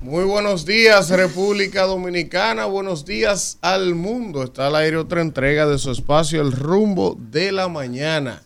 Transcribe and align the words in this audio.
Muy 0.00 0.24
buenos 0.24 0.64
días 0.64 1.10
República 1.10 1.82
Dominicana, 1.82 2.66
buenos 2.66 3.04
días 3.04 3.58
al 3.60 3.96
mundo. 3.96 4.44
Está 4.44 4.68
al 4.68 4.76
aire 4.76 4.98
otra 4.98 5.20
entrega 5.20 5.66
de 5.66 5.78
su 5.78 5.90
espacio 5.90 6.40
El 6.40 6.52
Rumbo 6.52 7.16
de 7.18 7.50
la 7.50 7.66
Mañana. 7.66 8.44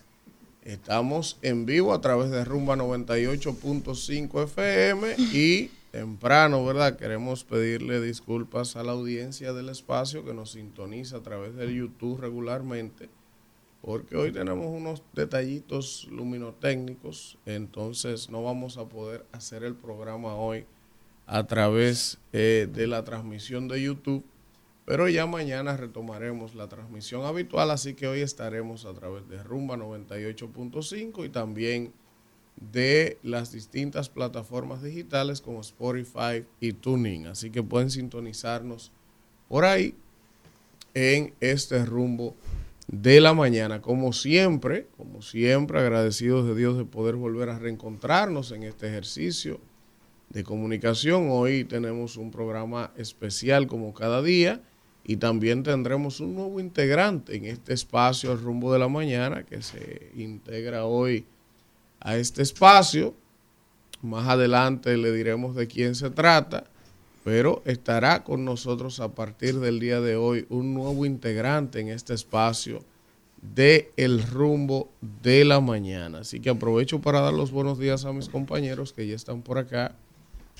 Estamos 0.63 1.37
en 1.43 1.67
vivo 1.67 1.93
a 1.93 2.01
través 2.01 2.31
de 2.31 2.43
Rumba 2.43 2.75
98.5 2.77 4.43
FM 4.45 5.15
y 5.17 5.69
temprano, 5.91 6.65
¿verdad? 6.65 6.97
Queremos 6.97 7.43
pedirle 7.43 8.01
disculpas 8.01 8.75
a 8.75 8.81
la 8.81 8.93
audiencia 8.93 9.53
del 9.53 9.69
espacio 9.69 10.25
que 10.25 10.33
nos 10.33 10.53
sintoniza 10.53 11.17
a 11.17 11.21
través 11.21 11.55
del 11.55 11.75
YouTube 11.75 12.19
regularmente, 12.19 13.09
porque 13.81 14.15
hoy 14.15 14.31
tenemos 14.31 14.67
unos 14.67 15.01
detallitos 15.13 16.07
luminotécnicos, 16.11 17.37
entonces 17.45 18.29
no 18.29 18.43
vamos 18.43 18.77
a 18.77 18.87
poder 18.87 19.25
hacer 19.31 19.63
el 19.63 19.75
programa 19.75 20.35
hoy 20.35 20.65
a 21.25 21.45
través 21.47 22.19
eh, 22.33 22.67
de 22.71 22.87
la 22.87 23.03
transmisión 23.03 23.67
de 23.67 23.81
YouTube, 23.81 24.23
pero 24.85 25.07
ya 25.09 25.25
mañana 25.25 25.77
retomaremos 25.77 26.53
la 26.53 26.67
transmisión 26.67 27.25
habitual, 27.25 27.71
así 27.71 27.93
que 27.93 28.07
hoy 28.07 28.21
estaremos 28.21 28.85
a 28.85 28.93
través 28.93 29.27
de 29.29 29.41
Rumba 29.41 29.77
98.5 29.77 31.25
y 31.25 31.29
también 31.29 31.93
de 32.55 33.17
las 33.23 33.51
distintas 33.51 34.09
plataformas 34.09 34.83
digitales 34.83 35.41
como 35.41 35.61
Spotify 35.61 36.45
y 36.59 36.73
Tuning. 36.73 37.27
Así 37.27 37.49
que 37.49 37.63
pueden 37.63 37.89
sintonizarnos 37.89 38.91
por 39.47 39.65
ahí 39.65 39.95
en 40.93 41.33
este 41.39 41.85
rumbo 41.85 42.35
de 42.91 43.21
la 43.21 43.33
mañana. 43.33 43.81
Como 43.81 44.13
siempre, 44.13 44.87
como 44.97 45.21
siempre, 45.21 45.79
agradecidos 45.79 46.45
de 46.45 46.55
Dios 46.55 46.77
de 46.77 46.85
poder 46.85 47.15
volver 47.15 47.49
a 47.49 47.57
reencontrarnos 47.57 48.51
en 48.51 48.63
este 48.63 48.87
ejercicio 48.87 49.59
de 50.29 50.43
comunicación. 50.43 51.27
Hoy 51.29 51.63
tenemos 51.63 52.17
un 52.17 52.31
programa 52.31 52.91
especial 52.97 53.67
como 53.67 53.93
cada 53.93 54.21
día 54.21 54.61
y 55.03 55.17
también 55.17 55.63
tendremos 55.63 56.19
un 56.19 56.35
nuevo 56.35 56.59
integrante 56.59 57.35
en 57.35 57.45
este 57.45 57.73
espacio, 57.73 58.33
el 58.33 58.41
rumbo 58.41 58.71
de 58.73 58.79
la 58.79 58.89
mañana, 58.89 59.43
que 59.43 59.61
se 59.61 60.11
integra 60.15 60.85
hoy 60.85 61.25
a 62.01 62.17
este 62.17 62.41
espacio. 62.41 63.15
Más 64.01 64.27
adelante 64.27 64.97
le 64.97 65.11
diremos 65.11 65.55
de 65.55 65.67
quién 65.67 65.95
se 65.95 66.09
trata, 66.09 66.65
pero 67.23 67.61
estará 67.65 68.23
con 68.23 68.45
nosotros 68.45 68.99
a 68.99 69.09
partir 69.09 69.59
del 69.59 69.79
día 69.79 70.01
de 70.01 70.15
hoy 70.15 70.45
un 70.49 70.73
nuevo 70.73 71.05
integrante 71.05 71.79
en 71.79 71.89
este 71.89 72.13
espacio 72.13 72.83
de 73.41 73.91
El 73.97 74.23
Rumbo 74.23 74.89
de 75.23 75.45
la 75.45 75.59
Mañana. 75.59 76.19
Así 76.19 76.39
que 76.39 76.49
aprovecho 76.49 77.01
para 77.01 77.21
dar 77.21 77.33
los 77.33 77.51
buenos 77.51 77.79
días 77.79 78.05
a 78.05 78.13
mis 78.13 78.29
compañeros 78.29 78.93
que 78.93 79.07
ya 79.07 79.15
están 79.15 79.41
por 79.41 79.57
acá 79.57 79.95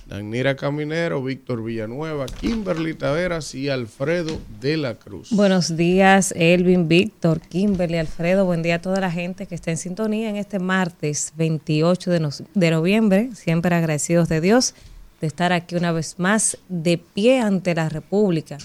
Danira 0.07 0.55
Caminero, 0.55 1.23
Víctor 1.23 1.63
Villanueva, 1.63 2.25
Kimberly 2.25 2.95
Taveras 2.95 3.53
y 3.53 3.69
Alfredo 3.69 4.39
de 4.59 4.77
la 4.77 4.95
Cruz. 4.95 5.29
Buenos 5.31 5.77
días, 5.77 6.33
Elvin, 6.35 6.87
Víctor, 6.87 7.39
Kimberly, 7.39 7.97
Alfredo. 7.97 8.45
Buen 8.45 8.63
día 8.63 8.75
a 8.75 8.81
toda 8.81 8.99
la 8.99 9.11
gente 9.11 9.45
que 9.45 9.55
está 9.55 9.71
en 9.71 9.77
sintonía 9.77 10.29
en 10.29 10.37
este 10.37 10.59
martes 10.59 11.33
28 11.37 12.11
de, 12.11 12.29
de 12.53 12.71
noviembre. 12.71 13.29
Siempre 13.35 13.75
agradecidos 13.75 14.27
de 14.27 14.41
Dios 14.41 14.73
de 15.21 15.27
estar 15.27 15.53
aquí 15.53 15.75
una 15.75 15.91
vez 15.91 16.15
más 16.17 16.57
de 16.67 16.97
pie 16.97 17.39
ante 17.39 17.75
la 17.75 17.87
República 17.87 18.57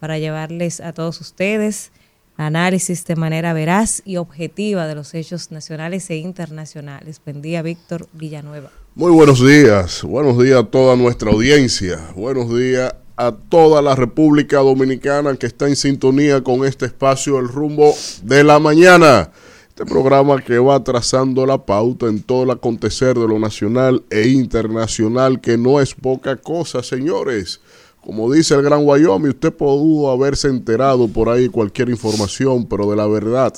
para 0.00 0.18
llevarles 0.18 0.80
a 0.80 0.92
todos 0.92 1.20
ustedes 1.20 1.92
análisis 2.38 3.04
de 3.04 3.16
manera 3.16 3.52
veraz 3.52 4.00
y 4.04 4.16
objetiva 4.16 4.86
de 4.86 4.94
los 4.94 5.12
hechos 5.12 5.50
nacionales 5.50 6.08
e 6.08 6.16
internacionales. 6.16 7.20
Buen 7.24 7.42
Víctor 7.42 8.06
Villanueva. 8.12 8.70
Muy 8.94 9.10
buenos 9.10 9.44
días, 9.44 10.02
buenos 10.04 10.42
días 10.42 10.60
a 10.60 10.64
toda 10.64 10.96
nuestra 10.96 11.30
audiencia, 11.30 11.98
buenos 12.14 12.56
días 12.56 12.94
a 13.16 13.32
toda 13.32 13.82
la 13.82 13.96
República 13.96 14.58
Dominicana 14.58 15.34
que 15.36 15.46
está 15.46 15.66
en 15.66 15.74
sintonía 15.74 16.42
con 16.42 16.64
este 16.64 16.86
espacio 16.86 17.38
El 17.40 17.48
rumbo 17.48 17.92
de 18.22 18.44
la 18.44 18.60
mañana. 18.60 19.30
Este 19.78 19.88
programa 19.88 20.42
que 20.42 20.58
va 20.58 20.82
trazando 20.82 21.46
la 21.46 21.64
pauta 21.64 22.06
en 22.06 22.20
todo 22.20 22.42
el 22.42 22.50
acontecer 22.50 23.16
de 23.16 23.28
lo 23.28 23.38
nacional 23.38 24.02
e 24.10 24.26
internacional, 24.26 25.40
que 25.40 25.56
no 25.56 25.80
es 25.80 25.94
poca 25.94 26.34
cosa, 26.34 26.82
señores. 26.82 27.60
Como 28.00 28.32
dice 28.32 28.56
el 28.56 28.62
Gran 28.62 28.80
Wyoming, 28.84 29.28
usted 29.28 29.52
pudo 29.52 30.10
haberse 30.10 30.48
enterado 30.48 31.06
por 31.06 31.28
ahí 31.28 31.48
cualquier 31.48 31.90
información, 31.90 32.66
pero 32.66 32.90
de 32.90 32.96
la 32.96 33.06
verdad, 33.06 33.54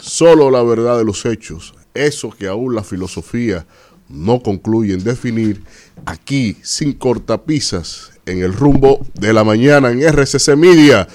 solo 0.00 0.50
la 0.50 0.64
verdad 0.64 0.98
de 0.98 1.04
los 1.04 1.24
hechos, 1.24 1.72
eso 1.94 2.30
que 2.30 2.48
aún 2.48 2.74
la 2.74 2.82
filosofía 2.82 3.64
no 4.08 4.42
concluyen 4.42 5.04
definir 5.04 5.62
aquí 6.04 6.56
sin 6.62 6.94
cortapisas 6.94 8.10
en 8.26 8.42
el 8.42 8.54
rumbo 8.54 9.06
de 9.14 9.32
la 9.32 9.44
mañana 9.44 9.92
en 9.92 10.02
RCC 10.02 10.56
Media. 10.56 11.06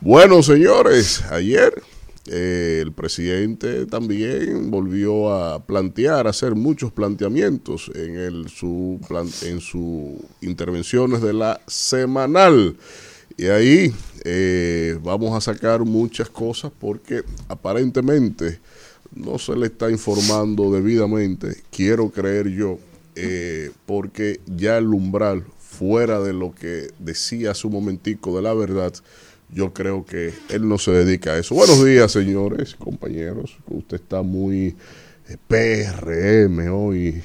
Bueno, 0.00 0.40
señores, 0.44 1.24
ayer 1.32 1.82
eh, 2.26 2.80
el 2.82 2.92
presidente 2.92 3.84
también 3.86 4.70
volvió 4.70 5.30
a 5.30 5.64
plantear, 5.64 6.26
a 6.26 6.30
hacer 6.30 6.54
muchos 6.54 6.90
planteamientos 6.90 7.90
en, 7.94 8.16
el, 8.16 8.48
su, 8.48 8.98
en 9.42 9.60
sus 9.60 10.14
intervenciones 10.40 11.20
de 11.20 11.34
la 11.34 11.60
semanal. 11.66 12.76
Y 13.36 13.46
ahí 13.46 13.92
eh, 14.24 14.98
vamos 15.02 15.36
a 15.36 15.40
sacar 15.40 15.84
muchas 15.84 16.30
cosas 16.30 16.72
porque 16.78 17.22
aparentemente 17.48 18.60
no 19.14 19.38
se 19.38 19.54
le 19.56 19.66
está 19.66 19.90
informando 19.90 20.72
debidamente, 20.72 21.62
quiero 21.70 22.10
creer 22.10 22.48
yo, 22.48 22.78
eh, 23.16 23.70
porque 23.86 24.40
ya 24.46 24.78
el 24.78 24.86
umbral 24.86 25.44
fuera 25.58 26.20
de 26.20 26.32
lo 26.32 26.54
que 26.54 26.88
decía 26.98 27.50
hace 27.50 27.66
un 27.66 27.74
momentico 27.74 28.36
de 28.36 28.42
la 28.42 28.54
verdad, 28.54 28.92
yo 29.54 29.72
creo 29.72 30.04
que 30.04 30.34
él 30.50 30.68
no 30.68 30.78
se 30.78 30.90
dedica 30.90 31.32
a 31.32 31.38
eso. 31.38 31.54
Buenos 31.54 31.84
días, 31.84 32.10
señores, 32.10 32.74
compañeros. 32.74 33.56
Usted 33.68 33.96
está 33.96 34.22
muy 34.22 34.74
eh, 35.28 35.36
PRM 35.46 36.72
hoy. 36.74 37.22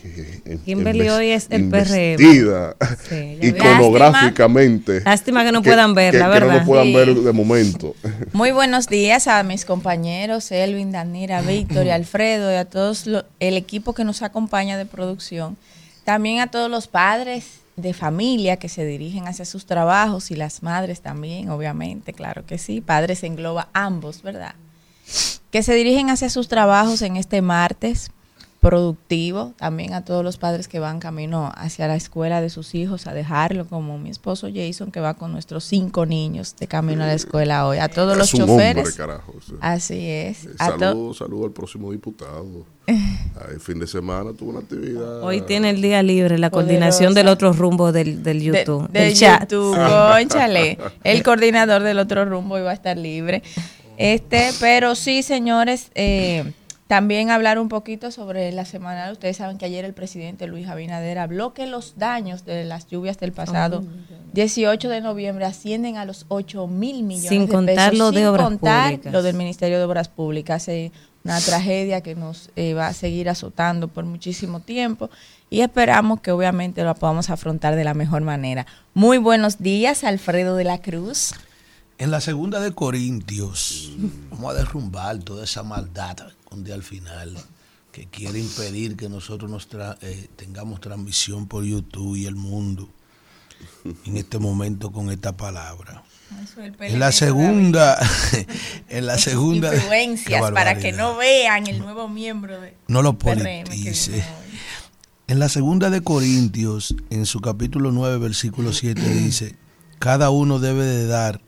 Kimberly 0.64 1.10
hoy 1.10 1.32
es 1.32 1.48
el 1.50 1.70
PRM. 1.70 2.22
iconográficamente. 3.42 5.02
Lástima, 5.02 5.44
que 5.44 5.52
no 5.52 5.64
puedan 5.64 5.96
ver, 5.96 6.14
la 6.14 6.28
verdad. 6.28 6.54
Que 6.54 6.60
no 6.60 6.66
puedan 6.66 6.94
ver 6.94 7.16
de 7.16 7.32
momento. 7.34 7.96
Muy 8.32 8.52
buenos 8.52 8.88
días 8.88 9.28
a 9.28 9.42
mis 9.42 9.66
compañeros, 9.66 10.52
Elvin, 10.52 10.92
Danira, 10.92 11.42
Víctor 11.42 11.88
y 11.88 11.90
Alfredo, 11.90 12.52
y 12.52 12.56
a 12.56 12.66
todos 12.66 13.08
el 13.40 13.58
equipo 13.58 13.94
que 13.96 14.04
nos 14.04 14.22
acompaña 14.22 14.78
de 14.78 14.86
producción. 14.86 15.58
También 16.04 16.42
a 16.42 16.48
todos 16.48 16.70
los 16.70 16.88
padres 16.88 17.59
de 17.82 17.94
familia 17.94 18.58
que 18.58 18.70
se 18.70 18.86
dirigen 18.86 19.28
hacia 19.28 19.46
sus 19.46 19.66
trabajos 19.66 20.32
y 20.32 20.36
las 20.36 20.64
madres 20.64 21.02
también, 21.02 21.50
obviamente, 21.50 22.14
claro 22.14 22.46
que 22.46 22.58
sí. 22.58 22.82
Padres 22.82 23.24
engloba 23.24 23.70
ambos, 23.74 24.22
¿verdad? 24.22 24.56
que 25.52 25.64
se 25.64 25.74
dirigen 25.74 26.10
hacia 26.10 26.30
sus 26.30 26.48
trabajos 26.48 27.02
en 27.02 27.18
este 27.18 27.42
martes 27.42 28.12
productivo, 28.60 29.54
también 29.58 29.94
a 29.94 30.04
todos 30.04 30.24
los 30.24 30.38
padres 30.38 30.68
que 30.68 30.80
van 30.80 31.00
camino 31.00 31.52
hacia 31.56 31.88
la 31.88 31.96
escuela 31.96 32.42
de 32.42 32.50
sus 32.50 32.76
hijos 32.76 33.08
a 33.08 33.14
dejarlo, 33.14 33.66
como 33.66 33.98
mi 33.98 34.10
esposo 34.10 34.50
Jason 34.54 34.92
que 34.92 35.00
va 35.00 35.14
con 35.14 35.32
nuestros 35.32 35.64
cinco 35.64 36.06
niños 36.06 36.56
de 36.60 36.68
camino 36.68 37.04
a 37.04 37.08
la 37.08 37.14
escuela 37.14 37.68
hoy, 37.68 37.78
a 37.78 37.88
todos 37.88 38.18
los 38.18 38.32
choferes. 38.32 39.00
Así 39.62 40.10
es. 40.10 40.48
Saludos 40.58 41.20
saludo 41.20 41.46
al 41.46 41.52
próximo 41.52 41.92
diputado. 41.92 42.66
El 42.88 43.60
fin 43.60 43.80
de 43.80 43.88
semana 43.88 44.34
tuvo 44.34 44.50
una 44.52 44.60
actividad. 44.60 45.22
Hoy 45.22 45.42
tiene 45.42 45.70
el 45.70 45.82
día 45.82 46.02
libre, 46.02 46.38
la 46.40 46.50
coordinación 46.50 47.14
del 47.14 47.28
otro 47.28 47.54
rumbo 47.54 47.92
del, 47.92 48.24
del 48.24 48.42
YouTube. 48.42 48.90
del 48.90 49.14
chat. 49.14 49.44
YouTube, 49.44 49.76
conchale. 49.76 50.78
El 51.04 51.24
coordinador 51.24 51.84
del 51.84 52.00
otro 52.00 52.26
rumbo 52.26 52.58
iba 52.58 52.72
a 52.72 52.74
estar 52.74 52.98
libre. 52.98 53.44
Este, 53.98 54.52
pero 54.60 54.96
sí, 54.96 55.24
señores, 55.24 55.92
eh, 55.94 56.54
también 56.90 57.30
hablar 57.30 57.60
un 57.60 57.70
poquito 57.70 58.10
sobre 58.10 58.52
la 58.52 58.66
semana. 58.66 59.12
Ustedes 59.12 59.38
saben 59.38 59.60
que 59.60 59.66
ayer 59.66 59.86
el 59.86 59.94
presidente 59.94 60.48
Luis 60.48 60.68
Abinader 60.68 61.20
habló 61.20 61.54
que 61.54 61.68
los 61.68 61.94
daños 61.98 62.46
de 62.46 62.66
las 62.66 62.88
lluvias 62.88 63.20
del 63.20 63.32
pasado 63.32 63.84
18 64.34 64.90
de 64.90 65.00
noviembre 65.00 65.46
ascienden 65.46 65.98
a 65.98 66.06
los 66.06 66.26
8 66.30 66.66
mil 66.66 67.04
millones 67.04 67.30
sin 67.30 67.46
de 67.46 67.54
contar 67.54 67.94
Lo 67.94 68.12
de 68.12 68.22
sin 68.22 68.28
obras 68.28 68.48
contar 68.48 68.86
públicas. 68.90 69.14
lo 69.14 69.22
del 69.22 69.36
Ministerio 69.36 69.78
de 69.78 69.84
Obras 69.84 70.08
Públicas. 70.08 70.68
Es 70.68 70.92
una 71.24 71.40
tragedia 71.40 72.02
que 72.02 72.16
nos 72.16 72.50
eh, 72.56 72.74
va 72.74 72.88
a 72.88 72.94
seguir 72.94 73.30
azotando 73.30 73.88
por 73.88 74.06
muchísimo 74.06 74.60
tiempo 74.60 75.12
y 75.52 75.62
esperamos 75.62 76.22
que 76.22 76.32
obviamente 76.32 76.84
lo 76.84 76.96
podamos 76.96 77.30
afrontar 77.30 77.76
de 77.76 77.84
la 77.84 77.94
mejor 77.94 78.24
manera. 78.24 78.66
Muy 78.96 79.20
buenos 79.20 79.60
días, 79.60 80.04
Alfredo 80.04 80.56
de 80.56 80.64
la 80.64 80.82
Cruz. 80.82 81.36
En 82.00 82.10
la 82.10 82.20
segunda 82.20 82.60
de 82.62 82.72
Corintios, 82.72 83.92
vamos 84.32 84.56
a 84.56 84.58
derrumbar 84.58 85.20
toda 85.20 85.44
esa 85.44 85.62
maldad 85.62 86.18
un 86.52 86.64
día 86.64 86.76
al 86.76 86.84
final 86.84 87.38
que 87.92 88.06
quiere 88.08 88.40
impedir 88.40 88.96
que 88.96 89.10
nosotros 89.10 89.50
nos 89.50 89.70
tra- 89.70 89.98
eh, 90.02 90.28
tengamos 90.36 90.80
transmisión 90.80 91.48
por 91.48 91.64
YouTube 91.64 92.16
y 92.16 92.26
el 92.26 92.36
mundo. 92.36 92.90
en 94.06 94.16
este 94.18 94.40
momento 94.40 94.92
con 94.92 95.10
esta 95.12 95.36
palabra. 95.36 96.04
Eso 96.44 96.62
En 96.62 97.00
la 97.00 97.12
segunda, 97.12 97.98
en 98.90 99.06
la 99.08 99.18
segunda. 99.18 99.74
Influencias 99.76 100.52
para 100.52 100.78
que 100.78 100.92
no 100.92 101.18
vean 101.18 101.68
el 101.68 101.80
nuevo 101.80 102.08
miembro 102.08 102.62
de 102.62 102.76
No 102.88 103.02
lo 103.02 103.18
politice. 103.18 104.24
En 105.28 105.40
la 105.40 105.50
segunda 105.50 105.90
de 105.90 106.02
Corintios, 106.02 106.96
en 107.10 107.26
su 107.26 107.40
capítulo 107.42 107.92
9, 107.92 108.18
versículo 108.18 108.72
7, 108.74 109.02
dice, 109.14 109.56
cada 110.00 110.30
uno 110.30 110.60
debe 110.60 110.86
de 110.86 111.06
dar 111.08 111.42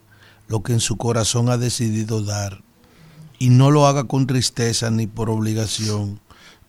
lo 0.48 0.62
que 0.64 0.74
en 0.74 0.80
su 0.82 0.98
corazón 0.98 1.50
ha 1.50 1.58
decidido 1.58 2.22
dar, 2.24 2.62
y 3.42 3.50
no 3.50 3.72
lo 3.72 3.88
haga 3.88 4.04
con 4.04 4.28
tristeza 4.28 4.92
ni 4.92 5.08
por 5.08 5.32
obligación. 5.32 6.20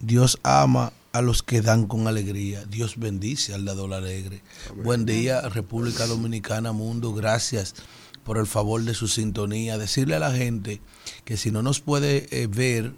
Dios 0.01 0.39
ama 0.43 0.95
a 1.13 1.21
los 1.21 1.43
que 1.43 1.61
dan 1.61 1.87
con 1.87 2.09
alegría. 2.09 2.65
Dios 2.65 2.97
bendice 2.97 3.53
al 3.53 3.67
dador 3.67 3.93
alegre. 3.93 4.43
Buen 4.83 5.05
día, 5.05 5.43
República 5.51 6.07
Dominicana, 6.07 6.73
mundo. 6.73 7.13
Gracias 7.13 7.75
por 8.25 8.39
el 8.39 8.47
favor 8.47 8.81
de 8.85 8.95
su 8.95 9.07
sintonía. 9.07 9.77
Decirle 9.77 10.15
a 10.15 10.19
la 10.19 10.33
gente 10.33 10.81
que 11.27 11.37
si 11.37 11.51
no 11.51 11.61
nos 11.61 11.81
puede 11.81 12.27
eh, 12.31 12.47
ver 12.47 12.95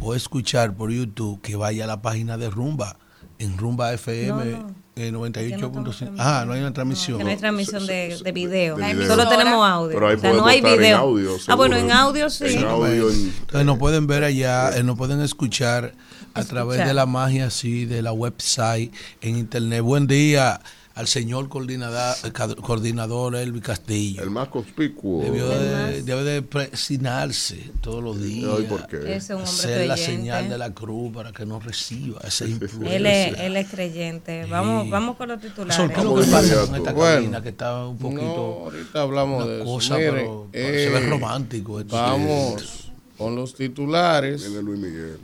o 0.00 0.14
escuchar 0.14 0.74
por 0.74 0.90
YouTube, 0.90 1.42
que 1.42 1.54
vaya 1.54 1.84
a 1.84 1.86
la 1.86 2.00
página 2.00 2.38
de 2.38 2.48
Rumba, 2.48 2.96
en 3.38 3.58
Rumba 3.58 3.92
FM 3.92 4.44
No, 4.52 4.58
no. 4.62 4.74
Eh, 4.98 5.12
98.5. 5.12 5.90
estamos 5.90 6.14
Ah, 6.18 6.44
no 6.46 6.52
hay 6.52 6.60
una 6.60 6.72
transmisión. 6.72 7.18
Que 7.18 7.24
no 7.24 7.30
hay 7.30 7.36
transmisión 7.36 7.86
de, 7.86 8.18
de 8.22 8.32
video. 8.32 8.76
de 8.76 8.94
video. 8.94 9.06
Solo 9.08 9.28
tenemos 9.28 9.66
audio. 9.66 9.94
Pero 9.94 10.08
ahí 10.08 10.16
o 10.16 10.20
sea, 10.20 10.32
no 10.32 10.46
hay 10.46 10.56
estar 10.58 10.72
en 10.72 10.78
video. 10.78 10.98
audio, 10.98 11.36
ah, 11.46 11.54
bueno, 11.54 11.76
en 11.76 11.90
audio 11.92 12.28
sí. 12.30 12.44
En 12.46 12.64
audio, 12.64 13.10
en- 13.10 13.32
Entonces 13.40 13.64
nos 13.66 13.78
pueden 13.78 14.06
ver 14.06 14.24
allá, 14.24 14.76
eh, 14.76 14.82
nos 14.82 14.96
pueden 14.98 15.20
escuchar 15.20 15.94
a 16.34 16.44
través 16.44 16.84
de 16.84 16.94
la 16.94 17.06
magia 17.06 17.46
así, 17.46 17.84
de 17.86 18.02
la 18.02 18.12
website, 18.12 18.92
en 19.20 19.36
internet. 19.38 19.82
Buen 19.82 20.06
día 20.06 20.60
al 20.98 21.06
señor 21.06 21.48
coordinador, 21.48 22.16
coordinador 22.60 23.36
Elvi 23.36 23.60
Castillo. 23.60 24.20
el 24.20 24.30
más 24.30 24.48
conspicuo. 24.48 25.22
Debió 25.22 25.48
de, 25.48 26.02
debe 26.02 26.24
de 26.24 26.42
presinarse 26.42 27.70
todos 27.80 28.02
los 28.02 28.20
días. 28.20 28.50
Ay, 28.58 28.64
¿por 28.64 28.84
qué? 28.88 28.96
Ese 28.96 29.16
es 29.16 29.30
un 29.30 29.36
hombre 29.36 29.48
Hacer 29.48 29.86
la 29.86 29.96
señal 29.96 30.48
de 30.48 30.58
la 30.58 30.74
cruz 30.74 31.14
para 31.14 31.30
que 31.30 31.46
no 31.46 31.60
reciba 31.60 32.20
esa 32.26 32.44
Él 32.46 32.50
influencia. 32.60 33.28
es, 33.28 33.38
él 33.38 33.56
es 33.56 33.68
creyente. 33.68 34.44
Vamos, 34.46 34.90
vamos 34.90 35.16
con 35.16 35.28
los 35.28 35.40
titulares. 35.40 35.76
Sol, 35.76 35.92
¿qué 35.94 36.02
lo 36.02 36.16
que 36.16 36.22
pasa 36.26 36.66
con 36.66 36.74
esta 36.74 36.92
Bueno. 36.92 37.14
cabina 37.14 37.42
que 37.42 37.48
está 37.50 37.86
un 37.86 37.96
poquito... 37.98 38.22
No, 38.24 38.64
ahorita 38.64 39.00
hablamos 39.02 39.46
de 39.46 39.56
eso. 39.56 39.64
cosa, 39.66 39.96
Miren, 39.98 40.14
pero 40.14 40.48
se 40.52 40.58
ve 40.90 40.98
eh, 40.98 41.08
romántico 41.10 41.78
esto. 41.78 41.94
Vamos 41.94 42.90
con 43.16 43.36
los 43.36 43.54
titulares. 43.54 44.42
Viene 44.42 44.62
Luis 44.62 44.80
Miguel. 44.80 45.18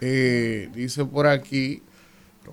Eh, 0.00 0.68
dice 0.74 1.04
por 1.04 1.28
aquí, 1.28 1.82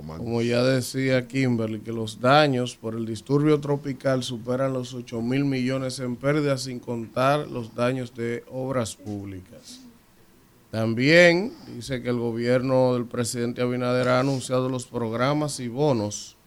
Como 0.06 0.42
ya 0.42 0.64
decía 0.64 1.28
Kimberly, 1.28 1.80
que 1.80 1.92
los 1.92 2.20
daños 2.20 2.76
por 2.76 2.96
el 2.96 3.06
disturbio 3.06 3.60
tropical 3.60 4.24
superan 4.24 4.74
los 4.74 4.94
8 4.94 5.22
mil 5.22 5.46
millones 5.46 6.00
en 6.00 6.16
pérdidas 6.16 6.64
sin 6.64 6.80
contar 6.80 7.48
los 7.48 7.76
daños 7.76 8.14
de 8.16 8.44
obras 8.50 8.96
públicas. 8.96 9.82
También 10.72 11.52
dice 11.76 12.02
que 12.02 12.10
el 12.10 12.18
gobierno 12.18 12.94
del 12.94 13.06
presidente 13.06 13.62
Abinader 13.62 14.08
ha 14.08 14.20
anunciado 14.22 14.70
los 14.70 14.88
programas 14.88 15.60
y 15.60 15.68
bonos 15.68 16.38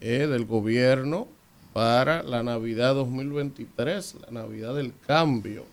eh, 0.00 0.26
del 0.26 0.44
gobierno 0.44 1.28
para 1.72 2.22
la 2.22 2.42
Navidad 2.42 2.94
2023, 2.94 4.16
la 4.26 4.42
Navidad 4.42 4.74
del 4.74 4.92
cambio. 5.06 5.64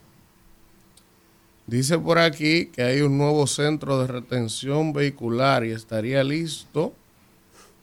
Dice 1.66 1.98
por 1.98 2.20
aquí 2.20 2.68
que 2.68 2.84
hay 2.84 3.02
un 3.02 3.18
nuevo 3.18 3.48
centro 3.48 4.00
de 4.00 4.08
retención 4.08 4.94
vehicular 4.94 5.66
y 5.66 5.72
estaría 5.72 6.24
listo 6.24 6.94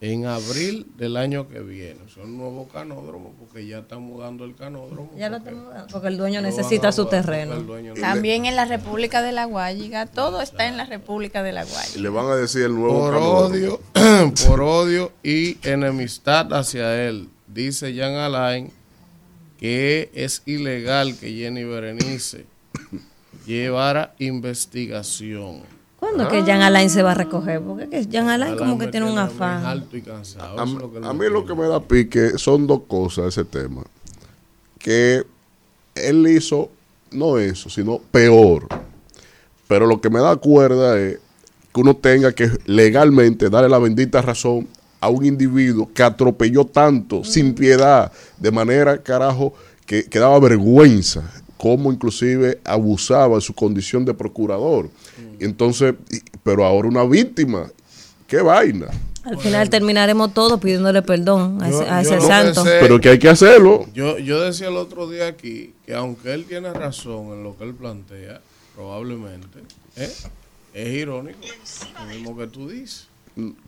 en 0.00 0.26
abril 0.26 0.86
del 0.96 1.16
año 1.16 1.48
que 1.48 1.58
viene. 1.60 1.98
Es 2.06 2.16
un 2.16 2.36
nuevo 2.38 2.68
canódromo 2.68 3.34
porque 3.38 3.66
ya 3.66 3.78
están 3.80 4.02
mudando 4.02 4.44
el 4.44 4.54
canódromo. 4.54 5.10
Ya 5.16 5.28
lo 5.28 5.38
porque 5.38 5.50
estamos 5.50 5.74
dando, 5.74 5.92
porque 5.92 6.08
el 6.08 6.16
dueño 6.18 6.40
necesita 6.40 6.92
su 6.92 7.06
terreno. 7.06 7.56
También 8.00 8.46
en 8.46 8.54
la 8.54 8.64
República 8.64 9.22
de 9.22 9.32
la 9.32 9.44
Guayiga, 9.46 10.06
todo 10.06 10.40
está 10.40 10.66
en 10.66 10.76
la 10.76 10.84
República 10.84 11.42
de 11.42 11.52
la 11.52 11.64
Y 11.64 11.68
Guayiga. 11.68 12.00
le 12.00 12.08
van 12.10 12.26
a 12.26 12.36
decir 12.36 12.62
el 12.62 12.74
nuevo 12.74 13.00
por 13.00 13.14
canódromo. 13.14 13.38
odio, 13.46 13.80
por 14.46 14.60
odio 14.60 15.12
y 15.22 15.58
enemistad 15.68 16.52
hacia 16.54 17.06
él. 17.08 17.28
Dice 17.48 17.92
Jean 17.92 18.14
Alain 18.14 18.70
que 19.58 20.10
es 20.14 20.42
ilegal 20.46 21.18
que 21.18 21.32
Jenny 21.32 21.64
Berenice 21.64 22.46
llevara 23.46 24.14
investigación. 24.18 25.62
¿Cuándo 25.98 26.22
es 26.24 26.28
que 26.28 26.44
Jean 26.44 26.62
Alain 26.62 26.90
se 26.90 27.02
va 27.02 27.10
a 27.10 27.14
recoger? 27.14 27.60
Porque 27.60 27.84
es 27.84 27.90
que 27.90 28.06
Jean 28.06 28.28
Alain 28.28 28.56
como 28.56 28.78
que 28.78 28.86
tiene 28.86 29.10
un 29.10 29.18
afán. 29.18 29.64
alto 29.64 29.96
y 29.96 30.02
cansado. 30.02 30.60
A, 30.60 30.64
Eso 30.64 30.76
es 30.76 30.82
lo 30.82 30.92
que 30.92 30.98
él 30.98 31.04
a 31.04 31.12
me 31.12 31.26
mí 31.26 31.32
lo 31.32 31.44
que 31.44 31.54
me 31.54 31.66
da 31.66 31.80
pique 31.80 32.38
son 32.38 32.66
dos 32.66 32.82
cosas 32.86 33.26
ese 33.26 33.44
tema. 33.44 33.82
Que 34.78 35.24
él 35.96 36.26
hizo, 36.28 36.70
no 37.10 37.38
eso, 37.38 37.68
sino 37.68 37.98
peor. 37.98 38.68
Pero 39.66 39.86
lo 39.86 40.00
que 40.00 40.08
me 40.08 40.20
da 40.20 40.36
cuerda 40.36 40.98
es 40.98 41.18
que 41.74 41.80
uno 41.80 41.96
tenga 41.96 42.32
que 42.32 42.48
legalmente 42.66 43.50
darle 43.50 43.68
la 43.68 43.78
bendita 43.78 44.22
razón 44.22 44.68
a 45.00 45.08
un 45.08 45.24
individuo 45.24 45.90
que 45.92 46.02
atropelló 46.02 46.64
tanto, 46.64 47.24
sin 47.24 47.54
piedad, 47.54 48.12
de 48.38 48.50
manera, 48.50 49.02
carajo, 49.02 49.52
que, 49.84 50.04
que 50.04 50.18
daba 50.18 50.38
vergüenza, 50.38 51.22
como 51.56 51.92
inclusive 51.92 52.60
abusaba 52.64 53.36
de 53.36 53.40
su 53.40 53.52
condición 53.52 54.04
de 54.04 54.14
procurador. 54.14 54.88
Entonces, 55.40 55.94
pero 56.42 56.64
ahora 56.64 56.88
una 56.88 57.04
víctima, 57.04 57.70
qué 58.26 58.40
vaina. 58.42 58.86
Al 59.24 59.38
final 59.38 59.68
terminaremos 59.68 60.32
todos 60.32 60.58
pidiéndole 60.60 61.02
perdón 61.02 61.62
a 61.62 61.68
Yo- 61.70 61.82
ese, 61.82 61.90
a 61.90 62.00
ese 62.00 62.20
santo. 62.20 62.64
sé- 62.64 62.78
Pero 62.80 62.98
que 63.00 63.10
hay 63.10 63.18
que 63.18 63.28
hacerlo. 63.28 63.86
Yo, 63.92 64.18
yo 64.18 64.40
decía 64.40 64.68
el 64.68 64.76
otro 64.76 65.08
día 65.08 65.26
aquí 65.26 65.74
que 65.84 65.94
aunque 65.94 66.32
él 66.32 66.44
tiene 66.46 66.72
razón 66.72 67.32
en 67.34 67.42
lo 67.42 67.56
que 67.58 67.64
él 67.64 67.74
plantea, 67.74 68.40
probablemente, 68.74 69.58
¿eh? 69.96 70.10
es 70.72 70.88
irónico, 70.94 71.38
lo 72.00 72.06
mismo 72.14 72.36
que 72.38 72.46
tú 72.46 72.68
dices. 72.68 73.07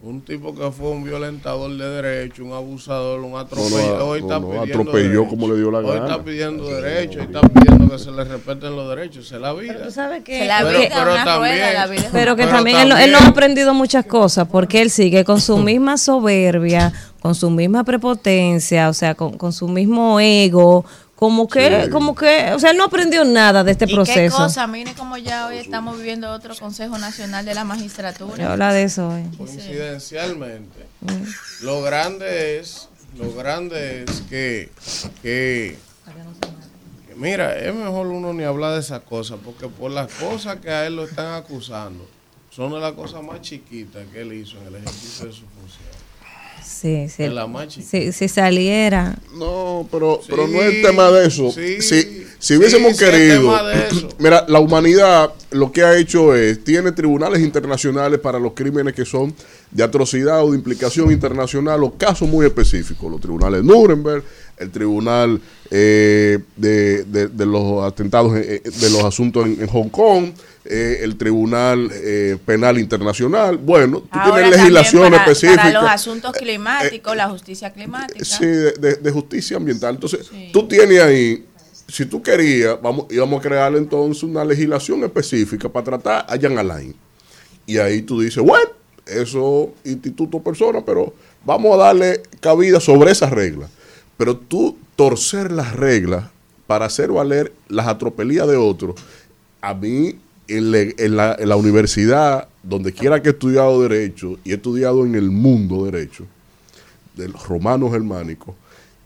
Un 0.02 0.22
tipo 0.22 0.52
que 0.52 0.68
fue 0.72 0.88
un 0.90 1.04
violentador 1.04 1.70
de 1.76 1.88
derecho, 1.88 2.44
un 2.44 2.52
abusador, 2.54 3.20
un 3.20 3.38
atropellador, 3.38 4.02
hoy 4.02 4.20
no, 4.20 4.26
está 4.26 4.40
no, 4.40 4.48
pidiendo 4.50 4.80
atropelló 4.80 5.02
derechos. 5.08 5.28
como 5.28 5.48
le 5.48 5.56
dio 5.58 5.70
la 5.70 5.78
Hoy 5.78 5.86
gana. 5.86 6.06
está 6.10 6.24
pidiendo 6.24 6.64
derechos, 6.66 7.16
y 7.16 7.20
está 7.20 7.40
pidiendo 7.42 7.88
que 7.88 7.98
se 8.00 8.10
le 8.10 8.24
respeten 8.24 8.74
los 8.74 8.88
derechos, 8.88 9.30
es 9.30 9.40
la 9.40 9.52
vida. 9.52 9.74
Pero 9.74 9.86
tú 9.86 9.92
sabes 9.92 10.24
que, 10.24 10.40
Se 10.40 10.46
la 10.46 10.58
Pero- 10.58 10.70
vida 10.70 10.82
es 10.88 10.94
pero 10.94 11.12
una 11.12 11.24
también- 11.24 11.54
rueda, 11.56 11.72
la 11.72 11.86
vida 11.86 12.00
es 12.02 12.08
pero 12.10 12.34
que 12.36 12.42
Pero 12.42 12.56
también, 12.56 12.76
él, 12.78 12.88
no- 12.88 12.96
él 12.98 13.12
no 13.12 13.16
ha 13.18 13.20
también- 13.20 13.32
aprendido 13.32 13.74
muchas 13.74 14.06
cosas 14.06 14.48
porque 14.50 14.82
él 14.82 14.90
sigue 14.90 15.24
con 15.24 15.40
su 15.40 15.56
misma 15.58 15.98
soberbia, 15.98 16.92
con 17.22 17.36
su 17.36 17.48
misma 17.50 17.84
prepotencia, 17.84 18.88
o 18.88 18.92
sea, 18.92 19.14
con, 19.14 19.38
con 19.38 19.52
su 19.52 19.68
mismo 19.68 20.18
ego, 20.18 20.84
como 21.20 21.46
que, 21.46 21.84
Sí. 21.84 21.90
como 21.90 22.14
que, 22.14 22.50
o 22.54 22.58
sea, 22.58 22.70
él 22.70 22.78
no 22.78 22.84
aprendió 22.84 23.24
nada 23.24 23.62
de 23.62 23.72
este 23.72 23.84
¿Y 23.84 23.88
qué 23.88 23.94
proceso. 23.94 24.36
cosa? 24.38 24.66
Mire 24.66 24.94
cómo 24.94 25.18
ya 25.18 25.46
hoy 25.48 25.58
estamos 25.58 25.98
viviendo 25.98 26.30
otro 26.32 26.56
Consejo 26.56 26.96
Nacional 26.96 27.44
de 27.44 27.54
la 27.54 27.62
Magistratura. 27.64 28.52
habla 28.52 28.72
de 28.72 28.84
eso 28.84 29.06
hoy. 29.10 29.24
coincidencialmente. 29.36 30.86
Lo 31.60 31.82
grande 31.82 32.58
es, 32.58 32.88
lo 33.18 33.34
grande 33.34 34.04
es 34.04 34.22
que, 34.30 34.70
que, 35.22 35.76
que, 37.06 37.14
mira, 37.16 37.54
es 37.58 37.74
mejor 37.74 38.06
uno 38.06 38.32
ni 38.32 38.44
hablar 38.44 38.72
de 38.72 38.80
esas 38.80 39.00
cosas, 39.02 39.38
porque 39.44 39.68
por 39.68 39.90
las 39.90 40.10
cosas 40.14 40.56
que 40.56 40.70
a 40.70 40.86
él 40.86 40.96
lo 40.96 41.04
están 41.04 41.34
acusando, 41.34 42.08
son 42.48 42.72
de 42.72 42.80
las 42.80 42.92
cosas 42.92 43.22
más 43.22 43.42
chiquitas 43.42 44.04
que 44.10 44.22
él 44.22 44.32
hizo 44.32 44.56
en 44.62 44.68
el 44.68 44.76
ejercicio 44.76 45.26
de 45.26 45.32
su 45.32 45.40
función. 45.42 45.99
Sí, 46.64 47.08
sí. 47.08 47.22
De 47.24 47.30
la 47.30 47.46
chiquita. 47.68 47.88
Si, 47.90 48.12
si 48.12 48.28
saliera, 48.28 49.16
No, 49.34 49.86
pero, 49.90 50.20
pero 50.28 50.46
no 50.46 50.60
es 50.62 50.82
tema 50.82 51.10
de 51.10 51.26
eso. 51.26 51.50
sí, 51.50 51.80
si, 51.82 52.24
si 52.38 52.56
hubiésemos 52.56 52.98
querido. 52.98 53.50
de. 53.66 54.08
Mira, 54.18 54.44
la 54.48 54.60
humanidad 54.60 55.32
lo 55.50 55.72
que 55.72 55.82
ha 55.82 55.96
hecho 55.96 56.34
es, 56.34 56.62
tiene 56.64 56.92
tribunales 56.92 57.40
internacionales 57.40 58.20
para 58.20 58.38
los 58.38 58.52
crímenes 58.52 58.94
que 58.94 59.04
son 59.04 59.34
de 59.70 59.82
atrocidad 59.82 60.44
o 60.44 60.50
de 60.52 60.56
implicación 60.58 61.10
internacional 61.12 61.82
o 61.84 61.92
casos 61.96 62.28
muy 62.28 62.46
específicos. 62.46 63.10
Los 63.10 63.20
tribunales 63.20 63.62
Nuremberg, 63.64 64.22
el 64.58 64.70
tribunal 64.70 65.40
eh, 65.70 66.38
de, 66.56 67.04
de- 67.04 67.28
de 67.28 67.46
los 67.46 67.82
atentados, 67.84 68.36
eh, 68.36 68.62
de 68.64 68.90
los 68.90 69.04
asuntos 69.04 69.46
en, 69.46 69.60
en 69.60 69.66
Hong 69.68 69.88
Kong, 69.88 70.30
eh, 70.64 70.98
el 71.02 71.16
tribunal 71.16 71.90
eh, 71.92 72.36
penal 72.44 72.78
internacional. 72.78 73.56
Bueno, 73.56 74.00
tú 74.00 74.08
Ahora 74.12 74.42
tienes 74.42 74.58
legislación 74.58 75.10
para, 75.10 75.16
específica. 75.24 75.62
Para 75.62 75.80
los 75.82 75.90
asuntos 75.90 76.32
climáticos, 76.32 77.16
la 77.16 77.28
justicia 77.28 77.72
climática. 77.72 78.24
Sí, 78.24 78.44
de, 78.46 78.72
de- 78.72 78.96
de 78.96 79.10
justicia 79.10 79.56
ambiental. 79.56 79.94
Entonces, 79.94 80.30
tú 80.52 80.68
tienes 80.68 81.00
ahí, 81.00 81.46
si 81.88 82.04
tú 82.06 82.22
querías, 82.22 82.80
vamos, 82.80 83.06
íbamos 83.10 83.40
a 83.40 83.42
crear 83.42 83.74
entonces 83.74 84.22
una 84.22 84.44
legislación 84.44 85.02
específica 85.04 85.68
para 85.68 85.84
tratar 85.84 86.26
a 86.28 86.38
Jan 86.40 86.58
Alain. 86.58 86.94
Y 87.66 87.78
ahí 87.78 88.02
tú 88.02 88.20
dices, 88.20 88.42
bueno, 88.42 88.70
eso, 89.06 89.72
instituto 89.84 90.40
persona, 90.42 90.84
pero 90.84 91.12
vamos 91.44 91.74
a 91.74 91.84
darle 91.84 92.22
cabida 92.40 92.80
sobre 92.80 93.10
esas 93.12 93.30
reglas. 93.30 93.70
Pero 94.16 94.36
tú 94.36 94.76
torcer 94.94 95.50
las 95.50 95.74
reglas 95.74 96.24
para 96.66 96.84
hacer 96.86 97.10
valer 97.10 97.52
las 97.68 97.88
atropelías 97.88 98.46
de 98.46 98.56
otros, 98.56 98.94
a 99.62 99.72
mí 99.74 100.16
en, 100.56 101.16
la, 101.16 101.56
universidad, 101.56 102.48
donde 102.62 102.92
quiera 102.92 103.22
que 103.22 103.28
he 103.28 103.32
estudiado 103.32 103.82
derecho 103.82 104.38
y 104.44 104.52
he 104.52 104.54
estudiado 104.54 105.04
en 105.04 105.14
el 105.14 105.30
mundo 105.30 105.84
derecho, 105.84 106.26
de 107.16 107.28
los 107.28 107.46
romanos 107.46 107.92
germánicos, 107.92 108.54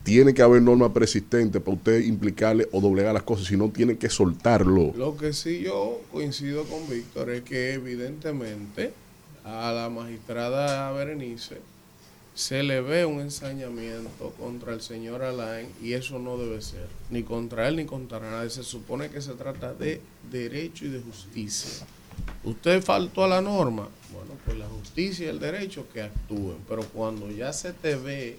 tiene 0.02 0.34
que 0.34 0.42
haber 0.42 0.62
norma 0.62 0.92
persistente 0.92 1.60
para 1.60 1.76
usted 1.76 2.04
implicarle 2.04 2.68
o 2.72 2.80
doblegar 2.80 3.14
las 3.14 3.22
cosas, 3.22 3.46
si 3.46 3.56
no 3.56 3.70
tiene 3.70 3.96
que 3.96 4.10
soltarlo. 4.10 4.92
Lo 4.96 5.16
que 5.16 5.32
sí 5.32 5.62
yo 5.62 6.00
coincido 6.12 6.64
con 6.64 6.88
Víctor 6.88 7.30
es 7.30 7.42
que 7.42 7.72
evidentemente 7.72 8.92
a 9.44 9.72
la 9.72 9.88
magistrada 9.88 10.92
Berenice 10.92 11.56
se 12.34 12.62
le 12.64 12.80
ve 12.80 13.06
un 13.06 13.20
ensañamiento 13.20 14.34
contra 14.38 14.74
el 14.74 14.80
señor 14.80 15.22
Alain 15.22 15.68
y 15.80 15.92
eso 15.92 16.18
no 16.18 16.36
debe 16.36 16.60
ser, 16.60 16.88
ni 17.10 17.22
contra 17.22 17.68
él 17.68 17.76
ni 17.76 17.84
contra 17.84 18.18
nadie. 18.18 18.50
Se 18.50 18.64
supone 18.64 19.08
que 19.08 19.20
se 19.20 19.34
trata 19.34 19.72
de 19.72 20.00
derecho 20.30 20.84
y 20.84 20.88
de 20.88 21.00
justicia. 21.00 21.86
Usted 22.42 22.82
faltó 22.82 23.24
a 23.24 23.28
la 23.28 23.40
norma, 23.40 23.88
bueno, 24.12 24.32
pues 24.44 24.58
la 24.58 24.66
justicia 24.66 25.26
y 25.26 25.28
el 25.28 25.38
derecho 25.38 25.86
que 25.92 26.02
actúen, 26.02 26.58
pero 26.68 26.82
cuando 26.82 27.30
ya 27.30 27.52
se 27.52 27.72
te 27.72 27.96
ve 27.96 28.38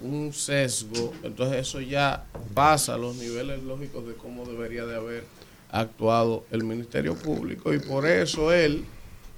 un 0.00 0.32
sesgo, 0.32 1.12
entonces 1.22 1.60
eso 1.60 1.80
ya 1.80 2.24
pasa 2.54 2.94
a 2.94 2.98
los 2.98 3.16
niveles 3.16 3.62
lógicos 3.62 4.06
de 4.06 4.14
cómo 4.14 4.46
debería 4.46 4.86
de 4.86 4.96
haber 4.96 5.24
actuado 5.70 6.44
el 6.50 6.64
Ministerio 6.64 7.14
Público 7.14 7.72
y 7.72 7.78
por 7.78 8.06
eso 8.06 8.52
él, 8.52 8.84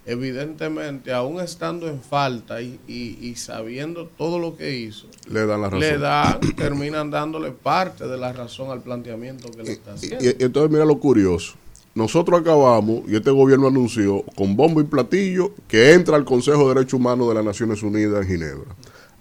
evidentemente, 0.04 1.12
aún 1.12 1.40
estando 1.40 1.88
en 1.88 2.00
falta 2.00 2.61
y, 2.62 2.78
y- 2.88 3.18
y 3.21 3.35
sabiendo 3.37 4.06
todo 4.18 4.38
lo 4.38 4.56
que 4.56 4.76
hizo, 4.78 5.06
Le 5.28 5.47
dan 5.47 5.61
la 5.62 5.66
razón. 5.71 5.80
le 5.80 5.99
dan, 5.99 6.40
terminan 6.56 7.11
dándole 7.11 7.50
parte 7.50 8.06
de 8.06 8.16
la 8.18 8.32
razón 8.32 8.71
al 8.71 8.82
planteamiento 8.82 9.50
que 9.50 9.62
le 9.62 9.73
está 9.73 9.94
haciendo. 9.94 10.25
Y, 10.25 10.28
y 10.28 10.37
entonces 10.44 10.71
mira 10.71 10.85
lo 10.85 10.99
curioso. 10.99 11.54
Nosotros 11.94 12.40
acabamos, 12.40 13.02
y 13.06 13.16
este 13.16 13.30
gobierno 13.30 13.66
anunció 13.68 14.23
con 14.35 14.56
bombo 14.56 14.80
y 14.80 14.85
platillo 14.85 15.52
que 15.68 15.92
entra 15.92 16.16
al 16.16 16.25
Consejo 16.25 16.68
de 16.68 16.75
Derechos 16.75 16.94
Humanos 16.94 17.28
de 17.28 17.35
las 17.35 17.44
Naciones 17.44 17.82
Unidas 17.82 18.23
en 18.23 18.28
Ginebra. 18.28 18.75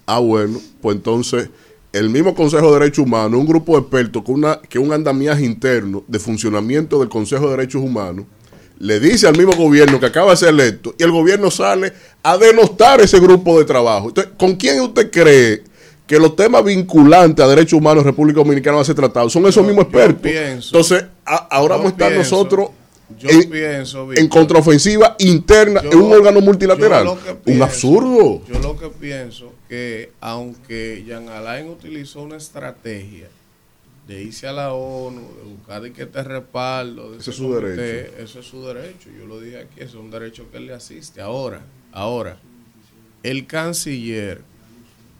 Ah, 0.06 0.20
bueno, 0.20 0.58
pues 0.82 0.96
entonces 0.96 1.50
el 1.92 2.10
mismo 2.10 2.34
Consejo 2.34 2.68
de 2.74 2.80
Derechos 2.80 3.06
Humanos, 3.06 3.38
un 3.38 3.46
grupo 3.46 3.74
de 3.74 3.82
expertos 3.82 4.24
con 4.24 4.36
una, 4.36 4.62
que 4.62 4.80
un 4.80 4.94
andamiaje 4.94 5.44
interno 5.46 6.04
de 6.08 6.18
funcionamiento 6.20 7.00
del 7.00 7.10
Consejo 7.10 7.46
de 7.50 7.58
Derechos 7.58 7.82
Humanos, 7.84 8.26
le 8.82 9.00
dice 9.00 9.28
al 9.28 9.38
mismo 9.38 9.54
gobierno 9.54 10.00
que 10.00 10.08
acaba 10.08 10.32
de 10.32 10.38
ser 10.38 10.50
electo 10.50 10.96
y 10.98 11.04
el 11.04 11.12
gobierno 11.12 11.52
sale 11.52 11.94
a 12.24 12.38
denostar 12.38 13.00
ese 13.02 13.20
grupo 13.20 13.60
de 13.60 13.66
trabajo. 13.66 14.08
Entonces, 14.10 14.34
¿con 14.38 14.56
quién 14.56 14.82
usted 14.82 15.12
cree 15.12 15.64
que 16.08 16.18
los 16.20 16.36
temas 16.36 16.64
vinculantes 16.64 17.46
a 17.46 17.48
derechos 17.48 17.74
humanos 17.74 18.02
en 18.02 18.08
República 18.08 18.40
Dominicana 18.40 18.78
van 18.78 18.82
a 18.82 18.86
ser 18.86 18.96
tratados? 18.96 19.32
Son 19.32 19.44
esos 19.44 19.56
Yo- 19.58 19.64
mismos 19.64 19.86
expertos. 19.86 20.22
pienso- 20.24 20.68
Entonces, 20.76 21.06
a- 21.26 21.36
ahora 21.52 21.76
vamos 21.78 21.92
a 21.92 21.94
estar 21.94 22.12
pienso- 22.12 22.36
nosotros 22.38 22.70
en, 23.22 23.50
pienso, 23.52 24.02
en 24.04 24.10
Víctor, 24.10 24.30
contraofensiva 24.30 25.16
interna 25.20 25.82
Yo- 25.84 25.92
en 25.92 26.02
un 26.02 26.14
órgano 26.14 26.42
multilateral. 26.42 27.08
un 27.46 27.62
absurdo. 27.62 28.42
Yo 28.52 28.60
lo 28.62 28.78
que 28.80 28.88
pienso 28.88 29.54
que 29.70 30.12
aunque 30.22 31.04
Jean 31.06 31.30
Alain 31.30 31.70
utilizó 31.70 32.22
una 32.24 32.38
estrategia 32.38 33.28
de 34.12 34.24
irse 34.24 34.48
a 34.48 34.52
la 34.52 34.74
ONU, 34.74 35.22
de 35.22 35.44
buscar 35.56 35.82
de 35.82 35.94
que 35.94 36.06
te 36.06 36.24
respaldo, 36.24 37.12
de 37.12 37.18
Ese 37.20 37.30
es 37.32 37.36
su 37.38 37.44
comité, 37.48 37.70
derecho. 37.76 38.18
Eso 38.18 38.40
es 38.40 38.46
su 38.46 38.66
derecho. 38.66 39.10
Yo 39.18 39.26
lo 39.26 39.40
dije 39.40 39.60
aquí, 39.60 39.80
es 39.80 39.94
un 39.94 40.12
derecho 40.12 40.50
que 40.52 40.60
le 40.60 40.74
asiste. 40.74 41.22
Ahora, 41.22 41.62
ahora, 41.92 42.38
el 43.24 43.48
canciller, 43.48 44.42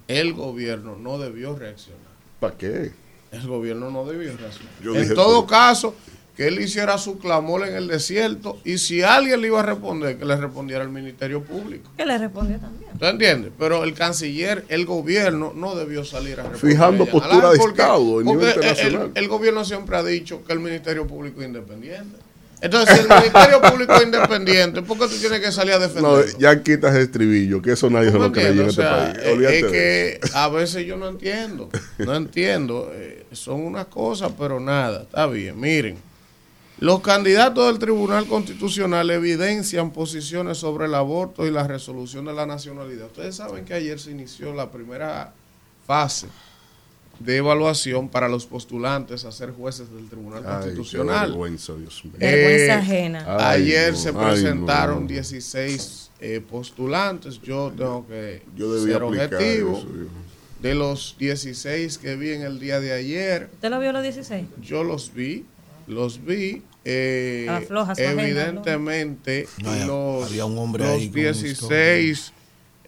el 0.08 0.34
gobierno 0.34 0.96
no 0.98 1.18
debió 1.20 1.56
reaccionar. 1.56 2.02
¿Para 2.40 2.58
qué? 2.58 2.92
El 3.32 3.48
gobierno 3.48 3.90
no 3.92 4.06
debió 4.06 4.36
reaccionar. 4.36 4.74
Yo 4.84 4.96
en 4.96 5.04
dije, 5.04 5.14
todo 5.16 5.46
pero- 5.46 5.48
caso, 5.48 5.96
que 6.42 6.48
él 6.48 6.60
hiciera 6.60 6.98
su 6.98 7.20
clamor 7.20 7.68
en 7.68 7.76
el 7.76 7.88
desierto 7.88 8.58
y 8.66 8.80
si 8.80 9.04
alguien 9.04 9.42
le 9.42 9.48
iba 9.48 9.60
a 9.60 9.64
responder, 9.64 10.18
que 10.18 10.26
le 10.26 10.36
respondiera 10.36 10.82
al 10.82 10.90
Ministerio 10.90 11.44
Público. 11.44 11.92
Que 11.96 12.04
le 12.04 12.18
respondió 12.18 12.58
también. 12.58 12.90
¿Tú 12.98 13.06
entiendes? 13.06 13.52
Pero 13.60 13.84
el 13.84 13.94
canciller, 13.94 14.66
el 14.70 14.88
gobierno, 14.88 15.54
no 15.56 15.76
debió 15.76 16.04
salir 16.04 16.40
a 16.40 16.50
responder. 16.50 16.72
Fijando 16.76 17.04
a 17.04 17.08
postura 17.08 17.52
de 17.52 17.58
Estado 17.60 18.20
a 18.20 18.24
nivel 18.24 18.48
internacional. 18.50 19.12
El, 19.14 19.24
el 19.24 19.30
gobierno 19.30 19.64
siempre 19.66 19.98
ha 19.98 20.04
dicho 20.04 20.44
que 20.44 20.54
el 20.54 20.60
Ministerio 20.62 21.06
Público 21.06 21.42
es 21.42 21.48
independiente. 21.48 22.18
Entonces, 22.60 22.96
si 22.96 23.02
el 23.02 23.08
Ministerio 23.08 23.62
Público 23.72 23.94
es 23.94 24.04
independiente, 24.04 24.82
¿por 24.82 24.98
qué 24.98 25.08
tú 25.14 25.20
tienes 25.20 25.42
que 25.42 25.52
salir 25.52 25.74
a 25.74 25.78
No, 25.78 25.84
defenderlo? 25.88 26.26
ya 26.40 26.64
quitas 26.64 26.96
el 26.96 27.02
estribillo, 27.04 27.62
que 27.62 27.74
eso 27.74 27.88
nadie 27.92 28.08
se 28.08 28.14
¿Tú 28.14 28.20
me 28.20 28.26
lo 28.26 28.32
creyó 28.32 28.64
en 28.64 28.70
este 28.70 28.82
O 28.82 28.84
sea, 28.84 29.14
país. 29.14 29.18
eh, 29.26 29.32
Olvídate 29.32 29.60
es 29.60 29.66
que 29.68 30.20
a 30.34 30.50
veces 30.50 30.86
yo 30.88 30.98
no 30.98 31.08
entiendo, 31.08 31.70
no 32.00 32.16
entiendo, 32.16 32.92
eh, 32.96 33.26
son 33.32 33.62
unas 33.62 33.86
cosas, 33.86 34.32
pero 34.40 34.60
nada, 34.60 35.04
está 35.04 35.28
bien. 35.28 35.60
Miren, 35.60 35.98
los 36.82 37.00
candidatos 37.02 37.68
del 37.68 37.80
Tribunal 37.80 38.26
Constitucional 38.28 39.10
evidencian 39.12 39.92
posiciones 39.92 40.58
sobre 40.58 40.86
el 40.88 40.96
aborto 40.96 41.46
y 41.48 41.52
la 41.52 41.66
resolución 41.68 42.26
de 42.26 42.34
la 42.34 42.46
nacionalidad. 42.46 43.06
Ustedes 43.06 43.36
saben 43.36 43.64
que 43.66 43.74
ayer 43.76 44.00
se 44.00 44.12
inició 44.12 44.54
la 44.54 44.70
primera 44.72 45.32
fase 45.88 46.28
de 47.20 47.38
evaluación 47.38 48.10
para 48.10 48.28
los 48.28 48.48
postulantes 48.48 49.26
a 49.26 49.32
ser 49.32 49.52
jueces 49.52 49.92
del 49.94 50.10
Tribunal 50.10 50.40
Ay, 50.44 50.52
qué 50.52 50.54
Constitucional. 50.76 51.30
vergüenza, 51.30 51.74
Dios 51.76 52.04
mío. 52.04 52.14
Vergüenza 52.18 52.66
Eh, 52.66 52.72
ajena. 52.72 53.26
Ay, 53.38 53.62
Ayer 53.62 53.92
no, 53.94 53.98
se 54.00 54.10
ay, 54.10 54.16
presentaron 54.16 55.02
no. 55.02 55.08
16 55.08 56.10
eh, 56.20 56.42
postulantes. 56.50 57.40
Yo 57.44 57.72
tengo 57.78 58.08
que 58.08 58.42
Yo 58.56 58.74
debía 58.74 58.94
ser 58.96 59.04
objetivo. 59.04 59.78
eso. 59.78 59.88
De 60.64 60.74
los 60.76 61.16
16 61.20 62.00
que 62.00 62.16
vi 62.16 62.32
en 62.32 62.42
el 62.42 62.60
día 62.60 62.80
de 62.80 62.92
ayer, 62.94 63.50
¿Usted 63.54 63.70
lo 63.70 63.80
vio 63.80 63.92
los 63.92 64.02
16? 64.04 64.46
yo 64.64 64.84
los 64.84 65.14
vi, 65.14 65.46
los 65.86 66.24
vi. 66.26 66.64
Eh, 66.84 67.66
floja 67.68 67.94
evidentemente, 67.98 69.48
No, 69.64 69.86
los, 69.86 70.30
había 70.30 70.46
un 70.46 70.58
hombre 70.58 70.84
los 70.84 70.94
ahí 70.94 71.08
con 71.08 71.22
16 71.22 72.34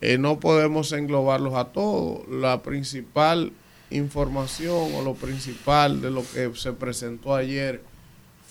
eh, 0.06 0.18
no 0.18 0.38
podemos 0.38 0.92
englobarlos 0.92 1.54
a 1.54 1.72
todos. 1.72 2.28
La 2.28 2.62
principal 2.62 3.54
información 3.90 4.96
o 4.96 5.02
lo 5.02 5.14
principal 5.14 6.02
de 6.02 6.12
lo 6.12 6.26
que 6.30 6.52
se 6.56 6.74
presentó 6.74 7.34
ayer 7.34 7.82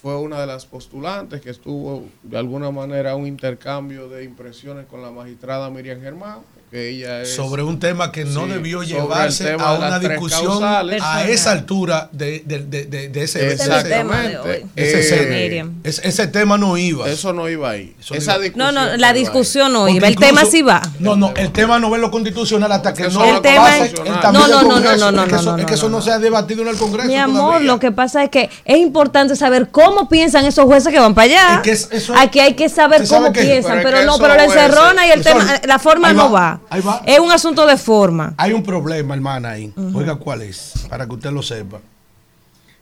fue 0.01 0.19
una 0.19 0.41
de 0.41 0.47
las 0.47 0.65
postulantes 0.65 1.43
que 1.43 1.51
estuvo 1.51 2.07
de 2.23 2.39
alguna 2.39 2.71
manera 2.71 3.17
un 3.17 3.27
intercambio 3.27 4.09
de 4.09 4.25
impresiones 4.25 4.87
con 4.87 5.03
la 5.03 5.11
magistrada 5.11 5.69
Miriam 5.69 6.01
Germán, 6.01 6.39
ella 6.73 7.23
es 7.23 7.35
sobre 7.35 7.63
un 7.63 7.79
tema 7.79 8.11
que 8.11 8.25
no 8.25 8.45
Sí, 8.45 8.51
debió 8.53 8.83
llevarse 8.83 9.53
a 9.53 9.73
una 9.75 9.99
discusión 9.99 10.47
causales. 10.47 11.03
a 11.05 11.29
esa 11.29 11.53
altura 11.53 12.09
de, 12.13 12.43
de, 12.47 12.61
de, 12.61 12.85
de- 12.87 13.09
de 13.09 13.23
ese, 13.23 13.47
es. 13.47 13.61
Exactamente. 13.61 14.67
ese 14.77 15.57
Eh, 15.57 15.65
ese- 15.85 16.09
ese 16.09 16.27
tema 16.29 16.57
no 16.59 16.77
iba. 16.77 17.09
Eso 17.09 17.33
no 17.33 17.49
iba 17.49 17.71
ahí. 17.71 17.95
Eso 18.01 18.15
Esa 18.15 18.33
no 18.33 18.37
iba. 18.39 18.43
discusión 18.45 18.75
No, 18.75 18.87
no, 18.91 18.97
la 18.97 19.13
discusión 19.13 19.73
no 19.73 19.89
iba. 19.89 20.07
El 20.07 20.15
incluso- 20.15 20.29
tema 20.35 20.45
sí 20.51 20.63
va. 20.63 20.83
No, 20.99 21.17
no, 21.17 21.33
el 21.37 21.51
tema 21.53 21.79
no 21.79 21.91
ve 21.91 21.99
lo 21.99 22.11
constitucional 22.11 22.71
hasta 22.73 22.95
que 22.95 23.05
no 23.05 23.11
no 23.11 23.25
El 23.37 23.43
tema 23.43 23.65
pase 23.65 23.85
es- 23.87 23.93
el 23.93 24.05
No, 24.05 24.33
no, 24.33 24.49
no, 24.49 24.69
Congreso. 24.69 24.97
no, 25.11 25.13
no, 25.13 25.23
Es 25.23 25.29
que 25.29 25.33
no, 25.35 25.41
eso- 25.41 25.53
no, 25.53 25.59
Es 25.59 25.67
que 25.67 25.75
eso 25.75 25.85
no, 25.85 25.91
no 25.91 25.97
no. 25.99 26.03
se 26.03 26.11
ha 26.13 26.19
debatido 26.19 26.63
en 26.63 26.69
el 26.69 26.77
Congreso. 26.77 27.09
Mi 27.09 27.17
amor, 27.17 27.47
todavía. 27.49 27.67
lo 27.73 27.79
que 27.79 27.93
pasa 27.93 28.25
es 28.25 28.31
que 28.31 28.51
es 28.65 28.79
importante 28.79 29.37
saber 29.37 29.69
cómo 29.71 30.09
piensan 30.09 30.45
esos 30.47 30.65
jueces 30.65 30.93
que 30.93 30.99
van 31.01 31.15
para 31.15 31.25
allá. 31.27 31.55
Es 31.57 31.61
que 31.61 31.71
es- 31.73 31.89
eso- 31.93 32.15
Aquí 32.17 32.41
hay 32.41 32.55
que 32.55 32.69
saber 32.69 33.03
¿Usted 33.03 33.15
sabe 33.15 33.27
cómo 33.29 33.33
piensan, 33.41 33.81
Pero 33.83 33.99
es 33.99 34.07
no, 34.07 34.17
pero 34.19 34.35
la 34.35 34.45
encerrona 34.45 35.07
y 35.07 35.11
el 35.11 35.23
tema, 35.23 35.61
la 35.67 35.79
forma 35.79 36.13
no 36.13 36.31
va. 36.31 36.61
Es 37.07 37.19
un 37.19 37.31
asunto 37.31 37.67
de 37.67 37.77
forma. 37.77 38.35
Hay 38.37 38.53
un 38.53 38.63
problema, 38.63 39.15
hermana, 39.15 39.51
ahí. 39.51 39.73
Oiga, 39.95 40.17
¿cuál 40.17 40.43
es? 40.43 40.73
Para 40.89 41.07
que 41.07 41.15
usted 41.15 41.31
lo 41.31 41.43
sepa. 41.43 41.81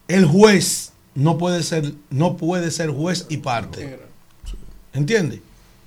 El 0.08 0.26
juez 0.26 0.92
no 1.14 1.38
puede 1.38 1.62
ser, 1.62 1.92
no 2.10 2.36
puede 2.36 2.70
ser 2.70 2.90
juez 2.90 3.26
y 3.28 3.38
parte. 3.38 3.98
¿Entiende? 4.92 5.42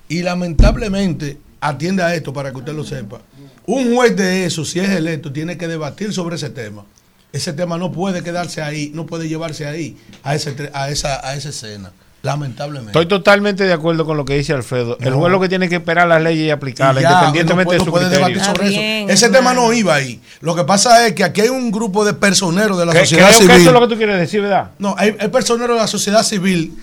Y 0.08 0.22
lamentablemente, 0.22 1.38
atiende 1.60 2.02
a 2.02 2.14
esto 2.14 2.32
para 2.32 2.50
que 2.50 2.58
usted 2.58 2.74
lo 2.74 2.84
sepa. 2.84 3.20
Un 3.66 3.94
juez 3.94 4.16
de 4.16 4.44
eso, 4.44 4.64
si 4.64 4.80
es 4.80 4.90
electo, 4.90 5.32
tiene 5.32 5.56
que 5.56 5.66
debatir 5.66 6.12
sobre 6.12 6.36
ese 6.36 6.50
tema. 6.50 6.84
Ese 7.32 7.52
tema 7.52 7.78
no 7.78 7.90
puede 7.90 8.22
quedarse 8.22 8.62
ahí, 8.62 8.92
no 8.94 9.06
puede 9.06 9.28
llevarse 9.28 9.66
ahí, 9.66 9.96
a, 10.22 10.34
ese, 10.34 10.70
a, 10.72 10.90
esa, 10.90 11.26
a 11.26 11.34
esa 11.34 11.48
escena. 11.48 11.92
Lamentablemente. 12.24 12.90
Estoy 12.90 13.06
totalmente 13.06 13.64
de 13.64 13.72
acuerdo 13.72 14.04
con 14.06 14.16
lo 14.16 14.24
que 14.24 14.34
dice 14.36 14.52
Alfredo. 14.54 14.96
El 15.00 15.12
juez 15.14 15.30
lo 15.30 15.38
que 15.40 15.48
tiene 15.48 15.68
que 15.68 15.76
esperar 15.76 16.08
las 16.08 16.20
leyes 16.22 16.46
y 16.46 16.50
aplicarlas, 16.50 17.02
Y 17.02 17.04
ya, 17.04 17.10
independientemente 17.10 17.74
no 17.74 17.78
de 17.78 17.84
su 17.84 17.90
puede 17.90 18.06
criterio. 18.06 18.26
debatir 18.28 18.44
sobre 18.54 18.68
eso. 18.68 18.78
bien, 18.80 19.10
Ese 19.10 19.28
tema 19.28 19.52
no 19.54 19.72
iba 19.72 19.94
ahí. 19.94 20.20
Lo 20.40 20.56
que 20.56 20.64
pasa 20.64 21.06
es 21.06 21.12
que 21.12 21.22
aquí 21.22 21.42
hay 21.42 21.50
un 21.50 21.70
grupo 21.70 22.04
de 22.04 22.14
personeros 22.14 22.78
de 22.78 22.86
la 22.86 22.92
Que- 22.92 23.00
sociedad 23.00 23.26
creo 23.28 23.38
que 23.40 23.44
civil. 23.44 23.60
eso 23.60 23.68
es 23.70 23.74
lo 23.74 23.80
que 23.82 23.88
tú 23.94 23.96
quieres 23.98 24.18
decir, 24.18 24.40
¿verdad? 24.40 24.70
No, 24.78 24.94
hay, 24.98 25.14
hay 25.20 25.28
personeros 25.28 25.76
de 25.76 25.82
la 25.82 25.86
sociedad 25.86 26.22
civil 26.22 26.74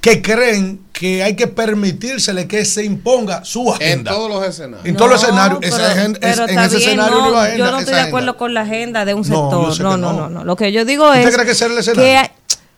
que 0.00 0.22
creen 0.22 0.80
que 0.92 1.22
hay 1.22 1.34
que 1.36 1.46
permitírsele 1.46 2.46
que 2.48 2.64
se 2.64 2.84
imponga 2.84 3.44
su 3.44 3.68
En 3.68 3.74
agenda. 3.74 4.12
todos 4.12 4.30
los 4.30 4.46
escenarios. 4.46 4.86
En 4.86 4.96
todos 4.96 5.10
los 5.10 5.22
escenarios. 5.22 5.58
pero- 5.60 5.76
Esa 5.76 5.92
agenda- 5.92 6.18
pero 6.22 6.32
es- 6.44 6.50
en 6.52 6.58
ese 6.58 6.76
bien, 6.76 6.88
escenario 6.90 7.16
no, 7.18 7.30
no 7.32 7.36
agenda, 7.38 7.58
Yo 7.58 7.70
no 7.70 7.78
estoy 7.80 7.84
de 7.94 8.00
agenda. 8.00 8.08
acuerdo 8.08 8.36
con 8.38 8.54
la 8.54 8.60
agenda 8.62 9.04
de 9.04 9.12
un 9.14 9.24
sector. 9.24 9.68
No, 9.68 9.74
que 9.76 9.82
no, 9.82 10.12
no. 10.12 10.30
no. 10.30 10.44
Lo 10.44 10.56
que 10.56 10.72
yo 10.72 10.84
digo 10.86 11.08
¿Usted 11.08 11.28
es. 11.28 11.34
cree 11.34 11.46
que 11.46 11.52
era 11.52 11.66
el 11.74 11.78
escenario? 11.80 12.02
que 12.02 12.16
hay- 12.16 12.30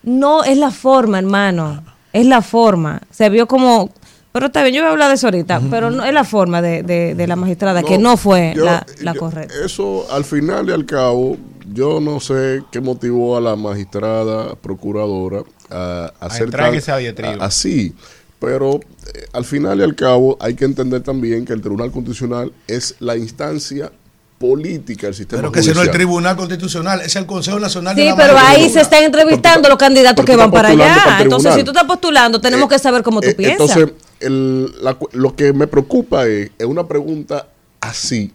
no, 0.03 0.43
es 0.43 0.57
la 0.57 0.71
forma, 0.71 1.19
hermano. 1.19 1.85
Es 2.13 2.27
la 2.27 2.43
forma. 2.43 3.03
Se 3.11 3.29
vio 3.29 3.47
como. 3.47 3.91
Pero 4.33 4.47
está 4.47 4.63
bien, 4.63 4.75
yo 4.75 4.83
voy 4.83 4.89
a 4.89 4.93
hablar 4.93 5.09
de 5.09 5.15
eso 5.15 5.27
ahorita. 5.27 5.61
Pero 5.71 5.91
no 5.91 6.05
es 6.05 6.13
la 6.13 6.23
forma 6.25 6.61
de, 6.63 6.83
de, 6.83 7.15
de 7.15 7.27
la 7.27 7.35
magistrada, 7.37 7.83
que 7.83 7.99
no 7.99 8.17
fue 8.17 8.53
yo- 8.55 8.65
la, 8.65 8.87
la 9.01 9.15
yo- 9.15 9.21
correcta. 9.21 9.55
Eso, 9.65 10.07
al 10.13 10.25
final 10.25 10.69
y 10.69 10.73
al 10.73 10.85
cabo, 10.87 11.37
yo 11.73 11.99
no 12.01 12.21
sé 12.21 12.63
qué 12.71 12.81
motivó 12.81 13.37
a 13.37 13.41
la 13.41 13.57
magistrada 13.57 14.55
procuradora 14.57 15.43
a, 15.71 16.13
a 16.21 16.27
hacer 16.27 16.45
entrar 16.45 16.73
en 16.75 17.41
a- 17.41 17.45
así. 17.47 17.95
Pero 18.39 18.77
eh, 18.77 19.27
al 19.33 19.45
final 19.45 19.81
y 19.81 19.83
al 19.83 19.97
cabo 19.97 20.37
hay 20.41 20.55
que 20.55 20.65
entender 20.67 21.03
también 21.03 21.45
que 21.45 21.53
el 21.55 21.61
Tribunal 21.61 21.91
Constitucional 21.91 22.53
es 22.69 22.95
la 23.01 23.17
instancia 23.17 23.91
política 24.39 25.09
del 25.09 25.15
sistema 25.15 25.41
Pero 25.43 25.53
que 25.53 25.61
ese 25.61 25.69
no 25.69 25.73
es 25.73 25.77
el 25.79 25.81
judicial. 25.89 25.97
Tribunal 25.97 26.37
Constitucional, 26.37 27.01
es 27.01 27.17
el 27.17 27.27
Consejo 27.27 27.59
Nacional 27.59 27.97
de 27.97 28.03
Sí, 28.03 28.09
la 28.09 28.17
pero 28.17 28.39
ahí 28.39 28.71
se 28.71 28.81
están 28.81 29.03
entrevistando 29.05 29.63
Pero 29.63 29.71
los 29.71 29.79
candidatos 29.79 30.25
que 30.25 30.37
van 30.37 30.51
para 30.51 30.69
allá. 30.69 30.95
para 31.05 31.17
el 31.19 31.23
Entonces, 31.25 31.55
si 31.55 31.65
tú 31.65 31.71
estás 31.73 31.85
postulando, 31.85 32.41
tenemos 32.41 32.67
Eh, 32.67 32.75
que 32.75 32.79
saber 32.79 33.03
cómo 33.03 33.21
tú 33.21 33.29
eh, 33.29 33.35
piensas. 33.35 33.71
Entonces, 33.77 33.95
el- 34.21 34.73
la 34.83 34.97
lo 35.13 35.35
que 35.35 35.53
me 35.53 35.67
preocupa 35.67 36.27
es, 36.27 36.51
es 36.59 36.67
una 36.67 36.87
pregunta 36.87 37.49
así, 37.81 38.33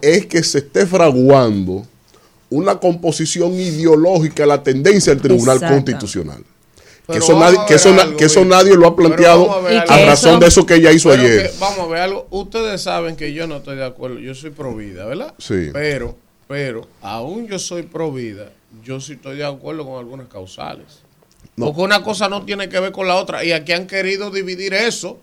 es 0.00 0.26
que 0.26 0.42
se 0.42 0.58
esté 0.58 0.86
fraguando 0.86 1.84
una 2.50 2.76
composición 2.76 3.52
ideológica 3.54 4.44
de 4.44 4.46
la 4.48 4.62
tendencia 4.62 5.12
del 5.12 5.22
Tribunal 5.22 5.56
Exacto. 5.56 5.74
Constitucional. 5.74 6.44
Que 7.06 7.18
eso, 7.18 7.38
nadie, 7.38 7.58
que, 7.68 7.74
eso, 7.74 7.90
algo, 7.90 8.16
que 8.16 8.24
eso 8.24 8.44
nadie 8.46 8.74
lo 8.76 8.86
ha 8.86 8.96
planteado 8.96 9.54
a 9.88 9.98
razón 10.06 10.40
de 10.40 10.46
eso 10.46 10.64
que 10.64 10.76
ella 10.76 10.90
hizo 10.90 11.10
ayer. 11.10 11.50
que- 11.50 11.58
vamos 11.58 11.80
a 11.80 11.86
ver 11.86 12.00
algo. 12.00 12.26
Ustedes 12.30 12.80
saben 12.80 13.14
que 13.16 13.34
yo 13.34 13.46
no 13.46 13.56
estoy 13.56 13.76
de 13.76 13.84
acuerdo. 13.84 14.18
Yo 14.18 14.34
soy 14.34 14.50
pro 14.50 14.74
vida, 14.74 15.04
¿verdad? 15.04 15.34
Sí. 15.38 15.68
Pero, 15.72 16.16
pero, 16.48 16.86
aún 17.02 17.46
yo 17.46 17.58
soy 17.58 17.82
pro 17.82 18.10
vida, 18.10 18.50
yo 18.82 19.00
sí 19.00 19.14
estoy 19.14 19.36
de 19.36 19.44
acuerdo 19.44 19.84
con 19.84 19.98
algunas 19.98 20.28
causales. 20.28 21.00
No. 21.56 21.66
Porque 21.66 21.82
una 21.82 22.02
cosa 22.02 22.28
no 22.30 22.44
tiene 22.44 22.68
que 22.70 22.80
ver 22.80 22.90
con 22.92 23.06
la 23.06 23.16
otra. 23.16 23.44
Y 23.44 23.52
aquí 23.52 23.72
han 23.72 23.86
querido 23.86 24.30
dividir 24.30 24.72
eso. 24.72 25.18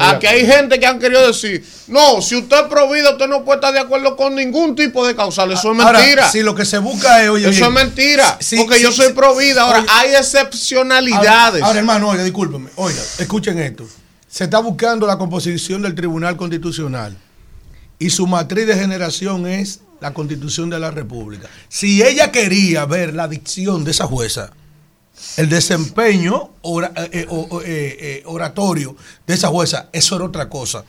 Aquí 0.00 0.26
hay 0.26 0.44
gente 0.46 0.80
que 0.80 0.86
han 0.86 0.98
querido 0.98 1.26
decir, 1.26 1.64
no, 1.86 2.20
si 2.20 2.34
usted 2.36 2.56
es 2.56 2.62
pro 2.64 2.90
vida, 2.90 3.10
usted 3.12 3.28
no 3.28 3.44
puede 3.44 3.58
estar 3.58 3.72
de 3.72 3.78
acuerdo 3.78 4.16
con 4.16 4.34
ningún 4.34 4.74
tipo 4.74 5.06
de 5.06 5.14
causal. 5.14 5.52
Eso 5.52 5.72
es 5.72 5.80
Ahora, 5.80 5.98
mentira. 6.00 6.28
si 6.30 6.42
lo 6.42 6.54
que 6.54 6.64
se 6.64 6.78
busca 6.78 7.22
es, 7.22 7.28
oye, 7.30 7.48
Eso 7.48 7.66
es 7.66 7.70
mentira. 7.70 8.38
porque 8.56 8.80
yo 8.80 8.90
soy 8.90 9.08
sí. 9.08 9.12
pro 9.12 9.36
vida. 9.36 9.62
Ahora, 9.62 9.78
Oye, 9.80 9.88
hay 9.90 10.14
excepcionalidades. 10.14 11.62
Ahora, 11.62 11.66
ahora, 11.66 11.78
hermano, 11.78 12.08
oiga, 12.08 12.24
discúlpeme. 12.24 12.70
Oiga, 12.76 13.00
escuchen 13.18 13.58
esto. 13.58 13.86
Se 14.28 14.44
está 14.44 14.58
buscando 14.58 15.06
la 15.06 15.16
composición 15.18 15.82
del 15.82 15.94
Tribunal 15.94 16.36
Constitucional 16.36 17.16
y 17.98 18.10
su 18.10 18.26
matriz 18.26 18.66
de 18.66 18.74
generación 18.74 19.46
es 19.46 19.80
la 20.00 20.12
Constitución 20.12 20.68
de 20.68 20.78
la 20.78 20.90
República. 20.90 21.48
Si 21.68 22.02
ella 22.02 22.30
quería 22.32 22.84
ver 22.84 23.14
la 23.14 23.28
dicción 23.28 23.84
de 23.84 23.92
esa 23.92 24.06
jueza, 24.06 24.50
el 25.36 25.48
desempeño 25.48 26.50
ora- 26.62 26.92
eh, 26.96 27.08
eh, 27.12 27.26
eh, 27.30 27.96
eh, 28.00 28.22
oratorio 28.26 28.96
de 29.26 29.34
esa 29.34 29.48
jueza, 29.48 29.88
eso 29.92 30.16
era 30.16 30.24
otra 30.24 30.48
cosa. 30.48 30.84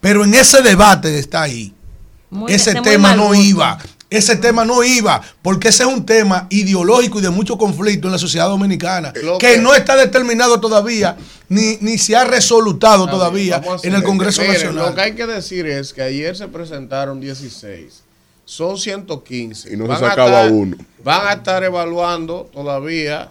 Pero 0.00 0.24
en 0.24 0.34
ese 0.34 0.62
debate 0.62 1.10
que 1.10 1.18
está 1.18 1.42
ahí, 1.42 1.74
Muy- 2.30 2.52
ese 2.52 2.74
tema 2.82 3.14
no 3.16 3.34
iba. 3.34 3.78
Ese 4.10 4.36
tema 4.36 4.64
no 4.64 4.82
iba, 4.82 5.20
porque 5.42 5.68
ese 5.68 5.82
es 5.82 5.88
un 5.88 6.06
tema 6.06 6.46
ideológico 6.48 7.18
y 7.18 7.22
de 7.22 7.28
mucho 7.28 7.58
conflicto 7.58 8.08
en 8.08 8.12
la 8.12 8.18
sociedad 8.18 8.48
dominicana, 8.48 9.12
que, 9.12 9.20
que- 9.38 9.58
no 9.58 9.74
está 9.74 9.96
determinado 9.96 10.58
todavía, 10.60 11.14
ni, 11.50 11.76
ni 11.82 11.98
se 11.98 12.16
ha 12.16 12.24
resolutado 12.24 13.06
todavía 13.06 13.60
en 13.82 13.94
el 13.94 14.02
Congreso 14.02 14.40
Miren, 14.40 14.54
Nacional. 14.56 14.86
Lo 14.86 14.94
que 14.94 15.00
hay 15.02 15.14
que 15.14 15.26
decir 15.26 15.66
es 15.66 15.92
que 15.92 16.00
ayer 16.00 16.34
se 16.36 16.48
presentaron 16.48 17.20
16. 17.20 18.02
Son 18.46 18.78
115. 18.78 19.74
Y 19.74 19.76
no 19.76 19.84
se 19.84 19.88
Van 19.90 20.04
a 20.04 20.08
sacaba 20.08 20.44
estar- 20.44 20.52
uno. 20.52 20.76
Van 21.04 21.26
a 21.28 21.32
estar 21.34 21.62
evaluando 21.64 22.48
todavía 22.50 23.30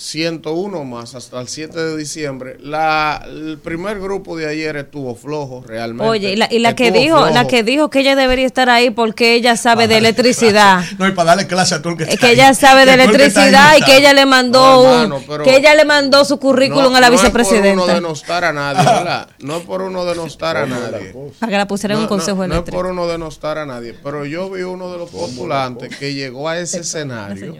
101 0.00 0.84
más 0.84 1.16
hasta 1.16 1.40
el 1.40 1.48
7 1.48 1.76
de 1.76 1.96
diciembre. 1.96 2.56
La, 2.60 3.20
el 3.26 3.58
primer 3.58 3.98
grupo 3.98 4.36
de 4.36 4.46
ayer 4.46 4.76
estuvo 4.76 5.16
flojo 5.16 5.64
realmente. 5.66 6.08
Oye, 6.08 6.32
y 6.34 6.36
la, 6.36 6.46
y 6.52 6.60
la 6.60 6.76
que 6.76 6.92
dijo, 6.92 7.28
la 7.30 7.48
que 7.48 7.64
dijo 7.64 7.90
que 7.90 7.98
ella 7.98 8.14
debería 8.14 8.46
estar 8.46 8.70
ahí 8.70 8.90
porque 8.90 9.34
ella 9.34 9.56
sabe 9.56 9.88
de 9.88 9.98
electricidad. 9.98 10.84
No, 10.98 11.06
y 11.08 11.10
para 11.12 11.30
darle 11.30 11.46
clase 11.48 11.74
a 11.74 11.82
todo 11.82 11.92
el 11.94 11.96
que 11.98 12.04
Es 12.04 12.10
está 12.10 12.20
que 12.20 12.26
ahí. 12.26 12.32
ella 12.34 12.54
sabe 12.54 12.86
de 12.86 12.92
el 12.94 12.98
que 12.98 13.04
electricidad 13.06 13.76
y 13.76 13.82
que 13.82 13.96
ella 13.96 14.12
le 14.12 14.24
mandó 14.24 14.60
No, 14.60 14.80
un- 14.82 15.12
hermano, 15.12 15.42
que 15.44 15.56
ella 15.56 15.74
le 15.74 15.84
mandó 15.84 16.24
su 16.24 16.38
currículum 16.38 16.94
a 16.94 17.00
la 17.00 17.08
no 17.10 17.14
Es 17.16 17.20
por 17.20 17.32
vicepresidenta 17.32 17.82
uno 17.84 17.86
denostar 17.92 18.44
a 18.44 18.52
nadie, 18.52 18.84
¿verdad? 18.84 19.28
No 19.40 19.56
es 19.56 19.64
por 19.64 19.82
uno 19.82 20.04
denostar 20.04 20.56
a 20.58 20.66
nadie. 20.66 21.12
para 21.40 21.50
que 21.50 21.56
la 21.58 21.66
pusiera 21.66 21.94
en 21.96 22.02
un 22.02 22.06
consejo 22.06 22.46
no, 22.46 22.54
no 22.54 22.60
es 22.64 22.70
por 22.70 22.86
uno 22.86 23.08
denostar 23.08 23.58
a 23.58 23.66
nadie, 23.66 23.94
pero 24.02 24.24
yo 24.24 24.48
vi 24.48 24.62
uno 24.62 24.92
de 24.92 24.98
los 24.98 25.10
postulantes 25.10 25.96
que 25.96 26.14
llegó 26.14 26.48
a 26.48 26.56
ese 26.58 26.80
escenario 26.80 27.56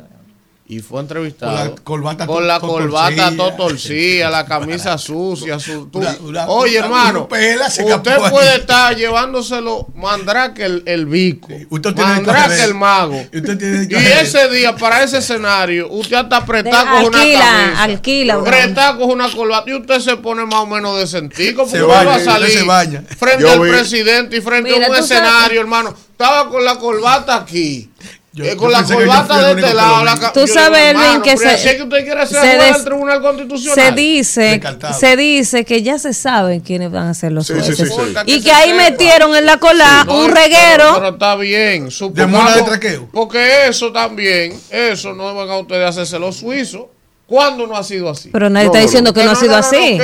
y 0.71 0.81
fue 0.81 1.01
entrevistado 1.01 1.53
Con 1.83 2.03
la 2.05 2.15
corbata 2.15 2.27
con 2.27 2.37
to- 2.37 2.41
la 2.43 2.61
to- 2.61 2.67
corbata 2.67 3.31
todo 3.35 3.53
torcida, 3.55 4.29
la 4.29 4.45
camisa 4.45 4.99
sucia, 4.99 5.59
su, 5.59 5.87
tú- 5.87 5.99
Una- 6.01 6.17
una- 6.23 6.49
oye 6.49 6.77
una- 6.77 6.87
hermano, 6.87 7.29
usted 7.97 8.17
puede 8.31 8.57
estar 8.57 8.95
llevándoselo 8.95 9.87
mandrake 9.95 10.59
el, 10.67 10.83
el 10.85 11.07
bico, 11.07 11.49
usted 11.71 11.95
tiene 11.95 12.11
que 12.21 12.21
mandrake 12.21 12.65
el 12.65 12.75
mago, 12.75 13.19
usted 13.19 13.57
tiene 13.59 13.89
que 13.89 13.95
y 13.95 13.99
coger- 13.99 14.21
ese 14.23 14.49
día 14.51 14.77
para 14.77 15.03
ese 15.03 15.19
escenario 15.19 15.89
usted 15.91 16.17
hasta 16.17 16.41
De- 16.41 16.45
con 16.91 17.07
una 17.07 17.19
alquila, 17.23 17.41
camisa, 17.41 17.83
alquila 17.85 18.35
apretado 18.35 18.99
con 19.01 19.11
una 19.11 19.31
corbata 19.31 19.71
y 19.71 19.75
usted 19.75 20.01
se 20.01 20.17
pone 20.19 20.45
más 20.45 20.61
o 20.61 20.67
menos 20.67 20.99
decentico 20.99 21.63
porque 21.63 21.79
Se 21.79 21.83
usted 21.83 21.95
baña, 21.97 22.05
va 22.11 22.15
a 22.15 22.19
usted 22.19 22.31
salir 22.31 22.51
se 22.51 22.59
frente 23.17 23.43
Yo 23.43 23.53
al 23.53 23.61
vi- 23.63 23.71
presidente 23.71 24.37
y 24.37 24.41
frente 24.43 24.71
Mira, 24.71 24.87
a 24.87 24.91
un 24.91 24.97
sabes- 24.97 25.11
escenario, 25.11 25.61
hermano. 25.63 25.95
Estaba 26.19 26.51
con 26.51 26.65
la 26.65 26.75
corbata 26.79 27.37
aquí. 27.37 27.91
Yo- 28.39 28.45
eh, 28.45 28.51
yo 28.51 28.57
con 28.57 28.71
la 28.73 28.85
que 28.87 28.95
corbata 28.95 29.39
de 29.43 29.51
este 29.51 29.63
que 29.69 29.75
lado. 29.75 30.05
la 30.05 30.33
Tú 30.33 30.41
digo, 30.45 30.55
sabes, 30.55 30.81
Elvin, 30.81 31.03
hermano, 31.03 31.23
que 31.23 31.35
pero 31.37 31.41
se- 31.51 31.57
así 31.57 31.69
es 31.69 31.75
que 31.75 31.83
usted 31.83 32.05
quiere 32.05 32.27
ser 32.27 32.41
se 32.41 32.57
des- 32.57 32.85
Tribunal 32.85 33.21
Constitucional. 33.23 33.75
Se 33.75 33.93
dice, 33.93 34.41
Descartado. 34.43 34.95
se 34.99 35.17
dice 35.17 35.65
que 35.65 35.83
ya 35.83 35.99
se 35.99 36.15
saben 36.15 36.61
quiénes 36.61 36.91
van 36.93 37.09
a 37.09 37.15
ser 37.15 37.33
los 37.33 37.47
Sí, 37.49 37.55
jueces. 37.55 37.77
sí, 37.77 37.85
sí. 37.87 37.93
Y 38.27 38.39
se 38.39 38.45
que 38.45 38.53
ahí 38.53 38.71
sepa. 38.71 38.83
metieron 38.91 39.35
en 39.37 39.45
la 39.47 39.57
cola 39.59 40.05
No, 40.07 40.15
un 40.21 40.31
pero- 40.33 40.35
reguero. 40.43 40.95
Pero, 40.95 41.09
está 41.11 41.35
bien. 41.37 41.59
De 41.59 41.67
mula 41.79 41.85
de 41.85 41.91
supongamos- 41.91 42.65
traqueo. 42.65 43.09
Porque 43.13 43.67
eso 43.69 43.91
también, 43.93 44.59
eso 44.71 45.13
no 45.15 45.35
van 45.35 45.51
a 45.51 45.59
ustedes 45.59 45.89
hacerse 45.89 46.19
los 46.19 46.37
suizos. 46.37 46.83
¿Cuándo 47.29 47.67
no 47.67 47.77
ha 47.77 47.85
sido 47.85 48.09
así? 48.09 48.31
Pero 48.33 48.49
nadie 48.49 48.69
No, 48.69 48.73
está 48.73 48.79
no, 48.79 48.85
diciendo 48.87 49.13
que 49.13 49.23
no, 49.23 49.33
ha 49.33 49.35
sido 49.35 49.55
así. 49.55 50.01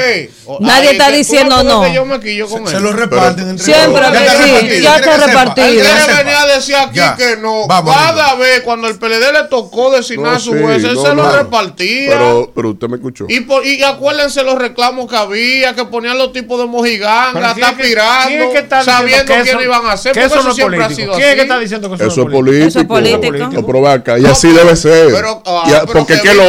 Nadie 0.61 0.91
está 0.91 1.11
diciendo 1.11 1.63
no. 1.65 1.81
que 1.81 1.95
yo 1.95 2.05
me 2.05 2.21
quillo 2.21 2.47
con 2.47 2.67
Se 2.67 2.77
él. 2.77 2.83
lo 2.83 2.93
reparten 2.93 3.49
entre 3.49 3.65
Siempre 3.65 4.03
todos. 4.03 4.15
está 4.15 4.33
sí, 4.37 4.43
repartido, 4.51 4.83
ya 4.83 4.97
está 4.97 5.27
repartido. 5.27 5.67
Él 5.69 6.17
venir 6.19 6.35
a 6.35 6.47
decir 6.55 6.75
aquí 6.77 6.97
Ya. 6.99 7.17
que 7.17 7.39
no. 7.39 7.67
Vamos, 7.67 7.97
Cada 7.97 8.33
Rigo. 8.33 8.39
vez 8.43 8.61
cuando 8.61 8.89
el 8.89 8.99
PLD 8.99 9.33
le 9.33 9.45
tocó 9.49 9.91
designar 9.91 10.33
No, 10.33 10.37
a 10.37 10.39
su 10.39 10.53
sí, 10.53 10.59
juez, 10.61 10.85
él 10.85 10.95
no, 10.97 11.01
se 11.03 11.09
lo 11.09 11.15
no. 11.15 11.33
repartía. 11.35 12.11
Pero, 12.11 12.53
pero 12.55 12.71
usted 12.73 12.89
me 12.89 12.97
escuchó. 12.97 13.25
y, 13.27 13.41
por- 13.41 13.65
y 13.65 13.83
acuérdense 13.83 14.43
los 14.43 14.57
reclamos 14.59 15.09
que 15.09 15.17
había, 15.17 15.75
que 15.75 15.87
ponían 15.87 16.19
los 16.19 16.31
tipos 16.31 16.61
de 16.61 16.67
mojiganga, 16.67 17.55
¿quién 17.55 17.65
está 17.65 17.75
pirando, 17.83 18.53
sabiendo 18.85 19.33
quién 19.43 19.61
iban 19.63 19.87
a 19.87 19.93
hacer, 19.93 20.13
que 20.13 20.21
porque 20.29 20.39
eso 20.41 20.53
siempre 20.53 20.85
ha 20.85 20.91
sido 20.91 21.15
¿Quién 21.15 21.23
es 21.23 21.29
así. 21.31 21.37
que 21.37 21.43
está 21.43 21.59
diciendo 21.59 21.89
que 21.89 21.95
eso, 21.95 22.05
es 22.07 22.15
político? 22.17 22.37
político. 22.39 22.69
Eso 22.69 22.81
es 22.81 22.85
político. 22.87 23.81
Ve 23.85 23.89
acá, 23.89 24.19
y 24.19 24.27
así 24.27 24.49
debe 24.53 24.77
ser. 24.77 25.11
pero, 25.11 25.43
ah, 25.47 25.65
Ya, 25.71 25.87
porque 25.87 26.17
que 26.17 26.21
¿qué 26.21 26.35
lo, 26.35 26.45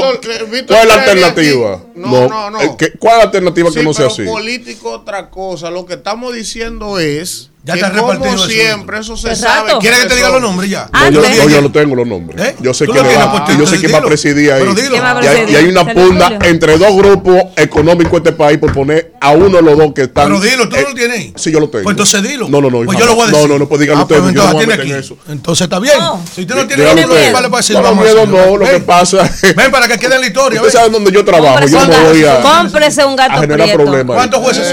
Víctor 0.47 0.64
¿Cuál 0.67 0.81
es 0.81 0.87
la 0.87 0.93
alternativa? 0.95 1.83
no, 1.95 2.27
no, 2.27 2.49
no. 2.51 2.61
eh, 2.61 2.75
¿qué- 2.77 2.91
¿Cuál 2.97 3.13
es 3.13 3.17
la 3.19 3.23
alternativa 3.25 3.69
Sí, 3.69 3.75
que 3.79 3.83
no 3.83 3.93
sea 3.93 4.07
así? 4.07 4.23
político 4.23 4.91
otra 4.91 5.29
cosa. 5.29 5.69
Lo 5.71 5.85
que 5.85 5.93
estamos 5.95 6.33
diciendo 6.33 6.99
es 6.99 7.49
Ya 7.65 7.73
que 7.73 7.79
está 7.79 7.91
como 7.99 8.13
eso, 8.13 8.47
siempre 8.47 8.99
eso 8.99 9.17
se 9.17 9.35
sabe. 9.35 9.69
rato. 9.69 9.79
¿Quiere 9.79 9.97
que 10.01 10.05
te 10.05 10.15
diga 10.15 10.29
los 10.29 10.39
nombres 10.41 10.69
ya? 10.69 10.87
Ah, 10.93 11.09
No, 11.09 11.19
yo, 11.23 11.43
no, 11.45 11.49
yo 11.49 11.71
tengo 11.71 11.95
los 11.95 12.05
nombres. 12.05 12.39
¿Eh? 12.39 12.55
Yo 12.59 12.75
sé 12.75 12.85
tienes, 12.85 13.17
va, 13.17 13.43
pues, 13.45 13.55
y 13.55 13.59
yo 13.59 13.65
sé 13.65 13.79
quién 13.79 13.91
va 13.91 13.97
a 13.97 14.01
presidir 14.03 14.51
ahí. 14.51 14.59
Pero 14.61 14.75
dilo. 14.75 14.91
¿Quién 14.91 15.03
va 15.03 15.17
a 15.19 15.23
Y 15.23 15.27
hay, 15.27 15.51
y 15.51 15.55
hay 15.55 15.65
una 15.65 15.83
pugna 15.91 16.25
Julio. 16.25 16.39
entre 16.43 16.77
dos 16.77 16.95
grupos 16.95 17.35
económicos 17.55 18.11
de 18.11 18.17
este 18.29 18.31
país 18.33 18.59
por 18.59 18.71
poner 18.71 19.13
a 19.19 19.31
uno 19.31 19.57
de 19.57 19.63
los 19.63 19.77
dos 19.79 19.93
que 19.95 20.03
están. 20.03 20.27
Pero 20.27 20.39
dilo, 20.39 20.69
tú 20.69 20.75
eh, 20.75 20.81
no 20.83 20.89
lo 20.89 20.93
tienes 20.95 21.17
ahí. 21.19 21.33
Sí, 21.35 21.51
yo 21.51 21.59
lo 21.59 21.67
tengo. 21.69 21.83
Pues 21.85 21.93
entonces 21.93 22.21
dilo. 22.21 22.47
No, 22.49 22.61
no, 22.61 22.69
no. 22.69 22.83
Pues 22.85 22.99
yo 22.99 23.05
lo 23.07 23.15
voy 23.15 23.23
a 23.23 23.31
decir. 23.31 23.41
No, 23.41 23.53
no, 23.53 23.57
no, 23.59 23.67
pues 23.67 23.81
dígalo 23.81 23.99
Ah, 23.99 24.03
usted. 24.03 24.19
pues 24.19 24.33
yo 24.35 24.43
no 24.45 24.53
voy 24.53 24.55
a 24.63 24.67
tiene 24.67 24.73
meter 24.77 24.85
en 24.85 24.91
aquí. 24.97 25.05
eso. 25.05 25.17
Entonces 25.27 25.63
está 25.63 25.79
bien. 25.79 25.97
No. 25.97 26.21
Si 26.35 26.41
usted 26.41 26.55
no 26.55 26.67
tiene 26.67 26.83
Dígalo 26.83 27.07
miedo, 27.15 27.33
vale 27.33 27.49
para 27.49 27.57
decir, 27.61 27.75
No, 27.77 27.81
vamos 27.81 27.99
a 27.99 28.03
miedo 28.03 28.17
hacerlo. 28.21 28.45
no, 28.45 28.57
lo 28.57 28.65
que 28.65 28.71
Ven. 28.73 28.83
pasa 28.85 29.25
es. 29.25 29.55
Ven 29.55 29.71
para 29.71 29.87
que 29.87 29.97
quede 29.97 30.13
en 30.13 30.21
la 30.21 30.27
historia. 30.27 30.61
Usted 30.61 30.71
ven. 30.73 30.81
sabe 30.83 30.89
dónde 30.93 31.11
yo 31.11 31.25
trabajo. 31.25 31.65
Yo 31.65 31.83
no 31.87 32.09
voy 32.09 32.25
a, 32.25 32.41
cómprese 32.41 33.03
un 33.05 33.19
a 33.19 33.27
gato 33.27 33.41
generar 33.41 33.73
problemas. 33.73 34.15
¿Cuántos 34.15 34.39
jueces 34.41 34.67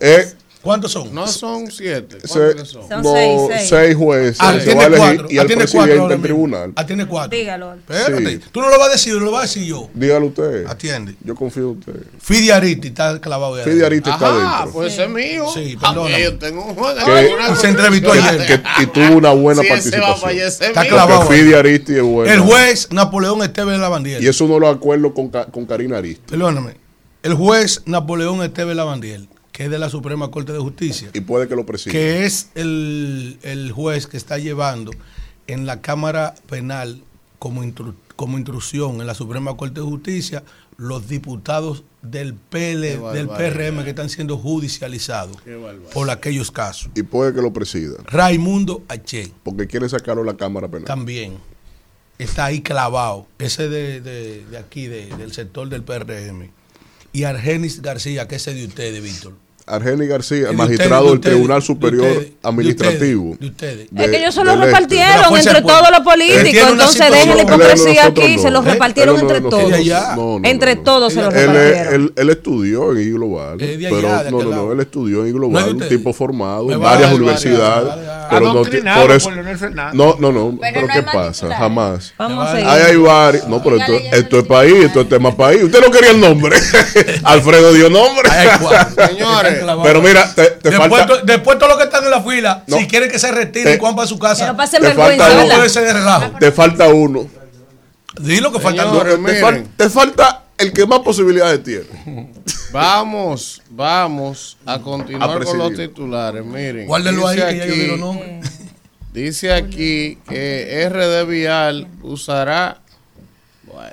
Eh, 0.00 0.24
son? 0.30 0.37
¿Cuántos 0.68 0.92
son? 0.92 1.14
No 1.14 1.26
son 1.26 1.70
siete. 1.70 2.18
se- 2.20 2.28
¿Cuántos 2.28 2.54
que 2.54 2.64
son? 2.64 2.88
Son 2.88 3.02
no, 3.02 3.12
seis, 3.12 3.40
seis. 3.48 3.68
seis 3.68 3.96
jueces. 3.96 4.36
Ah, 4.40 4.52
se 4.52 4.52
va 4.52 4.58
a 4.58 4.60
tiene 4.64 4.84
elegir 4.84 4.98
cuatro. 4.98 5.26
y 5.30 5.38
Ah, 5.38 5.40
al 5.40 5.46
tiene 5.46 5.62
cuatro 5.62 5.72
presidente 5.80 6.00
ahora 6.00 6.14
del 6.14 6.22
tribunal. 6.22 6.72
Ah, 6.76 6.86
tiene 6.86 7.06
cuatro. 7.06 7.38
Dígalo. 7.38 7.74
Espérate. 7.74 8.30
Sí. 8.30 8.40
Tú 8.52 8.60
no 8.60 8.68
lo 8.68 8.78
vas 8.78 8.88
a 8.88 8.92
decir, 8.92 9.14
lo 9.14 9.30
vas 9.30 9.40
a 9.40 9.42
decir 9.42 9.64
yo. 9.64 9.88
Dígalo 9.94 10.26
usted. 10.26 10.66
Atiende. 10.66 11.14
Yo 11.24 11.34
confío 11.34 11.62
en 11.72 11.78
usted. 11.78 11.92
Fidi 12.20 12.50
Ariti 12.50 12.88
está 12.88 13.20
clavado 13.20 13.54
ahí. 13.54 13.64
Fidi 13.64 13.82
Ariti 13.82 14.10
está 14.10 14.32
dentro. 14.32 14.72
pues 14.72 14.92
ese 14.92 15.04
es 15.04 15.10
mío. 15.10 15.46
Sí, 15.54 15.76
Ah, 15.80 15.88
perdóname. 15.92 16.22
yo 16.22 16.38
tengo 16.38 16.64
un 16.64 16.74
juego. 16.74 16.98
Que- 17.04 17.56
se 17.56 17.68
entrevistó 17.68 18.12
ayer. 18.12 18.46
que- 18.46 18.82
y 18.82 18.86
tuvo 18.86 19.16
una 19.16 19.30
buena 19.32 19.62
allá, 19.62 19.70
participación. 19.70 20.38
Está 20.38 20.82
mío. 20.82 20.90
clavado. 20.90 21.22
Fidi 21.22 21.54
Aristi 21.54 21.94
es 21.94 22.02
bueno. 22.02 22.32
El 22.32 22.40
juez 22.40 22.88
Napoleón 22.92 23.42
Esteves 23.42 23.78
Lavandiel. 23.80 24.22
Y 24.22 24.28
eso 24.28 24.46
no 24.46 24.58
lo 24.58 24.68
acuerdo 24.68 25.14
con, 25.14 25.28
con 25.28 25.66
Karina 25.66 25.98
Aristi. 25.98 26.22
Perdóname. 26.30 26.76
El 27.22 27.34
juez 27.34 27.82
Napoleón 27.86 28.42
Esteves 28.42 28.76
Lavandiel, 28.76 29.28
que 29.58 29.64
es 29.64 29.70
de 29.70 29.78
la 29.80 29.90
Suprema 29.90 30.30
Corte 30.30 30.52
de 30.52 30.60
Justicia, 30.60 31.10
Y 31.12 31.20
puede 31.20 31.48
que 31.48 31.56
lo 31.56 31.66
presida. 31.66 31.90
que 31.90 32.24
es 32.24 32.50
el, 32.54 33.40
el 33.42 33.72
juez 33.72 34.06
que 34.06 34.16
está 34.16 34.38
llevando 34.38 34.92
en 35.48 35.66
la 35.66 35.80
Cámara 35.80 36.36
Penal 36.48 37.02
como, 37.40 37.64
intru- 37.64 37.96
como 38.14 38.38
intrusión 38.38 39.00
en 39.00 39.08
la 39.08 39.14
Suprema 39.14 39.56
Corte 39.56 39.80
de 39.80 39.86
Justicia 39.86 40.44
los 40.76 41.08
diputados 41.08 41.82
del 42.02 42.34
PL, 42.34 42.98
del. 43.12 43.26
PRM 43.26 43.82
que 43.82 43.90
están 43.90 44.08
siendo 44.08 44.38
judicializados 44.38 45.36
por 45.92 46.08
aquellos 46.08 46.52
casos. 46.52 46.88
Y 46.94 47.02
puede 47.02 47.34
que 47.34 47.42
lo 47.42 47.52
presida. 47.52 47.96
Raimundo 48.04 48.84
H. 48.86 49.32
Porque 49.42 49.66
quiere 49.66 49.88
sacarlo 49.88 50.22
a 50.22 50.26
la 50.26 50.36
Cámara 50.36 50.68
Penal. 50.68 50.84
también 50.84 51.36
está 52.16 52.44
ahí 52.44 52.60
clavado. 52.60 53.26
Ese 53.40 53.68
de, 53.68 54.00
de- 54.00 54.44
de 54.46 54.56
aquí, 54.56 54.86
de- 54.86 55.06
del 55.16 55.32
sector 55.32 55.68
del 55.68 55.82
PRM. 55.82 56.48
Y 57.12 57.24
Argenis 57.24 57.82
García, 57.82 58.28
que 58.28 58.36
ese 58.36 58.54
de 58.54 58.64
ustedes, 58.66 59.02
Víctor. 59.02 59.32
Argeni 59.70 60.06
García, 60.06 60.52
magistrado 60.52 61.10
del 61.10 61.20
Tribunal 61.20 61.60
de 61.60 61.66
Superior 61.66 62.06
de 62.06 62.32
Administrativo. 62.42 63.30
ustedes, 63.30 63.40
de 63.40 63.46
ustedes. 63.48 63.88
de- 63.90 64.04
es 64.04 64.10
que 64.10 64.16
ellos 64.18 64.34
se 64.34 64.44
lo 64.44 64.50
del. 64.52 64.60
De 64.60 64.66
la 64.66 64.72
repartieron 64.78 65.36
entre 65.38 65.62
todos 65.62 65.88
los 65.90 66.00
políticos. 66.00 66.68
Entonces 66.72 67.10
dejen 67.12 67.36
la 67.36 67.42
hipocresía 67.42 68.06
aquí. 68.06 68.36
no. 68.36 68.42
Se 68.42 68.50
los 68.50 68.66
¿Eh? 68.66 68.70
repartieron 68.70 69.20
entre 69.20 69.40
todos. 69.40 69.70
No, 70.16 70.38
no, 70.38 70.48
Entre 70.48 70.76
todos 70.76 71.12
se 71.12 71.22
los 71.22 71.32
repartieron. 71.32 71.94
él, 71.94 72.12
él 72.16 72.30
estudió 72.30 72.96
en 72.96 73.14
Global, 73.14 73.56
pero 73.58 74.30
no, 74.30 74.42
no, 74.42 74.50
no, 74.50 74.72
él 74.72 74.80
estudió 74.80 75.24
en 75.26 75.32
Global, 75.32 75.74
un 75.76 75.88
tipo 75.88 76.12
formado 76.12 76.70
en 76.72 76.80
va, 76.80 76.92
varias 76.94 77.12
universidades, 77.12 77.92
pero 78.30 78.52
no 78.52 78.62
por 78.62 79.10
eso, 79.12 79.24
por 79.28 79.34
Leonel 79.34 79.58
Fernández. 79.58 79.94
no, 79.94 80.16
no, 80.18 80.32
no, 80.32 80.58
Pero 80.60 80.72
pero, 80.74 80.86
no 80.86 80.92
¿qué 80.94 81.02
pasa? 81.02 81.54
Jamás. 81.54 82.12
Vamos 82.18 82.48
a 82.48 82.52
Ahí 82.56 82.82
hay 82.90 82.96
varios, 82.96 83.48
no, 83.48 83.62
pero 83.62 83.76
esto, 84.12 84.38
es 84.38 84.44
país, 84.44 84.74
esto 84.84 85.00
es 85.02 85.08
tema 85.08 85.34
país. 85.36 85.62
Usted 85.62 85.80
no 85.80 85.90
quería 85.90 86.10
el 86.10 86.20
nombre, 86.20 86.56
Alfredo 87.24 87.72
dio 87.72 87.88
nombre. 87.90 88.28
Señores, 89.08 89.57
Clavados. 89.60 89.86
Pero 89.86 90.02
mira, 90.02 90.34
te, 90.34 90.44
te 90.46 90.70
después, 90.70 90.90
falta, 90.90 91.22
después 91.24 91.58
todos 91.58 91.68
los 91.70 91.78
que 91.78 91.84
están 91.84 92.04
en 92.04 92.10
la 92.10 92.22
fila, 92.22 92.64
No. 92.66 92.78
si 92.78 92.86
quieren 92.86 93.10
que 93.10 93.18
se 93.18 93.30
retiren, 93.32 93.74
Te- 93.74 93.78
Juan 93.78 93.94
para 93.96 94.08
su 94.08 94.18
casa, 94.18 94.46
no 94.46 94.56
pasen 94.56 94.82
Te 94.82 94.92
falta 94.94 95.28
no 95.28 95.34
¿verdad? 95.36 95.56
puede 95.56 95.68
ser 95.68 95.84
de 95.84 95.92
relajo. 95.94 96.30
te 96.38 96.52
falta 96.52 96.88
uno. 96.88 97.26
Dilo 98.20 98.50
que 98.52 98.58
Señores, 98.60 98.92
dos. 98.92 99.04
Te, 99.04 99.18
miren. 99.18 99.42
fal- 99.42 99.66
te 99.76 99.90
falta 99.90 100.42
el 100.58 100.72
que 100.72 100.86
más 100.86 101.00
posibilidades 101.00 101.62
tiene. 101.62 101.84
Vamos, 102.72 103.62
vamos 103.70 104.58
a 104.66 104.78
continuar 104.80 105.40
A 105.40 105.44
con 105.44 105.56
los 105.58 105.72
titulares. 105.74 106.44
Miren, 106.44 106.86
Guárdenlo 106.86 107.26
ahí, 107.26 107.36
dice 107.40 107.48
que 107.48 107.56
ya 107.58 107.64
yo 107.66 107.92
aquí- 107.94 108.00
nombres. 108.00 108.50
Dice 109.12 109.52
aquí 109.54 110.18
que 110.28 110.86
RD 110.90 111.24
Vial 111.26 111.88
usará, 112.02 112.78
bueno, 113.64 113.90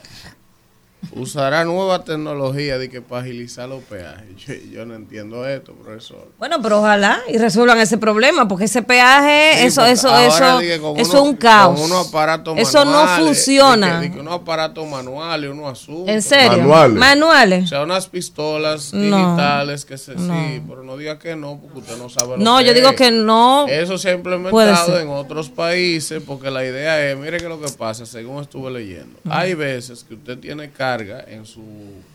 usará 1.13 1.63
nueva 1.65 2.03
tecnología 2.03 2.77
de 2.77 2.89
que 2.89 3.01
para 3.01 3.21
agilizar 3.23 3.67
los 3.69 3.83
peajes. 3.83 4.25
Yo, 4.45 4.53
yo 4.71 4.85
no 4.85 4.95
entiendo 4.95 5.47
esto, 5.47 5.73
profesor. 5.73 6.29
Bueno, 6.37 6.61
pero 6.61 6.79
ojalá 6.79 7.21
y 7.29 7.37
resuelvan 7.37 7.79
ese 7.79 7.97
problema, 7.97 8.47
porque 8.47 8.65
ese 8.65 8.81
peaje, 8.83 9.59
Sí, 9.59 9.65
eso, 9.67 9.85
eso, 9.85 10.09
eso, 10.17 10.59
eso 10.59 10.91
uno- 10.91 10.99
es 11.01 11.09
un 11.09 11.35
caos. 11.35 11.79
Con 11.79 11.91
unos 11.91 12.07
aparatos 12.09 12.57
eso 12.57 12.83
no 12.85 13.07
funciona. 13.17 14.01
que- 14.01 14.19
unos 14.19 14.33
aparatos 14.33 14.87
manuales, 14.87 15.49
unos 15.51 15.71
asuntos. 15.71 16.09
¿En 16.09 16.21
serio? 16.21 16.57
Manuales. 16.59 16.95
O 16.95 16.99
Manuales. 16.99 17.69
sea, 17.69 17.83
unas 17.83 18.07
pistolas 18.07 18.93
No. 18.93 19.15
digitales 19.17 19.85
que 19.85 19.97
se 19.97 20.15
No. 20.15 20.33
sí, 20.33 20.61
pero 20.67 20.83
no 20.83 20.97
diga 20.97 21.19
que 21.19 21.35
no, 21.35 21.59
porque 21.61 21.79
usted 21.79 21.97
no 21.97 22.09
sabe 22.09 22.31
lo 22.31 22.43
No, 22.43 22.57
que 22.59 22.65
yo 22.65 22.73
digo 22.73 22.93
que 22.95 23.11
no. 23.11 23.67
Eso 23.67 23.97
se 23.97 24.09
ha 24.09 24.13
implementado 24.13 24.99
en 24.99 25.09
otros 25.09 25.49
países 25.49 26.21
porque 26.25 26.49
la 26.51 26.63
idea 26.65 27.09
es, 27.09 27.17
mire 27.17 27.37
que 27.37 27.47
lo 27.49 27.59
que 27.61 27.71
pasa, 27.71 28.05
según 28.05 28.41
estuve 28.41 28.71
leyendo, 28.71 29.19
hay 29.29 29.53
veces 29.53 30.03
que 30.03 30.15
usted 30.15 30.37
tiene 30.39 30.71
carga 30.71 31.04
en 31.27 31.45
su 31.45 31.63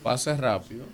pase 0.03 0.35
rápido, 0.35 0.85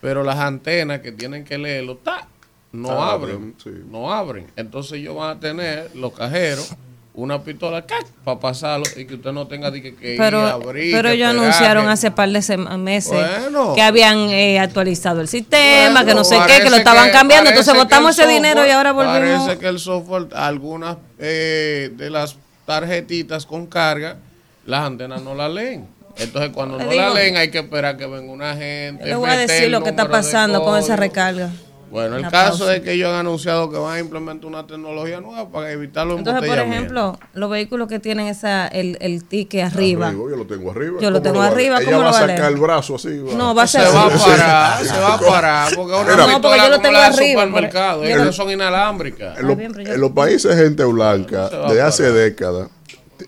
pero 0.00 0.22
las 0.22 0.38
antenas 0.38 1.00
que 1.00 1.12
tienen 1.12 1.44
que 1.44 1.58
leerlo, 1.58 1.96
¡ta! 1.96 2.26
no 2.72 2.90
Ah, 3.02 3.12
abren, 3.14 3.54
sí. 3.62 3.70
no 3.90 4.12
abren. 4.12 4.46
Entonces 4.56 4.92
ellos 4.92 5.16
van 5.16 5.36
a 5.36 5.40
tener 5.40 5.90
los 5.94 6.12
cajeros 6.12 6.72
una 7.12 7.42
pistola 7.42 7.84
para 8.24 8.38
pasarlo 8.38 8.84
y 8.96 9.04
que 9.04 9.14
usted 9.16 9.32
no 9.32 9.46
tenga 9.48 9.72
que, 9.72 9.94
que 9.96 10.14
ir 10.14 10.20
a 10.22 10.24
Pero, 10.24 10.40
abrir. 10.46 10.94
pero 10.94 11.08
ellos 11.08 11.28
anunciaron 11.28 11.88
hace 11.88 12.12
par 12.12 12.30
de 12.30 12.56
meses 12.78 13.10
Bueno. 13.12 13.74
que 13.74 13.82
habían 13.82 14.16
eh, 14.30 14.60
actualizado 14.60 15.20
el 15.20 15.26
sistema, 15.26 15.90
Bueno, 16.02 16.06
que 16.06 16.14
no 16.14 16.24
sé 16.24 16.38
qué, 16.46 16.62
que 16.62 16.70
lo 16.70 16.76
estaban 16.76 17.10
cambiando. 17.10 17.50
Entonces 17.50 17.74
votamos 17.74 18.16
ese 18.16 18.28
dinero 18.28 18.64
y 18.64 18.70
ahora 18.70 18.92
volvemos. 18.92 19.42
Parece 19.44 19.58
que 19.60 19.66
el 19.66 19.80
software, 19.80 20.28
algunas 20.34 20.96
eh, 21.18 21.90
de 21.96 22.08
las 22.10 22.36
tarjetitas 22.64 23.44
con 23.44 23.66
carga, 23.66 24.16
las 24.64 24.84
antenas 24.86 25.20
no 25.22 25.34
la 25.34 25.48
leen. 25.48 25.88
Entonces, 26.20 26.50
cuando 26.52 26.78
Le 26.78 26.84
no 26.84 26.90
digo- 26.90 27.02
la 27.02 27.14
leen, 27.14 27.36
hay 27.36 27.50
que 27.50 27.58
esperar 27.58 27.96
que 27.96 28.06
venga 28.06 28.32
una 28.32 28.54
gente. 28.54 29.04
Les 29.06 29.16
voy 29.16 29.30
a 29.30 29.36
decir 29.36 29.70
lo 29.70 29.82
que 29.82 29.90
está 29.90 30.04
de 30.04 30.10
pasando 30.10 30.62
con 30.62 30.78
esa 30.78 30.96
recarga. 30.96 31.50
Bueno, 31.90 32.14
el 32.18 32.22
caso 32.28 32.58
pausa. 32.60 32.76
es 32.76 32.82
que 32.82 32.92
ellos 32.92 33.08
han 33.08 33.16
anunciado 33.16 33.68
que 33.68 33.76
van 33.76 33.96
a 33.96 33.98
implementar 33.98 34.46
una 34.46 34.64
tecnología 34.64 35.20
nueva 35.20 35.48
para 35.50 35.72
evitar 35.72 36.06
los 36.06 36.18
Entonces, 36.18 36.48
por 36.48 36.56
ejemplo, 36.60 37.18
los 37.34 37.50
vehículos 37.50 37.88
que 37.88 37.98
tienen 37.98 38.28
esa 38.28 38.68
el, 38.68 38.96
el 39.00 39.24
ticket 39.24 39.64
arriba. 39.64 40.06
Arriba, 40.06 40.22
yo 40.30 40.36
lo 40.36 40.46
tengo 40.46 40.70
arriba. 40.70 40.98
Yo 41.00 41.10
lo 41.10 41.18
¿Cómo 41.18 41.22
tengo 41.32 41.38
va 41.40 41.46
a- 41.46 41.48
arriba, 41.48 41.76
Ella 41.78 41.84
¿cómo 41.86 41.96
va 41.98 42.02
lo 42.04 42.08
a 42.10 42.12
va 42.12 42.18
a 42.18 42.28
sacar 42.28 42.52
el 42.52 42.58
brazo 42.60 42.94
así. 42.94 43.18
va. 43.18 43.34
No, 43.34 43.56
va 43.56 43.64
a 43.64 43.66
se 43.66 43.80
ser 43.80 43.88
va 43.92 44.04
a 44.04 44.08
parar, 44.08 44.84
se 44.84 45.00
va 45.00 45.14
a 45.14 45.18
parar, 45.32 45.74
porque 45.74 45.92
una 45.96 46.04
Mira. 46.04 46.26
No, 46.28 46.40
porque 46.40 46.58
yo 46.58 46.68
lo 46.68 46.78
tengo 46.80 46.98
de 47.00 47.04
arriba, 47.06 47.42
supermercado, 47.42 48.32
son 48.34 48.50
inalámbricas. 48.52 49.38
En, 49.40 49.48
lo- 49.48 49.56
bien, 49.56 49.72
pero 49.72 49.84
yo- 49.88 49.94
en 49.94 50.00
los 50.00 50.10
países 50.12 50.54
gente 50.56 50.84
blanca, 50.84 51.48
Se 51.48 51.56
desde 51.56 51.82
hace 51.82 52.12
décadas, 52.12 52.68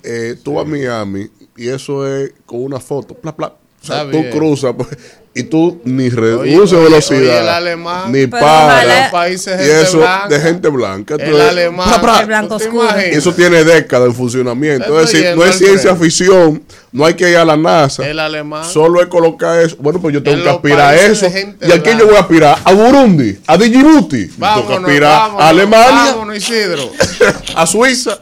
eh, 0.05 0.37
tú 0.41 0.61
a 0.61 0.65
Miami 0.65 1.29
y 1.57 1.69
eso 1.69 2.07
es 2.07 2.33
con 2.47 2.63
una 2.63 2.81
foto, 2.81 3.15
pla, 3.15 3.35
pla. 3.35 3.53
O 3.83 3.85
sea, 3.85 4.09
tú 4.09 4.23
cruzas 4.31 4.75
pues, 4.77 4.91
y 5.35 5.43
tú 5.43 5.81
ni 5.85 6.09
reduces 6.09 6.53
oye, 6.73 6.77
oye, 6.77 6.77
velocidad, 6.85 7.41
el 7.43 7.49
alemán, 7.49 8.13
ni 8.13 8.25
ojalá- 8.25 9.09
países 9.11 9.61
Y 9.67 9.71
eso 9.71 9.99
blanca. 9.99 10.29
de 10.29 10.41
gente 10.41 10.69
blanca. 10.69 11.15
El 11.15 11.21
Entonces, 11.23 11.49
alemán, 11.49 11.89
pra, 11.89 12.01
pra. 12.01 12.21
El 12.21 12.27
blanco 12.27 12.49
¿tú 12.55 12.59
te 12.59 12.65
oscuro. 12.67 12.85
imaginas? 12.85 13.17
Eso 13.17 13.35
tiene 13.35 13.65
décadas 13.65 14.07
en 14.09 14.15
funcionamiento. 14.15 15.01
Es 15.01 15.11
decir, 15.11 15.35
no 15.37 15.45
es 15.45 15.57
ciencia 15.59 15.97
ficción, 15.97 16.63
no 16.93 17.05
hay 17.05 17.15
que 17.15 17.29
ir 17.29 17.37
a 17.37 17.45
la 17.45 17.57
NASA. 17.57 18.07
El 18.09 18.21
alemán. 18.21 18.65
Solo 18.65 19.01
es 19.01 19.09
colocar 19.09 19.59
eso. 19.59 19.75
Bueno, 19.81 20.01
pues 20.01 20.15
yo 20.15 20.23
tengo 20.23 20.37
En 20.37 20.43
que 20.45 20.51
aspirar 20.51 20.81
a 20.95 20.97
eso. 20.97 21.29
de 21.29 21.57
¿Y 21.61 21.73
a 21.73 21.83
quién 21.83 21.99
yo 21.99 22.07
voy 22.07 22.15
a 22.15 22.21
aspirar? 22.21 22.59
A 22.65 22.73
Burundi, 22.73 23.37
a 23.49 23.57
Djibouti. 23.57 24.29
Yo 24.29 24.35
tengo 24.55 24.69
que 24.69 24.75
aspirar 24.75 25.11
vámonos, 25.19 25.43
a 25.43 25.49
Alemania, 25.49 26.05
Vámonos, 26.13 26.37
Isidro. 26.37 26.89
a 27.57 27.67
Suiza. 27.67 28.21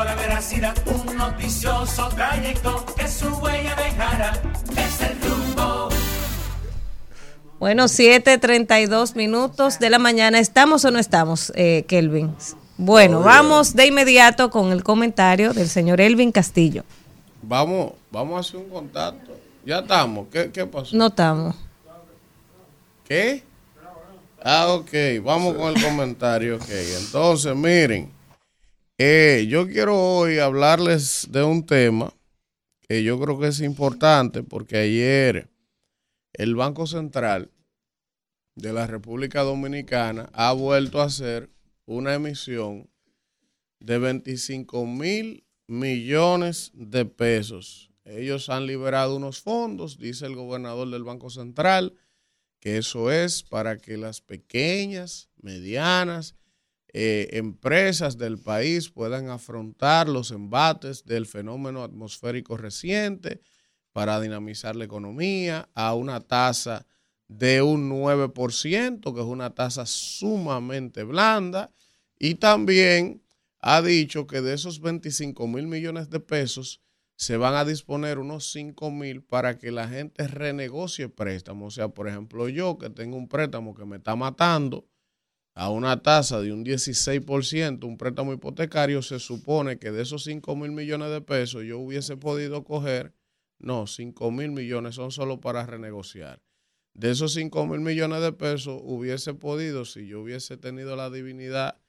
A 0.00 0.04
la 0.04 0.14
veracidad, 0.14 0.74
un 0.86 1.16
noticioso 1.16 2.08
trayecto 2.08 2.84
que 2.96 3.08
su 3.08 3.28
huella 3.36 3.74
dejará. 3.74 4.32
Es 4.76 5.00
el 5.00 5.20
rumbo. 5.22 5.88
Bueno, 7.58 7.88
7:32 7.88 9.16
minutos 9.16 9.78
de 9.78 9.88
la 9.88 9.98
mañana. 9.98 10.38
¿Estamos 10.38 10.84
o 10.84 10.90
no 10.90 10.98
estamos, 10.98 11.50
eh, 11.54 11.84
Kelvin? 11.88 12.34
Bueno, 12.76 13.20
vamos 13.22 13.74
de 13.74 13.86
inmediato 13.86 14.50
con 14.50 14.70
el 14.72 14.84
comentario 14.84 15.54
del 15.54 15.68
señor 15.68 16.00
Elvin 16.00 16.30
Castillo. 16.30 16.84
Vamos, 17.42 17.92
vamos 18.10 18.36
a 18.36 18.40
hacer 18.40 18.56
un 18.56 18.68
contacto. 18.68 19.32
Ya 19.64 19.78
estamos. 19.78 20.26
¿Qué, 20.30 20.50
qué 20.52 20.66
pasó? 20.66 20.94
No 20.94 21.06
estamos. 21.06 21.56
¿Qué? 23.04 23.42
Ah, 24.44 24.68
ok. 24.68 24.92
Vamos 25.24 25.54
con 25.54 25.74
el 25.74 25.82
comentario. 25.82 26.56
Ok. 26.56 26.68
Entonces, 26.68 27.56
miren. 27.56 28.15
Eh, 28.98 29.46
yo 29.48 29.66
quiero 29.66 29.98
hoy 29.98 30.38
hablarles 30.38 31.28
de 31.30 31.42
un 31.42 31.66
tema 31.66 32.12
que 32.88 33.02
yo 33.02 33.20
creo 33.20 33.38
que 33.38 33.48
es 33.48 33.60
importante 33.60 34.42
porque 34.42 34.78
ayer 34.78 35.50
el 36.32 36.54
Banco 36.54 36.86
Central 36.86 37.50
de 38.54 38.72
la 38.72 38.86
República 38.86 39.42
Dominicana 39.42 40.30
ha 40.32 40.52
vuelto 40.52 41.00
a 41.00 41.04
hacer 41.04 41.50
una 41.84 42.14
emisión 42.14 42.88
de 43.80 43.98
25 43.98 44.86
mil 44.86 45.44
millones 45.66 46.70
de 46.74 47.04
pesos. 47.04 47.90
Ellos 48.04 48.48
han 48.48 48.66
liberado 48.66 49.16
unos 49.16 49.40
fondos, 49.40 49.98
dice 49.98 50.26
el 50.26 50.36
gobernador 50.36 50.88
del 50.90 51.04
Banco 51.04 51.28
Central, 51.28 51.94
que 52.60 52.78
eso 52.78 53.10
es 53.10 53.42
para 53.42 53.78
que 53.78 53.96
las 53.96 54.20
pequeñas, 54.20 55.28
medianas 55.36 56.34
eh, 56.98 57.36
empresas 57.36 58.16
del 58.16 58.38
país 58.38 58.88
puedan 58.88 59.28
afrontar 59.28 60.08
los 60.08 60.30
embates 60.30 61.04
del 61.04 61.26
fenómeno 61.26 61.84
atmosférico 61.84 62.56
reciente 62.56 63.42
para 63.92 64.18
dinamizar 64.18 64.76
la 64.76 64.86
economía 64.86 65.68
a 65.74 65.92
una 65.92 66.20
tasa 66.20 66.86
de 67.28 67.60
un 67.60 67.90
9%, 67.90 69.14
que 69.14 69.20
es 69.20 69.26
una 69.26 69.54
tasa 69.54 69.84
sumamente 69.84 71.02
blanda, 71.02 71.70
y 72.18 72.36
también 72.36 73.22
ha 73.60 73.82
dicho 73.82 74.26
que 74.26 74.40
de 74.40 74.54
esos 74.54 74.80
25 74.80 75.46
mil 75.48 75.66
millones 75.66 76.08
de 76.08 76.20
pesos 76.20 76.80
se 77.14 77.36
van 77.36 77.56
a 77.56 77.66
disponer 77.66 78.18
unos 78.18 78.50
5 78.52 78.90
mil 78.90 79.22
para 79.22 79.58
que 79.58 79.70
la 79.70 79.86
gente 79.86 80.26
renegocie 80.28 81.10
préstamos. 81.10 81.74
O 81.74 81.76
sea, 81.76 81.88
por 81.88 82.08
ejemplo, 82.08 82.48
yo 82.48 82.78
que 82.78 82.88
tengo 82.88 83.18
un 83.18 83.28
préstamo 83.28 83.74
que 83.74 83.84
me 83.84 83.98
está 83.98 84.16
matando 84.16 84.86
a 85.56 85.70
una 85.70 86.02
tasa 86.02 86.42
de 86.42 86.52
un 86.52 86.66
16%, 86.66 87.82
un 87.84 87.96
préstamo 87.96 88.34
hipotecario, 88.34 89.00
se 89.00 89.18
supone 89.18 89.78
que 89.78 89.90
de 89.90 90.02
esos 90.02 90.22
5 90.24 90.54
mil 90.54 90.70
millones 90.70 91.10
de 91.10 91.22
pesos 91.22 91.64
yo 91.64 91.78
hubiese 91.78 92.18
podido 92.18 92.62
coger, 92.62 93.14
no, 93.58 93.86
5 93.86 94.30
mil 94.30 94.50
millones 94.50 94.96
son 94.96 95.10
solo 95.10 95.40
para 95.40 95.64
renegociar. 95.64 96.42
De 96.92 97.10
esos 97.10 97.32
5 97.32 97.66
mil 97.68 97.80
millones 97.80 98.20
de 98.20 98.32
pesos 98.34 98.78
hubiese 98.84 99.32
podido, 99.32 99.86
si 99.86 100.06
yo 100.06 100.20
hubiese 100.20 100.58
tenido 100.58 100.94
la 100.94 101.08
divinidad 101.08 101.80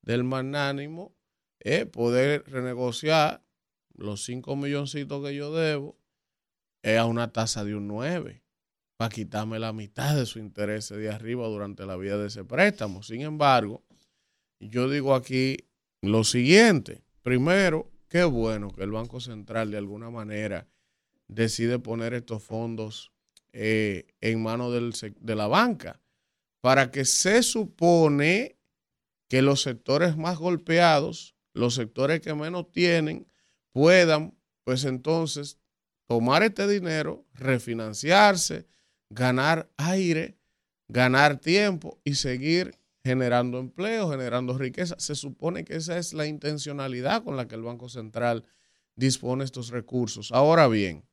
del 0.00 0.24
magnánimo, 0.24 1.14
eh, 1.60 1.84
poder 1.84 2.44
renegociar 2.46 3.44
los 3.92 4.24
5 4.24 4.56
milloncitos 4.56 5.22
que 5.22 5.34
yo 5.34 5.54
debo 5.54 5.98
eh, 6.82 6.96
a 6.96 7.04
una 7.04 7.30
tasa 7.34 7.64
de 7.64 7.74
un 7.74 7.86
9 7.86 8.42
para 9.00 9.14
quitarme 9.14 9.58
la 9.58 9.72
mitad 9.72 10.14
de 10.14 10.26
su 10.26 10.38
interés 10.38 10.90
de 10.90 11.08
arriba 11.08 11.48
durante 11.48 11.86
la 11.86 11.96
vida 11.96 12.18
de 12.18 12.26
ese 12.26 12.44
préstamo. 12.44 13.02
Sin 13.02 13.22
embargo, 13.22 13.82
yo 14.58 14.90
digo 14.90 15.14
aquí 15.14 15.56
lo 16.02 16.22
siguiente. 16.22 17.02
Primero, 17.22 17.90
qué 18.10 18.24
bueno 18.24 18.68
que 18.70 18.82
el 18.82 18.90
Banco 18.90 19.18
Central 19.18 19.70
de 19.70 19.78
alguna 19.78 20.10
manera 20.10 20.68
decide 21.28 21.78
poner 21.78 22.12
estos 22.12 22.42
fondos 22.42 23.10
eh, 23.54 24.06
en 24.20 24.42
manos 24.42 24.70
de 24.70 25.34
la 25.34 25.46
banca, 25.46 25.98
para 26.60 26.90
que 26.90 27.06
se 27.06 27.42
supone 27.42 28.58
que 29.28 29.40
los 29.40 29.62
sectores 29.62 30.18
más 30.18 30.36
golpeados, 30.36 31.34
los 31.54 31.74
sectores 31.74 32.20
que 32.20 32.34
menos 32.34 32.70
tienen, 32.70 33.26
puedan, 33.72 34.36
pues 34.62 34.84
entonces, 34.84 35.58
tomar 36.06 36.42
este 36.42 36.68
dinero, 36.68 37.24
refinanciarse, 37.32 38.68
ganar 39.10 39.68
aire, 39.76 40.38
ganar 40.88 41.38
tiempo 41.40 42.00
y 42.04 42.14
seguir 42.14 42.78
generando 43.04 43.58
empleo, 43.58 44.10
generando 44.10 44.56
riqueza. 44.56 44.94
Se 44.98 45.14
supone 45.14 45.64
que 45.64 45.76
esa 45.76 45.98
es 45.98 46.14
la 46.14 46.26
intencionalidad 46.26 47.22
con 47.22 47.36
la 47.36 47.46
que 47.46 47.56
el 47.56 47.62
Banco 47.62 47.88
Central 47.88 48.44
dispone 48.94 49.44
estos 49.44 49.68
recursos. 49.68 50.32
Ahora 50.32 50.68
bien, 50.68 51.04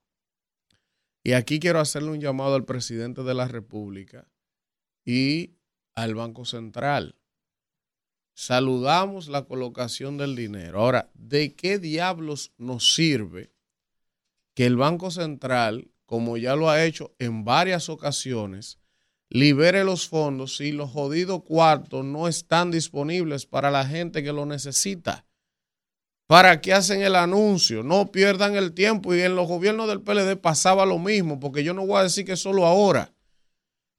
y 1.24 1.34
aquí 1.34 1.60
quiero 1.60 1.80
hacerle 1.80 2.12
un 2.12 2.22
llamado 2.22 2.56
al 2.56 2.66
presidente 2.66 3.24
de 3.24 3.34
la 3.34 3.48
República 3.48 4.28
y 5.04 5.56
al 5.96 6.16
Banco 6.16 6.46
Central. 6.46 7.16
Saludamos 8.34 9.28
la 9.28 9.46
colocación 9.46 10.18
del 10.18 10.36
dinero. 10.36 10.80
Ahora, 10.80 11.10
¿de 11.16 11.56
qué 11.56 11.80
diablos 11.80 12.54
nos 12.58 12.94
sirve 12.94 13.52
que 14.54 14.66
el 14.66 14.78
Banco 14.78 15.12
Central, 15.12 15.90
como 16.08 16.38
ya 16.38 16.56
lo 16.56 16.72
ha 16.72 16.84
hecho 16.84 17.13
en 17.20 17.46
varias 17.46 17.89
ocasiones, 17.89 18.80
libere 19.30 19.84
los 19.84 20.08
fondos 20.08 20.58
si 20.58 20.72
los 20.72 20.89
jodidos 20.89 21.43
cuartos 21.43 22.04
no 22.04 22.28
están 22.28 22.72
disponibles 22.72 23.46
para 23.46 23.70
la 23.70 23.86
gente 23.86 24.24
que 24.24 24.34
lo 24.34 24.48
necesita? 24.48 25.26
¿Para 26.26 26.60
qué 26.60 26.74
hacen 26.74 27.02
el 27.04 27.15
anuncio? 27.15 27.84
No 27.84 28.12
pierdan 28.12 28.56
el 28.56 28.74
tiempo. 28.74 29.13
Y 29.13 29.22
en 29.22 29.36
los 29.36 29.48
gobiernos 29.48 29.88
del 29.88 30.02
PLD 30.02 30.36
pasaba 30.36 30.86
lo 30.86 31.00
mismo, 31.00 31.39
porque 31.39 31.63
yo 31.63 31.74
no 31.74 31.86
voy 31.86 32.00
a 32.00 32.04
decir 32.04 32.26
que 32.26 32.36
solo 32.36 32.65
ahora. 32.65 33.13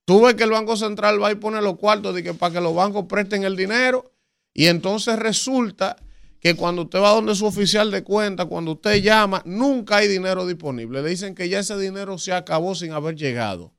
Tú 0.05 0.25
que 0.35 0.43
el 0.43 0.51
Banco 0.51 0.75
Central 0.75 1.21
va 1.21 1.31
y 1.31 1.35
pone 1.35 1.61
los 1.61 1.77
cuartos 1.77 2.15
de 2.15 2.23
que 2.23 2.33
para 2.33 2.53
que 2.53 2.61
los 2.61 2.73
bancos 2.73 3.05
presten 3.07 3.43
el 3.43 3.55
dinero 3.55 4.11
y 4.53 4.65
entonces 4.65 5.17
resulta 5.17 5.95
que 6.39 6.55
cuando 6.55 6.83
usted 6.83 6.99
va 6.99 7.13
donde 7.13 7.35
su 7.35 7.45
oficial 7.45 7.91
de 7.91 8.03
cuenta, 8.03 8.45
cuando 8.45 8.73
usted 8.73 9.01
llama, 9.01 9.41
nunca 9.45 9.97
hay 9.97 10.07
dinero 10.07 10.47
disponible. 10.47 11.01
Le 11.01 11.09
dicen 11.09 11.35
que 11.35 11.49
ya 11.49 11.59
ese 11.59 11.77
dinero 11.77 12.17
se 12.17 12.31
acabó 12.31 12.75
sin 12.75 12.93
haber 12.93 13.15
llegado. 13.15 13.73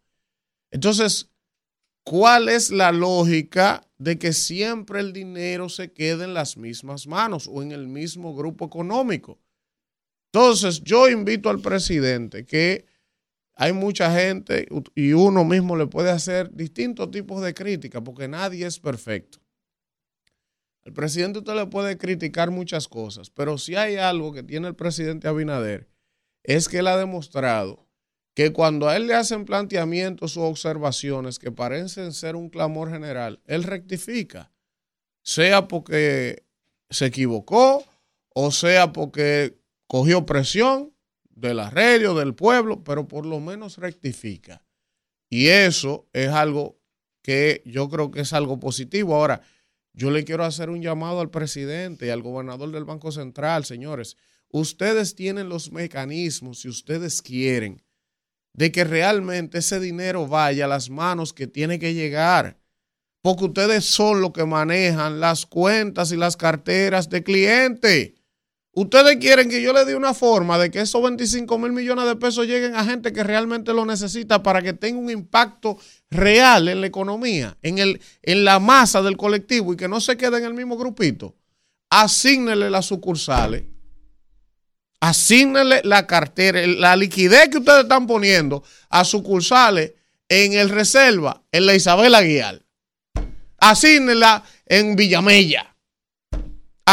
Entonces, 0.71 1.31
¿cuál 2.05 2.49
es 2.49 2.71
la 2.71 2.93
lógica 2.93 3.89
de 3.99 4.19
que 4.19 4.33
siempre 4.33 5.01
el 5.01 5.13
dinero 5.13 5.69
se 5.69 5.93
quede 5.93 6.25
en 6.25 6.35
las 6.35 6.57
mismas 6.57 7.07
manos 7.07 7.49
o 7.51 7.63
en 7.63 7.73
el 7.73 7.89
mismo 7.89 8.35
grupo 8.35 8.67
económico? 8.67 9.39
Entonces, 10.33 10.83
yo 10.83 11.09
invito 11.09 11.49
al 11.49 11.61
presidente 11.61 12.45
que 12.45 12.85
hay 13.55 13.73
mucha 13.73 14.15
gente 14.15 14.69
y 14.95 15.13
uno 15.13 15.45
mismo 15.45 15.77
le 15.77 15.87
puede 15.87 16.11
hacer 16.11 16.55
distintos 16.55 17.11
tipos 17.11 17.43
de 17.43 17.53
críticas 17.53 18.03
porque 18.05 18.29
nadie 18.29 18.67
es 18.67 18.79
perfecto. 18.79 19.40
Al 20.91 20.95
presidente 20.95 21.39
usted 21.39 21.55
le 21.55 21.67
puede 21.67 21.97
criticar 21.97 22.51
muchas 22.51 22.89
cosas, 22.89 23.31
pero 23.31 23.59
si 23.59 23.77
hay 23.77 23.95
algo 23.95 24.33
que 24.33 24.43
tiene 24.43 24.67
el 24.67 24.75
presidente 24.75 25.29
Abinader 25.29 25.89
es 26.43 26.69
que 26.69 26.79
él 26.79 26.89
ha 26.89 26.97
demostrado 26.97 27.87
que 28.35 28.53
cuando 28.53 28.89
a 28.89 28.97
él 28.97 29.07
le 29.07 29.15
hacen 29.15 29.45
planteamientos 29.45 30.37
o 30.37 30.43
observaciones 30.43 31.39
que 31.39 31.53
parecen 31.53 32.13
ser 32.13 32.35
un 32.35 32.51
clamor 32.51 32.91
general, 32.91 33.41
él 33.47 33.63
rectifica, 33.63 34.51
sea 35.23 35.69
porque 35.69 36.45
se 36.89 37.07
equivocó 37.07 37.85
o 38.35 38.51
sea 38.51 38.93
porque 38.93 39.61
cogió 39.87 40.27
presión 40.27 40.93
de 41.29 41.55
la 41.55 41.71
red 41.71 42.11
o 42.11 42.19
del 42.19 42.35
pueblo, 42.35 42.83
pero 42.83 43.07
por 43.07 43.27
lo 43.27 43.39
menos 43.39 43.79
rectifica. 43.79 44.67
Y 45.29 45.47
eso 45.47 46.09
es 46.13 46.31
algo 46.31 46.81
que 47.23 47.63
yo 47.65 47.89
creo 47.89 48.11
que 48.11 48.23
es 48.23 48.33
algo 48.33 48.59
positivo. 48.59 49.15
Ahora, 49.15 49.43
yo 49.93 50.11
le 50.11 50.25
quiero 50.25 50.45
hacer 50.45 50.71
un 50.71 50.83
llamado 50.83 51.21
al 51.21 51.31
presidente 51.31 52.07
y 52.07 52.11
al 52.11 52.23
gobernador 52.23 52.71
del 52.71 52.85
Banco 52.85 53.13
Central, 53.13 53.65
señores. 53.65 54.17
Ustedes 54.51 55.15
tienen 55.15 55.49
los 55.49 55.73
mecanismos, 55.73 56.61
si 56.61 56.69
ustedes 56.69 57.23
quieren, 57.23 57.83
de 58.53 58.73
que 58.73 58.85
realmente 58.85 59.59
ese 59.59 59.79
dinero 59.79 60.27
vaya 60.27 60.65
a 60.65 60.69
las 60.69 60.91
manos 60.91 61.33
que 61.33 61.47
tiene 61.47 61.79
que 61.79 61.95
llegar. 61.95 62.59
Porque 63.23 63.45
ustedes 63.45 63.85
son 63.85 64.21
los 64.21 64.33
que 64.33 64.45
manejan 64.47 65.21
las 65.21 65.45
cuentas 65.45 66.11
y 66.11 66.17
las 66.17 66.37
carteras 66.37 67.11
de 67.11 67.23
clientes. 67.23 68.13
Ustedes 68.73 69.17
quieren 69.17 69.49
que 69.49 69.61
yo 69.61 69.73
le 69.73 69.85
dé 69.85 69.97
una 69.97 70.15
forma 70.15 70.57
de 70.57 70.71
que 70.71 70.81
esos 70.81 71.03
25 71.03 71.59
mil 71.59 71.73
millones 71.73 72.05
de 72.07 72.15
pesos 72.15 72.47
lleguen 72.47 72.77
a 72.77 72.85
gente 72.85 73.13
que 73.13 73.25
realmente 73.25 73.73
lo 73.73 73.85
necesita 73.85 74.45
para 74.45 74.63
que 74.63 74.73
tenga 74.73 75.01
un 75.01 75.11
impacto 75.11 75.77
real 76.09 76.69
en 76.69 76.81
la 76.81 76.87
economía, 76.87 77.57
en, 77.63 77.79
el, 77.79 78.01
en 78.23 78.45
la 78.45 78.61
masa 78.61 79.03
del 79.03 79.17
colectivo 79.17 79.73
y 79.73 79.77
que 79.77 79.89
no 79.89 80.01
se 80.01 80.17
quede 80.17 80.39
en 80.39 80.45
el 80.45 80.55
mismo 80.55 80.77
grupito. 80.77 81.35
Asígnele 81.91 82.71
las 82.71 82.87
sucursales, 82.87 83.65
asígnele 85.01 85.81
la 85.83 86.07
cartera, 86.07 86.65
la 86.65 86.95
liquidez 86.95 87.49
que 87.49 87.59
ustedes 87.59 87.83
están 87.83 88.07
poniendo 88.07 88.63
a 88.89 89.05
sucursales 89.05 89.95
en 90.29 90.53
el 90.53 90.69
Reserva, 90.69 91.43
en 91.51 91.67
la 91.67 91.75
Isabel 91.75 92.15
Aguiar. 92.15 92.63
Asígnela 93.59 94.45
en 94.67 94.95
Villamella 94.95 95.70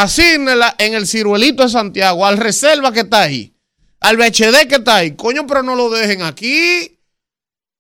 asígnela 0.02 0.76
en 0.78 0.94
el 0.94 1.08
ciruelito 1.08 1.64
de 1.64 1.70
Santiago, 1.70 2.26
al 2.26 2.38
reserva 2.38 2.92
que 2.92 3.02
está 3.02 3.22
ahí, 3.22 3.54
al 4.00 4.18
BHD 4.18 4.68
que 4.68 4.76
está 4.76 4.98
ahí. 4.98 5.12
Coño, 5.12 5.46
pero 5.48 5.64
no 5.64 5.76
lo 5.76 5.90
dejen 5.90 6.22
aquí, 6.22 6.98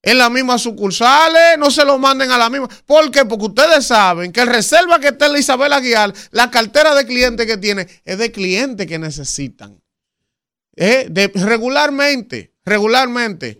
en 0.01 0.17
las 0.17 0.31
mismas 0.31 0.61
sucursales, 0.61 1.57
no 1.57 1.69
se 1.69 1.83
lo 1.83 1.97
manden 1.97 2.31
a 2.31 2.37
la 2.37 2.49
misma. 2.49 2.69
¿Por 2.85 3.11
qué? 3.11 3.25
Porque 3.25 3.45
ustedes 3.45 3.85
saben 3.85 4.31
que 4.31 4.41
el 4.41 4.47
reserva 4.47 4.99
que 4.99 5.09
está 5.09 5.25
en 5.25 5.33
la 5.33 5.39
Isabel 5.39 5.73
Aguiar, 5.73 6.13
la 6.31 6.49
cartera 6.49 6.95
de 6.95 7.05
clientes 7.05 7.45
que 7.45 7.57
tiene, 7.57 7.87
es 8.05 8.17
de 8.17 8.31
clientes 8.31 8.87
que 8.87 8.99
necesitan. 8.99 9.81
De, 10.73 11.31
regularmente, 11.33 12.53
regularmente. 12.63 13.59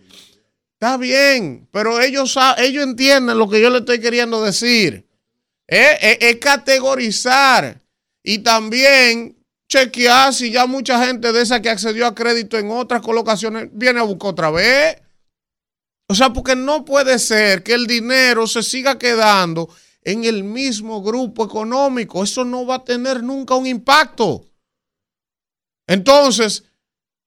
Está 0.74 0.96
bien, 0.98 1.68
pero 1.72 2.00
ellos, 2.00 2.38
ellos 2.60 2.84
entienden 2.84 3.38
lo 3.38 3.50
que 3.50 3.60
yo 3.60 3.70
le 3.70 3.80
estoy 3.80 4.00
queriendo 4.00 4.44
decir. 4.44 5.06
Es 5.68 6.36
categorizar. 6.38 7.82
Y 8.30 8.40
también 8.40 9.42
chequear 9.70 10.34
si 10.34 10.52
ya 10.52 10.66
mucha 10.66 11.06
gente 11.06 11.32
de 11.32 11.42
esa 11.42 11.62
que 11.62 11.70
accedió 11.70 12.06
a 12.06 12.14
crédito 12.14 12.58
en 12.58 12.70
otras 12.70 13.02
colocaciones 13.02 13.70
viene 13.72 14.02
a 14.02 14.04
buscar 14.04 14.32
otra 14.32 14.52
vez. 14.52 15.02
O 16.10 16.14
sea, 16.14 16.34
porque 16.34 16.54
no 16.54 16.84
puede 16.84 17.20
ser 17.20 17.64
que 17.64 17.74
el 17.74 17.88
dinero 17.88 18.46
se 18.46 18.64
siga 18.64 19.00
quedando 19.00 19.70
en 20.02 20.26
el 20.26 20.44
mismo 20.44 21.02
grupo 21.02 21.46
económico. 21.46 22.22
Eso 22.22 22.44
no 22.44 22.66
va 22.66 22.76
a 22.76 22.84
tener 22.84 23.24
nunca 23.24 23.56
un 23.56 23.66
impacto. 23.66 24.46
Entonces, 25.88 26.66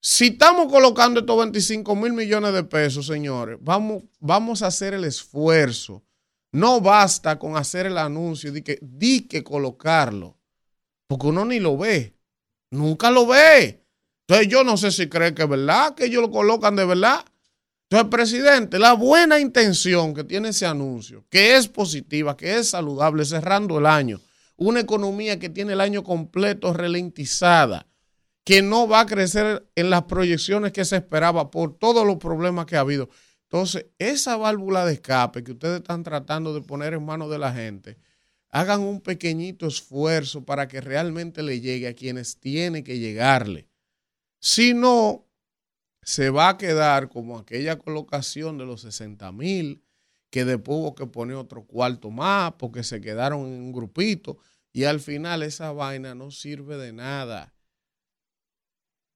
si 0.03 0.27
estamos 0.27 0.71
colocando 0.71 1.21
estos 1.21 1.39
25 1.39 1.97
mil 1.97 2.13
millones 2.13 2.53
de 2.53 2.65
pesos, 2.65 3.07
señores, 3.07 3.57
vamos, 3.63 4.03
vamos 4.19 4.61
a 4.61 4.67
hacer 4.67 4.93
el 4.93 5.05
esfuerzo. 5.05 6.05
No 6.53 6.83
basta 6.83 7.39
con 7.39 7.57
hacer 7.57 7.87
el 7.87 7.97
anuncio 7.97 8.53
de 8.53 8.63
que 8.63 8.79
di 8.83 9.23
que 9.23 9.43
colocarlo 9.43 10.40
porque 11.11 11.27
uno 11.27 11.45
ni 11.45 11.59
lo 11.59 11.77
ve, 11.77 12.15
nunca 12.71 13.11
lo 13.11 13.27
ve. 13.27 13.85
Entonces 14.29 14.47
yo 14.47 14.63
no 14.63 14.77
sé 14.77 14.93
si 14.93 15.09
cree 15.09 15.35
que 15.35 15.43
es 15.43 15.49
verdad, 15.49 15.97
que 15.97 16.05
ellos 16.05 16.23
lo 16.23 16.31
colocan 16.31 16.77
de 16.77 16.85
verdad. 16.85 17.25
Entonces, 17.89 18.09
presidente, 18.09 18.79
la 18.79 18.93
buena 18.93 19.41
intención 19.41 20.15
que 20.15 20.23
tiene 20.23 20.51
ese 20.51 20.67
anuncio, 20.67 21.25
que 21.29 21.57
es 21.57 21.67
positiva, 21.67 22.37
que 22.37 22.59
es 22.59 22.69
saludable, 22.69 23.25
cerrando 23.25 23.81
el 23.81 23.87
año, 23.87 24.21
una 24.55 24.79
economía 24.79 25.41
que 25.41 25.49
tiene 25.49 25.73
el 25.73 25.81
año 25.81 26.05
completo 26.05 26.73
ralentizada, 26.73 27.89
que 28.45 28.63
no 28.63 28.87
va 28.87 29.01
a 29.01 29.07
crecer 29.07 29.69
en 29.75 29.91
las 29.91 30.05
proyecciones 30.05 30.71
que 30.71 30.85
se 30.85 30.95
esperaba 30.95 31.51
por 31.51 31.77
todos 31.77 32.07
los 32.07 32.19
problemas 32.19 32.67
que 32.67 32.77
ha 32.77 32.81
habido. 32.81 33.09
Entonces, 33.49 33.87
esa 33.99 34.37
válvula 34.37 34.87
de 34.87 34.93
escape 34.93 35.43
que 35.43 35.51
ustedes 35.51 35.81
están 35.81 36.05
tratando 36.05 36.55
de 36.55 36.61
poner 36.61 36.95
en 36.95 37.05
manos 37.05 37.33
de 37.33 37.39
la 37.39 37.53
gente, 37.53 37.99
hagan 38.51 38.81
un 38.81 39.01
pequeñito 39.01 39.67
esfuerzo 39.67 40.45
para 40.45 40.69
que 40.69 40.81
realmente 40.81 41.43
le 41.43 41.61
llegue 41.61 41.89
a 41.89 41.95
quienes 41.95 42.39
tiene 42.39 42.83
que 42.83 42.99
llegarle. 42.99 43.69
Si 44.41 44.75
no, 44.75 45.27
se 46.03 46.31
va 46.31 46.51
a 46.51 46.59
quedar 46.59 47.09
como 47.09 47.39
aquella 47.39 47.79
colocación 47.79 48.59
de 48.59 48.67
los 48.67 48.81
60 48.83 49.31
mil, 49.33 49.83
que 50.31 50.45
después 50.45 50.79
hubo 50.79 50.95
que 50.95 51.07
poner 51.07 51.37
otro 51.37 51.65
cuarto 51.65 52.11
más 52.11 52.53
porque 52.53 52.83
se 52.83 53.01
quedaron 53.01 53.47
en 53.47 53.61
un 53.61 53.73
grupito 53.73 54.39
y 54.73 54.85
al 54.85 55.01
final 55.01 55.43
esa 55.43 55.73
vaina 55.73 56.15
no 56.15 56.31
sirve 56.31 56.77
de 56.77 56.93
nada. 56.93 57.55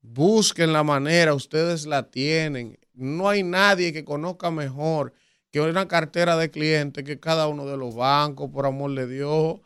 Busquen 0.02 0.72
la 0.72 0.82
manera, 0.82 1.34
ustedes 1.34 1.86
la 1.86 2.10
tienen. 2.10 2.78
No 2.92 3.28
hay 3.28 3.42
nadie 3.42 3.92
que 3.92 4.04
conozca 4.04 4.50
mejor 4.50 5.14
que 5.54 5.60
una 5.60 5.86
cartera 5.86 6.36
de 6.36 6.50
clientes 6.50 7.04
que 7.04 7.20
cada 7.20 7.46
uno 7.46 7.64
de 7.64 7.76
los 7.76 7.94
bancos, 7.94 8.50
por 8.50 8.66
amor 8.66 8.92
de 8.96 9.06
Dios. 9.06 9.60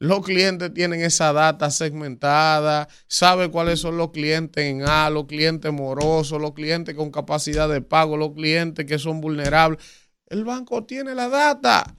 Los 0.00 0.24
clientes 0.24 0.74
tienen 0.74 1.00
esa 1.00 1.32
data 1.32 1.70
segmentada, 1.70 2.88
sabe 3.06 3.48
cuáles 3.48 3.78
son 3.78 3.98
los 3.98 4.10
clientes 4.10 4.64
en 4.64 4.82
A, 4.82 5.08
los 5.10 5.26
clientes 5.26 5.72
morosos, 5.72 6.40
los 6.40 6.54
clientes 6.54 6.96
con 6.96 7.12
capacidad 7.12 7.68
de 7.68 7.80
pago, 7.80 8.16
los 8.16 8.32
clientes 8.32 8.84
que 8.84 8.98
son 8.98 9.20
vulnerables. 9.20 9.78
El 10.26 10.44
banco 10.44 10.82
tiene 10.86 11.14
la 11.14 11.28
data. 11.28 11.94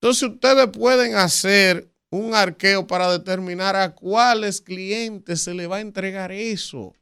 Entonces 0.00 0.28
ustedes 0.28 0.66
pueden 0.66 1.14
hacer 1.14 1.88
un 2.10 2.34
arqueo 2.34 2.88
para 2.88 3.12
determinar 3.12 3.76
a 3.76 3.94
cuáles 3.94 4.60
clientes 4.60 5.40
se 5.40 5.54
le 5.54 5.68
va 5.68 5.76
a 5.76 5.82
entregar 5.82 6.32
eso, 6.32 6.96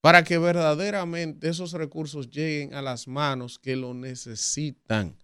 para 0.00 0.22
que 0.22 0.38
verdaderamente 0.38 1.48
esos 1.48 1.72
recursos 1.72 2.30
lleguen 2.30 2.74
a 2.74 2.82
las 2.82 3.08
manos 3.08 3.58
que 3.58 3.76
lo 3.76 3.94
necesitan. 3.94 5.16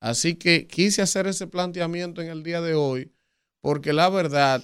Así 0.00 0.34
que 0.34 0.66
quise 0.66 1.02
hacer 1.02 1.26
ese 1.26 1.46
planteamiento 1.46 2.20
en 2.20 2.28
el 2.28 2.42
día 2.42 2.60
de 2.60 2.74
hoy, 2.74 3.12
porque 3.60 3.92
la 3.92 4.08
verdad 4.10 4.62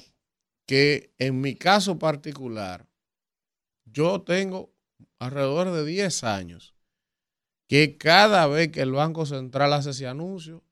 que 0.66 1.12
en 1.18 1.40
mi 1.40 1.54
caso 1.54 1.98
particular, 1.98 2.86
yo 3.84 4.22
tengo 4.22 4.72
alrededor 5.18 5.72
de 5.72 5.84
10 5.84 6.24
años 6.24 6.74
que 7.68 7.96
cada 7.96 8.46
vez 8.48 8.68
que 8.68 8.82
el 8.82 8.92
Banco 8.92 9.26
Central 9.26 9.72
hace 9.72 9.90
ese 9.90 10.06
anuncio, 10.06 10.62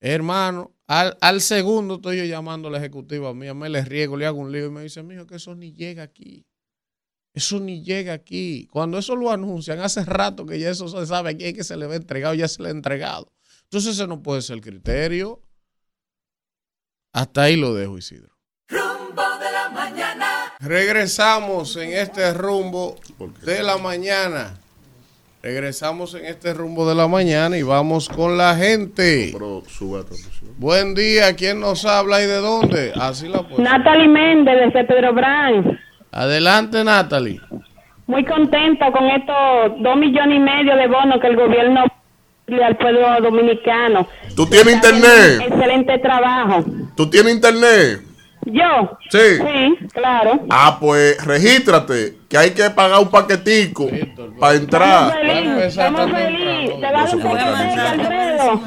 hermano, 0.00 0.74
al, 0.86 1.16
al 1.20 1.40
segundo 1.40 1.94
estoy 1.96 2.18
yo 2.18 2.24
llamando 2.24 2.68
a 2.68 2.72
la 2.72 2.78
ejecutiva 2.78 3.32
mía, 3.32 3.54
me 3.54 3.68
le 3.68 3.84
riego, 3.84 4.16
le 4.16 4.26
hago 4.26 4.38
un 4.38 4.52
lío 4.52 4.66
y 4.66 4.70
me 4.70 4.82
dice, 4.82 5.02
mijo, 5.02 5.26
que 5.26 5.36
eso 5.36 5.54
ni 5.54 5.72
llega 5.72 6.02
aquí. 6.02 6.44
Eso 7.36 7.60
ni 7.60 7.82
llega 7.82 8.14
aquí. 8.14 8.66
Cuando 8.72 8.96
eso 8.96 9.14
lo 9.14 9.30
anuncian, 9.30 9.80
hace 9.80 10.02
rato 10.06 10.46
que 10.46 10.58
ya 10.58 10.70
eso 10.70 10.88
se 10.88 11.04
sabe 11.04 11.32
aquí 11.32 11.52
que 11.52 11.64
se 11.64 11.76
le 11.76 11.86
va 11.86 11.94
entregado, 11.94 12.32
ya 12.32 12.48
se 12.48 12.62
le 12.62 12.68
ha 12.68 12.72
entregado. 12.72 13.30
Entonces 13.64 13.92
ese 13.92 14.06
no 14.06 14.22
puede 14.22 14.40
ser 14.40 14.56
el 14.56 14.62
criterio. 14.62 15.42
Hasta 17.12 17.42
ahí 17.42 17.56
lo 17.56 17.74
dejo, 17.74 17.98
Isidro. 17.98 18.34
Rumbo 18.70 19.22
de 19.38 19.52
la 19.52 19.68
mañana. 19.68 20.54
Regresamos 20.60 21.76
en 21.76 21.92
este 21.92 22.32
rumbo 22.32 22.96
de 23.42 23.62
la 23.62 23.76
mañana. 23.76 24.58
Regresamos 25.42 26.14
en 26.14 26.24
este 26.24 26.54
rumbo 26.54 26.88
de 26.88 26.94
la 26.94 27.06
mañana 27.06 27.58
y 27.58 27.62
vamos 27.62 28.08
con 28.08 28.38
la 28.38 28.56
gente. 28.56 29.28
Pero 29.34 29.62
a. 29.62 30.04
Buen 30.56 30.94
día, 30.94 31.36
¿quién 31.36 31.60
nos 31.60 31.84
habla 31.84 32.22
y 32.22 32.26
de 32.26 32.36
dónde? 32.36 32.94
Así 32.96 33.28
la 33.28 33.46
puedo. 33.46 33.62
Natalie 33.62 34.08
Méndez 34.08 34.54
desde 34.64 34.84
Pedro 34.84 35.12
Brán. 35.12 35.85
Adelante, 36.16 36.82
Natalie. 36.82 37.38
Muy 38.06 38.24
contento 38.24 38.86
con 38.90 39.04
estos 39.10 39.82
dos 39.82 39.96
millones 39.98 40.36
y 40.36 40.40
medio 40.40 40.74
de 40.74 40.86
bonos 40.86 41.20
que 41.20 41.26
el 41.26 41.36
gobierno 41.36 41.84
le 42.46 42.64
al 42.64 42.74
pueblo 42.78 43.06
dominicano. 43.20 44.06
¿Tú 44.34 44.46
tienes 44.46 44.76
internet? 44.76 45.42
Excelente 45.46 45.98
trabajo. 45.98 46.64
¿Tú 46.96 47.10
tienes 47.10 47.34
internet? 47.34 48.00
¿Yo? 48.46 48.96
Sí. 49.10 49.18
Sí, 49.38 49.86
claro. 49.92 50.40
Ah, 50.48 50.78
pues 50.80 51.22
regístrate, 51.26 52.14
que 52.30 52.38
hay 52.38 52.50
que 52.52 52.70
pagar 52.70 53.00
un 53.00 53.10
paquetico 53.10 53.86
para 54.40 54.54
Estamos 54.54 54.54
entrar. 54.54 55.12
felices, 55.12 55.64
estamos 55.66 56.10
felices. 56.12 56.80
Te 56.80 56.92
das 56.92 57.12
un 57.14 57.22
Voy 57.24 57.40
a 57.40 57.44
mandar. 57.50 57.88
Alfredo. 58.00 58.60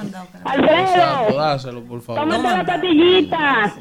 Alfredo, 0.44 1.38
dáselo, 1.40 1.84
por 1.84 2.02
favor. 2.04 2.22
tómate 2.22 2.58
la 2.58 2.66
patillita. 2.66 3.74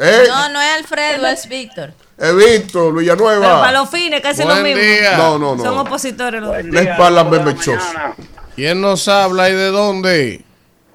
Eh, 0.00 0.24
No, 0.28 0.48
no 0.50 0.60
es 0.60 0.74
Alfredo, 0.78 1.26
es 1.28 1.48
Víctor. 1.48 1.92
he 2.18 2.32
visto, 2.32 2.78
Pero 2.78 2.94
para 2.94 3.00
Villanueva. 3.00 3.72
los 3.72 3.90
fines, 3.90 4.20
casi 4.20 4.42
lo 4.42 4.48
Buen 4.48 4.62
mismo. 4.64 4.80
día. 4.82 5.16
No, 5.16 5.38
no, 5.38 5.56
Son 5.58 5.74
no. 5.76 5.80
opositores 5.82 6.40
los. 6.42 6.64
La 6.66 6.80
espalda 6.82 7.24
me 7.24 7.38
mechosa. 7.40 8.14
¿Quién 8.56 8.80
nos 8.80 9.06
habla 9.08 9.48
y 9.50 9.52
de 9.54 9.66
dónde? 9.68 10.42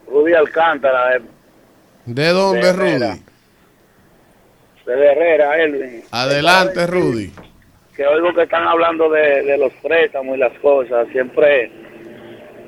Rudy 0.10 0.34
Alcántara, 0.34 1.10
de, 1.12 1.22
¿De 2.06 2.28
dónde, 2.30 2.62
De. 2.62 2.74
Rudy? 2.74 3.24
de 4.86 4.94
Herrera, 5.12 5.58
Elvin. 5.64 6.04
Adelante, 6.12 6.88
Rudy. 6.88 7.32
Que 7.96 8.08
oigo 8.08 8.34
que 8.34 8.44
están 8.44 8.68
hablando 8.68 9.10
de, 9.10 9.44
de 9.44 9.58
los 9.58 9.72
préstamos 9.84 10.36
y 10.36 10.40
las 10.40 10.58
cosas. 10.60 11.08
Siempre 11.12 11.72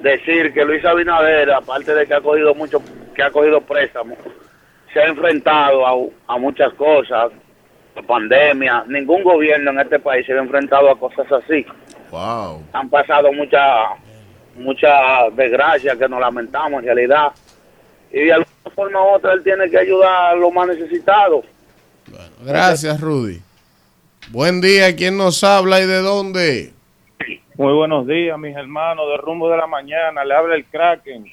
decir 0.04 0.54
que 0.54 0.64
Luis 0.66 0.84
Abinader, 0.86 1.52
aparte 1.52 1.96
de 1.96 2.06
que 2.06 2.14
ha 2.14 2.22
cogido 2.22 2.54
mucho, 2.54 2.82
que 3.16 3.24
ha 3.24 3.32
cogido 3.32 3.62
préstamos, 3.62 4.18
se 4.94 5.00
ha 5.00 5.08
enfrentado 5.08 5.86
a, 5.86 6.34
a 6.34 6.38
muchas 6.38 6.74
cosas, 6.74 7.32
la 7.96 8.02
pandemia. 8.02 8.84
Ningún 8.88 9.24
gobierno 9.24 9.72
en 9.72 9.80
este 9.80 10.00
país 10.00 10.26
se 10.26 10.34
ha 10.34 10.40
enfrentado 10.40 10.90
a 10.90 11.00
cosas 11.00 11.32
así. 11.32 11.66
Wow. 12.12 12.64
Han 12.74 12.90
pasado 12.90 13.32
muchas 13.32 14.00
muchas 14.56 15.36
desgracias 15.36 15.98
que 15.98 16.10
nos 16.10 16.20
lamentamos 16.20 16.80
en 16.80 16.86
realidad. 16.86 17.32
Y 18.12 18.26
de 18.26 18.34
alguna 18.34 18.76
forma 18.76 19.02
u 19.02 19.16
otra 19.16 19.34
él 19.34 19.44
tiene 19.44 19.70
que 19.70 19.78
ayudar 19.78 20.34
a 20.34 20.36
los 20.36 20.52
más 20.54 20.68
necesitados. 20.68 21.46
Gracias, 22.44 23.00
Rudy. 23.00 23.42
Buen 24.30 24.62
día, 24.62 24.96
¿quién 24.96 25.18
nos 25.18 25.44
habla 25.44 25.82
y 25.82 25.88
de 25.88 26.00
dónde? 26.02 26.74
Muy 27.56 27.74
buenos 27.74 28.08
días, 28.08 28.38
mis 28.40 28.56
hermanos 28.56 29.06
de 29.10 29.18
rumbo 29.18 29.50
de 29.50 29.58
la 29.58 29.68
mañana. 29.68 30.26
Le 30.26 30.34
habla 30.34 30.56
el 30.56 30.66
Kraken. 30.66 31.26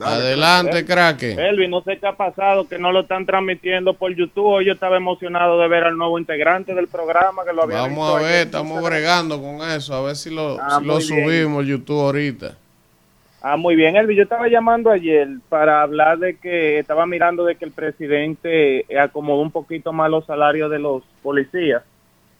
Adelante, 0.00 0.84
Kraken. 0.84 1.38
Elvin, 1.38 1.70
no 1.70 1.82
sé 1.82 1.98
qué 1.98 2.06
ha 2.06 2.12
pasado, 2.16 2.68
que 2.68 2.78
no 2.78 2.92
lo 2.92 3.00
están 3.00 3.24
transmitiendo 3.26 3.94
por 3.94 4.14
YouTube. 4.14 4.46
Hoy 4.46 4.66
Yo 4.66 4.72
estaba 4.74 4.96
emocionado 4.96 5.58
de 5.60 5.68
ver 5.68 5.84
al 5.84 5.96
nuevo 5.96 6.18
integrante 6.18 6.74
del 6.74 6.88
programa 6.88 7.44
que 7.44 7.52
lo 7.52 7.62
había 7.62 7.78
Vamos 7.82 7.90
visto 8.12 8.16
a 8.16 8.20
ver, 8.28 8.46
estamos 8.46 8.82
bregando 8.82 9.40
con 9.40 9.62
eso, 9.70 9.94
a 9.94 10.02
ver 10.02 10.16
si 10.16 10.30
lo, 10.34 10.58
Ah, 10.60 10.78
si 10.80 10.86
lo 10.86 10.94
muy 10.94 11.04
bien. 11.06 11.24
subimos 11.24 11.66
YouTube 11.66 12.00
ahorita. 12.00 12.56
Ah, 13.42 13.56
muy 13.56 13.76
bien, 13.76 13.94
Elvin. 13.96 14.16
Yo 14.16 14.22
estaba 14.24 14.48
llamando 14.48 14.90
ayer 14.90 15.28
para 15.48 15.82
hablar 15.82 16.18
de 16.18 16.36
que 16.36 16.78
estaba 16.80 17.06
mirando 17.06 17.44
de 17.44 17.54
que 17.54 17.64
el 17.64 17.70
presidente 17.70 18.84
acomodó 18.98 19.40
un 19.40 19.52
poquito 19.52 19.92
más 19.92 20.10
los 20.10 20.26
salarios 20.26 20.70
de 20.70 20.78
los 20.80 21.02
policías. 21.22 21.82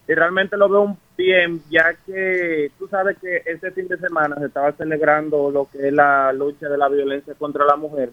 Y 0.08 0.14
realmente 0.14 0.56
lo 0.56 0.68
veo 0.68 0.96
bien, 1.16 1.60
ya 1.68 1.94
que 2.06 2.70
tú 2.78 2.86
sabes 2.88 3.16
que 3.18 3.42
este 3.44 3.72
fin 3.72 3.88
de 3.88 3.98
semana 3.98 4.36
se 4.36 4.46
estaba 4.46 4.70
celebrando 4.72 5.50
lo 5.50 5.68
que 5.70 5.88
es 5.88 5.92
la 5.92 6.32
lucha 6.32 6.68
de 6.68 6.78
la 6.78 6.88
violencia 6.88 7.34
contra 7.34 7.64
la 7.64 7.76
mujer. 7.76 8.10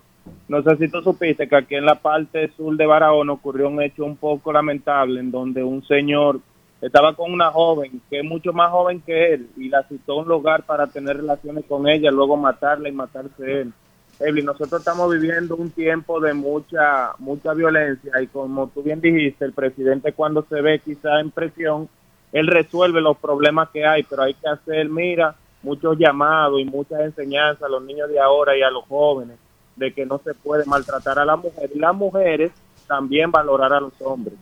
No 0.47 0.63
sé 0.63 0.75
si 0.77 0.87
tú 0.87 1.01
supiste 1.01 1.47
que 1.47 1.55
aquí 1.55 1.75
en 1.75 1.85
la 1.85 1.95
parte 1.95 2.51
sur 2.55 2.75
de 2.75 2.85
Barahona 2.85 3.33
ocurrió 3.33 3.67
un 3.67 3.81
hecho 3.81 4.05
un 4.05 4.17
poco 4.17 4.51
lamentable 4.51 5.19
en 5.19 5.29
donde 5.29 5.63
un 5.63 5.85
señor 5.85 6.39
estaba 6.81 7.15
con 7.15 7.31
una 7.31 7.49
joven 7.51 8.01
que 8.09 8.19
es 8.19 8.25
mucho 8.25 8.51
más 8.53 8.69
joven 8.71 9.01
que 9.01 9.33
él 9.33 9.49
y 9.55 9.69
la 9.69 9.83
citó 9.83 10.13
a 10.13 10.21
un 10.23 10.27
lugar 10.27 10.63
para 10.63 10.87
tener 10.87 11.17
relaciones 11.17 11.63
con 11.65 11.87
ella, 11.87 12.11
luego 12.11 12.35
matarla 12.35 12.89
y 12.89 12.91
matarse 12.91 13.61
él. 13.61 13.73
Evelyn, 14.19 14.45
nosotros 14.45 14.81
estamos 14.81 15.11
viviendo 15.11 15.55
un 15.55 15.71
tiempo 15.71 16.19
de 16.19 16.33
mucha 16.33 17.13
mucha 17.19 17.53
violencia 17.53 18.21
y 18.21 18.27
como 18.27 18.67
tú 18.67 18.83
bien 18.83 19.01
dijiste, 19.01 19.45
el 19.45 19.53
presidente 19.53 20.13
cuando 20.13 20.45
se 20.47 20.61
ve 20.61 20.79
quizá 20.79 21.19
en 21.19 21.31
presión, 21.31 21.89
él 22.31 22.47
resuelve 22.47 23.01
los 23.01 23.17
problemas 23.17 23.69
que 23.69 23.85
hay, 23.85 24.03
pero 24.03 24.23
hay 24.23 24.33
que 24.33 24.47
hacer, 24.47 24.89
mira, 24.89 25.35
muchos 25.61 25.97
llamados 25.97 26.59
y 26.59 26.65
muchas 26.65 27.01
enseñanzas 27.01 27.63
a 27.63 27.69
los 27.69 27.83
niños 27.83 28.09
de 28.09 28.19
ahora 28.19 28.57
y 28.57 28.61
a 28.61 28.69
los 28.69 28.85
jóvenes 28.85 29.37
de 29.75 29.93
que 29.93 30.05
no 30.05 30.21
se 30.23 30.33
puede 30.33 30.65
maltratar 30.65 31.17
a 31.19 31.25
la 31.25 31.35
mujer 31.35 31.69
y 31.73 31.79
las 31.79 31.95
mujeres 31.95 32.51
también 32.87 33.31
valorar 33.31 33.73
a 33.73 33.79
los 33.79 33.93
hombres. 34.01 34.35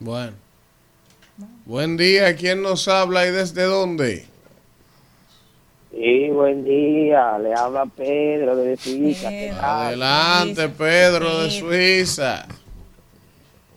Bueno. 0.00 0.32
Buen 1.64 1.96
día, 1.96 2.34
¿quién 2.34 2.62
nos 2.62 2.88
habla 2.88 3.26
y 3.26 3.30
desde 3.30 3.64
dónde? 3.64 4.26
Sí, 5.90 6.28
buen 6.30 6.64
día. 6.64 7.38
Le 7.38 7.54
habla 7.54 7.86
Pedro 7.86 8.56
de 8.56 8.76
Suiza. 8.76 9.28
Adelante, 9.60 10.68
Pedro 10.68 11.42
de 11.42 11.50
Suiza. 11.50 12.46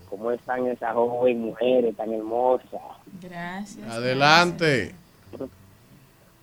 ¿Cómo 0.10 0.32
están 0.32 0.68
esas 0.68 0.94
jóvenes 0.94 1.42
mujeres 1.42 1.96
tan 1.96 2.14
hermosas? 2.14 2.82
Gracias. 3.22 3.90
Adelante. 3.90 4.94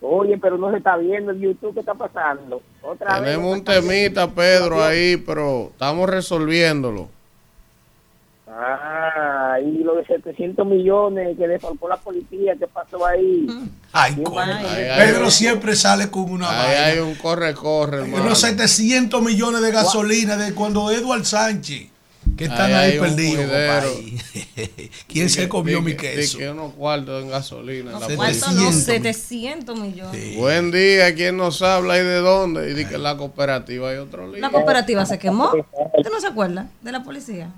Oye, 0.01 0.39
pero 0.39 0.57
no 0.57 0.71
se 0.71 0.79
está 0.79 0.97
viendo 0.97 1.33
en 1.33 1.41
YouTube. 1.41 1.75
¿Qué 1.75 1.81
está 1.81 1.95
pasando? 1.95 2.63
Otra 2.81 3.21
vez. 3.21 3.31
Tenemos 3.31 3.53
un 3.53 3.65
temita, 3.65 4.29
Pedro, 4.31 4.83
ahí, 4.83 5.17
pero 5.17 5.69
estamos 5.73 6.09
resolviéndolo. 6.09 7.09
Ah, 8.51 9.57
y 9.63 9.83
lo 9.85 9.97
de 9.97 10.07
700 10.07 10.67
millones 10.67 11.37
que 11.37 11.47
defalcó 11.47 11.89
la 11.89 11.97
policía. 11.97 12.55
¿Qué 12.59 12.67
pasó 12.67 13.05
ahí? 13.07 13.47
Ay, 13.93 14.15
¿Quién 14.15 14.25
coño. 14.25 14.37
va 14.37 14.45
a- 14.45 14.59
Ahí 14.75 14.85
hay 14.85 15.07
Pedro 15.13 15.31
siempre 15.31 15.77
sale 15.77 16.11
con 16.11 16.31
una 16.31 16.49
Ahí 16.51 16.67
vaina. 16.75 16.87
hay 16.87 16.99
un 17.01 17.15
corre-corre, 17.17 17.99
hermano. 18.03 18.25
Unos 18.25 18.41
700 18.41 19.23
millones 19.23 19.61
de 19.63 19.71
gasolina 19.71 20.37
de 20.37 20.55
cuando 20.55 20.91
Eduard 20.91 21.25
Sánchez, 21.25 21.89
que 22.37 22.45
están 22.45 22.73
Ahí 22.73 22.99
perdidos. 22.99 23.45
¿Quién 25.09 25.29
se 25.31 25.49
comió 25.49 25.81
mi 25.83 25.95
queso? 25.95 26.39
Que 26.39 26.51
unos 26.51 26.72
cuartos 26.75 27.22
en 27.25 27.31
gasolina. 27.31 27.93
en 27.93 28.01
la 28.01 28.07
¿Cuánto 28.07 28.16
policía. 28.16 28.49
no? 28.49 28.72
700. 28.72 28.85
700 28.85 29.79
millones. 29.79 30.37
Buen 30.37 30.70
día, 30.70 31.14
¿quién 31.14 31.37
nos 31.37 31.61
habla 31.62 31.97
y 31.99 32.03
de 32.03 32.16
dónde? 32.20 32.70
Y 32.70 32.75
di 32.75 32.85
que 32.87 32.99
la 32.99 33.16
cooperativa 33.16 33.91
hay 33.91 33.99
otro 33.99 34.27
lío. 34.31 34.41
La 34.41 34.51
cooperativa 34.51 35.05
se 35.07 35.18
quemó. 35.18 35.53
¿Usted 35.97 36.11
no 36.12 36.20
se 36.20 36.27
acuerda 36.29 36.66
de 36.83 36.93
la 36.93 37.03
policía? 37.03 37.51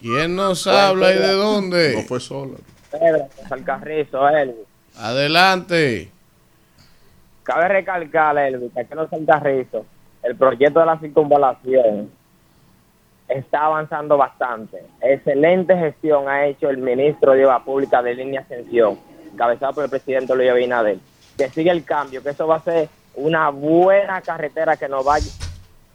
¿Quién 0.00 0.36
nos 0.36 0.66
habla 0.66 1.12
y 1.12 1.18
de 1.18 1.26
No 1.28 1.32
dónde? 1.34 2.04
fue 2.06 2.20
sola. 2.20 2.54
Pedro, 2.90 3.28
Salcarrizo, 3.48 4.28
Elvis. 4.28 4.56
Adelante. 4.96 6.10
Cabe 7.42 7.68
recalcar, 7.68 8.36
Elvis, 8.38 8.72
que 8.72 8.80
aquí 8.80 8.94
no 8.94 9.08
Salcarrizo. 9.08 9.84
El 10.22 10.36
proyecto 10.36 10.80
de 10.80 10.86
la 10.86 10.98
circunvalación 10.98 12.10
está 13.28 13.66
avanzando 13.66 14.16
bastante. 14.16 14.82
Excelente 15.00 15.76
gestión 15.76 16.28
ha 16.28 16.46
hecho 16.46 16.70
el 16.70 16.78
ministro 16.78 17.32
de 17.32 17.44
Obras 17.46 17.62
Públicas 17.62 18.02
de 18.04 18.14
Línea 18.14 18.40
Ascensión, 18.40 18.98
encabezado 19.32 19.74
por 19.74 19.84
el 19.84 19.90
presidente 19.90 20.34
Luis 20.34 20.50
Abinader. 20.50 20.98
Que 21.36 21.48
sigue 21.50 21.70
el 21.70 21.84
cambio, 21.84 22.22
que 22.22 22.30
eso 22.30 22.46
va 22.46 22.56
a 22.56 22.62
ser 22.62 22.88
una 23.14 23.50
buena 23.50 24.20
carretera 24.22 24.76
que 24.76 24.88
nos 24.88 25.06
va 25.06 25.16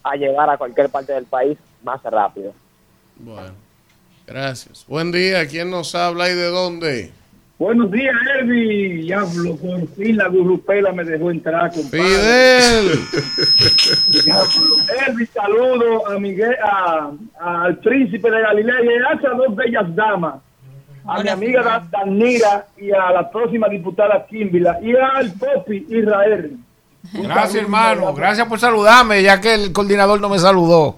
a 0.04 0.16
llevar 0.16 0.50
a 0.50 0.58
cualquier 0.58 0.90
parte 0.90 1.14
del 1.14 1.26
país 1.26 1.58
más 1.84 2.02
rápido. 2.04 2.54
Bueno, 3.18 3.54
gracias. 4.28 4.86
Buen 4.88 5.12
día, 5.12 5.48
¿quién 5.48 5.70
nos 5.70 5.96
habla 5.96 6.30
y 6.30 6.34
de 6.36 6.48
dónde? 6.48 7.12
Buenos 7.60 7.92
días, 7.92 8.16
Elvi. 8.40 9.04
Diablo, 9.04 9.56
por 9.56 9.88
fin 9.96 10.18
la 10.18 10.28
gurrupela 10.28 10.92
me 10.92 11.04
dejó 11.04 11.32
entrar, 11.32 11.72
compadre. 11.72 12.08
Fidel. 12.08 13.00
Diablo. 14.26 14.76
Elvi, 15.08 15.26
saludo 15.28 16.08
a 16.12 16.20
Miguel, 16.20 16.56
a- 16.64 17.12
al 17.40 17.78
príncipe 17.78 18.30
de 18.30 18.42
Galilea 18.42 18.76
y 18.84 18.88
a 18.88 19.18
esas 19.18 19.38
dos 19.38 19.56
bellas 19.56 19.96
damas. 19.96 20.36
A 21.06 21.22
mi 21.22 21.30
amiga 21.30 21.62
Dan- 21.64 21.90
Danira 21.92 22.66
y 22.78 22.92
a 22.92 23.12
la 23.12 23.30
próxima 23.30 23.68
diputada 23.68 24.26
Kimbila 24.26 24.80
y 24.82 24.94
al 24.96 25.32
Popi 25.34 25.86
Israel. 25.90 26.58
Gracias, 27.14 27.56
hermano. 27.64 28.14
Gracias 28.14 28.48
por 28.48 28.60
saludarme, 28.60 29.22
ya 29.22 29.40
que 29.42 29.54
el 29.54 29.74
coordinador 29.74 30.20
no 30.22 30.30
me 30.30 30.40
saludó. 30.40 30.98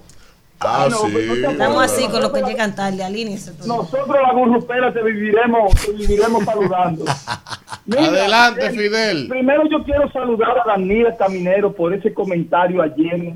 Ah, 0.60 0.88
no, 0.90 0.96
sí. 0.96 1.12
pues, 1.12 1.38
no 1.40 1.50
Estamos 1.50 1.82
así 1.82 2.08
con 2.08 2.22
los 2.22 2.32
que 2.32 2.42
llegan 2.42 2.74
tarde, 2.74 3.04
alíñese. 3.04 3.52
Nosotros 3.66 4.08
la 4.08 4.32
gurrupela 4.32 4.92
te 4.92 5.02
viviremos, 5.02 5.74
te 5.74 5.92
viviremos 5.92 6.44
saludando. 6.44 7.04
Mira, 7.84 8.06
Adelante, 8.06 8.66
eh, 8.66 8.70
Fidel. 8.70 9.28
Primero 9.28 9.64
yo 9.70 9.84
quiero 9.84 10.10
saludar 10.12 10.58
a 10.58 10.64
Daniela 10.66 11.14
Caminero 11.16 11.72
por 11.72 11.92
ese 11.92 12.12
comentario 12.12 12.82
ayer 12.82 13.34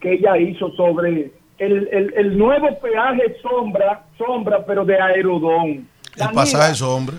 que 0.00 0.12
ella 0.14 0.36
hizo 0.38 0.70
sobre 0.72 1.32
el, 1.58 1.88
el, 1.92 2.14
el 2.16 2.38
nuevo 2.38 2.78
peaje 2.80 3.36
sombra, 3.42 4.04
sombra, 4.16 4.64
pero 4.64 4.84
de 4.84 5.00
Aerodón. 5.00 5.88
El 6.16 6.30
pasaje 6.34 6.72
es 6.72 6.82
hombre. 6.82 7.16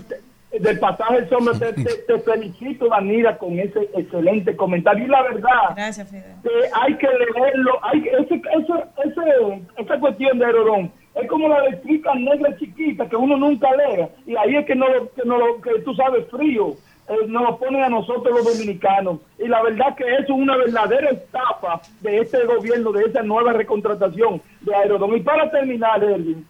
Del 0.60 0.80
pasaje 0.80 1.28
sombra, 1.30 1.54
te, 1.58 1.74
te- 1.74 1.96
te 2.08 2.20
felicito, 2.20 2.88
Danira, 2.90 3.38
con 3.38 3.58
ese 3.60 3.90
excelente 3.96 4.56
comentario. 4.56 5.06
Y 5.06 5.08
la 5.08 5.22
verdad, 5.24 5.74
Gracias, 5.76 6.10
Fidel. 6.10 6.24
que 6.44 6.50
hay 6.74 6.96
que 6.98 7.08
leerlo, 7.08 7.80
hay 7.84 8.02
que, 8.02 8.10
ese, 8.10 8.36
ese, 8.36 8.74
ese- 9.06 9.62
esa 9.78 10.00
cuestión 10.00 10.40
de 10.40 10.46
Aerodón 10.46 10.92
es 11.16 11.28
como 11.30 11.48
la 11.48 11.82
chica 11.82 12.14
negra 12.16 12.56
chiquita 12.58 13.08
que 13.08 13.16
uno 13.16 13.38
nunca 13.38 13.68
lee 13.76 14.08
y 14.26 14.36
ahí 14.36 14.56
es 14.56 14.66
que 14.66 14.76
no 14.76 14.88
lo- 14.90 15.12
que, 15.14 15.22
no 15.26 15.38
lo- 15.38 15.62
que 15.62 15.80
tú 15.82 15.94
sabes 15.96 16.26
frío 16.30 16.76
eh, 17.10 17.16
nos 17.28 17.44
lo 17.44 17.58
ponen 17.58 17.84
a 17.84 17.90
nosotros 17.90 18.34
los 18.34 18.54
dominicanos 18.54 19.20
y 19.38 19.48
la 19.48 19.62
verdad 19.62 19.94
que 19.96 20.06
eso 20.06 20.24
es 20.24 20.30
una 20.30 20.56
verdadera 20.56 21.10
estafa 21.10 21.82
de 22.00 22.20
este 22.20 22.46
gobierno 22.46 22.92
de 22.94 23.04
esa 23.06 23.24
nueva 23.24 23.52
recontratación 23.52 24.42
de 24.62 24.74
Aerodón 24.76 25.18
y 25.18 25.20
para 25.22 25.50
terminar 25.52 26.02
Elvin 26.04 26.46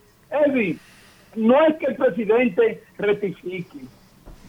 Elvin 0.45 0.80
no 1.36 1.66
es 1.66 1.76
que 1.78 1.86
el 1.88 1.96
presidente 1.96 2.84
rectifique 2.98 3.80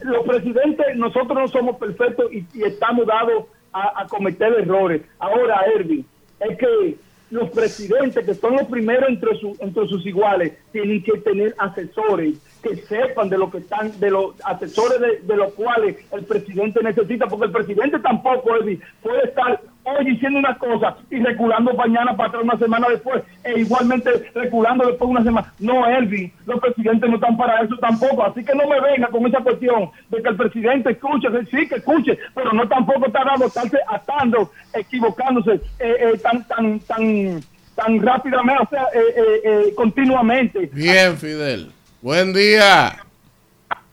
los 0.03 0.27
presidentes, 0.27 0.97
nosotros 0.97 1.33
no 1.39 1.47
somos 1.49 1.77
perfectos 1.77 2.33
y, 2.33 2.45
y 2.55 2.65
estamos 2.65 3.07
dados 3.07 3.45
a, 3.73 4.05
cometer 4.09 4.53
errores. 4.59 5.03
Ahora, 5.21 5.61
Erwin, 5.77 6.05
es 6.41 6.59
que 6.59 6.97
los 7.31 7.49
presidentes, 7.51 8.27
que 8.27 8.35
son 8.35 8.55
los 8.55 8.65
primeros 8.67 9.09
entre, 9.09 9.35
su- 9.39 9.57
entre 9.61 9.87
sus 9.87 10.05
iguales, 10.05 10.59
tienen 10.73 11.03
que 11.05 11.13
tener 11.19 11.55
asesores 11.57 12.35
que 12.63 12.77
sepan 12.77 13.29
de 13.31 13.39
lo 13.39 13.49
que 13.51 13.59
están, 13.59 13.99
de 14.01 14.11
los 14.11 14.35
asesores 14.45 15.01
de, 15.01 15.21
de 15.21 15.37
los 15.37 15.53
cuales 15.55 15.97
el 16.13 16.25
presidente 16.25 16.83
necesita, 16.83 17.27
porque 17.29 17.47
el 17.47 17.53
presidente 17.53 17.99
tampoco, 18.01 18.57
Erwin, 18.57 18.83
puede 19.03 19.25
estar 19.29 19.61
hoy 19.85 20.05
diciendo 20.05 20.39
una 20.39 20.57
cosa 20.57 20.97
y 21.11 21.19
reculando 21.19 21.75
mañana 21.75 22.17
para 22.17 22.29
atrás 22.29 22.45
una 22.45 22.59
semana 22.59 22.89
después, 22.89 23.23
e 23.45 23.61
igualmente 23.61 24.11
reculando 24.35 24.87
después 24.87 25.11
una 25.11 25.23
semana. 25.23 25.53
No, 25.59 25.87
Elvin, 25.87 26.33
los 26.47 26.61
presidentes 26.61 27.09
no 27.09 27.17
están 27.17 27.37
para 27.37 27.63
eso 27.63 27.77
tampoco, 27.79 28.25
así 28.25 28.45
que 28.45 28.55
no 28.55 28.69
me 28.69 28.81
venga 28.81 29.09
con 29.09 29.27
esa 29.27 29.41
cuestión 29.41 29.91
de 30.11 30.23
que 30.23 30.29
el 30.29 30.37
presidente 30.37 30.91
escuche, 30.91 31.29
sí 31.51 31.69
que 31.69 31.77
escuche, 31.77 32.19
pero 32.35 32.53
no 32.53 32.69
tampoco 32.69 33.07
está 33.07 33.25
dando, 33.25 33.47
estarse 33.47 33.79
atando, 33.89 34.51
equivocándose 34.75 35.55
eh, 35.55 35.61
eh, 35.79 36.19
tan, 36.23 36.47
tan, 36.47 36.81
tan, 36.81 37.41
tan 37.75 38.01
rápidamente, 38.01 38.63
o 38.63 38.69
sea, 38.69 38.85
eh, 38.95 39.15
eh, 39.17 39.41
eh, 39.45 39.75
continuamente. 39.75 40.71
Bien, 40.73 41.17
Fidel. 41.17 41.73
Buen 42.01 42.33
día. 42.33 42.99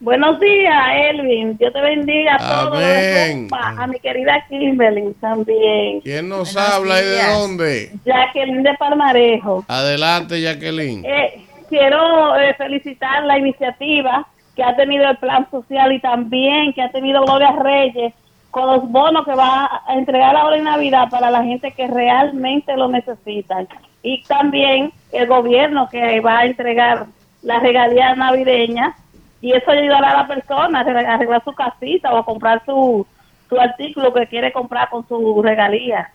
Buenos 0.02 0.40
días, 0.40 0.84
Elvin. 1.12 1.58
Dios 1.58 1.74
te 1.74 1.82
bendiga 1.82 2.36
a 2.36 2.38
todos. 2.38 2.78
Amén. 2.78 3.50
A 3.52 3.86
mi 3.86 4.00
querida 4.00 4.46
Kimberly 4.48 5.14
también. 5.20 6.00
¿Quién 6.02 6.30
nos 6.30 6.56
habla 6.56 7.02
y 7.02 7.06
de 7.06 7.24
dónde? 7.34 7.92
Jacqueline 8.06 8.64
de 8.64 8.74
Palmarejo. 8.76 9.66
Adelante, 9.68 10.42
Jacqueline. 10.42 11.04
Eh, 11.04 11.46
quiero 11.68 12.40
eh, 12.40 12.54
felicitar 12.54 13.26
la 13.26 13.38
iniciativa 13.38 14.26
que 14.56 14.64
ha 14.64 14.74
tenido 14.78 15.10
el 15.10 15.18
Plan 15.18 15.46
Social 15.52 15.92
y 15.92 16.00
también 16.00 16.72
que 16.72 16.82
ha 16.82 16.92
tenido 16.92 17.22
Gloria 17.24 17.52
Reyes 17.62 18.14
con 18.52 18.68
los 18.68 18.90
bonos 18.90 19.26
que 19.26 19.36
va 19.36 19.82
a 19.86 19.96
entregar 19.96 20.34
ahora 20.34 20.58
en 20.58 20.64
Navidad 20.64 21.10
para 21.10 21.30
la 21.30 21.44
gente 21.44 21.72
que 21.72 21.88
realmente 21.88 22.76
lo 22.78 22.88
necesita. 22.88 23.66
Y 24.02 24.24
también 24.24 24.94
el 25.12 25.28
gobierno 25.28 25.90
que 25.90 26.22
va 26.22 26.40
a 26.40 26.46
entregar 26.46 27.08
las 27.42 27.62
regalías 27.62 28.18
navideñas 28.18 28.96
y 29.42 29.52
eso 29.54 29.72
ayudará 29.72 30.12
a 30.12 30.22
la 30.24 30.28
persona 30.28 30.80
a 30.80 30.82
arreglar- 30.84 31.44
su 31.44 31.54
casita 31.54 32.14
o 32.14 32.18
a 32.18 32.26
comprar 32.26 32.62
su, 32.66 33.06
su 33.48 33.60
artículo 33.60 34.14
que 34.14 34.28
quiere 34.28 34.52
comprar 34.52 34.90
con 34.90 35.08
su 35.08 35.42
regalía. 35.42 36.12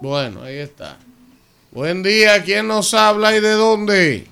Bueno, 0.00 0.42
ahí 0.42 0.58
está. 0.58 0.96
Buen 1.70 2.02
día. 2.02 2.42
¿Quién 2.44 2.68
nos 2.68 2.92
habla 2.94 3.36
y 3.36 3.40
de 3.40 3.52
dónde? 3.52 4.26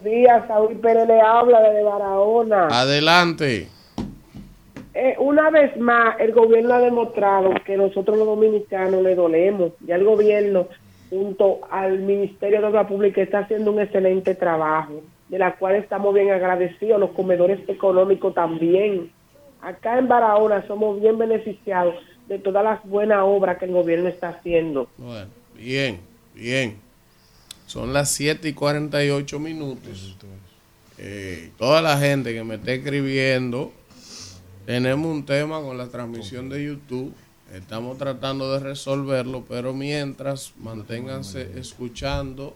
Díaz, 0.00 0.46
Saúl 0.48 0.74
Pérez 0.76 1.06
le 1.06 1.20
habla 1.20 1.60
desde 1.60 1.82
Barahona. 1.82 2.68
Adelante. 2.68 3.68
Eh, 4.94 5.16
una 5.18 5.50
vez 5.50 5.76
más, 5.76 6.18
el 6.20 6.32
gobierno 6.32 6.74
ha 6.74 6.78
demostrado 6.78 7.52
que 7.64 7.76
nosotros 7.76 8.16
los 8.16 8.26
dominicanos 8.26 9.02
le 9.02 9.14
dolemos. 9.14 9.72
Ya 9.80 9.96
el 9.96 10.04
gobierno, 10.04 10.68
junto 11.10 11.60
al 11.70 11.98
Ministerio 12.00 12.60
de 12.60 12.66
Obras 12.68 12.86
Públicas, 12.86 13.24
está 13.24 13.40
haciendo 13.40 13.72
un 13.72 13.80
excelente 13.80 14.34
trabajo, 14.34 15.00
de 15.34 15.40
la 15.40 15.56
cual 15.56 15.74
estamos 15.74 16.14
bien 16.14 16.30
agradecidos. 16.30 17.00
Los 17.00 17.10
comedores 17.10 17.58
económicos 17.68 18.32
también. 18.34 19.10
Acá 19.60 19.98
en 19.98 20.06
Barahona 20.06 20.64
somos 20.68 21.00
bien 21.00 21.18
beneficiados 21.18 21.96
de 22.28 22.38
todas 22.38 22.62
las 22.62 22.84
buenas 22.84 23.18
obras 23.24 23.58
que 23.58 23.64
el 23.64 23.72
gobierno 23.72 24.08
está 24.08 24.28
haciendo. 24.28 24.88
Bueno, 24.96 25.26
bien, 25.56 25.98
bien. 26.36 26.76
Son 27.66 27.92
las 27.92 28.12
7 28.12 28.48
y 28.48 28.52
48 28.52 29.40
minutos. 29.40 30.16
Eh, 30.98 31.50
toda 31.58 31.82
la 31.82 31.98
gente 31.98 32.32
que 32.32 32.44
me 32.44 32.54
esté 32.54 32.74
escribiendo, 32.74 33.72
tenemos 34.66 35.10
un 35.10 35.26
tema 35.26 35.60
con 35.62 35.76
la 35.76 35.88
transmisión 35.88 36.48
de 36.48 36.64
YouTube. 36.64 37.12
Estamos 37.52 37.98
tratando 37.98 38.52
de 38.52 38.60
resolverlo, 38.60 39.44
pero 39.48 39.74
mientras 39.74 40.54
manténganse 40.58 41.58
escuchando 41.58 42.54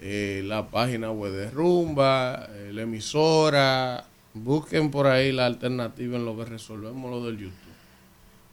eh, 0.00 0.42
la 0.44 0.68
página 0.68 1.10
web 1.10 1.32
de 1.32 1.50
Rumba, 1.50 2.48
eh, 2.50 2.70
la 2.72 2.82
emisora. 2.82 4.04
Busquen 4.34 4.90
por 4.90 5.06
ahí 5.06 5.32
la 5.32 5.46
alternativa 5.46 6.16
en 6.16 6.24
lo 6.24 6.36
que 6.36 6.44
resolvemos 6.44 7.10
lo 7.10 7.24
del 7.24 7.38
YouTube. 7.38 7.52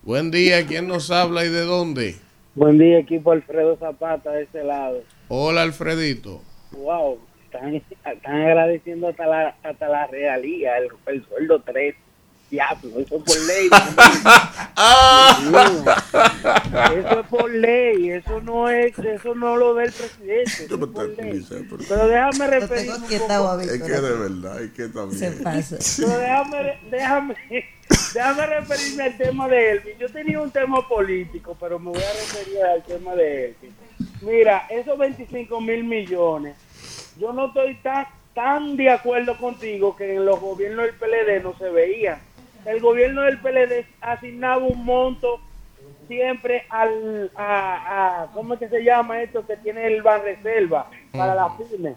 Buen 0.02 0.32
día, 0.32 0.66
¿quién 0.66 0.88
nos 0.88 1.12
habla 1.12 1.46
y 1.46 1.50
de 1.50 1.62
dónde? 1.62 2.16
Buen 2.56 2.78
día, 2.78 3.00
equipo 3.00 3.32
Alfredo 3.32 3.76
Zapata 3.78 4.32
de 4.32 4.44
este 4.44 4.64
lado. 4.64 5.04
Hola, 5.28 5.62
Alfredito. 5.64 6.42
Wow, 6.72 7.20
están, 7.44 7.76
están 7.76 8.42
agradeciendo 8.42 9.10
hasta 9.10 9.28
la, 9.28 9.56
hasta 9.64 9.90
la 9.90 10.08
realía, 10.08 10.78
el, 10.78 10.90
el 11.08 11.26
sueldo 11.28 11.62
3. 11.62 11.96
Diablo, 12.50 13.00
eso 13.00 13.16
es 13.18 13.24
por 13.24 13.40
ley. 13.48 13.70
Mío. 15.52 15.84
eso 17.00 17.20
es 17.20 17.28
por 17.28 17.50
ley, 17.52 18.10
eso 18.12 18.42
no 18.42 18.70
es, 18.70 18.98
eso 19.00 19.36
no 19.36 19.58
lo 19.58 19.74
ve 19.74 19.86
el 19.86 19.92
presidente. 19.92 20.52
eso 20.52 20.64
es 20.76 20.80
por 20.92 21.18
ley. 21.24 21.40
Pero 21.90 22.08
déjame 22.08 22.48
referirme 22.48 22.94
un 22.96 23.10
poco- 23.20 23.34
Es 23.76 23.82
que 23.82 23.92
de 24.02 24.14
verdad, 24.14 24.62
es 24.62 24.72
que 24.72 24.88
también. 24.90 25.20
Pero 25.98 26.18
déjame, 26.20 26.80
déjame, 26.92 27.36
déjame 28.14 28.46
referirme 28.46 29.04
al 29.04 29.18
tema 29.18 29.48
de 29.48 29.72
Elvin. 29.72 29.98
Yo 29.98 30.10
tenía 30.10 30.40
un 30.40 30.52
tema 30.52 30.88
político, 30.88 31.58
pero 31.60 31.80
me 31.80 31.90
voy 31.92 32.02
a 32.04 32.14
referir 32.14 32.64
al 32.64 32.84
tema 32.84 33.16
de 33.16 33.46
Elvin. 33.50 33.76
Mira, 34.22 34.68
esos 34.70 34.98
25 34.98 35.62
mil 35.62 35.84
millones, 35.84 36.56
yo 37.20 37.32
no 37.34 37.48
estoy 37.48 37.76
tan, 37.82 38.06
tan 38.34 38.76
de 38.76 38.90
acuerdo 38.90 39.38
contigo 39.38 39.96
que 39.96 40.16
en 40.16 40.26
los 40.26 40.40
gobiernos 40.40 40.86
del 40.86 40.96
PLD 40.96 41.42
no 41.44 41.58
se 41.58 41.70
veía. 41.70 42.20
El 42.66 42.80
gobierno 42.82 43.22
del 43.22 43.40
PLD 43.40 43.86
asignaba 44.02 44.58
un 44.58 44.84
monto 44.84 45.40
siempre 46.08 46.66
al, 46.70 47.32
a, 47.36 48.24
a- 48.24 48.28
¿cómo 48.34 48.54
es 48.56 48.60
que 48.60 48.70
se 48.70 48.84
llama 48.84 49.22
esto 49.22 49.46
que 49.46 49.56
tiene 49.58 49.88
el 49.88 50.02
Banreserva 50.02 50.90
para 51.12 51.36
las 51.36 51.52
pymes? 51.54 51.96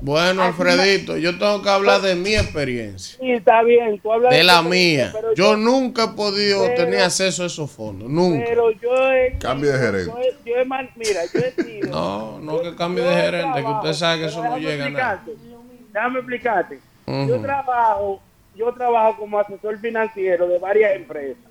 Bueno, 0.00 0.42
Alfredito, 0.44 1.16
yo 1.16 1.36
tengo 1.38 1.60
que 1.60 1.68
hablar 1.70 2.00
de 2.00 2.14
mi 2.14 2.32
experiencia. 2.36 3.18
Sí, 3.18 3.32
está 3.32 3.62
bien. 3.64 3.98
Tú 3.98 4.12
hablas 4.12 4.32
De 4.32 4.44
la 4.44 4.62
tu 4.62 4.68
mía. 4.68 5.10
pero 5.12 5.34
Yo 5.34 5.56
nunca 5.56 6.04
he 6.04 6.08
podido 6.08 6.62
pero- 6.66 6.84
tener 6.84 7.00
acceso 7.00 7.42
a 7.42 7.46
esos 7.46 7.68
fondos. 7.68 8.08
Nunca. 8.08 8.44
Pero 8.48 8.70
yo 8.70 9.12
he, 9.12 9.36
Cambio 9.38 9.72
de 9.72 9.78
gerente. 9.78 10.06
yo 10.12 10.18
he- 10.20 10.48
yo 10.48 10.56
he 10.56 10.64
mira, 10.64 11.20
yo 11.34 11.40
he 11.40 11.50
sido. 11.64 11.90
No, 11.90 12.38
no 12.38 12.60
que 12.62 12.76
cambie 12.76 13.02
yo 13.02 13.10
de 13.10 13.16
gerente, 13.16 13.54
que 13.56 13.62
trabajo, 13.62 13.80
usted 13.88 13.92
sabe 13.98 14.18
que 14.20 14.26
eso 14.26 14.44
no 14.44 14.56
llega 14.58 14.86
a 14.86 14.90
nada. 14.90 15.14
explicarte, 15.14 15.48
Déjame 15.92 16.18
explicarte. 16.20 16.78
Yo 17.06 17.34
Ujú. 17.34 17.42
trabajo, 17.42 18.20
yo 18.58 18.72
trabajo 18.74 19.20
como 19.20 19.38
asesor 19.38 19.78
financiero 19.78 20.48
de 20.48 20.58
varias 20.58 20.96
empresas. 20.96 21.42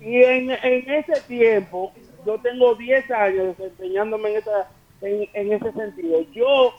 Y 0.00 0.16
en, 0.22 0.50
en 0.50 0.90
ese 0.90 1.20
tiempo, 1.28 1.92
yo 2.26 2.38
tengo 2.40 2.74
10 2.74 3.10
años 3.12 3.56
desempeñándome 3.56 4.30
en, 4.30 4.36
esa, 4.38 4.68
en, 5.02 5.28
en 5.32 5.52
ese 5.52 5.72
sentido. 5.72 6.20
Yo 6.32 6.74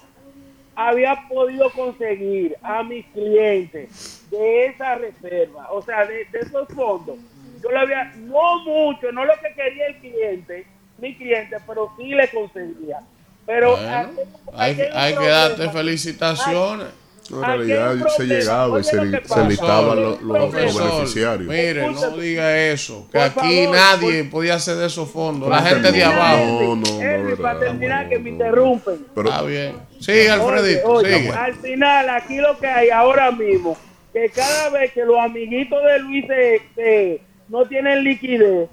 había 0.75 1.27
podido 1.29 1.69
conseguir 1.71 2.55
a 2.61 2.83
mis 2.83 3.05
clientes 3.07 4.25
de 4.29 4.65
esa 4.65 4.95
reserva, 4.95 5.71
o 5.71 5.81
sea, 5.81 6.05
de, 6.05 6.25
de 6.25 6.39
esos 6.39 6.67
fondos. 6.69 7.17
Yo 7.63 7.69
le 7.71 7.77
había, 7.77 8.05
no 8.17 8.59
mucho, 8.65 9.11
no 9.11 9.23
lo 9.23 9.33
que 9.35 9.53
quería 9.53 9.87
el 9.87 9.97
cliente, 9.97 10.65
mi 10.97 11.15
cliente, 11.15 11.57
pero 11.65 11.91
sí 11.97 12.09
le 12.09 12.27
conseguía. 12.29 12.99
Pero 13.45 13.75
Bueno, 13.77 14.09
hay, 14.53 14.79
hay 14.93 15.15
que 15.15 15.27
darte 15.27 15.69
felicitaciones. 15.69 16.87
No, 17.31 17.37
en 17.37 17.43
realidad 17.43 17.95
se 18.17 18.25
llegaba 18.25 18.79
y 18.79 18.83
se, 18.83 18.91
se 18.91 19.45
listaban 19.47 20.01
los, 20.01 20.21
los- 20.21 20.53
los 20.53 20.53
beneficiarios. 20.53 21.47
Mire, 21.49 21.91
no 21.91 22.17
diga 22.17 22.59
eso, 22.67 23.07
que 23.11 23.17
Por 23.17 23.27
aquí 23.27 23.63
favor, 23.65 23.75
nadie 23.77 24.23
podía 24.25 24.55
hacer 24.55 24.75
de 24.75 24.85
esos 24.87 25.09
fondos, 25.09 25.49
la 25.49 25.61
gente 25.61 25.91
de 25.91 26.03
abajo. 26.03 26.45
No, 26.45 26.75
no, 26.75 26.85
no, 26.97 27.01
Elvis, 27.01 27.39
para 27.39 27.59
terminar, 27.59 28.09
que 28.09 28.19
me 28.19 28.29
interrumpen. 28.31 29.05
Está 29.15 29.41
bien. 29.43 29.75
Sigue, 29.99 30.29
Alfredito, 30.29 30.87
Oye, 30.89 31.07
oye, 31.07 31.17
sigue. 31.19 31.31
al 31.31 31.53
final, 31.55 32.09
aquí 32.09 32.37
lo 32.37 32.57
que 32.59 32.67
hay 32.67 32.89
ahora 32.89 33.31
mismo, 33.31 33.77
que 34.11 34.29
cada 34.29 34.69
vez 34.69 34.91
que 34.91 35.05
los 35.05 35.17
amiguitos 35.17 35.79
de 35.83 35.99
Luis 35.99 36.25
se- 36.27 36.61
se- 36.75 37.21
no 37.47 37.65
tienen 37.65 38.03
liquidez, 38.03 38.69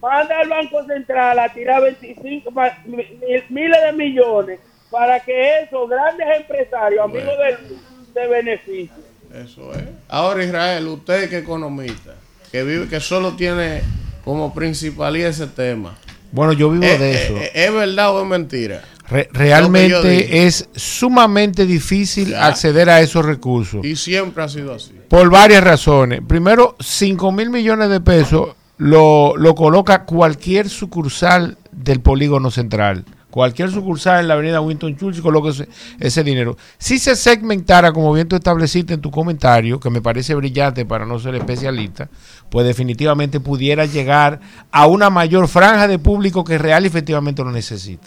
manda 0.00 0.40
al 0.40 0.48
Banco 0.48 0.84
Central 0.84 1.38
a 1.38 1.48
tirar 1.52 1.82
25 1.82 2.50
pa- 2.52 2.78
mi- 2.86 2.96
mi- 2.96 3.42
miles 3.50 3.78
de 3.82 3.92
millones 3.92 4.60
para 4.94 5.18
que 5.20 5.62
esos 5.62 5.88
grandes 5.90 6.26
empresarios, 6.40 7.00
amigos 7.04 7.34
de 7.38 7.68
Luis, 7.68 7.80
se 8.14 8.26
beneficien. 8.28 8.90
Eso 9.34 9.72
es. 9.74 9.82
Ahora, 10.08 10.44
Israel, 10.44 10.86
usted 10.86 11.28
que 11.28 11.38
es 11.38 11.42
economista, 11.42 12.14
que 12.52 12.62
vive, 12.62 12.86
que 12.88 13.00
solo 13.00 13.32
tiene 13.34 13.82
como 14.24 14.54
principalía 14.54 15.28
ese 15.28 15.48
tema. 15.48 15.96
Bueno, 16.30 16.52
yo 16.52 16.70
vivo 16.70 16.84
Eh, 16.84 16.98
de 16.98 17.10
eh, 17.12 17.24
eso. 17.24 17.36
eh, 17.36 17.50
¿Es 17.54 17.72
verdad 17.72 18.14
o 18.14 18.22
es 18.22 18.28
mentira? 18.28 18.82
Re- 19.08 19.28
realmente 19.32 20.46
es 20.46 20.68
sumamente 20.74 21.66
difícil 21.66 22.28
Ya. 22.30 22.46
acceder 22.46 22.88
a 22.88 23.00
esos 23.00 23.24
recursos. 23.24 23.84
Y 23.84 23.96
siempre 23.96 24.42
ha 24.44 24.48
sido 24.48 24.72
así. 24.74 24.92
Por 25.08 25.28
varias 25.30 25.62
razones. 25.64 26.20
Primero, 26.26 26.76
5 26.80 27.30
mil 27.32 27.50
millones 27.50 27.90
de 27.90 28.00
pesos 28.00 28.54
lo, 28.78 29.36
lo 29.36 29.54
coloca 29.54 30.04
cualquier 30.04 30.68
sucursal 30.70 31.58
del 31.72 32.00
polígono 32.00 32.50
central. 32.50 33.04
Cualquier 33.34 33.68
sucursal 33.68 34.20
en 34.20 34.28
la 34.28 34.34
avenida 34.34 34.60
Winton 34.60 34.96
Churchill 34.96 35.20
coloca 35.20 35.48
ese, 35.48 35.66
ese 35.98 36.22
dinero. 36.22 36.56
Si 36.78 37.00
se 37.00 37.16
segmentara, 37.16 37.92
como 37.92 38.12
bien 38.12 38.28
tú 38.28 38.36
estableciste 38.36 38.94
en 38.94 39.00
tu 39.00 39.10
comentario, 39.10 39.80
que 39.80 39.90
me 39.90 40.00
parece 40.00 40.36
brillante 40.36 40.86
para 40.86 41.04
no 41.04 41.18
ser 41.18 41.34
especialista, 41.34 42.08
pues 42.48 42.64
definitivamente 42.64 43.40
pudiera 43.40 43.86
llegar 43.86 44.38
a 44.70 44.86
una 44.86 45.10
mayor 45.10 45.48
franja 45.48 45.88
de 45.88 45.98
público 45.98 46.44
que 46.44 46.58
real 46.58 46.84
y 46.84 46.86
efectivamente 46.86 47.42
lo 47.42 47.50
necesita. 47.50 48.06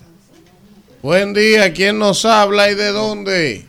Buen 1.03 1.33
día, 1.33 1.73
¿quién 1.73 1.99
nos 1.99 2.23
habla 2.23 2.71
y 2.71 2.75
de 2.75 2.93
dónde? 2.93 3.65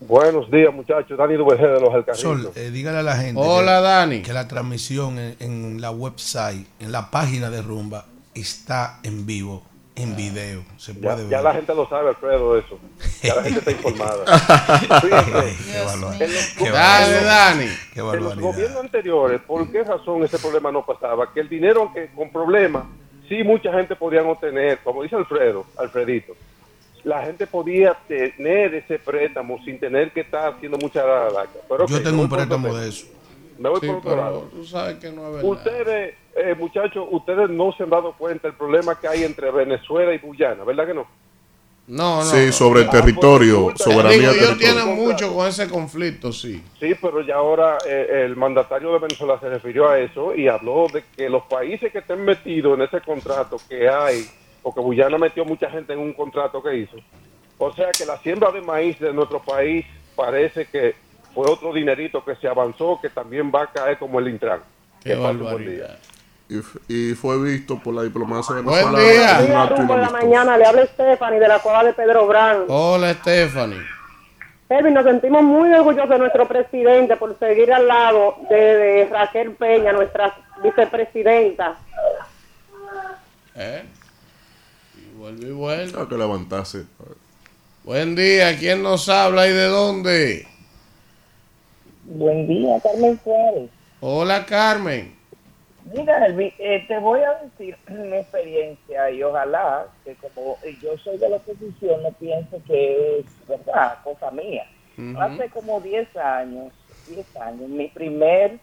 Buenos 0.00 0.50
días, 0.50 0.72
muchachos. 0.72 1.18
Dani 1.18 1.34
Duvergé 1.34 1.66
de 1.66 1.78
los 1.78 1.92
Alcarrizos. 1.92 2.22
Sol, 2.22 2.52
eh, 2.54 2.70
dígale 2.70 3.00
a 3.00 3.02
la 3.02 3.16
gente 3.16 3.38
Hola, 3.38 3.76
que, 3.76 3.82
Dani. 3.82 4.22
que 4.22 4.32
la 4.32 4.48
transmisión 4.48 5.18
en, 5.18 5.36
en 5.40 5.80
la 5.82 5.90
website, 5.90 6.66
en 6.80 6.90
la 6.90 7.10
página 7.10 7.50
de 7.50 7.60
Rumba, 7.60 8.06
está 8.34 8.98
en 9.02 9.26
vivo, 9.26 9.62
en 9.94 10.16
video. 10.16 10.62
Se 10.78 10.94
Ya, 10.94 11.00
puede 11.00 11.28
ya 11.28 11.36
ver. 11.38 11.44
la 11.44 11.54
gente 11.54 11.74
lo 11.74 11.88
sabe, 11.88 12.08
Alfredo, 12.10 12.58
eso. 12.58 12.78
Ya 13.22 13.34
la 13.36 13.42
gente 13.42 13.58
está 13.58 13.70
informada. 13.72 14.38
Fíjense, 15.00 15.56
Qué 16.18 16.28
los- 16.28 16.46
Qué 16.58 16.70
Dale. 16.70 17.24
Dani. 17.24 17.66
Qué 17.92 18.00
En 18.00 18.22
los 18.24 18.38
gobiernos 18.38 18.80
anteriores, 18.80 19.40
¿por 19.42 19.70
qué 19.70 19.84
razón 19.84 20.22
ese 20.24 20.38
problema 20.38 20.72
no 20.72 20.84
pasaba? 20.84 21.32
Que 21.32 21.40
el 21.40 21.48
dinero 21.48 21.90
que 21.94 22.08
con 22.14 22.30
problemas, 22.30 22.84
sí 23.28 23.42
mucha 23.44 23.72
gente 23.72 23.94
podían 23.96 24.26
obtener, 24.26 24.78
como 24.78 25.02
dice 25.02 25.16
Alfredo, 25.16 25.66
Alfredito, 25.78 26.34
la 27.04 27.22
gente 27.24 27.46
podía 27.46 27.94
tener 28.08 28.74
ese 28.74 28.98
préstamo 28.98 29.58
sin 29.64 29.78
tener 29.78 30.10
que 30.12 30.20
estar 30.20 30.54
haciendo 30.54 30.78
mucha 30.78 31.04
laca. 31.04 31.50
Pero 31.68 31.86
Yo 31.86 32.02
tengo 32.02 32.22
un 32.22 32.28
préstamo 32.28 32.74
de 32.74 32.88
eso. 32.88 33.06
Me 33.58 33.68
voy 33.68 33.80
Sí, 33.80 33.86
por 33.88 33.96
otro 33.96 34.10
pero 34.10 34.22
lado. 34.22 34.40
tú 34.52 34.64
sabes 34.64 34.96
que 34.96 35.10
no 35.10 35.26
es 35.26 35.32
verdad. 35.34 35.50
Ustedes, 35.50 36.14
eh, 36.34 36.54
muchachos, 36.58 37.06
ustedes 37.10 37.48
no 37.50 37.72
se 37.72 37.82
han 37.82 37.90
dado 37.90 38.12
cuenta 38.12 38.48
del 38.48 38.56
problema 38.56 38.98
que 38.98 39.08
hay 39.08 39.24
entre 39.24 39.50
Venezuela 39.50 40.12
y 40.14 40.18
Guyana, 40.18 40.64
¿verdad 40.64 40.86
que 40.86 40.94
no? 40.94 41.06
No, 41.86 42.18
no. 42.18 42.22
Sí, 42.24 42.46
no. 42.46 42.52
sobre 42.52 42.82
Ah, 42.84 42.90
territorio, 42.90 43.64
pues, 43.66 43.78
soberanía 43.82 44.30
ellos 44.30 44.34
territorial. 44.38 44.74
tienen 44.76 44.94
mucho 44.96 45.34
con 45.34 45.46
ese 45.48 45.68
conflicto, 45.68 46.32
sí. 46.32 46.62
Sí, 46.78 46.94
pero 47.00 47.20
ya 47.22 47.34
ahora 47.36 47.76
eh, 47.86 48.22
el 48.24 48.36
mandatario 48.36 48.92
de 48.92 49.00
Venezuela 49.00 49.38
se 49.40 49.48
refirió 49.48 49.88
a 49.88 49.98
eso 49.98 50.34
y 50.34 50.46
habló 50.48 50.86
de 50.92 51.02
que 51.16 51.28
los 51.28 51.42
países 51.44 51.90
que 51.92 51.98
estén 51.98 52.24
metidos 52.24 52.78
en 52.78 52.84
ese 52.84 53.00
contrato 53.00 53.56
que 53.68 53.88
hay, 53.88 54.24
porque 54.62 54.80
Guyana 54.80 55.18
metió 55.18 55.44
mucha 55.44 55.68
gente 55.70 55.92
en 55.92 55.98
un 55.98 56.12
contrato 56.12 56.62
que 56.62 56.76
hizo, 56.76 56.96
o 57.58 57.72
sea 57.74 57.90
que 57.90 58.06
la 58.06 58.16
siembra 58.18 58.50
de 58.52 58.60
maíz 58.60 58.98
de 59.00 59.12
nuestro 59.12 59.40
país 59.40 59.84
parece 60.14 60.66
que 60.66 60.94
fue 61.34 61.50
otro 61.50 61.72
dinerito 61.72 62.24
que 62.24 62.36
se 62.36 62.46
avanzó 62.46 62.98
que 63.02 63.08
también 63.08 63.50
va 63.54 63.62
a 63.62 63.66
caer 63.72 63.98
como 63.98 64.18
el 64.20 64.28
Intran. 64.28 64.60
Qué 65.02 65.16
buen. 66.60 66.82
Y, 66.88 67.14
fue 67.14 67.42
visto 67.42 67.78
por 67.78 67.94
la 67.94 68.02
diplomacia 68.02 68.54
Buen 68.60 68.66
venezolana 68.66 68.98
día. 68.98 69.38
un 69.40 69.86
Día 69.86 69.96
de 69.96 70.02
la 70.02 70.10
mañana, 70.10 70.58
le 70.58 70.66
habla 70.66 70.86
Stephanie 70.86 71.40
de 71.40 71.48
la 71.48 71.58
cueva 71.58 71.84
de 71.84 71.92
Pedro 71.92 72.26
Brán. 72.26 72.64
Hola, 72.68 73.14
Stephanie. 73.14 73.80
Elvin, 74.68 74.94
nos 74.94 75.04
sentimos 75.04 75.42
muy 75.42 75.72
orgullosos 75.72 76.08
de 76.08 76.18
nuestro 76.18 76.48
presidente 76.48 77.16
por 77.16 77.38
seguir 77.38 77.72
al 77.72 77.86
lado 77.86 78.36
de, 78.48 78.56
de 78.56 79.08
Raquel 79.10 79.52
Peña, 79.52 79.92
nuestra 79.92 80.34
vicepresidenta. 80.62 81.76
¿Eh? 83.54 83.82
Y 84.96 85.18
vuelve 85.18 85.48
y 85.48 85.52
vuelve. 85.52 86.08
Que 86.08 86.16
levantase. 86.16 86.84
Buen 87.84 88.14
día, 88.14 88.56
¿quién 88.58 88.82
nos 88.82 89.08
habla 89.08 89.46
y 89.46 89.52
de 89.52 89.66
dónde? 89.66 90.46
Buen 92.04 92.46
día, 92.46 92.80
Carmen 92.82 93.20
Suárez. 93.22 93.70
Hola, 94.00 94.46
Carmen. 94.46 95.21
Mira, 95.94 96.24
Elvi, 96.24 96.54
eh, 96.58 96.84
te 96.88 96.98
voy 96.98 97.20
a 97.20 97.34
decir 97.34 97.76
mi 97.88 98.16
experiencia 98.16 99.10
y 99.10 99.22
ojalá 99.22 99.86
que 100.04 100.14
como 100.16 100.58
yo 100.80 100.96
soy 100.98 101.18
de 101.18 101.28
la 101.28 101.36
oposición 101.36 102.02
no 102.02 102.10
piense 102.12 102.60
que 102.66 103.20
es 103.20 103.48
verdad, 103.48 103.98
cosa 104.02 104.30
mía. 104.30 104.66
Hace 105.18 105.48
como 105.48 105.80
10 105.80 106.16
años, 106.16 106.72
10 107.08 107.36
años, 107.36 107.68
mi 107.68 107.88
primer 107.88 108.58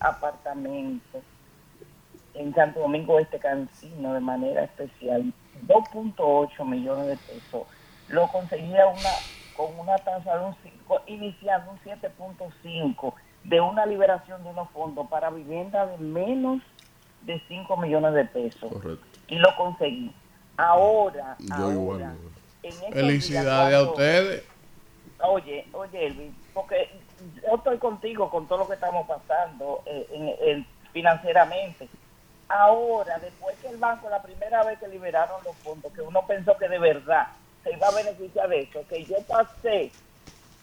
apartamento 0.00 1.20
en 2.34 2.54
Santo 2.54 2.80
Domingo 2.80 3.18
Este 3.18 3.38
Cancino 3.38 4.12
de 4.12 4.20
manera 4.20 4.64
especial, 4.64 5.32
2.8 5.66 6.64
millones 6.64 7.06
de 7.06 7.16
pesos, 7.16 7.66
lo 8.08 8.26
conseguía 8.28 8.86
una 8.86 9.10
con 9.56 9.76
una 9.78 9.96
tasa 9.98 10.38
de 10.38 10.44
un 10.46 10.54
5, 10.62 11.02
iniciando 11.06 11.72
un 11.72 11.78
7.5 11.80 13.14
de 13.48 13.60
una 13.60 13.86
liberación 13.86 14.42
de 14.44 14.50
unos 14.50 14.68
fondos 14.70 15.08
para 15.08 15.30
vivienda 15.30 15.86
de 15.86 15.96
menos 15.98 16.60
de 17.22 17.40
5 17.48 17.76
millones 17.78 18.12
de 18.14 18.24
pesos. 18.26 18.70
Correcto. 18.72 19.06
Y 19.28 19.36
lo 19.36 19.54
conseguí. 19.56 20.12
Ahora, 20.56 21.36
Yo 21.38 21.54
ahora, 21.54 21.72
igual. 21.74 22.16
en 22.62 22.70
días, 22.80 22.92
Felicidades 22.92 23.74
a 23.74 23.78
cuando- 23.78 23.90
ustedes. 23.92 24.44
Oye, 25.20 25.66
oye, 25.72 26.06
Elvin, 26.06 26.36
porque 26.54 26.90
yo 27.44 27.56
estoy 27.56 27.78
contigo 27.78 28.30
con 28.30 28.46
todo 28.46 28.58
lo 28.60 28.68
que 28.68 28.74
estamos 28.74 29.06
pasando 29.08 29.82
eh, 29.86 30.06
en, 30.12 30.28
en- 30.48 30.66
financieramente. 30.92 31.88
Ahora, 32.48 33.18
después 33.18 33.56
que 33.58 33.68
el 33.68 33.76
banco, 33.78 34.08
la 34.08 34.22
primera 34.22 34.62
vez 34.64 34.78
que 34.78 34.88
liberaron 34.88 35.42
los 35.44 35.56
fondos, 35.56 35.92
que 35.92 36.00
uno 36.02 36.24
pensó 36.26 36.56
que 36.56 36.68
de 36.68 36.78
verdad 36.78 37.28
se 37.64 37.72
iba 37.72 37.88
a 37.88 37.94
beneficiar 37.94 38.48
de 38.48 38.60
eso, 38.60 38.80
que 38.88 39.04
yo 39.04 39.16
pasé 39.26 39.90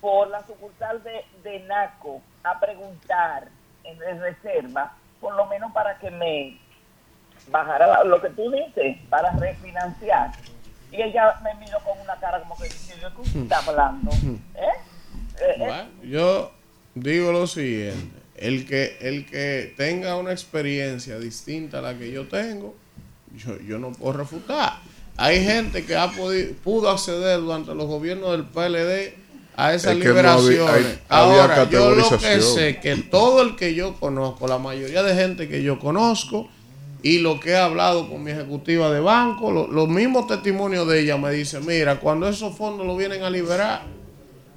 por 0.06 0.28
la 0.30 0.46
sucursal 0.46 1.02
de, 1.04 1.26
de 1.44 1.62
NACO 1.62 2.22
a 2.44 2.60
preguntar 2.60 3.48
en 3.84 3.98
de 3.98 4.14
reserva, 4.20 4.94
por 5.20 5.34
lo 5.36 5.48
menos 5.48 5.72
para 5.74 5.98
que 5.98 6.12
me 6.12 6.60
bajara 7.50 7.88
la- 7.88 8.04
lo 8.04 8.22
que 8.22 8.30
tú 8.30 8.52
dices, 8.52 8.98
para 9.10 9.32
refinanciar. 9.32 10.32
Y 10.92 11.02
ella 11.02 11.40
me 11.44 11.56
miró 11.56 11.80
con 11.80 12.00
una 12.02 12.16
cara 12.20 12.40
como 12.42 12.56
que 12.56 12.66
dice, 12.66 12.94
¿de 12.98 13.02
qué 13.34 13.40
estás 13.40 13.68
hablando? 13.68 14.12
¿Eh? 14.12 14.38
Eh, 14.60 14.76
eh, 15.40 15.54
Bueno, 15.58 15.86
yo 16.04 16.52
digo 16.94 17.32
lo 17.32 17.48
siguiente. 17.48 18.20
El 18.36 18.68
que, 18.68 19.00
el 19.02 19.26
que 19.26 19.74
tenga 19.76 20.18
una 20.18 20.34
experiencia 20.34 21.18
distinta 21.18 21.80
a 21.80 21.82
la 21.82 21.98
que 21.98 22.12
yo 22.12 22.28
tengo, 22.28 22.76
yo, 23.36 23.58
yo 23.60 23.80
no 23.80 23.92
puedo 23.92 24.14
refutar. 24.14 24.74
Hay 25.18 25.44
gente 25.44 25.84
que 25.84 25.96
ha 25.98 26.10
podido, 26.12 26.54
pudo 26.64 26.92
acceder 26.92 27.40
durante 27.40 27.74
los 27.74 27.88
gobiernos 27.88 28.32
del 28.34 28.44
PLD 28.46 29.25
a 29.58 29.74
esas 29.74 29.94
Es 29.96 30.00
que 30.02 30.10
no 30.10 30.20
había- 30.20 30.36
liberaciones. 30.38 31.00
había 31.10 31.42
Ahora, 31.44 31.70
yo 31.70 31.92
lo 31.96 32.10
que 32.18 32.42
sé 32.42 32.80
que 32.82 32.96
todo 32.98 33.42
el 33.42 33.56
que 33.56 33.74
yo 33.74 33.94
conozco, 34.00 34.48
la 34.48 34.58
mayoría 34.58 35.02
de 35.04 35.16
gente 35.16 35.48
que 35.48 35.64
yo 35.64 35.80
conozco 35.80 36.48
y 37.02 37.20
lo 37.20 37.40
que 37.40 37.52
he 37.52 37.58
hablado 37.58 38.10
con 38.10 38.24
mi 38.24 38.32
ejecutiva 38.32 38.92
de 38.92 39.00
banco, 39.00 39.52
lo- 39.52 39.68
los 39.68 39.88
mismos 39.88 40.28
testimonios 40.28 40.88
de 40.88 41.02
ella 41.02 41.18
me 41.18 41.32
dicen, 41.32 41.66
mira, 41.66 42.00
cuando 42.00 42.28
esos 42.28 42.56
fondos 42.58 42.86
lo 42.86 42.98
vienen 42.98 43.24
a 43.24 43.30
liberar, 43.30 43.84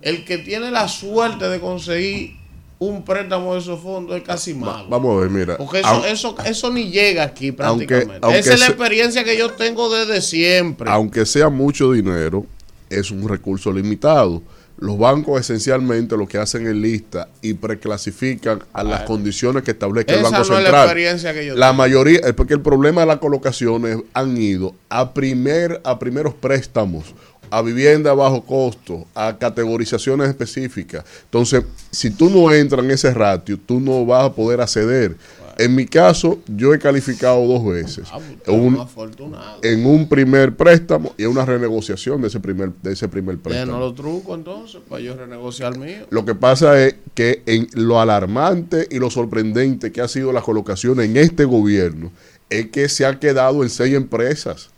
el 0.02 0.24
que 0.24 0.38
tiene 0.38 0.70
la 0.70 0.88
suerte 0.88 1.48
de 1.48 1.60
conseguir 1.60 2.36
un 2.80 3.04
préstamo 3.04 3.54
de 3.54 3.60
esos 3.60 3.80
fondos 3.80 4.16
es 4.16 4.22
casi 4.22 4.54
malo. 4.54 4.86
Vamos 4.88 5.16
a 5.16 5.20
ver, 5.22 5.30
mira. 5.30 5.56
Porque 5.56 5.80
eso, 5.80 6.04
eso, 6.06 6.36
eso 6.44 6.70
ni 6.70 6.90
llega 6.90 7.24
aquí 7.24 7.50
prácticamente. 7.50 8.18
aunque 8.22 8.38
Esa 8.38 8.54
es 8.54 8.60
la 8.60 8.66
experiencia 8.66 9.24
que 9.24 9.36
yo 9.36 9.50
tengo 9.52 9.92
desde 9.92 10.22
siempre. 10.22 10.88
aunque 10.88 11.26
sea 11.26 11.48
mucho 11.48 11.90
dinero, 11.92 12.46
es 12.88 13.10
un 13.10 13.28
recurso 13.28 13.72
limitado. 13.72 14.40
Los 14.80 14.96
bancos 14.96 15.40
esencialmente 15.40 16.16
lo 16.16 16.28
que 16.28 16.38
hacen 16.38 16.66
es 16.68 16.74
lista 16.74 17.28
y 17.42 17.54
preclasifican 17.54 18.62
a 18.72 18.84
las 18.84 19.02
condiciones 19.02 19.64
que 19.64 19.72
establezca 19.72 20.14
el 20.14 20.22
Banco 20.22 20.36
no 20.36 20.42
es 20.42 20.48
la 20.48 20.56
Central. 20.56 20.84
experiencia 20.84 21.34
que 21.34 21.46
yo 21.46 21.56
la 21.56 21.66
tengo. 21.66 21.78
mayoría, 21.78 22.20
es 22.20 22.32
porque 22.32 22.54
el 22.54 22.60
problema 22.60 23.00
de 23.00 23.08
las 23.08 23.18
colocaciones 23.18 23.98
han 24.14 24.36
ido 24.36 24.74
a 24.88 25.12
primer 25.14 25.80
a 25.82 25.98
primeros 25.98 26.32
préstamos, 26.34 27.12
a 27.50 27.60
vivienda 27.60 28.12
a 28.12 28.14
bajo 28.14 28.44
costo, 28.44 29.04
a 29.16 29.36
categorizaciones 29.36 30.28
específicas. 30.28 31.04
Entonces, 31.24 31.64
si 31.90 32.10
tú 32.10 32.30
no 32.30 32.52
entras 32.52 32.84
en 32.84 32.92
ese 32.92 33.12
ratio, 33.12 33.58
tú 33.58 33.80
no 33.80 34.06
vas 34.06 34.26
a 34.26 34.32
poder 34.32 34.60
acceder. 34.60 35.16
En 35.58 35.74
mi 35.74 35.86
caso, 35.86 36.38
yo 36.46 36.72
he 36.72 36.78
calificado 36.78 37.44
dos 37.46 37.64
veces. 37.66 38.08
Un- 38.46 38.78
afortunado. 38.78 39.58
en 39.62 39.84
un 39.86 40.08
primer 40.08 40.54
préstamo 40.56 41.12
y 41.18 41.24
en 41.24 41.30
una 41.30 41.44
renegociación 41.44 42.22
de 42.22 42.28
ese 42.28 42.38
primer, 42.38 42.70
de 42.82 42.92
ese 42.92 43.08
primer 43.08 43.38
préstamo. 43.38 43.66
Déjenos 43.72 43.80
los 43.80 43.94
trucos 43.96 44.38
entonces 44.38 44.80
para 44.88 45.02
yo 45.02 45.16
renegociar 45.16 45.76
mío. 45.76 46.06
Lo 46.10 46.24
que 46.24 46.34
pasa 46.36 46.80
es 46.84 46.94
que 47.14 47.42
en 47.46 47.68
lo 47.74 48.00
alarmante 48.00 48.86
y 48.90 48.98
lo 49.00 49.10
sorprendente 49.10 49.90
que 49.90 50.00
ha 50.00 50.06
sido 50.08 50.32
la 50.32 50.42
colocación 50.42 51.00
en 51.00 51.16
este 51.16 51.44
gobierno 51.44 52.12
es 52.50 52.66
que 52.70 52.88
se 52.88 53.04
ha 53.04 53.18
quedado 53.18 53.62
en 53.64 53.68
seis 53.68 53.94
empresas. 53.94 54.70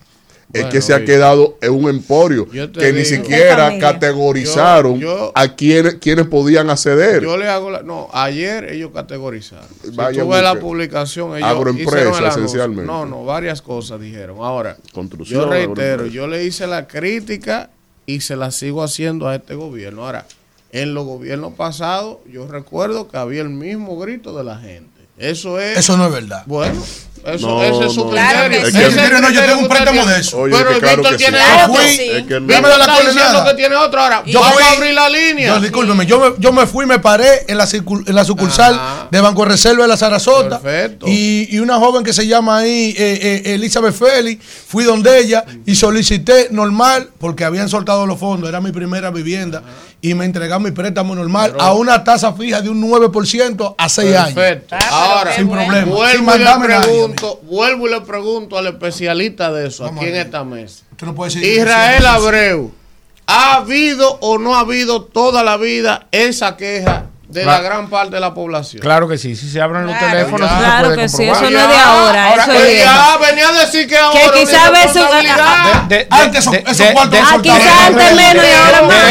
Es 0.53 0.63
Bueno, 0.63 0.69
que 0.71 0.81
se 0.83 0.95
ha 0.95 1.05
quedado 1.05 1.57
en 1.61 1.73
un 1.73 1.89
emporio 1.89 2.49
que 2.49 2.93
ni 2.93 3.05
siquiera 3.05 3.79
categorizaron 3.79 4.99
Yo- 4.99 5.17
yo- 5.19 5.33
a 5.35 5.55
quienes, 5.55 5.95
quienes 5.97 6.27
podían 6.27 6.71
acceder. 6.71 7.23
Yo 7.23 7.37
le 7.37 7.49
hago 7.49 7.71
la, 7.71 7.83
no, 7.83 8.09
ayer 8.13 8.65
ellos 8.73 8.91
categorizaron. 8.93 9.69
Si 9.83 9.91
tú 9.91 10.29
ves 10.29 10.43
la 10.43 10.59
publicación, 10.59 11.37
ellos 11.37 11.49
Agroempresa, 11.49 12.29
esencialmente. 12.29 12.85
No, 12.85 13.07
no, 13.07 13.25
varias 13.25 13.63
cosas 13.63 14.01
dijeron. 14.01 14.39
Ahora, 14.41 14.77
Construcción, 14.93 15.43
yo 15.43 15.49
reitero, 15.51 16.07
yo 16.07 16.27
le 16.27 16.45
hice 16.45 16.67
la 16.67 16.89
crítica 16.89 17.71
y 18.07 18.21
se 18.21 18.35
la 18.37 18.51
sigo 18.51 18.83
haciendo 18.83 19.29
a 19.29 19.37
este 19.37 19.55
gobierno. 19.55 20.05
Ahora, 20.05 20.27
en 20.73 20.95
los 20.95 21.05
gobiernos 21.05 21.55
pasados, 21.55 22.19
yo 22.31 22.49
recuerdo 22.49 23.09
que 23.09 23.17
había 23.17 23.43
el 23.43 23.51
mismo 23.51 23.99
grito 23.99 24.37
de 24.37 24.45
la 24.45 24.59
gente. 24.59 24.89
Eso 25.17 25.61
es. 25.61 25.79
Eso 25.79 25.97
no 25.97 26.07
es 26.07 26.13
verdad. 26.13 26.43
Bueno, 26.47 26.83
eso, 27.27 27.47
No, 27.49 27.63
ese 27.63 27.87
es 27.87 27.93
su 27.93 28.09
criterio. 28.09 28.71
Sí. 28.71 28.79
es 28.83 28.95
Mire, 28.95 29.21
no, 29.21 29.31
yo 29.31 29.41
tengo 29.43 29.59
un 29.61 29.69
préstamo 29.69 30.07
de 30.07 30.21
eso. 30.21 30.39
Oye, 30.39 30.57
Pero 30.57 30.79
claro 30.81 30.97
Víctor 31.03 31.17
tiene 31.17 31.39
sí. 31.39 31.45
otro. 31.63 31.75
Fui- 31.75 31.85
Es 31.85 32.27
que. 32.27 32.39
Víctor 32.41 32.71
está 32.71 32.87
diciendo 32.87 33.03
coordenada. 33.05 33.45
que 33.51 33.55
tiene 33.55 33.77
otro. 33.77 34.01
Ahora, 34.01 34.23
Yo 34.27 34.41
vamos 34.41 34.55
fui- 34.55 34.63
a 34.65 34.71
abrir 34.73 34.95
la 34.95 35.09
línea. 35.09 35.49
Yo, 35.55 35.61
discúlpeme, 35.61 36.07
yo 36.07 36.19
me, 36.21 36.27
yo 36.39 36.53
me 36.53 36.67
fui, 36.67 36.87
me 36.87 36.99
paré 36.99 37.45
en 37.49 37.59
la, 37.59 37.67
circul- 37.67 38.09
en 38.09 38.15
la 38.15 38.25
sucursal 38.25 38.81
de 39.11 39.21
Banco 39.21 39.45
Reserva 39.45 39.83
de 39.83 39.89
la 39.89 39.97
Sarasota. 39.97 40.61
Y, 41.07 41.49
y 41.55 41.59
una 41.59 41.77
joven 41.77 42.05
que 42.05 42.13
se 42.13 42.27
llama 42.27 42.59
ahí 42.59 42.95
eh, 42.97 43.43
eh, 43.45 43.55
Elizabeth 43.55 43.95
Félix, 43.95 44.45
fui 44.67 44.85
donde 44.85 45.19
ella 45.19 45.45
y 45.67 45.75
solicité 45.75 46.49
normal, 46.51 47.11
porque 47.19 47.45
habían 47.45 47.69
soltado 47.69 48.07
los 48.07 48.19
fondos, 48.19 48.49
era 48.49 48.61
mi 48.61 48.73
primera 48.73 49.11
vivienda, 49.11 49.63
y 50.03 50.15
me 50.15 50.25
entregaron 50.25 50.63
mi 50.63 50.71
préstamo 50.71 51.15
normal 51.15 51.55
a 51.59 51.73
una 51.75 52.03
tasa 52.03 52.33
fija 52.33 52.63
de 52.63 52.71
un 52.71 52.81
9% 52.81 53.75
a 53.77 53.89
6 53.89 54.17
años. 54.17 54.35
Perfecto. 54.35 54.77
Ahora, 54.91 55.35
sin 55.35 55.49
problema. 55.49 56.11
sin 56.13 56.25
mandarme. 56.25 56.75
Pregunto, 57.15 57.41
vuelvo 57.45 57.87
y 57.89 57.91
le 57.91 58.01
pregunto 58.03 58.59
al 58.59 58.67
especialista 58.67 59.53
de 59.53 59.69
eso 59.69 59.87
aquí 59.87 60.07
en 60.07 60.17
esta 60.17 60.45
mesa. 60.45 60.85
No 61.03 61.27
Israel 61.27 62.07
Abreu, 62.07 62.73
¿ha 63.27 63.57
habido 63.57 64.19
o 64.21 64.39
no 64.39 64.55
ha 64.55 64.61
habido 64.61 65.03
toda 65.05 65.43
la 65.45 65.57
vida 65.57 66.07
esa 66.13 66.57
queja 66.57 67.07
de 67.29 67.45
la 67.45 67.59
Claro. 67.61 67.65
gran 67.65 67.89
parte 67.91 68.17
de 68.17 68.21
la 68.21 68.35
población? 68.35 68.83
Claro 68.83 69.07
que 69.09 69.17
sí, 69.17 69.37
si 69.37 69.49
se 69.49 69.61
abren 69.61 69.87
los 69.87 69.97
Claro, 69.97 70.11
teléfonos, 70.17 70.51
ya. 70.51 70.57
sí 70.57 70.61
se 70.63 70.65
Claro 70.67 70.85
puede 70.89 70.97
que 71.03 71.09
sí, 71.09 71.17
comprobar. 71.17 71.43
eso 71.45 71.51
no 71.53 71.61
es 71.61 71.69
de 71.69 71.77
ahora, 71.83 72.35
eso 72.35 72.53
es 72.53 72.69
viejo. 72.69 72.85
ya, 72.85 73.17
venía 73.19 73.49
a 73.49 73.53
decir 73.65 73.87
que 73.89 73.97
ahora 73.97 74.21
Que 74.21 74.41
quizá 74.41 74.57
una 74.57 74.67
a 74.67 74.71
veces- 74.71 74.95
responsabilidad. 74.95 75.83
De- 75.85 75.97
de- 75.97 76.07
Antes 76.11 76.41
esos- 76.41 76.53
de- 76.53 76.59
esos 76.67 76.79
de- 76.79 76.93
cuartos 76.93 77.13
de- 77.13 77.19
Ah, 77.21 77.37
de- 77.37 77.43
quizá 77.43 77.87
antes 77.87 78.15
menos 78.17 78.45
y 78.45 78.53
ahora 78.53 78.83
más. 78.83 79.05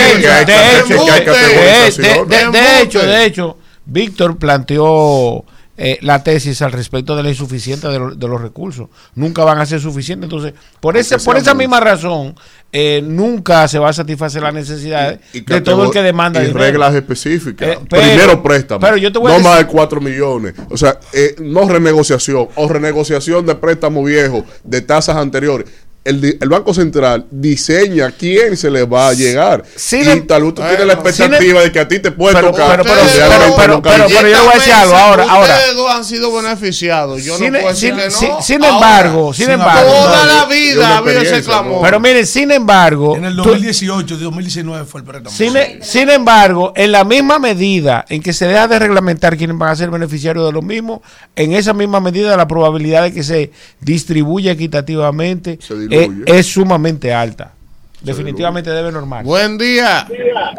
De 2.52 2.82
hecho, 2.82 3.00
de 3.00 3.26
hecho, 3.26 3.58
Víctor 3.86 4.38
planteó 4.38 5.46
eh, 5.82 5.98
la 6.02 6.22
tesis 6.24 6.62
al 6.62 6.74
respecto 6.74 7.16
de 7.16 7.24
la 7.24 7.30
insuficiencia 7.30 7.88
de, 7.90 8.00
lo- 8.00 8.14
de 8.14 8.28
los 8.28 8.42
recursos. 8.42 8.90
Nunca 9.16 9.46
van 9.46 9.60
a 9.60 9.66
ser 9.66 9.80
suficientes. 9.80 10.26
Entonces, 10.26 10.54
por, 10.82 10.98
ese, 10.98 11.18
por 11.20 11.38
esa 11.38 11.54
misma 11.54 11.80
razón, 11.80 12.36
eh, 12.74 13.02
nunca 13.02 13.66
se 13.70 13.80
va 13.80 13.90
a 13.90 13.94
satisfacer 13.94 14.42
las 14.44 14.54
necesidades 14.54 15.20
Y 15.34 15.40
de 15.40 15.62
todo 15.62 15.86
el 15.86 15.92
que 15.92 16.02
demanda 16.02 16.42
y 16.44 16.48
dinero. 16.48 16.60
reglas 16.66 16.94
específicas. 16.96 17.70
Eh, 17.70 17.80
pero- 17.90 18.02
Primero 18.04 18.44
préstamo. 18.44 18.82
pero 18.82 18.98
yo 18.98 19.10
te 19.12 19.20
voy 19.20 19.32
a 19.32 19.36
no 19.36 19.40
decir- 19.40 19.50
más 19.52 19.60
de 19.60 19.66
4 19.68 20.02
millones. 20.02 20.54
O 20.70 20.76
sea, 20.76 21.00
eh, 21.14 21.36
no 21.40 21.68
renegociación 21.68 22.50
o 22.56 22.68
renegociación 22.68 23.46
de 23.46 23.56
préstamo 23.56 24.04
viejo 24.04 24.46
de 24.66 24.82
tasas 24.82 25.16
anteriores. 25.16 25.66
El, 26.06 26.38
el 26.42 26.50
Banco 26.50 26.74
Central 26.74 27.26
diseña 27.30 28.12
quién 28.18 28.56
se 28.56 28.72
le 28.72 28.84
va 28.86 29.10
a 29.10 29.14
llegar. 29.14 29.64
Sin 29.76 30.02
y 30.10 30.22
tal 30.22 30.44
vez 30.44 30.56
tú 30.56 30.62
tienes 30.62 30.86
la 30.88 30.94
expectativa 30.94 31.62
de 31.62 31.72
que 31.72 31.80
a 31.80 31.88
ti 31.88 32.00
te 32.00 32.12
puede 32.12 32.34
pero- 32.36 32.52
tocar. 32.52 32.82
pero- 32.82 33.56
pero- 33.58 33.82
pero- 33.82 34.08
yo 34.08 34.22
le 34.22 34.40
voy 34.40 34.50
a 34.50 34.54
decir 34.56 34.74
algo 34.74 34.96
ahora, 34.96 35.24
ahora. 35.30 35.54
Ustedes 35.56 35.76
dos 35.76 35.92
han 35.92 36.06
sido 36.06 36.34
beneficiados. 36.34 37.22
Yo 37.24 37.38
Sin, 37.38 37.52
no 37.52 37.60
puedo 37.60 37.76
sin- 37.76 37.96
decirle 37.98 38.12
sin- 38.18 38.30
no. 38.30 38.42
sin 38.42 38.64
Ahora, 38.64 38.76
embargo, 38.76 39.34
sin 39.34 39.50
embargo, 39.50 39.92
toda 39.92 40.26
la 40.26 40.46
vida 40.46 40.88
ha 40.90 40.98
habido 41.00 41.22
ese 41.22 41.44
clamor. 41.44 41.82
Pero 41.84 42.00
miren, 42.00 42.26
sin 42.26 42.52
embargo, 42.52 43.16
En 43.18 43.26
el 43.26 43.36
tú- 43.36 43.44
2018 43.44 44.14
y 44.16 44.18
2019 44.18 44.86
fue 44.86 45.02
el 45.02 45.06
préstamo. 45.06 45.36
Sin, 45.36 45.56
e- 45.58 45.80
sin 45.84 46.10
embargo, 46.10 46.72
en 46.78 46.92
la 46.94 47.04
misma 47.04 47.40
medida 47.40 48.06
en 48.10 48.24
que 48.24 48.32
se 48.34 48.48
deja 48.48 48.68
de 48.70 48.80
reglamentar 48.80 49.36
quiénes 49.38 49.58
van 49.58 49.72
a 49.72 49.76
ser 49.76 49.90
beneficiarios 49.92 50.46
de 50.46 50.54
lo 50.54 50.62
mismo, 50.62 51.04
en 51.36 51.52
esa 51.54 51.74
misma 51.74 52.00
medida 52.00 52.36
la 52.38 52.48
probabilidad 52.48 53.04
de 53.04 53.14
que 53.14 53.24
se 53.24 53.52
distribuya 53.82 54.54
equitativamente 54.54 55.60
Eh, 55.90 56.10
es 56.26 56.48
sumamente 56.48 57.14
alta. 57.14 57.54
Definitivamente 58.02 58.70
debe 58.70 58.92
normal. 58.92 59.26
Buen 59.26 59.58
día. 59.58 60.08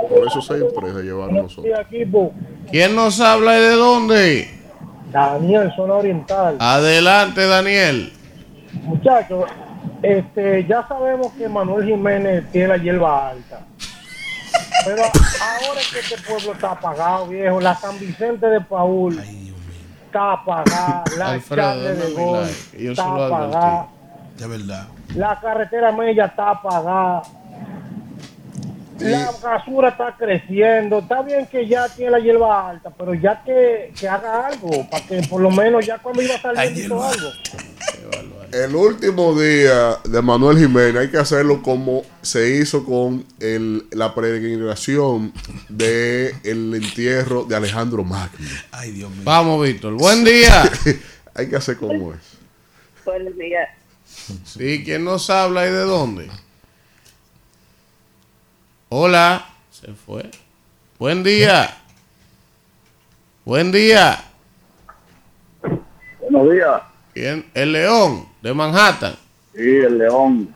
Por 0.08 0.26
eso 0.26 0.42
seis 0.42 0.62
empresas 0.62 1.02
llevaron 1.02 1.36
nosotros. 1.36 1.74
¿Quién 2.70 2.94
nos 2.94 3.18
habla 3.20 3.56
y 3.56 3.60
de 3.60 3.70
dónde? 3.70 4.60
Daniel, 5.10 5.72
zona 5.74 5.94
oriental. 5.94 6.56
Adelante, 6.58 7.46
Daniel. 7.46 8.12
Muchachos, 8.82 9.46
este, 10.02 10.66
ya 10.66 10.86
sabemos 10.86 11.32
que 11.32 11.48
Manuel 11.48 11.86
Jiménez 11.86 12.44
tiene 12.52 12.68
la 12.68 12.76
hierba 12.76 13.30
alta. 13.30 13.60
Pero 14.84 15.02
ahora 15.02 15.80
es 15.80 15.88
que 15.88 16.00
este 16.00 16.16
pueblo 16.28 16.52
está 16.52 16.72
apagado, 16.72 17.26
viejo. 17.26 17.60
La 17.60 17.74
San 17.76 17.98
Vicente 17.98 18.46
de 18.46 18.60
Paul 18.60 19.18
está 20.06 20.32
apagada. 20.32 21.04
La 21.16 21.30
Alfredo, 21.32 21.82
de 21.82 22.12
Gol 22.12 22.42
like, 22.42 22.54
que 22.72 22.84
yo 22.84 22.90
está 22.92 23.02
se 23.02 23.08
lo 23.08 23.14
advertí. 23.24 23.34
apagada. 23.56 23.88
De 24.38 24.46
verdad. 24.46 24.86
La 25.14 25.40
carretera 25.40 25.92
Mella 25.92 26.26
está 26.26 26.50
apagada. 26.50 27.22
La 29.00 29.30
basura 29.42 29.88
está 29.88 30.14
creciendo. 30.16 30.98
Está 30.98 31.22
bien 31.22 31.46
que 31.46 31.66
ya 31.66 31.88
tiene 31.88 32.12
la 32.12 32.18
hierba 32.18 32.68
alta, 32.68 32.90
pero 32.90 33.14
ya 33.14 33.42
que, 33.42 33.92
que 33.98 34.08
haga 34.08 34.46
algo, 34.46 34.88
para 34.90 35.06
que 35.06 35.22
por 35.22 35.40
lo 35.40 35.50
menos 35.50 35.86
ya 35.86 35.98
cuando 35.98 36.22
iba 36.22 36.34
a 36.34 36.40
salir 36.40 36.76
hizo 36.76 37.02
algo. 37.02 37.30
El 38.52 38.74
último 38.74 39.40
día 39.40 39.96
de 40.04 40.20
Manuel 40.22 40.58
Jiménez 40.58 40.96
hay 40.96 41.08
que 41.08 41.18
hacerlo 41.18 41.62
como 41.62 42.02
se 42.20 42.56
hizo 42.56 42.84
con 42.84 43.24
el, 43.38 43.86
la 43.92 44.12
peregrinación 44.12 45.32
del 45.68 46.34
el 46.42 46.74
entierro 46.74 47.44
de 47.44 47.54
Alejandro 47.54 48.02
Magno. 48.02 48.46
Ay, 48.72 48.90
Dios 48.90 49.10
mío. 49.10 49.22
Vamos, 49.24 49.64
Víctor. 49.64 49.94
Buen 49.94 50.24
día. 50.24 50.64
hay 51.34 51.48
que 51.48 51.56
hacer 51.56 51.76
como 51.76 52.12
es. 52.12 52.18
Buenos 53.04 53.36
días. 53.38 53.68
Sí, 54.44 54.82
¿quién 54.84 55.04
nos 55.04 55.30
habla 55.30 55.66
y 55.66 55.70
de 55.70 55.80
dónde? 55.80 56.30
Hola. 58.88 59.46
Se 59.70 59.94
fue. 59.94 60.30
Buen 60.98 61.22
día. 61.22 61.78
Buen 63.44 63.72
día. 63.72 64.22
Buenos 66.20 66.52
días. 66.52 66.82
¿Quién? 67.14 67.50
El 67.54 67.72
León, 67.72 68.28
de 68.42 68.52
Manhattan. 68.52 69.16
Sí, 69.54 69.60
el 69.62 69.96
León. 69.98 70.54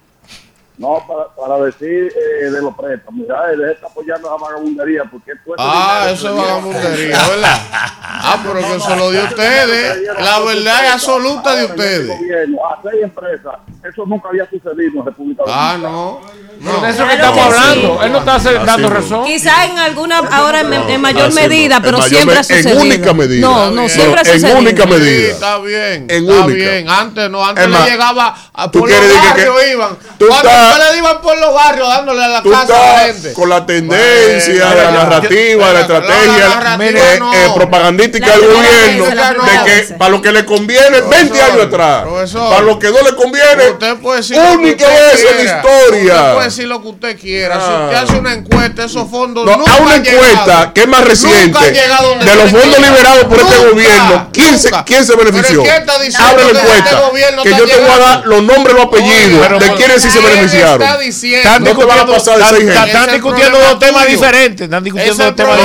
No, 0.77 1.05
para, 1.07 1.29
para 1.37 1.65
decir 1.67 2.13
eh, 2.13 2.51
de 2.51 2.61
los 2.61 2.75
préstamos. 2.75 3.15
Mira, 3.21 3.37
él 3.53 3.63
está 3.71 3.87
apoyando 3.87 4.29
la 4.29 4.37
vagabundería 4.45 5.05
porque 5.11 5.31
esto 5.33 5.55
Ah, 5.57 6.09
eso 6.11 6.29
es 6.31 6.35
vagabundería, 6.37 7.29
¿verdad? 7.29 7.61
Ah, 8.27 8.39
pero 8.43 8.55
que 8.55 8.81
se 8.81 8.97
lo 8.97 9.11
dio 9.11 9.23
ustedes. 9.25 9.99
La 10.19 10.39
verdad 10.41 10.85
es 10.87 10.91
absoluta 10.93 11.55
de 11.57 11.65
ustedes. 11.67 12.09
Gobierno, 12.09 12.59
a 12.67 12.81
seis 12.83 13.03
empresas 13.03 13.55
eso 13.87 14.07
nunca 14.07 14.29
había 14.31 14.49
sucedido 14.49 15.01
en 15.01 15.05
República 15.07 15.43
Ah, 15.47 15.73
Dominicana. 15.79 15.93
no. 15.95 16.21
Pero 16.65 16.81
de 16.81 16.89
eso 16.89 16.97
Claro 17.05 17.09
que 17.11 17.15
estamos 17.17 17.37
que 17.37 17.43
hablando. 17.61 17.99
sí. 17.99 18.05
Él 18.07 18.13
no 18.13 18.19
está 18.21 18.39
dando 18.65 18.89
no. 18.89 18.95
razón. 18.95 19.25
Quizá 19.27 19.65
en 19.67 19.79
alguna, 19.79 20.19
ahora 20.19 20.61
en, 20.61 20.73
en 20.73 21.01
mayor 21.03 21.29
no. 21.29 21.35
medida, 21.35 21.81
pero 21.83 21.99
mayor 21.99 22.09
siempre 22.09 22.35
me- 22.35 22.41
ha 22.41 22.45
sucedido. 22.45 22.71
En 22.71 22.79
única 22.87 23.13
medida. 23.13 23.41
No, 23.47 23.71
no, 23.73 23.83
Está 23.83 23.95
siempre 23.99 24.21
ha 24.21 24.23
bien. 24.23 24.35
En 24.35 24.41
sucedido. 24.41 24.59
única 24.61 24.83
Sí, 24.85 24.89
medida. 24.89 25.29
está 25.33 25.59
bien. 25.59 26.07
En 26.09 26.29
está 26.31 26.45
única. 26.45 26.55
bien. 26.71 26.89
Antes 26.89 27.31
no, 27.31 27.45
antes 27.45 27.65
Es 27.65 27.71
le 27.71 27.91
llegaba 27.91 28.35
a 28.55 28.71
tú 28.71 28.79
por 28.81 28.89
los 28.89 28.99
quieres 28.99 29.15
decir 29.15 29.31
barrios 29.31 29.61
que 29.61 29.71
iban. 29.73 29.97
tú 30.19 30.25
estás- 30.29 30.43
ustedes 30.69 30.99
iban 30.99 31.21
por 31.21 31.39
los 31.39 31.55
barrios 31.55 31.89
dándole 31.89 32.25
a 32.25 32.29
la 32.29 32.43
Tú 32.43 32.51
casa 32.51 32.63
a 32.63 32.67
la 32.67 33.07
estás 33.07 33.15
gente. 33.23 33.33
con 33.33 33.49
la 33.49 33.67
tendencia, 33.67 34.65
Bueno, 34.67 34.83
la 34.83 34.91
narrativa, 34.93 35.67
la 35.67 35.73
La 35.73 35.81
estrategia 35.81 36.49
narrativa 36.49 37.01
eh, 37.15 37.19
no. 37.19 37.33
eh, 37.35 37.51
propagandística 37.55 38.27
La 38.27 38.33
del 38.37 38.47
gobierno 38.47 39.15
la 39.15 39.31
de 39.33 39.65
que 39.65 39.95
para 39.95 40.11
lo 40.11 40.23
que 40.23 40.33
le 40.33 40.45
conviene 40.45 41.01
20 41.01 41.43
años 41.43 41.67
atrás, 41.67 42.03
profesor. 42.03 42.49
para 42.51 42.61
lo 42.63 42.79
que 42.79 42.91
no 42.91 43.03
le 43.03 43.15
conviene, 43.15 43.71
Usted 43.71 43.97
puede 43.97 44.19
decir 44.19 44.39
única 44.39 44.87
vez 44.89 45.25
en 45.31 45.37
la 45.37 45.43
historia. 45.43 46.15
Usted 46.15 46.33
puede 46.35 46.45
decir 46.47 46.67
lo 46.69 46.83
que 46.83 46.89
usted 46.89 47.19
quiera. 47.21 47.55
Si 47.55 47.73
usted 47.85 47.97
hace 47.97 48.13
una 48.19 48.33
encuesta, 48.35 48.85
esos 48.85 49.11
fondos 49.11 49.45
No, 49.47 49.57
nunca 49.57 49.73
a 49.73 49.77
una 49.79 49.95
han 49.95 50.07
encuesta 50.07 50.45
llegado. 50.45 50.75
que 50.75 50.81
es 50.83 50.89
más 50.89 51.05
reciente 51.05 51.59
de 51.71 52.35
los 52.37 52.51
fondos 52.51 52.79
liberados 52.79 53.25
por 53.25 53.39
este 53.41 53.57
gobierno, 53.69 54.29
¿quién 54.33 54.59
se, 54.59 54.71
nunca. 54.71 54.85
quién 54.85 55.05
se 55.05 55.17
benefició? 55.17 55.63
Pero 55.63 55.63
¿quién 55.63 55.75
está 55.77 55.99
diciendo 55.99 56.29
Abre 56.29 56.45
la 56.45 56.51
que 56.53 56.59
encuesta, 56.59 56.91
este 56.91 57.43
que 57.43 57.51
yo 57.59 57.67
te 57.67 57.77
voy 57.81 57.91
a 57.91 57.99
dar 57.99 58.27
los 58.27 58.43
nombres, 58.43 58.75
los 58.77 58.85
apellidos 58.87 59.61
de 59.61 59.75
quienes 59.75 60.03
sí 60.03 60.11
se 60.11 60.19
¿quién 60.21 60.49
está 60.61 60.99
diciendo? 60.99 61.39
Están 61.49 61.65
discutiendo, 61.65 62.17
están- 62.17 63.11
discutiendo 63.13 63.59
dos 63.59 63.79
temas 63.79 64.05
tuyo. 64.05 64.17
diferentes. 64.17 64.65
Están 64.65 64.85
discutiendo 64.85 65.13
Ese 65.15 65.23
es 65.23 65.37
dos 65.37 65.37
temas 65.37 65.57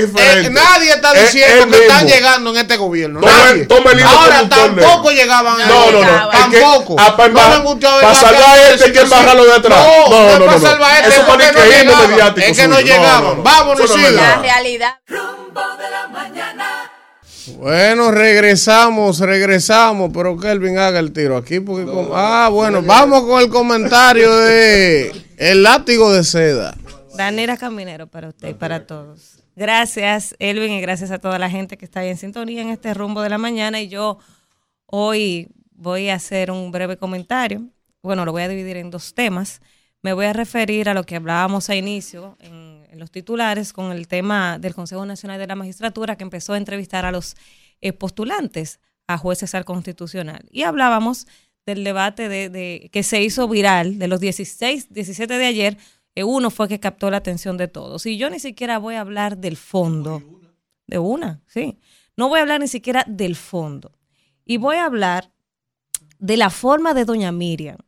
diferentes. 0.00 0.46
Eh, 0.46 0.50
nadie 0.50 0.90
está 0.92 1.12
Es 1.12 1.32
diciendo 1.32 1.64
él 1.64 1.70
que 1.70 1.86
están 1.86 2.06
llegando 2.06 2.50
en 2.50 2.56
este 2.56 2.76
gobierno. 2.76 3.20
Ahora 4.06 4.48
tampoco 4.48 5.10
llegaban. 5.10 5.58
No, 5.68 5.90
no, 5.90 6.00
no. 6.04 6.30
Que 6.50 6.60
Tampoco. 6.60 7.00
a- 7.00 7.16
pa- 7.16 7.28
No 7.28 7.34
pa- 7.40 7.48
me 7.48 7.58
gusta 7.58 7.92
ver 7.96 8.02
pa' 8.02 8.08
la 8.08 8.14
salvar 8.14 8.42
a 8.42 8.56
este, 8.56 8.76
¿quién 8.76 8.94
situación. 8.94 9.10
baja 9.24 9.34
lo 9.34 9.44
de 9.44 9.52
atrás? 9.54 9.78
No, 9.86 10.08
No, 10.10 10.38
no, 10.38 10.46
para 10.46 10.60
salvar 10.60 10.90
a 10.90 10.98
este. 10.98 11.08
Eso 11.10 11.20
es 12.36 12.56
que 12.56 12.68
no 12.68 12.80
llegaban. 12.80 13.42
Vámonos. 13.42 13.90
La 14.12 14.36
realidad. 14.36 14.94
Bueno, 17.58 18.10
regresamos, 18.10 19.18
regresamos, 19.18 20.10
pero 20.12 20.36
Kelvin 20.36 20.78
haga 20.78 20.98
el 20.98 21.12
tiro 21.12 21.36
aquí 21.36 21.60
porque 21.60 21.90
ah, 22.14 22.48
bueno, 22.52 22.82
vamos 22.82 23.24
con 23.24 23.40
el 23.40 23.48
comentario 23.48 24.34
de 24.36 25.12
el 25.36 25.62
látigo 25.62 26.12
de 26.12 26.24
seda. 26.24 26.76
Danira 27.14 27.56
Caminero 27.56 28.06
para 28.06 28.28
usted 28.28 28.48
y 28.48 28.54
para 28.54 28.86
todos. 28.86 29.40
Gracias, 29.56 30.34
Elvin, 30.38 30.72
y 30.72 30.80
gracias 30.80 31.10
a 31.10 31.18
toda 31.18 31.38
la 31.38 31.50
gente 31.50 31.76
que 31.76 31.84
está 31.84 32.00
ahí 32.00 32.08
en 32.08 32.16
sintonía 32.16 32.62
en 32.62 32.70
este 32.70 32.94
rumbo 32.94 33.20
de 33.20 33.28
la 33.28 33.38
mañana. 33.38 33.80
Y 33.80 33.88
yo 33.88 34.18
hoy 34.86 35.48
voy 35.72 36.08
a 36.08 36.14
hacer 36.14 36.50
un 36.50 36.70
breve 36.70 36.96
comentario. 36.96 37.68
Bueno, 38.02 38.24
lo 38.24 38.32
voy 38.32 38.42
a 38.42 38.48
dividir 38.48 38.76
en 38.76 38.90
dos 38.90 39.12
temas. 39.14 39.60
Me 40.02 40.12
voy 40.14 40.26
a 40.26 40.32
referir 40.32 40.88
a 40.88 40.94
lo 40.94 41.04
que 41.04 41.16
hablábamos 41.16 41.68
a 41.68 41.74
inicio 41.74 42.38
en, 42.40 42.69
en 42.90 42.98
los 42.98 43.10
titulares 43.10 43.72
con 43.72 43.92
el 43.92 44.08
tema 44.08 44.58
del 44.58 44.74
Consejo 44.74 45.06
Nacional 45.06 45.38
de 45.38 45.46
la 45.46 45.54
Magistratura 45.54 46.16
que 46.16 46.24
empezó 46.24 46.52
a 46.54 46.58
entrevistar 46.58 47.04
a 47.06 47.12
los 47.12 47.36
eh, 47.80 47.92
postulantes 47.92 48.80
a 49.06 49.16
jueces 49.18 49.54
al 49.54 49.64
constitucional. 49.64 50.44
Y 50.50 50.62
hablábamos 50.62 51.26
del 51.66 51.84
debate 51.84 52.28
de, 52.28 52.48
de- 52.50 52.90
que 52.92 53.02
se 53.02 53.22
hizo 53.22 53.48
viral 53.48 53.98
de 53.98 54.08
los 54.08 54.20
16, 54.20 54.92
17 54.92 55.38
de 55.38 55.46
ayer. 55.46 55.78
eh, 56.14 56.24
uno 56.24 56.50
fue 56.50 56.68
que 56.68 56.80
captó 56.80 57.10
la 57.10 57.16
atención 57.18 57.56
de 57.56 57.68
todos. 57.68 58.04
Y 58.06 58.16
yo 58.18 58.28
ni 58.30 58.38
siquiera 58.40 58.78
voy 58.78 58.94
a 58.96 59.00
hablar 59.00 59.38
del 59.38 59.56
fondo. 59.56 60.22
De 60.86 60.98
una, 60.98 61.40
sí. 61.46 61.78
No 62.16 62.28
voy 62.28 62.38
a 62.40 62.42
hablar 62.42 62.60
ni 62.60 62.68
siquiera 62.68 63.04
del 63.06 63.36
fondo. 63.36 63.92
Y 64.44 64.56
voy 64.56 64.76
a 64.76 64.84
hablar 64.86 65.30
de 66.18 66.36
la 66.36 66.50
forma 66.50 66.92
de 66.94 67.04
doña 67.04 67.30
Miriam, 67.32 67.78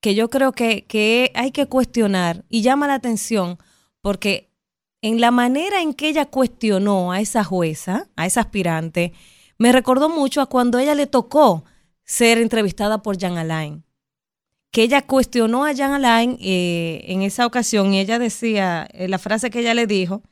que 0.00 0.14
yo 0.14 0.28
creo 0.28 0.52
que, 0.52 0.84
que 0.86 1.30
hay 1.34 1.52
que 1.52 1.66
cuestionar 1.66 2.44
y 2.48 2.62
llama 2.62 2.86
la 2.88 2.94
atención 2.94 3.58
porque 4.00 4.47
en 5.02 5.20
la 5.20 5.30
manera 5.30 5.80
en 5.80 5.94
que 5.94 6.08
ella 6.08 6.26
cuestionó 6.26 7.12
a 7.12 7.20
esa 7.20 7.44
jueza, 7.44 8.08
a 8.16 8.26
esa 8.26 8.40
aspirante, 8.40 9.12
me 9.58 9.72
recordó 9.72 10.08
mucho 10.08 10.40
a 10.40 10.46
cuando 10.46 10.78
ella 10.78 10.94
le 10.94 11.06
tocó 11.06 11.64
ser 12.04 12.38
entrevistada 12.38 13.02
por 13.02 13.16
Jean 13.16 13.36
Alain. 13.36 13.84
Que 14.70 14.82
ella 14.82 15.02
cuestionó 15.02 15.64
a 15.64 15.72
Jean 15.72 15.92
Alain 15.92 16.36
eh, 16.40 17.04
en 17.06 17.22
esa 17.22 17.46
ocasión 17.46 17.94
y 17.94 18.00
ella 18.00 18.18
decía, 18.18 18.88
eh, 18.92 19.08
la 19.08 19.18
frase 19.18 19.50
que 19.50 19.60
ella 19.60 19.74
le 19.74 19.86
dijo, 19.86 20.22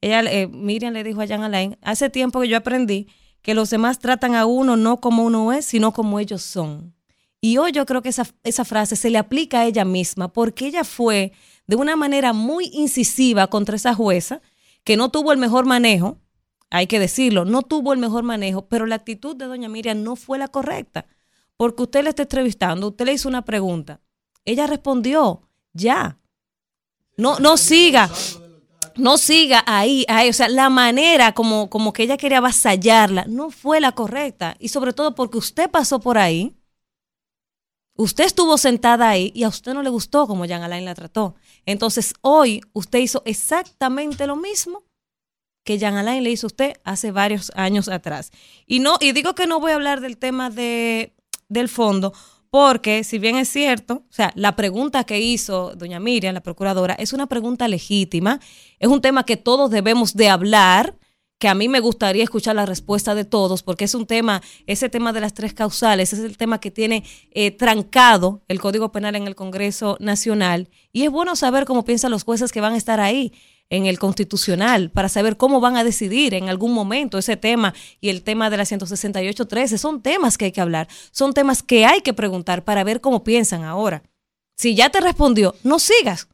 ella, 0.00 0.20
eh, 0.30 0.46
Miriam 0.46 0.92
le 0.92 1.04
dijo 1.04 1.20
a 1.20 1.24
Jean 1.24 1.42
Alain, 1.42 1.78
hace 1.82 2.10
tiempo 2.10 2.40
que 2.40 2.48
yo 2.48 2.56
aprendí 2.56 3.08
que 3.42 3.54
los 3.54 3.70
demás 3.70 3.98
tratan 3.98 4.34
a 4.34 4.44
uno 4.44 4.76
no 4.76 5.00
como 5.00 5.24
uno 5.24 5.52
es, 5.52 5.64
sino 5.64 5.92
como 5.92 6.18
ellos 6.18 6.42
son. 6.42 6.94
Y 7.40 7.58
hoy 7.58 7.72
yo 7.72 7.86
creo 7.86 8.02
que 8.02 8.08
esa, 8.08 8.26
esa 8.42 8.64
frase 8.64 8.96
se 8.96 9.10
le 9.10 9.18
aplica 9.18 9.60
a 9.60 9.66
ella 9.66 9.84
misma, 9.84 10.32
porque 10.32 10.66
ella 10.66 10.82
fue 10.82 11.32
de 11.66 11.76
una 11.76 11.96
manera 11.96 12.32
muy 12.32 12.70
incisiva 12.72 13.48
contra 13.48 13.76
esa 13.76 13.94
jueza, 13.94 14.40
que 14.84 14.96
no 14.96 15.10
tuvo 15.10 15.32
el 15.32 15.38
mejor 15.38 15.66
manejo, 15.66 16.18
hay 16.70 16.86
que 16.86 16.98
decirlo, 16.98 17.44
no 17.44 17.62
tuvo 17.62 17.92
el 17.92 17.98
mejor 17.98 18.22
manejo, 18.22 18.66
pero 18.66 18.86
la 18.86 18.96
actitud 18.96 19.36
de 19.36 19.46
doña 19.46 19.68
Miriam 19.68 20.02
no 20.02 20.16
fue 20.16 20.38
la 20.38 20.48
correcta, 20.48 21.06
porque 21.56 21.82
usted 21.82 22.04
le 22.04 22.10
está 22.10 22.22
entrevistando, 22.22 22.88
usted 22.88 23.06
le 23.06 23.14
hizo 23.14 23.28
una 23.28 23.44
pregunta, 23.44 24.00
ella 24.44 24.66
respondió, 24.66 25.42
ya, 25.72 26.18
no, 27.16 27.38
no 27.38 27.56
siga, 27.56 28.10
no 28.96 29.18
siga 29.18 29.64
ahí, 29.66 30.04
ahí, 30.08 30.28
o 30.28 30.32
sea, 30.32 30.48
la 30.48 30.70
manera 30.70 31.32
como, 31.32 31.68
como 31.68 31.92
que 31.92 32.04
ella 32.04 32.16
quería 32.16 32.38
avasallarla 32.38 33.24
no 33.26 33.50
fue 33.50 33.80
la 33.80 33.92
correcta, 33.92 34.56
y 34.58 34.68
sobre 34.68 34.92
todo 34.92 35.14
porque 35.14 35.38
usted 35.38 35.70
pasó 35.70 36.00
por 36.00 36.18
ahí, 36.18 36.56
Usted 37.96 38.24
estuvo 38.24 38.58
sentada 38.58 39.08
ahí 39.08 39.32
y 39.34 39.44
a 39.44 39.48
usted 39.48 39.72
no 39.72 39.82
le 39.82 39.88
gustó 39.88 40.26
como 40.26 40.44
Jean 40.44 40.62
Alain 40.62 40.84
la 40.84 40.94
trató. 40.94 41.34
Entonces, 41.66 42.14
hoy 42.22 42.62
usted 42.72 43.00
hizo 43.00 43.22
exactamente 43.26 44.26
lo 44.26 44.36
mismo 44.36 44.84
que 45.64 45.78
Jean 45.78 45.96
Alain 45.96 46.22
le 46.22 46.30
hizo 46.30 46.46
a 46.46 46.48
usted 46.48 46.72
hace 46.84 47.10
varios 47.10 47.50
años 47.56 47.88
atrás. 47.88 48.30
Y 48.66 48.78
no, 48.78 48.96
y 49.00 49.12
digo 49.12 49.34
que 49.34 49.48
no 49.48 49.58
voy 49.58 49.72
a 49.72 49.74
hablar 49.74 50.00
del 50.00 50.16
tema 50.16 50.48
de, 50.48 51.12
del 51.48 51.68
fondo, 51.68 52.12
porque 52.50 53.02
si 53.02 53.18
bien 53.18 53.36
es 53.36 53.48
cierto, 53.48 54.04
o 54.08 54.12
sea, 54.12 54.32
la 54.36 54.54
pregunta 54.54 55.04
que 55.04 55.20
hizo 55.20 55.74
doña 55.74 55.98
Miriam, 55.98 56.34
la 56.34 56.40
procuradora, 56.40 56.94
es 56.94 57.12
una 57.12 57.26
pregunta 57.26 57.66
legítima, 57.66 58.40
es 58.78 58.88
un 58.88 59.00
tema 59.00 59.26
que 59.26 59.36
todos 59.36 59.70
debemos 59.70 60.14
de 60.14 60.28
hablar, 60.28 60.96
que 61.38 61.48
a 61.48 61.54
mí 61.54 61.68
me 61.68 61.80
gustaría 61.80 62.24
escuchar 62.24 62.56
la 62.56 62.66
respuesta 62.66 63.14
de 63.14 63.24
todos, 63.24 63.62
porque 63.62 63.84
es 63.84 63.94
un 63.94 64.06
tema, 64.06 64.42
ese 64.66 64.88
tema 64.88 65.12
de 65.12 65.20
las 65.20 65.34
tres 65.34 65.52
causales, 65.52 66.12
es 66.12 66.20
el 66.20 66.36
tema 66.36 66.60
que 66.60 66.70
tiene 66.70 67.04
eh, 67.32 67.50
trancado 67.50 68.42
el 68.48 68.60
Código 68.60 68.92
Penal 68.92 69.16
en 69.16 69.26
el 69.26 69.34
Congreso 69.34 69.96
Nacional, 70.00 70.70
y 70.92 71.04
es 71.04 71.10
bueno 71.10 71.36
saber 71.36 71.64
cómo 71.66 71.84
piensan 71.84 72.10
los 72.10 72.24
jueces 72.24 72.52
que 72.52 72.60
van 72.60 72.72
a 72.72 72.78
estar 72.78 73.00
ahí 73.00 73.32
en 73.68 73.86
el 73.86 73.98
constitucional 73.98 74.90
para 74.90 75.08
saber 75.08 75.36
cómo 75.36 75.60
van 75.60 75.76
a 75.76 75.84
decidir 75.84 76.34
en 76.34 76.48
algún 76.48 76.72
momento 76.72 77.18
ese 77.18 77.36
tema 77.36 77.74
y 78.00 78.10
el 78.10 78.22
tema 78.22 78.48
de 78.48 78.56
la 78.56 78.62
168.13. 78.62 79.76
Son 79.76 80.02
temas 80.02 80.38
que 80.38 80.46
hay 80.46 80.52
que 80.52 80.60
hablar, 80.60 80.88
son 81.10 81.32
temas 81.32 81.62
que 81.62 81.84
hay 81.84 82.00
que 82.00 82.14
preguntar 82.14 82.64
para 82.64 82.84
ver 82.84 83.00
cómo 83.00 83.24
piensan 83.24 83.64
ahora. 83.64 84.02
Si 84.56 84.74
ya 84.74 84.90
te 84.90 85.00
respondió, 85.00 85.54
no 85.64 85.78
sigas. 85.78 86.28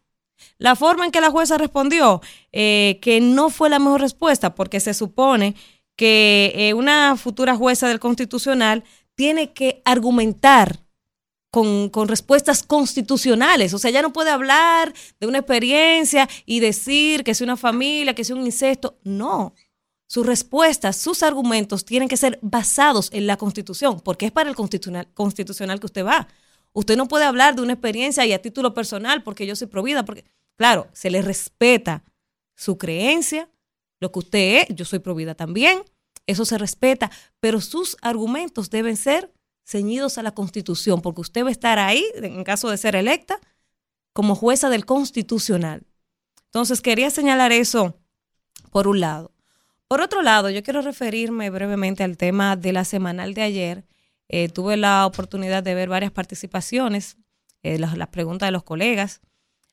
La 0.63 0.77
forma 0.77 1.05
en 1.05 1.11
que 1.11 1.21
la 1.21 1.33
jueza 1.33 1.59
respondió, 1.59 2.23
eh, 2.53 3.01
que 3.03 3.21
no 3.21 3.51
fue 3.51 3.69
la 3.69 3.81
mejor 3.81 4.01
respuesta, 4.01 4.55
porque 4.55 4.79
se 4.79 4.95
supone 4.95 5.57
que 5.97 6.53
eh, 6.55 6.73
una 6.73 7.17
futura 7.17 7.57
jueza 7.57 7.89
del 7.89 7.99
Constitucional 7.99 8.85
tiene 9.17 9.53
que 9.53 9.83
argumentar 9.85 10.79
con, 11.51 11.89
con, 11.89 12.07
respuestas 12.07 12.63
constitucionales. 12.63 13.75
O 13.75 13.79
sea, 13.81 13.91
ya 13.91 14.03
no 14.03 14.13
puede 14.13 14.31
hablar 14.31 14.95
de 15.19 15.27
una 15.27 15.39
experiencia 15.39 16.29
y 16.47 16.61
decir 16.61 17.25
que 17.25 17.33
es 17.33 17.41
una 17.41 17.57
familia, 17.57 18.15
que 18.15 18.23
es 18.23 18.31
un 18.31 18.47
incesto. 18.47 19.01
No. 19.03 19.55
Sus 20.07 20.25
respuestas, 20.25 20.97
sus 20.97 21.25
argumentos 21.25 21.85
tienen 21.85 22.09
que 22.09 22.17
ser 22.17 22.39
basados 22.41 23.11
en 23.13 23.27
la 23.27 23.37
Constitución, 23.37 23.99
porque 23.99 24.27
es 24.27 24.31
para 24.31 24.49
el 24.49 24.55
constitucional, 24.55 25.09
constitucional 25.13 25.81
que 25.81 25.87
usted 25.87 26.07
va. 26.07 26.29
Usted 26.73 26.97
no 26.97 27.09
puede 27.09 27.25
hablar 27.25 27.57
de 27.57 27.63
una 27.63 27.73
experiencia 27.73 28.25
y 28.25 28.33
a 28.33 28.41
título 28.41 28.75
personal 28.75 29.25
porque 29.25 29.45
yo 29.45 29.57
soy 29.57 29.67
provida, 29.67 30.05
porque, 30.05 30.25
claro, 30.57 30.89
se 30.93 31.11
le 31.11 31.23
respeta 31.23 32.05
su 32.55 32.79
creencia, 32.79 33.49
lo 34.01 34.13
que 34.13 34.19
usted 34.19 34.63
es, 34.63 34.77
yo 34.77 34.85
soy 34.85 34.99
provida 34.99 35.35
también, 35.35 35.83
eso 36.27 36.45
se 36.45 36.59
respeta, 36.59 37.11
pero 37.41 37.61
sus 37.61 37.97
argumentos 38.03 38.71
deben 38.71 38.97
ser 38.97 39.33
ceñidos 39.65 40.19
a 40.19 40.23
la 40.23 40.33
Constitución, 40.33 41.01
porque 41.01 41.21
usted 41.21 41.45
va 41.45 41.49
a 41.49 41.53
estar 41.53 41.79
ahí, 41.79 42.05
en 42.17 42.45
caso 42.45 42.69
de 42.71 42.77
ser 42.77 42.97
electa, 42.97 43.41
como 44.13 44.35
jueza 44.35 44.69
del 44.69 44.85
Constitucional. 44.85 45.87
Entonces, 46.47 46.81
quería 46.81 47.11
señalar 47.11 47.53
eso 47.53 47.99
por 48.71 48.89
un 48.89 49.01
lado. 49.01 49.33
Por 49.89 50.01
otro 50.01 50.23
lado, 50.23 50.51
yo 50.51 50.63
quiero 50.63 50.83
referirme 50.83 51.51
brevemente 51.51 52.03
al 52.03 52.17
tema 52.17 52.57
de 52.57 52.73
la 52.73 52.85
semanal 52.85 53.35
de 53.35 53.43
ayer. 53.43 53.85
Eh, 54.29 54.49
tuve 54.49 54.77
la 54.77 55.07
oportunidad 55.07 55.63
de 55.63 55.75
ver 55.75 55.89
varias 55.89 56.13
participaciones, 56.13 57.17
eh, 57.63 57.79
las, 57.79 57.97
las, 57.97 58.09
preguntas 58.09 58.47
de 58.47 58.53
los 58.53 58.63
colegas. 58.63 59.21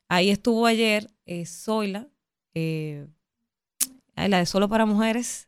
Ahí 0.10 0.30
estuvo 0.30 0.66
ayer 0.66 1.10
eh, 1.26 1.46
Zoila, 1.46 2.10
la 4.16 4.40
de 4.40 4.46
Solo 4.46 4.68
para 4.68 4.86
Mujeres, 4.86 5.48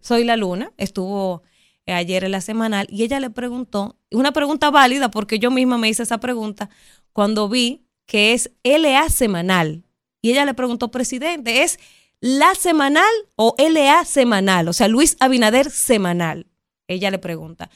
Soy 0.00 0.24
la 0.24 0.36
Luna, 0.36 0.72
estuvo 0.78 1.42
eh, 1.86 1.92
ayer 1.92 2.24
en 2.24 2.32
la 2.32 2.40
semanal 2.40 2.86
y 2.90 3.02
ella 3.02 3.20
le 3.20 3.30
preguntó, 3.30 3.96
una 4.10 4.32
pregunta 4.32 4.70
válida 4.70 5.10
porque 5.10 5.38
yo 5.38 5.50
misma 5.50 5.78
me 5.78 5.88
hice 5.88 6.04
esa 6.04 6.18
pregunta 6.18 6.70
cuando 7.12 7.48
vi 7.48 7.86
que 8.06 8.32
es 8.34 8.52
LA 8.62 9.08
semanal. 9.08 9.84
Y 10.20 10.30
ella 10.30 10.44
le 10.44 10.54
preguntó, 10.54 10.90
presidente, 10.90 11.62
¿es 11.62 11.80
la 12.20 12.54
semanal 12.54 13.10
o 13.34 13.54
LA 13.58 14.04
semanal? 14.04 14.68
O 14.68 14.72
sea, 14.72 14.86
Luis 14.86 15.16
Abinader 15.18 15.70
semanal. 15.70 16.46
Ella 16.86 17.10
le 17.10 17.18
pregunta. 17.18 17.70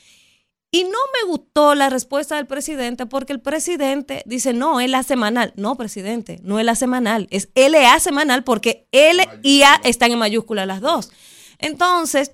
Y 0.76 0.84
no 0.84 0.90
me 0.90 1.26
gustó 1.26 1.74
la 1.74 1.88
respuesta 1.88 2.36
del 2.36 2.46
presidente 2.46 3.06
porque 3.06 3.32
el 3.32 3.40
presidente 3.40 4.22
dice, 4.26 4.52
no, 4.52 4.78
es 4.78 4.90
la 4.90 5.02
semanal. 5.02 5.54
No, 5.56 5.74
presidente, 5.74 6.38
no 6.42 6.58
es 6.58 6.66
la 6.66 6.74
semanal, 6.74 7.28
es 7.30 7.48
LA 7.54 7.98
semanal 7.98 8.44
porque 8.44 8.86
L 8.92 9.26
y 9.42 9.62
A 9.62 9.80
están 9.84 10.12
en 10.12 10.18
mayúscula 10.18 10.66
las 10.66 10.82
dos. 10.82 11.10
Entonces, 11.60 12.30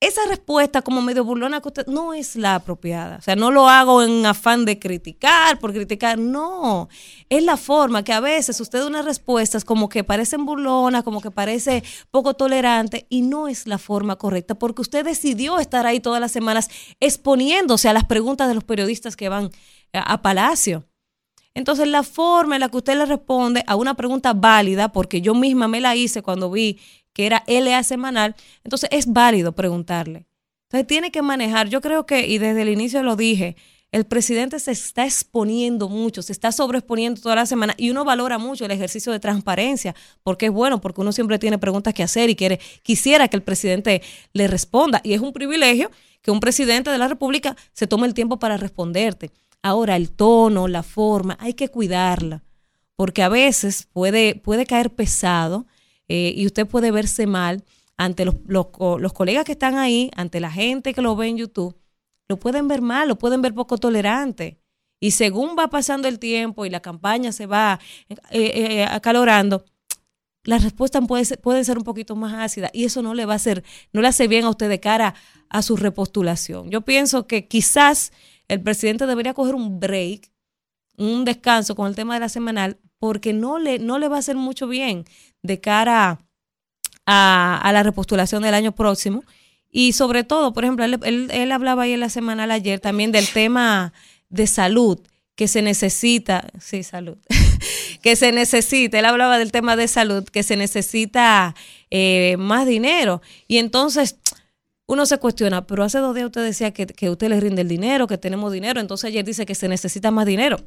esa 0.00 0.20
respuesta 0.28 0.82
como 0.82 1.02
medio 1.02 1.24
burlona 1.24 1.60
que 1.60 1.68
usted 1.68 1.86
no 1.86 2.14
es 2.14 2.36
la 2.36 2.54
apropiada. 2.54 3.16
O 3.16 3.22
sea, 3.22 3.34
no 3.34 3.50
lo 3.50 3.68
hago 3.68 4.02
en 4.02 4.24
afán 4.26 4.64
de 4.64 4.78
criticar, 4.78 5.58
por 5.58 5.72
criticar, 5.72 6.18
no. 6.18 6.88
Es 7.28 7.42
la 7.42 7.56
forma 7.56 8.04
que 8.04 8.12
a 8.12 8.20
veces 8.20 8.60
usted 8.60 8.78
da 8.78 8.86
unas 8.86 9.04
respuestas 9.04 9.64
como 9.64 9.88
que 9.88 10.04
parecen 10.04 10.46
burlonas, 10.46 11.02
como 11.02 11.20
que 11.20 11.32
parece 11.32 11.82
poco 12.12 12.34
tolerante 12.34 13.06
y 13.08 13.22
no 13.22 13.48
es 13.48 13.66
la 13.66 13.78
forma 13.78 14.16
correcta 14.16 14.54
porque 14.54 14.82
usted 14.82 15.04
decidió 15.04 15.58
estar 15.58 15.84
ahí 15.84 15.98
todas 15.98 16.20
las 16.20 16.30
semanas 16.30 16.70
exponiéndose 17.00 17.88
a 17.88 17.92
las 17.92 18.04
preguntas 18.04 18.46
de 18.46 18.54
los 18.54 18.64
periodistas 18.64 19.16
que 19.16 19.28
van 19.28 19.50
a, 19.92 20.12
a 20.12 20.22
Palacio. 20.22 20.84
Entonces, 21.54 21.88
la 21.88 22.04
forma 22.04 22.54
en 22.54 22.60
la 22.60 22.68
que 22.68 22.76
usted 22.76 22.96
le 22.96 23.04
responde 23.04 23.64
a 23.66 23.74
una 23.74 23.94
pregunta 23.94 24.32
válida, 24.32 24.92
porque 24.92 25.20
yo 25.20 25.34
misma 25.34 25.66
me 25.66 25.80
la 25.80 25.96
hice 25.96 26.22
cuando 26.22 26.52
vi 26.52 26.78
que 27.18 27.26
era 27.26 27.42
LA 27.48 27.82
semanal, 27.82 28.36
entonces 28.62 28.88
es 28.92 29.12
válido 29.12 29.50
preguntarle. 29.50 30.28
Entonces 30.68 30.86
tiene 30.86 31.10
que 31.10 31.20
manejar, 31.20 31.68
yo 31.68 31.80
creo 31.80 32.06
que, 32.06 32.28
y 32.28 32.38
desde 32.38 32.62
el 32.62 32.68
inicio 32.68 33.02
lo 33.02 33.16
dije, 33.16 33.56
el 33.90 34.04
presidente 34.04 34.60
se 34.60 34.70
está 34.70 35.04
exponiendo 35.04 35.88
mucho, 35.88 36.22
se 36.22 36.30
está 36.30 36.52
sobreexponiendo 36.52 37.20
toda 37.20 37.34
la 37.34 37.46
semana 37.46 37.74
y 37.76 37.90
uno 37.90 38.04
valora 38.04 38.38
mucho 38.38 38.66
el 38.66 38.70
ejercicio 38.70 39.10
de 39.10 39.18
transparencia, 39.18 39.96
porque 40.22 40.46
es 40.46 40.52
bueno, 40.52 40.80
porque 40.80 41.00
uno 41.00 41.10
siempre 41.10 41.40
tiene 41.40 41.58
preguntas 41.58 41.92
que 41.92 42.04
hacer 42.04 42.30
y 42.30 42.36
quiere, 42.36 42.60
quisiera 42.84 43.26
que 43.26 43.36
el 43.36 43.42
presidente 43.42 44.00
le 44.32 44.46
responda. 44.46 45.00
Y 45.02 45.14
es 45.14 45.20
un 45.20 45.32
privilegio 45.32 45.90
que 46.22 46.30
un 46.30 46.38
presidente 46.38 46.90
de 46.92 46.98
la 46.98 47.08
República 47.08 47.56
se 47.72 47.88
tome 47.88 48.06
el 48.06 48.14
tiempo 48.14 48.38
para 48.38 48.58
responderte. 48.58 49.32
Ahora, 49.60 49.96
el 49.96 50.12
tono, 50.12 50.68
la 50.68 50.84
forma, 50.84 51.36
hay 51.40 51.54
que 51.54 51.68
cuidarla, 51.68 52.44
porque 52.94 53.24
a 53.24 53.28
veces 53.28 53.88
puede, 53.92 54.36
puede 54.36 54.66
caer 54.66 54.94
pesado 54.94 55.66
eh, 56.08 56.32
y 56.36 56.46
usted 56.46 56.66
puede 56.66 56.90
verse 56.90 57.26
mal 57.26 57.64
ante 57.96 58.24
los, 58.24 58.36
los, 58.46 58.68
los, 58.98 59.12
colegas 59.12 59.44
que 59.44 59.52
están 59.52 59.76
ahí, 59.76 60.10
ante 60.16 60.40
la 60.40 60.50
gente 60.50 60.94
que 60.94 61.02
lo 61.02 61.16
ve 61.16 61.28
en 61.28 61.36
YouTube, 61.36 61.76
lo 62.28 62.38
pueden 62.38 62.68
ver 62.68 62.80
mal, 62.80 63.08
lo 63.08 63.18
pueden 63.18 63.42
ver 63.42 63.54
poco 63.54 63.78
tolerante. 63.78 64.60
Y 65.00 65.12
según 65.12 65.56
va 65.58 65.68
pasando 65.68 66.08
el 66.08 66.18
tiempo 66.18 66.64
y 66.64 66.70
la 66.70 66.80
campaña 66.80 67.32
se 67.32 67.46
va 67.46 67.78
eh, 68.08 68.16
eh, 68.30 68.84
acalorando, 68.84 69.64
las 70.44 70.64
respuestas 70.64 71.06
pueden 71.06 71.26
ser, 71.26 71.40
pueden 71.40 71.64
ser 71.64 71.78
un 71.78 71.84
poquito 71.84 72.16
más 72.16 72.34
ácidas 72.34 72.70
y 72.72 72.84
eso 72.84 73.02
no 73.02 73.14
le 73.14 73.26
va 73.26 73.34
a 73.34 73.36
hacer, 73.36 73.64
no 73.92 74.00
le 74.00 74.08
hace 74.08 74.28
bien 74.28 74.44
a 74.44 74.50
usted 74.50 74.68
de 74.68 74.80
cara 74.80 75.14
a 75.50 75.62
su 75.62 75.76
repostulación. 75.76 76.70
Yo 76.70 76.82
pienso 76.82 77.26
que 77.26 77.46
quizás 77.46 78.12
el 78.48 78.62
presidente 78.62 79.06
debería 79.06 79.34
coger 79.34 79.54
un 79.54 79.78
break, 79.78 80.30
un 80.96 81.24
descanso 81.24 81.74
con 81.74 81.86
el 81.86 81.94
tema 81.94 82.14
de 82.14 82.20
la 82.20 82.28
semanal, 82.28 82.78
porque 82.98 83.32
no 83.32 83.58
le, 83.58 83.78
no 83.78 83.98
le 83.98 84.08
va 84.08 84.16
a 84.16 84.20
hacer 84.20 84.36
mucho 84.36 84.66
bien 84.66 85.04
de 85.42 85.60
cara 85.60 86.20
a, 87.06 87.60
a 87.62 87.72
la 87.72 87.82
repostulación 87.82 88.42
del 88.42 88.54
año 88.54 88.72
próximo. 88.72 89.24
Y 89.70 89.92
sobre 89.92 90.24
todo, 90.24 90.52
por 90.52 90.64
ejemplo, 90.64 90.84
él, 90.84 90.98
él, 91.02 91.30
él 91.30 91.52
hablaba 91.52 91.82
ahí 91.82 91.92
en 91.92 92.00
la 92.00 92.08
semanal 92.08 92.50
ayer 92.50 92.80
también 92.80 93.12
del 93.12 93.28
tema 93.28 93.92
de 94.28 94.46
salud 94.46 95.00
que 95.38 95.46
se 95.46 95.62
necesita, 95.62 96.48
sí, 96.60 96.82
salud, 96.82 97.16
que 98.02 98.16
se 98.16 98.32
necesita, 98.32 98.98
él 98.98 99.04
hablaba 99.04 99.38
del 99.38 99.52
tema 99.52 99.76
de 99.76 99.86
salud, 99.86 100.24
que 100.24 100.42
se 100.42 100.56
necesita 100.56 101.54
eh, 101.90 102.34
más 102.40 102.66
dinero. 102.66 103.22
Y 103.46 103.58
entonces 103.58 104.16
uno 104.86 105.06
se 105.06 105.18
cuestiona, 105.18 105.64
pero 105.64 105.84
hace 105.84 105.98
dos 105.98 106.12
días 106.16 106.26
usted 106.26 106.42
decía 106.42 106.72
que, 106.72 106.86
que 106.86 107.08
usted 107.08 107.28
le 107.28 107.38
rinde 107.38 107.62
el 107.62 107.68
dinero, 107.68 108.08
que 108.08 108.18
tenemos 108.18 108.52
dinero, 108.52 108.80
entonces 108.80 109.08
ayer 109.08 109.24
dice 109.24 109.46
que 109.46 109.54
se 109.54 109.68
necesita 109.68 110.10
más 110.10 110.26
dinero. 110.26 110.58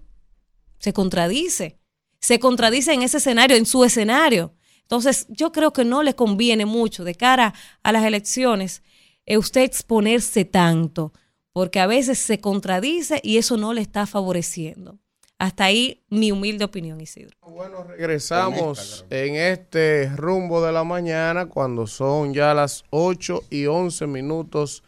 Se 0.80 0.94
contradice, 0.94 1.81
se 2.22 2.39
contradice 2.39 2.93
en 2.93 3.01
ese 3.01 3.17
escenario, 3.17 3.57
en 3.57 3.65
su 3.65 3.84
escenario. 3.84 4.53
Entonces, 4.84 5.26
yo 5.30 5.51
creo 5.51 5.74
que 5.74 5.84
no 5.84 6.03
le 6.03 6.15
conviene 6.15 6.65
mucho 6.65 7.03
de 7.03 7.15
cara 7.15 7.53
a 7.84 7.91
las 7.91 8.05
elecciones 8.05 8.84
eh, 9.26 9.38
usted 9.38 9.61
exponerse 9.61 10.45
tanto, 10.45 11.13
porque 11.53 11.80
a 11.80 11.88
veces 11.88 12.19
se 12.19 12.39
contradice 12.39 13.19
y 13.24 13.38
eso 13.38 13.57
no 13.57 13.74
le 13.74 13.82
está 13.82 14.05
favoreciendo. 14.05 14.99
Hasta 15.38 15.65
ahí 15.65 16.03
mi 16.09 16.32
humilde 16.32 16.65
opinión, 16.65 17.01
Isidro. 17.01 17.36
Bueno, 17.41 17.84
regresamos 17.84 19.05
en 19.09 19.36
este 19.36 20.07
rumbo 20.15 20.63
de 20.63 20.72
la 20.72 20.84
mañana 20.84 21.47
cuando 21.47 21.88
son 21.88 22.34
ya 22.34 22.53
las 22.53 22.84
8 22.91 23.45
y 23.49 23.65
11 23.65 24.05
minutos 24.05 24.84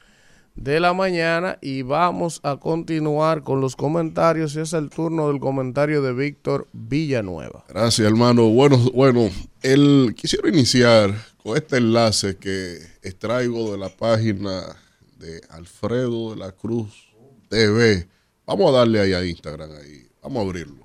de 0.55 0.79
la 0.79 0.93
mañana 0.93 1.57
y 1.61 1.81
vamos 1.81 2.39
a 2.43 2.57
continuar 2.57 3.43
con 3.43 3.61
los 3.61 3.75
comentarios 3.75 4.55
y 4.55 4.59
es 4.59 4.73
el 4.73 4.89
turno 4.89 5.27
del 5.27 5.39
comentario 5.39 6.01
de 6.01 6.13
Víctor 6.13 6.67
Villanueva. 6.73 7.65
Gracias, 7.69 8.07
hermano. 8.07 8.49
Bueno, 8.49 8.77
bueno, 8.93 9.29
el, 9.61 10.13
quisiera 10.15 10.49
iniciar 10.49 11.13
con 11.43 11.57
este 11.57 11.77
enlace 11.77 12.37
que 12.37 12.77
extraigo 13.01 13.71
de 13.71 13.77
la 13.77 13.89
página 13.89 14.63
de 15.17 15.41
Alfredo 15.49 16.31
de 16.31 16.37
la 16.37 16.51
Cruz 16.51 17.13
TV. 17.49 18.07
Vamos 18.45 18.73
a 18.73 18.79
darle 18.79 18.99
ahí 18.99 19.13
a 19.13 19.25
Instagram, 19.25 19.71
ahí. 19.71 20.07
Vamos 20.21 20.39
a 20.39 20.41
abrirlo. 20.41 20.83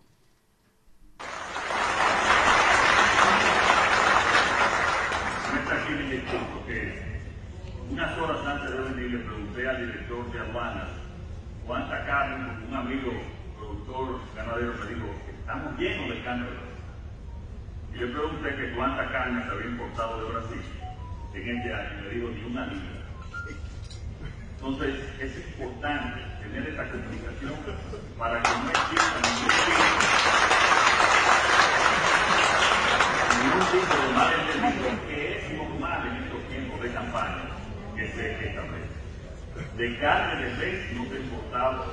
Unas 7.90 8.18
horas 8.18 8.46
antes 8.46 8.70
de 8.70 8.78
venir 8.78 9.10
le 9.10 9.18
pregunté 9.24 9.68
al 9.68 9.86
director 9.86 10.32
de 10.32 10.38
aduanas 10.38 10.88
cuánta 11.66 12.06
carne, 12.06 12.66
un 12.68 12.74
amigo 12.74 13.12
me 14.60 14.94
dijo, 14.94 15.06
estamos 15.38 15.78
llenos 15.78 16.08
de 16.08 16.20
Brasil. 16.22 16.46
Y 17.94 17.98
le 17.98 18.06
pregunté 18.08 18.56
que 18.56 18.74
cuánta 18.74 19.10
carne 19.12 19.44
se 19.44 19.50
había 19.50 19.66
importado 19.66 20.24
de 20.24 20.32
Brasil 20.32 20.60
en 21.34 21.56
este 21.56 21.74
año, 21.74 22.02
me 22.02 22.08
dijo 22.10 22.28
ni 22.28 22.42
una 22.42 22.66
libra. 22.66 22.98
Entonces 24.56 24.94
es 25.20 25.36
importante 25.36 26.20
tener 26.42 26.68
esta 26.68 26.90
comunicación 26.90 27.54
para 28.18 28.42
que 28.42 28.50
no 28.50 28.70
exista 28.70 29.20
ningún 33.38 33.66
tipo 33.70 33.94
de 33.94 34.12
malentendido 34.12 35.06
que 35.06 35.38
es 35.38 35.52
normal 35.52 36.06
en 36.08 36.14
estos 36.24 36.42
tiempos 36.48 36.82
de 36.82 36.92
campaña 36.92 37.42
que 37.94 38.08
se 38.08 38.48
establece. 38.48 38.98
De 39.76 39.98
carne 40.00 40.44
de 40.44 40.56
res 40.56 40.92
no 40.96 41.04
se 41.04 41.20
importaba 41.20 41.86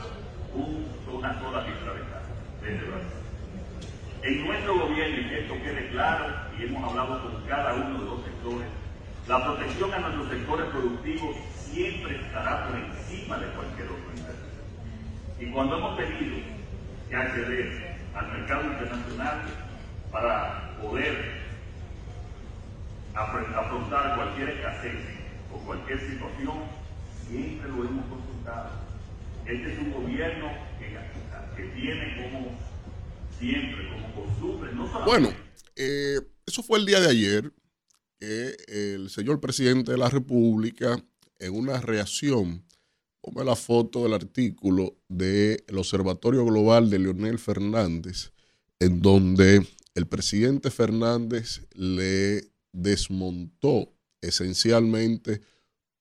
un, 0.56 0.88
una 1.14 1.40
sola 1.40 1.62
libra 1.62 1.94
de 1.94 2.00
carne 2.10 2.25
En 2.68 4.48
nuestro 4.48 4.80
gobierno, 4.80 5.20
y 5.22 5.30
que 5.30 5.40
esto 5.42 5.54
quede 5.64 5.90
claro, 5.90 6.34
y 6.58 6.64
hemos 6.64 6.84
hablado 6.84 7.22
con 7.22 7.48
cada 7.48 7.76
uno 7.76 8.00
de 8.00 8.06
los 8.06 8.24
sectores, 8.26 8.68
la 9.28 9.44
protección 9.44 9.94
a 9.94 10.00
nuestros 10.00 10.30
sectores 10.30 10.66
productivos 10.72 11.36
siempre 11.72 12.16
estará 12.16 12.68
por 12.68 12.76
encima 12.80 13.38
de 13.38 13.54
cualquier 13.54 13.88
otro 13.88 14.14
interés. 14.14 14.40
Y 15.40 15.52
cuando 15.52 15.78
hemos 15.78 15.98
tenido 15.98 16.38
que 17.08 17.16
acceder 17.16 18.00
al 18.16 18.32
mercado 18.32 18.64
internacional 18.64 19.42
para 20.12 20.78
poder 20.82 21.36
afrontar 23.14 24.16
cualquier 24.16 24.50
escasez 24.50 24.96
o 25.54 25.60
cualquier 25.66 26.00
situación, 26.00 26.64
siempre 27.28 27.70
lo 27.70 27.86
hemos 27.86 28.06
consultado. 28.08 28.72
Este 29.46 29.72
es 29.74 29.80
un 29.80 29.94
gobierno 29.94 30.65
que, 31.56 31.64
tiene 31.80 32.16
como 32.22 32.58
siempre, 33.40 33.90
como 33.90 34.26
costumbre, 34.26 34.74
no. 34.74 35.06
Bueno, 35.06 35.34
eh, 35.76 36.20
eso 36.46 36.64
fue 36.64 36.80
el 36.80 36.86
día 36.86 37.00
de 37.00 37.10
ayer 37.10 37.52
que 38.20 38.56
el 38.68 39.10
señor 39.10 39.40
presidente 39.40 39.92
de 39.92 39.98
la 39.98 40.10
República, 40.10 41.04
en 41.40 41.54
una 41.54 41.82
reacción, 41.82 42.66
pone 43.22 43.44
la 43.44 43.56
foto 43.56 44.04
del 44.04 44.14
artículo 44.14 44.98
del 45.08 45.64
Observatorio 45.78 46.46
Global 46.46 46.90
de 46.90 47.00
Leonel 47.00 47.40
Fernández, 47.40 48.32
en 48.80 49.02
donde 49.02 49.66
el 49.96 50.08
presidente 50.08 50.70
Fernández 50.70 51.62
le 51.74 52.52
desmontó 52.72 53.94
esencialmente 54.22 55.42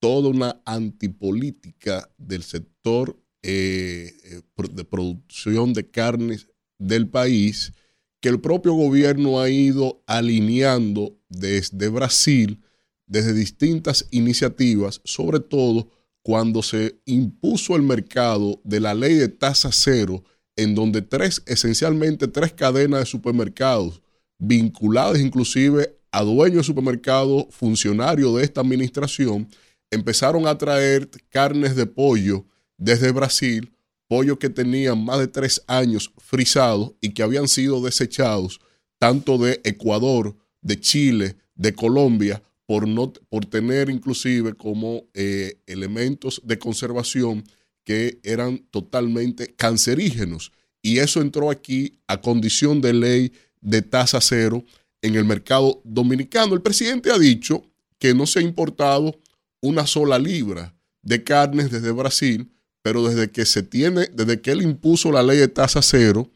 toda 0.00 0.28
una 0.28 0.61
antipolítica 0.66 2.11
del 2.18 2.42
sector 2.42 3.18
eh, 3.47 4.40
de 4.72 4.84
producción 4.84 5.74
de 5.74 5.90
carnes 5.90 6.49
del 6.78 7.09
país 7.09 7.74
que 8.22 8.30
el 8.30 8.40
propio 8.40 8.72
gobierno 8.72 9.38
ha 9.38 9.51
ido 9.51 10.03
alineando 10.07 11.14
desde 11.28 11.90
Brasil, 11.90 12.62
desde 13.07 13.34
distintas 13.34 14.07
iniciativas, 14.11 15.03
sobre 15.05 15.40
todo 15.40 15.90
cuando 16.22 16.62
se 16.62 16.99
impuso 17.05 17.76
el 17.76 17.82
mercado 17.82 18.62
de 18.64 18.80
la 18.80 18.95
ley 18.95 19.12
de 19.16 19.28
tasa 19.28 19.70
cero, 19.72 20.24
en 20.57 20.74
donde 20.74 21.03
tres, 21.03 21.42
esencialmente 21.45 22.26
tres 22.28 22.55
cadenas 22.55 23.01
de 23.01 23.07
supermercados, 23.07 24.01
vinculadas 24.38 25.20
inclusive 25.20 25.99
a 26.11 26.22
dueños 26.22 26.59
de 26.59 26.64
supermercados, 26.64 27.49
funcionarios 27.51 28.36
de 28.36 28.45
esta 28.45 28.62
administración, 28.62 29.47
empezaron 29.90 30.47
a 30.47 30.57
traer 30.57 31.11
carnes 31.28 31.76
de 31.76 31.84
pollo 31.84 32.47
desde 32.85 33.12
Brasil, 33.12 33.72
pollo 34.09 34.39
que 34.39 34.51
tenían 34.51 35.03
más 35.03 35.18
de 35.18 35.26
tres 35.26 35.62
años 35.66 36.12
frisados 36.18 36.93
y 37.01 37.11
que 37.11 37.22
habían 37.22 37.49
sido 37.49 37.80
desechados 37.82 38.61
tanto 38.99 39.39
de 39.39 39.61
Ecuador, 39.64 40.37
de 40.61 40.78
Chile, 40.78 41.37
de 41.55 41.74
Colombia, 41.74 42.43
por, 42.66 42.87
no, 42.87 43.12
por 43.30 43.47
tener 43.47 43.89
inclusive 43.89 44.53
como 44.55 45.05
eh, 45.14 45.61
elementos 45.66 46.43
de 46.45 46.59
conservación 46.59 47.45
que 47.85 48.20
eran 48.22 48.59
totalmente 48.70 49.55
cancerígenos. 49.55 50.53
Y 50.82 50.99
eso 50.99 51.22
entró 51.22 51.51
aquí 51.51 51.99
a 52.07 52.20
condición 52.20 52.82
de 52.82 52.93
ley 52.93 53.32
de 53.62 53.80
tasa 53.80 54.20
cero 54.20 54.62
en 55.01 55.14
el 55.14 55.24
mercado 55.24 55.80
dominicano. 55.85 56.55
El 56.55 56.62
presidente 56.62 57.11
ha 57.11 57.18
dicho 57.18 57.64
que 57.99 58.12
no 58.14 58.26
se 58.26 58.41
ha 58.41 58.43
importado 58.43 59.18
una 59.62 59.87
sola 59.87 60.18
libra 60.18 60.74
de 61.03 61.22
carnes 61.24 61.70
desde 61.70 61.91
Brasil, 61.91 62.51
pero 62.85 63.09
desde 63.09 63.30
que 63.30 63.47
se 63.47 63.62
tiene, 63.62 64.11
desde 64.12 64.43
que 64.43 64.51
él 64.51 64.61
impuso 64.61 65.11
la 65.11 65.22
ley 65.22 65.39
de 65.39 65.49
tasa 65.49 65.80
cero, 65.80 66.30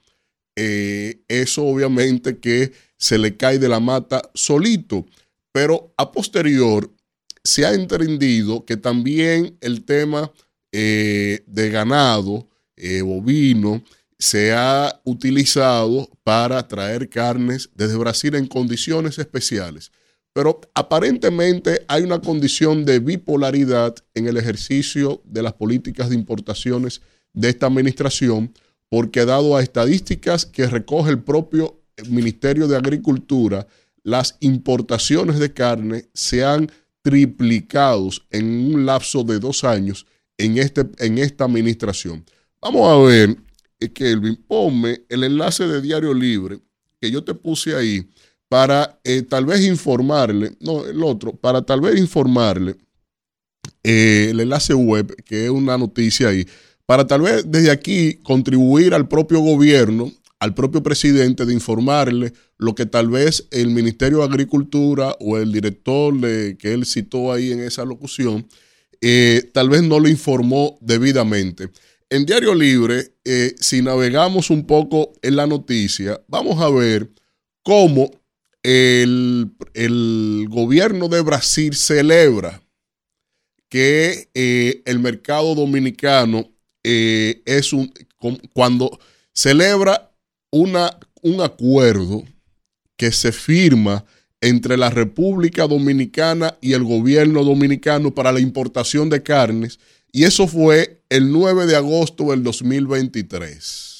eh, 0.57 1.20
eso 1.28 1.62
obviamente 1.62 2.38
que 2.38 2.72
se 2.96 3.18
le 3.18 3.36
cae 3.36 3.59
de 3.59 3.68
la 3.68 3.80
mata 3.80 4.22
solito. 4.32 5.05
Pero 5.53 5.92
a 5.99 6.11
posterior 6.11 6.90
se 7.44 7.66
ha 7.66 7.74
entendido 7.74 8.64
que 8.64 8.78
también 8.78 9.59
el 9.61 9.84
tema 9.84 10.32
eh, 10.72 11.44
de 11.46 11.68
ganado, 11.68 12.49
eh, 12.76 13.03
bovino, 13.03 13.84
se 14.18 14.55
ha 14.55 15.03
utilizado 15.05 16.09
para 16.24 16.66
traer 16.66 17.11
carnes 17.11 17.68
desde 17.74 17.99
Brasil 17.99 18.34
en 18.36 18.46
condiciones 18.46 19.18
especiales. 19.18 19.92
Pero 20.39 20.61
aparentemente 20.72 21.84
hay 21.89 22.05
una 22.05 22.20
condición 22.20 22.84
de 22.84 23.01
bipolaridad 23.01 23.97
en 24.14 24.28
el 24.28 24.36
ejercicio 24.36 25.20
de 25.24 25.43
las 25.43 25.55
políticas 25.55 26.11
de 26.11 26.14
importaciones 26.14 27.03
de 27.32 27.49
esta 27.49 27.66
administración, 27.66 28.55
porque 28.89 29.24
dado 29.24 29.57
a 29.57 29.64
estadísticas 29.64 30.47
que 30.47 30.68
recoge 30.68 31.11
el 31.11 31.24
propio 31.24 31.80
Ministerio 32.09 32.68
de 32.68 32.76
Agricultura, 32.76 33.66
las 34.05 34.36
importaciones 34.39 35.41
de 35.41 35.53
carne 35.53 36.05
se 36.14 36.45
han 36.45 36.70
triplicado 37.03 38.09
en 38.30 38.76
un 38.76 38.86
lapso 38.86 39.24
de 39.24 39.41
dos 39.41 39.64
años 39.64 40.07
en, 40.36 40.57
este, 40.57 40.89
en 40.99 41.18
esta 41.18 41.47
administración. 41.47 42.24
Vamos 42.62 42.89
a 42.89 42.97
ver, 43.09 43.36
eh, 43.80 43.89
Kelvin, 43.93 44.36
ponme 44.36 45.03
el 45.09 45.24
enlace 45.24 45.66
de 45.66 45.82
Diario 45.82 46.14
Libre 46.14 46.61
que 47.01 47.11
yo 47.11 47.24
te 47.24 47.34
puse 47.34 47.74
ahí 47.74 48.09
para 48.49 48.99
eh, 49.05 49.22
tal 49.22 49.46
vez 49.46 49.64
informarle, 49.64 50.53
no, 50.61 50.86
el 50.86 51.03
otro, 51.03 51.32
para 51.32 51.62
tal 51.62 51.80
vez 51.80 51.99
informarle 51.99 52.76
eh, 53.82 54.28
el 54.30 54.40
enlace 54.40 54.74
web, 54.74 55.14
que 55.24 55.44
es 55.44 55.51
una 55.51 55.76
noticia 55.76 56.28
ahí, 56.28 56.46
para 56.86 57.07
tal 57.07 57.22
vez 57.22 57.44
desde 57.46 57.70
aquí 57.70 58.14
contribuir 58.22 58.94
al 58.94 59.07
propio 59.09 59.40
gobierno, 59.40 60.11
al 60.40 60.55
propio 60.55 60.82
presidente, 60.82 61.44
de 61.44 61.53
informarle 61.53 62.32
lo 62.57 62.74
que 62.74 62.86
tal 62.86 63.09
vez 63.09 63.46
el 63.51 63.68
Ministerio 63.68 64.18
de 64.18 64.24
Agricultura 64.24 65.14
o 65.20 65.36
el 65.36 65.53
director 65.53 66.18
que 66.57 66.72
él 66.72 66.86
citó 66.86 67.32
ahí 67.32 67.53
en 67.53 67.61
esa 67.61 67.84
locución, 67.84 68.46
eh, 69.01 69.51
tal 69.53 69.68
vez 69.68 69.82
no 69.82 70.01
lo 70.01 70.09
informó 70.09 70.78
debidamente. 70.80 71.70
En 72.09 72.24
Diario 72.24 72.55
Libre, 72.55 73.12
si 73.61 73.82
navegamos 73.82 74.49
un 74.49 74.66
poco 74.66 75.12
en 75.20 75.36
la 75.36 75.46
noticia, 75.46 76.22
vamos 76.26 76.59
a 76.62 76.70
ver 76.70 77.11
cómo 77.62 78.11
el, 78.62 80.46
gobierno 80.48 81.09
de 81.09 81.20
Brasil 81.20 81.74
celebra 81.74 82.62
que 83.68 84.28
eh, 84.34 84.82
el 84.86 84.98
mercado 84.98 85.54
dominicano 85.54 86.50
es 86.82 87.74
un, 87.74 87.92
cuando 88.54 88.98
celebra 89.34 90.11
una, 90.50 90.98
un 91.22 91.42
acuerdo 91.42 92.24
que 92.96 93.12
se 93.12 93.30
firma 93.30 94.04
entre 94.40 94.76
la 94.76 94.90
República 94.90 95.66
Dominicana 95.66 96.56
y 96.61 96.72
el 96.72 96.84
gobierno 96.84 97.44
dominicano 97.44 98.14
para 98.14 98.32
la 98.32 98.40
importación 98.40 99.09
de 99.11 99.22
carnes, 99.22 99.78
y 100.12 100.24
eso 100.24 100.46
fue 100.46 101.02
el 101.09 101.30
9 101.30 101.66
de 101.66 101.76
agosto 101.76 102.30
del 102.30 102.42
2023. 102.42 103.97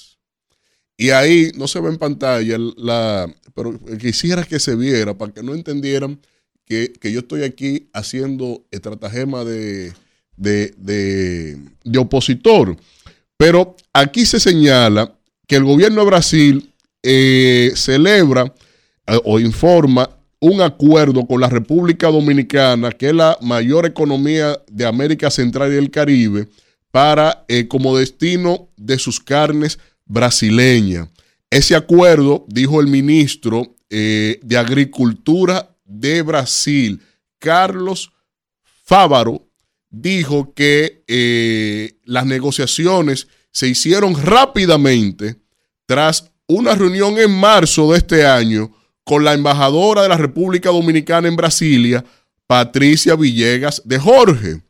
Y 0.99 1.11
ahí 1.11 1.53
no 1.57 1.68
se 1.68 1.80
ve 1.80 1.88
en 1.88 1.96
pantalla, 1.96 2.59
la, 2.76 3.32
pero 3.55 3.78
quisiera 3.99 4.44
que 4.44 4.59
se 4.59 4.74
viera 4.74 5.16
para 5.16 5.32
que 5.32 5.42
no 5.42 5.55
entendieran 5.55 6.20
que, 6.66 6.92
yo 7.03 7.20
estoy 7.20 7.44
aquí 7.44 7.88
haciendo 7.94 8.66
estratagema 8.70 9.44
de, 9.44 9.94
de, 10.36 11.57
de 11.84 11.99
opositor. 11.99 12.76
Pero 13.38 13.76
aquí 13.92 14.26
se 14.26 14.40
señala 14.40 15.14
que 15.46 15.57
el 15.57 15.64
gobierno 15.64 16.03
de 16.03 16.07
Brasil 16.07 16.72
eh, 17.03 17.72
celebra 17.76 18.53
eh, 19.07 19.18
o 19.24 19.38
informa 19.38 20.11
un 20.40 20.61
acuerdo 20.61 21.26
con 21.26 21.40
la 21.40 21.49
República 21.49 22.09
Dominicana, 22.09 22.90
que 22.92 23.09
es 23.09 23.14
la 23.14 23.38
mayor 23.40 23.86
economía 23.86 24.61
de 24.70 24.84
América 24.84 25.30
Central 25.30 25.72
y 25.72 25.76
el 25.76 25.90
Caribe, 25.90 26.49
para 26.90 27.44
eh, 27.49 27.68
como 27.68 27.96
destino 27.96 28.68
de 28.76 28.99
sus 28.99 29.20
carnes 29.20 29.78
brasileñas. 30.09 31.09
Ese 31.50 31.76
acuerdo, 31.76 32.44
dijo 32.48 32.80
el 32.80 32.88
ministro 32.88 33.76
de 33.88 34.56
Agricultura 34.59 35.74
de 35.84 36.22
Brasil, 36.22 37.00
Carlos 37.38 38.11
Fávaro, 38.84 39.48
dijo 39.88 40.52
que 40.52 41.04
las 42.04 42.26
negociaciones 42.26 43.28
se 43.50 43.68
hicieron 43.68 44.14
rápidamente 44.22 45.36
tras 45.86 46.30
una 46.46 46.74
reunión 46.74 47.18
en 47.18 47.30
marzo 47.30 47.92
de 47.92 47.98
este 47.98 48.26
año 48.26 48.74
con 49.04 49.24
la 49.24 49.32
embajadora 49.32 50.02
de 50.02 50.09
la 50.11 50.18
República 50.18 50.68
Dominicana 50.68 51.28
en 51.28 51.36
Brasilia, 51.36 52.04
Patricia 52.46 53.16
Villegas 53.16 53.80
de 53.84 53.98
Jorge, 53.98 54.62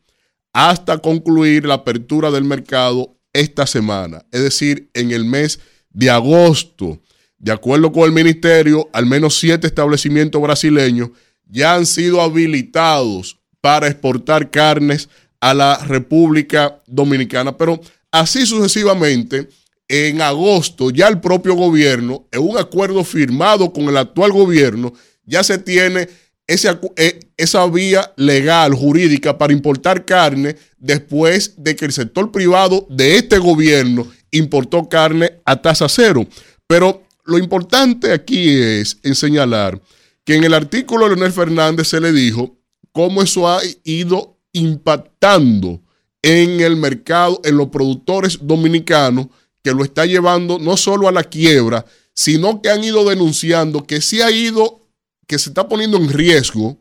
hasta 0.53 0.97
concluir 0.97 1.65
la 1.65 1.75
apertura 1.75 2.31
del 2.31 2.45
mercado 2.45 3.17
esta 3.33 3.67
semana, 3.67 4.25
es 4.31 4.41
decir, 4.41 4.89
en 4.93 5.11
el 5.11 5.25
mes 5.25 5.59
de 5.91 6.09
agosto. 6.09 7.01
De 7.37 7.51
acuerdo 7.51 7.91
con 7.91 8.03
el 8.03 8.11
ministerio, 8.11 8.89
al 8.93 9.05
menos 9.05 9.37
siete 9.37 9.67
establecimientos 9.67 10.41
brasileños 10.41 11.09
ya 11.45 11.75
han 11.75 11.85
sido 11.85 12.21
habilitados 12.21 13.39
para 13.61 13.87
exportar 13.87 14.51
carnes 14.51 15.09
a 15.39 15.53
la 15.53 15.77
República 15.77 16.81
Dominicana. 16.85 17.57
Pero 17.57 17.81
Así 18.11 18.45
sucesivamente, 18.45 19.49
en 19.87 20.21
agosto 20.21 20.89
ya 20.89 21.07
el 21.07 21.19
propio 21.19 21.53
gobierno, 21.53 22.27
en 22.31 22.41
un 22.41 22.57
acuerdo 22.57 23.03
firmado 23.03 23.71
con 23.71 23.83
el 23.85 23.97
actual 23.97 24.31
gobierno, 24.31 24.93
ya 25.25 25.43
se 25.43 25.59
tiene 25.59 26.09
eh, 26.49 27.19
esa 27.37 27.67
vía 27.67 28.11
legal, 28.17 28.73
jurídica, 28.73 29.37
para 29.37 29.53
importar 29.53 30.03
carne 30.03 30.55
después 30.77 31.53
de 31.57 31.75
que 31.75 31.85
el 31.85 31.93
sector 31.93 32.31
privado 32.31 32.87
de 32.89 33.17
este 33.17 33.37
gobierno 33.37 34.07
importó 34.31 34.89
carne 34.89 35.39
a 35.45 35.61
tasa 35.61 35.87
cero. 35.87 36.25
Pero 36.67 37.03
lo 37.23 37.37
importante 37.37 38.11
aquí 38.11 38.49
es 38.49 38.97
en 39.03 39.13
señalar 39.15 39.79
que 40.25 40.35
en 40.35 40.43
el 40.43 40.53
artículo 40.53 41.05
de 41.05 41.15
Leonel 41.15 41.31
Fernández 41.31 41.87
se 41.87 42.01
le 42.01 42.11
dijo 42.11 42.57
cómo 42.91 43.21
eso 43.21 43.47
ha 43.47 43.61
ido 43.83 44.37
impactando 44.51 45.81
en 46.21 46.59
el 46.61 46.75
mercado, 46.75 47.39
en 47.43 47.57
los 47.57 47.69
productores 47.69 48.39
dominicanos, 48.41 49.27
que 49.63 49.71
lo 49.71 49.83
está 49.83 50.05
llevando 50.05 50.57
no 50.59 50.77
solo 50.77 51.07
a 51.07 51.11
la 51.11 51.23
quiebra, 51.23 51.85
sino 52.13 52.61
que 52.61 52.69
han 52.69 52.83
ido 52.83 53.07
denunciando 53.07 53.85
que 53.85 54.01
se 54.01 54.23
ha 54.23 54.31
ido, 54.31 54.88
que 55.29 55.37
se 55.37 55.51
está 55.51 55.69
poniendo 55.69 55.95
en 55.97 56.09
riesgo 56.09 56.75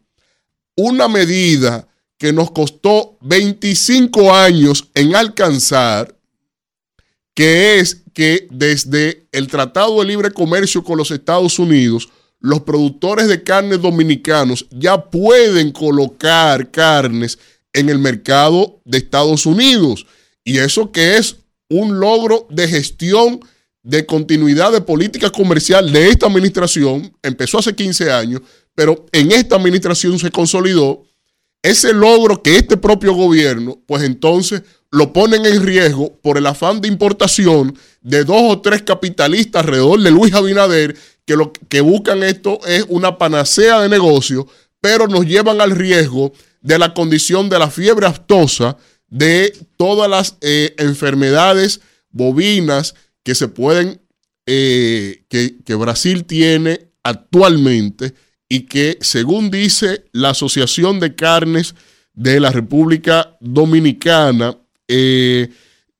una 0.75 1.07
medida 1.07 1.87
que 2.17 2.33
nos 2.33 2.51
costó 2.51 3.19
25 3.21 4.35
años 4.35 4.89
en 4.95 5.15
alcanzar, 5.15 6.17
que 7.35 7.79
es 7.79 8.05
que 8.15 8.49
desde 8.51 9.29
el 9.33 9.49
Tratado 9.49 10.01
de 10.01 10.07
Libre 10.07 10.31
Comercio 10.31 10.83
con 10.83 10.97
los 10.97 11.11
Estados 11.11 11.59
Unidos, 11.59 12.09
los 12.41 12.63
productores 12.63 13.29
de 13.29 13.43
carne 13.43 13.77
dominicanos 13.77 14.67
ya 14.71 15.11
pueden 15.11 15.71
colocar 15.71 16.71
carnes 16.71 17.39
en 17.75 17.91
el 17.91 17.99
mercado 17.99 18.81
de 18.87 18.97
Estados 18.97 19.45
Unidos. 19.45 20.07
Y 20.43 20.57
eso 20.57 20.91
que 20.91 21.19
es 21.19 21.37
un 21.69 22.01
logro 22.01 22.47
de 22.49 22.67
gestión 22.67 23.41
de 23.83 24.05
continuidad 24.07 24.73
de 24.73 24.81
política 24.81 25.31
comercial 25.31 25.93
de 25.93 26.09
esta 26.09 26.27
administración, 26.27 27.13
empezó 27.23 27.59
hace 27.59 27.75
15 27.75 28.11
años, 28.11 28.43
pero 28.75 29.07
en 29.13 29.33
esta 29.33 29.57
administración 29.57 30.19
se 30.19 30.31
consolidó 30.31 31.05
ese 31.63 31.93
logro 31.93 32.43
que 32.43 32.57
este 32.57 32.77
propio 32.77 33.15
gobierno, 33.15 33.81
pues 33.87 34.03
entonces 34.03 34.63
lo 34.91 35.13
ponen 35.13 35.45
en 35.45 35.63
riesgo 35.63 36.17
por 36.23 36.39
el 36.39 36.47
afán 36.47 36.81
de 36.81 36.89
importación 36.89 37.77
de 38.01 38.25
dos 38.25 38.43
o 38.43 38.61
tres 38.61 38.83
capitalistas 38.83 39.63
alrededor 39.63 40.01
de 40.01 40.11
Luis 40.11 40.33
Abinader 40.33 40.97
que 41.27 41.37
lo 41.37 41.53
que 41.53 41.83
buscan 41.83 42.23
esto 42.23 42.59
es 42.67 42.87
una 42.89 43.19
panacea 43.19 43.81
de 43.81 43.89
negocio, 43.91 44.47
pero 44.81 45.09
nos 45.09 45.27
llevan 45.27 45.61
al 45.61 45.73
riesgo 45.73 46.33
de 46.63 46.79
la 46.79 46.95
condición 46.95 47.51
de 47.51 47.59
la 47.59 47.71
fiebre 47.71 48.07
aftosa, 48.07 48.79
de 49.09 49.53
todas 49.77 50.09
las 50.09 50.37
eh, 50.41 50.75
enfermedades 50.79 51.81
bovinas 52.11 52.95
que 53.29 53.35
se 53.35 53.49
pueden, 53.49 54.01
eh, 54.47 55.25
que, 55.29 55.75
Brasil 55.75 56.25
tiene 56.25 56.93
actualmente 57.03 58.15
y 58.49 58.61
que 58.61 58.97
según 59.03 59.51
dice 59.51 60.07
la 60.13 60.31
Asociación 60.31 60.99
de 60.99 61.15
Carnes 61.15 61.75
de 62.15 62.41
la 62.41 62.51
República 62.51 63.37
Dominicana, 63.43 64.57
eh, 64.89 65.51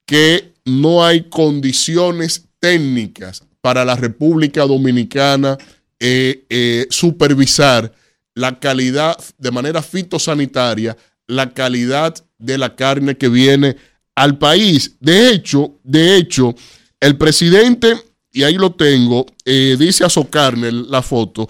que 0.07 0.55
no 0.65 1.05
hay 1.05 1.29
condiciones 1.29 2.47
técnicas 2.61 3.43
para 3.61 3.85
la 3.85 3.95
República 3.95 4.63
Dominicana 4.63 5.59
eh, 6.01 6.87
supervisar 6.89 7.93
la 8.35 8.59
calidad 8.59 9.19
de 9.37 9.51
manera 9.51 9.83
fitosanitaria, 9.83 10.97
la 11.27 11.53
calidad 11.53 12.15
de 12.39 12.57
la 12.57 12.75
carne 12.75 13.19
que 13.19 13.29
viene 13.29 13.77
al 14.15 14.39
país. 14.39 14.97
De 14.99 15.31
hecho, 15.31 15.79
de 15.85 16.17
hecho, 16.17 16.55
el 17.01 17.17
presidente, 17.17 17.97
y 18.33 18.43
ahí 18.43 18.55
lo 18.55 18.75
tengo, 18.75 19.27
dice 19.45 20.05
a 20.05 20.09
Socarne 20.09 20.71
la 20.73 21.03
foto, 21.03 21.49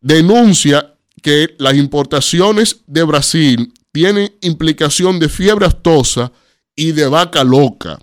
denuncia 0.00 0.94
que 1.22 1.54
las 1.58 1.74
importaciones 1.74 2.82
de 2.86 3.02
Brasil 3.02 3.72
tienen 3.92 4.32
implicación 4.40 5.18
de 5.18 5.28
fiebre 5.28 5.66
aftosa 5.66 6.32
y 6.76 6.92
de 6.92 7.06
vaca 7.08 7.44
loca, 7.44 7.98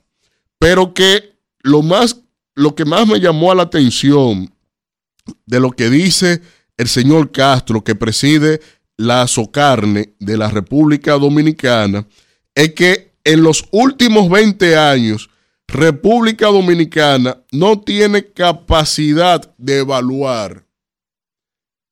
pero 0.60 0.94
que 0.94 1.38
lo 1.62 1.82
más 1.82 2.18
lo 2.58 2.74
que 2.74 2.86
más 2.86 3.08
me 3.08 3.20
llamó 3.20 3.52
a 3.52 3.56
la 3.56 3.64
atención 3.64 4.52
de 5.46 5.60
lo 5.60 5.72
que 5.72 5.92
dice 5.92 6.42
el 6.76 6.88
señor 6.88 7.32
Castro 7.32 7.84
que 7.84 7.94
preside 7.94 8.62
la 8.98 9.28
Socarne 9.28 10.16
de 10.20 10.38
la 10.38 10.50
República 10.50 11.14
Dominicana 11.14 12.08
es 12.56 12.74
que 12.74 13.14
en 13.24 13.44
los 13.44 13.66
últimos 13.72 14.28
20 14.30 14.76
años 14.76 15.30
República 15.68 16.48
Dominicana 16.48 17.44
no 17.52 17.82
tiene 17.82 18.32
capacidad 18.32 19.54
de 19.58 19.80
evaluar 19.80 20.66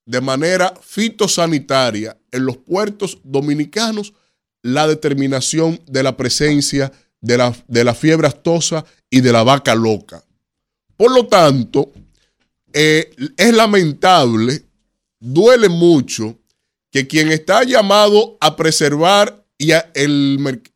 de 0.06 0.20
manera 0.20 0.72
fitosanitaria 0.80 2.16
en 2.30 2.46
los 2.46 2.56
puertos 2.56 3.18
dominicanos 3.22 4.14
la 4.62 4.86
determinación 4.86 5.80
de 5.86 6.02
la 6.02 6.16
presencia 6.16 6.92
de 7.20 7.36
la, 7.36 7.54
de 7.68 7.84
la 7.84 7.94
fiebre 7.94 8.28
astosa 8.28 8.84
y 9.10 9.20
de 9.20 9.32
la 9.32 9.42
vaca 9.42 9.74
loca. 9.74 10.24
Por 10.96 11.12
lo 11.12 11.26
tanto, 11.26 11.92
eh, 12.72 13.10
es 13.36 13.54
lamentable, 13.54 14.64
duele 15.20 15.68
mucho 15.68 16.38
que 16.90 17.06
quien 17.06 17.30
está 17.30 17.64
llamado 17.64 18.38
a 18.40 18.56
preservar 18.56 19.44
y 19.58 19.70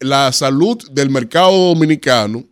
la 0.01 0.33
salud 0.33 0.79
del 0.91 1.11
mercado 1.11 1.69
dominicano, 1.69 2.50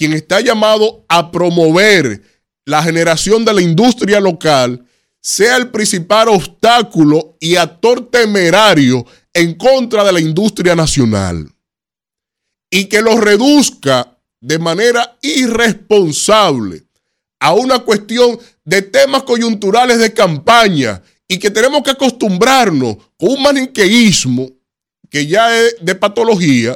quien 0.00 0.14
está 0.14 0.40
llamado 0.40 1.04
a 1.10 1.30
promover 1.30 2.22
la 2.64 2.82
generación 2.82 3.44
de 3.44 3.52
la 3.52 3.60
industria 3.60 4.18
local, 4.18 4.82
sea 5.20 5.58
el 5.58 5.68
principal 5.70 6.30
obstáculo 6.30 7.36
y 7.38 7.56
actor 7.56 8.10
temerario 8.10 9.04
en 9.34 9.56
contra 9.56 10.02
de 10.02 10.12
la 10.12 10.20
industria 10.20 10.74
nacional. 10.74 11.52
Y 12.70 12.86
que 12.86 13.02
lo 13.02 13.20
reduzca 13.20 14.16
de 14.40 14.58
manera 14.58 15.18
irresponsable 15.20 16.84
a 17.38 17.52
una 17.52 17.80
cuestión 17.80 18.38
de 18.64 18.80
temas 18.80 19.24
coyunturales 19.24 19.98
de 19.98 20.14
campaña 20.14 21.02
y 21.28 21.38
que 21.38 21.50
tenemos 21.50 21.82
que 21.82 21.90
acostumbrarnos 21.90 22.96
con 23.18 23.32
un 23.32 23.42
maniqueísmo 23.42 24.48
que 25.10 25.26
ya 25.26 25.54
es 25.60 25.76
de 25.82 25.94
patología, 25.94 26.74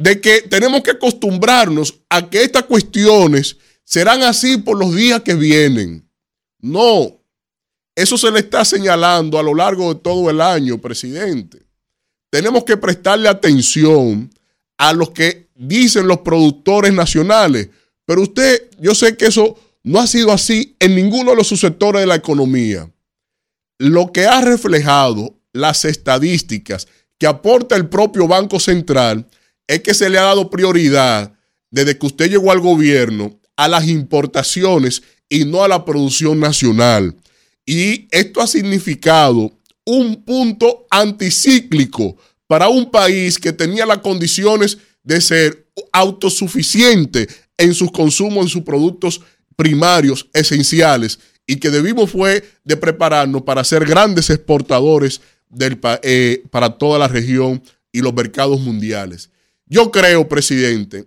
de 0.00 0.18
que 0.18 0.40
tenemos 0.40 0.82
que 0.82 0.92
acostumbrarnos 0.92 2.00
a 2.08 2.30
que 2.30 2.42
estas 2.42 2.64
cuestiones 2.64 3.58
serán 3.84 4.22
así 4.22 4.56
por 4.56 4.78
los 4.78 4.94
días 4.94 5.20
que 5.20 5.34
vienen. 5.34 6.08
No, 6.58 7.20
eso 7.94 8.16
se 8.16 8.30
le 8.30 8.40
está 8.40 8.64
señalando 8.64 9.38
a 9.38 9.42
lo 9.42 9.54
largo 9.54 9.92
de 9.92 10.00
todo 10.00 10.30
el 10.30 10.40
año, 10.40 10.78
presidente. 10.78 11.66
Tenemos 12.30 12.64
que 12.64 12.78
prestarle 12.78 13.28
atención 13.28 14.30
a 14.78 14.94
los 14.94 15.10
que 15.10 15.50
dicen 15.54 16.08
los 16.08 16.20
productores 16.20 16.94
nacionales. 16.94 17.68
Pero 18.06 18.22
usted, 18.22 18.70
yo 18.78 18.94
sé 18.94 19.18
que 19.18 19.26
eso 19.26 19.54
no 19.82 20.00
ha 20.00 20.06
sido 20.06 20.32
así 20.32 20.76
en 20.80 20.94
ninguno 20.94 21.32
de 21.32 21.36
los 21.36 21.48
subsectores 21.48 22.00
de 22.00 22.06
la 22.06 22.14
economía. 22.14 22.90
Lo 23.76 24.12
que 24.12 24.26
ha 24.26 24.40
reflejado 24.40 25.36
las 25.52 25.84
estadísticas 25.84 26.88
que 27.18 27.26
aporta 27.26 27.76
el 27.76 27.90
propio 27.90 28.26
Banco 28.26 28.58
Central 28.58 29.26
es 29.70 29.82
que 29.82 29.94
se 29.94 30.10
le 30.10 30.18
ha 30.18 30.22
dado 30.22 30.50
prioridad 30.50 31.32
desde 31.70 31.96
que 31.96 32.06
usted 32.06 32.28
llegó 32.28 32.50
al 32.50 32.58
gobierno 32.58 33.38
a 33.54 33.68
las 33.68 33.86
importaciones 33.86 35.00
y 35.28 35.44
no 35.44 35.62
a 35.62 35.68
la 35.68 35.84
producción 35.84 36.40
nacional. 36.40 37.14
Y 37.64 38.08
esto 38.10 38.40
ha 38.40 38.48
significado 38.48 39.52
un 39.84 40.24
punto 40.24 40.88
anticíclico 40.90 42.16
para 42.48 42.68
un 42.68 42.90
país 42.90 43.38
que 43.38 43.52
tenía 43.52 43.86
las 43.86 43.98
condiciones 43.98 44.78
de 45.04 45.20
ser 45.20 45.68
autosuficiente 45.92 47.28
en 47.56 47.72
sus 47.72 47.92
consumos, 47.92 48.46
en 48.46 48.48
sus 48.48 48.62
productos 48.62 49.20
primarios 49.54 50.28
esenciales 50.32 51.20
y 51.46 51.56
que 51.56 51.70
debimos 51.70 52.10
fue 52.10 52.42
de 52.64 52.76
prepararnos 52.76 53.42
para 53.42 53.62
ser 53.62 53.84
grandes 53.84 54.30
exportadores 54.30 55.20
del, 55.48 55.78
eh, 56.02 56.42
para 56.50 56.70
toda 56.70 56.98
la 56.98 57.06
región 57.06 57.62
y 57.92 58.00
los 58.00 58.12
mercados 58.12 58.58
mundiales. 58.58 59.30
Yo 59.70 59.92
creo, 59.92 60.28
presidente, 60.28 61.06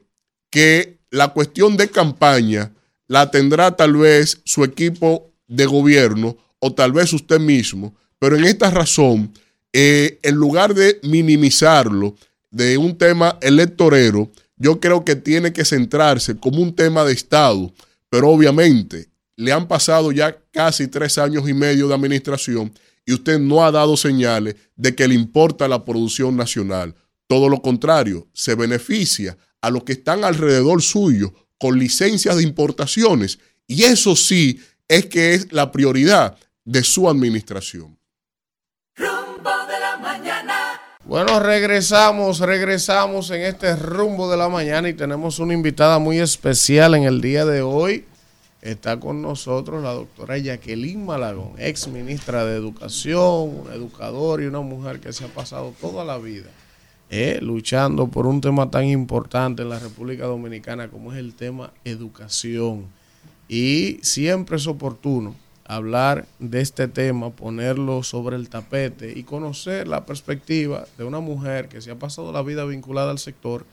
que 0.50 0.98
la 1.12 1.34
cuestión 1.34 1.76
de 1.76 1.90
campaña 1.90 2.72
la 3.08 3.30
tendrá 3.30 3.76
tal 3.76 3.98
vez 3.98 4.42
su 4.46 4.64
equipo 4.64 5.34
de 5.48 5.66
gobierno 5.66 6.38
o 6.60 6.74
tal 6.74 6.94
vez 6.94 7.12
usted 7.12 7.42
mismo, 7.42 7.94
pero 8.20 8.38
en 8.38 8.46
esta 8.46 8.72
razón, 8.72 9.34
eh, 9.74 10.18
en 10.24 10.36
lugar 10.36 10.74
de 10.74 10.98
minimizarlo 11.04 12.16
de 12.52 12.78
un 12.78 12.98
tema 12.98 13.38
electorero, 13.42 14.32
yo 14.56 14.80
creo 14.80 15.04
que 15.04 15.18
tiene 15.18 15.52
que 15.52 15.66
centrarse 15.66 16.38
como 16.38 16.62
un 16.62 16.74
tema 16.74 17.04
de 17.04 17.12
Estado, 17.12 17.74
pero 18.10 18.30
obviamente 18.30 19.10
le 19.36 19.52
han 19.52 19.68
pasado 19.68 20.14
ya 20.14 20.38
casi 20.52 20.88
tres 20.88 21.18
años 21.18 21.50
y 21.50 21.54
medio 21.54 21.90
de 21.90 21.96
administración 21.96 22.72
y 23.06 23.12
usted 23.12 23.40
no 23.40 23.66
ha 23.66 23.72
dado 23.72 23.98
señales 23.98 24.56
de 24.78 24.96
que 24.96 25.06
le 25.06 25.16
importa 25.16 25.68
la 25.68 25.84
producción 25.84 26.38
nacional. 26.38 26.96
Todo 27.28 27.50
lo 27.50 27.62
contrario, 27.62 28.28
se 28.34 28.56
beneficia 28.56 29.38
a 29.62 29.70
los 29.70 29.84
que 29.84 29.94
están 29.94 30.24
alrededor 30.24 30.82
suyo 30.82 31.34
con 31.58 31.80
licencias 31.80 32.36
de 32.36 32.44
importaciones. 32.44 33.40
Y 33.66 33.84
eso 33.84 34.16
sí 34.16 34.60
es 34.90 35.06
que 35.06 35.34
es 35.34 35.54
la 35.54 35.72
prioridad 35.72 36.38
de 36.66 36.84
su 36.84 37.10
administración. 37.10 37.98
Rumbo 38.98 39.52
de 39.68 39.80
la 39.80 39.98
mañana. 39.98 40.82
Bueno, 41.06 41.40
regresamos, 41.40 42.40
regresamos 42.40 43.30
en 43.32 43.44
este 43.44 43.76
rumbo 43.78 44.30
de 44.30 44.38
la 44.38 44.50
mañana 44.50 44.90
y 44.90 44.94
tenemos 44.94 45.40
una 45.40 45.54
invitada 45.54 46.00
muy 46.00 46.20
especial 46.20 46.96
en 46.96 47.04
el 47.04 47.22
día 47.22 47.46
de 47.46 47.62
hoy. 47.62 48.06
Está 48.62 49.00
con 49.00 49.22
nosotros 49.22 49.82
la 49.82 49.94
doctora 49.94 50.38
Jacqueline 50.38 51.06
Malagón, 51.06 51.54
ex 51.58 51.88
ministra 51.88 52.46
de 52.46 52.56
Educación, 52.56 53.60
una 53.62 53.74
educadora 53.74 54.44
y 54.44 54.48
una 54.48 54.62
mujer 54.62 55.00
que 55.00 55.12
se 55.12 55.26
ha 55.26 55.28
pasado 55.30 55.74
toda 55.80 56.06
la 56.06 56.18
vida 56.18 56.50
eh, 57.16 57.38
luchando 57.44 58.08
por 58.08 58.26
un 58.26 58.42
tema 58.42 58.72
tan 58.72 58.86
importante 58.86 59.62
en 59.62 59.70
la 59.70 59.78
República 59.78 60.26
Dominicana 60.26 60.88
como 60.88 61.14
es 61.14 61.20
el 61.20 61.36
tema 61.36 61.72
educación. 61.86 62.88
Y 63.48 64.00
siempre 64.02 64.58
es 64.58 64.66
oportuno 64.66 65.36
hablar 65.64 66.26
de 66.40 66.62
este 66.62 66.88
tema, 66.88 67.30
ponerlo 67.30 68.02
sobre 68.02 68.36
el 68.36 68.50
tapete 68.50 69.14
y 69.16 69.22
conocer 69.22 69.88
la 69.88 70.08
perspectiva 70.08 70.88
de 70.98 71.04
una 71.04 71.20
mujer 71.20 71.70
que 71.70 71.82
se 71.82 71.92
ha 71.92 72.00
pasado 72.00 72.32
la 72.32 72.42
vida 72.42 72.66
vinculada 72.66 73.12
al 73.12 73.20
sector 73.20 73.64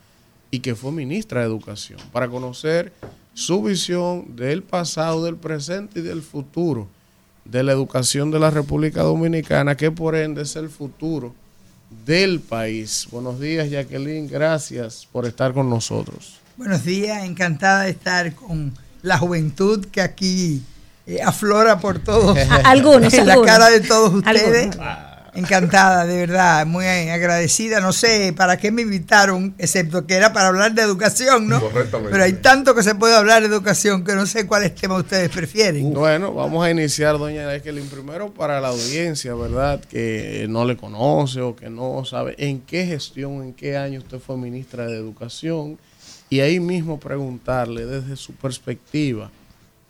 y 0.51 0.59
que 0.59 0.75
fue 0.75 0.91
ministra 0.91 1.39
de 1.39 1.47
Educación, 1.47 1.99
para 2.11 2.29
conocer 2.29 2.93
su 3.33 3.63
visión 3.63 4.35
del 4.35 4.61
pasado, 4.61 5.25
del 5.25 5.37
presente 5.37 6.01
y 6.01 6.03
del 6.03 6.21
futuro 6.21 6.87
de 7.45 7.63
la 7.63 7.71
educación 7.71 8.29
de 8.29 8.37
la 8.37 8.51
República 8.51 9.01
Dominicana, 9.01 9.75
que 9.75 9.89
por 9.89 10.13
ende 10.15 10.43
es 10.43 10.55
el 10.55 10.69
futuro 10.69 11.33
del 12.05 12.39
país. 12.39 13.07
Buenos 13.11 13.39
días, 13.39 13.69
Jacqueline, 13.69 14.27
gracias 14.27 15.07
por 15.11 15.25
estar 15.25 15.53
con 15.53 15.69
nosotros. 15.69 16.39
Buenos 16.57 16.83
días, 16.83 17.23
encantada 17.23 17.83
de 17.83 17.91
estar 17.91 18.33
con 18.35 18.73
la 19.01 19.17
juventud 19.17 19.85
que 19.87 20.01
aquí 20.01 20.61
eh, 21.05 21.21
aflora 21.21 21.79
por 21.79 21.99
todos. 21.99 22.37
Algunos, 22.63 23.13
en 23.13 23.27
la 23.27 23.33
algunos. 23.33 23.51
cara 23.51 23.69
de 23.69 23.81
todos 23.81 24.13
ustedes. 24.13 24.77
Algunos. 24.77 25.10
Encantada, 25.33 26.05
de 26.05 26.17
verdad, 26.17 26.65
muy 26.65 26.85
agradecida. 26.85 27.79
No 27.79 27.93
sé 27.93 28.33
para 28.35 28.57
qué 28.57 28.71
me 28.71 28.81
invitaron, 28.81 29.55
excepto 29.57 30.05
que 30.05 30.15
era 30.15 30.33
para 30.33 30.49
hablar 30.49 30.73
de 30.73 30.81
educación, 30.81 31.47
¿no? 31.47 31.61
Correctamente. 31.61 32.11
Pero 32.11 32.23
hay 32.23 32.33
tanto 32.33 32.75
que 32.75 32.83
se 32.83 32.95
puede 32.95 33.15
hablar 33.15 33.41
de 33.41 33.47
educación 33.47 34.03
que 34.03 34.13
no 34.13 34.25
sé 34.25 34.45
cuáles 34.45 34.75
temas 34.75 34.99
ustedes 34.99 35.29
prefieren. 35.29 35.93
Bueno, 35.93 36.33
vamos 36.33 36.65
a 36.65 36.69
iniciar, 36.69 37.17
doña 37.17 37.43
Jacqueline, 37.43 37.87
primero 37.87 38.33
para 38.33 38.59
la 38.59 38.67
audiencia, 38.69 39.33
¿verdad? 39.33 39.79
Que 39.79 40.47
no 40.49 40.65
le 40.65 40.75
conoce 40.75 41.39
o 41.39 41.55
que 41.55 41.69
no 41.69 42.03
sabe 42.03 42.35
en 42.37 42.59
qué 42.59 42.85
gestión, 42.85 43.41
en 43.41 43.53
qué 43.53 43.77
año 43.77 43.99
usted 43.99 44.19
fue 44.19 44.35
ministra 44.35 44.85
de 44.85 44.97
Educación. 44.97 45.79
Y 46.29 46.41
ahí 46.41 46.59
mismo 46.59 46.99
preguntarle 46.99 47.85
desde 47.85 48.15
su 48.15 48.33
perspectiva 48.33 49.31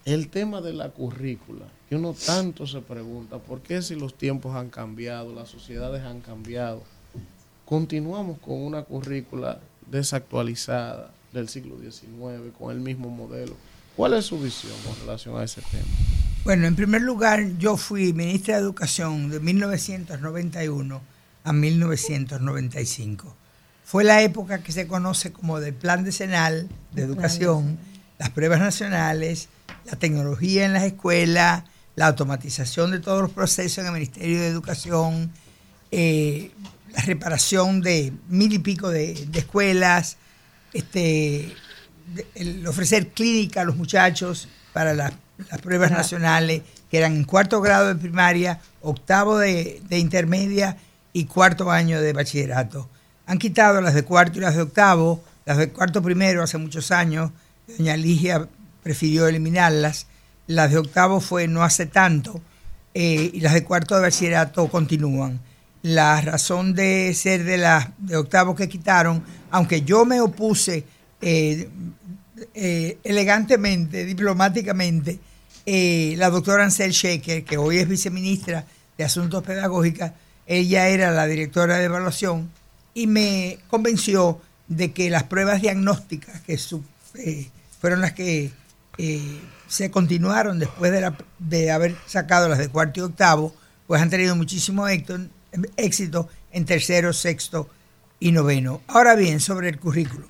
el 0.05 0.27
tema 0.29 0.61
de 0.61 0.73
la 0.73 0.89
currícula, 0.89 1.65
que 1.91 1.97
uno 1.97 2.13
tanto 2.13 2.65
se 2.65 2.79
pregunta, 2.79 3.37
¿por 3.39 3.59
qué 3.59 3.81
si 3.81 3.95
los 3.95 4.17
tiempos 4.17 4.55
han 4.55 4.69
cambiado, 4.69 5.35
las 5.35 5.49
sociedades 5.49 6.01
han 6.05 6.21
cambiado, 6.21 6.81
continuamos 7.65 8.39
con 8.39 8.63
una 8.63 8.83
currícula 8.83 9.59
desactualizada 9.87 11.11
del 11.33 11.49
siglo 11.49 11.75
XIX, 11.77 12.53
con 12.57 12.71
el 12.71 12.79
mismo 12.79 13.09
modelo? 13.09 13.57
¿Cuál 13.97 14.13
es 14.13 14.27
su 14.27 14.39
visión 14.39 14.71
con 14.85 14.97
relación 15.01 15.37
a 15.37 15.43
ese 15.43 15.61
tema? 15.69 15.83
Bueno, 16.45 16.65
en 16.65 16.77
primer 16.77 17.01
lugar, 17.01 17.57
yo 17.57 17.75
fui 17.75 18.13
ministra 18.13 18.55
de 18.55 18.61
Educación 18.61 19.29
de 19.29 19.41
1991 19.41 21.01
a 21.43 21.51
1995. 21.51 23.35
Fue 23.83 24.05
la 24.05 24.21
época 24.21 24.63
que 24.63 24.71
se 24.71 24.87
conoce 24.87 25.33
como 25.33 25.59
del 25.59 25.73
Plan 25.73 26.05
Decenal 26.05 26.69
de 26.93 27.01
Educación, 27.01 27.77
las 28.17 28.29
pruebas 28.29 28.61
nacionales, 28.61 29.49
la 29.83 29.97
tecnología 29.97 30.63
en 30.63 30.71
las 30.71 30.83
escuelas, 30.83 31.65
la 32.01 32.07
automatización 32.07 32.89
de 32.89 32.99
todos 32.99 33.21
los 33.21 33.29
procesos 33.29 33.77
en 33.77 33.85
el 33.85 33.91
Ministerio 33.93 34.39
de 34.41 34.47
Educación, 34.47 35.31
eh, 35.91 36.49
la 36.95 37.01
reparación 37.03 37.79
de 37.81 38.11
mil 38.27 38.51
y 38.51 38.57
pico 38.57 38.89
de, 38.89 39.13
de 39.27 39.37
escuelas, 39.39 40.17
este, 40.73 41.53
de- 42.15 42.25
el 42.33 42.65
ofrecer 42.65 43.09
clínica 43.09 43.61
a 43.61 43.65
los 43.65 43.75
muchachos 43.75 44.47
para 44.73 44.95
las, 44.95 45.13
las 45.51 45.61
pruebas 45.61 45.91
nacionales, 45.91 46.63
que 46.89 46.97
eran 46.97 47.15
en 47.15 47.23
cuarto 47.23 47.61
grado 47.61 47.89
de 47.89 47.95
primaria, 47.95 48.59
octavo 48.81 49.37
de, 49.37 49.79
de 49.87 49.99
intermedia 49.99 50.77
y 51.13 51.25
cuarto 51.25 51.69
año 51.69 52.01
de 52.01 52.13
bachillerato. 52.13 52.89
Han 53.27 53.37
quitado 53.37 53.79
las 53.79 53.93
de 53.93 54.01
cuarto 54.01 54.39
y 54.39 54.41
las 54.41 54.55
de 54.55 54.63
octavo, 54.63 55.23
las 55.45 55.57
de 55.59 55.69
cuarto 55.69 56.01
primero 56.01 56.41
hace 56.41 56.57
muchos 56.57 56.89
años, 56.89 57.29
doña 57.67 57.95
Ligia 57.95 58.47
prefirió 58.81 59.27
eliminarlas, 59.27 60.07
las 60.51 60.71
de 60.71 60.77
octavo 60.77 61.19
fue 61.19 61.47
no 61.47 61.63
hace 61.63 61.85
tanto, 61.85 62.41
eh, 62.93 63.31
y 63.33 63.39
las 63.39 63.53
de 63.53 63.63
cuarto 63.63 63.95
de 63.95 64.01
bachillerato 64.01 64.67
continúan. 64.67 65.39
La 65.81 66.21
razón 66.21 66.75
de 66.75 67.13
ser 67.13 67.43
de 67.43 67.57
las 67.57 67.89
de 67.97 68.17
octavo 68.17 68.55
que 68.55 68.69
quitaron, 68.69 69.23
aunque 69.49 69.81
yo 69.81 70.05
me 70.05 70.21
opuse 70.21 70.83
eh, 71.21 71.69
eh, 72.53 72.97
elegantemente, 73.03 74.05
diplomáticamente, 74.05 75.19
la 75.65 76.29
doctora 76.29 76.65
Ansel 76.65 76.91
Shaker, 76.91 77.43
que 77.43 77.57
hoy 77.57 77.77
es 77.77 77.87
viceministra 77.87 78.65
de 78.97 79.03
Asuntos 79.03 79.43
Pedagógicos, 79.43 80.11
ella 80.45 80.87
era 80.89 81.11
la 81.11 81.27
directora 81.27 81.77
de 81.77 81.85
evaluación 81.85 82.49
y 82.93 83.07
me 83.07 83.59
convenció 83.69 84.41
de 84.67 84.91
que 84.91 85.09
las 85.09 85.23
pruebas 85.23 85.61
diagnósticas, 85.61 86.41
que 86.41 86.59
fueron 87.79 88.01
las 88.01 88.11
que 88.13 88.51
se 89.71 89.89
continuaron 89.89 90.59
después 90.59 90.91
de, 90.91 90.99
la- 90.99 91.17
de 91.39 91.71
haber 91.71 91.95
sacado 92.05 92.49
las 92.49 92.57
de 92.59 92.67
cuarto 92.67 92.99
y 92.99 93.03
octavo, 93.03 93.55
pues 93.87 94.01
han 94.01 94.09
tenido 94.09 94.35
muchísimo 94.35 94.85
éxito, 95.77 96.29
en 96.51 96.65
tercero, 96.65 97.13
sexto 97.13 97.69
y 98.19 98.33
noveno. 98.33 98.81
Ahora 98.87 99.15
bien, 99.15 99.39
sobre 99.39 99.69
el 99.69 99.79
currículo. 99.79 100.27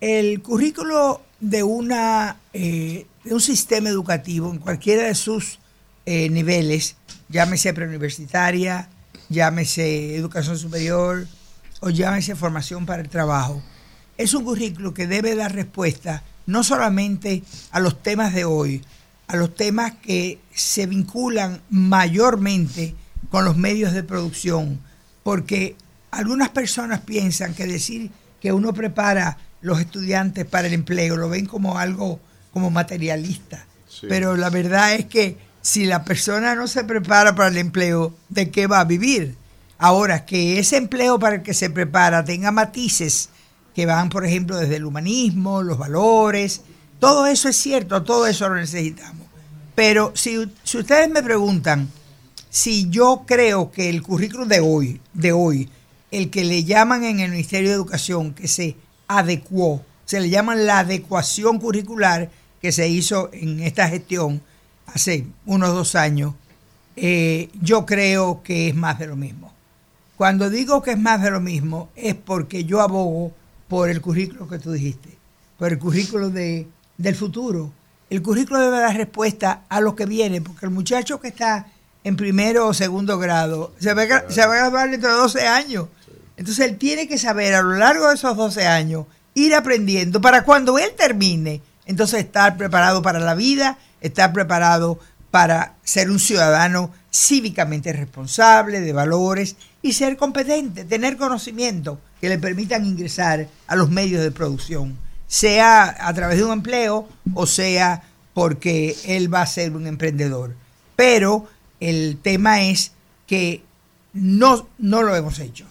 El 0.00 0.40
currículo 0.40 1.20
de, 1.40 1.62
una, 1.62 2.38
eh, 2.54 3.06
de 3.24 3.34
un 3.34 3.40
sistema 3.40 3.90
educativo 3.90 4.50
en 4.50 4.58
cualquiera 4.58 5.04
de 5.04 5.14
sus 5.14 5.58
eh, 6.06 6.30
niveles, 6.30 6.96
llámese 7.28 7.74
preuniversitaria, 7.74 8.88
llámese 9.28 10.16
educación 10.16 10.56
superior 10.58 11.26
o 11.80 11.90
llámese 11.90 12.34
formación 12.34 12.86
para 12.86 13.02
el 13.02 13.10
trabajo, 13.10 13.62
es 14.16 14.32
un 14.32 14.44
currículo 14.44 14.94
que 14.94 15.06
debe 15.06 15.36
dar 15.36 15.54
respuesta 15.54 16.22
no 16.48 16.64
solamente 16.64 17.42
a 17.72 17.78
los 17.78 18.02
temas 18.02 18.32
de 18.32 18.46
hoy, 18.46 18.82
a 19.26 19.36
los 19.36 19.54
temas 19.54 19.92
que 20.00 20.40
se 20.54 20.86
vinculan 20.86 21.60
mayormente 21.68 22.94
con 23.30 23.44
los 23.44 23.58
medios 23.58 23.92
de 23.92 24.02
producción, 24.02 24.80
porque 25.22 25.76
algunas 26.10 26.48
personas 26.48 27.00
piensan 27.00 27.52
que 27.52 27.66
decir 27.66 28.10
que 28.40 28.54
uno 28.54 28.72
prepara 28.72 29.36
los 29.60 29.78
estudiantes 29.78 30.46
para 30.46 30.68
el 30.68 30.72
empleo 30.72 31.18
lo 31.18 31.28
ven 31.28 31.44
como 31.44 31.78
algo 31.78 32.18
como 32.50 32.70
materialista. 32.70 33.66
Sí. 33.86 34.06
Pero 34.08 34.34
la 34.34 34.48
verdad 34.48 34.94
es 34.94 35.04
que 35.04 35.36
si 35.60 35.84
la 35.84 36.02
persona 36.02 36.54
no 36.54 36.66
se 36.66 36.82
prepara 36.82 37.34
para 37.34 37.50
el 37.50 37.58
empleo, 37.58 38.14
¿de 38.30 38.50
qué 38.50 38.66
va 38.66 38.80
a 38.80 38.84
vivir? 38.84 39.36
Ahora, 39.76 40.24
que 40.24 40.58
ese 40.58 40.78
empleo 40.78 41.18
para 41.18 41.36
el 41.36 41.42
que 41.42 41.52
se 41.52 41.68
prepara 41.68 42.24
tenga 42.24 42.52
matices 42.52 43.28
que 43.78 43.86
van, 43.86 44.08
por 44.08 44.26
ejemplo, 44.26 44.56
desde 44.56 44.74
el 44.74 44.86
humanismo, 44.86 45.62
los 45.62 45.78
valores, 45.78 46.62
todo 46.98 47.28
eso 47.28 47.48
es 47.48 47.56
cierto, 47.56 48.02
todo 48.02 48.26
eso 48.26 48.48
lo 48.48 48.56
necesitamos. 48.56 49.24
Pero 49.76 50.10
si, 50.16 50.50
si 50.64 50.78
ustedes 50.78 51.08
me 51.08 51.22
preguntan 51.22 51.88
si 52.50 52.90
yo 52.90 53.22
creo 53.24 53.70
que 53.70 53.88
el 53.88 54.02
currículum 54.02 54.48
de 54.48 54.58
hoy, 54.58 55.00
de 55.14 55.30
hoy, 55.30 55.68
el 56.10 56.28
que 56.28 56.44
le 56.44 56.64
llaman 56.64 57.04
en 57.04 57.20
el 57.20 57.30
Ministerio 57.30 57.68
de 57.68 57.76
Educación, 57.76 58.34
que 58.34 58.48
se 58.48 58.74
adecuó, 59.06 59.84
se 60.06 60.18
le 60.18 60.28
llama 60.28 60.56
la 60.56 60.80
adecuación 60.80 61.60
curricular 61.60 62.32
que 62.60 62.72
se 62.72 62.88
hizo 62.88 63.30
en 63.32 63.60
esta 63.60 63.88
gestión 63.88 64.42
hace 64.86 65.24
unos 65.46 65.72
dos 65.72 65.94
años, 65.94 66.34
eh, 66.96 67.48
yo 67.62 67.86
creo 67.86 68.42
que 68.42 68.70
es 68.70 68.74
más 68.74 68.98
de 68.98 69.06
lo 69.06 69.14
mismo. 69.14 69.52
Cuando 70.16 70.50
digo 70.50 70.82
que 70.82 70.90
es 70.90 70.98
más 70.98 71.22
de 71.22 71.30
lo 71.30 71.40
mismo 71.40 71.90
es 71.94 72.16
porque 72.16 72.64
yo 72.64 72.80
abogo 72.80 73.37
por 73.68 73.88
el 73.90 74.00
currículo 74.00 74.48
que 74.48 74.58
tú 74.58 74.72
dijiste, 74.72 75.16
por 75.58 75.72
el 75.72 75.78
currículo 75.78 76.30
de, 76.30 76.66
del 76.96 77.14
futuro. 77.14 77.72
El 78.10 78.22
currículo 78.22 78.60
debe 78.60 78.78
dar 78.80 78.96
respuesta 78.96 79.62
a 79.68 79.80
lo 79.80 79.94
que 79.94 80.06
viene, 80.06 80.40
porque 80.40 80.64
el 80.66 80.72
muchacho 80.72 81.20
que 81.20 81.28
está 81.28 81.66
en 82.04 82.16
primero 82.16 82.66
o 82.68 82.74
segundo 82.74 83.18
grado 83.18 83.74
se 83.78 83.92
va 83.92 84.02
a, 84.02 84.06
gra- 84.06 84.24
se 84.30 84.40
va 84.46 84.54
a 84.54 84.58
graduar 84.58 84.90
dentro 84.90 85.10
de 85.10 85.16
12 85.16 85.46
años. 85.46 85.88
Entonces 86.36 86.66
él 86.66 86.78
tiene 86.78 87.06
que 87.08 87.18
saber 87.18 87.54
a 87.54 87.62
lo 87.62 87.72
largo 87.72 88.08
de 88.08 88.14
esos 88.14 88.36
12 88.36 88.66
años 88.66 89.04
ir 89.34 89.54
aprendiendo 89.54 90.20
para 90.20 90.44
cuando 90.44 90.78
él 90.78 90.92
termine, 90.96 91.60
entonces 91.84 92.20
estar 92.20 92.56
preparado 92.56 93.02
para 93.02 93.18
la 93.18 93.34
vida, 93.34 93.78
estar 94.00 94.32
preparado 94.32 94.98
para 95.30 95.74
ser 95.82 96.10
un 96.10 96.18
ciudadano 96.18 96.90
cívicamente 97.12 97.92
responsable, 97.92 98.80
de 98.80 98.92
valores 98.92 99.56
y 99.82 99.92
ser 99.92 100.16
competente, 100.16 100.84
tener 100.84 101.16
conocimiento 101.16 102.00
que 102.20 102.28
le 102.28 102.38
permitan 102.38 102.84
ingresar 102.84 103.48
a 103.66 103.76
los 103.76 103.90
medios 103.90 104.22
de 104.22 104.30
producción, 104.30 104.98
sea 105.26 105.96
a 106.06 106.12
través 106.14 106.38
de 106.38 106.44
un 106.44 106.52
empleo 106.52 107.08
o 107.34 107.46
sea 107.46 108.02
porque 108.34 108.96
él 109.04 109.32
va 109.32 109.42
a 109.42 109.46
ser 109.46 109.72
un 109.72 109.86
emprendedor. 109.86 110.54
Pero 110.96 111.48
el 111.80 112.18
tema 112.22 112.62
es 112.62 112.92
que 113.26 113.62
no, 114.12 114.68
no 114.78 115.02
lo 115.02 115.14
hemos 115.14 115.38
hecho. 115.38 115.66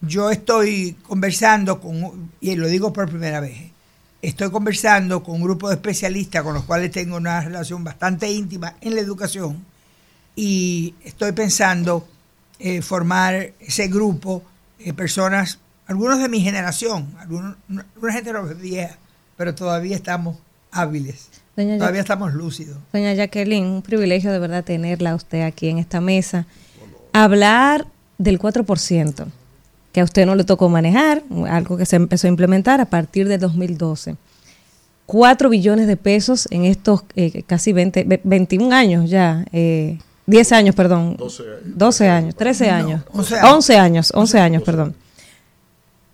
Yo 0.00 0.30
estoy 0.30 0.96
conversando 1.02 1.80
con, 1.80 2.30
y 2.40 2.56
lo 2.56 2.68
digo 2.68 2.92
por 2.92 3.08
primera 3.08 3.40
vez, 3.40 3.70
estoy 4.22 4.50
conversando 4.50 5.22
con 5.22 5.36
un 5.36 5.42
grupo 5.42 5.68
de 5.68 5.74
especialistas 5.74 6.42
con 6.42 6.54
los 6.54 6.64
cuales 6.64 6.90
tengo 6.90 7.16
una 7.16 7.40
relación 7.40 7.84
bastante 7.84 8.30
íntima 8.30 8.76
en 8.80 8.94
la 8.94 9.00
educación 9.00 9.64
y 10.36 10.94
estoy 11.04 11.32
pensando 11.32 12.08
eh, 12.60 12.82
formar 12.82 13.52
ese 13.60 13.88
grupo, 13.88 14.42
eh, 14.78 14.92
personas, 14.92 15.58
algunos 15.86 16.20
de 16.20 16.28
mi 16.28 16.40
generación, 16.40 17.08
algunos, 17.18 17.56
una 17.68 18.12
gente 18.12 18.32
no 18.32 18.44
vieja, 18.44 18.96
pero 19.36 19.54
todavía 19.54 19.96
estamos 19.96 20.36
hábiles, 20.70 21.28
Doña 21.56 21.78
todavía 21.78 22.00
estamos 22.02 22.32
lúcidos. 22.34 22.76
Doña 22.92 23.12
Jacqueline, 23.14 23.66
un 23.66 23.82
privilegio 23.82 24.30
de 24.30 24.38
verdad 24.38 24.62
tenerla 24.62 25.10
a 25.10 25.14
usted 25.16 25.42
aquí 25.42 25.68
en 25.68 25.78
esta 25.78 26.00
mesa. 26.00 26.46
Hablar 27.12 27.86
del 28.18 28.38
4%, 28.38 29.26
que 29.92 30.00
a 30.00 30.04
usted 30.04 30.26
no 30.26 30.34
le 30.36 30.44
tocó 30.44 30.68
manejar, 30.68 31.22
algo 31.48 31.76
que 31.76 31.86
se 31.86 31.96
empezó 31.96 32.26
a 32.28 32.30
implementar 32.30 32.80
a 32.80 32.84
partir 32.86 33.26
de 33.26 33.38
2012. 33.38 34.16
4 35.06 35.48
billones 35.48 35.88
de 35.88 35.96
pesos 35.96 36.46
en 36.52 36.64
estos 36.64 37.02
eh, 37.16 37.42
casi 37.42 37.72
20, 37.72 38.04
ve- 38.04 38.20
21 38.22 38.72
años 38.72 39.10
ya, 39.10 39.44
eh, 39.52 39.98
10 40.26 40.52
años, 40.52 40.74
perdón. 40.74 41.16
12 41.64 42.08
años, 42.08 42.36
13 42.36 42.66
No, 42.66 42.72
años. 42.72 43.02
11 43.12 43.36
años. 43.36 43.50
11 43.52 43.76
años, 43.76 44.12
11 44.14 44.38
años, 44.38 44.62
perdón. 44.62 44.94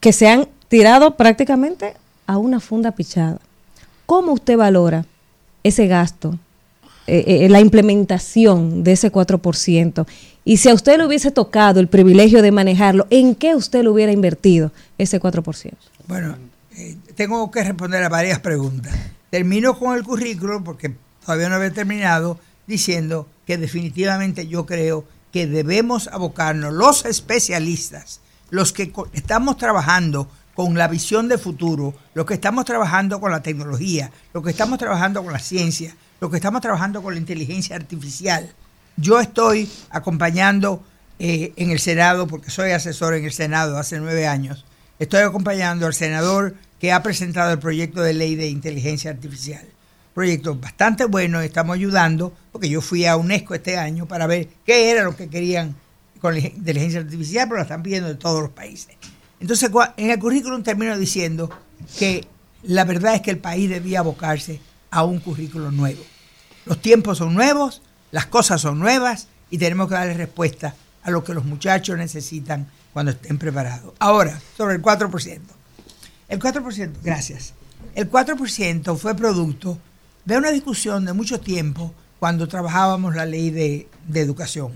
Que 0.00 0.12
se 0.12 0.28
han 0.28 0.48
tirado 0.68 1.16
prácticamente 1.16 1.94
a 2.26 2.38
una 2.38 2.60
funda 2.60 2.92
pichada. 2.92 3.38
¿Cómo 4.06 4.32
usted 4.32 4.56
valora 4.56 5.04
ese 5.62 5.86
gasto 5.86 6.38
eh, 7.08 7.44
eh, 7.44 7.48
la 7.48 7.60
implementación 7.60 8.82
de 8.82 8.92
ese 8.92 9.12
4%. 9.12 10.06
Y 10.44 10.56
si 10.56 10.68
a 10.68 10.74
usted 10.74 10.98
le 10.98 11.06
hubiese 11.06 11.30
tocado 11.30 11.78
el 11.78 11.86
privilegio 11.86 12.42
de 12.42 12.50
manejarlo, 12.50 13.06
¿en 13.10 13.36
qué 13.36 13.54
usted 13.54 13.82
le 13.84 13.90
hubiera 13.90 14.10
invertido 14.10 14.72
ese 14.98 15.20
4%? 15.20 15.72
Bueno, 16.08 16.36
eh, 16.76 16.96
tengo 17.14 17.48
que 17.52 17.62
responder 17.62 18.02
a 18.02 18.08
varias 18.08 18.40
preguntas. 18.40 18.92
Termino 19.30 19.78
con 19.78 19.96
el 19.96 20.02
currículo 20.02 20.64
porque 20.64 20.96
todavía 21.24 21.48
no 21.48 21.54
había 21.54 21.72
terminado 21.72 22.40
diciendo 22.66 23.28
que 23.46 23.58
definitivamente 23.58 24.46
yo 24.46 24.66
creo 24.66 25.04
que 25.32 25.46
debemos 25.46 26.08
abocarnos 26.08 26.72
los 26.72 27.04
especialistas, 27.04 28.20
los 28.50 28.72
que 28.72 28.92
estamos 29.12 29.56
trabajando 29.56 30.28
con 30.54 30.74
la 30.78 30.88
visión 30.88 31.28
de 31.28 31.36
futuro, 31.36 31.94
los 32.14 32.24
que 32.24 32.34
estamos 32.34 32.64
trabajando 32.64 33.20
con 33.20 33.30
la 33.30 33.42
tecnología, 33.42 34.10
los 34.32 34.42
que 34.42 34.50
estamos 34.50 34.78
trabajando 34.78 35.22
con 35.22 35.32
la 35.32 35.38
ciencia, 35.38 35.94
los 36.20 36.30
que 36.30 36.38
estamos 36.38 36.62
trabajando 36.62 37.02
con 37.02 37.12
la 37.12 37.20
inteligencia 37.20 37.76
artificial. 37.76 38.50
Yo 38.96 39.20
estoy 39.20 39.70
acompañando 39.90 40.82
eh, 41.18 41.52
en 41.56 41.70
el 41.70 41.78
Senado, 41.78 42.26
porque 42.26 42.50
soy 42.50 42.70
asesor 42.70 43.14
en 43.14 43.24
el 43.24 43.32
Senado 43.32 43.76
hace 43.76 43.98
nueve 44.00 44.26
años, 44.26 44.64
estoy 44.98 45.20
acompañando 45.20 45.86
al 45.86 45.94
senador 45.94 46.54
que 46.80 46.92
ha 46.92 47.02
presentado 47.02 47.52
el 47.52 47.58
proyecto 47.58 48.00
de 48.00 48.14
ley 48.14 48.34
de 48.34 48.48
inteligencia 48.48 49.10
artificial. 49.10 49.66
Proyecto 50.16 50.54
bastante 50.54 51.04
bueno, 51.04 51.42
estamos 51.42 51.74
ayudando, 51.74 52.32
porque 52.50 52.70
yo 52.70 52.80
fui 52.80 53.04
a 53.04 53.18
UNESCO 53.18 53.54
este 53.54 53.76
año 53.76 54.06
para 54.06 54.26
ver 54.26 54.48
qué 54.64 54.90
era 54.90 55.04
lo 55.04 55.14
que 55.14 55.28
querían 55.28 55.76
con 56.22 56.32
la 56.32 56.40
inteligencia 56.40 57.00
artificial, 57.00 57.46
pero 57.46 57.56
la 57.56 57.64
están 57.64 57.82
pidiendo 57.82 58.08
de 58.08 58.14
todos 58.14 58.40
los 58.40 58.50
países. 58.50 58.96
Entonces, 59.40 59.70
en 59.98 60.10
el 60.10 60.18
currículum 60.18 60.62
termino 60.62 60.96
diciendo 60.96 61.50
que 61.98 62.26
la 62.62 62.84
verdad 62.84 63.16
es 63.16 63.20
que 63.20 63.30
el 63.30 63.36
país 63.36 63.68
debía 63.68 63.98
abocarse 63.98 64.58
a 64.90 65.04
un 65.04 65.20
currículo 65.20 65.70
nuevo. 65.70 66.02
Los 66.64 66.80
tiempos 66.80 67.18
son 67.18 67.34
nuevos, 67.34 67.82
las 68.10 68.24
cosas 68.24 68.62
son 68.62 68.78
nuevas 68.78 69.28
y 69.50 69.58
tenemos 69.58 69.86
que 69.86 69.96
darle 69.96 70.14
respuesta 70.14 70.74
a 71.02 71.10
lo 71.10 71.24
que 71.24 71.34
los 71.34 71.44
muchachos 71.44 71.98
necesitan 71.98 72.66
cuando 72.94 73.12
estén 73.12 73.36
preparados. 73.36 73.92
Ahora, 73.98 74.40
sobre 74.56 74.76
el 74.76 74.82
4%. 74.82 75.40
El 76.30 76.40
4%, 76.40 76.92
gracias. 77.02 77.52
El 77.94 78.10
4% 78.10 78.96
fue 78.96 79.14
producto 79.14 79.78
de 80.26 80.36
una 80.36 80.50
discusión 80.50 81.06
de 81.06 81.14
mucho 81.14 81.40
tiempo 81.40 81.94
cuando 82.18 82.48
trabajábamos 82.48 83.14
la 83.14 83.24
ley 83.24 83.50
de, 83.50 83.88
de 84.06 84.20
educación. 84.20 84.72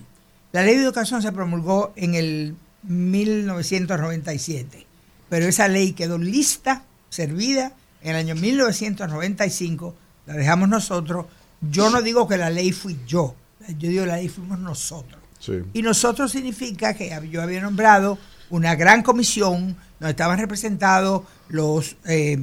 La 0.53 0.63
ley 0.63 0.77
de 0.77 0.85
educación 0.85 1.21
se 1.21 1.33
promulgó 1.33 1.93
en 1.97 2.15
el 2.15 2.57
1997, 2.85 4.87
pero 5.29 5.47
esa 5.47 5.69
ley 5.69 5.93
quedó 5.93 6.19
lista, 6.19 6.85
servida, 7.11 7.75
en 8.03 8.11
el 8.11 8.17
año 8.17 8.35
1995, 8.35 9.95
la 10.27 10.35
dejamos 10.35 10.69
nosotros. 10.69 11.27
Yo 11.61 11.91
no 11.91 12.01
digo 12.01 12.27
que 12.27 12.39
la 12.39 12.51
ley 12.51 12.73
fui 12.73 12.99
yo, 13.07 13.35
yo 13.79 13.89
digo 13.89 14.07
la 14.07 14.17
ley 14.17 14.29
fuimos 14.29 14.59
nosotros. 14.59 15.21
Sí. 15.39 15.53
Y 15.73 15.83
nosotros 15.83 16.33
significa 16.33 16.95
que 16.95 17.17
yo 17.31 17.43
había 17.43 17.61
nombrado 17.61 18.19
una 18.51 18.75
gran 18.75 19.03
comisión 19.03 19.77
donde 19.99 20.11
estaban 20.11 20.39
representados 20.39 21.23
los, 21.49 21.97
eh, 22.07 22.39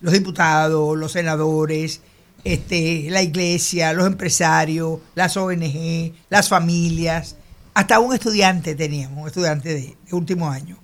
los 0.00 0.12
diputados, 0.12 0.96
los 0.96 1.12
senadores, 1.12 2.00
este, 2.46 3.08
la 3.10 3.22
iglesia, 3.22 3.92
los 3.92 4.06
empresarios, 4.06 5.00
las 5.16 5.36
ONG, 5.36 6.12
las 6.30 6.48
familias, 6.48 7.34
hasta 7.74 7.98
un 7.98 8.14
estudiante 8.14 8.76
teníamos, 8.76 9.22
un 9.22 9.26
estudiante 9.26 9.74
de, 9.74 9.96
de 10.08 10.14
último 10.14 10.48
año. 10.48 10.78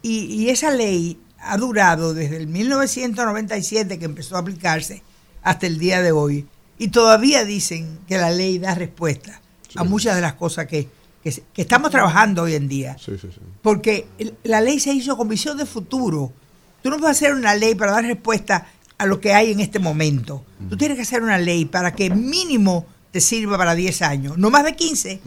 Y, 0.00 0.26
y 0.26 0.50
esa 0.50 0.70
ley 0.70 1.18
ha 1.40 1.56
durado 1.56 2.14
desde 2.14 2.36
el 2.36 2.46
1997 2.46 3.98
que 3.98 4.04
empezó 4.04 4.36
a 4.36 4.40
aplicarse 4.40 5.02
hasta 5.42 5.66
el 5.66 5.78
día 5.78 6.02
de 6.02 6.12
hoy. 6.12 6.46
Y 6.78 6.88
todavía 6.88 7.44
dicen 7.44 7.98
que 8.06 8.16
la 8.16 8.30
ley 8.30 8.60
da 8.60 8.76
respuesta 8.76 9.40
a 9.74 9.82
muchas 9.82 10.14
de 10.14 10.20
las 10.20 10.34
cosas 10.34 10.66
que, 10.66 10.88
que 11.22 11.42
estamos 11.56 11.90
trabajando 11.90 12.42
hoy 12.42 12.54
en 12.54 12.68
día. 12.68 12.96
Sí, 12.96 13.18
sí, 13.20 13.28
sí. 13.34 13.40
Porque 13.60 14.06
la 14.44 14.60
ley 14.60 14.78
se 14.78 14.92
hizo 14.92 15.16
con 15.16 15.28
visión 15.28 15.58
de 15.58 15.66
futuro. 15.66 16.32
Tú 16.80 16.90
no 16.90 16.98
puedes 16.98 17.16
hacer 17.16 17.34
una 17.34 17.56
ley 17.56 17.74
para 17.74 17.90
dar 17.90 18.04
respuesta 18.04 18.68
a 18.98 19.06
lo 19.06 19.20
que 19.20 19.32
hay 19.32 19.52
en 19.52 19.60
este 19.60 19.78
momento. 19.78 20.44
Tú 20.68 20.76
tienes 20.76 20.96
que 20.96 21.02
hacer 21.02 21.22
una 21.22 21.38
ley 21.38 21.64
para 21.64 21.94
que 21.94 22.10
mínimo 22.10 22.84
te 23.12 23.20
sirva 23.20 23.56
para 23.56 23.74
10 23.74 24.02
años, 24.02 24.36
no 24.38 24.50
más 24.50 24.64
de 24.64 24.74
15. 24.76 25.20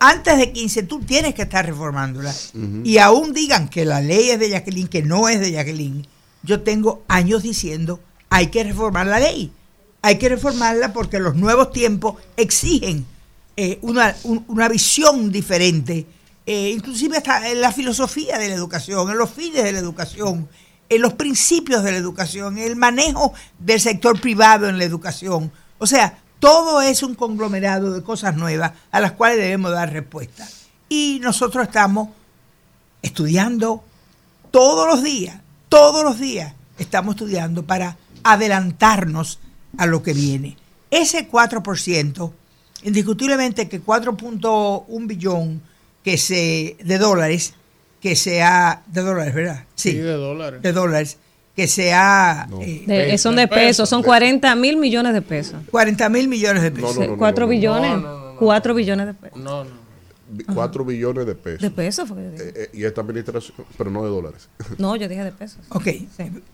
Antes 0.00 0.38
de 0.38 0.52
15 0.52 0.82
tú 0.82 1.00
tienes 1.00 1.34
que 1.34 1.42
estar 1.42 1.64
reformándola. 1.64 2.34
Y 2.84 2.98
aún 2.98 3.32
digan 3.32 3.68
que 3.68 3.84
la 3.84 4.00
ley 4.00 4.30
es 4.30 4.38
de 4.38 4.50
Jacqueline, 4.50 4.88
que 4.88 5.02
no 5.02 5.28
es 5.28 5.40
de 5.40 5.52
Jacqueline. 5.52 6.06
Yo 6.42 6.60
tengo 6.62 7.04
años 7.08 7.42
diciendo, 7.42 8.00
hay 8.28 8.48
que 8.48 8.64
reformar 8.64 9.06
la 9.06 9.20
ley. 9.20 9.52
Hay 10.02 10.18
que 10.18 10.28
reformarla 10.28 10.92
porque 10.92 11.20
los 11.20 11.36
nuevos 11.36 11.70
tiempos 11.70 12.16
exigen 12.36 13.06
eh, 13.56 13.78
una, 13.82 14.16
un- 14.24 14.44
una 14.48 14.68
visión 14.68 15.30
diferente, 15.30 16.06
eh, 16.44 16.70
inclusive 16.70 17.18
hasta 17.18 17.50
en 17.50 17.60
la 17.60 17.70
filosofía 17.70 18.36
de 18.38 18.48
la 18.48 18.54
educación, 18.54 19.10
en 19.10 19.16
los 19.18 19.30
fines 19.30 19.62
de 19.62 19.70
la 19.72 19.78
educación, 19.78 20.48
en 20.94 21.02
los 21.02 21.14
principios 21.14 21.82
de 21.82 21.92
la 21.92 21.96
educación, 21.96 22.58
en 22.58 22.64
el 22.64 22.76
manejo 22.76 23.32
del 23.58 23.80
sector 23.80 24.20
privado 24.20 24.68
en 24.68 24.76
la 24.76 24.84
educación. 24.84 25.50
O 25.78 25.86
sea, 25.86 26.18
todo 26.38 26.82
es 26.82 27.02
un 27.02 27.14
conglomerado 27.14 27.92
de 27.92 28.02
cosas 28.02 28.36
nuevas 28.36 28.72
a 28.90 29.00
las 29.00 29.12
cuales 29.12 29.38
debemos 29.38 29.72
dar 29.72 29.92
respuesta. 29.92 30.46
Y 30.88 31.18
nosotros 31.22 31.66
estamos 31.66 32.10
estudiando 33.00 33.82
todos 34.50 34.86
los 34.86 35.02
días, 35.02 35.40
todos 35.68 36.04
los 36.04 36.18
días 36.18 36.52
estamos 36.78 37.14
estudiando 37.14 37.64
para 37.64 37.96
adelantarnos 38.22 39.38
a 39.78 39.86
lo 39.86 40.02
que 40.02 40.12
viene. 40.12 40.58
Ese 40.90 41.30
4%, 41.30 42.32
indiscutiblemente 42.82 43.68
que 43.68 43.82
4.1 43.82 45.06
billón 45.06 45.62
que 46.04 46.18
se, 46.18 46.76
de 46.84 46.98
dólares, 46.98 47.54
que 48.02 48.16
se 48.16 48.42
ha, 48.42 48.82
de 48.88 49.00
dólares, 49.00 49.32
¿verdad? 49.34 49.64
Sí, 49.76 49.94
de 49.94 50.12
dólares. 50.12 50.60
De 50.60 50.72
dólares, 50.72 51.16
que 51.56 51.68
se 51.68 51.92
ha... 51.94 52.48
eh, 52.60 52.82
De- 52.86 53.16
son 53.18 53.36
de 53.36 53.46
pesos, 53.48 53.88
son 53.88 54.02
40 54.02 54.54
mil 54.56 54.76
millones 54.76 55.14
de 55.14 55.22
pesos. 55.22 55.54
40 55.70 56.08
mil 56.08 56.26
millones 56.28 56.62
de 56.64 56.70
pesos. 56.72 56.96
No, 56.96 57.02
no, 57.04 57.10
no, 57.12 57.16
4 57.18 57.40
no, 57.40 57.46
no. 57.46 57.50
billones. 57.50 58.04
4 58.38 58.74
billones 58.74 59.06
de 59.06 59.14
pesos. 59.14 59.38
No, 59.38 59.64
no. 59.64 59.82
Bi- 60.34 60.44
Cuatro 60.44 60.82
billones 60.84 61.26
de 61.26 61.34
pesos. 61.34 61.60
De 61.60 61.70
pesos 61.70 62.08
fue 62.08 62.16
que 62.16 62.22
yo 62.24 62.30
dije. 62.30 62.44
Eh, 62.48 62.52
eh, 62.56 62.70
y 62.72 62.84
esta 62.84 63.02
administración, 63.02 63.54
pero 63.76 63.90
no 63.90 64.02
de 64.02 64.08
dólares. 64.08 64.48
No, 64.78 64.96
yo 64.96 65.06
dije 65.06 65.22
de 65.24 65.30
pesos. 65.32 65.58
Ok, 65.68 65.86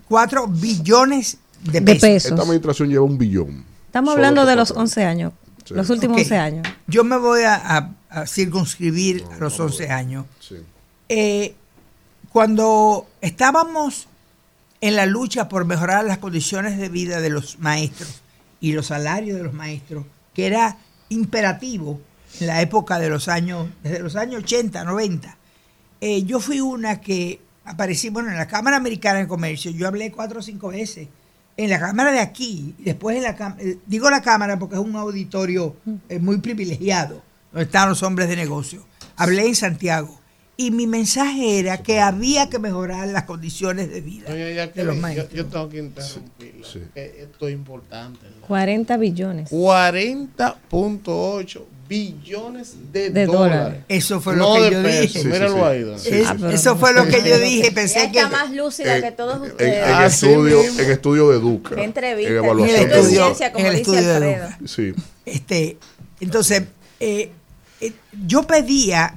4 0.09 0.47
billones 0.49 1.39
de 1.62 1.73
De 1.73 1.83
pesos. 1.83 2.01
pesos. 2.01 2.31
Esta 2.33 2.43
administración 2.43 2.89
lleva 2.89 3.05
un 3.05 3.16
billón. 3.16 3.65
Estamos 3.87 4.11
Solo 4.15 4.19
hablando 4.19 4.45
de 4.47 4.57
los 4.57 4.70
nosotros. 4.70 4.83
11 4.83 5.05
años. 5.05 5.33
Sí. 5.65 5.75
Los 5.75 5.89
últimos 5.91 6.16
Ok. 6.16 6.23
11 6.25 6.37
años. 6.37 6.66
Yo 6.89 7.05
me 7.05 7.16
voy 7.19 7.43
a, 7.43 7.55
a- 7.55 7.95
a 8.11 8.27
circunscribir 8.27 9.25
a 9.33 9.39
los 9.39 9.59
11 9.61 9.89
años. 9.91 10.27
Sí. 10.41 10.57
Eh, 11.09 11.55
cuando 12.30 13.06
estábamos 13.20 14.09
en 14.80 14.97
la 14.97 15.06
lucha 15.06 15.48
por 15.48 15.64
mejorar 15.64 16.05
las 16.05 16.18
condiciones 16.18 16.78
de 16.78 16.89
vida 16.89 17.20
de 17.20 17.30
los 17.30 17.59
maestros 17.59 18.22
y 18.60 18.72
los 18.72 18.86
salarios 18.86 19.39
de 19.39 19.44
los 19.44 19.55
maestros, 19.55 20.05
que 20.35 20.47
era 20.47 20.76
imperativo 21.09 22.01
en 22.40 22.47
la 22.47 22.60
época 22.60 22.98
de 22.98 23.09
los 23.09 23.28
años, 23.28 23.68
desde 23.82 24.01
los 24.01 24.16
años 24.16 24.43
80, 24.44 24.85
90, 24.85 25.36
eh, 26.01 26.22
yo 26.24 26.39
fui 26.39 26.60
una 26.60 27.01
que 27.01 27.40
aparecí, 27.64 28.10
bueno, 28.10 28.30
en 28.30 28.36
la 28.36 28.47
Cámara 28.47 28.76
Americana 28.76 29.20
de 29.20 29.26
Comercio, 29.26 29.70
yo 29.70 29.89
hablé 29.89 30.12
cuatro 30.12 30.40
o 30.40 30.43
cinco 30.43 30.68
veces, 30.68 31.09
en 31.56 31.70
la 31.70 31.80
Cámara 31.80 32.12
de 32.12 32.20
aquí, 32.20 32.74
después 32.78 33.16
en 33.16 33.24
la 33.24 33.35
Cámara, 33.35 33.62
digo 33.86 34.10
la 34.10 34.22
Cámara 34.22 34.59
porque 34.59 34.76
es 34.76 34.80
un 34.80 34.94
auditorio 34.94 35.74
eh, 36.09 36.18
muy 36.18 36.39
privilegiado, 36.39 37.22
donde 37.51 37.64
están 37.64 37.89
los 37.89 38.02
hombres 38.02 38.28
de 38.28 38.36
negocio. 38.36 38.86
Hablé 39.16 39.47
en 39.47 39.56
Santiago 39.56 40.18
y 40.60 40.72
mi 40.72 40.89
mensaje 40.89 41.60
era 41.60 41.78
que 41.78 42.01
había 42.01 42.51
que 42.51 42.59
mejorar 42.59 43.06
las 43.09 43.22
condiciones 43.22 43.89
de 43.90 44.01
vida 44.01 44.28
Doña 44.28 44.66
de 44.66 44.85
los 44.85 44.97
yo, 44.97 45.01
maestros. 45.01 45.30
yo 45.32 45.47
tengo 45.47 45.68
que 45.68 45.78
interrumpirla. 45.78 46.66
que 46.94 47.14
esto 47.22 47.47
es 47.48 47.55
importante. 47.55 48.26
40 48.48 48.97
billones. 48.97 49.51
40.8 49.52 51.60
billones 51.89 52.74
de, 52.93 53.10
De 53.10 53.26
dólares. 53.26 53.59
dólares. 53.59 53.80
Eso 53.89 54.20
fue 54.20 54.35
No 54.36 54.59
lo 54.59 54.64
que 54.68 54.74
yo 54.74 54.82
pesos. 54.82 55.14
dije. 55.14 55.24
Míralo 55.28 55.64
ahí. 55.66 55.80
don. 55.82 55.94
Es- 55.94 56.52
eso 56.55 56.76
fue 56.76 56.93
lo 56.93 57.06
que 57.06 57.22
yo 57.26 57.39
dije. 57.40 57.70
Pensé 57.72 58.10
que 58.12 58.18
está 58.20 58.28
más 58.28 58.52
lúcida 58.52 58.97
En- 58.97 59.02
que 59.02 59.12
todos 59.12 59.36
En, 59.36 59.43
ustedes. 59.52 59.86
en 59.86 59.94
Así 59.94 60.26
estudio, 60.26 60.62
mismo. 60.62 60.80
en 60.80 60.90
estudio 60.90 61.28
de 61.30 61.39
Educa. 61.39 61.76
Qué 61.76 61.85
entrevista, 61.85 62.30
En 62.32 62.36
evaluación 62.39 62.76
En 62.78 62.82
el 62.82 62.89
de 62.90 62.97
estudio, 62.98 63.22
ciencia, 63.24 63.52
como 63.52 63.64
en 63.64 63.70
el 63.72 63.78
dice 63.78 63.90
estudio 63.93 64.20
de. 64.20 64.32
Educa. 64.32 64.59
Sí. 64.66 64.93
Este, 65.24 65.76
entonces, 66.20 66.62
eh, 67.01 67.30
eh, 67.80 67.93
yo 68.26 68.43
pedía, 68.43 69.14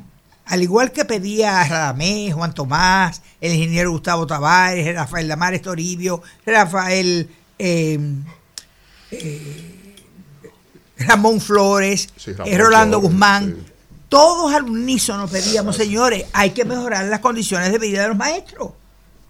al 0.52 0.62
igual 0.62 0.92
que 0.92 1.06
pedía 1.06 1.64
Radamés, 1.64 2.34
Juan 2.34 2.54
Tomás, 2.54 3.22
el 3.40 3.54
ingeniero 3.54 3.90
Gustavo 3.92 4.28
Tavares, 4.28 4.94
Rafael 4.94 5.26
Damares 5.26 5.62
Toribio, 5.62 6.22
Rafael 6.46 7.30
eh, 7.58 7.98
eh, 9.12 9.96
Ramón 10.98 11.40
Flores, 11.40 12.10
Sí, 12.18 12.34
Ramón 12.34 12.54
eh, 12.54 12.58
Rolando 12.58 13.00
Flores, 13.00 13.14
Guzmán, 13.14 13.56
sí. 13.66 13.72
todos 14.10 14.54
al 14.54 14.66
unísono 14.66 15.26
pedíamos, 15.30 15.78
señores, 15.78 16.26
hay 16.34 16.50
que 16.50 16.66
mejorar 16.66 17.06
las 17.06 17.22
condiciones 17.22 17.72
de 17.72 17.80
vida 17.80 18.02
de 18.02 18.10
los 18.10 18.18
maestros, 18.18 18.74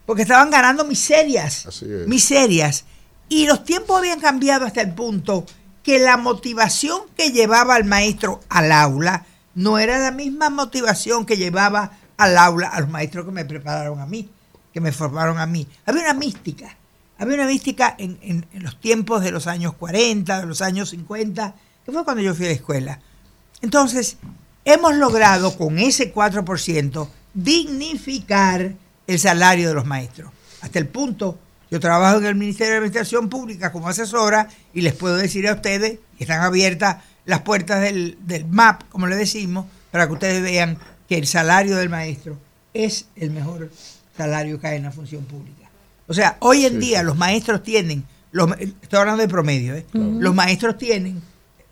porque 0.07 0.23
estaban 0.23 0.49
ganando 0.49 0.85
miserias 0.85 1.83
miserias. 2.07 2.85
Y 3.29 3.45
los 3.45 3.63
tiempos 3.63 3.99
habían 3.99 4.19
cambiado 4.19 4.65
hasta 4.65 4.81
el 4.81 4.95
punto 4.95 5.45
que 5.83 5.99
la 5.99 6.17
motivación 6.17 7.01
que 7.15 7.29
llevaba 7.29 7.75
al 7.75 7.85
maestro 7.85 8.41
al 8.49 8.71
aula 8.71 9.27
no 9.55 9.77
era 9.79 9.99
la 9.99 10.11
misma 10.11 10.49
motivación 10.49 11.25
que 11.25 11.37
llevaba 11.37 11.91
al 12.17 12.37
aula 12.37 12.67
a 12.67 12.81
los 12.81 12.89
maestros 12.89 13.25
que 13.25 13.31
me 13.31 13.45
prepararon 13.45 13.99
a 13.99 14.05
mí, 14.05 14.29
que 14.73 14.81
me 14.81 14.91
formaron 14.91 15.39
a 15.39 15.45
mí. 15.45 15.67
Había 15.85 16.03
una 16.03 16.13
mística, 16.13 16.77
había 17.17 17.35
una 17.35 17.47
mística 17.47 17.95
en, 17.97 18.45
los 18.53 18.79
tiempos 18.79 19.23
de 19.23 19.31
los 19.31 19.47
años 19.47 19.73
40, 19.73 20.41
de 20.41 20.45
los 20.45 20.61
años 20.61 20.89
50, 20.89 21.55
que 21.85 21.91
fue 21.91 22.03
cuando 22.03 22.21
yo 22.21 22.35
fui 22.35 22.45
a 22.45 22.49
la 22.49 22.55
escuela. 22.55 22.99
Entonces, 23.61 24.17
hemos 24.65 24.95
logrado 24.95 25.57
con 25.57 25.79
ese 25.79 26.13
4% 26.13 27.07
dignificar 27.33 28.73
el 29.07 29.19
salario 29.19 29.69
de 29.69 29.73
los 29.73 29.85
maestros. 29.85 30.31
Hasta 30.61 30.79
el 30.79 30.87
punto, 30.87 31.39
yo 31.71 31.79
trabajo 31.79 32.19
en 32.19 32.25
el 32.25 32.35
Ministerio 32.35 32.73
de 32.73 32.77
Administración 32.77 33.29
Pública 33.29 33.71
como 33.71 33.87
asesora 33.87 34.47
y 34.73 34.81
les 34.81 34.93
puedo 34.93 35.15
decir 35.15 35.47
a 35.47 35.53
ustedes 35.53 35.99
que 36.17 36.23
están 36.23 36.41
abiertas 36.41 36.97
las 37.25 37.41
puertas 37.41 37.81
del, 37.81 38.17
del 38.21 38.45
MAP, 38.45 38.89
como 38.89 39.07
le 39.07 39.15
decimos, 39.15 39.65
para 39.91 40.07
que 40.07 40.13
ustedes 40.13 40.41
vean 40.41 40.77
que 41.07 41.17
el 41.17 41.27
salario 41.27 41.77
del 41.77 41.89
maestro 41.89 42.37
es 42.73 43.07
el 43.15 43.31
mejor 43.31 43.69
salario 44.17 44.59
que 44.59 44.67
hay 44.67 44.77
en 44.77 44.83
la 44.83 44.91
función 44.91 45.25
pública. 45.25 45.69
O 46.07 46.13
sea, 46.13 46.37
hoy 46.39 46.65
en 46.65 46.79
día 46.79 47.03
los 47.03 47.17
maestros 47.17 47.63
tienen, 47.63 48.03
los, 48.31 48.49
estoy 48.59 48.99
hablando 48.99 49.21
de 49.21 49.27
promedio, 49.27 49.75
¿eh? 49.75 49.85
los 49.93 50.35
maestros 50.35 50.77
tienen 50.77 51.21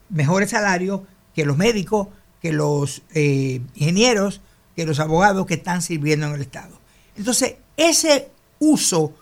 mejores 0.09 0.51
salarios 0.51 1.01
que 1.33 1.45
los 1.45 1.57
médicos, 1.57 2.07
que 2.41 2.53
los 2.53 3.01
eh, 3.13 3.61
ingenieros, 3.75 4.41
que 4.75 4.85
los 4.85 4.99
abogados 4.99 5.45
que 5.45 5.55
están 5.55 5.81
sirviendo 5.81 6.27
en 6.27 6.33
el 6.35 6.41
Estado. 6.41 6.79
Entonces, 7.17 7.55
ese 7.75 8.29
uso 8.59 9.13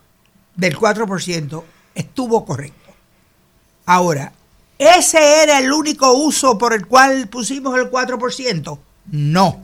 del 0.56 0.78
4% 0.78 1.64
estuvo 1.96 2.46
correcto. 2.46 2.92
Ahora, 3.86 4.34
¿ese 4.80 5.44
era 5.44 5.60
el 5.60 5.72
único 5.72 6.12
uso 6.14 6.58
por 6.58 6.74
el 6.74 6.86
cual 6.88 7.28
pusimos 7.28 7.78
el 7.78 7.90
4%? 7.90 8.80
No, 9.12 9.62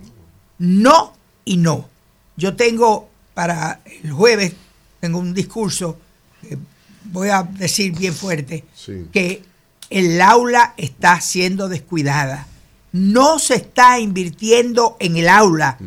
no 0.60 1.14
y 1.46 1.58
no. 1.58 1.90
Yo 2.36 2.56
tengo 2.56 3.10
para 3.34 3.82
el 4.04 4.12
jueves, 4.12 4.54
tengo 5.00 5.20
un 5.20 5.34
discurso, 5.34 5.98
que 6.42 6.58
voy 7.06 7.30
a 7.30 7.44
decir 7.44 7.92
bien 7.98 8.14
fuerte, 8.14 8.64
Sí. 8.74 9.08
que 9.12 9.44
el 9.90 10.22
aula 10.22 10.74
está 10.78 11.20
siendo 11.22 11.68
descuidada. 11.70 12.48
No 12.92 13.40
se 13.40 13.56
está 13.56 14.00
invirtiendo 14.00 14.98
en 15.00 15.18
el 15.18 15.28
aula, 15.30 15.78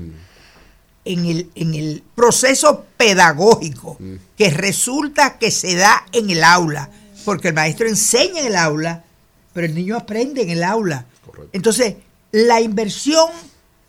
en, 1.04 1.24
el, 1.24 1.50
en 1.54 1.74
el 1.74 2.02
proceso 2.14 2.84
pedagógico 2.96 3.96
que 4.36 4.50
resulta 4.50 5.38
que 5.38 5.50
se 5.52 5.76
da 5.76 6.04
en 6.12 6.30
el 6.30 6.42
aula, 6.44 6.90
porque 7.24 7.48
el 7.48 7.54
maestro 7.54 7.88
enseña 7.88 8.40
en 8.40 8.46
el 8.48 8.56
aula, 8.56 9.04
pero 9.56 9.68
el 9.68 9.74
niño 9.74 9.96
aprende 9.96 10.42
en 10.42 10.50
el 10.50 10.62
aula. 10.62 11.06
Entonces, 11.54 11.94
la 12.30 12.60
inversión 12.60 13.30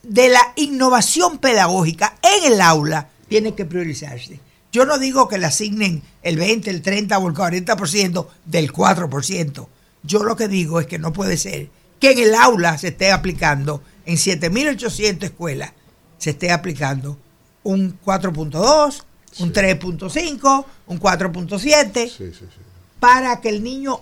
de 0.01 0.29
la 0.29 0.53
innovación 0.55 1.39
pedagógica 1.39 2.17
en 2.21 2.53
el 2.53 2.61
aula 2.61 3.09
tiene 3.27 3.53
que 3.53 3.65
priorizarse. 3.65 4.39
Yo 4.71 4.85
no 4.85 4.97
digo 4.97 5.27
que 5.27 5.37
le 5.37 5.45
asignen 5.45 6.03
el 6.23 6.37
20, 6.37 6.69
el 6.69 6.81
30 6.81 7.19
o 7.19 7.27
el 7.27 7.33
40% 7.35 8.27
del 8.45 8.71
4%. 8.71 9.67
Yo 10.03 10.23
lo 10.23 10.37
que 10.37 10.47
digo 10.47 10.79
es 10.79 10.87
que 10.87 10.99
no 10.99 11.11
puede 11.11 11.35
ser 11.35 11.67
que 11.99 12.11
en 12.11 12.19
el 12.19 12.35
aula 12.35 12.77
se 12.77 12.87
esté 12.87 13.11
aplicando, 13.11 13.83
en 14.05 14.15
7.800 14.15 15.21
escuelas, 15.21 15.73
se 16.17 16.29
esté 16.29 16.49
aplicando 16.49 17.17
un 17.63 17.99
4.2, 18.05 19.03
un 19.39 19.51
3.5, 19.51 20.65
un 20.87 20.97
4.7, 20.97 22.53
para 23.01 23.41
que 23.41 23.49
el 23.49 23.61
niño 23.61 23.99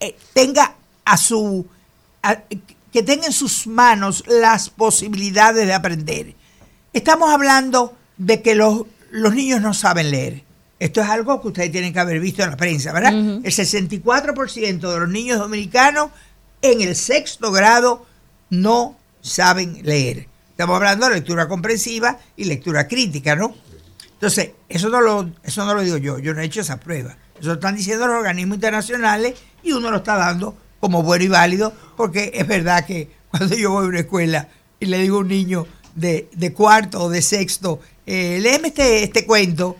eh, 0.00 0.14
tenga 0.34 0.74
a 1.12 1.16
su 1.16 1.66
a- 2.22 2.42
que 2.92 3.02
tenga 3.02 3.26
en 3.26 3.32
sus 3.32 3.66
manos 3.66 4.24
las 4.26 4.70
posibilidades 4.70 5.66
de 5.66 5.74
aprender. 5.74 6.34
Estamos 6.92 7.30
hablando 7.30 7.94
de 8.16 8.40
que 8.42 8.54
los, 8.54 8.82
los 9.10 9.34
niños 9.34 9.60
no 9.60 9.74
saben 9.74 10.10
leer. 10.10 10.42
Esto 10.78 11.00
es 11.02 11.08
algo 11.08 11.40
que 11.42 11.48
ustedes 11.48 11.72
tienen 11.72 11.92
que 11.92 11.98
haber 12.00 12.20
visto 12.20 12.42
en 12.42 12.50
la 12.50 12.56
prensa, 12.56 12.92
¿verdad? 12.92 13.12
El 13.44 13.52
64% 13.52 14.92
de 14.92 15.00
los 15.00 15.08
niños 15.08 15.38
dominicanos 15.38 16.10
en 16.62 16.80
el 16.80 16.94
sexto 16.96 17.52
grado 17.52 18.06
no 18.50 18.96
saben 19.20 19.80
leer. 19.84 20.28
Estamos 20.50 20.76
hablando 20.76 21.08
de 21.08 21.16
lectura 21.16 21.46
comprensiva 21.48 22.18
y 22.36 22.44
lectura 22.44 22.88
crítica, 22.88 23.36
¿no? 23.36 23.54
Entonces, 24.14 24.50
eso 24.68 24.88
no 24.88 25.00
lo, 25.00 25.30
eso 25.44 25.64
no 25.64 25.74
lo 25.74 25.82
digo 25.82 25.96
yo, 25.98 26.18
yo 26.18 26.34
no 26.34 26.40
he 26.40 26.44
hecho 26.44 26.60
esa 26.60 26.78
prueba. 26.80 27.16
Eso 27.38 27.48
lo 27.48 27.54
están 27.54 27.76
diciendo 27.76 28.06
los 28.06 28.16
organismos 28.16 28.56
internacionales 28.56 29.34
y 29.62 29.72
uno 29.72 29.90
lo 29.90 29.98
está 29.98 30.16
dando 30.16 30.56
como 30.80 31.02
bueno 31.02 31.24
y 31.24 31.28
válido, 31.28 31.72
porque 31.96 32.32
es 32.34 32.46
verdad 32.46 32.84
que 32.86 33.10
cuando 33.30 33.56
yo 33.56 33.70
voy 33.70 33.84
a 33.84 33.88
una 33.88 34.00
escuela 34.00 34.48
y 34.80 34.86
le 34.86 34.98
digo 34.98 35.18
a 35.18 35.20
un 35.20 35.28
niño 35.28 35.66
de, 35.94 36.28
de 36.34 36.52
cuarto 36.52 37.04
o 37.04 37.10
de 37.10 37.22
sexto, 37.22 37.80
eh, 38.06 38.38
léeme 38.40 38.68
este, 38.68 39.04
este 39.04 39.26
cuento, 39.26 39.76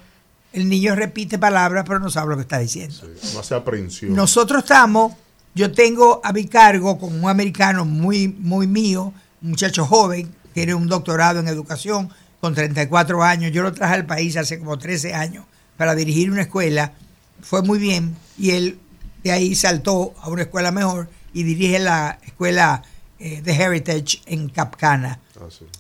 el 0.53 0.69
niño 0.69 0.95
repite 0.95 1.39
palabras, 1.39 1.85
pero 1.87 1.99
no 1.99 2.11
sabe 2.11 2.31
lo 2.31 2.37
que 2.37 2.43
está 2.43 2.59
diciendo. 2.59 2.97
No 3.33 3.41
hace 3.41 3.55
aprensión. 3.55 4.15
Nosotros 4.15 4.65
estamos, 4.65 5.15
yo 5.55 5.73
tengo 5.73 6.21
a 6.25 6.33
mi 6.33 6.47
cargo 6.47 6.99
con 6.99 7.15
un 7.15 7.29
americano 7.29 7.85
muy, 7.85 8.29
muy 8.29 8.67
mío, 8.67 9.13
un 9.43 9.51
muchacho 9.51 9.87
joven, 9.87 10.35
tiene 10.53 10.75
un 10.75 10.89
doctorado 10.89 11.41
en 11.41 11.49
educación 11.49 12.11
con 12.41 12.55
34 12.55 13.23
años. 13.23 13.53
Yo 13.53 13.63
lo 13.63 13.73
traje 13.73 13.95
al 13.95 14.07
país 14.07 14.37
hace 14.37 14.59
como 14.59 14.79
13 14.79 15.15
años 15.15 15.45
para 15.77 15.95
dirigir 15.95 16.31
una 16.31 16.43
escuela. 16.43 16.93
Fue 17.41 17.63
muy 17.63 17.79
bien 17.79 18.17
y 18.37 18.51
él 18.51 18.79
de 19.23 19.33
ahí 19.33 19.55
saltó 19.55 20.15
a 20.21 20.29
una 20.29 20.43
escuela 20.43 20.71
mejor 20.71 21.09
y 21.33 21.43
dirige 21.43 21.79
la 21.79 22.19
escuela 22.25 22.83
eh, 23.19 23.43
de 23.43 23.53
Heritage 23.53 24.21
en 24.27 24.49
Capcana. 24.49 25.21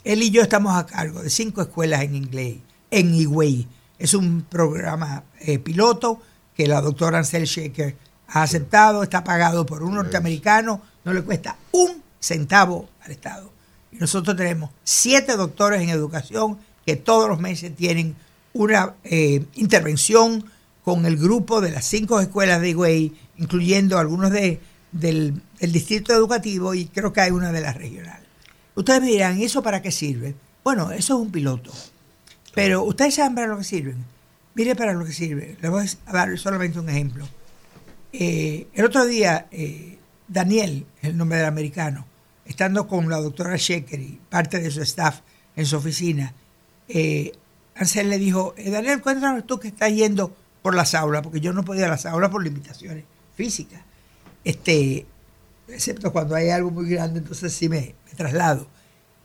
Él 0.04 0.22
y 0.22 0.30
yo 0.30 0.42
estamos 0.42 0.76
a 0.76 0.86
cargo 0.86 1.22
de 1.22 1.30
cinco 1.30 1.62
escuelas 1.62 2.02
en 2.02 2.14
inglés, 2.14 2.56
en 2.90 3.14
Higüey. 3.14 3.66
Es 3.98 4.14
un 4.14 4.42
programa 4.42 5.24
eh, 5.40 5.58
piloto 5.58 6.20
que 6.54 6.66
la 6.66 6.80
doctora 6.80 7.18
Ansel 7.18 7.44
Shaker 7.44 7.96
ha 8.28 8.42
aceptado, 8.42 9.02
está 9.02 9.24
pagado 9.24 9.64
por 9.64 9.82
un 9.82 9.94
norteamericano, 9.94 10.82
no 11.04 11.12
le 11.12 11.22
cuesta 11.22 11.56
un 11.72 12.02
centavo 12.20 12.88
al 13.00 13.12
Estado. 13.12 13.50
Y 13.92 13.96
nosotros 13.96 14.36
tenemos 14.36 14.70
siete 14.84 15.36
doctores 15.36 15.80
en 15.80 15.88
educación 15.88 16.58
que 16.84 16.96
todos 16.96 17.28
los 17.28 17.38
meses 17.40 17.74
tienen 17.74 18.16
una 18.52 18.94
eh, 19.04 19.44
intervención 19.54 20.44
con 20.82 21.06
el 21.06 21.16
grupo 21.16 21.60
de 21.60 21.70
las 21.70 21.84
cinco 21.84 22.18
escuelas 22.20 22.60
de 22.60 22.70
Higüey, 22.70 23.12
incluyendo 23.38 23.98
algunos 23.98 24.30
de, 24.30 24.60
del, 24.92 25.40
del 25.60 25.72
distrito 25.72 26.12
educativo 26.12 26.74
y 26.74 26.86
creo 26.86 27.12
que 27.12 27.20
hay 27.20 27.30
una 27.30 27.52
de 27.52 27.60
las 27.60 27.76
regionales. 27.76 28.26
Ustedes 28.74 29.00
me 29.00 29.08
dirán, 29.08 29.40
¿y 29.40 29.44
eso 29.44 29.62
para 29.62 29.82
qué 29.82 29.90
sirve? 29.90 30.34
Bueno, 30.62 30.92
eso 30.92 31.14
es 31.14 31.20
un 31.20 31.32
piloto. 31.32 31.72
Pero 32.54 32.84
ustedes 32.84 33.14
saben 33.14 33.34
para 33.34 33.46
lo 33.46 33.58
que 33.58 33.64
sirven. 33.64 34.04
Mire 34.54 34.76
para 34.76 34.92
lo 34.92 35.04
que 35.04 35.12
sirve. 35.12 35.56
Les 35.60 35.70
voy 35.70 35.86
a 36.06 36.12
dar 36.12 36.38
solamente 36.38 36.78
un 36.78 36.88
ejemplo. 36.88 37.28
Eh, 38.12 38.66
el 38.74 38.84
otro 38.84 39.04
día, 39.06 39.46
eh, 39.50 39.98
Daniel, 40.26 40.86
el 41.02 41.16
nombre 41.16 41.38
del 41.38 41.46
americano, 41.46 42.06
estando 42.44 42.88
con 42.88 43.08
la 43.08 43.18
doctora 43.18 43.56
Shecker 43.56 44.00
y 44.00 44.20
parte 44.28 44.60
de 44.60 44.70
su 44.70 44.82
staff 44.82 45.20
en 45.54 45.66
su 45.66 45.76
oficina, 45.76 46.32
eh, 46.88 47.32
Ansel 47.76 48.08
le 48.08 48.18
dijo, 48.18 48.54
eh, 48.56 48.70
Daniel, 48.70 49.00
cuéntanos 49.00 49.46
tú 49.46 49.60
que 49.60 49.68
estás 49.68 49.92
yendo 49.92 50.34
por 50.62 50.74
las 50.74 50.94
aulas, 50.94 51.22
porque 51.22 51.40
yo 51.40 51.52
no 51.52 51.64
podía 51.64 51.82
ir 51.82 51.86
a 51.86 51.90
las 51.90 52.06
aulas 52.06 52.30
por 52.30 52.42
limitaciones 52.42 53.04
físicas. 53.38 53.80
Este, 54.42 55.06
excepto 55.68 56.12
cuando 56.12 56.34
hay 56.34 56.50
algo 56.50 56.72
muy 56.72 56.90
grande, 56.90 57.20
entonces 57.20 57.52
sí 57.52 57.68
me, 57.68 57.94
me 58.04 58.12
traslado. 58.16 58.66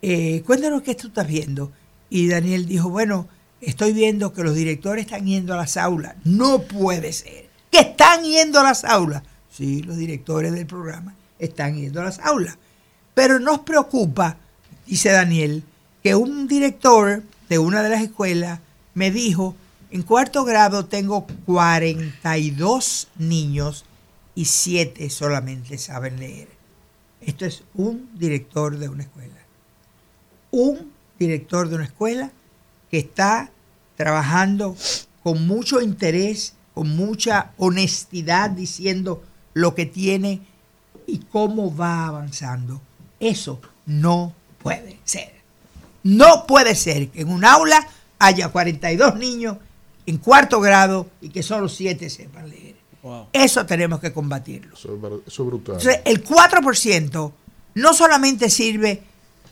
Eh, 0.04 0.44
cuéntanos 0.46 0.84
qué 0.84 0.94
tú 0.94 1.08
estás 1.08 1.28
viendo. 1.28 1.72
Y 2.12 2.28
Daniel 2.28 2.68
dijo, 2.68 2.90
bueno, 2.90 3.28
estoy 3.60 3.92
viendo 3.92 4.32
que 4.32 4.44
los 4.44 4.54
directores 4.54 5.06
están 5.06 5.26
yendo 5.26 5.56
a 5.56 5.58
las 5.58 5.78
aulas. 5.78 6.16
No 6.26 6.62
puede 6.62 7.12
ser. 7.12 7.50
¿Que 7.72 7.80
están 7.80 8.24
yendo 8.24 8.60
a 8.60 8.64
las 8.64 8.84
aulas? 8.84 9.24
Sí, 9.52 9.82
los 9.82 9.98
directores 9.98 10.52
del 10.52 10.68
programa 10.68 11.16
están 11.40 11.76
yendo 11.76 12.00
a 12.00 12.04
las 12.04 12.20
aulas. 12.20 12.60
Pero 13.16 13.40
nos 13.40 13.62
preocupa, 13.62 14.38
dice 14.86 15.10
Daniel, 15.10 15.64
que 16.04 16.14
un 16.14 16.48
director 16.48 17.24
de 17.50 17.58
una 17.58 17.82
de 17.82 17.90
las 17.90 18.04
escuelas 18.04 18.60
me 18.94 19.10
dijo, 19.10 19.56
en 19.90 20.04
cuarto 20.04 20.44
grado 20.44 20.86
tengo 20.86 21.26
42 21.48 23.08
niños 23.18 23.86
y 24.36 24.46
7 24.46 25.10
solamente 25.10 25.78
saben 25.78 26.20
leer. 26.20 26.48
Esto 27.22 27.46
es 27.46 27.64
un 27.74 28.10
director 28.18 28.78
de 28.78 28.90
una 28.90 29.04
escuela. 29.04 29.34
Un 30.52 30.92
director 31.18 31.70
de 31.70 31.76
una 31.76 31.86
escuela 31.86 32.32
que 32.90 33.00
está 33.00 33.52
trabajando 33.96 34.76
con 35.24 35.48
mucho 35.48 35.82
interés, 35.82 36.56
con 36.74 36.96
mucha 36.96 37.52
honestidad, 37.58 38.50
diciendo 38.50 39.24
lo 39.54 39.76
que 39.76 39.86
tiene 39.86 40.42
y 41.08 41.20
cómo 41.20 41.76
va 41.76 42.08
avanzando. 42.08 42.82
Eso 43.20 43.62
no 43.86 44.34
puede 44.62 45.00
ser. 45.06 45.34
No 46.04 46.46
puede 46.46 46.76
ser 46.76 47.10
que 47.10 47.22
en 47.22 47.30
un 47.30 47.46
aula 47.46 47.88
haya 48.20 48.50
42 48.50 49.16
niños 49.16 49.58
en 50.06 50.18
cuarto 50.18 50.60
grado 50.60 51.10
y 51.22 51.30
que 51.30 51.44
solo 51.44 51.70
7 51.70 52.10
sepan 52.10 52.50
leer. 52.50 52.73
Eso 53.34 53.66
tenemos 53.66 54.00
que 54.00 54.14
combatirlo. 54.14 54.76
Eso 54.76 54.94
es, 54.94 55.38
brutal. 55.38 55.76
Entonces, 55.76 56.00
el 56.06 56.24
4% 56.24 57.32
no 57.76 57.94
solamente 57.94 58.50
sirve 58.50 59.02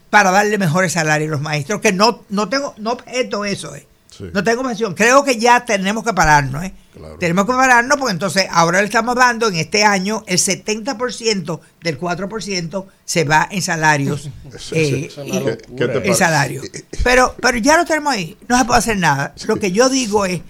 para 0.09 0.31
darle 0.31 0.57
mejores 0.57 0.93
salarios 0.93 1.29
a 1.29 1.31
los 1.31 1.41
maestros, 1.41 1.81
que 1.81 1.91
no, 1.93 2.23
no 2.29 2.49
tengo, 2.49 2.73
no 2.77 2.91
objeto 2.93 3.45
eso, 3.45 3.75
eh. 3.75 3.87
Sí. 4.09 4.25
No 4.33 4.43
tengo 4.43 4.61
pasión. 4.61 4.93
Creo 4.93 5.23
que 5.23 5.37
ya 5.37 5.63
tenemos 5.65 6.03
que 6.03 6.13
pararnos, 6.13 6.65
¿eh? 6.65 6.73
Tenemos 7.17 7.45
que 7.45 7.53
pararnos 7.53 7.97
porque 7.97 8.11
entonces 8.11 8.45
ahora 8.51 8.79
le 8.79 8.85
estamos 8.85 9.15
dando 9.15 9.47
en 9.47 9.55
este 9.55 9.85
año 9.85 10.25
el 10.27 10.37
70% 10.37 11.59
del 11.81 11.97
4% 11.97 12.85
se 13.05 13.23
va 13.23 13.47
en 13.49 13.61
salarios. 13.61 14.25
eh, 14.73 15.07
Eso 15.09 15.21
es 15.21 15.27
y- 15.27 15.31
una 15.31 15.39
locura. 15.39 15.57
¿Qué- 15.57 15.75
qué 15.75 15.85
te 15.87 15.93
en 15.93 16.01
parece? 16.01 16.15
salario. 16.15 16.61
Pero, 17.05 17.35
pero 17.41 17.57
ya 17.59 17.77
lo 17.77 17.85
tenemos 17.85 18.13
ahí. 18.13 18.37
No 18.49 18.57
se 18.59 18.65
puede 18.65 18.79
hacer 18.79 18.97
nada. 18.97 19.33
Lo 19.47 19.55
que 19.55 19.71
yo 19.71 19.87
digo 19.89 20.25
es, 20.25 20.41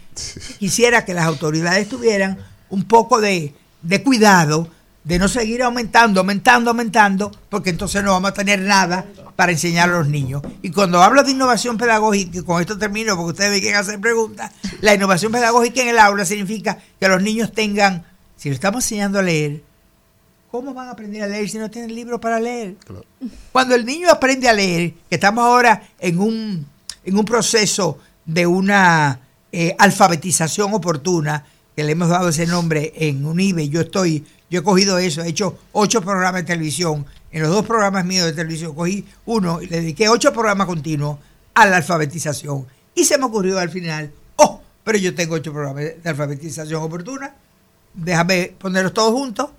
quisiera 0.57 1.05
que 1.05 1.13
las 1.13 1.25
autoridades 1.25 1.87
tuvieran 1.87 2.39
un 2.71 2.83
poco 2.85 3.21
de, 3.21 3.53
de 3.81 4.03
cuidado 4.03 4.67
de 5.03 5.17
no 5.17 5.27
seguir 5.27 5.63
aumentando, 5.63 6.19
aumentando, 6.19 6.71
aumentando, 6.71 7.31
porque 7.49 7.71
entonces 7.71 8.03
no 8.03 8.11
vamos 8.11 8.31
a 8.31 8.33
tener 8.33 8.59
nada 8.59 9.05
para 9.35 9.51
enseñar 9.51 9.89
a 9.89 9.99
los 9.99 10.07
niños. 10.07 10.43
Y 10.61 10.69
cuando 10.69 11.01
hablo 11.01 11.23
de 11.23 11.31
innovación 11.31 11.77
pedagógica, 11.77 12.39
y 12.39 12.43
con 12.43 12.61
esto 12.61 12.77
termino 12.77 13.15
porque 13.15 13.31
ustedes 13.31 13.51
me 13.51 13.59
quieren 13.59 13.79
hacer 13.79 13.99
preguntas, 13.99 14.51
la 14.81 14.93
innovación 14.93 15.31
pedagógica 15.31 15.81
en 15.81 15.89
el 15.89 15.99
aula 15.99 16.25
significa 16.25 16.77
que 16.99 17.07
los 17.07 17.21
niños 17.21 17.51
tengan, 17.51 18.05
si 18.37 18.49
le 18.49 18.55
estamos 18.55 18.83
enseñando 18.83 19.17
a 19.17 19.23
leer, 19.23 19.63
¿cómo 20.51 20.73
van 20.73 20.89
a 20.89 20.91
aprender 20.91 21.23
a 21.23 21.27
leer 21.27 21.49
si 21.49 21.57
no 21.57 21.71
tienen 21.71 21.95
libros 21.95 22.19
para 22.19 22.39
leer? 22.39 22.75
Cuando 23.51 23.73
el 23.73 23.85
niño 23.85 24.09
aprende 24.11 24.47
a 24.49 24.53
leer, 24.53 24.93
que 25.09 25.15
estamos 25.15 25.43
ahora 25.43 25.81
en 25.99 26.19
un, 26.19 26.65
en 27.03 27.17
un 27.17 27.25
proceso 27.25 27.97
de 28.25 28.45
una 28.45 29.19
eh, 29.51 29.75
alfabetización 29.79 30.73
oportuna, 30.73 31.43
que 31.75 31.83
le 31.83 31.93
hemos 31.93 32.09
dado 32.09 32.29
ese 32.29 32.45
nombre 32.45 32.93
en 32.95 33.25
UNIBE, 33.25 33.69
yo 33.69 33.81
estoy, 33.81 34.25
yo 34.49 34.59
he 34.59 34.63
cogido 34.63 34.97
eso, 34.97 35.23
he 35.23 35.29
hecho 35.29 35.57
ocho 35.71 36.01
programas 36.01 36.41
de 36.41 36.47
televisión, 36.47 37.05
en 37.31 37.41
los 37.41 37.51
dos 37.51 37.65
programas 37.65 38.05
míos 38.05 38.25
de 38.25 38.33
televisión 38.33 38.75
cogí 38.75 39.05
uno 39.25 39.61
y 39.61 39.67
le 39.67 39.81
dediqué 39.81 40.09
ocho 40.09 40.33
programas 40.33 40.67
continuos 40.67 41.17
a 41.53 41.65
la 41.65 41.77
alfabetización. 41.77 42.67
Y 42.93 43.05
se 43.05 43.17
me 43.17 43.25
ocurrió 43.25 43.57
al 43.57 43.69
final, 43.69 44.11
oh, 44.35 44.61
pero 44.83 44.97
yo 44.97 45.15
tengo 45.15 45.35
ocho 45.35 45.53
programas 45.53 45.83
de 45.83 46.09
alfabetización 46.09 46.83
oportuna, 46.83 47.35
déjame 47.93 48.53
ponerlos 48.57 48.93
todos 48.93 49.13
juntos 49.13 49.49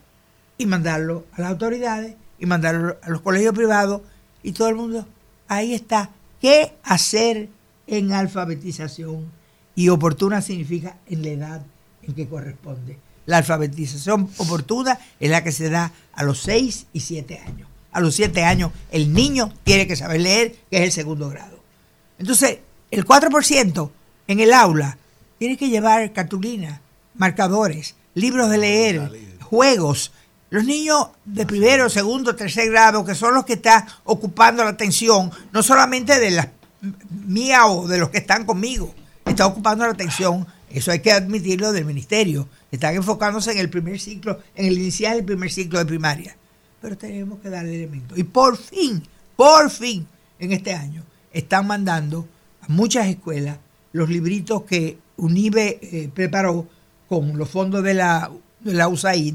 y 0.58 0.66
mandarlo 0.66 1.24
a 1.32 1.40
las 1.40 1.50
autoridades 1.50 2.14
y 2.38 2.46
mandarlo 2.46 2.96
a 3.02 3.10
los 3.10 3.22
colegios 3.22 3.54
privados 3.54 4.02
y 4.42 4.52
todo 4.52 4.68
el 4.68 4.74
mundo. 4.74 5.06
Ahí 5.48 5.74
está. 5.74 6.10
¿Qué 6.40 6.74
hacer 6.82 7.48
en 7.86 8.12
alfabetización? 8.12 9.30
Y 9.74 9.88
oportuna 9.88 10.42
significa 10.42 10.96
en 11.06 11.22
la 11.22 11.28
edad 11.28 11.62
en 12.06 12.14
que 12.14 12.28
corresponde. 12.28 12.98
La 13.26 13.38
alfabetización 13.38 14.28
oportuna 14.38 14.98
es 15.20 15.30
la 15.30 15.44
que 15.44 15.52
se 15.52 15.70
da 15.70 15.92
a 16.12 16.24
los 16.24 16.40
6 16.42 16.86
y 16.92 17.00
7 17.00 17.38
años. 17.46 17.68
A 17.92 18.00
los 18.00 18.14
7 18.14 18.44
años 18.44 18.72
el 18.90 19.12
niño 19.12 19.52
tiene 19.64 19.86
que 19.86 19.96
saber 19.96 20.20
leer, 20.20 20.56
que 20.70 20.78
es 20.78 20.82
el 20.82 20.92
segundo 20.92 21.28
grado. 21.28 21.60
Entonces, 22.18 22.58
el 22.90 23.04
4% 23.04 23.90
en 24.28 24.40
el 24.40 24.52
aula 24.52 24.98
tiene 25.38 25.56
que 25.56 25.68
llevar 25.68 26.12
cartulinas, 26.12 26.80
marcadores, 27.14 27.94
libros 28.14 28.50
de 28.50 28.58
leer, 28.58 29.10
juegos. 29.40 30.12
Los 30.50 30.64
niños 30.64 31.08
de 31.24 31.46
primero, 31.46 31.88
segundo, 31.88 32.36
tercer 32.36 32.70
grado, 32.70 33.04
que 33.04 33.14
son 33.14 33.34
los 33.34 33.44
que 33.44 33.54
están 33.54 33.86
ocupando 34.04 34.64
la 34.64 34.70
atención, 34.70 35.30
no 35.52 35.62
solamente 35.62 36.18
de 36.18 36.30
la 36.30 36.52
mía 37.26 37.66
o 37.66 37.88
de 37.88 37.98
los 37.98 38.10
que 38.10 38.18
están 38.18 38.44
conmigo, 38.44 38.94
está 39.24 39.46
ocupando 39.46 39.84
la 39.84 39.92
atención, 39.92 40.46
eso 40.72 40.90
hay 40.90 41.00
que 41.00 41.12
admitirlo 41.12 41.70
del 41.72 41.84
ministerio, 41.84 42.48
están 42.70 42.94
enfocándose 42.94 43.52
en 43.52 43.58
el 43.58 43.68
primer 43.68 44.00
ciclo, 44.00 44.40
en 44.54 44.66
el 44.66 44.78
inicial 44.78 45.16
del 45.16 45.26
primer 45.26 45.50
ciclo 45.50 45.78
de 45.78 45.84
primaria. 45.84 46.36
Pero 46.80 46.96
tenemos 46.96 47.40
que 47.40 47.50
darle 47.50 47.76
elementos. 47.76 48.18
Y 48.18 48.24
por 48.24 48.56
fin, 48.56 49.02
por 49.36 49.70
fin, 49.70 50.06
en 50.38 50.52
este 50.52 50.72
año, 50.72 51.04
están 51.32 51.66
mandando 51.66 52.26
a 52.62 52.68
muchas 52.68 53.06
escuelas 53.06 53.58
los 53.92 54.08
libritos 54.08 54.62
que 54.62 54.98
UNIBE 55.18 55.78
eh, 55.82 56.10
preparó 56.12 56.66
con 57.06 57.36
los 57.36 57.50
fondos 57.50 57.84
de 57.84 57.94
la, 57.94 58.30
de 58.60 58.72
la 58.72 58.88
USAID. 58.88 59.34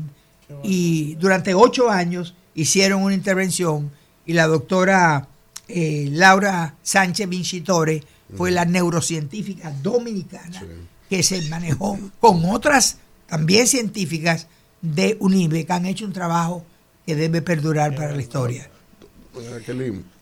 Y 0.64 1.16
durante 1.16 1.54
ocho 1.54 1.90
años 1.90 2.34
hicieron 2.56 3.04
una 3.04 3.14
intervención 3.14 3.92
y 4.26 4.34
la 4.34 4.48
doctora 4.48 5.28
eh, 5.68 6.08
Laura 6.12 6.76
Sánchez 6.82 7.30
Vincitore 7.30 8.04
fue 8.36 8.52
la 8.52 8.66
neurocientífica 8.66 9.72
dominicana 9.72 10.64
que 11.10 11.24
se 11.24 11.42
manejó 11.50 11.98
con 12.20 12.46
otras 12.46 12.98
también 13.28 13.68
científicas 13.68 14.48
de 14.82 15.18
UNIBE 15.20 15.66
que 15.66 15.74
han 15.74 15.86
hecho 15.86 16.06
un 16.06 16.14
trabajo 16.14 16.66
que 17.06 17.16
debe 17.16 17.42
perdurar 17.42 17.96
para 17.96 18.14
la 18.14 18.22
historia. 18.22 18.70
Doña 19.34 19.52
Jacqueline, 19.52 20.00
eh, 20.00 20.17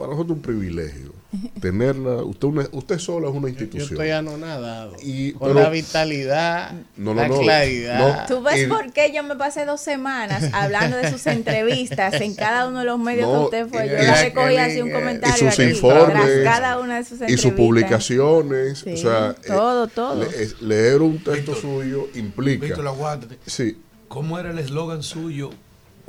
para 0.00 0.12
nosotros 0.12 0.30
es 0.30 0.36
un 0.36 0.42
privilegio 0.42 1.12
tenerla. 1.60 2.24
Usted, 2.24 2.48
una- 2.48 2.68
usted 2.72 2.98
sola 2.98 3.28
es 3.28 3.32
una 3.34 3.42
Yo 3.42 3.48
institución. 3.50 3.88
estoy 3.90 4.10
anonadado. 4.10 4.96
Y- 5.02 5.32
con 5.32 5.48
pero- 5.48 5.60
la 5.60 5.68
vitalidad, 5.70 6.72
No, 6.96 7.14
no, 7.14 7.20
la 7.22 7.28
no, 7.28 7.38
claridad. 7.40 8.26
¿Tú 8.26 8.42
ves 8.42 8.56
El- 8.62 8.68
por 8.68 8.92
qué 8.92 9.12
yo 9.14 9.22
me 9.22 9.36
pasé 9.36 9.64
dos 9.64 9.80
semanas 9.80 10.50
hablando 10.52 10.96
de 10.96 11.10
sus 11.10 11.24
entrevistas 11.28 12.14
en 12.20 12.34
cada 12.34 12.66
uno 12.66 12.80
de 12.80 12.84
los 12.86 12.98
medios 12.98 13.28
No, 13.28 13.50
que 13.50 13.62
usted 13.62 13.68
fue? 13.68 13.88
Yo 13.88 13.94
y- 14.02 14.06
la 14.06 14.22
recogí 14.22 14.56
así 14.56 14.80
un 14.82 14.88
y 14.88 14.92
comentario 14.92 15.36
sus 15.36 15.48
aquí, 15.48 15.56
tras 15.56 15.68
informes 15.70 16.44
cada 16.44 16.78
una 16.80 16.96
de 16.96 17.04
sus 17.04 17.10
y 17.12 17.14
entrevistas. 17.22 17.42
sus 17.42 17.52
publicaciones. 17.52 18.78
Sí, 18.80 18.92
o 18.94 18.96
sea, 18.96 19.30
eh, 19.30 19.46
todo, 19.46 19.86
todo. 19.86 20.24
le- 20.24 20.66
leer 20.66 21.02
un 21.02 21.22
texto 21.22 21.54
suyo 21.54 22.08
implica. 22.14 22.66
Víctor, 22.66 22.86
aguántate. 22.86 23.38
Sí. 23.46 23.78
¿Cómo 24.08 24.38
era 24.38 24.50
el 24.50 24.58
eslogan 24.58 25.02
suyo 25.04 25.50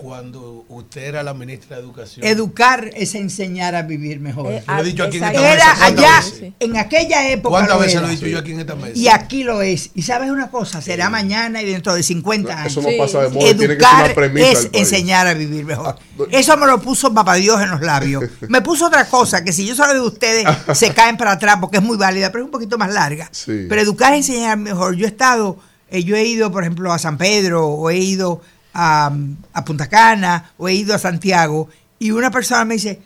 cuando 0.02 0.66
usted 0.68 1.04
era 1.04 1.22
la 1.22 1.34
ministra 1.34 1.78
de 1.78 1.84
Educación? 1.84 2.26
Educar 2.26 2.90
es 2.96 3.14
enseñar 3.14 3.76
a 3.76 3.84
vivir 3.84 4.20
mejor. 4.20 4.52
Yo 4.52 4.74
lo 4.74 4.82
he 4.82 4.86
dicho 4.86 5.04
aquí 5.04 5.18
en 5.18 5.26
esta 5.26 5.40
Era 5.40 5.52
mesa. 5.54 5.76
¿Cuántas 5.78 6.06
allá, 6.06 6.18
veces? 6.18 6.54
en 6.60 6.78
aquella 6.78 7.30
época. 7.30 7.50
¿Cuántas 7.50 7.80
veces 7.80 7.94
era. 7.94 8.02
lo 8.02 8.08
he 8.08 8.12
dicho 8.12 8.28
yo 8.28 8.40
aquí 8.40 8.52
en 8.52 8.60
esta 8.62 8.76
mesa? 8.76 8.94
Y 8.96 9.08
aquí 9.08 9.44
lo 9.44 9.62
es. 9.62 9.92
Y 9.94 10.02
sabes 10.02 10.32
una 10.32 10.50
cosa, 10.50 10.82
será 10.82 11.10
mañana 11.10 11.62
y 11.62 11.66
dentro 11.66 11.94
de 11.94 12.02
50 12.02 12.52
años. 12.52 12.72
eso 12.72 12.82
no 12.82 12.90
pasa 12.98 13.22
de 13.22 13.30
moda, 13.30 13.40
tiene 13.40 13.54
que 13.54 13.62
ser 13.62 13.72
Educar 13.72 14.06
una 14.06 14.16
premisa 14.16 14.52
es 14.52 14.70
enseñar 14.74 15.28
a 15.28 15.34
vivir 15.34 15.66
mejor. 15.66 15.98
Eso 16.32 16.58
me 16.58 16.66
lo 16.66 16.82
puso 16.82 17.14
papá 17.14 17.36
Dios 17.36 17.62
en 17.62 17.70
los 17.70 17.82
labios. 17.82 18.24
Me 18.48 18.62
puso 18.62 18.88
otra 18.88 19.08
cosa, 19.08 19.44
que 19.44 19.54
si 19.54 19.66
yo 19.66 19.76
se 19.76 19.86
lo 19.86 19.94
digo 19.94 20.06
a 20.06 20.10
ustedes, 20.10 20.48
se 20.74 20.94
caen 20.94 21.18
para 21.18 21.34
atrás 21.34 21.58
porque 21.60 21.78
es 21.78 21.84
muy 21.84 21.98
válida, 21.98 22.32
pero 22.32 22.44
es 22.44 22.46
un 22.46 22.52
poquito 22.52 22.78
más 22.78 22.92
larga. 22.92 23.30
Sí. 23.32 23.66
Pero 23.70 23.82
educar 23.82 24.14
es 24.14 24.28
enseñar 24.28 24.58
mejor. 24.58 24.96
Yo 24.96 25.06
he 25.06 25.10
estado, 25.10 25.58
eh, 25.90 26.04
yo 26.04 26.16
he 26.16 26.26
ido, 26.26 26.52
por 26.52 26.64
ejemplo, 26.64 26.92
a 26.92 27.00
San 27.00 27.18
Pedro, 27.18 27.68
o 27.68 27.90
he 27.90 27.98
ido 27.98 28.42
a, 28.74 29.12
a 29.54 29.66
Punta 29.66 29.88
Cana, 29.90 30.52
o 30.58 30.68
he 30.70 30.74
ido 30.74 30.94
a 30.96 31.00
Santiago, 31.00 31.70
y 32.00 32.12
una 32.12 32.32
persona 32.32 32.66
me 32.66 32.76
dice, 32.76 33.00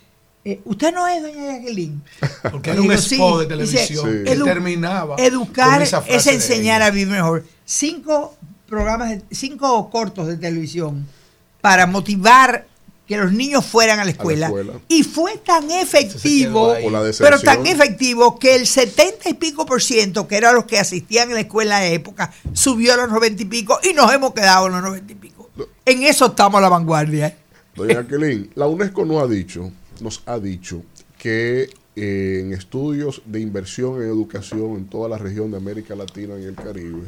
eh, 0.44 0.62
¿usted 0.66 0.94
no 0.94 1.08
es 1.08 1.22
doña 1.22 1.54
Jacqueline? 1.54 2.02
Porque 2.52 2.72
era 2.72 2.82
un 2.82 2.92
spot 2.92 3.42
"Sí". 3.44 3.48
de 3.48 3.58
Dice, 3.58 3.74
televisión 3.78 4.24
que 4.26 4.38
"Edu- 4.38 4.44
terminaba 4.46 5.16
Educar 5.18 5.74
con 5.74 5.82
esa 5.82 6.02
frase 6.02 6.18
es 6.18 6.28
enseñar 6.28 6.82
ella". 6.82 6.88
a 6.88 6.92
vivir 6.92 7.08
mejor. 7.08 7.46
Cinco 7.66 8.36
programas, 8.68 9.10
de- 9.10 9.22
cinco 9.32 9.90
cortos 9.90 10.28
de 10.28 10.38
televisión 10.38 11.08
para 11.62 11.88
motivar 11.88 12.68
que 13.08 13.18
los 13.18 13.32
niños 13.32 13.64
fueran 13.66 14.00
a 14.00 14.04
la 14.04 14.12
escuela. 14.12 14.48
escuela. 14.48 14.74
Y 14.88 15.04
fue 15.04 15.38
tan 15.38 15.70
efectivo, 15.70 16.74
la 16.92 17.04
pero 17.20 17.40
tan 17.40 17.66
efectivo 17.68 18.40
que 18.40 18.56
el 18.56 18.66
70 18.66 19.30
y 19.30 19.34
pico 19.36 19.66
por 19.66 19.82
ciento, 19.84 20.28
que 20.28 20.38
eran 20.38 20.56
los 20.56 20.66
que 20.66 20.80
asistían 20.80 21.30
a 21.32 21.36
la 21.36 21.42
escuela 21.42 21.80
de 21.80 21.94
época, 21.94 22.32
subió 22.54 22.94
a 22.94 22.98
los 22.98 23.10
90 23.10 23.44
y 23.44 23.46
pico 23.46 23.80
y 23.84 23.94
nos 23.94 24.12
hemos 24.12 24.34
quedado 24.34 24.68
en 24.68 24.74
los 24.74 24.82
90 24.82 25.12
y 25.12 25.16
pico. 25.16 25.35
En 25.86 26.04
eso 26.04 26.28
estamos 26.28 26.60
a 26.60 26.62
la 26.62 26.70
vanguardia. 26.70 27.28
¿eh? 27.28 27.36
Doña 27.76 27.96
Jacqueline, 27.96 28.50
la 28.56 28.68
UNESCO 28.68 29.06
nos 29.06 29.22
ha 29.22 29.28
dicho, 29.28 29.72
nos 30.02 30.24
ha 30.26 30.40
dicho 30.40 30.84
que 31.18 31.70
eh, 31.96 32.42
en 32.42 32.54
estudios 32.54 33.22
de 33.26 33.40
inversión 33.40 34.02
en 34.02 34.10
educación 34.10 34.76
en 34.76 34.88
toda 34.88 35.10
la 35.10 35.18
región 35.18 35.52
de 35.52 35.58
América 35.58 35.96
Latina 35.96 36.38
y 36.40 36.44
el 36.44 36.56
Caribe, 36.56 37.08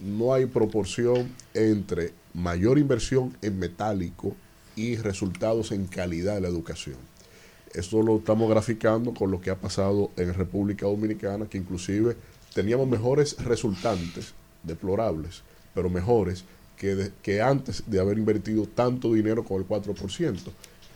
no 0.00 0.34
hay 0.34 0.46
proporción 0.46 1.30
entre 1.54 2.12
mayor 2.34 2.78
inversión 2.78 3.36
en 3.42 3.58
metálico 3.58 4.34
y 4.74 4.96
resultados 4.96 5.70
en 5.70 5.86
calidad 5.86 6.34
de 6.34 6.40
la 6.40 6.48
educación. 6.48 6.96
Eso 7.74 8.02
lo 8.02 8.16
estamos 8.16 8.50
graficando 8.50 9.14
con 9.14 9.30
lo 9.30 9.40
que 9.40 9.50
ha 9.50 9.56
pasado 9.56 10.10
en 10.16 10.34
República 10.34 10.86
Dominicana, 10.86 11.46
que 11.46 11.58
inclusive 11.58 12.16
teníamos 12.54 12.88
mejores 12.88 13.36
resultantes, 13.44 14.34
deplorables, 14.62 15.42
pero 15.74 15.88
mejores 15.88 16.44
que, 17.22 17.40
antes 17.40 17.84
de 17.86 18.00
haber 18.00 18.18
invertido 18.18 18.66
tanto 18.66 19.12
dinero 19.12 19.44
con 19.44 19.58
el 19.58 19.68
4%. 19.68 20.38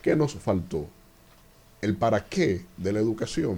¿Qué 0.03 0.17
nos 0.17 0.35
faltó? 0.35 0.89
El 1.81 1.97
para 1.97 2.25
qué 2.25 2.63
de 2.77 2.93
la 2.93 2.99
educación. 2.99 3.57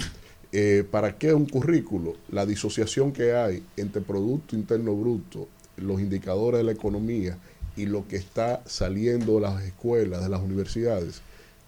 Eh, 0.53 0.85
¿Para 0.91 1.17
qué 1.17 1.33
un 1.33 1.47
currículo? 1.47 2.17
La 2.31 2.45
disociación 2.45 3.13
que 3.13 3.35
hay 3.35 3.63
entre 3.77 4.03
Producto 4.03 4.57
Interno 4.57 4.95
Bruto, 4.95 5.49
los 5.77 6.01
indicadores 6.01 6.59
de 6.59 6.65
la 6.65 6.73
economía 6.73 7.39
y 7.77 7.87
lo 7.87 8.07
que 8.07 8.17
está 8.17 8.63
saliendo 8.67 9.37
de 9.37 9.41
las 9.43 9.63
escuelas, 9.63 10.23
de 10.23 10.29
las 10.29 10.41
universidades. 10.41 11.23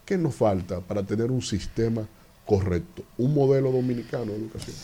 ¿Qué 0.05 0.19
nos 0.19 0.35
falta 0.35 0.81
para 0.81 1.05
tener 1.05 1.31
un 1.31 1.43
sistema 1.43 2.07
correcto? 2.45 3.05
Un 3.17 3.33
modelo 3.33 3.71
dominicano 3.71 4.33
de 4.33 4.39
educación. 4.39 4.77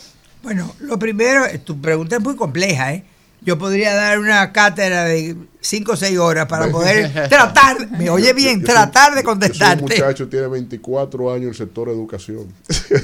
Bueno, 0.42 0.74
lo 0.80 0.98
primero, 0.98 1.44
tu 1.64 1.80
pregunta 1.80 2.16
es 2.16 2.22
muy 2.22 2.36
compleja, 2.36 2.94
¿eh? 2.94 3.04
yo 3.42 3.58
podría 3.58 3.94
dar 3.94 4.18
una 4.18 4.52
cátedra 4.52 5.04
de 5.04 5.36
5 5.66 5.92
o 5.92 5.96
6 5.96 6.18
horas 6.18 6.46
para 6.46 6.70
poder 6.70 7.12
tratar, 7.28 7.90
me 7.92 8.08
oye 8.08 8.32
bien, 8.32 8.62
tratar 8.62 9.14
de 9.14 9.24
contestarte. 9.24 9.82
muchacho 9.82 10.28
tiene 10.28 10.46
24 10.46 11.32
años 11.32 11.42
en 11.42 11.48
el 11.48 11.54
sector 11.56 11.88
de 11.88 11.94
educación. 11.94 12.46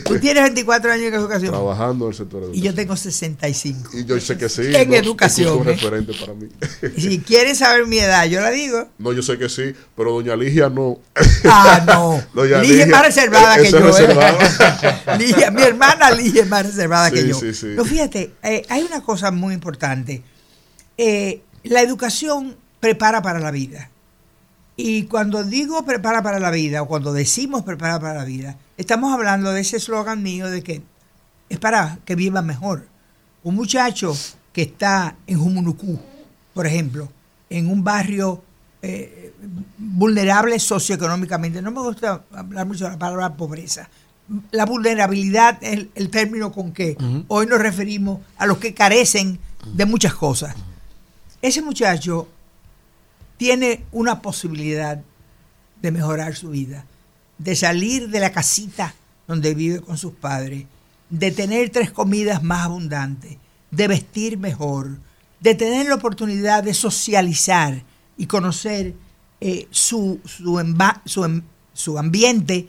Tú 0.04 0.18
tienes 0.20 0.42
24 0.44 0.92
años 0.92 1.06
en 1.08 1.14
educación 1.14 1.50
Trabajando 1.50 2.04
en 2.06 2.10
el 2.12 2.16
sector 2.16 2.40
de 2.40 2.46
y 2.46 2.50
educación. 2.50 2.64
yo 2.64 2.74
tengo 2.74 2.96
65. 2.96 3.90
Y 3.94 4.04
yo 4.04 4.20
sé 4.20 4.36
que 4.38 4.48
sí. 4.48 4.62
En 4.74 4.90
¿no? 4.90 4.94
educación, 4.96 5.48
Es 5.48 5.60
un 5.60 5.68
¿eh? 5.68 5.72
referente 5.72 6.12
para 6.20 6.34
mí. 6.34 6.46
Y 6.96 7.00
si 7.00 7.18
quieren 7.18 7.56
saber 7.56 7.86
mi 7.86 7.98
edad, 7.98 8.26
yo 8.26 8.40
la 8.40 8.50
digo. 8.50 8.88
No, 8.98 9.12
yo 9.12 9.22
sé 9.22 9.38
que 9.38 9.48
sí, 9.48 9.72
pero 9.96 10.12
doña 10.12 10.36
Ligia 10.36 10.68
no. 10.68 10.98
Ah, 11.44 11.82
no. 11.86 12.22
Doña 12.34 12.58
Ligia 12.62 12.84
es 12.84 12.88
más 12.88 13.02
reservada 13.06 13.56
que 13.56 13.70
yo. 13.70 13.78
¿eh? 13.78 13.82
reservada. 13.82 15.16
Ligia, 15.18 15.50
mi 15.50 15.62
hermana 15.62 16.10
Ligia 16.12 16.42
es 16.42 16.48
más 16.48 16.64
reservada 16.64 17.10
que 17.10 17.26
yo. 17.26 17.34
sí, 17.38 17.52
sí. 17.52 17.66
Pero 17.70 17.84
fíjate, 17.84 18.32
eh, 18.44 18.64
hay 18.68 18.82
una 18.82 19.02
cosa 19.02 19.30
muy 19.32 19.52
importante. 19.54 20.22
Eh, 20.96 21.40
la 21.64 21.82
educación 21.82 22.56
prepara 22.80 23.22
para 23.22 23.38
la 23.38 23.50
vida. 23.50 23.90
Y 24.76 25.04
cuando 25.04 25.44
digo 25.44 25.84
prepara 25.84 26.22
para 26.22 26.40
la 26.40 26.50
vida, 26.50 26.82
o 26.82 26.88
cuando 26.88 27.12
decimos 27.12 27.62
prepara 27.62 28.00
para 28.00 28.14
la 28.14 28.24
vida, 28.24 28.56
estamos 28.76 29.12
hablando 29.12 29.52
de 29.52 29.60
ese 29.60 29.76
eslogan 29.76 30.22
mío 30.22 30.48
de 30.48 30.62
que 30.62 30.82
es 31.48 31.58
para 31.58 31.98
que 32.04 32.16
viva 32.16 32.42
mejor. 32.42 32.86
Un 33.42 33.54
muchacho 33.54 34.16
que 34.52 34.62
está 34.62 35.16
en 35.26 35.38
Jumunucú, 35.38 35.98
por 36.54 36.66
ejemplo, 36.66 37.10
en 37.50 37.68
un 37.68 37.84
barrio 37.84 38.42
eh, 38.80 39.32
vulnerable 39.78 40.58
socioeconómicamente, 40.58 41.60
no 41.60 41.70
me 41.70 41.80
gusta 41.80 42.24
hablar 42.32 42.66
mucho 42.66 42.84
de 42.84 42.90
la 42.90 42.98
palabra 42.98 43.34
pobreza. 43.36 43.88
La 44.50 44.64
vulnerabilidad 44.64 45.58
es 45.60 45.72
el, 45.74 45.90
el 45.94 46.10
término 46.10 46.50
con 46.50 46.72
que 46.72 46.96
hoy 47.28 47.46
nos 47.46 47.60
referimos 47.60 48.20
a 48.38 48.46
los 48.46 48.58
que 48.58 48.72
carecen 48.72 49.38
de 49.74 49.84
muchas 49.84 50.14
cosas. 50.14 50.54
Ese 51.42 51.60
muchacho 51.60 52.28
tiene 53.36 53.84
una 53.92 54.22
posibilidad 54.22 55.02
de 55.80 55.90
mejorar 55.90 56.36
su 56.36 56.50
vida, 56.50 56.86
de 57.38 57.56
salir 57.56 58.08
de 58.08 58.20
la 58.20 58.30
casita 58.32 58.94
donde 59.26 59.54
vive 59.54 59.80
con 59.80 59.98
sus 59.98 60.12
padres, 60.12 60.64
de 61.10 61.30
tener 61.32 61.70
tres 61.70 61.90
comidas 61.90 62.42
más 62.42 62.64
abundantes, 62.66 63.36
de 63.70 63.88
vestir 63.88 64.38
mejor, 64.38 64.96
de 65.40 65.54
tener 65.54 65.88
la 65.88 65.96
oportunidad 65.96 66.62
de 66.62 66.72
socializar 66.74 67.82
y 68.16 68.26
conocer 68.26 68.94
eh, 69.40 69.66
su, 69.70 70.20
su, 70.24 70.54
emba- 70.60 71.02
su 71.04 71.42
su 71.74 71.98
ambiente 71.98 72.68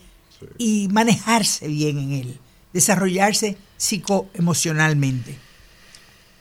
y 0.57 0.87
manejarse 0.91 1.67
bien 1.67 1.99
en 1.99 2.11
él, 2.13 2.39
desarrollarse 2.71 3.57
psicoemocionalmente. 3.77 5.37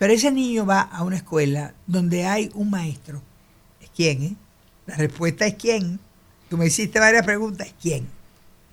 Pero 0.03 0.15
ese 0.15 0.33
niño 0.33 0.67
va 0.67 0.81
a 0.81 1.05
una 1.05 1.15
escuela 1.15 1.75
donde 1.87 2.27
hay 2.27 2.51
un 2.55 2.71
maestro. 2.71 3.23
¿Es 3.81 3.89
quién? 3.95 4.23
eh? 4.25 4.37
La 4.85 4.97
respuesta 4.97 5.47
es 5.47 5.55
quién. 5.55 6.01
Tú 6.51 6.57
me 6.59 6.67
hiciste 6.67 6.99
varias 6.99 7.25
preguntas. 7.25 7.69
¿Es 7.69 7.75
quién? 7.81 8.09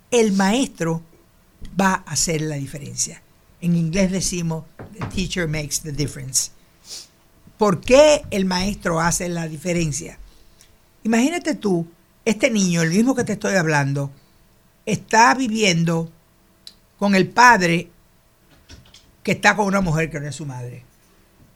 El 0.09 0.31
maestro 0.31 1.03
va 1.79 2.03
a 2.03 2.13
hacer 2.13 2.41
la 2.41 2.55
diferencia. 2.55 3.21
En 3.61 3.75
inglés 3.75 4.11
decimos, 4.11 4.65
the 4.97 5.05
teacher 5.13 5.47
makes 5.47 5.81
the 5.83 5.91
difference. 5.91 6.49
¿Por 7.59 7.79
qué 7.79 8.23
el 8.31 8.45
maestro 8.45 8.99
hace 8.99 9.29
la 9.29 9.47
diferencia? 9.47 10.17
Imagínate 11.03 11.53
tú, 11.53 11.85
este 12.25 12.49
niño, 12.49 12.81
el 12.81 12.89
mismo 12.89 13.13
que 13.13 13.23
te 13.23 13.33
estoy 13.33 13.53
hablando, 13.53 14.09
está 14.83 15.35
viviendo 15.35 16.11
con 16.97 17.13
el 17.13 17.29
padre 17.29 17.91
que 19.21 19.33
está 19.33 19.55
con 19.55 19.67
una 19.67 19.81
mujer 19.81 20.09
que 20.09 20.19
no 20.19 20.27
es 20.27 20.35
su 20.35 20.47
madre. 20.47 20.88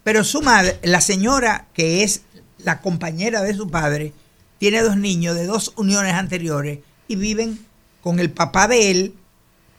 Pero 0.04 0.22
su 0.22 0.42
madre, 0.42 0.78
la 0.82 1.00
señora 1.00 1.66
que 1.74 2.04
es 2.04 2.22
la 2.58 2.80
compañera 2.80 3.42
de 3.42 3.54
su 3.54 3.68
padre, 3.68 4.12
tiene 4.58 4.82
dos 4.82 4.96
niños 4.96 5.34
de 5.34 5.46
dos 5.46 5.72
uniones 5.76 6.14
anteriores 6.14 6.78
y 7.08 7.16
viven 7.16 7.58
con 8.02 8.20
el 8.20 8.30
papá 8.30 8.68
de 8.68 8.90
él, 8.90 9.14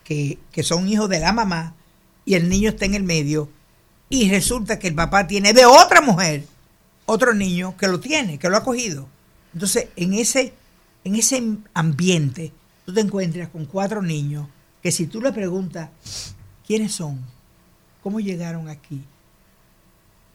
que, 0.04 0.40
que 0.52 0.64
son 0.64 0.88
hijos 0.90 1.10
de 1.10 1.20
la 1.20 1.32
mamá, 1.32 1.76
y 2.26 2.34
el 2.34 2.50
niño 2.50 2.70
está 2.70 2.86
en 2.86 2.96
el 2.96 3.04
medio. 3.04 3.50
Y 4.10 4.30
resulta 4.30 4.78
que 4.80 4.88
el 4.88 4.96
papá 4.96 5.28
tiene 5.28 5.54
de 5.54 5.66
otra 5.66 6.02
mujer 6.02 6.46
otro 7.06 7.34
niño 7.34 7.78
que 7.78 7.88
lo 7.88 8.00
tiene, 8.00 8.40
que 8.40 8.50
lo 8.50 8.58
ha 8.58 8.64
cogido. 8.64 9.08
Entonces, 9.54 9.88
en 9.96 10.14
ese, 10.14 10.54
en 11.04 11.16
ese 11.16 11.42
ambiente, 11.74 12.52
tú 12.86 12.94
te 12.94 13.02
encuentras 13.02 13.50
con 13.50 13.66
cuatro 13.66 14.02
niños 14.02 14.48
que 14.82 14.92
si 14.92 15.08
tú 15.08 15.22
le 15.22 15.32
preguntas, 15.32 15.90
¿quiénes 16.66 16.94
son? 16.94 17.20
¿Cómo 18.04 18.20
llegaron 18.20 18.70
aquí? 18.70 19.04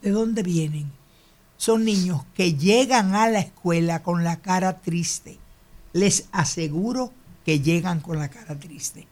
¿De 0.02 0.10
dónde 0.10 0.43
vienen? 0.43 0.90
Son 1.59 1.85
niños 1.85 2.22
que 2.35 2.55
llegan 2.55 3.14
a 3.14 3.28
la 3.28 3.40
escuela 3.40 4.02
con 4.02 4.24
la 4.24 4.36
cara 4.36 4.81
triste. 4.81 5.39
Les 5.93 6.24
aseguro 6.32 7.12
que 7.44 7.60
llegan 7.60 8.01
con 8.01 8.18
la 8.18 8.31
cara 8.31 8.59
triste. 8.59 9.06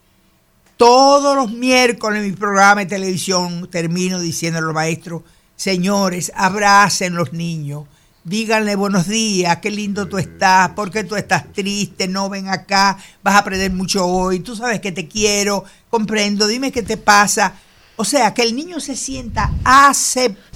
Todos 0.78 1.36
los 1.36 1.52
miércoles 1.52 2.22
en 2.22 2.30
mi 2.30 2.36
programa 2.36 2.80
de 2.80 2.86
televisión 2.86 3.68
termino 3.70 4.18
diciendo 4.18 4.60
a 4.60 4.62
los 4.62 4.72
maestros, 4.72 5.22
señores, 5.56 6.32
abracen 6.34 7.16
los 7.16 7.32
niños, 7.32 7.84
díganle 8.24 8.76
buenos 8.76 9.08
días, 9.08 9.58
qué 9.58 9.70
lindo 9.70 10.06
tú 10.06 10.16
estás, 10.16 10.70
porque 10.70 11.04
tú 11.04 11.16
estás 11.16 11.52
triste, 11.52 12.08
no 12.08 12.30
ven 12.30 12.48
acá, 12.48 12.96
vas 13.22 13.34
a 13.34 13.38
aprender 13.38 13.72
mucho 13.72 14.06
hoy, 14.06 14.40
tú 14.40 14.54
sabes 14.56 14.80
que 14.80 14.92
te 14.92 15.08
quiero, 15.08 15.64
comprendo, 15.90 16.46
dime 16.46 16.72
qué 16.72 16.82
te 16.82 16.96
pasa. 16.96 17.54
O 17.96 18.04
sea, 18.04 18.32
que 18.32 18.42
el 18.42 18.54
niño 18.54 18.78
se 18.78 18.94
sienta 18.94 19.50
aceptado 19.64 20.47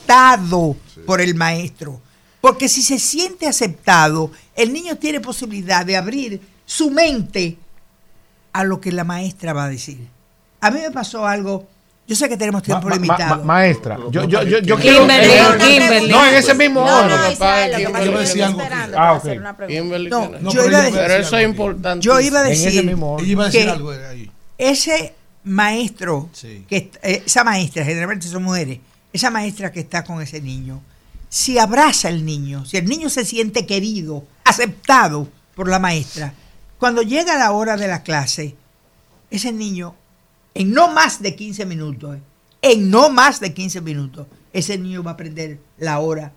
por 1.07 1.21
el 1.21 1.35
maestro. 1.35 2.01
Porque 2.41 2.69
si 2.69 2.83
se 2.83 2.99
siente 2.99 3.47
aceptado, 3.47 4.31
el 4.57 4.73
niño 4.73 4.97
tiene 4.97 5.21
posibilidad 5.21 5.87
de 5.87 5.97
abrir 5.97 6.41
su 6.67 6.91
mente 6.91 7.57
a 8.53 8.65
lo 8.65 8.81
que 8.81 8.91
la 8.93 9.05
maestra 9.05 9.53
va 9.53 9.65
a 9.65 9.69
decir. 9.69 9.99
A 10.61 10.71
mí 10.71 10.81
me 10.81 10.91
pasó 10.91 11.27
algo, 11.27 11.67
yo 12.07 12.17
sé 12.17 12.29
que 12.29 12.37
tenemos 12.37 12.63
tiempo 12.63 12.89
Ma- 12.89 12.95
limitado. 12.97 13.37
ma- 13.39 13.45
maestra, 13.45 13.97
yo, 14.11 14.25
yo, 14.27 14.43
yo, 14.43 14.59
yo 14.59 14.77
quiero. 14.79 14.99
Kimberly, 15.01 15.29
No, 15.41 15.59
Kimberly. 15.67 16.09
No, 16.09 16.27
en 16.27 16.35
ese 16.35 16.55
mismo 16.55 16.85
No, 16.85 16.99
orden. 17.05 17.17
no, 17.17 17.31
Isabel, 17.33 17.73
lo 17.73 17.79
que 17.79 17.85
pasa 18.11 18.23
es 18.23 18.33
que 18.33 18.39
Yo 18.39 18.45
algo. 18.47 18.61
esperando 18.61 18.99
Ah, 18.99 19.13
ok. 19.13 19.19
hacer 19.19 19.39
una 19.39 19.57
pregunta. 19.57 19.81
Kimberly 19.83 20.11
No, 20.11 20.29
tiene- 20.29 20.53
yo 20.53 20.65
iba 20.67 20.79
a 20.79 20.83
decir- 20.83 20.99
Pero 21.01 21.15
eso 21.15 21.37
es 21.39 21.45
importante. 21.49 22.05
Yo 22.05 22.21
iba 22.21 22.41
a 22.41 22.47
En 22.47 22.53
ese 22.53 22.65
decir, 22.67 22.85
mismo 22.85 23.13
orden. 23.15 23.31
Iba 23.31 23.43
a 23.45 23.47
decir 23.47 23.63
que 23.65 23.71
algo 23.71 23.91
ahí. 23.93 24.31
ese 24.59 25.15
maestro, 25.45 26.29
que 26.69 26.77
est- 26.77 26.97
eh, 27.03 27.23
esa 27.25 27.45
maestra, 27.45 27.85
generalmente 27.85 28.27
son 28.27 28.43
mujeres, 28.43 28.79
esa 29.13 29.31
maestra 29.31 29.73
que 29.73 29.81
está 29.81 30.05
con 30.05 30.23
ese 30.23 30.41
niño, 30.41 30.83
si 31.29 31.59
abraza 31.59 32.09
al 32.09 32.25
niño, 32.25 32.65
si 32.65 32.77
el 32.77 32.87
niño 32.87 33.09
se 33.09 33.25
siente 33.25 33.67
querido, 33.67 34.27
aceptado 34.45 35.29
por 35.55 35.69
la 35.69 35.79
maestra, 35.79 36.35
cuando 36.79 37.03
llega 37.03 37.39
la 37.39 37.53
hora 37.53 37.77
de 37.77 37.89
la 37.89 38.03
clase, 38.03 38.57
ese 39.31 39.53
niño, 39.53 39.95
en 40.55 40.73
no 40.73 40.89
más 40.89 41.23
de 41.23 41.35
15 41.35 41.65
minutos, 41.65 42.17
eh, 42.17 42.23
en 42.73 42.91
no 42.91 43.09
más 43.09 43.41
de 43.41 43.55
15 43.55 43.81
minutos, 43.81 44.27
ese 44.53 44.77
niño 44.79 45.03
va 45.03 45.13
a 45.13 45.15
aprender 45.15 45.59
la 45.79 46.01
hora 46.01 46.33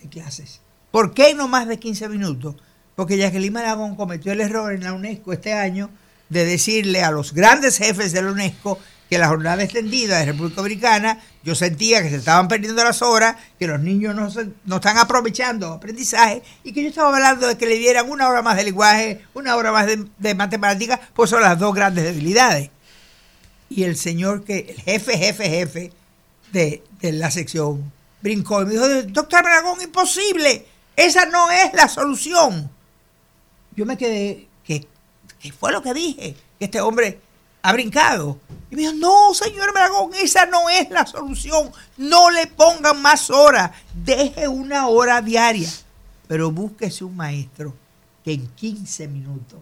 de 0.00 0.08
clases. 0.08 0.60
¿Por 0.90 1.14
qué 1.14 1.34
no 1.34 1.48
más 1.48 1.66
de 1.66 1.78
15 1.78 2.08
minutos? 2.08 2.56
Porque 2.94 3.18
Jacqueline 3.18 3.56
Aragón 3.56 3.96
cometió 3.96 4.32
el 4.32 4.40
error 4.40 4.72
en 4.72 4.84
la 4.84 4.92
UNESCO 4.92 5.32
este 5.32 5.52
año 5.52 5.90
de 6.28 6.44
decirle 6.44 7.02
a 7.02 7.10
los 7.10 7.32
grandes 7.32 7.78
jefes 7.78 8.12
de 8.12 8.22
la 8.22 8.30
UNESCO 8.30 8.78
que 9.08 9.18
la 9.18 9.28
jornada 9.28 9.62
extendida 9.62 10.18
de 10.18 10.26
República 10.26 10.56
Dominicana, 10.56 11.20
yo 11.42 11.54
sentía 11.54 12.02
que 12.02 12.10
se 12.10 12.16
estaban 12.16 12.46
perdiendo 12.48 12.84
las 12.84 13.00
horas, 13.00 13.36
que 13.58 13.66
los 13.66 13.80
niños 13.80 14.14
no, 14.14 14.30
se- 14.30 14.50
no 14.66 14.76
están 14.76 14.98
aprovechando 14.98 15.72
aprendizaje 15.72 16.42
y 16.62 16.72
que 16.72 16.82
yo 16.82 16.88
estaba 16.90 17.14
hablando 17.14 17.46
de 17.46 17.56
que 17.56 17.66
le 17.66 17.76
dieran 17.76 18.10
una 18.10 18.28
hora 18.28 18.42
más 18.42 18.56
de 18.56 18.64
lenguaje, 18.64 19.24
una 19.34 19.56
hora 19.56 19.72
más 19.72 19.86
de, 19.86 20.04
de 20.18 20.34
matemáticas, 20.34 21.00
pues 21.14 21.30
son 21.30 21.40
las 21.40 21.58
dos 21.58 21.74
grandes 21.74 22.04
debilidades. 22.04 22.70
Y 23.70 23.84
el 23.84 23.96
señor 23.96 24.44
que, 24.44 24.74
el 24.76 24.80
jefe, 24.82 25.16
jefe, 25.16 25.48
jefe 25.48 25.92
de, 26.52 26.82
de 27.00 27.12
la 27.12 27.30
sección, 27.30 27.90
brincó 28.20 28.62
y 28.62 28.66
me 28.66 28.72
dijo, 28.72 28.86
doctor 29.08 29.46
Aragón, 29.46 29.80
imposible, 29.80 30.66
esa 30.96 31.24
no 31.26 31.50
es 31.50 31.72
la 31.74 31.88
solución. 31.88 32.70
Yo 33.76 33.86
me 33.86 33.96
quedé, 33.96 34.48
¿qué, 34.64 34.86
qué 35.40 35.52
fue 35.52 35.70
lo 35.72 35.82
que 35.82 35.94
dije? 35.94 36.34
Que 36.58 36.64
este 36.64 36.80
hombre 36.80 37.20
ha 37.68 37.72
brincado. 37.72 38.38
Y 38.70 38.76
me 38.76 38.82
dijo, 38.82 38.94
no, 38.94 39.34
señor 39.34 39.70
Aragón, 39.70 40.12
esa 40.14 40.46
no 40.46 40.70
es 40.70 40.88
la 40.90 41.06
solución. 41.06 41.70
No 41.98 42.30
le 42.30 42.46
pongan 42.46 43.00
más 43.02 43.28
horas, 43.30 43.72
deje 43.94 44.48
una 44.48 44.88
hora 44.88 45.20
diaria. 45.20 45.70
Pero 46.26 46.50
búsquese 46.50 47.04
un 47.04 47.16
maestro 47.16 47.74
que 48.24 48.32
en 48.32 48.46
15 48.48 49.08
minutos 49.08 49.58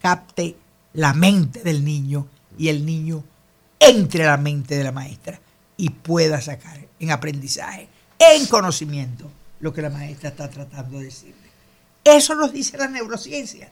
capte 0.00 0.56
la 0.92 1.14
mente 1.14 1.62
del 1.62 1.82
niño 1.82 2.26
y 2.58 2.68
el 2.68 2.84
niño 2.84 3.24
entre 3.80 4.24
la 4.24 4.36
mente 4.36 4.76
de 4.76 4.84
la 4.84 4.92
maestra 4.92 5.40
y 5.76 5.90
pueda 5.90 6.40
sacar 6.42 6.78
en 7.00 7.10
aprendizaje, 7.10 7.88
en 8.18 8.46
conocimiento, 8.46 9.30
lo 9.60 9.72
que 9.72 9.82
la 9.82 9.90
maestra 9.90 10.28
está 10.28 10.48
tratando 10.48 10.98
de 10.98 11.06
decirle. 11.06 11.50
Eso 12.04 12.34
nos 12.34 12.52
dice 12.52 12.76
la 12.76 12.88
neurociencia. 12.88 13.70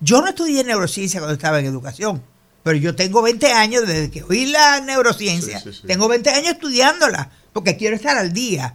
Yo 0.00 0.20
no 0.20 0.28
estudié 0.28 0.64
neurociencia 0.64 1.20
cuando 1.20 1.34
estaba 1.34 1.58
en 1.60 1.66
educación, 1.66 2.22
pero 2.62 2.76
yo 2.76 2.94
tengo 2.94 3.22
20 3.22 3.52
años 3.52 3.86
desde 3.86 4.10
que 4.10 4.22
oí 4.22 4.46
la 4.46 4.80
neurociencia. 4.80 5.60
Sí, 5.60 5.72
sí, 5.72 5.80
sí. 5.80 5.86
Tengo 5.86 6.08
20 6.08 6.30
años 6.30 6.52
estudiándola, 6.52 7.30
porque 7.52 7.76
quiero 7.76 7.96
estar 7.96 8.16
al 8.16 8.32
día. 8.32 8.74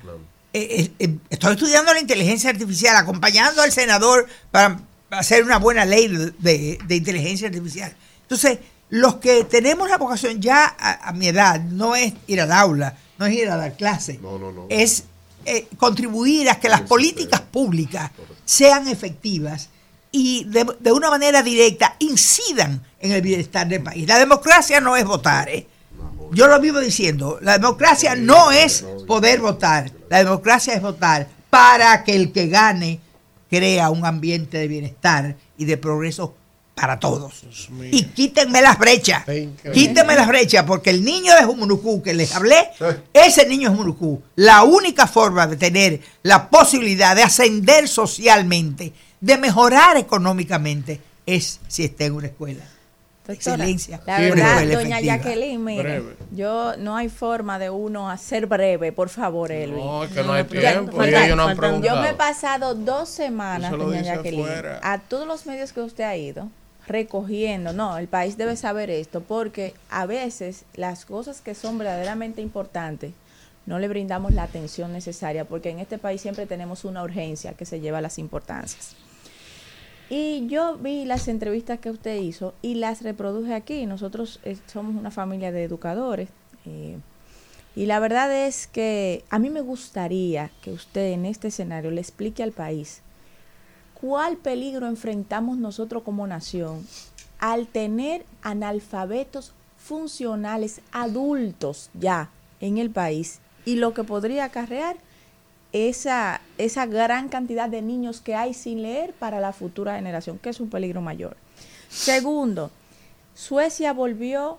eh, 0.53 0.91
eh, 0.99 1.16
estoy 1.30 1.53
estudiando 1.53 1.94
la 1.94 1.99
inteligencia 1.99 2.49
artificial, 2.49 2.95
acompañando 2.95 3.62
al 3.62 3.72
senador 3.72 4.28
para 4.52 4.80
hacer 5.12 5.44
una 5.44 5.57
buena 5.57 5.86
ley 5.86 6.07
de, 6.40 6.80
inteligencia 6.90 7.48
artificial. 7.48 7.94
Entonces, 8.22 8.60
los 8.90 9.16
que 9.16 9.44
tenemos 9.44 9.90
la 9.90 9.98
vocación 9.98 10.41
ya 10.41 10.76
a, 10.80 11.10
a 11.10 11.14
mi 11.14 11.28
edad, 11.28 11.60
no 11.60 11.95
es 11.95 12.14
ir 12.28 12.41
al 12.41 12.52
aula, 12.52 12.98
no 13.18 13.26
es 13.26 13.34
ir 13.34 13.49
a 13.49 13.57
dar 13.57 13.76
clase, 13.76 14.20
es 14.70 15.03
eh, 15.45 15.68
contribuir 15.78 16.49
a 16.49 16.60
que 16.60 16.70
las 16.70 16.82
políticas 16.82 17.41
públicas 17.41 18.12
sean 18.45 18.88
efectivas 18.88 19.70
y 20.16 20.46
de, 20.46 20.66
de 20.80 20.92
una 20.94 21.10
manera 21.10 21.44
directa 21.44 21.98
incidan 22.00 22.82
en 23.02 23.12
el 23.12 23.22
bienestar 23.22 23.68
del 23.68 23.84
país. 23.84 24.08
La 24.08 24.18
democracia 24.18 24.80
no 24.80 24.96
es 24.96 25.04
votar, 25.04 25.50
¿eh? 25.50 25.68
Yo 26.32 26.48
lo 26.48 26.58
vivo 26.62 26.80
diciendo, 26.80 27.38
la 27.42 27.58
democracia 27.58 28.16
no 28.16 28.50
es 28.52 28.86
poder 29.06 29.42
votar, 29.42 29.92
la 30.10 30.20
democracia 30.20 30.74
es 30.74 30.82
votar 30.82 31.28
para 31.50 32.06
que 32.06 32.16
el 32.16 32.32
que 32.32 32.48
gane 32.48 33.02
crea 33.50 33.90
un 33.90 34.06
ambiente 34.06 34.58
de 34.58 34.70
bienestar 34.70 35.36
y 35.58 35.66
de 35.66 35.78
progreso 35.78 36.34
para 36.74 36.98
todos. 37.00 37.46
Y 37.92 38.04
quítenme 38.04 38.62
las 38.62 38.80
brechas, 38.80 39.24
quítenme 39.74 40.16
las 40.16 40.28
brechas, 40.28 40.64
porque 40.64 40.92
el 40.92 41.04
niño 41.04 41.36
de 41.36 41.44
Jumunucú 41.44 42.02
que 42.02 42.14
les 42.14 42.34
hablé, 42.34 42.70
ese 43.14 43.48
niño 43.48 43.70
de 43.70 43.76
Jumunucú, 43.76 44.22
la 44.36 44.64
única 44.64 45.08
forma 45.08 45.46
de 45.46 45.58
tener 45.58 46.02
la 46.24 46.50
posibilidad 46.50 47.16
de 47.16 47.24
ascender 47.24 47.88
socialmente, 47.88 48.94
de 49.22 49.38
mejorar 49.38 49.98
económicamente, 49.98 51.02
es 51.26 51.60
si 51.68 51.84
está 51.86 52.06
en 52.06 52.14
una 52.14 52.28
escuela. 52.28 52.64
Doctora, 53.28 53.34
Excelencia. 53.56 54.02
La 54.06 54.20
verdad, 54.20 54.56
doña 54.62 54.74
efectiva. 55.00 55.00
Jacqueline, 55.02 55.64
mire, 55.64 55.82
Breve. 56.00 56.16
yo 56.32 56.78
no 56.78 56.96
hay 56.96 57.10
forma 57.10 57.58
de 57.58 57.72
uno 57.72 58.08
hacer 58.12 58.46
breve, 58.46 58.92
por 58.92 59.10
favor, 59.10 59.52
Elvin. 59.52 59.84
No, 59.84 60.04
es 60.04 60.12
que 60.12 60.22
no 60.24 60.34
hay 60.34 60.44
Ya- 60.44 60.74
tiempo, 60.74 60.92
y 60.98 61.00
faltan- 61.10 61.24
ellos 61.26 61.38
no 61.38 61.44
han 61.48 61.58
faltan- 61.58 61.74
Yo 61.76 61.80
preguntado. 61.82 62.02
me 62.04 62.10
he 62.10 62.14
pasado 62.14 62.76
dos 62.76 63.10
semanas, 63.10 63.72
doña 63.72 64.04
Jacqueline, 64.04 64.44
afuera. 64.48 64.80
a 64.84 65.00
todos 65.00 65.26
los 65.26 65.48
medios 65.48 65.74
que 65.74 65.82
usted 65.82 66.04
ha 66.04 66.16
ido, 66.16 66.50
recogiendo, 66.86 67.74
no, 67.74 67.98
el 67.98 68.08
país 68.08 68.38
debe 68.38 68.56
saber 68.58 68.92
esto, 68.92 69.22
porque 69.22 69.74
a 69.90 70.06
veces 70.06 70.66
las 70.76 71.06
cosas 71.06 71.42
que 71.42 71.56
son 71.56 71.80
verdaderamente 71.80 72.42
importantes 72.44 73.14
no 73.66 73.80
le 73.80 73.88
brindamos 73.88 74.36
la 74.36 74.44
atención 74.44 74.94
necesaria, 74.94 75.46
porque 75.46 75.72
en 75.72 75.80
este 75.80 75.98
país 75.98 76.22
siempre 76.22 76.46
tenemos 76.46 76.86
una 76.86 77.02
urgencia 77.02 77.54
que 77.54 77.66
se 77.66 77.80
lleva 77.80 77.98
a 77.98 78.02
las 78.02 78.20
importancias. 78.20 78.96
Y 80.10 80.48
yo 80.48 80.77
vi 80.77 81.06
las 81.06 81.27
entrevistas 81.27 81.80
que 81.80 81.90
usted 81.90 82.18
hizo 82.18 82.53
y 82.61 82.76
las 82.76 83.02
reproduje 83.02 83.53
aquí. 83.53 83.86
Nosotros 83.86 84.40
eh, 84.44 84.57
somos 84.68 84.95
una 84.95 85.11
familia 85.11 85.52
de 85.52 85.64
educadores. 85.64 86.30
eh, 86.65 86.98
y 87.76 87.88
la 87.88 87.99
verdad 87.99 88.34
es 88.34 88.68
que 88.68 89.26
a 89.30 89.38
mí 89.38 89.49
me 89.49 89.60
gustaría 89.60 90.49
que 90.61 90.72
usted 90.72 91.11
en 91.11 91.26
este 91.26 91.49
escenario 91.49 91.91
le 91.91 91.99
explique 91.99 92.41
al 92.41 92.53
país 92.53 93.02
cuál 93.99 94.38
peligro 94.38 94.88
enfrentamos 94.88 95.57
nosotros 95.57 96.03
como 96.03 96.26
nación 96.26 96.88
al 97.38 97.68
tener 97.68 98.26
analfabetos 98.41 99.52
funcionales 99.77 100.80
adultos 100.94 101.90
ya 101.94 102.30
en 102.61 102.77
el 102.77 102.90
país 102.90 103.40
y 103.65 103.76
lo 103.76 103.94
que 103.94 104.06
podría 104.06 104.45
acarrear 104.45 104.95
esa, 105.76 106.39
esa 106.57 106.85
gran 106.85 107.27
cantidad 107.27 107.68
de 107.68 107.81
niños 107.81 108.22
que 108.22 108.34
hay 108.34 108.53
sin 108.53 108.81
leer 108.81 109.14
para 109.14 109.41
la 109.41 109.52
futura 109.52 109.97
generación, 109.97 110.39
que 110.39 110.49
es 110.49 110.61
un 110.61 110.69
peligro 110.69 111.02
mayor. 111.02 111.35
Segundo, 111.89 112.72
Suecia 113.34 113.91
volvió 113.91 114.57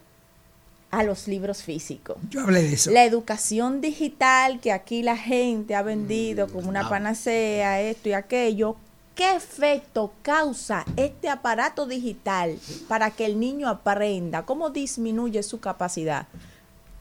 a 0.91 1.03
los 1.05 1.27
libros 1.27 1.63
físicos. 1.63 2.19
Yo 2.29 2.43
hablé 2.43 2.63
de 2.63 2.75
eso. 2.75 2.91
La 2.91 3.05
educación 3.05 3.81
digital 3.81 4.61
que 4.61 4.73
aquí 4.73 5.03
la 5.03 5.17
gente 5.17 5.75
ha 5.75 5.81
vendido 5.81 6.49
como 6.49 6.69
una 6.69 6.87
panacea, 6.87 7.81
esto 7.81 8.11
y 8.11 8.13
aquello, 8.13 8.77
¿qué 9.15 9.35
efecto 9.37 10.13
causa 10.21 10.85
este 10.97 11.31
aparato 11.31 11.87
digital 11.87 12.59
para 12.89 13.11
que 13.11 13.25
el 13.25 13.41
niño 13.41 13.71
aprenda? 13.71 14.45
¿Cómo 14.45 14.69
disminuye 14.69 15.43
su 15.43 15.61
capacidad? 15.61 16.27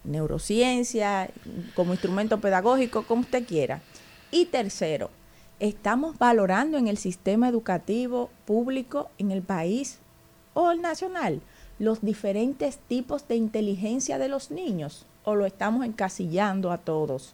Neurociencia, 0.05 1.29
como 1.75 1.91
instrumento 1.91 2.39
pedagógico, 2.39 3.03
como 3.03 3.21
usted 3.21 3.45
quiera. 3.45 3.81
Y 4.35 4.47
tercero, 4.47 5.11
estamos 5.61 6.17
valorando 6.17 6.77
en 6.77 6.89
el 6.89 6.97
sistema 6.97 7.47
educativo 7.47 8.29
público 8.43 9.09
en 9.17 9.31
el 9.31 9.41
país 9.41 9.99
o 10.53 10.71
el 10.71 10.81
nacional 10.81 11.39
los 11.79 12.01
diferentes 12.01 12.77
tipos 12.77 13.29
de 13.29 13.37
inteligencia 13.37 14.17
de 14.17 14.27
los 14.27 14.51
niños 14.51 15.05
o 15.23 15.35
lo 15.35 15.45
estamos 15.45 15.85
encasillando 15.85 16.73
a 16.73 16.79
todos 16.79 17.33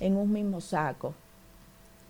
en 0.00 0.18
un 0.18 0.30
mismo 0.30 0.60
saco. 0.60 1.14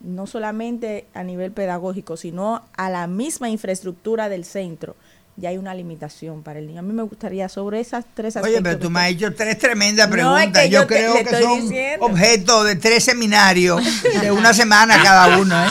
No 0.01 0.27
solamente 0.27 1.07
a 1.15 1.23
nivel 1.23 1.53
pedagógico, 1.53 2.17
sino 2.17 2.63
a 2.77 2.91
la 2.91 3.07
misma 3.07 3.49
infraestructura 3.49 4.29
del 4.29 4.45
centro. 4.45 4.97
Ya 5.37 5.49
hay 5.49 5.57
una 5.57 5.75
limitación 5.75 6.43
para 6.43 6.59
el 6.59 6.67
niño. 6.67 6.81
A 6.81 6.83
mí 6.83 6.93
me 6.93 7.03
gustaría 7.05 7.49
sobre 7.49 7.81
esas 7.81 8.05
tres. 8.15 8.37
Oye, 8.37 8.61
pero 8.61 8.79
tú 8.79 8.91
me 8.91 9.01
has 9.01 9.09
hecho 9.13 9.35
tres 9.35 9.57
tremendas 9.59 10.07
No, 10.11 10.15
es 10.15 10.21
preguntas. 10.45 10.63
que 10.63 10.69
yo 10.71 10.81
yo 10.83 10.87
te- 10.87 10.95
creo 10.95 11.15
que 11.25 11.41
son 11.43 11.61
diciendo. 11.63 12.05
objeto 12.07 12.65
de 12.65 12.77
tres 12.77 13.05
seminarios 13.05 13.83
de 14.21 14.31
una 14.31 14.53
semana 14.53 15.03
cada 15.03 15.39
uno. 15.39 15.67
¿eh? 15.67 15.71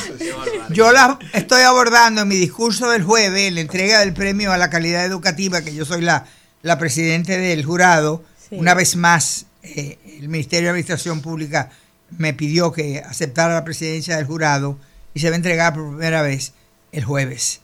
Yo 0.71 0.91
las 0.91 1.17
estoy 1.33 1.61
abordando 1.61 2.21
en 2.23 2.27
mi 2.27 2.37
discurso 2.37 2.89
del 2.89 3.03
jueves, 3.03 3.49
en 3.49 3.55
la 3.55 3.61
entrega 3.61 3.99
del 3.99 4.13
premio 4.13 4.51
a 4.51 4.57
la 4.57 4.71
calidad 4.71 5.05
educativa, 5.05 5.61
que 5.61 5.75
yo 5.75 5.85
soy 5.85 6.01
la, 6.01 6.25
la 6.63 6.79
presidente 6.79 7.37
del 7.37 7.63
jurado. 7.63 8.23
Sí. 8.49 8.55
Una 8.57 8.73
vez 8.73 8.95
más, 8.95 9.45
eh, 9.61 9.99
el 10.19 10.27
Ministerio 10.27 10.65
de 10.65 10.69
Administración 10.71 11.21
Pública 11.21 11.69
me 12.17 12.33
pidió 12.33 12.71
que 12.71 12.99
aceptara 13.05 13.53
la 13.53 13.63
presidencia 13.63 14.15
del 14.17 14.25
jurado 14.25 14.79
y 15.13 15.19
se 15.19 15.29
va 15.29 15.35
a 15.35 15.37
entregar 15.37 15.73
por 15.75 15.87
primera 15.89 16.23
vez 16.23 16.53
el 16.91 17.03
jueves 17.05 17.61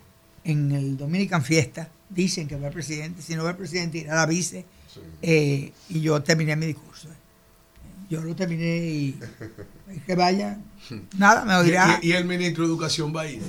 en 0.47 0.71
el 0.71 0.97
Dominican 0.97 1.43
Fiesta. 1.43 1.89
Dicen 2.09 2.47
que 2.47 2.55
va 2.55 2.67
el 2.67 2.73
presidente, 2.73 3.21
si 3.21 3.35
no 3.35 3.43
va 3.43 3.51
el 3.51 3.57
presidente 3.57 3.97
irá 3.99 4.15
la 4.15 4.25
vice. 4.25 4.65
Eh, 5.21 5.71
y 5.89 6.01
yo 6.01 6.21
terminé 6.23 6.55
mi 6.55 6.65
discurso. 6.67 7.09
Yo 8.09 8.21
lo 8.21 8.33
terminé 8.35 8.77
y 8.77 9.19
que 10.05 10.15
vaya. 10.15 10.57
Nada, 11.17 11.43
me 11.43 11.55
oirá. 11.55 11.99
¿Y, 12.01 12.09
y 12.09 12.13
el 12.13 12.23
ministro 12.25 12.63
de 12.63 12.69
Educación 12.69 13.13
va 13.15 13.21
a 13.21 13.27
ir? 13.27 13.41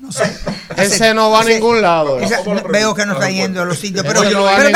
No 0.00 0.10
sé. 0.10 0.24
Ese 0.76 1.14
no 1.14 1.30
va 1.30 1.42
a 1.42 1.44
ningún 1.44 1.80
lado. 1.80 2.18
Esa- 2.18 2.42
veo 2.68 2.92
que 2.94 3.06
no 3.06 3.12
está 3.12 3.30
yendo 3.30 3.62
a 3.62 3.64
los 3.64 3.78
sitios. 3.78 4.04
Pero, 4.04 4.28
no 4.28 4.46
a 4.48 4.56
pero 4.56 4.70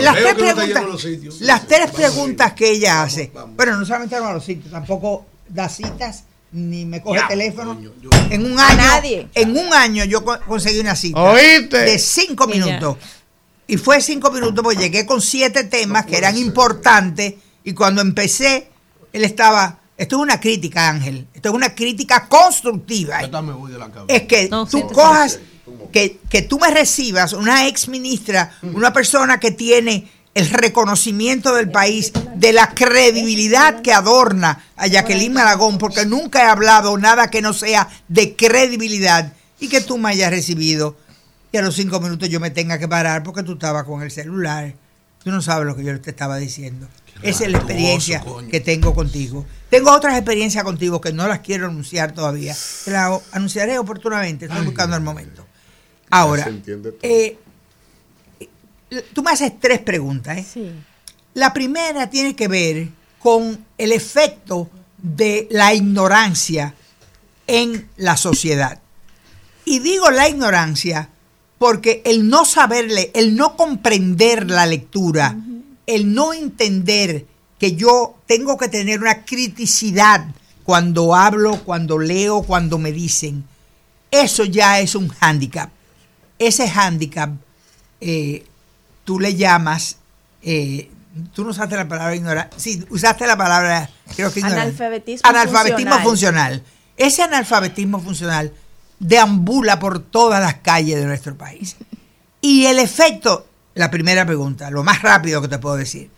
las 0.00 0.14
Veo 0.16 0.34
tres 0.34 0.34
no 0.34 0.36
preguntas, 0.36 0.66
yendo 0.66 0.80
a 0.80 0.82
los 0.92 1.02
sitios. 1.02 1.40
las 1.42 1.66
tres 1.68 1.90
preguntas 1.92 2.52
que 2.54 2.70
ella 2.72 3.02
hace. 3.04 3.30
Bueno, 3.54 3.76
no 3.78 3.86
solamente 3.86 4.16
a 4.16 4.32
los 4.32 4.44
sitios, 4.44 4.72
tampoco 4.72 5.26
da 5.48 5.68
citas 5.68 6.24
ni 6.52 6.84
me 6.84 7.00
coge 7.02 7.18
Ya, 7.20 7.28
teléfono. 7.28 7.80
yo- 7.80 7.92
En 8.30 8.44
un 8.50 8.58
A 8.58 8.68
año, 8.68 8.76
nadie. 8.76 9.28
en 9.34 9.56
un 9.56 9.72
año 9.72 10.04
yo 10.04 10.24
co- 10.24 10.38
conseguí 10.46 10.78
una 10.80 10.94
cita 10.94 11.20
¿Oíste? 11.20 11.78
de 11.78 11.98
cinco 11.98 12.46
minutos. 12.46 12.96
Y 13.66 13.76
fue 13.78 14.00
cinco 14.00 14.30
minutos 14.30 14.62
porque 14.62 14.78
llegué 14.78 15.06
con 15.06 15.20
siete 15.22 15.64
temas 15.64 16.04
que 16.06 16.16
eran 16.18 16.36
importantes 16.36 17.34
y 17.64 17.72
cuando 17.72 18.02
empecé, 18.02 18.68
él 19.12 19.24
estaba, 19.24 19.78
esto 19.96 20.16
es 20.16 20.22
una 20.22 20.40
crítica, 20.40 20.88
Ángel, 20.90 21.26
esto 21.32 21.48
es 21.50 21.54
una 21.54 21.74
crítica 21.74 22.28
constructiva. 22.28 23.22
Yo 23.22 23.30
también 23.30 23.54
me 23.56 23.60
voy 23.62 23.72
de 23.72 23.78
la 23.78 23.90
cabeza. 23.90 24.14
es 24.14 24.22
que 24.24 24.48
No, 24.48 24.66
tú 24.66 24.86
cojas, 24.88 25.38
que, 25.92 26.18
que 26.28 26.42
tú 26.42 26.58
me 26.58 26.70
recibas, 26.70 27.32
una 27.32 27.66
ex 27.66 27.88
ministra, 27.88 28.58
una 28.62 28.92
persona 28.92 29.38
que 29.40 29.52
tiene 29.52 30.10
el 30.34 30.48
reconocimiento 30.48 31.54
del 31.54 31.70
país, 31.70 32.12
de 32.36 32.52
la 32.52 32.68
credibilidad 32.74 33.82
que 33.82 33.92
adorna 33.92 34.64
a 34.76 34.86
Jacqueline 34.86 35.32
Malagón, 35.32 35.78
porque 35.78 36.06
nunca 36.06 36.42
he 36.42 36.46
hablado 36.46 36.96
nada 36.96 37.28
que 37.30 37.42
no 37.42 37.52
sea 37.52 37.88
de 38.08 38.34
credibilidad, 38.34 39.32
y 39.60 39.68
que 39.68 39.80
tú 39.80 39.98
me 39.98 40.10
hayas 40.10 40.30
recibido, 40.30 40.96
y 41.52 41.56
a 41.58 41.62
los 41.62 41.74
cinco 41.76 42.00
minutos 42.00 42.28
yo 42.28 42.40
me 42.40 42.50
tenga 42.50 42.78
que 42.78 42.88
parar 42.88 43.22
porque 43.22 43.42
tú 43.42 43.52
estabas 43.52 43.84
con 43.84 44.02
el 44.02 44.10
celular. 44.10 44.74
Tú 45.22 45.30
no 45.30 45.40
sabes 45.40 45.66
lo 45.66 45.76
que 45.76 45.84
yo 45.84 46.00
te 46.00 46.10
estaba 46.10 46.38
diciendo. 46.38 46.88
Esa 47.22 47.44
es 47.44 47.52
la 47.52 47.58
experiencia 47.58 48.20
coño. 48.20 48.48
que 48.48 48.58
tengo 48.58 48.92
contigo. 48.94 49.46
Tengo 49.70 49.92
otras 49.92 50.16
experiencias 50.16 50.64
contigo 50.64 51.00
que 51.00 51.12
no 51.12 51.28
las 51.28 51.40
quiero 51.40 51.66
anunciar 51.68 52.12
todavía. 52.12 52.56
Te 52.84 52.90
las 52.90 53.20
anunciaré 53.30 53.78
oportunamente. 53.78 54.46
Estoy 54.46 54.64
buscando 54.64 54.96
el 54.96 55.02
momento. 55.02 55.46
Ahora, 56.10 56.44
Se 56.44 56.50
entiende 56.50 56.90
todo. 56.90 56.98
eh, 57.02 57.38
tú 59.12 59.22
me 59.22 59.30
haces 59.30 59.58
tres 59.58 59.80
preguntas. 59.80 60.38
¿eh? 60.38 60.46
Sí. 60.50 60.70
La 61.34 61.52
primera 61.52 62.10
tiene 62.10 62.36
que 62.36 62.48
ver 62.48 62.88
con 63.18 63.64
el 63.78 63.92
efecto 63.92 64.68
de 64.98 65.48
la 65.50 65.74
ignorancia 65.74 66.74
en 67.46 67.88
la 67.96 68.16
sociedad. 68.16 68.80
Y 69.64 69.78
digo 69.78 70.10
la 70.10 70.28
ignorancia 70.28 71.08
porque 71.58 72.02
el 72.04 72.28
no 72.28 72.44
saberle, 72.44 73.10
el 73.14 73.36
no 73.36 73.56
comprender 73.56 74.50
la 74.50 74.66
lectura, 74.66 75.36
el 75.86 76.12
no 76.12 76.32
entender 76.32 77.26
que 77.58 77.76
yo 77.76 78.16
tengo 78.26 78.58
que 78.58 78.68
tener 78.68 79.00
una 79.00 79.24
criticidad 79.24 80.26
cuando 80.64 81.14
hablo, 81.14 81.62
cuando 81.64 81.98
leo, 81.98 82.42
cuando 82.42 82.78
me 82.78 82.90
dicen, 82.90 83.44
eso 84.10 84.44
ya 84.44 84.80
es 84.80 84.94
un 84.96 85.08
hándicap. 85.08 85.70
Ese 86.38 86.68
hándicap 86.68 87.30
eh, 88.00 88.44
tú 89.04 89.20
le 89.20 89.34
llamas 89.34 89.96
eh, 90.42 90.90
tú 91.34 91.44
no 91.44 91.50
usaste 91.50 91.76
la 91.76 91.88
palabra 91.88 92.14
ignorante, 92.16 92.56
sí, 92.58 92.84
usaste 92.90 93.26
la 93.26 93.36
palabra, 93.36 93.88
creo 94.16 94.32
que 94.32 94.40
ignorante. 94.40 94.68
Analfabetismo 94.68 95.28
Analfabetismo 95.28 95.98
funcional. 96.00 96.04
funcional. 96.04 96.62
Ese 96.96 97.22
analfabetismo 97.22 98.00
funcional 98.00 98.52
deambula 98.98 99.78
por 99.78 100.00
todas 100.00 100.40
las 100.40 100.54
calles 100.56 100.98
de 100.98 101.06
nuestro 101.06 101.36
país. 101.36 101.76
Y 102.40 102.66
el 102.66 102.78
efecto, 102.78 103.46
la 103.74 103.90
primera 103.90 104.24
pregunta, 104.26 104.70
lo 104.70 104.82
más 104.82 105.02
rápido 105.02 105.42
que 105.42 105.48
te 105.48 105.58
puedo 105.58 105.76
decir, 105.76 106.10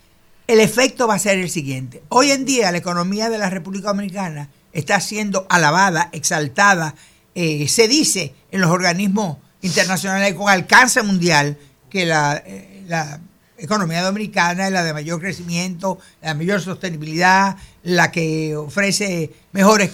el 0.47 0.61
efecto 0.61 1.06
va 1.06 1.15
a 1.15 1.19
ser 1.19 1.39
el 1.39 1.51
siguiente. 1.51 2.02
Hoy 2.09 2.31
en 2.31 2.44
día 2.44 2.70
la 2.70 2.78
economía 2.78 3.31
de 3.31 3.39
la 3.39 3.51
República 3.51 3.89
Dominicana 3.89 4.51
está 4.73 5.01
siendo 5.01 5.47
alabada, 5.48 6.11
exaltada, 6.12 6.94
eh, 7.35 7.66
se 7.69 7.89
dice 7.89 8.35
en 8.51 8.61
los 8.61 8.70
organismos 8.70 9.39
internacionales 9.62 10.35
con 10.35 10.48
alcance 10.48 11.02
mundial 11.02 11.59
que 11.89 12.05
la, 12.06 12.43
eh, 12.44 12.73
la 12.86 13.20
economía 13.56 14.02
dominicana 14.02 14.66
es 14.66 14.73
la 14.73 14.82
de 14.85 14.93
mayor 14.93 15.20
crecimiento, 15.20 15.98
la 16.23 16.35
mayor 16.35 16.61
sostenibilidad, 16.61 17.56
la 17.82 18.11
que 18.11 18.56
ofrece 18.56 19.32
mejores 19.52 19.93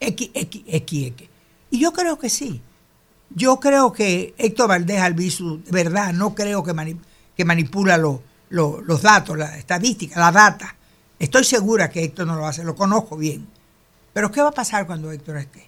X, 0.00 0.30
X, 0.34 0.62
X, 0.66 1.06
X. 1.08 1.28
Y 1.70 1.78
yo 1.78 1.92
creo 1.92 2.18
que 2.18 2.28
sí. 2.30 2.60
Yo 3.30 3.58
creo 3.58 3.92
que 3.92 4.34
Héctor 4.38 4.68
Valdés 4.68 5.00
Albizu, 5.00 5.62
de 5.64 5.70
verdad, 5.72 6.12
no 6.12 6.34
creo 6.34 6.62
que, 6.62 6.72
mani- 6.74 7.00
que 7.36 7.44
manipula 7.44 7.96
lo- 7.98 8.22
lo- 8.50 8.80
los 8.82 9.02
datos, 9.02 9.36
la 9.36 9.56
estadística, 9.58 10.18
la 10.20 10.30
data. 10.32 10.76
Estoy 11.18 11.44
segura 11.44 11.90
que 11.90 12.04
Héctor 12.04 12.26
no 12.26 12.36
lo 12.36 12.46
hace, 12.46 12.62
lo 12.62 12.74
conozco 12.76 13.16
bien. 13.16 13.46
Pero 14.12 14.30
¿qué 14.30 14.40
va 14.42 14.48
a 14.50 14.52
pasar 14.52 14.86
cuando 14.86 15.10
Héctor 15.12 15.38
esté? 15.38 15.66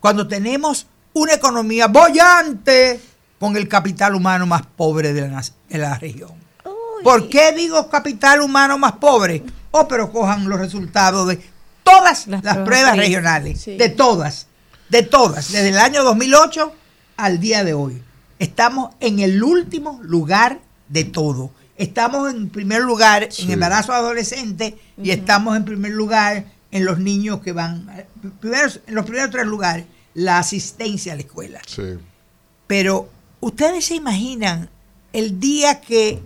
Cuando 0.00 0.28
tenemos 0.28 0.86
una 1.14 1.32
economía 1.34 1.86
bollante 1.88 3.00
con 3.40 3.56
el 3.56 3.68
capital 3.68 4.14
humano 4.14 4.46
más 4.46 4.62
pobre 4.66 5.12
de 5.14 5.22
la, 5.22 5.28
nac- 5.28 5.52
de 5.68 5.78
la 5.78 5.98
región. 5.98 6.32
¿Por 7.02 7.28
qué 7.28 7.52
digo 7.52 7.88
capital 7.88 8.40
humano 8.40 8.78
más 8.78 8.92
pobre? 8.92 9.42
Oh, 9.70 9.86
pero 9.86 10.10
cojan 10.10 10.48
los 10.48 10.58
resultados 10.58 11.28
de 11.28 11.40
todas 11.82 12.26
las, 12.26 12.40
pruebas 12.42 12.64
pruebas 12.64 12.94
sí. 12.94 12.98
regionales, 12.98 13.60
Sí. 13.60 13.76
de 13.76 13.88
todas, 13.90 14.46
de 14.88 15.02
todas, 15.02 15.52
desde 15.52 15.68
el 15.68 15.78
año 15.78 16.02
2008 16.02 16.72
al 17.16 17.38
día 17.38 17.64
de 17.64 17.74
hoy. 17.74 18.02
Estamos 18.38 18.94
en 19.00 19.20
el 19.20 19.42
último 19.42 20.00
lugar 20.02 20.60
de 20.88 21.04
todo. 21.04 21.50
Estamos 21.76 22.30
en 22.32 22.48
primer 22.48 22.82
lugar 22.82 23.28
en 23.38 23.50
embarazo 23.50 23.92
adolescente 23.92 24.78
y 25.00 25.10
estamos 25.10 25.56
en 25.56 25.64
primer 25.64 25.92
lugar 25.92 26.46
en 26.70 26.84
los 26.84 26.98
niños 26.98 27.40
que 27.40 27.52
van, 27.52 27.90
primero, 28.40 28.68
en 28.86 28.94
los 28.94 29.04
primeros 29.04 29.30
tres 29.30 29.46
lugares, 29.46 29.86
la 30.14 30.38
asistencia 30.38 31.12
a 31.12 31.16
la 31.16 31.22
escuela. 31.22 31.60
Sí. 31.66 31.82
Pero 32.66 33.08
ustedes 33.40 33.84
se 33.84 33.94
imaginan 33.94 34.68
el 35.12 35.40
día 35.40 35.80
que 35.80 36.20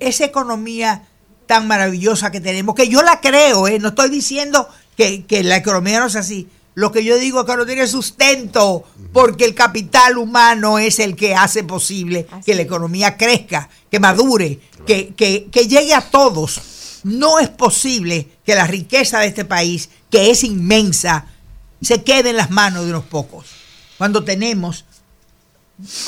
esa 0.00 0.24
economía 0.24 1.06
tan 1.46 1.66
maravillosa 1.66 2.30
que 2.30 2.40
tenemos, 2.40 2.74
que 2.74 2.88
yo 2.88 3.02
la 3.02 3.20
creo, 3.20 3.68
¿eh? 3.68 3.78
no 3.78 3.88
estoy 3.88 4.10
diciendo 4.10 4.68
que, 4.96 5.24
que 5.26 5.42
la 5.44 5.56
economía 5.56 6.00
no 6.00 6.06
es 6.06 6.16
así. 6.16 6.48
Lo 6.74 6.90
que 6.90 7.04
yo 7.04 7.18
digo 7.18 7.40
es 7.40 7.46
que 7.46 7.56
no 7.56 7.66
tiene 7.66 7.86
sustento, 7.86 8.84
porque 9.12 9.44
el 9.44 9.54
capital 9.54 10.16
humano 10.16 10.78
es 10.78 10.98
el 11.00 11.16
que 11.16 11.34
hace 11.34 11.64
posible 11.64 12.26
que 12.46 12.54
la 12.54 12.62
economía 12.62 13.16
crezca, 13.18 13.68
que 13.90 14.00
madure, 14.00 14.58
que, 14.86 15.12
que- 15.14 15.48
que 15.52 15.66
llegue 15.68 15.92
a 15.94 16.00
todos. 16.10 17.00
No 17.04 17.38
es 17.40 17.48
posible 17.50 18.28
que 18.46 18.54
la 18.54 18.66
riqueza 18.66 19.18
de 19.18 19.26
este 19.26 19.44
país, 19.44 19.90
que 20.10 20.30
es 20.30 20.44
inmensa, 20.44 21.26
se 21.82 22.02
quede 22.04 22.30
en 22.30 22.36
las 22.36 22.50
manos 22.50 22.84
de 22.84 22.90
unos 22.90 23.04
pocos. 23.04 23.46
Cuando 23.98 24.24
tenemos 24.24 24.86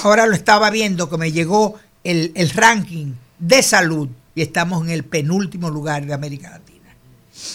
ahora 0.02 0.26
lo 0.26 0.34
estaba 0.34 0.70
viendo 0.70 1.10
que 1.10 1.16
me 1.18 1.32
llegó 1.32 1.74
el, 2.04 2.32
el 2.34 2.50
ranking 2.50 3.14
de 3.38 3.62
salud 3.62 4.08
y 4.34 4.42
estamos 4.42 4.84
en 4.84 4.90
el 4.90 5.04
penúltimo 5.04 5.70
lugar 5.70 6.06
de 6.06 6.14
América 6.14 6.50
Latina. 6.50 6.94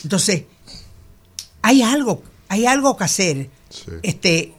Entonces, 0.04 0.44
hay 1.62 1.82
algo, 1.82 2.24
hay 2.48 2.66
algo 2.66 2.98
que 2.98 3.04
hacer. 3.04 3.50
Este, 4.02 4.54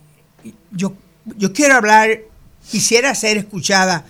yo, 0.71 0.95
yo 1.37 1.53
quiero 1.53 1.75
hablar, 1.75 2.21
quisiera 2.71 3.15
ser 3.15 3.37
escuchada 3.37 4.05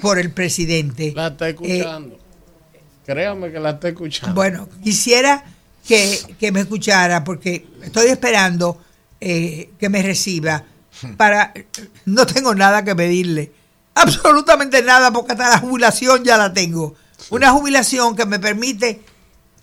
por 0.00 0.18
el 0.18 0.32
presidente. 0.32 1.12
La 1.14 1.28
está 1.28 1.48
escuchando. 1.48 2.18
Créame 3.04 3.52
que 3.52 3.60
la 3.60 3.70
está 3.70 3.88
escuchando. 3.88 4.34
Bueno, 4.34 4.68
quisiera 4.82 5.44
que, 5.86 6.18
que 6.38 6.50
me 6.52 6.60
escuchara 6.60 7.24
porque 7.24 7.66
estoy 7.82 8.08
esperando 8.08 8.80
eh, 9.20 9.70
que 9.78 9.88
me 9.88 10.02
reciba 10.02 10.64
para... 11.16 11.52
No 12.04 12.26
tengo 12.26 12.54
nada 12.54 12.84
que 12.84 12.94
pedirle. 12.96 13.52
Absolutamente 13.96 14.82
nada 14.82 15.10
porque 15.10 15.32
hasta 15.32 15.48
la 15.50 15.58
jubilación 15.58 16.22
ya 16.22 16.36
la 16.36 16.52
tengo. 16.52 16.94
Una 17.30 17.50
jubilación 17.50 18.14
que 18.14 18.26
me 18.26 18.38
permite... 18.38 19.00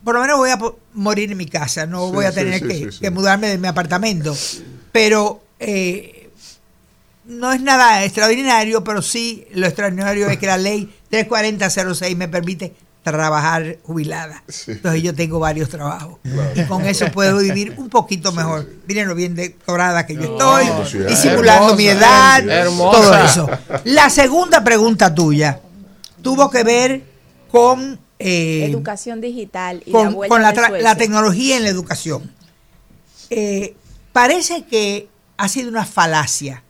Por 0.03 0.15
lo 0.15 0.22
menos 0.22 0.38
voy 0.38 0.49
a 0.49 0.60
morir 0.93 1.31
en 1.31 1.38
mi 1.38 1.45
casa, 1.45 1.85
no 1.85 2.07
Sí, 2.07 2.14
voy 2.14 2.26
a 2.26 2.34
tener 2.34 2.60
sí, 2.60 2.68
que, 2.68 2.89
que 2.99 3.10
mudarme 3.10 3.47
de 3.47 3.57
mi 3.57 3.68
apartamento. 3.68 4.35
Pero 4.91 5.41
eh, 5.60 6.30
no 7.26 7.53
es 7.53 7.61
nada 7.61 8.03
extraordinario, 8.03 8.84
pero 8.84 9.01
sí 9.01 9.45
lo 9.53 9.65
extraordinario 9.65 10.30
es 10.30 10.38
que 10.38 10.47
la 10.47 10.57
ley 10.57 10.93
34006 11.10 12.18
me 12.18 12.27
permite 12.27 12.73
trabajar 13.11 13.77
jubilada. 13.84 14.43
Entonces 14.67 15.03
yo 15.03 15.13
tengo 15.13 15.39
varios 15.39 15.69
trabajos. 15.69 16.19
Y 16.55 16.63
con 16.63 16.85
eso 16.85 17.05
puedo 17.11 17.38
vivir 17.39 17.75
un 17.77 17.89
poquito 17.89 18.31
mejor. 18.31 18.67
Miren 18.88 19.07
lo 19.07 19.15
bien 19.15 19.35
decorada 19.35 20.05
que 20.05 20.15
yo 20.15 20.23
estoy, 20.23 20.65
disimulando 21.07 21.75
mi 21.75 21.88
edad, 21.88 22.47
hermosa. 22.47 22.97
todo 23.01 23.17
eso. 23.17 23.49
La 23.84 24.09
segunda 24.09 24.63
pregunta 24.63 25.13
tuya 25.13 25.59
tuvo 26.21 26.49
que 26.49 26.63
ver 26.63 27.03
con... 27.51 27.99
eh, 28.17 28.65
Educación 28.69 29.19
digital 29.21 29.84
y 29.85 29.91
con, 29.91 30.41
la 30.41 30.95
tecnología 30.95 31.57
en 31.57 31.63
la 31.63 31.69
educación. 31.69 32.31
Eh, 33.30 33.75
parece 34.11 34.63
que 34.63 35.09
ha 35.38 35.47
sido 35.49 35.69
una 35.69 35.85
falacia 35.85 36.63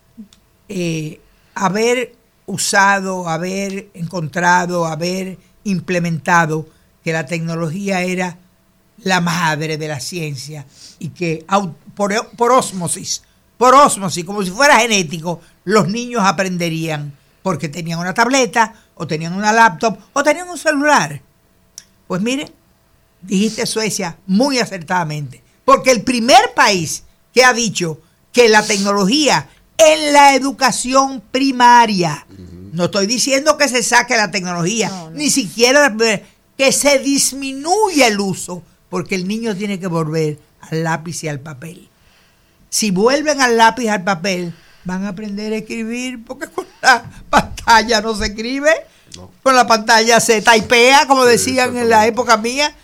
eh, 0.70 1.20
haber 1.54 2.16
usado, 2.46 3.30
haber 3.30 3.90
encontrado, 3.94 4.86
haber 4.86 5.38
implementado 5.64 6.68
que 7.04 7.14
la 7.14 7.26
tecnología 7.26 8.02
era 8.02 8.38
la 9.04 9.22
madre 9.22 9.78
de 9.78 9.88
la 9.88 10.00
ciencia 10.00 10.66
y 11.00 11.10
que 11.10 11.46
por, 11.96 12.14
por 12.36 12.52
ósmosis, 12.52 13.24
por 13.58 13.76
ósmosis, 13.76 14.24
como 14.24 14.44
si 14.44 14.52
fuera 14.52 14.80
genético, 14.80 15.42
los 15.66 15.88
niños 15.88 16.24
aprenderían 16.24 17.14
porque 17.42 17.70
tenían 17.70 18.00
una 18.00 18.14
tableta 18.14 18.74
o 18.96 19.06
tenían 19.06 19.34
una 19.34 19.52
laptop 19.52 19.98
o 20.14 20.24
tenían 20.24 20.50
un 20.50 20.58
celular. 20.58 21.22
Pues 22.08 22.22
mire, 22.22 22.52
dijiste 23.22 23.66
Suecia 23.66 24.18
muy 24.28 24.60
acertadamente, 24.60 25.44
porque 25.66 25.92
el 25.92 26.04
primer 26.04 26.54
país 26.56 27.04
que 27.34 27.44
ha 27.44 27.54
dicho 27.54 28.00
que 28.32 28.50
la 28.50 28.66
tecnología 28.66 29.50
en 29.78 30.14
la 30.14 30.36
educación 30.36 31.22
primaria, 31.32 32.26
no 32.74 32.86
estoy 32.86 33.06
diciendo 33.06 33.56
que 33.56 33.70
se 33.70 33.84
saque 33.84 34.18
la 34.18 34.32
tecnología, 34.32 34.92
ni 35.14 35.30
siquiera 35.30 35.96
que 36.58 36.72
se 36.72 36.98
disminuya 36.98 38.08
el 38.08 38.20
uso, 38.20 38.64
porque 38.90 39.14
el 39.14 39.28
niño 39.28 39.56
tiene 39.56 39.80
que 39.80 39.86
volver 39.86 40.40
al 40.60 40.84
lápiz 40.84 41.24
y 41.24 41.28
al 41.28 41.40
papel. 41.40 41.88
Si 42.70 42.90
vuelven 42.90 43.42
al 43.42 43.58
lápiz 43.58 43.84
y 43.84 43.88
al 43.90 44.04
papel, 44.04 44.56
van 44.86 45.06
a 45.06 45.10
aprender 45.10 45.54
a 45.54 45.58
escribir, 45.58 46.26
porque 46.26 46.48
con 46.48 46.66
la 46.82 47.06
pantalla 47.30 48.02
no 48.02 48.16
se 48.16 48.26
escribe, 48.26 48.72
con 49.44 49.56
la 49.56 49.68
pantalla 49.68 50.20
se 50.20 50.42
taipea, 50.42 51.06
como 51.06 51.26
decían 51.26 51.78
en 51.78 51.90
la 51.90 52.08
época 52.08 52.38
mía. 52.38 52.76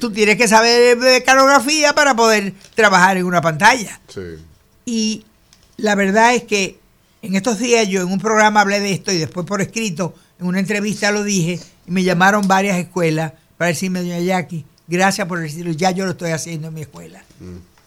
Tú 0.00 0.12
tienes 0.12 0.36
que 0.36 0.48
saber 0.48 1.22
calografía 1.24 1.94
para 1.94 2.16
poder 2.16 2.54
trabajar 2.74 3.16
en 3.18 3.24
una 3.24 3.40
pantalla. 3.40 4.00
Sí. 4.08 4.20
Y 4.84 5.24
la 5.76 5.94
verdad 5.94 6.34
es 6.34 6.42
que 6.42 6.81
en 7.22 7.34
estos 7.36 7.58
días 7.58 7.88
yo 7.88 8.02
en 8.02 8.08
un 8.12 8.18
programa 8.18 8.60
hablé 8.60 8.80
de 8.80 8.92
esto 8.92 9.12
y 9.12 9.18
después 9.18 9.46
por 9.46 9.60
escrito, 9.62 10.14
en 10.40 10.46
una 10.46 10.58
entrevista 10.60 11.10
lo 11.12 11.22
dije, 11.22 11.60
y 11.86 11.90
me 11.90 12.02
llamaron 12.02 12.46
varias 12.48 12.76
escuelas 12.78 13.32
para 13.56 13.68
decirme, 13.68 14.00
doña 14.00 14.18
Jackie, 14.18 14.64
gracias 14.88 15.26
por 15.28 15.38
decirlo, 15.40 15.72
ya 15.72 15.90
yo 15.92 16.04
lo 16.04 16.12
estoy 16.12 16.32
haciendo 16.32 16.68
en 16.68 16.74
mi 16.74 16.80
escuela. 16.82 17.22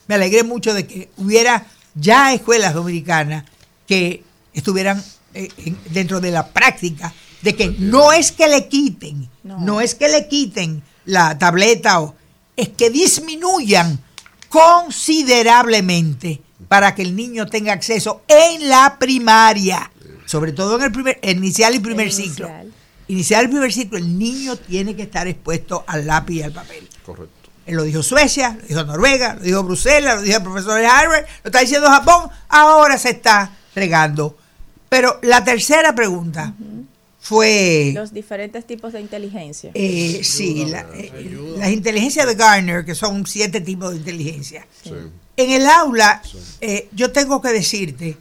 Me 0.07 0.15
alegré 0.15 0.43
mucho 0.43 0.73
de 0.73 0.87
que 0.87 1.09
hubiera 1.17 1.65
ya 1.95 2.33
escuelas 2.33 2.73
dominicanas 2.73 3.43
que 3.87 4.23
estuvieran 4.53 5.03
eh, 5.33 5.49
en- 5.57 5.77
dentro 5.91 6.21
de 6.21 6.31
la 6.31 6.47
práctica, 6.47 7.13
de 7.41 7.55
que 7.55 7.75
no 7.77 8.13
es 8.13 8.31
que 8.31 8.47
le 8.47 8.67
quiten, 8.67 9.27
no, 9.43 9.81
es 9.81 9.95
que 9.95 10.07
le 10.09 10.27
quiten 10.27 10.81
la 11.05 11.37
tableta, 11.37 11.99
o, 12.01 12.15
es 12.55 12.69
que 12.69 12.89
disminuyan 12.89 13.99
considerablemente 14.49 16.41
para 16.67 16.95
que 16.95 17.01
el 17.01 17.15
niño 17.15 17.45
tenga 17.47 17.73
acceso 17.73 18.23
en 18.27 18.67
la 18.69 18.97
primaria, 18.99 19.91
sobre 20.25 20.51
todo 20.51 20.77
en 20.77 20.83
el 20.83 20.91
primer, 20.91 21.19
inicial 21.23 21.75
y 21.75 21.79
primer 21.79 22.11
ciclo. 22.11 22.49
Inicial 23.07 23.45
y 23.45 23.47
primer 23.49 23.71
ciclo, 23.71 23.97
el 23.99 24.17
niño 24.17 24.55
tiene 24.55 24.95
que 24.95 25.03
estar 25.03 25.27
expuesto 25.27 25.83
al 25.87 26.07
lápiz 26.07 26.35
y 26.35 26.41
al 26.41 26.51
papel. 26.51 26.87
Correcto. 27.05 27.33
Él 27.67 27.75
lo 27.75 27.83
dijo 27.83 28.01
Suecia, 28.03 28.57
lo 28.61 28.67
dijo 28.67 28.83
Noruega, 28.83 29.35
lo 29.35 29.41
dijo 29.41 29.63
Bruselas, 29.63 30.15
lo 30.17 30.21
dijo 30.21 30.37
el 30.37 30.43
profesor 30.43 30.79
de 30.79 30.85
Harvard, 30.87 31.23
lo 31.43 31.47
está 31.49 31.59
diciendo 31.61 31.87
Japón, 31.87 32.29
ahora 32.49 32.97
se 32.97 33.09
está 33.11 33.51
regando. 33.75 34.37
Pero 34.89 35.19
la 35.23 35.43
tercera 35.43 35.93
pregunta 35.95 36.53
fue 37.19 37.91
Los 37.95 38.13
diferentes 38.13 38.65
tipos 38.67 38.93
de 38.93 39.01
inteligencia. 39.01 39.71
Eh, 39.73 40.21
sí, 40.23 40.65
la- 40.65 40.85
eh, 40.93 41.11
las 41.57 41.71
inteligencias 41.71 42.27
de 42.27 42.35
Garner, 42.35 42.85
que 42.85 42.93
son 42.93 43.25
siete 43.25 43.61
tipos 43.61 43.91
de 43.91 43.97
inteligencia. 43.97 44.65
En 45.37 45.51
el 45.51 45.67
aula, 45.67 46.21
eh, 46.61 46.87
yo 46.93 47.11
tengo 47.11 47.41
que 47.41 47.49
decirte 47.49 48.17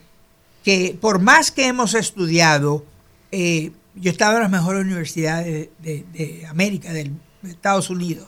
que 0.63 0.97
por 0.99 1.19
más 1.19 1.51
que 1.51 1.67
hemos 1.67 1.93
estudiado, 1.93 2.85
eh, 3.31 3.71
yo 3.95 4.09
he 4.09 4.11
estado 4.11 4.35
en 4.37 4.41
las 4.43 4.51
mejores 4.51 4.83
universidades 4.83 5.45
de, 5.45 5.69
de- 5.81 6.05
de 6.39 6.45
América, 6.47 6.91
del- 6.91 7.13
de 7.41 7.51
Estados 7.51 7.89
Unidos. 7.89 8.27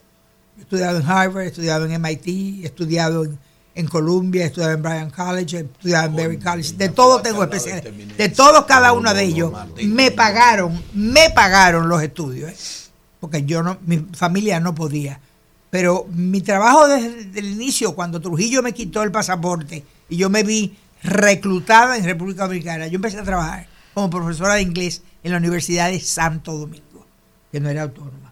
He 0.57 0.61
estudiado 0.61 0.99
en 0.99 1.05
Harvard, 1.05 1.43
he 1.43 1.47
estudiado 1.47 1.85
en 1.85 1.91
MIT, 2.01 2.27
he 2.63 2.65
estudiado 2.65 3.25
en, 3.25 3.37
en 3.75 3.87
Columbia, 3.87 4.43
he 4.43 4.47
estudiado 4.47 4.73
en 4.73 4.81
Bryan 4.81 5.09
College, 5.11 5.57
he 5.57 5.59
estudiado 5.61 6.07
en 6.07 6.15
Berry 6.15 6.37
College. 6.39 6.73
De 6.73 6.89
todo 6.89 7.21
tengo 7.21 7.43
especial. 7.43 7.81
De 8.17 8.29
todos 8.29 8.65
cada 8.65 8.93
uno 8.93 9.13
de 9.13 9.23
ellos 9.23 9.51
me 9.87 10.11
pagaron, 10.11 10.81
me 10.93 11.29
pagaron 11.31 11.89
los 11.89 12.01
estudios. 12.01 12.51
¿eh? 12.51 12.55
Porque 13.19 13.43
yo 13.43 13.61
no, 13.63 13.77
mi 13.85 13.97
familia 14.13 14.59
no 14.59 14.73
podía. 14.73 15.19
Pero 15.69 16.07
mi 16.11 16.41
trabajo 16.41 16.87
desde 16.87 17.39
el 17.39 17.47
inicio, 17.47 17.93
cuando 17.93 18.21
Trujillo 18.21 18.63
me 18.63 18.73
quitó 18.73 19.03
el 19.03 19.11
pasaporte 19.11 19.83
y 20.09 20.17
yo 20.17 20.29
me 20.29 20.43
vi 20.43 20.77
reclutada 21.03 21.97
en 21.97 22.05
República 22.05 22.43
Dominicana, 22.43 22.87
yo 22.87 22.95
empecé 22.95 23.19
a 23.19 23.23
trabajar 23.23 23.67
como 23.93 24.09
profesora 24.09 24.55
de 24.55 24.61
inglés 24.61 25.01
en 25.23 25.31
la 25.31 25.37
Universidad 25.37 25.89
de 25.89 25.99
Santo 25.99 26.53
Domingo, 26.53 27.05
que 27.51 27.59
no 27.59 27.69
era 27.69 27.83
autónoma. 27.83 28.31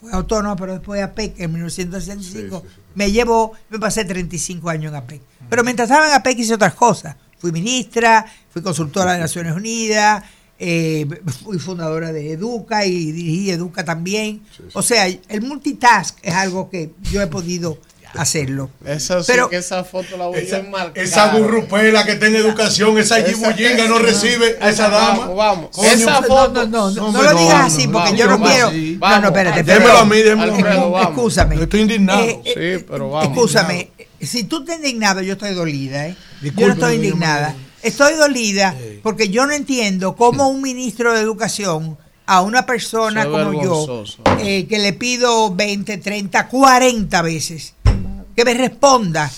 Fue 0.00 0.12
autónoma, 0.12 0.56
pero 0.56 0.72
después 0.74 1.02
APEC 1.02 1.40
en 1.40 1.52
1965 1.52 2.64
me 2.94 3.12
llevó, 3.12 3.52
me 3.68 3.78
pasé 3.78 4.04
35 4.04 4.68
años 4.68 4.90
en 4.90 4.96
APEC. 4.96 5.22
Pero 5.48 5.64
mientras 5.64 5.88
estaba 5.88 6.08
en 6.08 6.14
APEC 6.14 6.38
hice 6.38 6.54
otras 6.54 6.74
cosas. 6.74 7.16
Fui 7.38 7.52
ministra, 7.52 8.26
fui 8.50 8.62
consultora 8.62 9.14
de 9.14 9.20
Naciones 9.20 9.54
Unidas, 9.54 10.24
eh, 10.62 11.06
fui 11.42 11.58
fundadora 11.58 12.12
de 12.12 12.32
Educa 12.32 12.84
y 12.86 13.12
dirigí 13.12 13.50
Educa 13.50 13.84
también. 13.84 14.42
O 14.74 14.82
sea, 14.82 15.06
el 15.06 15.40
multitask 15.42 16.18
es 16.22 16.34
algo 16.34 16.68
que 16.70 16.90
yo 17.10 17.20
he 17.22 17.26
podido 17.26 17.78
hacerlo. 18.14 18.70
Esa 18.84 19.22
sí 19.22 19.30
Pero- 19.32 19.48
que 19.48 19.56
esa 19.56 19.84
foto 19.84 20.16
la 20.16 20.26
voy 20.26 20.38
a 20.38 20.56
enmarcar. 20.58 20.98
Esa 21.02 21.32
burrupela 21.32 22.04
que 22.04 22.16
tiene 22.16 22.38
educación, 22.38 22.98
esa 22.98 23.20
yibullinga 23.24 23.86
no 23.88 23.98
recibe 24.00 24.58
a 24.60 24.68
esa 24.68 24.88
dama. 24.90 25.18
Vamos, 25.28 25.36
vamos. 25.36 25.70
Coño, 25.72 25.88
esa 25.88 26.20
no, 26.20 26.26
foto. 26.26 26.66
no, 26.66 26.66
no, 26.66 26.90
no, 26.90 27.06
hombre, 27.06 27.22
lo 27.22 27.32
no, 27.34 27.38
digas 27.38 27.58
no, 27.58 27.64
así 27.66 27.86
no, 27.86 27.92
porque 27.92 28.04
vamos, 28.10 28.18
yo 28.18 28.26
no 28.26 28.30
vamos, 28.32 28.50
quiero. 28.50 28.70
sí. 28.70 28.98
No, 29.00 29.20
no, 29.20 29.26
espérate. 29.28 29.62
Démelo 29.62 29.96
a 29.98 30.04
mí, 30.04 30.16
démelo 30.22 30.54
a 30.54 30.56
mí. 30.56 31.02
Escúchame. 31.10 31.56
Yo 31.56 31.62
estoy 31.62 31.80
indignado. 31.82 32.20
Eh, 32.24 32.40
eh, 32.44 32.76
Sí, 32.78 32.84
pero 32.90 33.10
vamos. 33.10 33.28
Escúchame, 33.36 33.90
si 34.20 34.42
tú 34.44 34.58
estás 34.60 34.76
indignado, 34.76 35.22
yo 35.22 35.34
estoy 35.34 35.54
dolida, 35.54 36.08
¿eh? 36.08 36.16
yo 36.42 36.66
no 36.66 36.72
estoy 36.74 36.96
yo 36.96 37.00
me- 37.00 37.06
indignada. 37.06 37.54
Estoy 37.82 38.14
dolida 38.14 38.74
porque 39.02 39.28
yo 39.28 39.46
no 39.46 39.52
entiendo 39.52 40.14
cómo 40.16 40.48
un 40.48 40.62
ministro 40.62 41.14
de 41.14 41.20
educación 41.20 41.96
a 42.26 42.42
una 42.42 42.64
persona 42.64 43.26
como 43.26 43.60
yo, 43.62 44.04
eh, 44.38 44.66
que 44.68 44.78
le 44.78 44.92
pido 44.92 45.52
20, 45.54 45.98
30, 45.98 46.46
40 46.48 47.22
veces, 47.22 47.74
que 48.36 48.44
me 48.44 48.54
responda, 48.54 49.30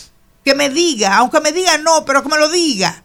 que 0.44 0.54
me 0.54 0.68
diga, 0.68 1.16
aunque 1.16 1.40
me 1.40 1.52
diga 1.52 1.78
no, 1.78 2.04
pero 2.04 2.22
que 2.22 2.28
me 2.28 2.36
lo 2.36 2.50
diga, 2.50 3.02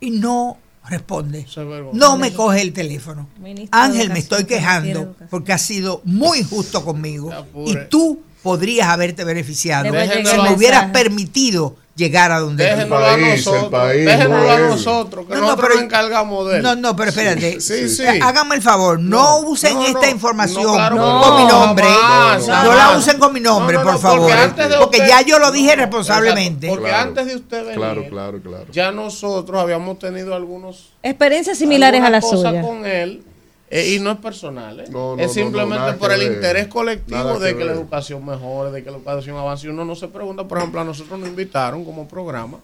y 0.00 0.10
no 0.10 0.58
responde. 0.88 1.46
No 1.92 2.16
me 2.16 2.32
coge 2.32 2.62
el 2.62 2.72
teléfono. 2.72 3.28
Ministro 3.40 3.78
Ángel, 3.78 4.10
me 4.10 4.20
estoy 4.20 4.44
quejando 4.44 5.16
porque 5.30 5.52
ha 5.52 5.58
sido 5.58 6.00
muy 6.04 6.38
injusto 6.38 6.84
conmigo. 6.84 7.32
Y 7.66 7.76
tú 7.90 8.22
podrías 8.42 8.88
haberte 8.88 9.24
beneficiado 9.24 9.92
si 9.92 10.40
me 10.40 10.52
hubieras 10.52 10.90
permitido 10.92 11.76
llegar 11.98 12.30
a 12.32 12.38
donde 12.38 12.64
Déjenoslo 12.64 12.96
tú. 12.98 13.04
a 13.04 13.08
país, 13.08 13.24
el 13.26 13.36
nosotros. 13.36 13.70
país, 13.70 14.06
Déjenoslo 14.06 14.36
a 14.50 14.52
Joel. 14.54 14.68
nosotros, 14.68 15.26
que 15.26 15.34
No, 15.34 15.40
no, 15.40 15.42
nosotros 15.46 15.66
pero- 15.68 15.74
nos 15.74 15.84
encargamos 15.84 16.48
de 16.48 16.56
él. 16.56 16.62
No, 16.62 16.76
no, 16.76 16.96
pero 16.96 17.10
espérate. 17.10 17.60
Sí, 17.60 17.88
sí. 17.88 18.04
Háganme 18.22 18.54
el 18.54 18.62
favor, 18.62 18.98
no, 19.00 19.18
No, 19.42 19.48
usen 19.50 19.74
no, 19.74 19.84
esta 19.84 20.00
no. 20.06 20.08
información 20.10 20.62
No, 20.64 20.74
claro 20.74 20.96
con 20.96 21.06
no, 21.06 21.38
mi 21.38 21.44
nombre. 21.52 21.84
jamás, 21.84 22.46
no, 22.48 22.74
la 22.74 22.96
usen 22.96 23.18
con 23.18 23.32
mi 23.34 23.40
nombre, 23.40 23.74
No, 23.76 23.80
no, 23.80 23.84
por 23.84 23.94
no, 23.94 23.98
favor. 24.00 24.18
porque 24.20 24.32
antes 24.34 24.68
de 24.70 24.76
Porque 24.78 24.96
usted- 24.98 25.08
ya 25.08 25.20
yo 25.22 25.38
lo 25.40 25.50
dije 25.50 25.76
No, 25.76 25.82
responsablemente. 25.82 26.68
Porque 26.68 26.88
Claro. 26.88 27.08
antes 27.08 27.26
de 27.26 27.34
usted 27.36 27.60
venir, 27.62 27.74
Claro, 27.76 28.04
claro, 28.08 28.40
claro. 28.40 28.64
ya 28.72 28.92
nosotros 28.92 29.60
habíamos 29.60 29.98
tenido 29.98 30.34
algunos 30.34 30.90
Experiencias 31.02 31.58
similares 31.58 32.00
a 32.00 32.08
la 32.10 32.18
algunas 32.18 32.30
cosas 32.32 32.50
suya. 32.52 32.62
con 32.62 32.86
él 32.86 33.22
eh, 33.70 33.94
y 33.94 34.00
no 34.00 34.10
es 34.12 34.18
personal, 34.18 34.80
¿eh? 34.80 34.84
No, 34.90 35.16
no, 35.16 35.22
es 35.22 35.32
simplemente 35.32 35.92
no, 35.92 35.98
por 35.98 36.10
el 36.12 36.20
ver. 36.20 36.32
interés 36.32 36.68
colectivo 36.68 37.18
Nada 37.18 37.38
de 37.38 37.52
que 37.52 37.58
que 37.58 37.64
la 37.64 37.72
educación 37.72 38.24
mejore, 38.24 38.70
de 38.70 38.82
que 38.82 38.90
la 38.90 38.96
educación 38.96 39.36
avance. 39.36 39.66
Y 39.66 39.70
uno 39.70 39.84
no 39.84 39.94
se 39.94 40.08
pregunta, 40.08 40.44
por 40.48 40.58
ejemplo, 40.58 40.80
a 40.80 40.84
nosotros 40.84 41.18
nos 41.18 41.28
invitaron 41.28 41.84
como 41.84 42.08
programa 42.08 42.58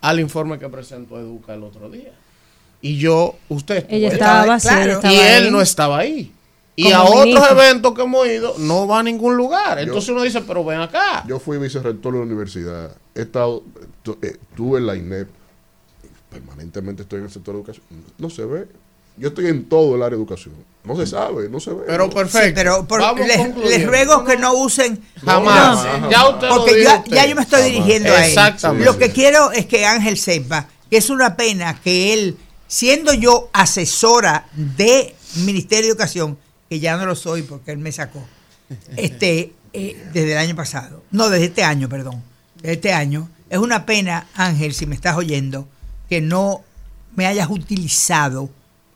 al 0.00 0.18
informe 0.18 0.58
que 0.58 0.68
presentó 0.68 1.18
Educa 1.20 1.54
el 1.54 1.62
otro 1.62 1.88
día. 1.90 2.12
Y 2.82 2.96
yo, 2.98 3.36
usted 3.48 3.84
Ella 3.90 4.08
ahí. 4.08 4.12
estaba, 4.14 4.56
ella 4.56 5.00
y 5.12 5.16
él 5.16 5.44
ahí. 5.44 5.50
no 5.50 5.60
estaba 5.60 5.98
ahí. 5.98 6.32
Y 6.76 6.84
Como 6.84 6.96
a 6.96 7.02
otros 7.04 7.24
ministro. 7.26 7.50
eventos 7.60 7.94
que 7.94 8.02
hemos 8.02 8.26
ido, 8.26 8.54
no 8.58 8.86
va 8.86 9.00
a 9.00 9.02
ningún 9.02 9.36
lugar. 9.36 9.78
Entonces 9.78 10.08
uno 10.08 10.22
dice, 10.22 10.40
pero 10.40 10.64
ven 10.64 10.80
acá. 10.80 11.24
Yo 11.26 11.38
fui 11.38 11.58
vicerrector 11.58 12.12
de 12.14 12.18
la 12.20 12.24
universidad. 12.24 12.96
He 13.14 13.20
estado, 13.22 13.62
eh, 14.22 14.36
estuve 14.50 14.78
en 14.78 14.86
la 14.86 14.96
INEP. 14.96 15.28
Permanentemente 16.30 17.02
estoy 17.02 17.18
en 17.18 17.26
el 17.26 17.30
sector 17.30 17.54
de 17.54 17.60
educación. 17.60 17.84
No 18.18 18.30
se 18.30 18.44
ve. 18.46 18.66
Yo 19.20 19.28
estoy 19.28 19.46
en 19.48 19.68
todo 19.68 19.94
el 19.96 20.02
área 20.02 20.16
de 20.16 20.16
educación. 20.16 20.54
No 20.82 20.96
se 20.96 21.06
sabe, 21.06 21.48
no 21.50 21.60
se 21.60 21.70
ve. 21.72 21.82
Pero 21.86 22.06
No. 22.06 22.10
perfecto. 22.10 22.46
Sí, 22.48 22.52
pero 22.54 22.86
por- 22.88 23.02
les, 23.20 23.86
ruego 23.86 24.24
que 24.24 24.36
no 24.38 24.54
usen 24.54 25.00
Jamás. 25.22 25.84
No, 26.00 26.10
Ya 26.10 26.28
usted 26.28 26.48
lo 26.48 26.64
dijo 26.64 26.76
ya, 26.82 26.96
usted. 26.96 27.16
ya 27.16 27.26
yo 27.26 27.34
me 27.36 27.42
estoy 27.42 27.60
Jamás. 27.60 27.72
dirigiendo 27.74 28.12
a 28.14 28.24
él. 28.24 28.28
Exactamente. 28.30 28.84
Lo 28.86 28.96
que 28.98 29.10
quiero 29.10 29.52
es 29.52 29.66
que 29.66 29.84
Ángel 29.84 30.16
sepa 30.16 30.68
que 30.90 30.96
es 30.96 31.10
una 31.10 31.36
pena 31.36 31.78
que 31.80 32.14
él, 32.14 32.36
siendo 32.66 33.12
yo 33.12 33.50
asesora 33.52 34.46
de 34.54 35.14
Ministerio 35.36 35.84
de 35.84 35.90
Educación, 35.90 36.38
que 36.70 36.80
ya 36.80 36.96
no 36.96 37.04
lo 37.04 37.14
soy 37.14 37.42
porque 37.42 37.72
él 37.72 37.78
me 37.78 37.92
sacó, 37.92 38.24
este, 38.96 39.52
eh, 39.74 40.02
desde 40.14 40.32
el 40.32 40.38
año 40.38 40.56
pasado, 40.56 41.02
no, 41.10 41.28
desde 41.28 41.44
este 41.46 41.62
año, 41.62 41.88
perdón, 41.90 42.22
desde 42.56 42.72
este 42.72 42.92
año, 42.94 43.28
es 43.50 43.58
una 43.58 43.84
pena, 43.84 44.28
Ángel, 44.34 44.72
si 44.74 44.86
me 44.86 44.94
estás 44.94 45.16
oyendo, 45.16 45.68
que 46.08 46.20
no 46.22 46.62
me 47.16 47.26
hayas 47.26 47.50
utilizado, 47.50 48.48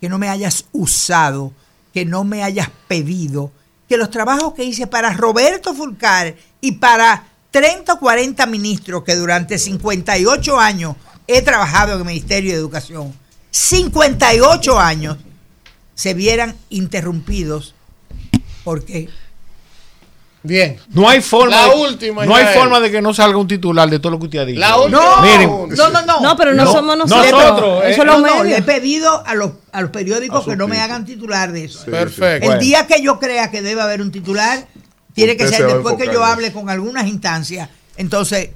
que 0.04 0.10
no 0.10 0.18
me 0.18 0.28
hayas 0.28 0.66
usado, 0.72 1.50
que 1.94 2.04
no 2.04 2.24
me 2.24 2.42
hayas 2.42 2.68
pedido, 2.88 3.50
que 3.88 3.96
los 3.96 4.10
trabajos 4.10 4.52
que 4.52 4.62
hice 4.62 4.86
para 4.86 5.14
Roberto 5.14 5.72
Fulcar 5.72 6.34
y 6.60 6.72
para 6.72 7.26
30 7.50 7.94
o 7.94 7.98
40 7.98 8.44
ministros 8.44 9.02
que 9.02 9.14
durante 9.14 9.58
58 9.58 10.60
años 10.60 10.96
he 11.26 11.40
trabajado 11.40 11.94
en 11.94 12.00
el 12.00 12.04
Ministerio 12.04 12.52
de 12.52 12.58
Educación, 12.58 13.14
58 13.50 14.78
años, 14.78 15.16
se 15.94 16.12
vieran 16.12 16.54
interrumpidos 16.68 17.74
porque 18.62 19.08
Bien. 20.44 20.76
No 20.92 21.08
hay 21.08 21.22
forma. 21.22 21.56
La 21.56 21.68
de, 21.70 21.80
última, 21.80 22.26
No 22.26 22.36
hay 22.36 22.54
forma 22.54 22.78
de 22.78 22.90
que 22.90 23.00
no 23.00 23.14
salga 23.14 23.38
un 23.38 23.48
titular 23.48 23.88
de 23.88 23.98
todo 23.98 24.12
lo 24.12 24.18
que 24.18 24.26
usted 24.26 24.38
ha 24.40 24.44
dicho. 24.44 24.60
La 24.60 24.76
última. 24.76 25.22
Miren, 25.22 25.48
no, 25.70 25.88
no, 25.88 26.02
no. 26.02 26.20
No, 26.20 26.36
pero 26.36 26.52
no, 26.52 26.66
No, 26.66 26.72
somos 26.72 26.98
no 26.98 27.06
nosotros. 27.06 27.32
nosotros, 27.32 27.84
Eso 27.86 28.02
eh. 28.02 28.04
No, 28.06 28.18
no, 28.20 28.44
le 28.44 28.58
he 28.58 28.62
pedido 28.62 29.26
a 29.26 29.34
los, 29.34 29.52
a 29.72 29.80
los 29.80 29.90
periódicos 29.90 30.46
A 30.46 30.50
que 30.50 30.56
no 30.56 30.68
me 30.68 30.78
hagan 30.80 31.06
titular 31.06 31.50
de 31.50 31.64
eso. 31.64 31.82
Sí, 31.86 31.90
Perfecto. 31.90 32.44
El 32.44 32.48
Bueno. 32.50 32.60
día 32.60 32.86
que 32.86 33.02
yo 33.02 33.18
crea 33.18 33.50
que 33.50 33.62
debe 33.62 33.80
haber 33.80 34.02
un 34.02 34.12
titular, 34.12 34.66
tiene 35.14 35.38
que 35.38 35.48
ser 35.48 35.56
se 35.56 35.64
después 35.64 35.96
que 35.96 36.12
yo 36.12 36.22
hable 36.22 36.52
con 36.52 36.68
algunas 36.68 37.06
instancias. 37.06 37.70
Entonces, 37.96 38.50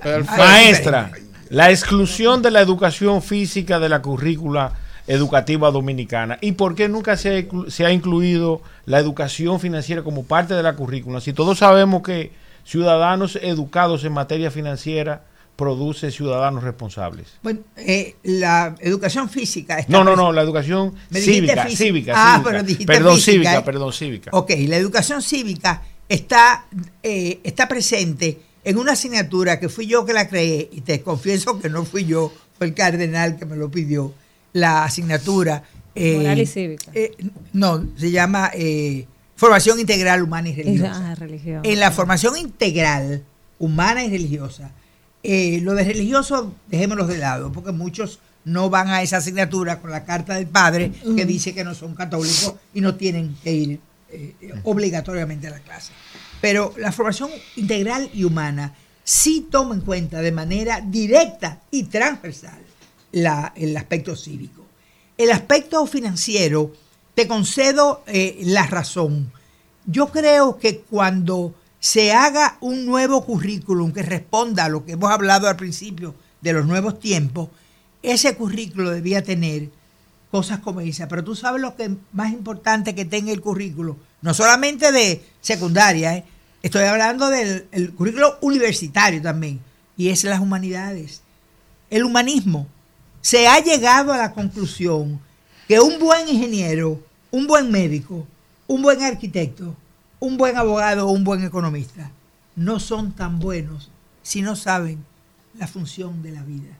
Perfecto. 0.00 0.36
Maestra, 0.36 1.10
la 1.48 1.72
exclusión 1.72 2.40
de 2.40 2.52
la 2.52 2.60
educación 2.60 3.20
física 3.20 3.80
de 3.80 3.88
la 3.88 4.00
currícula 4.00 4.74
educativa 5.06 5.70
dominicana. 5.70 6.38
¿Y 6.40 6.52
por 6.52 6.74
qué 6.74 6.88
nunca 6.88 7.16
se 7.16 7.48
se 7.68 7.84
ha 7.86 7.92
incluido 7.92 8.62
la 8.86 8.98
educación 8.98 9.58
financiera 9.60 10.02
como 10.02 10.24
parte 10.24 10.54
de 10.54 10.62
la 10.62 10.74
currícula? 10.74 11.20
Si 11.20 11.32
todos 11.32 11.58
sabemos 11.58 12.02
que 12.02 12.32
ciudadanos 12.64 13.36
educados 13.42 14.04
en 14.04 14.12
materia 14.12 14.50
financiera 14.50 15.24
produce 15.56 16.10
ciudadanos 16.10 16.64
responsables. 16.64 17.26
bueno, 17.42 17.60
eh, 17.76 18.16
la 18.22 18.74
educación 18.80 19.28
física 19.28 19.78
está 19.78 19.92
No, 19.92 20.02
no, 20.02 20.16
no, 20.16 20.32
la 20.32 20.40
educación 20.42 20.94
cívica, 21.12 21.64
física. 21.64 21.76
cívica, 21.84 22.12
Ah, 22.16 22.32
cívica. 22.36 22.50
pero 22.50 22.62
dijiste 22.62 22.86
Perdón, 22.92 23.14
física, 23.16 23.32
cívica, 23.32 23.58
¿eh? 23.58 23.62
perdón, 23.62 23.92
cívica. 23.92 24.30
Ok, 24.32 24.50
la 24.66 24.76
educación 24.76 25.20
cívica 25.22 25.82
está, 26.08 26.64
eh, 27.02 27.40
está 27.44 27.68
presente 27.68 28.40
en 28.64 28.78
una 28.78 28.92
asignatura 28.92 29.60
que 29.60 29.68
fui 29.68 29.86
yo 29.86 30.06
que 30.06 30.12
la 30.14 30.26
creé, 30.28 30.68
y 30.72 30.80
te 30.80 31.02
confieso 31.02 31.60
que 31.60 31.68
no 31.68 31.84
fui 31.84 32.06
yo, 32.06 32.32
fue 32.56 32.68
el 32.68 32.74
cardenal 32.74 33.36
que 33.36 33.44
me 33.44 33.56
lo 33.56 33.70
pidió, 33.70 34.14
la 34.52 34.84
asignatura. 34.84 35.64
eh, 35.94 36.16
Moral 36.16 36.40
y 36.40 36.46
cívica. 36.46 36.90
eh, 36.94 37.12
no, 37.52 37.86
se 37.96 38.10
llama 38.10 38.50
eh, 38.54 39.06
Formación 39.36 39.80
Integral 39.80 40.22
Humana 40.22 40.48
y 40.48 40.54
Religiosa. 40.54 41.10
ah, 41.12 41.14
religión. 41.14 41.60
En 41.64 41.80
la 41.80 41.90
formación 41.90 42.36
integral, 42.36 43.22
humana 43.58 44.04
y 44.04 44.10
religiosa, 44.10 44.70
lo 45.22 45.74
de 45.74 45.84
religioso, 45.84 46.54
dejémoslo 46.68 47.06
de 47.06 47.18
lado, 47.18 47.52
porque 47.52 47.72
muchos 47.72 48.18
no 48.44 48.70
van 48.70 48.88
a 48.88 49.02
esa 49.02 49.18
asignatura 49.18 49.80
con 49.80 49.90
la 49.90 50.04
carta 50.04 50.34
del 50.34 50.46
padre 50.46 50.90
que 51.16 51.24
dice 51.24 51.54
que 51.54 51.62
no 51.62 51.74
son 51.74 51.94
católicos 51.94 52.54
y 52.74 52.80
no 52.80 52.96
tienen 52.96 53.36
que 53.42 53.52
ir 53.52 53.80
obligatoriamente 54.64 55.46
a 55.46 55.50
la 55.50 55.60
clase. 55.60 55.92
Pero 56.40 56.74
la 56.76 56.90
formación 56.90 57.30
integral 57.56 58.10
y 58.12 58.24
humana 58.24 58.74
sí 59.04 59.46
toma 59.50 59.74
en 59.74 59.80
cuenta 59.82 60.20
de 60.20 60.32
manera 60.32 60.80
directa 60.80 61.60
y 61.70 61.84
transversal 61.84 62.61
el 63.12 63.76
aspecto 63.76 64.16
cívico. 64.16 64.64
El 65.18 65.30
aspecto 65.30 65.86
financiero 65.86 66.72
te 67.14 67.28
concedo 67.28 68.02
eh, 68.06 68.40
la 68.44 68.66
razón. 68.66 69.32
Yo 69.86 70.08
creo 70.08 70.58
que 70.58 70.80
cuando 70.80 71.54
se 71.78 72.12
haga 72.12 72.56
un 72.60 72.86
nuevo 72.86 73.24
currículum 73.24 73.92
que 73.92 74.02
responda 74.02 74.64
a 74.64 74.68
lo 74.68 74.84
que 74.84 74.92
hemos 74.92 75.10
hablado 75.10 75.48
al 75.48 75.56
principio 75.56 76.14
de 76.40 76.52
los 76.52 76.66
nuevos 76.66 77.00
tiempos, 77.00 77.48
ese 78.02 78.34
currículo 78.36 78.90
debía 78.90 79.22
tener 79.22 79.68
cosas 80.30 80.60
como 80.60 80.80
esa. 80.80 81.08
Pero 81.08 81.22
tú 81.22 81.34
sabes 81.36 81.60
lo 81.60 81.76
que 81.76 81.84
es 81.84 81.90
más 82.12 82.32
importante 82.32 82.94
que 82.94 83.04
tenga 83.04 83.32
el 83.32 83.40
currículo, 83.40 83.96
no 84.22 84.32
solamente 84.34 84.90
de 84.92 85.22
secundaria, 85.40 86.16
¿eh? 86.16 86.24
estoy 86.62 86.84
hablando 86.84 87.28
del 87.28 87.66
el 87.72 87.92
currículo 87.92 88.38
universitario 88.40 89.20
también, 89.20 89.60
y 89.96 90.08
es 90.08 90.24
las 90.24 90.40
humanidades. 90.40 91.22
El 91.90 92.04
humanismo. 92.04 92.66
Se 93.22 93.48
ha 93.48 93.60
llegado 93.60 94.12
a 94.12 94.18
la 94.18 94.32
conclusión 94.32 95.20
que 95.68 95.80
un 95.80 95.98
buen 95.98 96.28
ingeniero, 96.28 97.00
un 97.30 97.46
buen 97.46 97.70
médico, 97.70 98.26
un 98.66 98.82
buen 98.82 99.00
arquitecto, 99.02 99.76
un 100.18 100.36
buen 100.36 100.56
abogado 100.56 101.06
o 101.08 101.12
un 101.12 101.24
buen 101.24 101.44
economista 101.44 102.10
no 102.56 102.80
son 102.80 103.12
tan 103.12 103.38
buenos 103.38 103.90
si 104.22 104.42
no 104.42 104.56
saben 104.56 105.04
la 105.54 105.66
función 105.66 106.22
de 106.22 106.32
la 106.32 106.42
vida, 106.42 106.76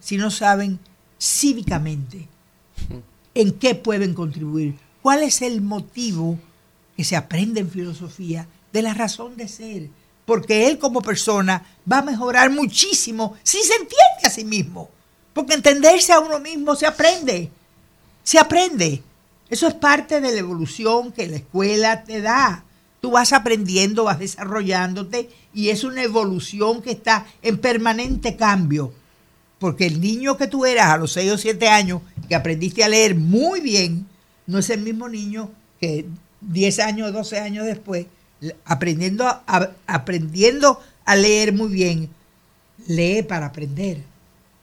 si 0.00 0.16
no 0.16 0.30
saben 0.30 0.78
cívicamente 1.20 2.28
en 3.34 3.52
qué 3.52 3.74
pueden 3.74 4.14
contribuir, 4.14 4.76
cuál 5.00 5.22
es 5.22 5.42
el 5.42 5.60
motivo 5.60 6.38
que 6.96 7.04
se 7.04 7.16
aprende 7.16 7.60
en 7.60 7.70
filosofía 7.70 8.48
de 8.72 8.82
la 8.82 8.94
razón 8.94 9.36
de 9.36 9.46
ser, 9.46 9.88
porque 10.26 10.68
él 10.68 10.78
como 10.78 11.02
persona 11.02 11.64
va 11.90 11.98
a 11.98 12.02
mejorar 12.02 12.50
muchísimo 12.50 13.36
si 13.42 13.58
se 13.58 13.74
entiende 13.74 14.24
a 14.24 14.30
sí 14.30 14.44
mismo, 14.44 14.90
porque 15.38 15.54
entenderse 15.54 16.12
a 16.12 16.18
uno 16.18 16.40
mismo 16.40 16.74
se 16.74 16.84
aprende, 16.84 17.48
se 18.24 18.40
aprende. 18.40 19.04
Eso 19.48 19.68
es 19.68 19.74
parte 19.74 20.20
de 20.20 20.32
la 20.32 20.38
evolución 20.40 21.12
que 21.12 21.28
la 21.28 21.36
escuela 21.36 22.02
te 22.02 22.20
da. 22.20 22.64
Tú 23.00 23.12
vas 23.12 23.32
aprendiendo, 23.32 24.02
vas 24.02 24.18
desarrollándote 24.18 25.30
y 25.54 25.68
es 25.68 25.84
una 25.84 26.02
evolución 26.02 26.82
que 26.82 26.90
está 26.90 27.24
en 27.40 27.58
permanente 27.58 28.34
cambio. 28.34 28.92
Porque 29.60 29.86
el 29.86 30.00
niño 30.00 30.36
que 30.36 30.48
tú 30.48 30.66
eras 30.66 30.88
a 30.88 30.96
los 30.96 31.12
6 31.12 31.30
o 31.30 31.38
7 31.38 31.68
años, 31.68 32.02
que 32.28 32.34
aprendiste 32.34 32.82
a 32.82 32.88
leer 32.88 33.14
muy 33.14 33.60
bien, 33.60 34.08
no 34.48 34.58
es 34.58 34.68
el 34.70 34.80
mismo 34.80 35.08
niño 35.08 35.52
que 35.80 36.04
10 36.40 36.80
años, 36.80 37.12
12 37.12 37.38
años 37.38 37.64
después, 37.64 38.06
aprendiendo 38.64 39.24
a, 39.24 39.70
aprendiendo 39.86 40.80
a 41.04 41.14
leer 41.14 41.52
muy 41.52 41.68
bien, 41.68 42.10
lee 42.88 43.22
para 43.22 43.46
aprender. 43.46 44.07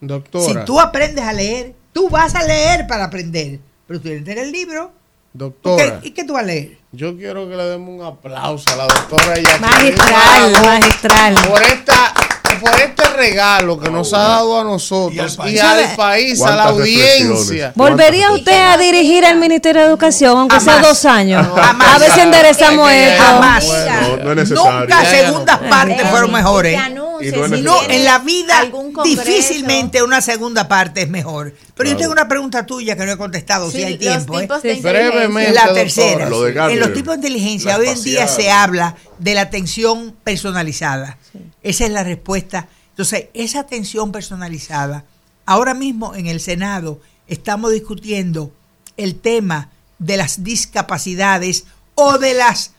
Doctora. 0.07 0.61
Si 0.61 0.65
tú 0.65 0.80
aprendes 0.80 1.23
a 1.26 1.34
leer, 1.34 1.73
tú 1.94 2.10
vas 2.10 2.36
a 2.36 2.44
leer 2.44 2.88
para 2.88 3.06
aprender. 3.06 3.60
Pero 3.88 3.99
tú 3.99 4.07
tienes 4.07 4.38
el 4.38 4.52
libro. 4.52 4.91
Doctora. 5.34 5.99
¿Y 6.02 6.11
qué 6.11 6.23
tú 6.23 6.34
vas 6.34 6.44
a 6.44 6.45
leer? 6.45 6.77
Yo 6.91 7.18
quiero 7.18 7.49
que 7.49 7.56
le 7.56 7.64
demos 7.65 7.90
un 7.90 8.06
aplauso 8.06 8.72
a 8.72 8.76
la 8.77 8.84
doctora 8.88 9.36
Jacqueline 9.36 9.61
Magistral, 9.61 10.52
Bravo 10.52 10.65
magistral. 10.65 11.36
Por, 11.49 11.61
esta, 11.61 12.14
por 12.56 12.72
este 12.80 13.03
regalo 13.10 13.80
que 13.80 13.90
nos 13.90 14.14
ha 14.14 14.19
dado 14.19 14.60
a 14.60 14.64
nosotros 14.64 15.38
y 15.45 15.57
al 15.60 15.95
país, 15.95 16.41
a 16.41 16.56
la 16.56 16.64
audiencia. 16.65 17.73
¿Volvería 17.76 18.32
usted 18.32 18.57
a 18.57 18.77
dirigir 18.77 19.23
el 19.23 19.38
Ministerio 19.38 19.82
de 19.82 19.88
Educación, 19.88 20.38
aunque 20.38 20.60
sea 20.60 20.80
dos 20.80 21.06
años? 21.06 21.48
Jamás. 21.56 21.95
A 21.95 21.98
ver 21.99 22.11
si 22.11 22.19
enderezamos 22.19 22.91
esto. 22.91 23.23
Jamás. 23.23 23.65
No, 23.65 24.18
no 24.18 24.32
es 24.32 24.38
necesario. 24.38 24.80
Nunca 24.82 25.06
segundas 25.06 25.60
partes 25.69 26.10
fueron 26.10 26.32
mejores. 26.32 26.80
Y 27.22 27.32
no 27.32 27.45
es 27.45 27.61
No, 27.61 27.82
en 27.90 28.03
la 28.03 28.19
vida 28.19 28.69
difícilmente 29.03 30.03
una 30.03 30.22
segunda 30.22 30.68
parte 30.68 31.03
es 31.03 31.10
mejor. 31.10 31.53
Pero 31.76 31.90
yo 31.90 31.98
tengo 31.98 32.11
una 32.11 32.27
pregunta 32.27 32.65
tuya 32.65 32.95
que 32.95 33.06
no 33.06 33.11
he 33.11 33.18
contestado, 33.18 33.69
si 33.69 33.77
Sí, 33.77 33.84
hay 33.84 33.91
los 33.91 33.99
tiempo. 33.99 34.40
¿eh? 34.40 34.80
Brevemente, 34.82 35.53
La 35.53 35.73
tercera. 35.73 36.30
Lo 36.30 36.44
de 36.44 36.52
en 36.52 36.80
los 36.80 36.94
tipos 36.94 37.14
de 37.14 37.15
inteligencia, 37.27 37.77
hoy 37.77 37.88
en 37.90 38.02
día 38.02 38.27
se 38.27 38.49
habla 38.49 38.95
de 39.19 39.34
la 39.34 39.41
atención 39.41 40.15
personalizada. 40.23 41.18
Esa 41.66 41.86
es 41.86 41.92
la 41.92 42.04
respuesta. 42.04 42.70
Entonces, 42.92 43.30
esa 43.34 43.62
atención 43.62 44.12
personalizada, 44.12 45.04
ahora 45.48 45.74
mismo 45.74 46.14
en 46.14 46.28
el 46.28 46.40
Senado 46.40 47.02
estamos 47.28 47.72
discutiendo 47.72 48.52
el 48.98 49.16
tema 49.16 49.72
de 49.98 50.16
las 50.16 50.44
discapacidades 50.44 51.66
o 51.96 52.20
de 52.20 52.36
las, 52.36 52.74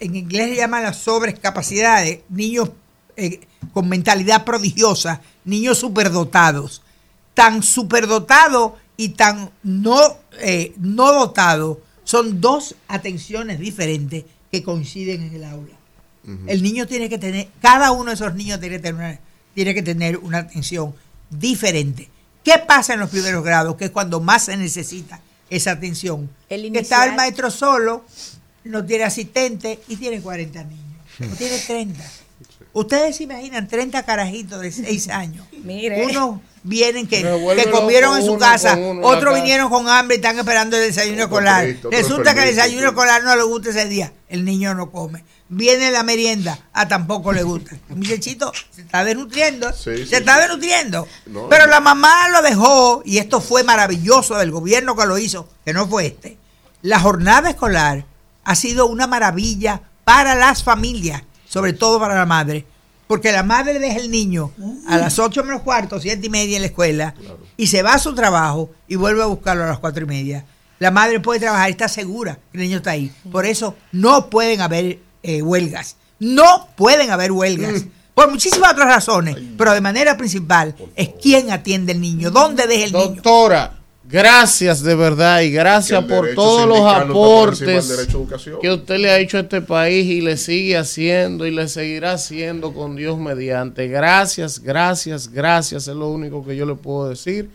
en 0.00 0.16
inglés 0.16 0.48
se 0.48 0.56
llaman 0.56 0.82
las 0.82 0.96
sobrecapacidades, 0.96 2.20
niños 2.30 2.70
eh, 3.18 3.40
con 3.74 3.86
mentalidad 3.90 4.46
prodigiosa, 4.46 5.20
niños 5.44 5.76
superdotados. 5.76 6.80
Tan 7.34 7.62
superdotado 7.62 8.78
y 8.96 9.10
tan 9.10 9.50
no, 9.62 10.00
eh, 10.40 10.72
no 10.78 11.12
dotado 11.12 11.82
son 12.04 12.40
dos 12.40 12.76
atenciones 12.88 13.58
diferentes 13.58 14.24
que 14.50 14.62
coinciden 14.62 15.20
en 15.20 15.34
el 15.34 15.44
aula. 15.44 15.81
El 16.46 16.62
niño 16.62 16.86
tiene 16.86 17.08
que 17.08 17.18
tener, 17.18 17.48
cada 17.60 17.90
uno 17.90 18.10
de 18.10 18.14
esos 18.14 18.34
niños 18.34 18.60
tiene 18.60 18.76
que 18.76 18.82
tener 18.82 18.94
una, 18.94 19.20
tiene 19.54 19.74
que 19.74 19.82
tener 19.82 20.16
una 20.18 20.38
atención 20.38 20.94
diferente. 21.30 22.08
¿Qué 22.44 22.58
pasa 22.66 22.94
en 22.94 23.00
los 23.00 23.10
primeros 23.10 23.44
grados? 23.44 23.76
Que 23.76 23.86
es 23.86 23.90
cuando 23.90 24.20
más 24.20 24.44
se 24.44 24.56
necesita 24.56 25.20
esa 25.50 25.72
atención. 25.72 26.30
El 26.48 26.72
que 26.72 26.78
está 26.78 27.04
el 27.06 27.14
maestro 27.14 27.50
solo, 27.50 28.04
no 28.64 28.84
tiene 28.84 29.04
asistente 29.04 29.80
y 29.88 29.96
tiene 29.96 30.20
40 30.20 30.64
niños. 30.64 31.32
O 31.32 31.36
tiene 31.36 31.58
30. 31.58 32.04
Ustedes 32.72 33.16
se 33.16 33.24
imaginan 33.24 33.68
30 33.68 34.02
carajitos 34.04 34.60
de 34.60 34.72
6 34.72 35.08
años. 35.10 35.46
Mire. 35.62 36.04
Unos 36.06 36.40
vienen 36.64 37.06
que, 37.06 37.22
que 37.56 37.70
comieron 37.70 38.16
en 38.16 38.24
su 38.24 38.32
uno 38.32 38.38
casa, 38.38 38.76
uno 38.76 39.04
otros 39.06 39.34
vinieron 39.34 39.68
con 39.68 39.88
hambre 39.88 40.16
y 40.16 40.20
están 40.20 40.38
esperando 40.38 40.76
el 40.76 40.82
desayuno 40.84 41.24
escolar. 41.24 41.66
Resulta 41.90 42.34
que 42.34 42.42
el 42.48 42.54
desayuno 42.54 42.88
escolar 42.88 43.22
no 43.24 43.34
le 43.36 43.42
gusta 43.42 43.70
ese 43.70 43.86
día. 43.86 44.12
El 44.28 44.44
niño 44.44 44.74
no 44.74 44.90
come. 44.90 45.24
Viene 45.48 45.90
la 45.90 46.02
merienda, 46.02 46.58
a 46.72 46.88
tampoco 46.88 47.32
le 47.32 47.42
gusta. 47.42 47.76
El 47.90 47.96
muchachito 47.96 48.52
se 48.70 48.80
está 48.82 49.04
desnutriendo. 49.04 49.70
Sí, 49.74 49.98
sí, 49.98 50.06
se 50.06 50.16
está 50.18 50.36
sí. 50.36 50.40
desnutriendo. 50.42 51.06
No, 51.26 51.48
Pero 51.50 51.66
no. 51.66 51.70
la 51.72 51.80
mamá 51.80 52.28
lo 52.30 52.40
dejó, 52.40 53.02
y 53.04 53.18
esto 53.18 53.40
fue 53.42 53.62
maravilloso 53.62 54.38
del 54.38 54.50
gobierno 54.50 54.96
que 54.96 55.04
lo 55.04 55.18
hizo, 55.18 55.46
que 55.66 55.74
no 55.74 55.86
fue 55.88 56.06
este. 56.06 56.38
La 56.80 57.00
jornada 57.00 57.50
escolar 57.50 58.06
ha 58.44 58.54
sido 58.54 58.86
una 58.86 59.06
maravilla 59.06 59.82
para 60.04 60.34
las 60.34 60.62
familias, 60.64 61.22
sobre 61.52 61.74
todo 61.74 62.00
para 62.00 62.14
la 62.14 62.24
madre. 62.24 62.64
Porque 63.06 63.30
la 63.30 63.42
madre 63.42 63.78
deja 63.78 63.98
el 63.98 64.10
niño 64.10 64.52
a 64.88 64.96
las 64.96 65.18
8 65.18 65.44
menos 65.44 65.60
cuarto, 65.60 66.00
7 66.00 66.26
y 66.26 66.30
media 66.30 66.56
en 66.56 66.62
la 66.62 66.68
escuela, 66.68 67.14
y 67.58 67.66
se 67.66 67.82
va 67.82 67.92
a 67.92 67.98
su 67.98 68.14
trabajo 68.14 68.70
y 68.88 68.96
vuelve 68.96 69.22
a 69.22 69.26
buscarlo 69.26 69.64
a 69.64 69.66
las 69.66 69.78
4 69.78 70.04
y 70.04 70.06
media. 70.06 70.46
La 70.78 70.90
madre 70.90 71.20
puede 71.20 71.40
trabajar 71.40 71.68
y 71.68 71.72
está 71.72 71.88
segura 71.88 72.38
que 72.50 72.56
el 72.56 72.64
niño 72.64 72.78
está 72.78 72.92
ahí. 72.92 73.12
Por 73.30 73.44
eso 73.44 73.76
no 73.92 74.30
pueden 74.30 74.62
haber 74.62 75.00
eh, 75.22 75.42
huelgas. 75.42 75.96
No 76.18 76.68
pueden 76.74 77.10
haber 77.10 77.32
huelgas. 77.32 77.84
Por 78.14 78.30
muchísimas 78.30 78.72
otras 78.72 78.88
razones. 78.88 79.36
Pero 79.58 79.74
de 79.74 79.80
manera 79.82 80.16
principal 80.16 80.74
es 80.96 81.10
quién 81.20 81.50
atiende 81.50 81.92
el 81.92 82.00
niño, 82.00 82.30
dónde 82.30 82.66
deja 82.66 82.84
el 82.86 82.92
niño. 82.92 83.08
Doctora, 83.08 83.81
gracias 84.12 84.82
de 84.82 84.94
verdad 84.94 85.40
y 85.40 85.50
gracias 85.50 86.04
por 86.04 86.34
todos 86.34 86.68
los 86.68 86.80
aportes 86.80 88.08
que 88.60 88.70
usted 88.70 88.98
le 88.98 89.10
ha 89.10 89.18
hecho 89.18 89.38
a 89.38 89.40
este 89.40 89.62
país 89.62 90.06
y 90.06 90.20
le 90.20 90.36
sigue 90.36 90.76
haciendo 90.76 91.46
y 91.46 91.50
le 91.50 91.66
seguirá 91.66 92.12
haciendo 92.12 92.74
con 92.74 92.94
Dios 92.94 93.18
mediante. 93.18 93.88
Gracias, 93.88 94.60
gracias, 94.60 95.28
gracias, 95.28 95.88
es 95.88 95.96
lo 95.96 96.08
único 96.08 96.44
que 96.44 96.54
yo 96.54 96.66
le 96.66 96.74
puedo 96.74 97.08
decir. 97.08 97.50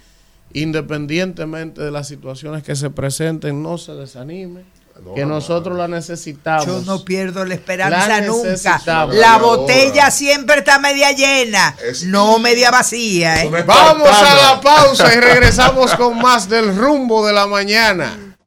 Independientemente 0.53 1.81
de 1.81 1.91
las 1.91 2.07
situaciones 2.07 2.63
que 2.63 2.75
se 2.75 2.89
presenten, 2.89 3.61
no 3.61 3.77
se 3.77 3.93
desanime, 3.93 4.63
No, 5.03 5.13
que 5.13 5.21
no, 5.25 5.35
nosotros 5.35 5.77
la 5.77 5.87
necesitamos. 5.87 6.65
Yo 6.65 6.81
no 6.81 7.03
pierdo 7.05 7.45
la 7.45 7.53
esperanza 7.53 8.07
La 8.07 8.21
nunca. 8.21 9.05
La 9.11 9.37
botella 9.37 10.11
siempre 10.11 10.57
está 10.59 10.79
media 10.79 11.11
llena, 11.11 11.75
Es- 11.83 12.03
no 12.03 12.39
media 12.39 12.71
vacía. 12.71 13.43
¿eh? 13.43 13.63
Vamos 13.65 14.09
a 14.09 14.35
la 14.35 14.61
pausa 14.61 15.13
y 15.13 15.19
regresamos 15.21 15.93
con 15.95 16.17
más 16.17 16.49
del 16.49 16.75
rumbo 16.75 17.25
de 17.25 17.33
la 17.33 17.47
mañana. 17.47 18.37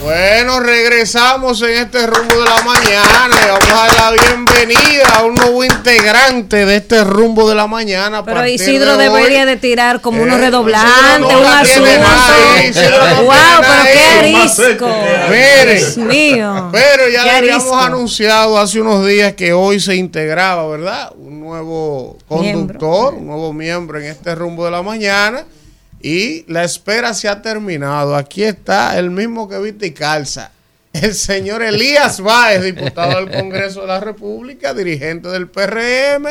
Bueno, 0.00 0.60
regresamos 0.60 1.60
en 1.60 1.70
este 1.76 2.06
rumbo 2.06 2.34
de 2.36 2.44
la 2.46 2.62
mañana 2.62 3.36
y 3.44 3.48
vamos 3.48 3.70
a 3.70 3.74
dar 3.74 4.14
la 4.16 4.22
bienvenida 4.22 5.04
a 5.16 5.24
un 5.24 5.34
nuevo 5.34 5.62
integrante 5.62 6.64
de 6.64 6.76
este 6.76 7.04
rumbo 7.04 7.46
de 7.48 7.54
la 7.54 7.66
mañana. 7.66 8.24
Pero 8.24 8.46
Isidro 8.46 8.96
de 8.96 9.04
debería 9.04 9.44
de 9.44 9.56
tirar 9.58 10.00
como 10.00 10.22
unos 10.22 10.38
Eh, 10.38 10.40
redoblantes, 10.40 11.20
no 11.20 11.28
un 11.28 11.42
nadie, 11.44 11.72
asunto. 11.72 11.90
No 13.10 13.22
Wow, 13.24 13.34
pero 13.60 13.74
nadie. 13.74 13.92
qué 13.92 14.18
arisco. 14.18 14.88
Mire. 15.28 15.74
Dios 15.76 15.96
mío. 15.98 16.68
Pero 16.72 17.08
ya 17.10 17.24
le 17.24 17.30
habíamos 17.32 17.64
arisco. 17.66 17.78
anunciado 17.80 18.58
hace 18.58 18.80
unos 18.80 19.06
días 19.06 19.34
que 19.34 19.52
hoy 19.52 19.80
se 19.80 19.96
integraba, 19.96 20.66
¿verdad? 20.66 21.12
Un 21.18 21.40
nuevo 21.40 22.16
conductor, 22.26 23.14
un 23.14 23.26
nuevo 23.26 23.52
miembro 23.52 23.98
en 23.98 24.06
este 24.06 24.34
rumbo 24.34 24.64
de 24.64 24.70
la 24.70 24.82
mañana. 24.82 25.44
Y 26.02 26.50
la 26.50 26.64
espera 26.64 27.12
se 27.14 27.28
ha 27.28 27.42
terminado. 27.42 28.16
Aquí 28.16 28.42
está 28.42 28.98
el 28.98 29.10
mismo 29.10 29.48
que 29.48 29.58
viste 29.58 29.86
y 29.86 29.90
calza. 29.92 30.50
El 30.92 31.14
señor 31.14 31.62
Elías 31.62 32.20
Báez, 32.22 32.62
diputado 32.62 33.16
del 33.24 33.30
Congreso 33.30 33.82
de 33.82 33.86
la 33.88 34.00
República, 34.00 34.74
dirigente 34.74 35.28
del 35.28 35.46
PRM 35.48 36.26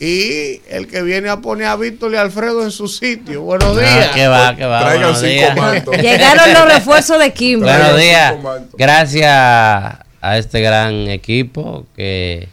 y 0.00 0.62
el 0.70 0.86
que 0.88 1.02
viene 1.02 1.28
a 1.28 1.36
poner 1.36 1.66
a 1.66 1.76
Víctor 1.76 2.12
y 2.12 2.16
Alfredo 2.16 2.62
en 2.64 2.70
su 2.70 2.88
sitio. 2.88 3.42
Buenos 3.42 3.76
Ah, 3.76 3.80
días. 3.80 4.08
que 4.14 4.26
va, 4.26 4.56
que 4.56 4.64
va. 4.64 4.82
Buenos 4.84 5.20
días. 5.20 5.54
Llegaron 6.00 6.52
los 6.54 6.72
refuerzos 6.72 7.18
de 7.18 7.32
Kimberly. 7.32 7.78
Buenos 7.82 8.00
días. 8.00 8.34
Gracias 8.72 9.30
a 9.30 10.38
este 10.38 10.62
gran 10.62 11.08
equipo 11.10 11.86
que 11.94 12.48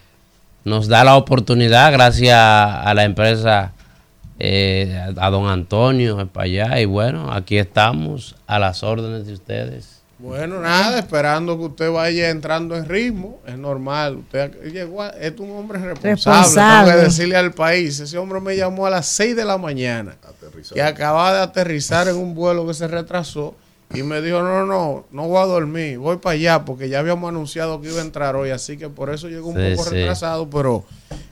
nos 0.65 0.89
da 0.89 1.03
la 1.05 1.15
oportunidad, 1.15 1.91
gracias 1.93 2.37
a 2.37 2.91
la 2.93 3.03
empresa, 3.05 3.71
eh, 4.43 5.13
a 5.17 5.29
don 5.29 5.47
Antonio, 5.47 6.27
para 6.27 6.45
allá. 6.45 6.79
Y 6.79 6.85
bueno, 6.85 7.31
aquí 7.31 7.57
estamos 7.57 8.35
a 8.47 8.57
las 8.59 8.81
órdenes 8.83 9.25
de 9.27 9.33
ustedes. 9.33 10.01
Bueno, 10.17 10.59
nada, 10.61 10.99
esperando 10.99 11.57
que 11.57 11.63
usted 11.65 11.91
vaya 11.91 12.29
entrando 12.29 12.75
en 12.75 12.87
ritmo, 12.87 13.39
es 13.47 13.57
normal. 13.57 14.17
Usted 14.17 14.51
llegó, 14.71 15.01
a- 15.01 15.09
es 15.09 15.33
un 15.39 15.49
hombre 15.51 15.79
responsable. 15.79 16.11
Responsable. 16.11 16.91
Tengo 16.91 16.99
que 16.99 17.05
decirle 17.07 17.37
al 17.37 17.51
país. 17.53 17.99
Ese 17.99 18.17
hombre 18.19 18.39
me 18.39 18.55
llamó 18.55 18.85
a 18.85 18.91
las 18.91 19.07
6 19.07 19.35
de 19.35 19.45
la 19.45 19.57
mañana, 19.57 20.15
que 20.73 20.81
acababa 20.83 21.33
de 21.33 21.39
aterrizar 21.41 22.07
en 22.07 22.17
un 22.17 22.35
vuelo 22.35 22.67
que 22.67 22.73
se 22.75 22.87
retrasó 22.87 23.55
y 23.93 24.03
me 24.03 24.21
dijo, 24.21 24.41
no, 24.41 24.65
no, 24.65 25.05
no 25.11 25.27
voy 25.27 25.37
a 25.41 25.45
dormir, 25.45 25.97
voy 25.97 26.17
para 26.17 26.33
allá 26.35 26.65
porque 26.65 26.89
ya 26.89 26.99
habíamos 26.99 27.27
anunciado 27.29 27.81
que 27.81 27.89
iba 27.89 27.99
a 27.99 28.03
entrar 28.05 28.35
hoy, 28.35 28.49
así 28.51 28.77
que 28.77 28.89
por 28.89 29.09
eso 29.13 29.27
llegó 29.27 29.49
un 29.49 29.55
Sí, 29.57 29.75
poco 29.75 29.89
sí. 29.89 29.95
retrasado, 29.95 30.49
pero 30.49 30.85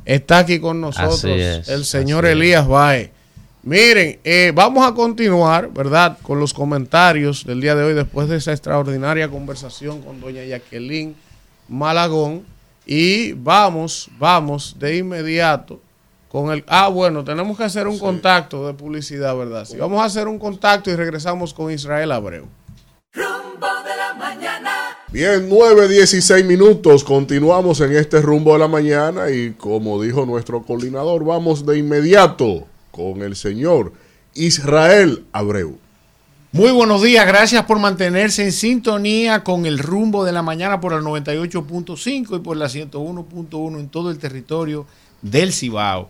está 0.05 0.39
aquí 0.39 0.59
con 0.59 0.81
nosotros 0.81 1.23
es, 1.25 1.69
el 1.69 1.85
señor. 1.85 2.25
Elías 2.25 2.67
Baez. 2.67 3.11
Miren, 3.63 4.19
eh, 4.23 4.51
vamos 4.55 4.87
a 4.87 4.93
continuar, 4.93 5.69
¿verdad? 5.71 6.17
Con 6.21 6.39
los 6.39 6.53
comentarios 6.53 7.45
del 7.45 7.59
día 7.61 7.75
de 7.75 7.83
hoy 7.83 7.93
después 7.93 8.29
de 8.29 8.37
esa 8.37 8.51
extraordinaria 8.51 9.27
conversación 9.29 10.01
con 10.01 10.21
doña 10.21 10.43
Jacqueline 10.45 11.15
Malagón. 11.67 12.43
Y 12.85 13.33
vamos, 13.33 14.09
vamos 14.17 14.75
de 14.79 14.97
inmediato 14.97 15.79
con 16.29 16.51
el... 16.51 16.63
Ah, 16.67 16.87
bueno, 16.87 17.23
tenemos 17.23 17.57
que 17.57 17.63
hacer 17.63 17.87
un 17.87 17.99
contacto 17.99 18.67
de 18.67 18.73
publicidad, 18.73 19.35
¿verdad? 19.35 19.65
Sí, 19.65 19.77
vamos 19.77 20.01
a 20.01 20.05
hacer 20.05 20.27
un 20.27 20.39
contacto 20.39 20.89
y 20.91 20.95
regresamos 20.95 21.53
con 21.53 21.71
Israel 21.71 22.11
Abreu. 22.11 22.45
Rumbo 23.13 23.67
de 23.83 23.97
la 23.97 24.13
mañana. 24.13 24.71
Bien, 25.11 25.49
9.16 25.49 26.45
minutos. 26.45 27.03
Continuamos 27.03 27.81
en 27.81 27.95
este 27.95 28.21
rumbo 28.21 28.53
de 28.53 28.59
la 28.59 28.67
mañana 28.67 29.31
y 29.31 29.53
como 29.53 30.01
dijo 30.01 30.25
nuestro 30.27 30.61
coordinador, 30.61 31.25
vamos 31.25 31.65
de 31.65 31.79
inmediato 31.79 32.67
con 32.91 33.23
el 33.23 33.35
señor 33.35 33.91
Israel 34.35 35.25
Abreu. 35.31 35.79
Muy 36.51 36.71
buenos 36.71 37.01
días, 37.01 37.27
gracias 37.27 37.65
por 37.65 37.77
mantenerse 37.79 38.43
en 38.43 38.51
sintonía 38.51 39.43
con 39.43 39.65
el 39.65 39.79
rumbo 39.79 40.25
de 40.25 40.31
la 40.31 40.41
mañana 40.41 40.79
por 40.79 40.93
el 40.93 41.01
98.5 41.01 42.37
y 42.37 42.39
por 42.39 42.57
la 42.57 42.65
101.1 42.65 43.79
en 43.79 43.89
todo 43.89 44.09
el 44.09 44.17
territorio 44.17 44.85
del 45.21 45.53
Cibao. 45.53 46.09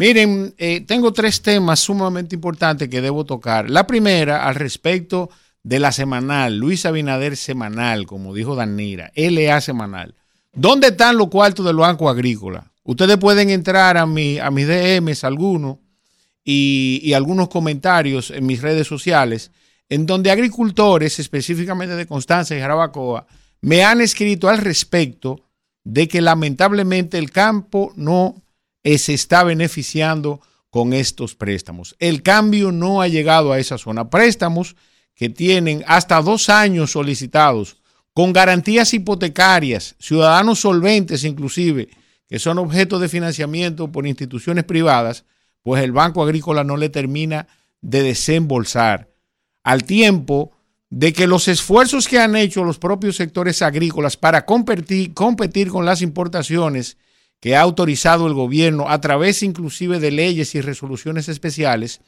Miren, 0.00 0.54
eh, 0.56 0.80
tengo 0.80 1.12
tres 1.12 1.42
temas 1.42 1.78
sumamente 1.78 2.34
importantes 2.34 2.88
que 2.88 3.02
debo 3.02 3.26
tocar. 3.26 3.68
La 3.68 3.86
primera, 3.86 4.48
al 4.48 4.54
respecto 4.54 5.28
de 5.62 5.78
la 5.78 5.92
semanal, 5.92 6.56
Luis 6.56 6.86
Abinader 6.86 7.36
semanal, 7.36 8.06
como 8.06 8.32
dijo 8.32 8.56
Danira, 8.56 9.12
LA 9.14 9.60
semanal. 9.60 10.14
¿Dónde 10.54 10.86
están 10.86 11.18
los 11.18 11.28
cuartos 11.28 11.66
del 11.66 11.76
Banco 11.76 12.08
Agrícola? 12.08 12.72
Ustedes 12.82 13.18
pueden 13.18 13.50
entrar 13.50 13.98
a, 13.98 14.06
mi, 14.06 14.38
a 14.38 14.50
mis 14.50 14.66
DMs, 14.66 15.22
algunos, 15.22 15.76
y, 16.42 17.02
y 17.02 17.12
algunos 17.12 17.50
comentarios 17.50 18.30
en 18.30 18.46
mis 18.46 18.62
redes 18.62 18.86
sociales, 18.86 19.50
en 19.90 20.06
donde 20.06 20.30
agricultores, 20.30 21.18
específicamente 21.18 21.94
de 21.94 22.06
Constanza 22.06 22.56
y 22.56 22.60
Jarabacoa, 22.60 23.26
me 23.60 23.84
han 23.84 24.00
escrito 24.00 24.48
al 24.48 24.56
respecto 24.56 25.42
de 25.84 26.08
que 26.08 26.22
lamentablemente 26.22 27.18
el 27.18 27.30
campo 27.30 27.92
no 27.96 28.42
se 28.84 29.14
está 29.14 29.44
beneficiando 29.44 30.40
con 30.70 30.92
estos 30.92 31.34
préstamos. 31.34 31.96
El 31.98 32.22
cambio 32.22 32.72
no 32.72 33.02
ha 33.02 33.08
llegado 33.08 33.52
a 33.52 33.58
esa 33.58 33.76
zona. 33.76 34.08
Préstamos 34.08 34.76
que 35.14 35.28
tienen 35.28 35.84
hasta 35.86 36.22
dos 36.22 36.48
años 36.48 36.92
solicitados, 36.92 37.76
con 38.14 38.32
garantías 38.32 38.94
hipotecarias, 38.94 39.94
ciudadanos 39.98 40.60
solventes 40.60 41.24
inclusive, 41.24 41.88
que 42.26 42.38
son 42.38 42.58
objeto 42.58 42.98
de 42.98 43.08
financiamiento 43.08 43.90
por 43.90 44.06
instituciones 44.06 44.64
privadas, 44.64 45.24
pues 45.62 45.82
el 45.82 45.92
Banco 45.92 46.22
Agrícola 46.22 46.64
no 46.64 46.76
le 46.76 46.88
termina 46.88 47.48
de 47.80 48.02
desembolsar. 48.02 49.10
Al 49.62 49.84
tiempo 49.84 50.52
de 50.88 51.12
que 51.12 51.26
los 51.26 51.48
esfuerzos 51.48 52.08
que 52.08 52.18
han 52.18 52.34
hecho 52.34 52.64
los 52.64 52.78
propios 52.78 53.16
sectores 53.16 53.62
agrícolas 53.62 54.16
para 54.16 54.44
competir, 54.44 55.12
competir 55.14 55.68
con 55.68 55.84
las 55.84 56.02
importaciones 56.02 56.96
que 57.40 57.56
ha 57.56 57.62
autorizado 57.62 58.26
el 58.26 58.34
gobierno 58.34 58.88
a 58.88 59.00
través 59.00 59.42
inclusive 59.42 59.98
de 59.98 60.10
leyes 60.10 60.54
y 60.54 60.60
resoluciones 60.60 61.28
especiales, 61.28 62.00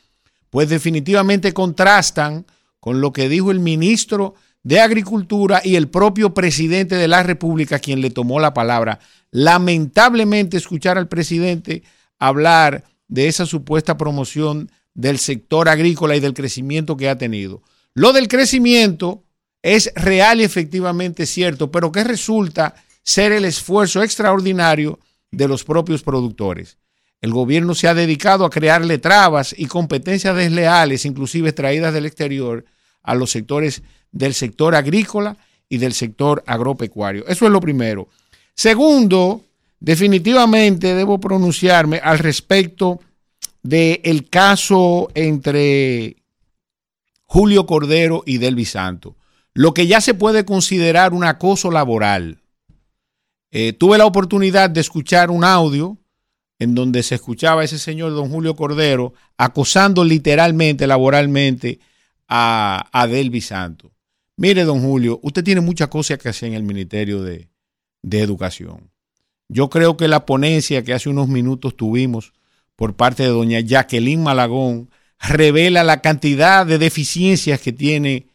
pues 0.50 0.68
definitivamente 0.68 1.52
contrastan 1.54 2.46
con 2.78 3.00
lo 3.00 3.12
que 3.12 3.28
dijo 3.28 3.50
el 3.50 3.60
ministro 3.60 4.34
de 4.62 4.80
Agricultura 4.80 5.60
y 5.64 5.76
el 5.76 5.88
propio 5.88 6.34
presidente 6.34 6.94
de 6.94 7.08
la 7.08 7.22
República, 7.22 7.78
quien 7.78 8.00
le 8.00 8.10
tomó 8.10 8.38
la 8.38 8.54
palabra. 8.54 9.00
Lamentablemente 9.30 10.56
escuchar 10.56 10.98
al 10.98 11.08
presidente 11.08 11.82
hablar 12.18 12.84
de 13.08 13.28
esa 13.28 13.46
supuesta 13.46 13.96
promoción 13.96 14.70
del 14.94 15.18
sector 15.18 15.68
agrícola 15.68 16.14
y 16.16 16.20
del 16.20 16.34
crecimiento 16.34 16.96
que 16.96 17.08
ha 17.08 17.18
tenido. 17.18 17.62
Lo 17.94 18.12
del 18.12 18.28
crecimiento 18.28 19.24
es 19.62 19.90
real 19.94 20.40
y 20.40 20.44
efectivamente 20.44 21.26
cierto, 21.26 21.70
pero 21.70 21.92
que 21.92 22.04
resulta 22.04 22.74
ser 23.02 23.32
el 23.32 23.44
esfuerzo 23.44 24.02
extraordinario 24.02 24.98
de 25.32 25.48
los 25.48 25.64
propios 25.64 26.02
productores. 26.02 26.78
El 27.20 27.32
gobierno 27.32 27.74
se 27.74 27.88
ha 27.88 27.94
dedicado 27.94 28.44
a 28.44 28.50
crearle 28.50 28.98
trabas 28.98 29.54
y 29.56 29.66
competencias 29.66 30.36
desleales, 30.36 31.04
inclusive 31.04 31.52
traídas 31.52 31.94
del 31.94 32.06
exterior, 32.06 32.64
a 33.02 33.14
los 33.14 33.30
sectores 33.30 33.82
del 34.12 34.34
sector 34.34 34.74
agrícola 34.74 35.36
y 35.68 35.78
del 35.78 35.94
sector 35.94 36.44
agropecuario. 36.46 37.26
Eso 37.26 37.46
es 37.46 37.50
lo 37.52 37.60
primero. 37.60 38.08
Segundo, 38.54 39.42
definitivamente 39.80 40.94
debo 40.94 41.18
pronunciarme 41.18 41.98
al 42.02 42.18
respecto 42.18 43.00
del 43.62 44.28
caso 44.28 45.10
entre 45.14 46.16
Julio 47.22 47.66
Cordero 47.66 48.24
y 48.26 48.38
Delvi 48.38 48.64
Santo, 48.64 49.16
lo 49.54 49.72
que 49.72 49.86
ya 49.86 50.00
se 50.00 50.14
puede 50.14 50.44
considerar 50.44 51.14
un 51.14 51.24
acoso 51.24 51.70
laboral. 51.70 52.41
Eh, 53.54 53.74
tuve 53.74 53.98
la 53.98 54.06
oportunidad 54.06 54.70
de 54.70 54.80
escuchar 54.80 55.30
un 55.30 55.44
audio 55.44 55.98
en 56.58 56.74
donde 56.74 57.02
se 57.02 57.16
escuchaba 57.16 57.60
a 57.60 57.64
ese 57.64 57.78
señor 57.78 58.12
don 58.12 58.30
Julio 58.30 58.56
Cordero 58.56 59.12
acosando 59.36 60.04
literalmente, 60.04 60.86
laboralmente 60.86 61.78
a, 62.28 62.88
a 62.92 63.06
Delvi 63.06 63.42
Santo. 63.42 63.92
Mire, 64.38 64.64
don 64.64 64.80
Julio, 64.80 65.20
usted 65.22 65.44
tiene 65.44 65.60
muchas 65.60 65.88
cosas 65.88 66.18
que 66.18 66.30
hacer 66.30 66.48
en 66.48 66.54
el 66.54 66.62
Ministerio 66.62 67.22
de, 67.22 67.50
de 68.00 68.20
Educación. 68.20 68.90
Yo 69.48 69.68
creo 69.68 69.98
que 69.98 70.08
la 70.08 70.24
ponencia 70.24 70.82
que 70.82 70.94
hace 70.94 71.10
unos 71.10 71.28
minutos 71.28 71.76
tuvimos 71.76 72.32
por 72.74 72.96
parte 72.96 73.24
de 73.24 73.28
doña 73.28 73.60
Jacqueline 73.60 74.22
Malagón 74.22 74.88
revela 75.20 75.84
la 75.84 76.00
cantidad 76.00 76.64
de 76.64 76.78
deficiencias 76.78 77.60
que 77.60 77.72
tiene 77.72 78.28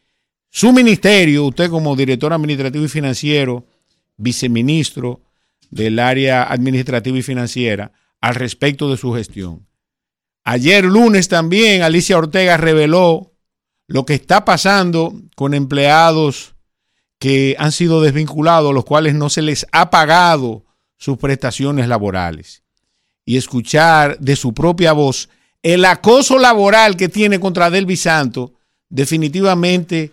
su 0.52 0.72
ministerio, 0.74 1.46
usted 1.46 1.70
como 1.70 1.96
director 1.96 2.32
administrativo 2.32 2.86
y 2.86 2.90
financiero, 2.90 3.67
viceministro 4.18 5.22
del 5.70 6.00
área 6.00 6.44
administrativa 6.44 7.18
y 7.18 7.24
financiera, 7.24 7.92
al 8.20 8.36
respecto 8.36 8.90
de 8.90 8.98
su 8.98 9.14
gestión. 9.14 9.68
Ayer 10.44 10.86
lunes 10.86 11.28
también 11.28 11.82
Alicia 11.82 12.18
Ortega 12.18 12.58
reveló 12.58 13.34
lo 13.88 14.06
que 14.06 14.14
está 14.14 14.46
pasando 14.46 15.14
con 15.36 15.54
empleados 15.54 16.56
que 17.20 17.56
han 17.60 17.72
sido 17.72 18.02
desvinculados, 18.02 18.74
los 18.74 18.86
cuales 18.86 19.16
no 19.16 19.30
se 19.30 19.42
les 19.42 19.66
ha 19.72 19.90
pagado 19.90 20.66
sus 20.98 21.18
prestaciones 21.18 21.88
laborales. 21.88 22.64
Y 23.26 23.38
escuchar 23.38 24.18
de 24.20 24.36
su 24.36 24.54
propia 24.54 24.94
voz 24.94 25.30
el 25.64 25.84
acoso 25.86 26.38
laboral 26.38 26.96
que 26.96 27.10
tiene 27.10 27.40
contra 27.40 27.70
Delvi 27.70 27.98
Santo, 27.98 28.54
definitivamente 28.90 30.12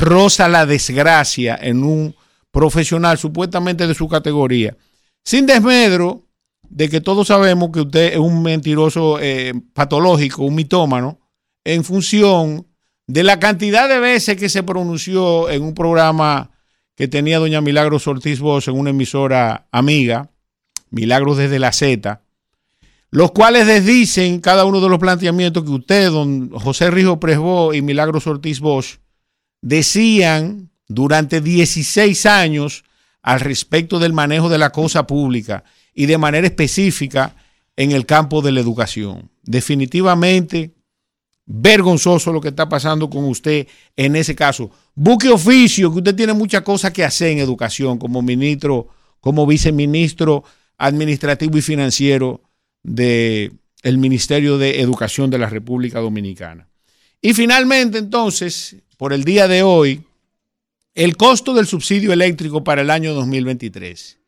roza 0.00 0.48
la 0.48 0.66
desgracia 0.66 1.58
en 1.60 1.82
un 1.82 2.14
profesional 2.56 3.18
supuestamente 3.18 3.86
de 3.86 3.92
su 3.92 4.08
categoría. 4.08 4.74
Sin 5.22 5.44
desmedro 5.44 6.24
de 6.62 6.88
que 6.88 7.02
todos 7.02 7.26
sabemos 7.26 7.68
que 7.70 7.82
usted 7.82 8.14
es 8.14 8.18
un 8.18 8.42
mentiroso 8.42 9.18
eh, 9.20 9.52
patológico, 9.74 10.42
un 10.42 10.54
mitómano, 10.54 11.20
en 11.64 11.84
función 11.84 12.66
de 13.06 13.24
la 13.24 13.38
cantidad 13.38 13.90
de 13.90 14.00
veces 14.00 14.38
que 14.38 14.48
se 14.48 14.62
pronunció 14.62 15.50
en 15.50 15.64
un 15.64 15.74
programa 15.74 16.50
que 16.94 17.08
tenía 17.08 17.40
doña 17.40 17.60
Milagros 17.60 18.06
Ortiz 18.06 18.40
Bosch 18.40 18.68
en 18.68 18.78
una 18.78 18.88
emisora 18.88 19.68
amiga, 19.70 20.30
Milagros 20.88 21.36
desde 21.36 21.58
la 21.58 21.72
Z, 21.72 22.22
los 23.10 23.32
cuales 23.32 23.66
desdicen 23.66 24.40
cada 24.40 24.64
uno 24.64 24.80
de 24.80 24.88
los 24.88 24.98
planteamientos 24.98 25.62
que 25.62 25.72
usted, 25.72 26.10
don 26.10 26.48
José 26.52 26.90
Rijo 26.90 27.20
Presbó 27.20 27.74
y 27.74 27.82
Milagros 27.82 28.26
Ortiz 28.26 28.60
Bosch, 28.60 28.96
decían 29.60 30.70
durante 30.88 31.40
16 31.40 32.26
años 32.26 32.84
al 33.22 33.40
respecto 33.40 33.98
del 33.98 34.12
manejo 34.12 34.48
de 34.48 34.58
la 34.58 34.70
cosa 34.70 35.06
pública 35.06 35.64
y 35.94 36.06
de 36.06 36.18
manera 36.18 36.46
específica 36.46 37.34
en 37.76 37.92
el 37.92 38.06
campo 38.06 38.42
de 38.42 38.52
la 38.52 38.60
educación. 38.60 39.30
Definitivamente, 39.42 40.74
vergonzoso 41.46 42.32
lo 42.32 42.40
que 42.40 42.48
está 42.48 42.68
pasando 42.68 43.08
con 43.08 43.24
usted 43.24 43.66
en 43.96 44.16
ese 44.16 44.34
caso. 44.34 44.70
Busque 44.94 45.28
oficio, 45.28 45.92
que 45.92 45.98
usted 45.98 46.14
tiene 46.14 46.32
muchas 46.32 46.62
cosas 46.62 46.92
que 46.92 47.04
hacer 47.04 47.28
en 47.28 47.38
educación 47.38 47.98
como 47.98 48.22
ministro, 48.22 48.88
como 49.20 49.46
viceministro 49.46 50.44
administrativo 50.78 51.58
y 51.58 51.62
financiero 51.62 52.42
del 52.82 53.52
el 53.82 53.98
Ministerio 53.98 54.58
de 54.58 54.80
Educación 54.80 55.30
de 55.30 55.38
la 55.38 55.48
República 55.48 56.00
Dominicana. 56.00 56.68
Y 57.20 57.34
finalmente, 57.34 57.98
entonces, 57.98 58.76
por 58.96 59.12
el 59.12 59.24
día 59.24 59.48
de 59.48 59.62
hoy, 59.62 60.05
el 60.96 61.16
costo 61.18 61.54
del 61.54 61.66
subsidio 61.66 62.12
eléctrico 62.12 62.64
para 62.64 62.80
el 62.80 62.90
año 62.90 63.12
2023. 63.12 64.18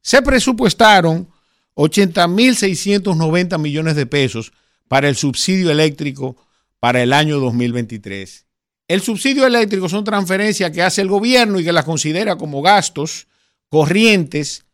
Se 0.00 0.22
presupuestaron 0.22 1.28
80.690 1.74 3.58
millones 3.58 3.96
de 3.96 4.06
pesos 4.06 4.52
para 4.88 5.10
el 5.10 5.16
subsidio 5.16 5.70
eléctrico 5.70 6.36
para 6.80 7.02
el 7.02 7.12
año 7.12 7.38
2023. 7.38 8.46
El 8.88 9.02
subsidio 9.02 9.46
eléctrico 9.46 9.90
son 9.90 10.04
transferencias 10.04 10.70
que 10.70 10.82
hace 10.82 11.02
el 11.02 11.08
gobierno 11.08 11.60
y 11.60 11.64
que 11.64 11.72
las 11.72 11.84
considera 11.84 12.36
como 12.36 12.62
gastos 12.62 13.26
corrientes 13.68 14.64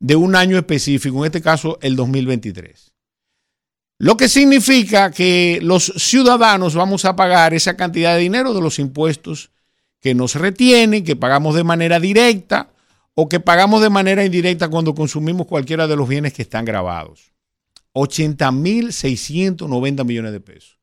de 0.00 0.16
un 0.16 0.36
año 0.36 0.58
específico, 0.58 1.18
en 1.20 1.26
este 1.26 1.40
caso 1.40 1.78
el 1.80 1.96
2023. 1.96 2.92
Lo 4.00 4.18
que 4.18 4.28
significa 4.28 5.10
que 5.10 5.60
los 5.62 5.94
ciudadanos 5.96 6.74
vamos 6.74 7.06
a 7.06 7.16
pagar 7.16 7.54
esa 7.54 7.74
cantidad 7.74 8.14
de 8.14 8.20
dinero 8.20 8.52
de 8.52 8.60
los 8.60 8.78
impuestos 8.78 9.53
que 10.04 10.14
nos 10.14 10.34
retienen, 10.34 11.02
que 11.02 11.16
pagamos 11.16 11.54
de 11.54 11.64
manera 11.64 11.98
directa 11.98 12.68
o 13.14 13.26
que 13.26 13.40
pagamos 13.40 13.80
de 13.80 13.88
manera 13.88 14.22
indirecta 14.22 14.68
cuando 14.68 14.94
consumimos 14.94 15.46
cualquiera 15.46 15.86
de 15.86 15.96
los 15.96 16.06
bienes 16.06 16.34
que 16.34 16.42
están 16.42 16.66
grabados. 16.66 17.32
80.690 17.94 20.04
millones 20.04 20.32
de 20.32 20.40
pesos. 20.40 20.78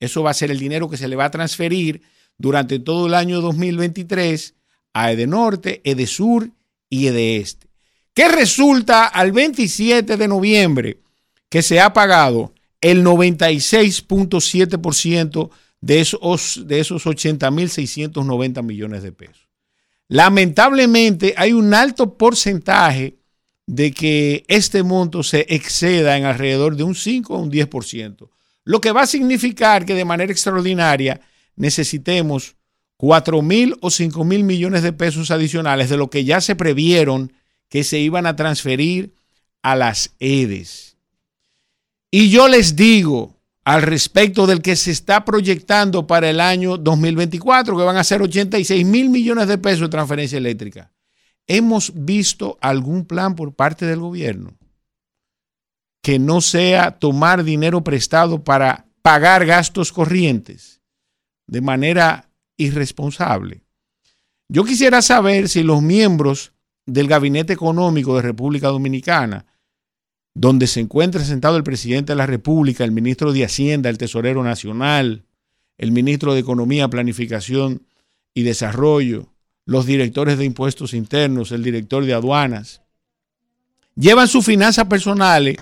Eso 0.00 0.24
va 0.24 0.32
a 0.32 0.34
ser 0.34 0.50
el 0.50 0.58
dinero 0.58 0.90
que 0.90 0.96
se 0.96 1.06
le 1.06 1.14
va 1.14 1.26
a 1.26 1.30
transferir 1.30 2.02
durante 2.38 2.80
todo 2.80 3.06
el 3.06 3.14
año 3.14 3.40
2023 3.40 4.56
a 4.94 5.12
Edenorte, 5.12 5.80
Edesur 5.84 6.50
y 6.90 7.06
Edeeste. 7.06 7.68
¿Qué 8.14 8.26
resulta 8.26 9.04
al 9.04 9.30
27 9.30 10.16
de 10.16 10.26
noviembre 10.26 10.98
que 11.48 11.62
se 11.62 11.78
ha 11.78 11.92
pagado 11.92 12.52
el 12.80 13.04
96.7% 13.04 15.50
de 15.86 16.00
esos, 16.00 16.64
de 16.66 16.80
esos 16.80 17.06
80.690 17.06 18.62
millones 18.62 19.02
de 19.02 19.12
pesos? 19.12 19.48
Lamentablemente 20.08 21.34
hay 21.36 21.52
un 21.52 21.74
alto 21.74 22.16
porcentaje 22.16 23.18
de 23.66 23.92
que 23.92 24.44
este 24.48 24.82
monto 24.82 25.22
se 25.22 25.46
exceda 25.48 26.16
en 26.16 26.24
alrededor 26.24 26.76
de 26.76 26.84
un 26.84 26.94
5 26.94 27.34
o 27.34 27.38
un 27.38 27.50
10%, 27.50 28.28
lo 28.64 28.80
que 28.80 28.92
va 28.92 29.02
a 29.02 29.06
significar 29.06 29.84
que 29.84 29.94
de 29.94 30.04
manera 30.04 30.32
extraordinaria 30.32 31.20
necesitemos 31.56 32.56
4 32.96 33.42
mil 33.42 33.76
o 33.80 33.90
5 33.90 34.24
mil 34.24 34.44
millones 34.44 34.82
de 34.82 34.92
pesos 34.92 35.30
adicionales 35.30 35.88
de 35.88 35.96
lo 35.96 36.10
que 36.10 36.24
ya 36.24 36.40
se 36.40 36.56
previeron 36.56 37.32
que 37.68 37.84
se 37.84 37.98
iban 37.98 38.26
a 38.26 38.36
transferir 38.36 39.14
a 39.62 39.76
las 39.76 40.14
EDES. 40.18 40.96
Y 42.10 42.30
yo 42.30 42.48
les 42.48 42.76
digo 42.76 43.35
al 43.66 43.82
respecto 43.82 44.46
del 44.46 44.62
que 44.62 44.76
se 44.76 44.92
está 44.92 45.24
proyectando 45.24 46.06
para 46.06 46.30
el 46.30 46.38
año 46.38 46.76
2024, 46.76 47.76
que 47.76 47.82
van 47.82 47.96
a 47.96 48.04
ser 48.04 48.22
86 48.22 48.86
mil 48.86 49.10
millones 49.10 49.48
de 49.48 49.58
pesos 49.58 49.80
de 49.80 49.88
transferencia 49.88 50.38
eléctrica. 50.38 50.92
¿Hemos 51.48 51.92
visto 51.92 52.58
algún 52.60 53.06
plan 53.06 53.34
por 53.34 53.54
parte 53.54 53.84
del 53.84 53.98
gobierno 53.98 54.56
que 56.00 56.20
no 56.20 56.40
sea 56.40 56.92
tomar 56.92 57.42
dinero 57.42 57.82
prestado 57.82 58.44
para 58.44 58.86
pagar 59.02 59.44
gastos 59.44 59.90
corrientes 59.90 60.80
de 61.48 61.60
manera 61.60 62.30
irresponsable? 62.56 63.64
Yo 64.48 64.64
quisiera 64.64 65.02
saber 65.02 65.48
si 65.48 65.64
los 65.64 65.82
miembros 65.82 66.52
del 66.86 67.08
Gabinete 67.08 67.54
Económico 67.54 68.14
de 68.14 68.22
República 68.22 68.68
Dominicana, 68.68 69.44
donde 70.38 70.66
se 70.66 70.80
encuentra 70.80 71.24
sentado 71.24 71.56
el 71.56 71.64
presidente 71.64 72.12
de 72.12 72.16
la 72.16 72.26
República, 72.26 72.84
el 72.84 72.92
ministro 72.92 73.32
de 73.32 73.46
Hacienda, 73.46 73.88
el 73.88 73.96
tesorero 73.96 74.44
nacional, 74.44 75.24
el 75.78 75.92
ministro 75.92 76.34
de 76.34 76.40
Economía, 76.40 76.88
Planificación 76.88 77.86
y 78.34 78.42
Desarrollo, 78.42 79.32
los 79.64 79.86
directores 79.86 80.36
de 80.36 80.44
impuestos 80.44 80.92
internos, 80.92 81.52
el 81.52 81.62
director 81.62 82.04
de 82.04 82.12
aduanas, 82.12 82.82
llevan 83.94 84.28
sus 84.28 84.44
finanzas 84.44 84.84
personales 84.84 85.56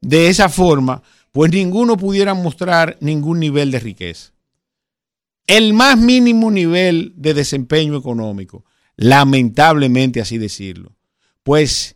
de 0.00 0.28
esa 0.28 0.48
forma, 0.48 1.02
pues 1.30 1.52
ninguno 1.52 1.98
pudiera 1.98 2.32
mostrar 2.32 2.96
ningún 3.00 3.38
nivel 3.38 3.70
de 3.70 3.80
riqueza. 3.80 4.32
El 5.46 5.74
más 5.74 5.98
mínimo 5.98 6.50
nivel 6.50 7.12
de 7.16 7.34
desempeño 7.34 7.94
económico, 7.94 8.64
lamentablemente 8.96 10.22
así 10.22 10.38
decirlo, 10.38 10.96
pues 11.42 11.95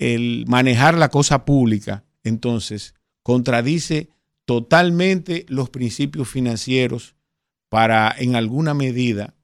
el 0.00 0.46
manejar 0.48 0.96
la 0.98 1.10
cosa 1.10 1.44
pública, 1.44 2.04
entonces, 2.24 2.94
contradice 3.22 4.08
totalmente 4.46 5.46
los 5.48 5.70
principios 5.70 6.28
financieros 6.28 7.14
para, 7.68 8.12
en 8.18 8.34
alguna 8.34 8.74
medida, 8.74 9.34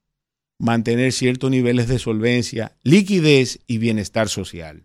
mantener 0.58 1.12
ciertos 1.12 1.50
niveles 1.50 1.86
de 1.86 1.98
solvencia, 1.98 2.76
liquidez 2.82 3.60
y 3.66 3.78
bienestar 3.78 4.28
social. 4.28 4.84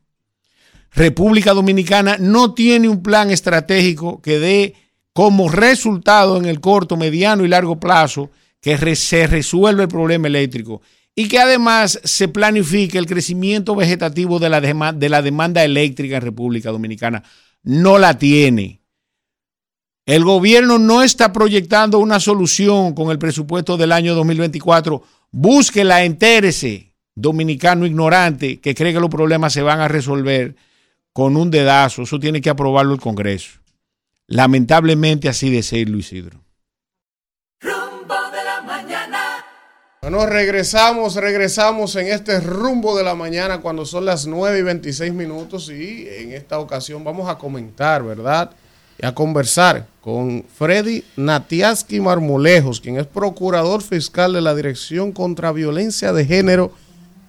República 0.91 1.53
Dominicana 1.53 2.17
no 2.19 2.53
tiene 2.53 2.89
un 2.89 3.01
plan 3.01 3.31
estratégico 3.31 4.21
que 4.21 4.39
dé 4.39 4.75
como 5.13 5.49
resultado 5.49 6.37
en 6.37 6.45
el 6.45 6.59
corto, 6.59 6.97
mediano 6.97 7.45
y 7.45 7.47
largo 7.47 7.79
plazo 7.79 8.29
que 8.59 8.77
se 8.95 9.25
resuelva 9.25 9.83
el 9.83 9.89
problema 9.89 10.27
eléctrico 10.27 10.81
y 11.15 11.27
que 11.27 11.39
además 11.39 11.99
se 12.03 12.27
planifique 12.27 12.97
el 12.97 13.05
crecimiento 13.05 13.75
vegetativo 13.75 14.39
de 14.39 14.49
la, 14.49 14.61
de 14.61 15.09
la 15.09 15.21
demanda 15.21 15.63
eléctrica 15.63 16.17
en 16.17 16.21
República 16.21 16.71
Dominicana. 16.71 17.23
No 17.63 17.97
la 17.97 18.17
tiene. 18.17 18.81
El 20.05 20.23
gobierno 20.23 20.79
no 20.79 21.03
está 21.03 21.31
proyectando 21.31 21.99
una 21.99 22.19
solución 22.19 22.93
con 22.93 23.11
el 23.11 23.19
presupuesto 23.19 23.77
del 23.77 23.91
año 23.91 24.15
2024 24.15 25.03
Búsquela, 25.31 26.03
entérese, 26.03 26.93
dominicano 27.15 27.85
ignorante 27.85 28.59
que 28.59 28.75
cree 28.75 28.93
que 28.93 28.99
los 28.99 29.09
problemas 29.09 29.53
se 29.53 29.61
van 29.61 29.79
a 29.79 29.87
resolver 29.87 30.55
con 31.13 31.37
un 31.37 31.49
dedazo. 31.49 32.01
Eso 32.01 32.19
tiene 32.19 32.41
que 32.41 32.49
aprobarlo 32.49 32.93
el 32.93 32.99
Congreso. 32.99 33.59
Lamentablemente 34.27 35.29
así 35.29 35.49
de 35.49 35.63
ser, 35.63 35.89
Luis 35.89 36.11
Isidro. 36.11 36.43
Bueno, 40.03 40.25
regresamos, 40.25 41.13
regresamos 41.13 41.95
en 41.95 42.07
este 42.07 42.39
rumbo 42.39 42.97
de 42.97 43.03
la 43.03 43.13
mañana 43.13 43.61
cuando 43.61 43.85
son 43.85 44.03
las 44.03 44.25
9 44.25 44.57
y 44.57 44.61
26 44.63 45.13
minutos 45.13 45.69
y 45.69 46.07
en 46.09 46.31
esta 46.31 46.57
ocasión 46.57 47.03
vamos 47.03 47.29
a 47.29 47.37
comentar, 47.37 48.01
¿verdad? 48.01 48.49
Y 48.99 49.05
a 49.05 49.13
conversar 49.13 49.85
con 50.01 50.43
Freddy 50.57 51.03
Natiaski 51.17 51.99
Marmolejos, 51.99 52.81
quien 52.81 52.97
es 52.97 53.05
procurador 53.05 53.83
fiscal 53.83 54.33
de 54.33 54.41
la 54.41 54.55
Dirección 54.55 55.11
contra 55.11 55.51
Violencia 55.51 56.11
de 56.13 56.25
Género 56.25 56.71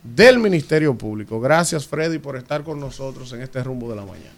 del 0.03 0.39
Ministerio 0.39 0.95
Público. 0.95 1.43
Gracias, 1.43 1.87
Freddy, 1.87 2.21
por 2.21 2.39
estar 2.39 2.63
con 2.63 2.81
nosotros 2.81 3.31
en 3.35 3.43
este 3.43 3.63
rumbo 3.63 3.91
de 3.91 3.97
la 3.97 4.07
mañana. 4.07 4.33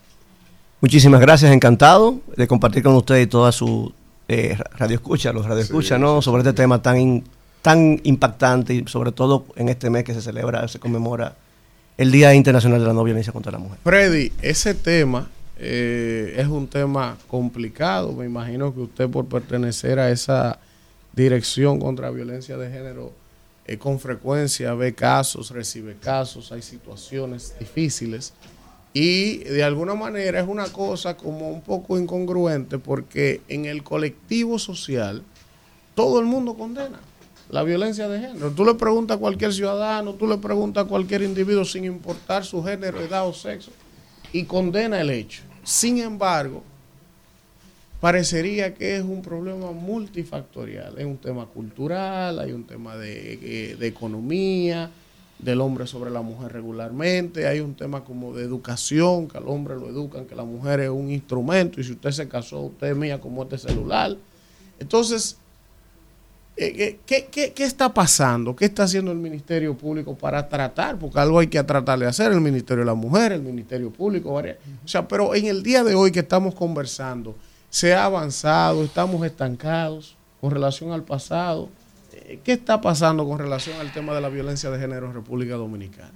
Muchísimas 0.80 1.20
gracias, 1.20 1.52
encantado 1.52 2.18
de 2.36 2.48
compartir 2.48 2.82
con 2.82 2.96
usted 2.96 3.20
y 3.20 3.28
toda 3.28 3.52
su 3.52 3.92
eh, 4.26 4.58
radio 4.76 4.96
escucha, 4.96 5.32
los 5.32 5.46
radio 5.46 5.62
escucha, 5.62 5.98
¿no? 5.98 6.20
Sobre 6.20 6.40
este 6.40 6.52
tema 6.52 6.82
tan, 6.82 7.22
tan 7.64 7.98
impactante 8.02 8.74
y 8.74 8.84
sobre 8.88 9.10
todo 9.10 9.46
en 9.56 9.70
este 9.70 9.88
mes 9.88 10.04
que 10.04 10.12
se 10.12 10.20
celebra, 10.20 10.68
se 10.68 10.78
conmemora 10.78 11.34
el 11.96 12.12
Día 12.12 12.34
Internacional 12.34 12.78
de 12.78 12.86
la 12.86 12.92
No 12.92 13.02
Violencia 13.02 13.32
contra 13.32 13.50
la 13.50 13.58
Mujer. 13.58 13.78
Freddy, 13.82 14.32
ese 14.42 14.74
tema 14.74 15.30
eh, 15.58 16.34
es 16.36 16.46
un 16.46 16.68
tema 16.68 17.16
complicado. 17.26 18.12
Me 18.12 18.26
imagino 18.26 18.74
que 18.74 18.80
usted 18.80 19.08
por 19.08 19.24
pertenecer 19.24 19.98
a 19.98 20.10
esa 20.10 20.58
dirección 21.14 21.80
contra 21.80 22.10
violencia 22.10 22.58
de 22.58 22.70
género 22.70 23.12
eh, 23.64 23.78
con 23.78 23.98
frecuencia 23.98 24.74
ve 24.74 24.94
casos, 24.94 25.50
recibe 25.50 25.96
casos, 25.96 26.52
hay 26.52 26.60
situaciones 26.60 27.54
difíciles. 27.58 28.34
Y 28.92 29.38
de 29.38 29.64
alguna 29.64 29.94
manera 29.94 30.38
es 30.38 30.46
una 30.46 30.66
cosa 30.66 31.16
como 31.16 31.48
un 31.48 31.62
poco 31.62 31.98
incongruente 31.98 32.78
porque 32.78 33.40
en 33.48 33.64
el 33.64 33.82
colectivo 33.82 34.58
social 34.58 35.22
todo 35.94 36.20
el 36.20 36.26
mundo 36.26 36.58
condena 36.58 37.00
la 37.54 37.62
violencia 37.62 38.08
de 38.08 38.18
género. 38.18 38.50
Tú 38.50 38.64
le 38.64 38.74
preguntas 38.74 39.16
a 39.16 39.20
cualquier 39.20 39.52
ciudadano, 39.52 40.14
tú 40.14 40.26
le 40.26 40.38
preguntas 40.38 40.84
a 40.84 40.88
cualquier 40.88 41.22
individuo 41.22 41.64
sin 41.64 41.84
importar 41.84 42.44
su 42.44 42.64
género, 42.64 43.00
edad 43.00 43.28
o 43.28 43.32
sexo, 43.32 43.70
y 44.32 44.42
condena 44.42 45.00
el 45.00 45.08
hecho. 45.08 45.44
Sin 45.62 45.98
embargo, 45.98 46.64
parecería 48.00 48.74
que 48.74 48.96
es 48.96 49.04
un 49.04 49.22
problema 49.22 49.70
multifactorial. 49.70 50.98
Es 50.98 51.06
un 51.06 51.16
tema 51.16 51.46
cultural, 51.46 52.40
hay 52.40 52.50
un 52.50 52.64
tema 52.64 52.96
de, 52.96 53.34
eh, 53.40 53.76
de 53.76 53.86
economía, 53.86 54.90
del 55.38 55.60
hombre 55.60 55.86
sobre 55.86 56.10
la 56.10 56.22
mujer 56.22 56.52
regularmente, 56.52 57.46
hay 57.46 57.60
un 57.60 57.76
tema 57.76 58.02
como 58.02 58.34
de 58.34 58.42
educación, 58.42 59.28
que 59.28 59.38
al 59.38 59.46
hombre 59.46 59.76
lo 59.76 59.88
educan, 59.88 60.26
que 60.26 60.34
la 60.34 60.44
mujer 60.44 60.80
es 60.80 60.90
un 60.90 61.08
instrumento 61.08 61.80
y 61.80 61.84
si 61.84 61.92
usted 61.92 62.10
se 62.10 62.28
casó, 62.28 62.62
usted 62.62 62.88
es 62.88 62.96
mía 62.96 63.20
como 63.20 63.44
este 63.44 63.58
celular. 63.58 64.16
Entonces, 64.80 65.38
¿qué, 66.56 66.98
qué, 67.06 67.52
qué 67.52 67.64
está 67.64 67.92
pasando? 67.92 68.54
¿Qué 68.54 68.64
está 68.66 68.84
haciendo 68.84 69.10
el 69.12 69.18
Ministerio 69.18 69.76
Público 69.76 70.16
para 70.16 70.48
tratar? 70.48 70.96
Porque 70.98 71.18
algo 71.18 71.38
hay 71.40 71.48
que 71.48 71.62
tratar 71.64 71.98
de 71.98 72.06
hacer, 72.06 72.30
el 72.32 72.40
Ministerio 72.40 72.82
de 72.82 72.86
la 72.86 72.94
Mujer, 72.94 73.32
el 73.32 73.42
Ministerio 73.42 73.90
Público, 73.90 74.32
varias- 74.34 74.58
o 74.84 74.88
sea, 74.88 75.06
pero 75.08 75.34
en 75.34 75.46
el 75.46 75.62
día 75.62 75.82
de 75.82 75.94
hoy 75.94 76.12
que 76.12 76.20
estamos 76.20 76.54
conversando, 76.54 77.34
se 77.70 77.92
ha 77.94 78.04
avanzado, 78.04 78.84
estamos 78.84 79.24
estancados 79.26 80.16
con 80.40 80.52
relación 80.52 80.92
al 80.92 81.02
pasado. 81.02 81.68
Eh, 82.12 82.38
¿Qué 82.44 82.52
está 82.52 82.80
pasando 82.80 83.26
con 83.26 83.38
relación 83.38 83.80
al 83.80 83.92
tema 83.92 84.14
de 84.14 84.20
la 84.20 84.28
violencia 84.28 84.70
de 84.70 84.78
género 84.78 85.06
en 85.06 85.14
República 85.14 85.54
Dominicana? 85.56 86.12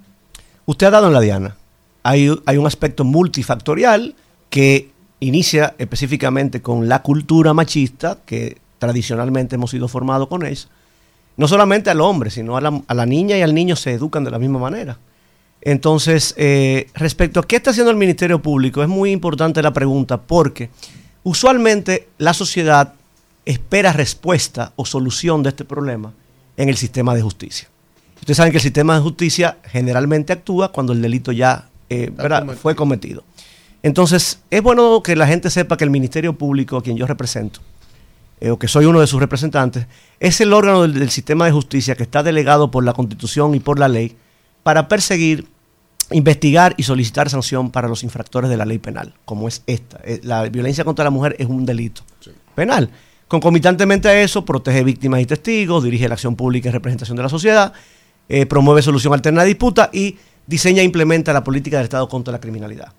Usted 0.65 0.87
ha 0.87 0.91
dado 0.91 1.07
en 1.07 1.13
la 1.13 1.19
diana. 1.19 1.57
Hay, 2.03 2.33
hay 2.45 2.57
un 2.57 2.65
aspecto 2.65 3.03
multifactorial 3.03 4.15
que 4.49 4.91
inicia 5.19 5.75
específicamente 5.79 6.61
con 6.61 6.87
la 6.87 7.01
cultura 7.01 7.53
machista, 7.53 8.19
que 8.25 8.57
tradicionalmente 8.79 9.55
hemos 9.55 9.71
sido 9.71 9.87
formados 9.87 10.27
con 10.27 10.45
eso. 10.45 10.69
No 11.37 11.47
solamente 11.47 11.89
al 11.89 12.01
hombre, 12.01 12.31
sino 12.31 12.57
a 12.57 12.61
la, 12.61 12.81
a 12.87 12.93
la 12.93 13.05
niña 13.05 13.37
y 13.37 13.41
al 13.41 13.53
niño 13.53 13.75
se 13.75 13.93
educan 13.93 14.23
de 14.23 14.31
la 14.31 14.39
misma 14.39 14.59
manera. 14.59 14.97
Entonces, 15.61 16.33
eh, 16.37 16.87
respecto 16.93 17.39
a 17.39 17.47
qué 17.47 17.57
está 17.57 17.71
haciendo 17.71 17.91
el 17.91 17.97
Ministerio 17.97 18.41
Público, 18.41 18.81
es 18.81 18.89
muy 18.89 19.11
importante 19.11 19.61
la 19.61 19.73
pregunta 19.73 20.21
porque 20.21 20.69
usualmente 21.23 22.07
la 22.17 22.33
sociedad 22.33 22.93
espera 23.45 23.91
respuesta 23.91 24.73
o 24.75 24.85
solución 24.85 25.43
de 25.43 25.49
este 25.49 25.65
problema 25.65 26.13
en 26.55 26.69
el 26.69 26.77
sistema 26.77 27.13
de 27.13 27.21
justicia. 27.21 27.67
Ustedes 28.19 28.37
saben 28.37 28.51
que 28.51 28.57
el 28.57 28.63
sistema 28.63 28.95
de 28.95 29.01
justicia 29.01 29.57
generalmente 29.65 30.33
actúa 30.33 30.71
cuando 30.71 30.93
el 30.93 31.01
delito 31.01 31.31
ya 31.31 31.69
eh, 31.89 32.11
fue 32.61 32.75
cometido. 32.75 33.23
Entonces, 33.81 34.41
es 34.49 34.61
bueno 34.61 35.01
que 35.03 35.15
la 35.15 35.25
gente 35.25 35.49
sepa 35.49 35.77
que 35.77 35.85
el 35.85 35.89
Ministerio 35.89 36.37
Público, 36.37 36.77
a 36.77 36.83
quien 36.83 36.97
yo 36.97 37.07
represento, 37.07 37.61
eh, 38.41 38.51
o 38.51 38.59
que 38.59 38.67
soy 38.67 38.85
uno 38.85 38.99
de 38.99 39.07
sus 39.07 39.19
representantes, 39.19 39.87
es 40.19 40.41
el 40.41 40.53
órgano 40.53 40.83
del, 40.83 40.93
del 40.93 41.09
sistema 41.09 41.45
de 41.45 41.51
justicia 41.51 41.95
que 41.95 42.03
está 42.03 42.23
delegado 42.23 42.71
por 42.71 42.83
la 42.83 42.93
Constitución 42.93 43.55
y 43.55 43.59
por 43.59 43.79
la 43.79 43.87
ley 43.87 44.15
para 44.63 44.87
perseguir, 44.87 45.47
investigar 46.11 46.73
y 46.77 46.83
solicitar 46.83 47.29
sanción 47.29 47.71
para 47.71 47.87
los 47.87 48.03
infractores 48.03 48.49
de 48.49 48.57
la 48.57 48.65
ley 48.65 48.79
penal, 48.79 49.13
como 49.25 49.47
es 49.47 49.63
esta. 49.67 49.99
Eh, 50.03 50.19
La 50.23 50.43
violencia 50.49 50.83
contra 50.83 51.03
la 51.05 51.11
mujer 51.11 51.35
es 51.39 51.47
un 51.47 51.65
delito 51.65 52.01
penal. 52.55 52.89
Concomitantemente 53.27 54.07
a 54.07 54.19
eso, 54.21 54.43
protege 54.43 54.83
víctimas 54.83 55.21
y 55.21 55.25
testigos, 55.25 55.83
dirige 55.83 56.07
la 56.07 56.15
acción 56.15 56.35
pública 56.35 56.69
en 56.69 56.73
representación 56.73 57.15
de 57.15 57.23
la 57.23 57.29
sociedad, 57.29 57.73
eh, 58.27 58.45
promueve 58.47 58.81
solución 58.81 59.13
alterna 59.13 59.43
de 59.43 59.49
disputa 59.49 59.89
y 59.93 60.17
diseña 60.47 60.81
e 60.81 60.85
implementa 60.85 61.31
la 61.31 61.43
política 61.43 61.77
del 61.77 61.83
Estado 61.83 62.09
contra 62.09 62.31
la 62.31 62.39
criminalidad. 62.39 62.91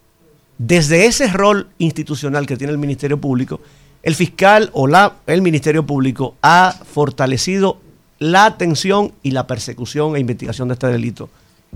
Desde 0.57 1.07
ese 1.07 1.27
rol 1.33 1.69
institucional 1.79 2.47
que 2.47 2.57
tiene 2.57 2.73
el 2.73 2.79
Ministerio 2.79 3.21
Público, 3.21 3.61
el 4.03 4.15
fiscal 4.15 4.71
o 4.73 4.87
la, 4.87 5.15
el 5.27 5.43
Ministerio 5.43 5.85
Público 5.87 6.35
ha 6.43 6.75
fortalecido 6.91 7.79
la 8.19 8.45
atención 8.47 9.13
y 9.23 9.31
la 9.33 9.47
persecución 9.47 10.17
e 10.17 10.21
investigación 10.21 10.69
de 10.69 10.75
este 10.75 10.87
delito, 10.89 11.29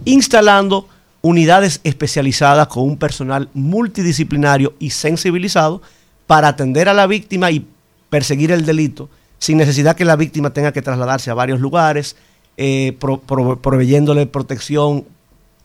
instalando 0.05 0.89
unidades 1.23 1.81
especializadas 1.85 2.69
con 2.69 2.83
un 2.85 2.97
personal 2.99 3.49
multidisciplinario 3.55 4.75
y 4.79 4.91
sensibilizado 4.91 5.81
para 6.27 6.49
atender 6.49 6.89
a 6.89 6.95
la 6.95 7.07
víctima 7.07 7.51
y 7.51 7.67
perseguir 8.11 8.51
el 8.53 8.67
delito 8.67 9.09
sin 9.39 9.59
necesidad 9.59 9.97
que 9.97 10.05
la 10.05 10.17
víctima 10.17 10.51
tenga 10.51 10.73
que 10.73 10.81
trasladarse 10.83 11.31
a 11.31 11.35
varios 11.35 11.61
lugares, 11.61 12.17
eh, 12.57 12.97
pro- 12.99 13.21
pro- 13.21 13.61
proveyéndole 13.61 14.27
protección 14.27 15.05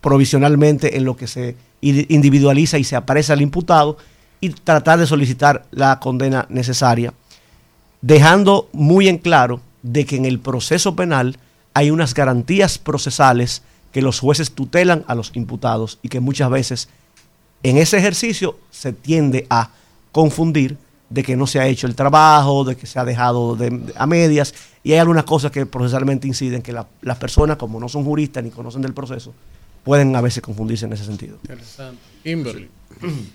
provisionalmente 0.02 0.98
en 0.98 1.06
lo 1.06 1.16
que 1.16 1.28
se 1.28 1.56
indi- 1.82 2.06
individualiza 2.10 2.78
y 2.78 2.84
se 2.84 2.96
aparece 2.96 3.34
al 3.34 3.42
imputado 3.42 3.98
y 4.42 4.50
tratar 4.50 5.00
de 5.00 5.08
solicitar 5.08 5.66
la 5.72 6.00
condena 6.00 6.46
necesaria, 6.50 7.14
dejando 8.02 8.70
muy 8.72 9.08
en 9.08 9.18
claro 9.18 9.62
de 9.84 10.06
que 10.06 10.16
en 10.16 10.26
el 10.26 10.40
proceso 10.40 10.96
penal 10.96 11.38
hay 11.74 11.92
unas 11.92 12.14
garantías 12.14 12.78
procesales 12.78 13.62
que 13.92 14.02
los 14.02 14.20
jueces 14.20 14.52
tutelan 14.52 15.04
a 15.08 15.16
los 15.16 15.32
imputados 15.36 16.00
y 16.02 16.10
que 16.10 16.20
muchas 16.20 16.50
veces 16.50 16.90
en 17.64 17.78
ese 17.78 17.98
ejercicio 17.98 18.58
se 18.72 18.94
tiende 18.94 19.46
a 19.50 19.70
confundir 20.12 20.78
de 21.10 21.24
que 21.24 21.36
no 21.36 21.48
se 21.48 21.60
ha 21.60 21.68
hecho 21.68 21.88
el 21.88 21.96
trabajo, 21.96 22.64
de 22.64 22.78
que 22.78 22.86
se 22.86 23.00
ha 23.00 23.06
dejado 23.06 23.56
de- 23.56 23.72
de- 23.72 23.94
a 23.98 24.06
medias, 24.06 24.54
y 24.84 24.94
hay 24.94 25.00
algunas 25.00 25.24
cosas 25.24 25.52
que 25.52 25.66
procesalmente 25.66 26.28
inciden 26.28 26.62
que 26.62 26.72
la- 26.72 26.88
las 27.02 27.18
personas, 27.18 27.58
como 27.58 27.80
no 27.80 27.90
son 27.90 28.04
juristas 28.06 28.44
ni 28.44 28.52
conocen 28.52 28.82
del 28.84 28.94
proceso, 28.94 29.34
pueden 29.84 30.16
a 30.16 30.22
veces 30.22 30.44
confundirse 30.44 30.86
en 30.86 30.94
ese 30.94 31.06
sentido. 31.06 31.38
Interesante. 31.42 32.00
Kimberly. 32.24 32.70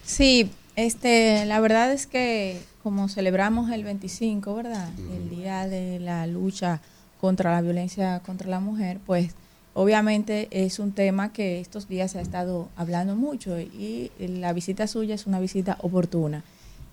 Sí, 0.04 0.50
este, 0.76 1.44
la 1.46 1.60
verdad 1.60 1.92
es 1.92 2.06
que 2.06 2.60
como 2.82 3.08
celebramos 3.08 3.70
el 3.70 3.84
25, 3.84 4.54
¿verdad? 4.54 4.88
El 5.16 5.30
día 5.30 5.66
de 5.66 6.00
la 6.00 6.26
lucha 6.26 6.80
contra 7.20 7.52
la 7.52 7.62
violencia 7.62 8.20
contra 8.20 8.48
la 8.48 8.60
mujer, 8.60 9.00
pues 9.06 9.34
obviamente 9.72 10.48
es 10.50 10.78
un 10.78 10.92
tema 10.92 11.32
que 11.32 11.60
estos 11.60 11.88
días 11.88 12.12
se 12.12 12.18
ha 12.18 12.22
estado 12.22 12.68
hablando 12.76 13.16
mucho 13.16 13.58
y 13.58 14.10
la 14.18 14.52
visita 14.52 14.86
suya 14.86 15.14
es 15.14 15.26
una 15.26 15.40
visita 15.40 15.78
oportuna. 15.80 16.44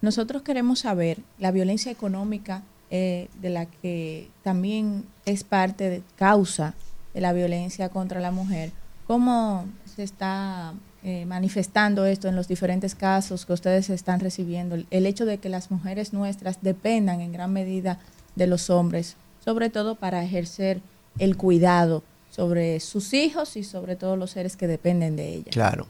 Nosotros 0.01 0.41
queremos 0.41 0.79
saber 0.79 1.19
la 1.37 1.51
violencia 1.51 1.91
económica 1.91 2.63
eh, 2.89 3.29
de 3.39 3.49
la 3.49 3.67
que 3.67 4.29
también 4.43 5.05
es 5.25 5.43
parte 5.43 5.89
de 5.89 6.03
causa 6.15 6.73
de 7.13 7.21
la 7.21 7.33
violencia 7.33 7.89
contra 7.89 8.19
la 8.19 8.31
mujer. 8.31 8.71
¿Cómo 9.05 9.65
se 9.85 10.03
está 10.03 10.73
eh, 11.03 11.25
manifestando 11.25 12.05
esto 12.05 12.27
en 12.27 12.35
los 12.35 12.47
diferentes 12.47 12.95
casos 12.95 13.45
que 13.45 13.53
ustedes 13.53 13.89
están 13.89 14.19
recibiendo? 14.19 14.77
El, 14.89 15.05
hecho 15.05 15.25
de 15.25 15.37
que 15.39 15.49
las 15.49 15.71
mujeres 15.71 16.13
nuestras 16.13 16.61
dependan 16.61 17.21
en 17.21 17.31
gran 17.31 17.51
medida 17.51 17.99
de 18.35 18.47
los 18.47 18.69
hombres, 18.69 19.15
sobre 19.43 19.69
todo 19.69 19.95
para 19.95 20.23
ejercer 20.23 20.81
el 21.19 21.37
cuidado 21.37 22.03
sobre 22.29 22.79
sus 22.79 23.13
hijos 23.13 23.57
y 23.57 23.63
sobre 23.63 23.95
todo 23.95 24.15
los 24.15 24.31
seres 24.31 24.55
que 24.55 24.67
dependen 24.67 25.15
de 25.15 25.33
ellas. 25.33 25.49
Claro. 25.51 25.87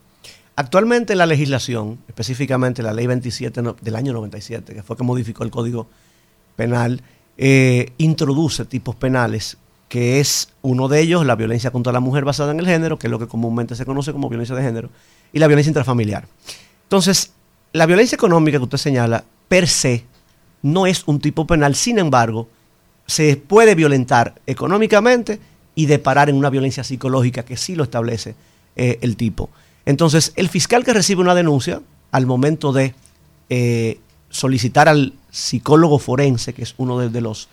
Actualmente 0.55 1.15
la 1.15 1.25
legislación, 1.25 1.99
específicamente 2.07 2.83
la 2.83 2.93
ley 2.93 3.07
27 3.07 3.61
no- 3.61 3.75
del 3.81 3.95
año 3.95 4.13
97, 4.13 4.73
que 4.73 4.83
fue 4.83 4.97
que 4.97 5.03
modificó 5.03 5.43
el 5.43 5.51
Código 5.51 5.87
Penal, 6.55 7.01
eh, 7.37 7.93
introduce 7.97 8.65
tipos 8.65 8.95
penales, 8.95 9.57
que 9.91 10.21
es 10.21 10.47
uno 10.61 10.87
de 10.87 11.01
ellos 11.01 11.25
la 11.25 11.35
violencia 11.35 11.69
contra 11.69 11.91
la 11.91 11.99
mujer 11.99 12.23
basada 12.23 12.53
en 12.53 12.61
el 12.61 12.65
género, 12.65 12.97
que 12.97 13.07
es 13.07 13.11
lo 13.11 13.19
que 13.19 13.27
comúnmente 13.27 13.75
se 13.75 13.85
conoce 13.85 14.13
como 14.13 14.29
violencia 14.29 14.55
de 14.55 14.63
género, 14.63 14.89
y 15.33 15.39
la 15.39 15.47
violencia 15.47 15.69
intrafamiliar. 15.69 16.29
Entonces, 16.83 17.33
la 17.73 17.85
violencia 17.85 18.15
económica 18.15 18.57
que 18.57 18.63
usted 18.63 18.77
señala, 18.77 19.25
per 19.49 19.67
se, 19.67 20.05
no 20.61 20.87
es 20.87 21.03
un 21.07 21.19
tipo 21.19 21.45
penal, 21.45 21.75
sin 21.75 21.99
embargo, 21.99 22.47
se 23.05 23.35
puede 23.35 23.75
violentar 23.75 24.35
económicamente 24.47 25.41
y 25.75 25.87
deparar 25.87 26.29
en 26.29 26.37
una 26.37 26.49
violencia 26.49 26.85
psicológica 26.85 27.43
que 27.43 27.57
sí 27.57 27.75
lo 27.75 27.83
establece 27.83 28.35
eh, 28.77 28.97
el 29.01 29.17
tipo. 29.17 29.49
Entonces, 29.85 30.31
el 30.37 30.47
fiscal 30.47 30.85
que 30.85 30.93
recibe 30.93 31.19
una 31.19 31.35
denuncia, 31.35 31.81
al 32.13 32.25
momento 32.25 32.71
de 32.71 32.95
eh, 33.49 33.99
solicitar 34.29 34.87
al 34.87 35.15
psicólogo 35.31 35.99
forense, 35.99 36.53
que 36.53 36.63
es 36.63 36.75
uno 36.77 36.97
de, 36.97 37.09
de 37.09 37.19
los 37.19 37.49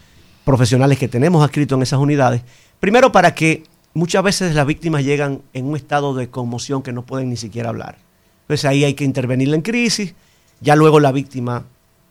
profesionales 0.53 0.99
que 0.99 1.09
tenemos 1.09 1.45
adscrito 1.45 1.75
en 1.75 1.83
esas 1.83 1.99
unidades, 2.01 2.41
primero 2.81 3.13
para 3.13 3.35
que 3.35 3.65
muchas 3.93 4.23
veces 4.23 4.55
las 4.55 4.67
víctimas 4.67 5.05
llegan 5.05 5.43
en 5.53 5.67
un 5.67 5.77
estado 5.77 6.15
de 6.15 6.31
conmoción 6.31 6.83
que 6.83 6.91
no 6.91 7.03
pueden 7.03 7.29
ni 7.29 7.37
siquiera 7.37 7.69
hablar. 7.69 7.99
Entonces 8.45 8.65
ahí 8.65 8.83
hay 8.83 8.95
que 8.95 9.05
intervenir 9.05 9.53
en 9.53 9.61
crisis, 9.61 10.15
ya 10.63 10.75
luego 10.75 11.01
la 11.01 11.13
víctima 11.13 11.65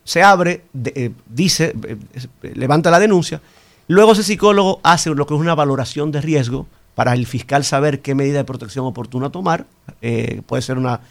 se 0.04 0.22
abre, 0.22 0.62
eh, 0.86 1.10
dice, 1.28 1.74
eh, 1.88 1.98
levanta 2.54 2.92
la 2.92 3.00
denuncia, 3.00 3.42
luego 3.88 4.12
ese 4.12 4.22
psicólogo 4.22 4.82
hace 4.84 5.10
lo 5.10 5.26
que 5.26 5.34
es 5.34 5.40
una 5.40 5.56
valoración 5.56 6.12
de 6.12 6.22
riesgo 6.22 6.68
para 6.94 7.14
el 7.14 7.26
fiscal 7.26 7.64
saber 7.64 8.02
qué 8.02 8.14
medida 8.14 8.38
de 8.38 8.44
protección 8.44 8.86
oportuna 8.86 9.32
tomar, 9.32 9.66
eh, 10.04 10.44
puede 10.46 10.62
ser 10.62 10.78
una- 10.78 11.02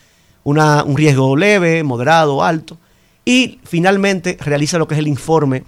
un 0.44 0.97
riesgo 0.97 1.35
leve, 1.35 1.82
moderado, 1.82 2.44
alto, 2.44 2.78
y 3.24 3.59
finalmente 3.65 4.39
realiza 4.40 4.78
lo 4.78 4.86
que 4.86 4.94
es 4.94 5.01
el 5.01 5.09
informe 5.09 5.65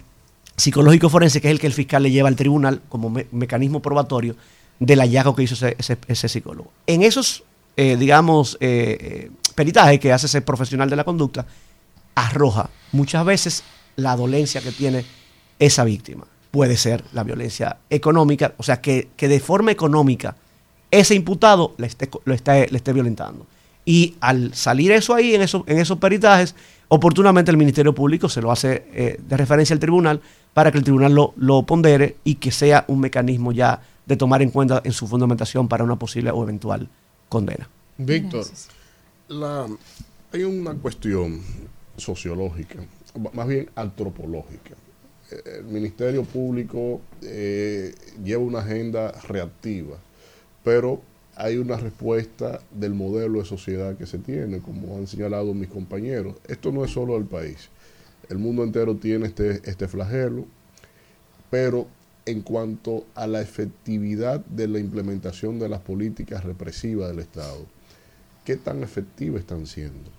psicológico 0.59 1.09
forense, 1.09 1.41
que 1.41 1.47
es 1.47 1.51
el 1.51 1.59
que 1.59 1.67
el 1.67 1.73
fiscal 1.73 2.03
le 2.03 2.11
lleva 2.11 2.27
al 2.29 2.35
tribunal 2.35 2.81
como 2.89 3.09
me- 3.09 3.27
mecanismo 3.31 3.81
probatorio 3.81 4.35
del 4.79 4.99
hallazgo 4.99 5.35
que 5.35 5.43
hizo 5.43 5.53
ese, 5.67 5.97
ese- 6.07 6.29
psicólogo. 6.29 6.71
En 6.87 7.01
esos, 7.03 7.43
eh, 7.77 7.97
digamos, 7.97 8.57
eh, 8.59 8.97
eh, 8.99 9.31
peritajes 9.55 9.99
que 9.99 10.11
hace 10.13 10.27
ese 10.27 10.41
profesional 10.41 10.89
de 10.89 10.95
la 10.95 11.03
conducta, 11.03 11.45
arroja 12.15 12.69
muchas 12.91 13.25
veces 13.25 13.63
la 13.95 14.15
dolencia 14.15 14.61
que 14.61 14.71
tiene 14.71 15.05
esa 15.59 15.83
víctima. 15.83 16.25
Puede 16.51 16.77
ser 16.77 17.03
la 17.13 17.23
violencia 17.23 17.77
económica, 17.89 18.53
o 18.57 18.63
sea, 18.63 18.81
que, 18.81 19.09
que 19.15 19.27
de 19.27 19.39
forma 19.39 19.71
económica 19.71 20.35
ese 20.91 21.13
imputado 21.15 21.75
le 21.77 21.87
esté, 21.87 22.09
lo 22.25 22.33
está- 22.33 22.55
le 22.65 22.77
esté 22.77 22.93
violentando. 22.93 23.45
Y 23.85 24.15
al 24.19 24.53
salir 24.53 24.91
eso 24.91 25.13
ahí, 25.13 25.35
en, 25.35 25.41
eso- 25.41 25.63
en 25.67 25.77
esos 25.79 25.97
peritajes, 25.99 26.55
oportunamente 26.89 27.49
el 27.49 27.57
Ministerio 27.57 27.95
Público 27.95 28.29
se 28.29 28.41
lo 28.41 28.51
hace 28.51 28.85
eh, 28.93 29.19
de 29.19 29.37
referencia 29.37 29.73
al 29.73 29.79
tribunal 29.79 30.21
para 30.53 30.71
que 30.71 30.77
el 30.77 30.83
tribunal 30.83 31.13
lo, 31.13 31.33
lo 31.37 31.63
pondere 31.63 32.17
y 32.23 32.35
que 32.35 32.51
sea 32.51 32.85
un 32.87 32.99
mecanismo 32.99 33.51
ya 33.51 33.81
de 34.05 34.17
tomar 34.17 34.41
en 34.41 34.49
cuenta 34.49 34.81
en 34.83 34.91
su 34.91 35.07
fundamentación 35.07 35.67
para 35.67 35.83
una 35.83 35.95
posible 35.97 36.31
o 36.31 36.43
eventual 36.43 36.89
condena. 37.29 37.69
Víctor. 37.97 38.45
La, 39.27 39.67
hay 40.33 40.43
una 40.43 40.73
cuestión 40.73 41.41
sociológica, 41.97 42.79
más 43.33 43.47
bien 43.47 43.69
antropológica. 43.75 44.71
Eh, 45.31 45.59
El 45.59 45.65
Ministerio 45.65 46.23
Público 46.23 47.01
eh, 47.21 47.93
lleva 48.23 48.41
una 48.41 48.59
agenda 48.59 49.11
reactiva, 49.27 49.97
pero 50.63 51.01
hay 51.39 51.55
una 51.57 51.77
respuesta 51.77 52.59
del 52.69 52.93
modelo 52.93 53.39
de 53.39 53.45
sociedad 53.45 53.95
que 53.95 54.05
se 54.05 54.17
tiene, 54.17 54.59
como 54.59 54.97
han 54.97 55.07
señalado 55.07 55.53
mis 55.53 55.69
compañeros. 55.69 56.35
Esto 56.49 56.73
no 56.73 56.83
es 56.83 56.91
solo 56.91 57.13
del 57.13 57.23
país. 57.23 57.69
El 58.27 58.39
mundo 58.39 58.61
entero 58.61 58.97
tiene 58.97 59.27
este, 59.27 59.61
este 59.63 59.87
flagelo, 59.87 60.45
pero 61.49 61.87
en 62.25 62.41
cuanto 62.41 63.05
a 63.15 63.25
la 63.25 63.39
efectividad 63.39 64.41
de 64.47 64.67
la 64.67 64.79
implementación 64.79 65.59
de 65.59 65.69
las 65.69 65.79
políticas 65.79 66.43
represivas 66.43 67.09
del 67.09 67.19
Estado, 67.19 67.65
¿qué 68.43 68.57
tan 68.57 68.83
efectivas 68.83 69.39
están 69.39 69.65
siendo? 69.65 70.11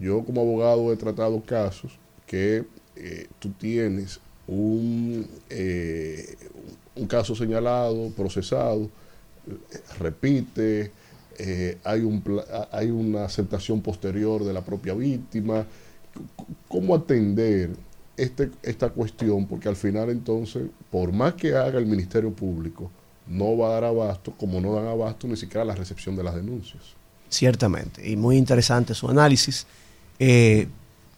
Yo 0.00 0.24
como 0.24 0.40
abogado 0.40 0.90
he 0.90 0.96
tratado 0.96 1.42
casos 1.44 1.98
que 2.26 2.64
eh, 2.96 3.26
tú 3.40 3.50
tienes 3.50 4.20
un, 4.46 5.28
eh, 5.50 6.34
un 6.94 7.06
caso 7.06 7.36
señalado, 7.36 8.08
procesado, 8.16 8.88
repite, 9.98 10.92
eh, 11.38 11.78
hay, 11.84 12.00
un, 12.00 12.22
hay 12.72 12.90
una 12.90 13.24
aceptación 13.24 13.80
posterior 13.80 14.44
de 14.44 14.52
la 14.52 14.64
propia 14.64 14.94
víctima. 14.94 15.66
¿Cómo 16.68 16.94
atender 16.94 17.70
este, 18.16 18.50
esta 18.62 18.88
cuestión? 18.90 19.46
Porque 19.46 19.68
al 19.68 19.76
final 19.76 20.10
entonces, 20.10 20.64
por 20.90 21.12
más 21.12 21.34
que 21.34 21.54
haga 21.54 21.78
el 21.78 21.86
Ministerio 21.86 22.32
Público, 22.32 22.90
no 23.26 23.56
va 23.56 23.68
a 23.68 23.72
dar 23.72 23.84
abasto, 23.84 24.32
como 24.32 24.60
no 24.60 24.74
dan 24.74 24.86
abasto 24.86 25.26
ni 25.26 25.36
siquiera 25.36 25.64
la 25.64 25.74
recepción 25.74 26.16
de 26.16 26.22
las 26.22 26.34
denuncias. 26.34 26.82
Ciertamente, 27.28 28.08
y 28.08 28.16
muy 28.16 28.36
interesante 28.36 28.94
su 28.94 29.08
análisis. 29.08 29.66
Eh, 30.18 30.68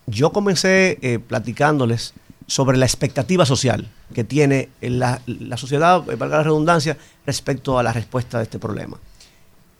yo 0.07 0.33
comencé 0.33 0.99
eh, 1.03 1.19
platicándoles 1.19 2.15
sobre 2.47 2.79
la 2.79 2.87
expectativa 2.87 3.45
social 3.45 3.89
que 4.13 4.25
tiene 4.25 4.71
la, 4.81 5.21
la 5.27 5.57
sociedad, 5.57 6.03
eh, 6.11 6.17
valga 6.17 6.39
la 6.39 6.43
redundancia, 6.43 6.97
respecto 7.27 7.79
a 7.79 7.83
la 7.83 7.93
respuesta 7.93 8.39
de 8.39 8.45
este 8.45 8.59
problema. 8.59 8.99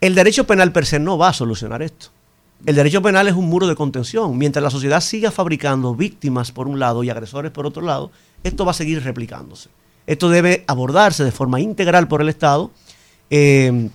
El 0.01 0.15
derecho 0.15 0.45
penal 0.45 0.71
per 0.71 0.85
se 0.85 0.99
no 0.99 1.17
va 1.17 1.29
a 1.29 1.33
solucionar 1.33 1.81
esto. 1.81 2.07
El 2.65 2.75
derecho 2.75 3.01
penal 3.01 3.27
es 3.27 3.33
un 3.33 3.45
muro 3.45 3.67
de 3.67 3.75
contención. 3.75 4.37
Mientras 4.37 4.61
la 4.63 4.69
sociedad 4.69 5.01
siga 5.01 5.31
fabricando 5.31 5.95
víctimas 5.95 6.51
por 6.51 6.67
un 6.67 6.79
lado 6.79 7.03
y 7.03 7.09
agresores 7.09 7.51
por 7.51 7.65
otro 7.65 7.81
lado, 7.81 8.11
esto 8.43 8.65
va 8.65 8.71
a 8.71 8.73
seguir 8.73 9.03
replicándose. 9.03 9.69
Esto 10.07 10.29
debe 10.29 10.63
abordarse 10.67 11.23
de 11.23 11.31
forma 11.31 11.59
integral 11.59 12.07
por 12.07 12.21
el 12.21 12.29
Estado. 12.29 12.71
Eh, 13.29 13.89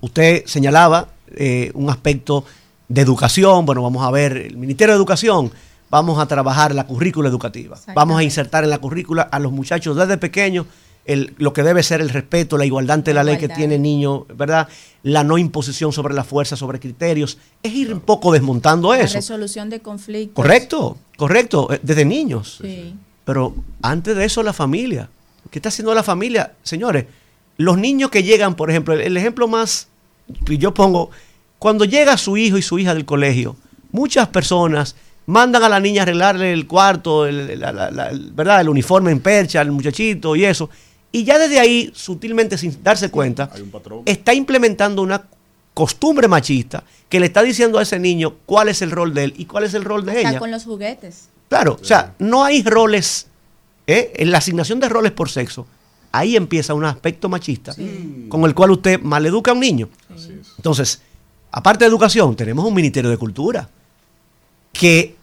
usted 0.00 0.44
señalaba 0.46 1.08
eh, 1.34 1.70
un 1.74 1.88
aspecto 1.90 2.44
de 2.88 3.00
educación, 3.00 3.64
bueno, 3.64 3.82
vamos 3.82 4.04
a 4.04 4.10
ver, 4.10 4.36
el 4.36 4.56
Ministerio 4.56 4.94
de 4.94 4.98
Educación, 4.98 5.50
vamos 5.92 6.18
a 6.18 6.26
trabajar 6.26 6.74
la 6.74 6.86
currícula 6.86 7.28
educativa, 7.28 7.78
vamos 7.94 8.18
a 8.18 8.22
insertar 8.24 8.64
en 8.64 8.70
la 8.70 8.78
currícula 8.78 9.22
a 9.22 9.38
los 9.38 9.52
muchachos 9.52 9.94
desde 9.94 10.16
pequeños 10.16 10.66
el- 11.04 11.34
lo 11.36 11.52
que 11.52 11.62
debe 11.62 11.82
ser 11.82 12.00
el 12.00 12.08
respeto, 12.08 12.56
la 12.56 12.64
igualdad 12.64 12.94
ante 12.94 13.12
la 13.12 13.22
ley 13.24 13.36
que 13.36 13.48
tiene 13.48 13.74
el 13.74 13.82
niño, 13.82 14.24
¿verdad? 14.36 14.68
La 15.02 15.22
no 15.24 15.36
imposición 15.36 15.92
sobre 15.92 16.14
la 16.14 16.24
fuerza, 16.24 16.56
sobre 16.56 16.78
criterios, 16.80 17.36
es 17.62 17.72
ir 17.74 17.92
un 17.92 18.00
poco 18.00 18.32
desmontando 18.32 18.92
La 18.94 19.00
eso. 19.00 19.14
resolución 19.16 19.68
de 19.68 19.80
conflictos. 19.80 20.34
Correcto, 20.34 20.96
correcto, 21.18 21.72
eh, 21.72 21.80
desde 21.82 22.04
niños. 22.04 22.58
Sí. 22.62 22.94
Pero 23.24 23.54
antes 23.82 24.16
de 24.16 24.24
eso, 24.24 24.42
la 24.42 24.52
familia. 24.52 25.08
¿Qué 25.50 25.58
está 25.58 25.68
haciendo 25.70 25.92
la 25.92 26.02
familia? 26.04 26.52
Señores, 26.62 27.04
los 27.58 27.76
niños 27.76 28.10
que 28.10 28.22
llegan, 28.22 28.54
por 28.54 28.70
ejemplo, 28.70 28.94
el, 28.94 29.00
el 29.02 29.16
ejemplo 29.16 29.46
más 29.48 29.88
que 30.46 30.56
yo 30.56 30.72
pongo, 30.72 31.10
cuando 31.58 31.84
llega 31.84 32.16
su 32.16 32.36
hijo 32.36 32.56
y 32.58 32.62
su 32.62 32.78
hija 32.78 32.94
del 32.94 33.04
colegio, 33.04 33.56
muchas 33.90 34.28
personas 34.28 34.94
mandan 35.26 35.62
a 35.62 35.68
la 35.68 35.80
niña 35.80 36.02
a 36.02 36.04
arreglarle 36.04 36.52
el 36.52 36.66
cuarto, 36.66 37.26
el, 37.26 37.58
la- 37.60 37.72
la- 37.72 37.90
la- 37.90 38.08
el- 38.10 38.32
¿verdad? 38.32 38.60
el 38.60 38.68
uniforme 38.68 39.10
en 39.12 39.20
percha, 39.20 39.60
al 39.60 39.70
muchachito 39.70 40.34
y 40.36 40.44
eso. 40.44 40.68
Y 41.12 41.24
ya 41.24 41.38
desde 41.38 41.60
ahí, 41.60 41.90
sutilmente, 41.94 42.56
sin 42.56 42.82
darse 42.82 43.10
cuenta, 43.10 43.50
está 44.06 44.32
implementando 44.34 45.02
una 45.02 45.22
costumbre 45.74 46.28
machista 46.28 46.84
que 47.08 47.20
le 47.20 47.26
está 47.26 47.42
diciendo 47.42 47.78
a 47.78 47.82
ese 47.82 47.98
niño 47.98 48.34
cuál 48.46 48.68
es 48.68 48.82
el 48.82 48.90
rol 48.90 49.12
de 49.14 49.24
él 49.24 49.34
y 49.36 49.44
cuál 49.46 49.64
es 49.64 49.74
el 49.74 49.84
rol 49.84 50.04
de 50.04 50.16
Está 50.18 50.30
ella. 50.30 50.38
con 50.38 50.50
los 50.50 50.64
juguetes. 50.64 51.28
Claro, 51.48 51.78
o 51.80 51.84
sea, 51.84 52.14
no 52.18 52.44
hay 52.44 52.62
roles, 52.62 53.26
¿eh? 53.86 54.12
en 54.16 54.30
la 54.30 54.38
asignación 54.38 54.80
de 54.80 54.88
roles 54.88 55.12
por 55.12 55.28
sexo, 55.30 55.66
ahí 56.12 56.34
empieza 56.36 56.72
un 56.74 56.84
aspecto 56.84 57.28
machista 57.28 57.74
con 58.28 58.44
el 58.44 58.54
cual 58.54 58.70
usted 58.72 59.00
maleduca 59.00 59.50
a 59.50 59.54
un 59.54 59.60
niño. 59.60 59.88
Entonces, 60.56 61.02
aparte 61.50 61.84
de 61.84 61.88
educación, 61.90 62.34
tenemos 62.36 62.64
un 62.64 62.72
Ministerio 62.74 63.10
de 63.10 63.16
Cultura 63.18 63.68
que 64.72 65.14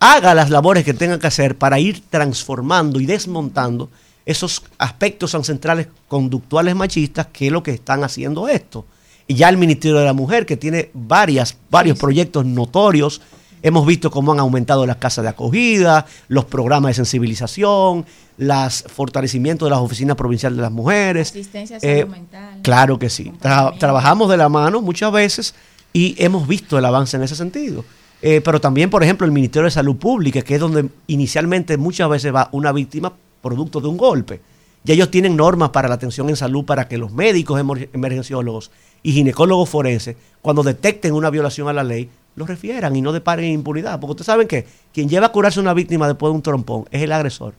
haga 0.00 0.34
las 0.34 0.50
labores 0.50 0.84
que 0.84 0.94
tenga 0.94 1.18
que 1.18 1.26
hacer 1.26 1.56
para 1.56 1.78
ir 1.78 2.02
transformando 2.10 3.00
y 3.00 3.06
desmontando 3.06 3.88
esos 4.24 4.62
aspectos 4.78 5.34
ancestrales 5.34 5.88
conductuales 6.08 6.74
machistas 6.74 7.28
que 7.32 7.46
es 7.46 7.52
lo 7.52 7.62
que 7.62 7.70
están 7.72 8.02
haciendo 8.04 8.48
esto. 8.48 8.84
Y 9.28 9.34
ya 9.34 9.48
el 9.48 9.56
Ministerio 9.56 9.98
de 9.98 10.04
la 10.04 10.12
Mujer, 10.12 10.46
que 10.46 10.56
tiene 10.56 10.90
varias, 10.94 11.56
varios 11.70 11.98
proyectos 11.98 12.44
notorios, 12.44 13.20
hemos 13.62 13.86
visto 13.86 14.10
cómo 14.10 14.32
han 14.32 14.38
aumentado 14.40 14.86
las 14.86 14.96
casas 14.96 15.22
de 15.24 15.30
acogida, 15.30 16.06
los 16.28 16.44
programas 16.44 16.90
de 16.90 16.94
sensibilización, 16.94 18.04
los 18.38 18.84
fortalecimientos 18.88 19.66
de 19.66 19.70
las 19.70 19.80
oficinas 19.80 20.16
provinciales 20.16 20.56
de 20.56 20.62
las 20.62 20.72
mujeres. 20.72 21.30
Asistencia 21.30 21.78
Eh, 21.82 22.04
mental. 22.04 22.58
Claro 22.62 22.98
que 22.98 23.08
sí. 23.10 23.32
Tra- 23.40 23.76
trabajamos 23.78 24.28
de 24.28 24.36
la 24.36 24.48
mano 24.48 24.80
muchas 24.82 25.10
veces 25.10 25.54
y 25.92 26.14
hemos 26.18 26.46
visto 26.46 26.78
el 26.78 26.84
avance 26.84 27.16
en 27.16 27.22
ese 27.22 27.34
sentido. 27.34 27.84
Eh, 28.22 28.40
pero 28.44 28.60
también, 28.60 28.90
por 28.90 29.02
ejemplo, 29.02 29.24
el 29.26 29.32
Ministerio 29.32 29.64
de 29.66 29.70
Salud 29.70 29.96
Pública, 29.96 30.42
que 30.42 30.54
es 30.54 30.60
donde 30.60 30.88
inicialmente 31.06 31.76
muchas 31.76 32.08
veces 32.08 32.34
va 32.34 32.48
una 32.52 32.72
víctima 32.72 33.12
producto 33.42 33.80
de 33.80 33.88
un 33.88 33.96
golpe. 33.96 34.40
Y 34.84 34.92
ellos 34.92 35.10
tienen 35.10 35.36
normas 35.36 35.70
para 35.70 35.88
la 35.88 35.94
atención 35.96 36.28
en 36.28 36.36
salud 36.36 36.64
para 36.64 36.88
que 36.88 36.96
los 36.96 37.12
médicos 37.12 37.60
emer- 37.60 37.88
emergenciólogos 37.92 38.70
y 39.02 39.12
ginecólogos 39.12 39.68
forenses, 39.68 40.16
cuando 40.40 40.62
detecten 40.62 41.12
una 41.12 41.28
violación 41.30 41.68
a 41.68 41.72
la 41.72 41.84
ley, 41.84 42.08
lo 42.36 42.46
refieran 42.46 42.94
y 42.94 43.00
no 43.02 43.12
deparen 43.12 43.46
impunidad. 43.50 43.98
Porque 44.00 44.12
ustedes 44.12 44.26
saben 44.26 44.46
que 44.48 44.66
quien 44.92 45.08
lleva 45.08 45.26
a 45.26 45.32
curarse 45.32 45.58
una 45.60 45.74
víctima 45.74 46.06
después 46.06 46.30
de 46.30 46.36
un 46.36 46.42
trompón 46.42 46.84
es 46.90 47.02
el 47.02 47.12
agresor. 47.12 47.54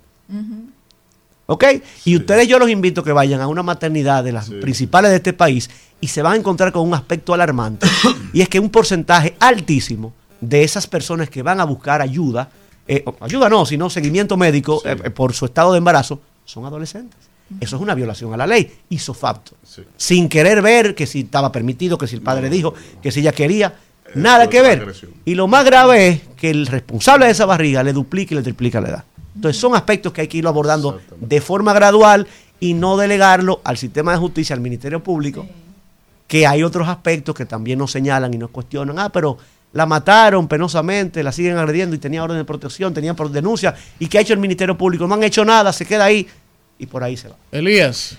¿Ok? 1.47 1.63
Y 2.05 2.15
ustedes 2.17 2.47
yo 2.47 2.59
los 2.59 2.69
invito 2.69 3.01
a 3.01 3.03
que 3.03 3.11
vayan 3.13 3.39
a 3.41 3.47
una 3.47 3.63
maternidad 3.63 4.23
de 4.23 4.33
las 4.33 4.49
principales 4.49 5.11
de 5.11 5.17
este 5.17 5.33
país 5.33 5.69
y 6.01 6.07
se 6.07 6.21
van 6.21 6.33
a 6.33 6.35
encontrar 6.35 6.71
con 6.73 6.85
un 6.87 6.93
aspecto 6.93 7.33
alarmante. 7.33 7.87
y 8.33 8.41
es 8.41 8.49
que 8.49 8.59
un 8.59 8.69
porcentaje 8.69 9.35
altísimo 9.39 10.13
de 10.41 10.63
esas 10.63 10.87
personas 10.87 11.29
que 11.29 11.41
van 11.41 11.59
a 11.59 11.65
buscar 11.65 12.01
ayuda, 12.01 12.49
eh, 12.87 13.03
ayuda 13.19 13.49
no, 13.49 13.65
sino 13.65 13.89
seguimiento 13.89 14.37
médico 14.37 14.81
eh, 14.85 14.95
por 15.09 15.33
su 15.33 15.45
estado 15.45 15.71
de 15.71 15.79
embarazo, 15.79 16.21
son 16.45 16.65
adolescentes. 16.65 17.19
Eso 17.61 17.77
es 17.77 17.81
una 17.81 17.95
violación 17.95 18.33
a 18.33 18.37
la 18.37 18.45
ley, 18.45 18.71
hizo 18.89 19.13
facto. 19.13 19.53
Sin 19.95 20.27
querer 20.27 20.61
ver 20.61 20.95
que 20.95 21.05
si 21.05 21.21
estaba 21.21 21.51
permitido, 21.51 21.97
que 21.97 22.07
si 22.07 22.15
el 22.15 22.21
padre 22.21 22.49
dijo, 22.49 22.73
que 23.01 23.11
si 23.11 23.21
ella 23.21 23.31
quería, 23.31 23.75
nada 24.15 24.49
que 24.49 24.61
ver. 24.61 24.93
Y 25.23 25.35
lo 25.35 25.47
más 25.47 25.63
grave 25.63 26.07
es 26.07 26.21
que 26.35 26.49
el 26.49 26.67
responsable 26.67 27.25
de 27.25 27.31
esa 27.31 27.45
barriga 27.45 27.83
le 27.83 27.93
duplica 27.93 28.33
y 28.33 28.37
le 28.37 28.43
triplica 28.43 28.81
la 28.81 28.89
edad. 28.89 29.03
Entonces 29.35 29.61
son 29.61 29.75
aspectos 29.75 30.11
que 30.11 30.21
hay 30.21 30.27
que 30.27 30.39
irlo 30.39 30.49
abordando 30.49 30.99
de 31.21 31.39
forma 31.41 31.71
gradual 31.71 32.27
y 32.59 32.73
no 32.73 32.97
delegarlo 32.97 33.61
al 33.63 33.77
sistema 33.77 34.11
de 34.11 34.17
justicia, 34.17 34.53
al 34.55 34.61
Ministerio 34.61 35.01
Público, 35.01 35.45
que 36.27 36.47
hay 36.47 36.63
otros 36.63 36.87
aspectos 36.87 37.35
que 37.35 37.45
también 37.45 37.79
nos 37.79 37.91
señalan 37.91 38.33
y 38.33 38.37
nos 38.37 38.49
cuestionan. 38.49 38.99
Ah, 38.99 39.09
pero 39.09 39.37
la 39.73 39.85
mataron 39.85 40.47
penosamente, 40.47 41.21
la 41.23 41.31
siguen 41.31 41.57
agrediendo 41.57 41.95
y 41.95 41.99
tenía 41.99 42.23
orden 42.23 42.37
de 42.37 42.45
protección, 42.45 42.93
tenían 42.93 43.15
por 43.15 43.29
denuncia. 43.31 43.75
¿Y 43.99 44.07
qué 44.07 44.17
ha 44.17 44.21
hecho 44.21 44.33
el 44.33 44.39
Ministerio 44.39 44.77
Público? 44.77 45.07
No 45.07 45.13
han 45.15 45.23
hecho 45.23 45.43
nada, 45.45 45.71
se 45.73 45.85
queda 45.85 46.05
ahí 46.05 46.27
y 46.79 46.85
por 46.85 47.03
ahí 47.03 47.15
se 47.17 47.27
va. 47.29 47.35
Elías. 47.51 48.17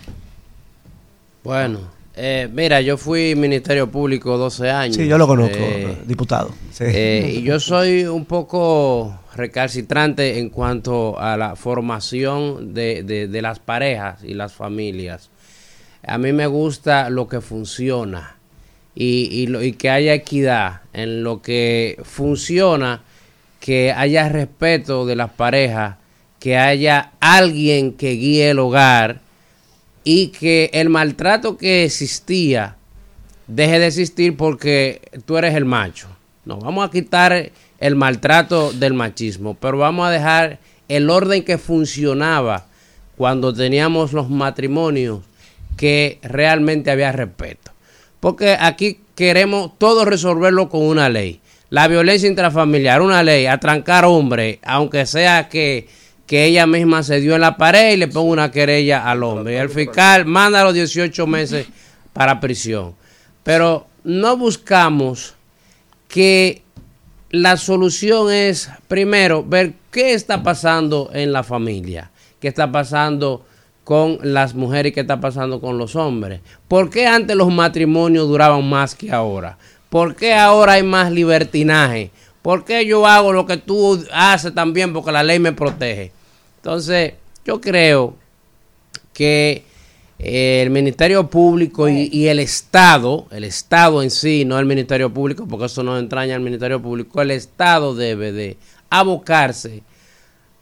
Bueno, 1.43 1.81
eh, 2.15 2.49
mira, 2.53 2.81
yo 2.81 2.97
fui 2.97 3.35
Ministerio 3.35 3.91
Público 3.91 4.37
12 4.37 4.70
años. 4.70 4.97
Sí, 4.97 5.07
yo 5.07 5.16
lo 5.19 5.27
conozco, 5.27 5.57
Eh, 5.59 5.99
diputado. 6.05 6.51
Sí. 6.73 6.85
eh, 6.87 7.35
y 7.39 7.43
yo 7.43 7.59
soy 7.61 8.05
un 8.05 8.25
poco 8.25 9.19
recalcitrante 9.35 10.39
en 10.39 10.51
cuanto 10.51 11.19
a 11.19 11.37
la 11.37 11.57
formación 11.57 12.75
de, 12.75 13.03
de- 13.05 13.29
de 13.29 13.43
las 13.43 13.59
parejas 13.61 14.23
y 14.25 14.35
las 14.35 14.53
familias. 14.53 15.31
A 16.07 16.19
mí 16.19 16.33
me 16.33 16.47
gusta 16.47 17.09
lo 17.11 17.29
que 17.29 17.41
funciona 17.41 18.37
y, 19.01 19.29
y 19.31 19.47
lo- 19.47 19.62
y 19.62 19.73
que 19.75 19.91
haya 19.91 20.12
equidad 20.12 20.81
en 20.93 21.23
lo 21.23 21.41
que 21.41 21.97
funciona, 22.03 23.03
que 23.61 23.93
haya 23.93 24.29
respeto 24.29 25.07
de 25.07 25.15
las 25.15 25.31
parejas, 25.31 25.97
que 26.41 26.57
haya 26.59 27.12
alguien 27.20 27.93
que 27.93 28.12
guíe 28.12 28.51
el 28.51 28.59
hogar 28.59 29.20
y 30.03 30.29
que 30.29 30.70
el 30.73 30.89
maltrato 30.89 31.57
que 31.57 31.85
existía 31.85 32.75
deje 33.47 33.79
de 33.79 33.87
existir 33.87 34.37
porque 34.37 35.01
tú 35.27 35.37
eres 35.37 35.55
el 35.55 35.65
macho. 35.65 36.09
No, 36.45 36.59
vamos 36.59 36.89
a 36.89 36.91
quitar 36.91 37.53
el 37.79 37.95
maltrato 37.95 38.73
del 38.73 38.95
machismo, 38.95 39.55
pero 39.55 39.79
vamos 39.79 40.09
a 40.09 40.11
dejar 40.11 40.59
el 40.89 41.09
orden 41.09 41.45
que 41.45 41.57
funcionaba 41.59 42.66
cuando 43.16 43.55
teníamos 43.55 44.12
los 44.12 44.29
matrimonios 44.29 45.20
que 45.77 46.19
realmente 46.23 46.91
había 46.91 47.12
respeto. 47.12 47.70
Porque 48.20 48.57
aquí 48.59 49.01
queremos 49.15 49.78
todo 49.78 50.05
resolverlo 50.05 50.69
con 50.69 50.82
una 50.82 51.09
ley. 51.09 51.40
La 51.70 51.86
violencia 51.89 52.28
intrafamiliar, 52.28 53.03
una 53.03 53.23
ley, 53.23 53.47
atrancar 53.47 54.05
hombre, 54.05 54.59
aunque 54.62 55.07
sea 55.07 55.49
que, 55.49 55.89
que 56.27 56.47
ella 56.47 56.66
misma 56.66 57.03
se 57.03 57.20
dio 57.20 57.35
en 57.35 57.43
la 57.43 57.57
pared 57.57 57.93
y 57.93 57.97
le 57.97 58.09
ponga 58.09 58.31
una 58.31 58.51
querella 58.51 59.09
al 59.09 59.23
hombre. 59.23 59.55
Y 59.55 59.57
el 59.57 59.69
fiscal 59.69 60.24
manda 60.24 60.65
los 60.65 60.74
18 60.74 61.27
meses 61.27 61.66
para 62.12 62.40
prisión. 62.40 62.95
Pero 63.43 63.86
no 64.05 64.36
buscamos 64.36 65.35
que 66.09 66.62
la 67.31 67.57
solución 67.59 68.32
es, 68.32 68.70
primero, 68.89 69.45
ver 69.45 69.74
qué 69.90 70.15
está 70.15 70.43
pasando 70.43 71.11
en 71.12 71.32
la 71.32 71.43
familia, 71.43 72.11
qué 72.40 72.49
está 72.49 72.73
pasando 72.73 73.45
con 73.89 74.19
las 74.20 74.55
mujeres 74.55 74.90
y 74.90 74.93
qué 74.93 75.01
está 75.01 75.19
pasando 75.19 75.62
con 75.62 75.78
los 75.78 75.97
hombres. 75.97 76.43
¿Por 76.69 76.90
qué 76.90 77.06
antes 77.06 77.35
los 77.35 77.51
matrimonios 77.51 78.28
duraban 78.28 78.69
más 78.69 78.94
que 78.94 79.10
ahora? 79.10 79.56
¿Por 79.89 80.15
qué 80.15 80.35
ahora 80.35 80.74
hay 80.74 80.82
más 80.82 81.10
libertinaje? 81.10 82.10
¿Por 82.43 82.66
qué 82.66 82.85
yo 82.85 83.06
hago 83.06 83.32
lo 83.32 83.47
que 83.47 83.56
tú 83.56 84.05
haces 84.12 84.55
también 84.55 84.93
porque 84.93 85.10
la 85.10 85.23
ley 85.23 85.39
me 85.39 85.52
protege? 85.52 86.12
Entonces, 86.56 87.15
yo 87.47 87.62
creo 87.62 88.15
que 89.15 89.62
eh, 90.19 90.60
el 90.62 90.69
Ministerio 90.69 91.31
Público 91.31 91.89
y, 91.89 92.10
y 92.12 92.27
el 92.27 92.40
Estado, 92.40 93.27
el 93.31 93.44
Estado 93.44 94.02
en 94.02 94.10
sí, 94.10 94.44
no 94.44 94.59
el 94.59 94.66
Ministerio 94.66 95.15
Público, 95.15 95.47
porque 95.48 95.65
eso 95.65 95.82
no 95.82 95.98
entraña 95.98 96.35
al 96.35 96.43
Ministerio 96.43 96.82
Público, 96.82 97.23
el 97.23 97.31
Estado 97.31 97.94
debe 97.94 98.32
de 98.32 98.59
abocarse 98.90 99.82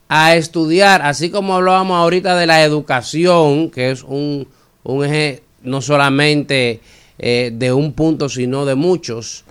a 0.09 0.37
estudiar, 0.37 1.03
así 1.03 1.31
como 1.31 1.57
hablábamos 1.57 1.97
ahorita 1.97 2.37
de 2.37 2.47
la 2.47 2.63
educación, 2.63 3.71
que 3.71 3.91
es 3.91 4.03
un, 4.03 4.47
un 4.85 5.05
eje 5.05 5.43
no 5.63 5.83
solamente 5.83 6.81
eh, 7.19 7.51
de 7.53 7.73
un 7.73 7.93
punto, 7.93 8.29
sino 8.29 8.65
de 8.65 8.75
muchos, 8.75 9.45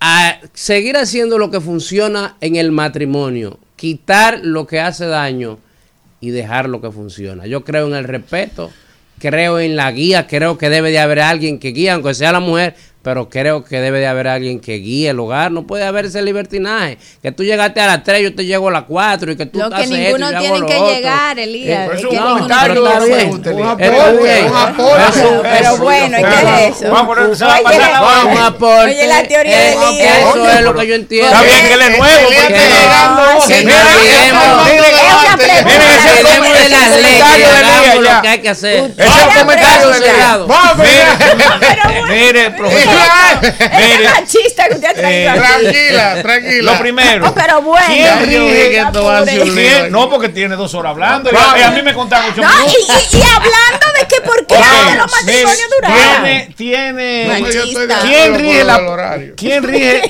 a 0.00 0.38
seguir 0.52 0.96
haciendo 0.96 1.38
lo 1.38 1.50
que 1.50 1.60
funciona 1.60 2.36
en 2.40 2.56
el 2.56 2.70
matrimonio, 2.70 3.58
quitar 3.76 4.40
lo 4.42 4.66
que 4.66 4.80
hace 4.80 5.06
daño 5.06 5.58
y 6.20 6.30
dejar 6.30 6.68
lo 6.68 6.82
que 6.82 6.90
funciona. 6.90 7.46
Yo 7.46 7.64
creo 7.64 7.86
en 7.86 7.94
el 7.94 8.04
respeto, 8.04 8.70
creo 9.18 9.58
en 9.58 9.76
la 9.76 9.90
guía, 9.92 10.26
creo 10.26 10.58
que 10.58 10.68
debe 10.68 10.90
de 10.90 10.98
haber 10.98 11.20
alguien 11.20 11.58
que 11.58 11.68
guíe, 11.68 11.90
aunque 11.90 12.12
sea 12.12 12.32
la 12.32 12.40
mujer, 12.40 12.74
pero 13.04 13.28
creo 13.28 13.62
que 13.62 13.80
debe 13.80 14.00
de 14.00 14.06
haber 14.06 14.26
alguien 14.28 14.58
que 14.60 14.78
guíe 14.78 15.10
el 15.10 15.20
hogar. 15.20 15.52
No 15.52 15.66
puede 15.66 15.84
haber 15.84 16.06
ese 16.06 16.22
libertinaje. 16.22 16.96
Que 17.22 17.30
tú 17.32 17.44
llegaste 17.44 17.80
a 17.82 17.86
las 17.86 18.02
3, 18.02 18.22
yo 18.22 18.34
te 18.34 18.46
llego 18.46 18.68
a 18.68 18.72
las 18.72 18.84
4 18.84 19.32
y 19.32 19.36
que 19.36 19.44
tú 19.46 19.58
Lo 19.58 19.68
que 19.70 19.82
esto 19.82 19.94
ninguno 19.94 20.26
hago 20.26 20.38
tiene 20.40 20.66
que 20.66 20.74
otro. 20.76 20.88
llegar, 20.94 21.38
Elías. 21.38 21.90
Eh, 21.90 21.92
Es 21.92 21.98
eso 22.00 22.08
que 22.08 22.16
es 22.16 22.22
un 22.22 22.28
comentario, 22.28 22.86
está 22.86 23.00
llegar. 23.04 23.18
bien. 23.18 23.28
Un 23.28 23.66
aporte, 23.66 24.42
un 24.48 24.56
aporte. 24.56 25.20
Pero 25.42 25.76
bueno, 25.76 26.18
¿y 26.18 26.22
qué 26.22 26.28
es 26.66 26.76
eso? 26.82 26.90
Vamos 26.90 27.42
a 27.42 27.60
pasar 27.62 28.26
un 28.26 28.38
aporte. 28.38 28.90
Oye, 28.90 29.06
la 29.06 29.22
teoría 29.28 29.58
de 29.58 29.68
Eh, 29.68 29.76
Elías. 29.90 30.18
Eso 30.20 30.48
es 30.50 30.60
lo 30.62 30.74
que 30.74 30.86
yo 30.86 30.94
entiendo. 30.94 31.28
Está 31.30 31.42
bien 31.42 31.60
que 31.66 31.72
él 31.74 31.80
es 31.82 31.98
nuevo. 31.98 32.30
No, 32.30 33.46
Que 33.46 33.64
no 33.64 33.74
de 36.54 36.68
las 36.68 36.90
leyes, 36.96 38.00
lo 38.00 38.22
que 38.22 38.28
hay 38.28 38.38
que 38.40 38.48
hacer. 38.48 38.92
Ese 38.96 39.04
es 39.06 39.22
el 39.22 39.38
comentario 39.40 39.88
de 39.90 39.96
Elías. 39.98 40.38
Mire, 42.08 42.50
profesor. 42.52 42.93
Es 43.42 43.70
Mire, 43.98 44.00
una 44.08 44.26
chista 44.26 44.68
que 44.68 44.74
usted 44.74 44.88
ha 44.88 44.94
traído 44.94 45.32
Eh. 45.32 45.38
Tranquila, 45.38 46.22
tranquila. 46.22 46.72
lo 46.72 46.78
primero. 46.78 47.28
Oh, 47.28 47.34
pero 47.34 47.62
bueno. 47.62 47.86
¿Quién 47.86 48.28
lío 48.30 49.44
¿Quién? 49.44 49.92
No, 49.92 50.08
porque 50.10 50.28
tiene 50.28 50.56
dos 50.56 50.74
horas 50.74 50.90
hablando. 50.90 51.30
Y 51.32 51.36
a, 51.36 51.58
y 51.58 51.62
a 51.62 51.70
mí 51.70 51.82
me 51.82 51.94
contaron 51.94 52.30
ocho 52.32 52.42
No, 52.42 52.48
minutos. 52.48 52.74
y, 53.12 53.16
y, 53.16 53.20
y 53.20 53.22
hablando 53.22 53.86
de 54.00 54.06
que 54.06 54.20
por 54.22 54.46
qué 54.46 54.54
Ok, 54.54 54.62
antes 54.62 54.96
los 54.96 55.12
matrimonios 55.12 55.70
duraban. 55.76 56.22
Tiene, 56.24 56.54
tiene, 56.56 57.44
¿Quién 58.02 58.34
rige 58.38 58.64
la. 58.64 59.20
¿quién 59.36 59.62
rige 59.62 60.02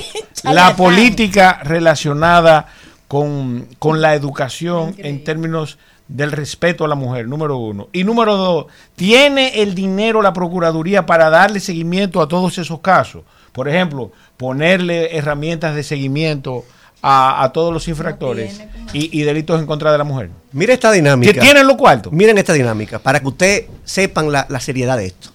la 0.43 0.75
política 0.75 1.59
relacionada 1.63 2.67
con, 3.07 3.67
con 3.79 4.01
la 4.01 4.13
educación 4.15 4.95
en 4.97 5.23
términos 5.23 5.77
del 6.07 6.31
respeto 6.31 6.85
a 6.85 6.87
la 6.87 6.95
mujer? 6.95 7.27
Número 7.27 7.57
uno. 7.57 7.87
Y 7.91 8.03
número 8.03 8.35
dos, 8.37 8.65
¿tiene 8.95 9.61
el 9.61 9.73
dinero 9.75 10.21
la 10.21 10.33
Procuraduría 10.33 11.05
para 11.05 11.29
darle 11.29 11.59
seguimiento 11.59 12.21
a 12.21 12.27
todos 12.27 12.57
esos 12.57 12.79
casos? 12.79 13.23
Por 13.51 13.69
ejemplo, 13.69 14.11
ponerle 14.37 15.15
herramientas 15.17 15.75
de 15.75 15.83
seguimiento 15.83 16.65
a, 17.01 17.43
a 17.43 17.51
todos 17.53 17.73
los 17.73 17.87
infractores 17.87 18.61
y, 18.93 19.17
y 19.19 19.23
delitos 19.23 19.59
en 19.59 19.65
contra 19.67 19.91
de 19.91 19.97
la 19.97 20.03
mujer. 20.03 20.29
Mire 20.51 20.73
esta 20.73 20.91
dinámica. 20.91 21.33
¿Que 21.33 21.39
tienen 21.39 21.65
los 21.67 21.75
cuartos? 21.77 22.11
Miren 22.11 22.37
esta 22.37 22.53
dinámica, 22.53 22.99
para 22.99 23.19
que 23.19 23.27
ustedes 23.27 23.65
sepan 23.83 24.31
la, 24.31 24.45
la 24.49 24.59
seriedad 24.59 24.97
de 24.97 25.07
esto. 25.07 25.29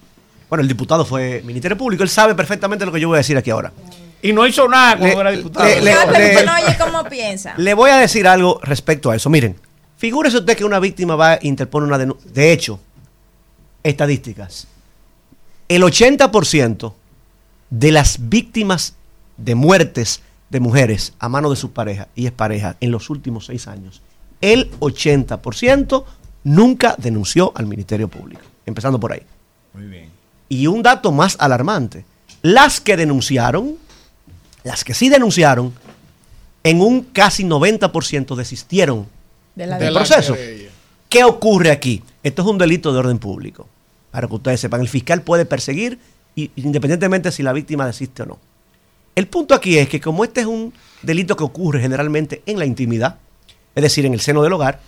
Bueno, 0.49 0.61
el 0.61 0.67
diputado 0.67 1.05
fue 1.05 1.41
Ministerio 1.45 1.77
Público, 1.77 2.03
él 2.03 2.09
sabe 2.09 2.35
perfectamente 2.35 2.85
lo 2.85 2.91
que 2.91 2.99
yo 2.99 3.07
voy 3.07 3.15
a 3.15 3.19
decir 3.19 3.37
aquí 3.37 3.49
ahora. 3.49 3.71
Y 4.21 4.33
no 4.33 4.45
hizo 4.45 4.67
nada 4.67 4.97
cuando 4.97 5.15
Le- 5.15 5.21
era 5.21 5.31
diputado. 5.31 5.65
le- 5.65 5.81
le- 5.81 5.91
No, 5.93 5.99
pero 6.07 6.17
le- 6.19 6.29
usted 6.29 6.45
no 6.45 6.53
oye 6.53 6.77
cómo 6.77 7.03
piensa. 7.05 7.53
Le 7.57 7.73
voy 7.73 7.89
a 7.89 7.97
decir 7.97 8.27
algo 8.27 8.59
respecto 8.61 9.09
a 9.09 9.15
eso. 9.15 9.29
Miren, 9.29 9.55
figúrese 10.01 10.39
usted 10.39 10.57
que 10.57 10.65
una 10.65 10.79
víctima 10.79 11.15
va 11.15 11.33
a 11.33 11.39
interponer 11.43 11.87
una 11.87 11.99
denuncia. 11.99 12.31
De 12.31 12.51
hecho, 12.51 12.79
estadísticas. 13.83 14.67
El 15.67 15.83
80% 15.83 16.93
de 17.69 17.91
las 17.91 18.27
víctimas 18.27 18.95
de 19.37 19.53
muertes 19.53 20.23
de 20.49 20.59
mujeres 20.59 21.13
a 21.19 21.29
mano 21.29 21.51
de 21.51 21.55
sus 21.55 21.69
parejas 21.69 22.07
y 22.15 22.25
exparejas 22.25 22.77
en 22.79 22.89
los 22.89 23.11
últimos 23.11 23.45
seis 23.45 23.67
años, 23.67 24.01
el 24.41 24.71
80% 24.79 26.03
nunca 26.45 26.95
denunció 26.97 27.51
al 27.53 27.67
Ministerio 27.67 28.07
Público. 28.07 28.41
Empezando 28.65 28.99
por 28.99 29.13
ahí. 29.13 29.21
Muy 29.75 29.85
bien. 29.85 30.09
Y 30.49 30.65
un 30.65 30.81
dato 30.81 31.11
más 31.11 31.35
alarmante, 31.39 32.05
las 32.41 32.81
que 32.81 32.97
denunciaron, 32.97 33.75
las 34.63 34.83
que 34.83 34.95
sí 34.95 35.09
denunciaron, 35.09 35.71
en 36.63 36.81
un 36.81 37.03
casi 37.03 37.43
90% 37.43 38.35
desistieron 38.35 39.20
De 39.55 39.65
la 39.67 39.77
De 39.77 39.85
del 39.85 39.93
proceso. 39.93 40.33
querella. 40.33 40.69
¿Qué 41.09 41.23
ocurre 41.23 41.71
aquí? 41.71 42.03
Esto 42.23 42.41
es 42.41 42.47
un 42.47 42.57
delito 42.57 42.93
de 42.93 42.99
orden 42.99 43.19
público. 43.19 43.67
Para 44.11 44.27
que 44.27 44.35
ustedes 44.35 44.59
sepan, 44.59 44.81
el 44.81 44.87
fiscal 44.89 45.21
puede 45.23 45.45
perseguir 45.45 45.99
y- 46.35 46.51
independientemente 46.55 47.31
si 47.31 47.43
la 47.43 47.53
víctima 47.53 47.85
desiste 47.85 48.23
o 48.23 48.25
no. 48.25 48.39
El 49.15 49.27
punto 49.27 49.53
aquí 49.53 49.77
es 49.77 49.89
que 49.89 49.99
como 49.99 50.23
este 50.23 50.41
es 50.41 50.45
un 50.47 50.73
delito 51.01 51.35
que 51.35 51.43
ocurre 51.43 51.81
generalmente 51.81 52.41
en 52.45 52.59
la 52.59 52.65
intimidad, 52.65 53.17
es 53.75 53.83
decir, 53.83 54.05
en 54.05 54.13
el 54.13 54.21
seno 54.21 54.41
del 54.41 54.53
hogar, 54.53 54.79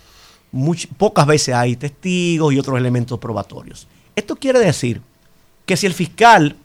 much- 0.52 0.88
pocas 0.96 1.26
veces 1.26 1.54
hay 1.54 1.76
testigos 1.76 2.52
y 2.54 2.58
otros 2.58 2.78
elementos 2.78 3.18
probatorios. 3.18 3.86
Esto 4.16 4.36
quiere 4.36 4.60
decir 4.60 5.02
que 5.66 5.76
si 5.76 5.86
el 5.86 5.92
fiscal, 5.94 6.56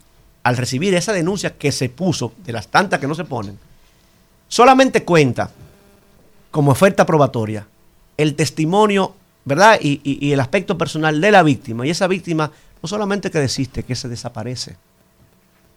al 0.43 0.55
recibir 0.57 0.93
esa 0.93 1.11
denuncia 1.11 1.57
que 1.57 1.71
se 1.73 1.89
puso, 1.89 2.33
de 2.45 2.53
las 2.53 2.67
tantas 2.69 2.99
que 2.99 3.07
no 3.07 3.15
se 3.15 3.25
ponen, 3.25 3.57
solamente 4.47 5.03
cuenta 5.03 5.51
como 6.51 6.71
oferta 6.71 7.05
probatoria 7.05 7.67
el 8.21 8.35
testimonio, 8.35 9.15
¿verdad? 9.45 9.79
Y, 9.81 10.01
y- 10.03 10.25
y 10.27 10.31
el 10.33 10.39
aspecto 10.39 10.77
personal 10.77 11.19
de 11.21 11.31
la 11.31 11.43
víctima. 11.43 11.85
Y 11.85 11.89
esa 11.89 12.07
víctima 12.07 12.51
no 12.81 12.87
solamente 12.87 13.31
que 13.31 13.39
desiste, 13.39 13.83
que 13.83 13.95
se 13.95 14.07
desaparece. 14.07 14.77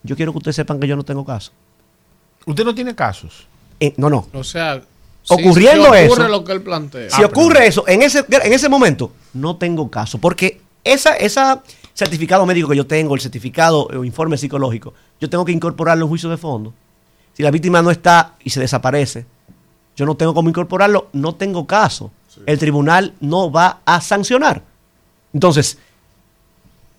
Yo 0.02 0.16
quiero 0.16 0.32
que 0.32 0.38
ustedes 0.38 0.56
sepan 0.56 0.80
que 0.80 0.86
yo 0.88 0.96
no 0.96 1.04
tengo 1.04 1.24
caso. 1.24 1.52
¿Usted 2.46 2.64
no 2.64 2.74
tiene 2.74 2.94
casos? 2.94 3.46
Eh, 3.80 3.94
no, 3.96 4.10
no. 4.10 4.26
O 4.32 4.44
sea, 4.44 4.82
Ocurriendo 5.28 5.84
si 5.94 6.04
ocurre 6.04 6.22
eso- 6.24 6.28
lo 6.28 6.44
que 6.44 6.52
él 6.52 6.62
plantea. 6.62 7.10
Si 7.10 7.22
ocurre 7.22 7.66
eso 7.66 7.86
en 7.86 8.02
ese, 8.02 8.24
en 8.28 8.52
ese 8.52 8.68
momento, 8.68 9.12
no 9.34 9.56
tengo 9.56 9.88
caso. 9.90 10.18
Porque 10.18 10.60
esa, 10.82 11.14
esa 11.16 11.62
certificado 11.94 12.44
médico 12.46 12.68
que 12.68 12.76
yo 12.76 12.86
tengo, 12.86 13.14
el 13.14 13.20
certificado 13.20 13.86
o 13.86 14.04
informe 14.04 14.36
psicológico, 14.36 14.94
yo 15.20 15.30
tengo 15.30 15.44
que 15.44 15.52
incorporarlo 15.52 16.04
en 16.04 16.08
juicio 16.08 16.28
de 16.28 16.36
fondo. 16.36 16.74
Si 17.34 17.42
la 17.44 17.52
víctima 17.52 17.80
no 17.82 17.90
está 17.92 18.34
y 18.42 18.50
se 18.50 18.58
desaparece, 18.60 19.24
yo 19.94 20.06
no 20.06 20.16
tengo 20.16 20.34
cómo 20.34 20.48
incorporarlo, 20.48 21.08
no 21.12 21.36
tengo 21.36 21.66
caso. 21.68 22.10
El 22.46 22.58
tribunal 22.58 23.14
no 23.20 23.50
va 23.50 23.80
a 23.84 24.00
sancionar. 24.00 24.62
Entonces, 25.32 25.78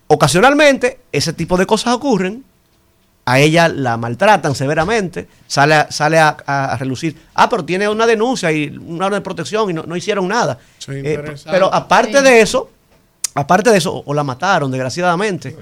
ocasionalmente 0.07 0.99
ese 1.11 1.33
tipo 1.33 1.57
de 1.57 1.65
cosas 1.65 1.93
ocurren, 1.93 2.43
a 3.25 3.39
ella 3.39 3.69
la 3.69 3.95
maltratan 3.95 4.53
severamente, 4.53 5.29
sale, 5.47 5.75
a, 5.75 5.91
sale 5.91 6.19
a, 6.19 6.75
relucir, 6.77 7.17
ah, 7.35 7.49
pero 7.49 7.63
tiene 7.63 7.87
una 7.87 8.05
denuncia 8.05 8.51
y 8.51 8.67
una 8.85 9.05
orden 9.05 9.19
de 9.19 9.23
protección 9.23 9.69
y 9.69 9.73
no, 9.73 9.83
no 9.83 9.95
hicieron 9.95 10.27
nada. 10.27 10.59
Eh, 10.89 11.35
pero 11.49 11.73
aparte 11.73 12.17
Sí. 12.17 12.23
de 12.23 12.41
eso, 12.41 12.69
aparte 13.33 13.69
de 13.71 13.77
eso, 13.77 13.93
o, 13.93 14.03
o 14.05 14.13
la 14.13 14.23
mataron, 14.25 14.69
desgraciadamente, 14.71 15.55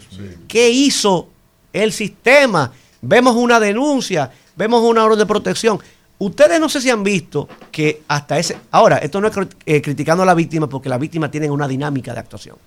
¿qué 0.48 0.72
hizo 0.72 1.30
el 1.72 1.94
sistema? 1.94 2.72
Vemos 3.00 3.36
una 3.36 3.60
denuncia, 3.60 4.32
vemos 4.56 4.82
una 4.82 5.06
orden 5.06 5.20
de 5.20 5.26
protección. 5.28 5.80
Ustedes 6.22 6.60
no 6.60 6.70
sé 6.70 6.80
si 6.82 6.90
han 6.92 7.04
visto 7.04 7.50
que 7.72 8.04
hasta 8.08 8.38
ese... 8.38 8.56
Ahora, 8.70 8.98
esto 9.00 9.20
no 9.20 9.28
es 9.28 9.34
eh, 9.66 9.82
criticando 9.82 10.22
a 10.22 10.26
la 10.28 10.36
víctima 10.36 10.70
porque 10.70 10.88
la 10.88 11.00
víctima 11.00 11.32
tiene 11.32 11.50
una 11.50 11.68
dinámica 11.68 12.14
de 12.14 12.20
actuación. 12.20 12.58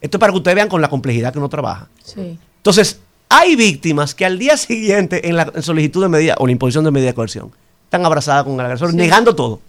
Esto 0.00 0.18
es 0.18 0.20
para 0.20 0.32
que 0.32 0.36
ustedes 0.36 0.54
vean 0.54 0.68
con 0.68 0.80
la 0.80 0.88
complejidad 0.88 1.32
que 1.32 1.40
uno 1.40 1.48
trabaja. 1.48 1.88
Sí. 2.04 2.38
Entonces, 2.58 3.00
hay 3.28 3.56
víctimas 3.56 4.14
que 4.14 4.24
al 4.24 4.38
día 4.38 4.56
siguiente 4.56 5.28
en 5.28 5.34
la 5.36 5.50
en 5.52 5.62
solicitud 5.64 6.00
de 6.00 6.08
medida 6.10 6.36
o 6.38 6.46
la 6.46 6.52
imposición 6.52 6.84
de 6.84 6.92
medida 6.92 7.08
de 7.08 7.14
coerción 7.14 7.50
están 7.86 8.06
abrazadas 8.06 8.44
con 8.44 8.54
el 8.54 8.60
agresor, 8.60 8.90
Sí. 8.90 8.96
negando 8.96 9.34
todo. 9.34 9.60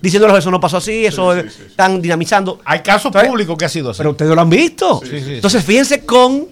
Diciéndoles 0.00 0.38
eso 0.38 0.52
no 0.52 0.60
pasó 0.60 0.76
así, 0.76 1.04
eso 1.04 1.34
están 1.34 2.00
dinamizando. 2.00 2.60
Hay 2.64 2.78
casos 2.82 3.06
Entonces, 3.06 3.28
públicos 3.28 3.58
que 3.58 3.64
ha 3.64 3.68
sido 3.68 3.90
así. 3.90 3.98
Pero 3.98 4.10
ustedes 4.10 4.32
lo 4.36 4.40
han 4.40 4.50
visto. 4.50 5.00
Sí, 5.02 5.10
sí, 5.18 5.24
sí. 5.24 5.34
Entonces, 5.34 5.64
fíjense 5.64 6.04
con 6.06 6.46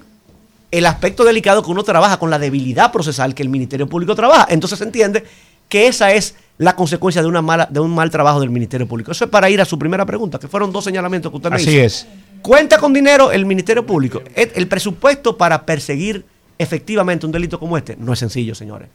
el 0.73 0.87
aspecto 0.87 1.23
delicado 1.25 1.63
que 1.63 1.71
uno 1.71 1.85
trabaja, 1.85 2.19
con 2.19 2.31
la 2.31 2.39
debilidad 2.41 2.91
procesal 2.91 3.33
que 3.33 3.45
el 3.45 3.49
Ministerio 3.49 3.89
Público 3.89 4.17
trabaja. 4.17 4.49
Entonces 4.51 4.79
se 4.79 4.85
entiende 4.85 5.25
que 5.69 5.87
esa 5.89 6.13
es 6.13 6.37
la 6.59 6.75
consecuencia 6.75 7.23
de, 7.23 7.29
una 7.29 7.43
mala, 7.43 7.69
de 7.71 7.81
un 7.81 7.95
mal 7.95 8.11
trabajo 8.11 8.41
del 8.41 8.51
Ministerio 8.51 8.87
Público. 8.87 9.13
Eso 9.13 9.25
es 9.25 9.31
para 9.31 9.51
ir 9.51 9.61
a 9.61 9.65
su 9.65 9.79
primera 9.79 10.07
pregunta, 10.07 10.39
que 10.39 10.49
fueron 10.49 10.73
dos 10.73 10.85
señalamientos 10.85 11.31
que 11.31 11.37
usted 11.37 11.51
me 11.51 11.57
Así 11.57 11.71
hizo. 11.71 11.81
es. 11.81 12.07
¿Cuenta 12.41 12.79
con 12.79 12.93
dinero 12.93 13.33
el 13.33 13.45
Ministerio 13.45 13.85
Público? 13.85 14.23
El 14.35 14.51
el 14.55 14.69
presupuesto 14.69 15.37
para 15.37 15.67
perseguir 15.67 16.25
efectivamente 16.59 17.27
un 17.27 17.33
delito 17.33 17.59
como 17.59 17.77
este 17.77 17.97
no 17.97 18.13
es 18.13 18.19
sencillo, 18.19 18.55
señores. 18.55 18.89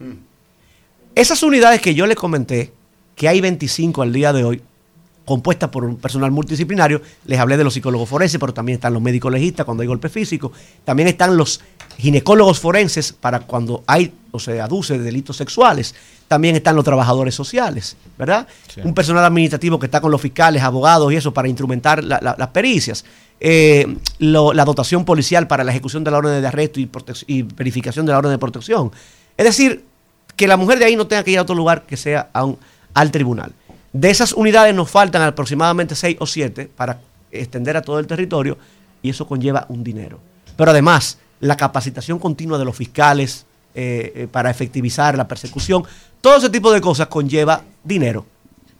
Esas 1.13 1.43
unidades 1.43 1.81
que 1.81 1.93
yo 1.93 2.07
les 2.07 2.15
comenté, 2.15 2.71
que 3.15 3.27
hay 3.27 3.41
25 3.41 4.01
al 4.01 4.13
día 4.13 4.33
de 4.33 4.43
hoy, 4.43 4.61
compuestas 5.25 5.69
por 5.69 5.85
un 5.85 5.97
personal 5.97 6.31
multidisciplinario, 6.31 7.01
les 7.25 7.39
hablé 7.39 7.55
de 7.57 7.63
los 7.63 7.73
psicólogos 7.73 8.09
forenses, 8.09 8.39
pero 8.39 8.53
también 8.53 8.75
están 8.75 8.93
los 8.93 9.01
médicos 9.01 9.31
legistas 9.31 9.65
cuando 9.65 9.81
hay 9.81 9.87
golpe 9.87 10.09
físico, 10.09 10.51
también 10.83 11.07
están 11.07 11.37
los 11.37 11.61
ginecólogos 11.97 12.59
forenses 12.59 13.13
para 13.13 13.39
cuando 13.41 13.83
hay 13.87 14.13
o 14.31 14.39
se 14.39 14.59
aduce 14.59 14.97
de 14.97 15.03
delitos 15.03 15.37
sexuales, 15.37 15.93
también 16.27 16.55
están 16.55 16.75
los 16.75 16.85
trabajadores 16.85 17.35
sociales, 17.35 17.97
¿verdad? 18.17 18.47
Un 18.83 18.93
personal 18.93 19.23
administrativo 19.25 19.77
que 19.79 19.85
está 19.87 19.99
con 20.01 20.11
los 20.11 20.21
fiscales, 20.21 20.63
abogados 20.63 21.11
y 21.11 21.17
eso 21.17 21.33
para 21.33 21.47
instrumentar 21.49 22.03
la- 22.03 22.19
la- 22.21 22.35
las 22.37 22.47
pericias. 22.49 23.03
Eh, 23.39 23.97
lo- 24.19 24.53
la 24.53 24.63
dotación 24.65 25.03
policial 25.03 25.47
para 25.47 25.63
la 25.63 25.71
ejecución 25.71 26.03
de 26.03 26.11
la 26.11 26.17
orden 26.19 26.41
de 26.41 26.47
arresto 26.47 26.79
y, 26.79 26.89
y 27.27 27.41
verificación 27.41 28.05
de 28.05 28.11
la 28.13 28.19
orden 28.19 28.31
de 28.31 28.37
protección. 28.37 28.91
Es 29.35 29.45
decir, 29.45 29.83
que 30.35 30.47
la 30.47 30.57
mujer 30.57 30.79
de 30.79 30.85
ahí 30.85 30.95
no 30.95 31.07
tenga 31.07 31.23
que 31.23 31.31
ir 31.31 31.39
a 31.39 31.41
otro 31.41 31.55
lugar 31.55 31.85
que 31.85 31.97
sea 31.97 32.29
a 32.33 32.45
un- 32.45 32.57
al 32.93 33.11
tribunal. 33.11 33.51
De 33.93 34.09
esas 34.09 34.33
unidades 34.33 34.73
nos 34.73 34.89
faltan 34.89 35.21
aproximadamente 35.21 35.95
seis 35.95 36.17
o 36.19 36.25
siete 36.25 36.69
para 36.75 36.99
extender 37.31 37.75
a 37.77 37.81
todo 37.81 37.99
el 37.99 38.07
territorio 38.07 38.57
y 39.01 39.09
eso 39.09 39.27
conlleva 39.27 39.65
un 39.69 39.83
dinero. 39.83 40.19
Pero 40.55 40.71
además, 40.71 41.17
la 41.39 41.57
capacitación 41.57 42.19
continua 42.19 42.57
de 42.57 42.65
los 42.65 42.75
fiscales 42.75 43.45
eh, 43.73 44.11
eh, 44.15 44.27
para 44.31 44.49
efectivizar 44.49 45.17
la 45.17 45.27
persecución, 45.27 45.83
todo 46.21 46.37
ese 46.37 46.49
tipo 46.49 46.71
de 46.71 46.81
cosas 46.81 47.07
conlleva 47.07 47.63
dinero. 47.83 48.25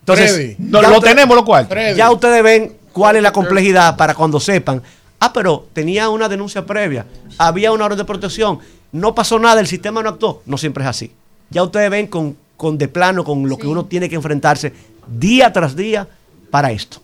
Entonces, 0.02 0.56
No, 0.60 0.82
lo 0.82 0.98
usted- 0.98 1.10
tenemos, 1.10 1.36
lo 1.36 1.46
cual. 1.46 1.68
Ya 1.96 2.12
ustedes 2.12 2.44
ven 2.44 2.74
cuál 2.92 3.16
es 3.18 3.24
la 3.24 3.32
complejidad 3.32 3.96
para 3.98 4.14
cuando 4.14 4.40
sepan, 4.40 4.82
ah, 5.20 5.32
pero 5.34 5.68
tenía 5.74 6.10
una 6.10 6.28
denuncia 6.28 6.66
previa, 6.66 7.06
había 7.38 7.72
una 7.72 7.86
orden 7.86 7.98
de 8.00 8.06
protección, 8.06 8.60
no 8.92 9.16
pasó 9.16 9.40
nada, 9.40 9.62
el 9.62 9.68
sistema 9.68 10.02
no 10.04 10.10
actuó. 10.10 10.42
No 10.46 10.58
siempre 10.58 10.84
es 10.84 10.90
así. 10.90 11.12
Ya 11.50 11.64
ustedes 11.64 11.90
ven 11.90 12.08
con, 12.08 12.36
con 12.58 12.78
de 12.78 12.88
plano, 12.88 13.24
con 13.24 13.48
lo 13.48 13.58
que 13.58 13.68
uno 13.68 13.86
tiene 13.86 14.10
que 14.10 14.16
enfrentarse 14.16 14.74
día 15.20 15.52
tras 15.52 15.76
día 15.76 16.08
para 16.50 16.72
esto. 16.72 17.02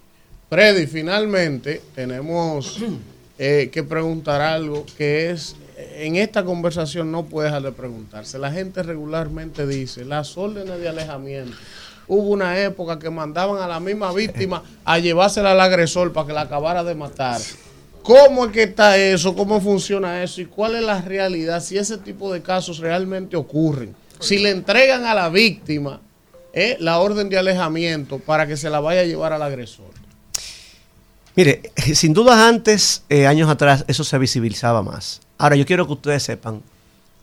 Freddy, 0.50 0.88
finalmente 0.88 1.82
tenemos 1.94 2.80
eh, 3.38 3.70
que 3.72 3.84
preguntar 3.84 4.42
algo 4.42 4.86
que 4.98 5.32
es, 5.32 5.56
en 5.78 6.16
esta 6.16 6.44
conversación 6.44 7.12
no 7.12 7.26
puede 7.26 7.48
dejar 7.48 7.64
de 7.64 7.72
preguntarse. 7.72 8.40
La 8.40 8.52
gente 8.52 8.82
regularmente 8.84 9.68
dice, 9.68 10.06
las 10.06 10.38
órdenes 10.38 10.80
de 10.80 10.90
alejamiento. 10.90 11.56
Hubo 12.10 12.30
una 12.30 12.58
época 12.58 13.00
que 13.00 13.10
mandaban 13.10 13.62
a 13.62 13.68
la 13.68 13.82
misma 13.82 14.14
víctima 14.14 14.64
a 14.86 14.98
llevársela 14.98 15.52
al 15.52 15.60
agresor 15.60 16.14
para 16.14 16.28
que 16.28 16.34
la 16.34 16.42
acabara 16.42 16.84
de 16.86 16.96
matar. 16.96 17.42
¿Cómo 18.02 18.46
es 18.46 18.54
que 18.54 18.64
está 18.64 18.98
eso? 18.98 19.36
¿Cómo 19.36 19.60
funciona 19.60 20.24
eso? 20.24 20.40
¿Y 20.40 20.46
cuál 20.46 20.76
es 20.76 20.84
la 20.84 21.02
realidad? 21.02 21.62
Si 21.62 21.78
ese 21.78 21.98
tipo 21.98 22.32
de 22.32 22.42
casos 22.42 22.78
realmente 22.78 23.36
ocurren. 23.36 23.94
Si 24.22 24.38
le 24.38 24.52
entregan 24.52 25.04
a 25.04 25.14
la 25.14 25.28
víctima 25.28 26.00
eh, 26.60 26.76
la 26.80 26.98
orden 26.98 27.30
de 27.30 27.38
alejamiento 27.38 28.18
para 28.18 28.48
que 28.48 28.58
se 28.58 28.72
la 28.72 28.80
vaya 28.80 29.02
a 29.02 29.04
llevar 29.04 29.32
al 29.32 29.44
agresor. 29.44 29.92
Mire, 31.36 31.62
sin 31.94 32.14
duda 32.14 32.48
antes, 32.48 33.04
eh, 33.10 33.28
años 33.28 33.48
atrás, 33.48 33.86
eso 33.88 34.04
se 34.04 34.18
visibilizaba 34.18 34.82
más. 34.82 35.22
Ahora, 35.38 35.56
yo 35.56 35.68
quiero 35.68 35.86
que 35.86 35.94
ustedes 35.94 36.24
sepan 36.24 36.64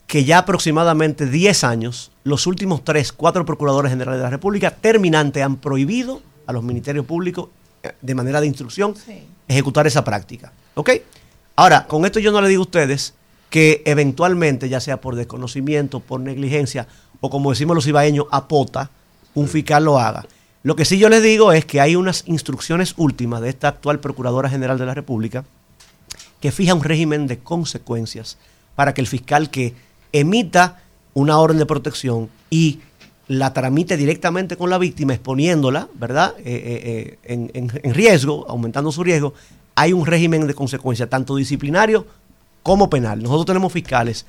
que 0.06 0.24
ya 0.24 0.38
aproximadamente 0.38 1.26
10 1.26 1.64
años, 1.64 2.12
los 2.22 2.46
últimos 2.46 2.84
3, 2.84 3.12
4 3.12 3.44
procuradores 3.44 3.90
generales 3.90 4.20
de 4.20 4.22
la 4.22 4.30
República 4.30 4.70
terminante 4.70 5.42
han 5.42 5.56
prohibido 5.56 6.22
a 6.46 6.52
los 6.52 6.62
ministerios 6.62 7.04
públicos, 7.04 7.48
eh, 7.82 7.90
de 8.00 8.14
manera 8.14 8.40
de 8.40 8.46
instrucción, 8.46 8.94
ejecutar 9.48 9.84
esa 9.88 10.04
práctica. 10.04 10.52
¿Ok? 10.74 10.90
Ahora, 11.56 11.88
con 11.88 12.04
esto 12.04 12.20
yo 12.20 12.30
no 12.30 12.40
le 12.40 12.46
digo 12.46 12.62
a 12.62 12.66
ustedes 12.66 13.14
que 13.50 13.82
eventualmente, 13.84 14.68
ya 14.68 14.78
sea 14.78 15.00
por 15.00 15.16
desconocimiento, 15.16 15.98
por 15.98 16.20
negligencia, 16.20 16.86
o 17.20 17.30
como 17.30 17.50
decimos 17.50 17.74
los 17.74 17.88
ibaeños, 17.88 18.26
apota, 18.30 18.92
un 19.34 19.48
fiscal 19.48 19.84
lo 19.84 19.98
haga. 19.98 20.26
Lo 20.62 20.76
que 20.76 20.84
sí 20.84 20.98
yo 20.98 21.08
les 21.08 21.22
digo 21.22 21.52
es 21.52 21.64
que 21.66 21.80
hay 21.80 21.94
unas 21.94 22.24
instrucciones 22.26 22.94
últimas 22.96 23.42
de 23.42 23.50
esta 23.50 23.68
actual 23.68 24.00
Procuradora 24.00 24.48
General 24.48 24.78
de 24.78 24.86
la 24.86 24.94
República 24.94 25.44
que 26.40 26.52
fija 26.52 26.74
un 26.74 26.82
régimen 26.82 27.26
de 27.26 27.38
consecuencias 27.38 28.38
para 28.74 28.94
que 28.94 29.00
el 29.00 29.06
fiscal 29.06 29.50
que 29.50 29.74
emita 30.12 30.82
una 31.12 31.38
orden 31.38 31.58
de 31.58 31.66
protección 31.66 32.28
y 32.50 32.80
la 33.28 33.52
tramite 33.52 33.96
directamente 33.96 34.56
con 34.56 34.68
la 34.70 34.78
víctima, 34.78 35.14
exponiéndola, 35.14 35.88
¿verdad?, 35.94 36.34
Eh, 36.38 36.44
eh, 36.44 37.18
eh, 37.24 37.80
en, 37.82 37.94
riesgo, 37.94 38.44
aumentando 38.48 38.92
su 38.92 39.02
riesgo, 39.02 39.32
hay 39.74 39.92
un 39.92 40.04
régimen 40.04 40.46
de 40.46 40.54
consecuencias, 40.54 41.08
tanto 41.08 41.36
disciplinario 41.36 42.06
como 42.62 42.90
penal. 42.90 43.22
Nosotros 43.22 43.46
tenemos 43.46 43.72
fiscales 43.72 44.26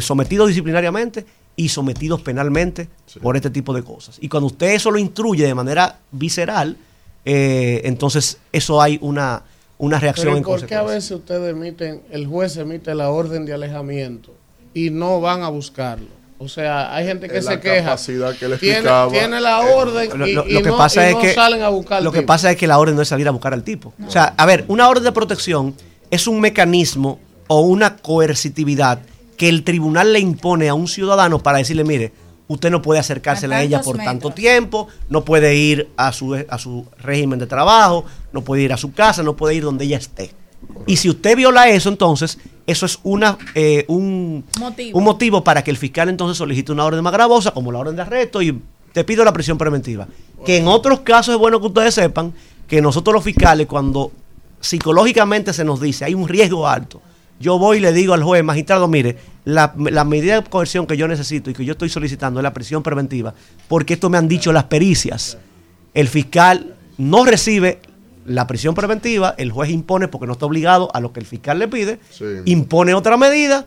sometidos 0.00 0.48
disciplinariamente 0.48 1.26
y 1.56 1.68
sometidos 1.70 2.20
penalmente 2.20 2.88
por 3.22 3.34
este 3.36 3.50
tipo 3.50 3.72
de 3.72 3.82
cosas. 3.82 4.18
Y 4.20 4.28
cuando 4.28 4.46
usted 4.48 4.68
eso 4.74 4.90
lo 4.90 4.98
instruye 4.98 5.46
de 5.46 5.54
manera 5.54 5.98
visceral, 6.12 6.76
eh, 7.24 7.80
entonces 7.84 8.38
eso 8.52 8.80
hay 8.82 8.98
una, 9.00 9.42
una 9.78 9.98
reacción 9.98 10.26
Pero 10.26 10.36
¿y 10.36 10.38
en 10.38 10.44
¿por 10.44 10.66
qué 10.66 10.74
a 10.74 10.82
veces 10.82 11.10
ustedes 11.12 11.50
emiten, 11.52 12.02
el 12.10 12.26
juez 12.26 12.56
emite 12.58 12.94
la 12.94 13.10
orden 13.10 13.46
de 13.46 13.54
alejamiento 13.54 14.34
y 14.74 14.90
no 14.90 15.20
van 15.20 15.42
a 15.42 15.48
buscarlo? 15.48 16.08
O 16.38 16.48
sea, 16.48 16.94
hay 16.94 17.06
gente 17.06 17.28
que 17.28 17.40
se 17.40 17.48
la 17.54 17.60
queja. 17.60 17.84
capacidad 17.84 18.36
que 18.36 18.46
le 18.46 18.58
tiene, 18.58 18.74
explicaba. 18.74 19.10
tiene 19.10 19.40
la 19.40 19.60
orden 19.60 20.18
Lo, 20.18 20.26
y, 20.26 20.32
lo- 20.34 20.46
y 20.46 20.52
lo 20.52 20.62
que 20.62 20.68
no, 20.68 20.76
pasa 20.76 21.06
y 21.06 21.08
es 21.08 21.14
no 21.14 21.20
que 21.22 21.32
salen 21.32 21.62
a 21.62 21.70
buscar 21.70 21.98
al 21.98 22.04
lo 22.04 22.12
que 22.12 22.18
tipo. 22.18 22.26
pasa 22.26 22.50
es 22.50 22.58
que 22.58 22.66
la 22.66 22.78
orden 22.78 22.94
no 22.94 23.00
es 23.00 23.08
salir 23.08 23.26
a 23.26 23.30
buscar 23.30 23.54
al 23.54 23.62
tipo. 23.62 23.94
O 24.06 24.10
sea, 24.10 24.34
a 24.36 24.44
ver, 24.44 24.66
una 24.68 24.86
orden 24.90 25.04
de 25.04 25.12
protección 25.12 25.74
es 26.10 26.26
un 26.26 26.38
mecanismo 26.40 27.18
o 27.48 27.60
una 27.62 27.96
coercitividad 27.96 28.98
que 29.36 29.48
el 29.48 29.64
tribunal 29.64 30.12
le 30.12 30.20
impone 30.20 30.68
a 30.68 30.74
un 30.74 30.88
ciudadano 30.88 31.38
para 31.38 31.58
decirle, 31.58 31.84
mire, 31.84 32.12
usted 32.48 32.70
no 32.70 32.82
puede 32.82 33.00
acercársela 33.00 33.56
A 33.56 33.58
a 33.58 33.62
ella 33.62 33.80
por 33.82 33.98
tanto 33.98 34.30
tiempo, 34.30 34.88
no 35.08 35.24
puede 35.24 35.56
ir 35.56 35.88
a 35.96 36.12
su, 36.12 36.34
a 36.34 36.58
su 36.58 36.86
régimen 36.98 37.38
de 37.38 37.46
trabajo, 37.46 38.04
no 38.32 38.42
puede 38.42 38.62
ir 38.62 38.72
a 38.72 38.76
su 38.76 38.92
casa, 38.92 39.22
no 39.22 39.36
puede 39.36 39.54
ir 39.54 39.62
donde 39.62 39.84
ella 39.84 39.98
esté. 39.98 40.30
Y 40.86 40.96
si 40.96 41.08
usted 41.10 41.36
viola 41.36 41.68
eso, 41.68 41.88
entonces, 41.88 42.38
eso 42.66 42.86
es 42.86 42.98
una, 43.02 43.38
eh, 43.54 43.84
un, 43.88 44.44
Motivo. 44.58 44.98
un 44.98 45.04
motivo 45.04 45.44
para 45.44 45.62
que 45.62 45.70
el 45.70 45.76
fiscal 45.76 46.08
entonces 46.08 46.38
solicite 46.38 46.72
una 46.72 46.84
orden 46.84 47.02
más 47.02 47.12
gravosa, 47.12 47.50
como 47.50 47.72
la 47.72 47.78
orden 47.78 47.96
de 47.96 48.02
arresto, 48.02 48.42
y 48.42 48.60
te 48.92 49.04
pido 49.04 49.24
la 49.24 49.32
prisión 49.32 49.58
preventiva. 49.58 50.08
Que 50.44 50.58
en 50.58 50.68
otros 50.68 51.00
casos 51.00 51.34
es 51.34 51.38
bueno 51.38 51.60
que 51.60 51.66
ustedes 51.66 51.94
sepan 51.94 52.32
que 52.66 52.80
nosotros 52.80 53.14
los 53.14 53.24
fiscales, 53.24 53.66
cuando 53.66 54.12
psicológicamente 54.60 55.52
se 55.52 55.64
nos 55.64 55.80
dice 55.80 56.04
hay 56.04 56.14
un 56.14 56.28
riesgo 56.28 56.66
alto, 56.66 57.00
yo 57.40 57.58
voy 57.58 57.78
y 57.78 57.80
le 57.80 57.92
digo 57.92 58.14
al 58.14 58.22
juez, 58.22 58.42
magistrado, 58.44 58.88
mire, 58.88 59.16
la, 59.44 59.74
la 59.76 60.04
medida 60.04 60.40
de 60.40 60.48
coerción 60.48 60.86
que 60.86 60.96
yo 60.96 61.06
necesito 61.08 61.50
y 61.50 61.54
que 61.54 61.64
yo 61.64 61.72
estoy 61.72 61.88
solicitando 61.88 62.40
es 62.40 62.44
la 62.44 62.52
prisión 62.54 62.82
preventiva, 62.82 63.34
porque 63.68 63.94
esto 63.94 64.08
me 64.10 64.18
han 64.18 64.28
dicho 64.28 64.52
las 64.52 64.64
pericias. 64.64 65.38
El 65.94 66.08
fiscal 66.08 66.74
no 66.98 67.24
recibe 67.24 67.80
la 68.26 68.46
prisión 68.46 68.74
preventiva, 68.74 69.34
el 69.38 69.52
juez 69.52 69.70
impone 69.70 70.08
porque 70.08 70.26
no 70.26 70.32
está 70.32 70.46
obligado 70.46 70.90
a 70.94 71.00
lo 71.00 71.12
que 71.12 71.20
el 71.20 71.26
fiscal 71.26 71.58
le 71.58 71.68
pide, 71.68 71.98
impone 72.44 72.92
otra 72.94 73.16
medida, 73.16 73.66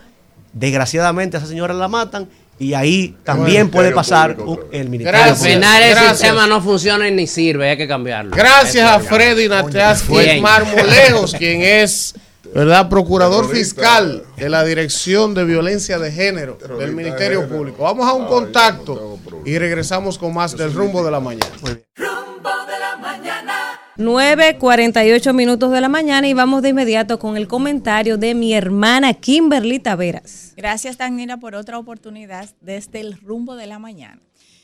desgraciadamente 0.53 1.37
a 1.37 1.39
esa 1.39 1.47
señora 1.47 1.73
la 1.73 1.87
matan 1.87 2.27
y 2.57 2.73
ahí 2.73 3.15
también 3.23 3.69
puede 3.69 3.91
pasar 3.91 4.37
un- 4.39 4.59
el 4.71 4.89
ministerio. 4.89 5.23
Al 5.23 5.35
final 5.37 5.81
el 5.83 5.91
gracias. 5.91 6.17
sistema 6.19 6.45
no 6.47 6.61
funciona 6.61 7.09
ni 7.09 7.25
sirve, 7.25 7.69
hay 7.69 7.77
que 7.77 7.87
cambiarlo. 7.87 8.35
Gracias 8.35 8.85
a 8.85 8.97
Eso. 8.97 9.05
Freddy 9.07 9.47
Bien. 10.09 10.41
Marmolejos, 10.41 11.33
quien 11.35 11.61
es 11.61 12.15
¿verdad? 12.53 12.89
procurador 12.89 13.49
fiscal 13.49 14.23
de 14.37 14.49
la 14.49 14.63
Dirección 14.63 15.33
de 15.33 15.45
Violencia 15.45 15.99
de 15.99 16.11
Género 16.11 16.57
del 16.77 16.93
Ministerio 16.93 17.47
Público. 17.47 17.83
Vamos 17.83 18.07
a 18.07 18.13
un 18.13 18.27
contacto 18.27 19.19
y 19.45 19.57
regresamos 19.57 20.17
con 20.17 20.33
más 20.33 20.55
del 20.57 20.73
rumbo 20.73 21.03
de 21.03 21.11
la 21.11 21.19
mañana. 21.19 21.55
Rumbo 21.95 22.49
de 22.67 22.79
la 22.79 22.97
mañana. 22.97 23.55
9.48 23.97 25.33
minutos 25.33 25.71
de 25.71 25.81
la 25.81 25.89
mañana 25.89 26.27
y 26.27 26.33
vamos 26.33 26.61
de 26.61 26.69
inmediato 26.69 27.19
con 27.19 27.35
el 27.35 27.47
comentario 27.47 28.17
de 28.17 28.33
mi 28.33 28.53
hermana 28.53 29.13
Kimberly 29.13 29.79
Taveras. 29.79 30.53
Gracias, 30.55 30.97
Danira, 30.97 31.37
por 31.37 31.55
otra 31.55 31.77
oportunidad 31.77 32.49
desde 32.61 33.01
el 33.01 33.19
rumbo 33.19 33.55
de 33.55 33.67
la 33.67 33.79
mañana. 33.79 34.21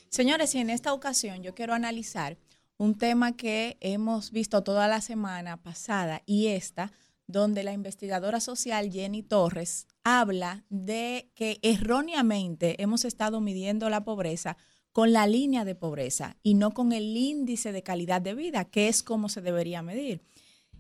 Señores, 0.10 0.56
y 0.56 0.60
en 0.60 0.70
esta 0.70 0.94
ocasión 0.94 1.44
yo 1.44 1.54
quiero 1.54 1.74
analizar 1.74 2.38
un 2.78 2.98
tema 2.98 3.36
que 3.36 3.78
hemos 3.82 4.32
visto 4.32 4.64
toda 4.64 4.88
la 4.88 5.02
semana 5.02 5.58
pasada 5.58 6.22
y 6.26 6.48
esta, 6.48 6.92
donde 7.28 7.64
la 7.64 7.74
investigadora 7.74 8.40
social 8.40 8.92
Jenny 8.92 9.24
Torres 9.24 9.88
habla 10.04 10.66
de 10.70 11.32
que 11.36 11.60
erróneamente 11.62 12.82
hemos 12.82 13.06
estado 13.06 13.42
midiendo 13.42 13.90
la 13.90 14.04
pobreza 14.04 14.58
con 14.92 15.12
la 15.12 15.28
línea 15.28 15.66
de 15.66 15.76
pobreza 15.76 16.38
y 16.42 16.54
no 16.54 16.72
con 16.72 16.94
el 16.94 17.18
índice 17.18 17.72
de 17.72 17.84
calidad 17.84 18.22
de 18.22 18.34
vida, 18.34 18.66
que 18.66 18.88
es 18.88 19.04
como 19.04 19.28
se 19.28 19.42
debería 19.42 19.82
medir. 19.82 20.22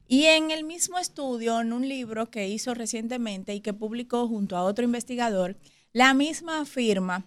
Y 0.07 0.25
en 0.25 0.51
el 0.51 0.63
mismo 0.63 0.99
estudio, 0.99 1.59
en 1.59 1.73
un 1.73 1.89
libro 1.89 2.29
que 2.29 2.47
hizo 2.47 2.73
recientemente 2.73 3.55
y 3.55 3.61
que 3.61 3.73
publicó 3.73 4.27
junto 4.27 4.55
a 4.55 4.63
otro 4.63 4.85
investigador, 4.85 5.57
la 5.93 6.13
misma 6.13 6.61
afirma 6.61 7.25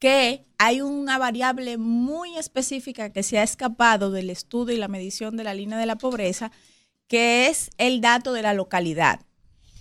que 0.00 0.46
hay 0.56 0.80
una 0.80 1.18
variable 1.18 1.76
muy 1.76 2.36
específica 2.38 3.12
que 3.12 3.22
se 3.22 3.38
ha 3.38 3.42
escapado 3.42 4.10
del 4.10 4.30
estudio 4.30 4.74
y 4.74 4.78
la 4.78 4.88
medición 4.88 5.36
de 5.36 5.44
la 5.44 5.54
línea 5.54 5.76
de 5.76 5.86
la 5.86 5.98
pobreza, 5.98 6.50
que 7.10 7.48
es 7.48 7.72
el 7.76 8.00
dato 8.00 8.32
de 8.32 8.42
la 8.42 8.54
localidad, 8.54 9.26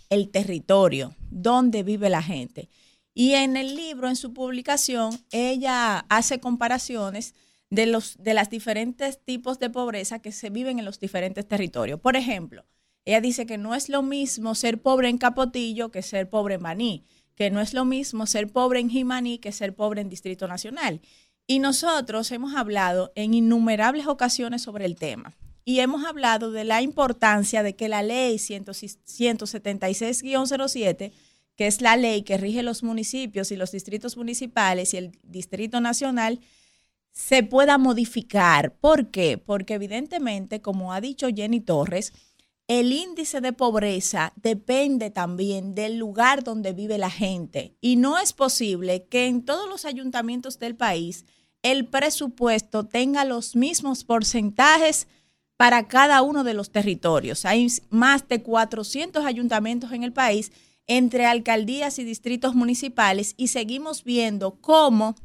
el 0.09 0.31
territorio, 0.31 1.15
donde 1.29 1.83
vive 1.83 2.09
la 2.09 2.23
gente. 2.23 2.69
Y 3.13 3.33
en 3.33 3.55
el 3.55 3.75
libro, 3.75 4.09
en 4.09 4.15
su 4.15 4.33
publicación, 4.33 5.23
ella 5.31 6.07
hace 6.09 6.39
comparaciones 6.39 7.35
de 7.69 7.85
los 7.85 8.17
de 8.17 8.33
las 8.33 8.49
diferentes 8.49 9.23
tipos 9.23 9.59
de 9.59 9.69
pobreza 9.69 10.17
que 10.17 10.31
se 10.31 10.49
viven 10.49 10.79
en 10.79 10.85
los 10.85 10.99
diferentes 10.99 11.47
territorios. 11.47 11.99
Por 11.99 12.15
ejemplo, 12.15 12.65
ella 13.05 13.21
dice 13.21 13.45
que 13.45 13.59
no 13.59 13.75
es 13.75 13.89
lo 13.89 14.01
mismo 14.01 14.55
ser 14.55 14.81
pobre 14.81 15.07
en 15.07 15.19
Capotillo 15.19 15.91
que 15.91 16.01
ser 16.01 16.31
pobre 16.31 16.55
en 16.55 16.63
Baní 16.63 17.05
que 17.35 17.51
no 17.51 17.61
es 17.61 17.75
lo 17.75 17.85
mismo 17.85 18.25
ser 18.25 18.51
pobre 18.51 18.79
en 18.79 18.89
Jimaní 18.89 19.37
que 19.37 19.51
ser 19.51 19.75
pobre 19.75 20.01
en 20.01 20.09
Distrito 20.09 20.47
Nacional. 20.47 20.99
Y 21.45 21.59
nosotros 21.59 22.31
hemos 22.31 22.55
hablado 22.55 23.13
en 23.15 23.35
innumerables 23.35 24.07
ocasiones 24.07 24.63
sobre 24.63 24.85
el 24.85 24.95
tema 24.95 25.37
y 25.69 25.79
hemos 25.81 26.03
hablado 26.03 26.49
de 26.49 26.63
la 26.63 26.81
importancia 26.81 27.61
de 27.61 27.75
que 27.75 27.89
la 27.89 28.01
ley 28.01 28.37
176-07, 28.37 31.11
que 31.55 31.67
es 31.67 31.81
la 31.81 31.95
ley 31.95 32.23
que 32.23 32.37
rige 32.37 32.63
los 32.63 32.81
municipios 32.81 33.51
y 33.51 33.55
los 33.55 33.71
distritos 33.71 34.17
municipales 34.17 34.95
y 34.95 34.97
el 34.97 35.11
Distrito 35.21 35.79
Nacional, 35.79 36.39
se 37.11 37.43
pueda 37.43 37.77
modificar. 37.77 38.73
¿Por 38.77 39.11
qué? 39.11 39.37
Porque 39.37 39.75
evidentemente, 39.75 40.59
como 40.59 40.91
ha 40.91 41.01
dicho 41.01 41.27
Jenny 41.27 41.61
Torres, 41.61 42.13
el 42.67 42.91
índice 42.91 43.39
de 43.39 43.53
pobreza 43.53 44.33
depende 44.37 45.11
también 45.11 45.75
del 45.75 45.99
lugar 45.99 46.43
donde 46.43 46.73
vive 46.73 46.97
la 46.97 47.11
gente 47.11 47.75
y 47.79 47.97
no 47.97 48.17
es 48.17 48.33
posible 48.33 49.05
que 49.05 49.27
en 49.27 49.45
todos 49.45 49.69
los 49.69 49.85
ayuntamientos 49.85 50.57
del 50.57 50.75
país 50.75 51.25
el 51.61 51.85
presupuesto 51.85 52.87
tenga 52.87 53.23
los 53.23 53.55
mismos 53.55 54.03
porcentajes 54.03 55.07
para 55.59 55.89
cada 55.89 56.21
uno 56.21 56.45
de 56.45 56.53
los 56.53 56.71
territorios. 56.71 57.43
Hay 57.43 57.67
más 57.89 58.25
de 58.29 58.41
400 58.41 59.25
ayuntamientos 59.25 59.91
en 59.91 60.05
el 60.05 60.13
país 60.13 60.53
entre 60.87 61.25
alcaldías 61.25 61.99
y 61.99 62.05
distritos 62.05 62.55
municipales 62.55 63.33
y 63.35 63.49
seguimos 63.49 64.05
viendo 64.05 64.61
cómo 64.61 65.15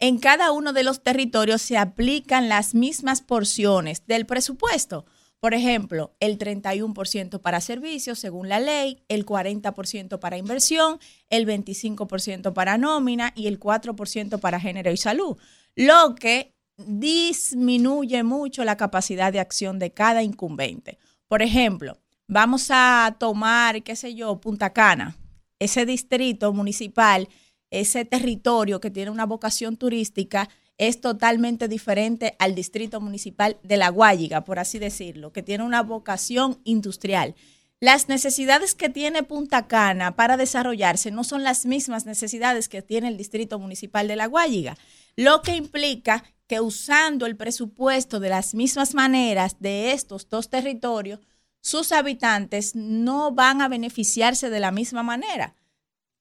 en 0.00 0.18
cada 0.18 0.50
uno 0.50 0.72
de 0.72 0.82
los 0.82 1.04
territorios 1.04 1.62
se 1.62 1.78
aplican 1.78 2.48
las 2.48 2.74
mismas 2.74 3.22
porciones 3.22 4.08
del 4.08 4.26
presupuesto. 4.26 5.06
Por 5.38 5.54
ejemplo, 5.54 6.16
el 6.18 6.36
31% 6.36 7.40
para 7.40 7.60
servicios 7.60 8.18
según 8.18 8.48
la 8.48 8.58
ley, 8.58 9.04
el 9.06 9.24
40% 9.24 10.18
para 10.18 10.36
inversión, 10.36 10.98
el 11.30 11.46
25% 11.46 12.52
para 12.52 12.76
nómina 12.76 13.32
y 13.36 13.46
el 13.46 13.60
4% 13.60 14.40
para 14.40 14.58
género 14.58 14.90
y 14.90 14.96
salud, 14.96 15.36
lo 15.76 16.16
que 16.16 16.56
disminuye 16.86 18.22
mucho 18.22 18.64
la 18.64 18.76
capacidad 18.76 19.32
de 19.32 19.40
acción 19.40 19.78
de 19.78 19.92
cada 19.92 20.22
incumbente. 20.22 20.98
Por 21.28 21.42
ejemplo, 21.42 21.98
vamos 22.26 22.68
a 22.70 23.16
tomar, 23.18 23.82
qué 23.82 23.96
sé 23.96 24.14
yo, 24.14 24.40
Punta 24.40 24.72
Cana, 24.72 25.16
ese 25.58 25.86
distrito 25.86 26.52
municipal, 26.52 27.28
ese 27.70 28.04
territorio 28.04 28.80
que 28.80 28.90
tiene 28.90 29.10
una 29.10 29.26
vocación 29.26 29.76
turística, 29.76 30.48
es 30.78 31.00
totalmente 31.00 31.68
diferente 31.68 32.34
al 32.38 32.54
distrito 32.54 33.00
municipal 33.00 33.58
de 33.62 33.76
La 33.76 33.88
Guayiga, 33.90 34.44
por 34.44 34.58
así 34.58 34.78
decirlo, 34.78 35.32
que 35.32 35.42
tiene 35.42 35.64
una 35.64 35.82
vocación 35.82 36.60
industrial. 36.64 37.34
Las 37.78 38.08
necesidades 38.08 38.74
que 38.74 38.88
tiene 38.88 39.22
Punta 39.22 39.66
Cana 39.66 40.14
para 40.16 40.36
desarrollarse 40.36 41.10
no 41.10 41.24
son 41.24 41.42
las 41.42 41.66
mismas 41.66 42.06
necesidades 42.06 42.68
que 42.68 42.80
tiene 42.80 43.08
el 43.08 43.16
distrito 43.16 43.58
municipal 43.58 44.06
de 44.06 44.16
La 44.16 44.26
Guayiga, 44.26 44.76
lo 45.16 45.42
que 45.42 45.56
implica 45.56 46.24
que 46.52 46.60
usando 46.60 47.24
el 47.24 47.34
presupuesto 47.34 48.20
de 48.20 48.28
las 48.28 48.52
mismas 48.52 48.94
maneras 48.94 49.56
de 49.58 49.92
estos 49.92 50.28
dos 50.28 50.50
territorios, 50.50 51.18
sus 51.62 51.92
habitantes 51.92 52.76
no 52.76 53.32
van 53.32 53.62
a 53.62 53.68
beneficiarse 53.68 54.50
de 54.50 54.60
la 54.60 54.70
misma 54.70 55.02
manera. 55.02 55.54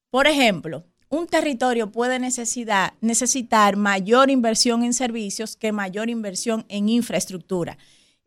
Por 0.09 0.27
ejemplo, 0.27 0.85
un 1.09 1.27
territorio 1.27 1.91
puede 1.91 2.17
necesitar, 2.17 2.93
necesitar 3.01 3.75
mayor 3.75 4.29
inversión 4.29 4.85
en 4.85 4.93
servicios 4.93 5.57
que 5.57 5.73
mayor 5.73 6.09
inversión 6.09 6.63
en 6.69 6.87
infraestructura. 6.87 7.77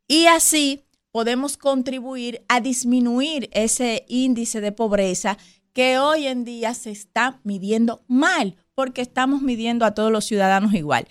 Y 0.06 0.26
así 0.26 0.84
podemos 1.10 1.56
contribuir 1.56 2.44
a 2.48 2.60
disminuir 2.60 3.48
ese 3.54 4.04
índice 4.08 4.60
de 4.60 4.72
pobreza 4.72 5.38
que 5.72 5.98
hoy 5.98 6.26
en 6.26 6.44
día 6.44 6.74
se 6.74 6.90
está 6.90 7.40
midiendo 7.44 8.04
mal, 8.08 8.56
porque 8.74 9.00
estamos 9.00 9.40
midiendo 9.40 9.86
a 9.86 9.94
todos 9.94 10.12
los 10.12 10.26
ciudadanos 10.26 10.74
igual. 10.74 11.08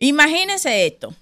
Imagínense 0.00 0.86
esto. 0.86 1.14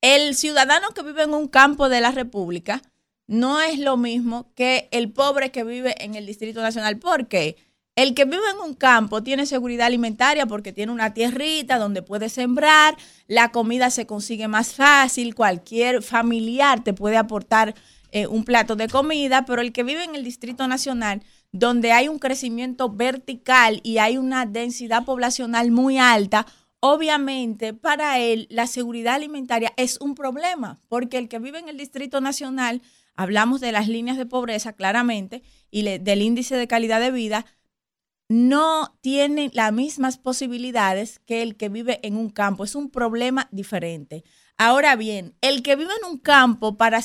El 0.00 0.36
ciudadano 0.36 0.90
que 0.90 1.02
vive 1.02 1.24
en 1.24 1.34
un 1.34 1.48
campo 1.48 1.88
de 1.88 2.00
la 2.00 2.12
República 2.12 2.80
no 3.26 3.60
es 3.60 3.80
lo 3.80 3.96
mismo 3.96 4.52
que 4.54 4.88
el 4.92 5.10
pobre 5.10 5.50
que 5.50 5.64
vive 5.64 5.94
en 5.98 6.14
el 6.14 6.24
Distrito 6.24 6.62
Nacional. 6.62 6.98
¿Por 6.98 7.26
qué? 7.26 7.56
El 7.96 8.14
que 8.14 8.26
vive 8.26 8.48
en 8.52 8.60
un 8.64 8.74
campo 8.74 9.22
tiene 9.24 9.44
seguridad 9.44 9.86
alimentaria 9.86 10.46
porque 10.46 10.72
tiene 10.72 10.92
una 10.92 11.14
tierrita 11.14 11.78
donde 11.78 12.02
puede 12.02 12.28
sembrar, 12.28 12.96
la 13.26 13.50
comida 13.50 13.90
se 13.90 14.06
consigue 14.06 14.46
más 14.46 14.74
fácil, 14.74 15.34
cualquier 15.34 16.02
familiar 16.02 16.84
te 16.84 16.92
puede 16.92 17.16
aportar 17.16 17.74
eh, 18.12 18.28
un 18.28 18.44
plato 18.44 18.76
de 18.76 18.88
comida, 18.88 19.44
pero 19.44 19.62
el 19.62 19.72
que 19.72 19.82
vive 19.82 20.04
en 20.04 20.14
el 20.14 20.22
Distrito 20.22 20.68
Nacional, 20.68 21.22
donde 21.50 21.92
hay 21.92 22.08
un 22.08 22.18
crecimiento 22.18 22.88
vertical 22.88 23.80
y 23.82 23.98
hay 23.98 24.16
una 24.16 24.44
densidad 24.46 25.04
poblacional 25.04 25.70
muy 25.70 25.98
alta, 25.98 26.46
obviamente 26.86 27.72
para 27.72 28.18
él 28.18 28.46
la 28.50 28.66
seguridad 28.66 29.14
alimentaria 29.14 29.72
es 29.78 29.98
un 30.02 30.14
problema, 30.14 30.78
porque 30.88 31.16
el 31.16 31.30
que 31.30 31.38
vive 31.38 31.58
en 31.58 31.70
el 31.70 31.78
Distrito 31.78 32.20
Nacional, 32.20 32.82
hablamos 33.16 33.62
de 33.62 33.72
las 33.72 33.88
líneas 33.88 34.18
de 34.18 34.26
pobreza 34.26 34.74
claramente 34.74 35.42
y 35.70 35.98
del 35.98 36.20
índice 36.20 36.56
de 36.56 36.68
calidad 36.68 37.00
de 37.00 37.10
vida, 37.10 37.46
no 38.28 38.98
tiene 39.00 39.50
las 39.54 39.72
mismas 39.72 40.18
posibilidades 40.18 41.20
que 41.20 41.40
el 41.40 41.56
que 41.56 41.70
vive 41.70 42.00
en 42.02 42.18
un 42.18 42.28
campo. 42.28 42.64
Es 42.64 42.74
un 42.74 42.90
problema 42.90 43.48
diferente. 43.50 44.22
Ahora 44.58 44.94
bien, 44.94 45.34
el 45.40 45.62
que 45.62 45.76
vive 45.76 45.92
en 46.02 46.10
un 46.10 46.18
campo 46.18 46.76
para, 46.76 47.00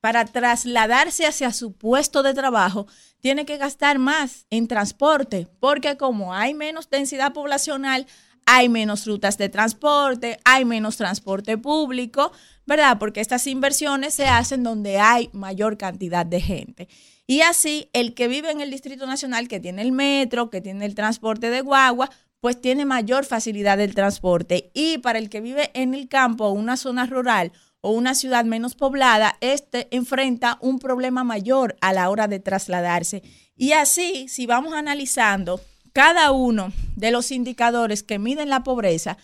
para 0.00 0.24
trasladarse 0.24 1.26
hacia 1.26 1.52
su 1.52 1.74
puesto 1.74 2.22
de 2.22 2.32
trabajo 2.32 2.86
tiene 3.20 3.44
que 3.44 3.58
gastar 3.58 3.98
más 3.98 4.46
en 4.48 4.66
transporte, 4.66 5.46
porque 5.60 5.98
como 5.98 6.32
hay 6.32 6.54
menos 6.54 6.88
densidad 6.88 7.34
poblacional, 7.34 8.06
hay 8.52 8.68
menos 8.68 9.06
rutas 9.06 9.38
de 9.38 9.48
transporte, 9.48 10.40
hay 10.44 10.64
menos 10.64 10.96
transporte 10.96 11.56
público, 11.56 12.32
¿verdad? 12.66 12.98
Porque 12.98 13.20
estas 13.20 13.46
inversiones 13.46 14.12
se 14.14 14.26
hacen 14.26 14.64
donde 14.64 14.98
hay 14.98 15.30
mayor 15.32 15.78
cantidad 15.78 16.26
de 16.26 16.40
gente. 16.40 16.88
Y 17.28 17.42
así, 17.42 17.88
el 17.92 18.12
que 18.12 18.26
vive 18.26 18.50
en 18.50 18.60
el 18.60 18.72
Distrito 18.72 19.06
Nacional, 19.06 19.46
que 19.46 19.60
tiene 19.60 19.82
el 19.82 19.92
metro, 19.92 20.50
que 20.50 20.60
tiene 20.60 20.84
el 20.84 20.96
transporte 20.96 21.48
de 21.48 21.60
guagua, 21.60 22.10
pues 22.40 22.60
tiene 22.60 22.84
mayor 22.84 23.24
facilidad 23.24 23.78
del 23.78 23.94
transporte. 23.94 24.72
Y 24.74 24.98
para 24.98 25.20
el 25.20 25.30
que 25.30 25.40
vive 25.40 25.70
en 25.74 25.94
el 25.94 26.08
campo 26.08 26.46
o 26.46 26.52
una 26.52 26.76
zona 26.76 27.06
rural 27.06 27.52
o 27.80 27.92
una 27.92 28.16
ciudad 28.16 28.44
menos 28.44 28.74
poblada, 28.74 29.36
este 29.40 29.86
enfrenta 29.92 30.58
un 30.60 30.80
problema 30.80 31.22
mayor 31.22 31.76
a 31.80 31.92
la 31.92 32.10
hora 32.10 32.26
de 32.26 32.40
trasladarse. 32.40 33.22
Y 33.56 33.72
así, 33.72 34.26
si 34.26 34.46
vamos 34.46 34.72
analizando 34.72 35.60
cada 35.92 36.30
uno 36.32 36.72
de 36.96 37.10
los 37.10 37.30
indicadores 37.30 38.02
que 38.02 38.18
miden 38.18 38.48
la 38.48 38.62
pobreza, 38.62 39.18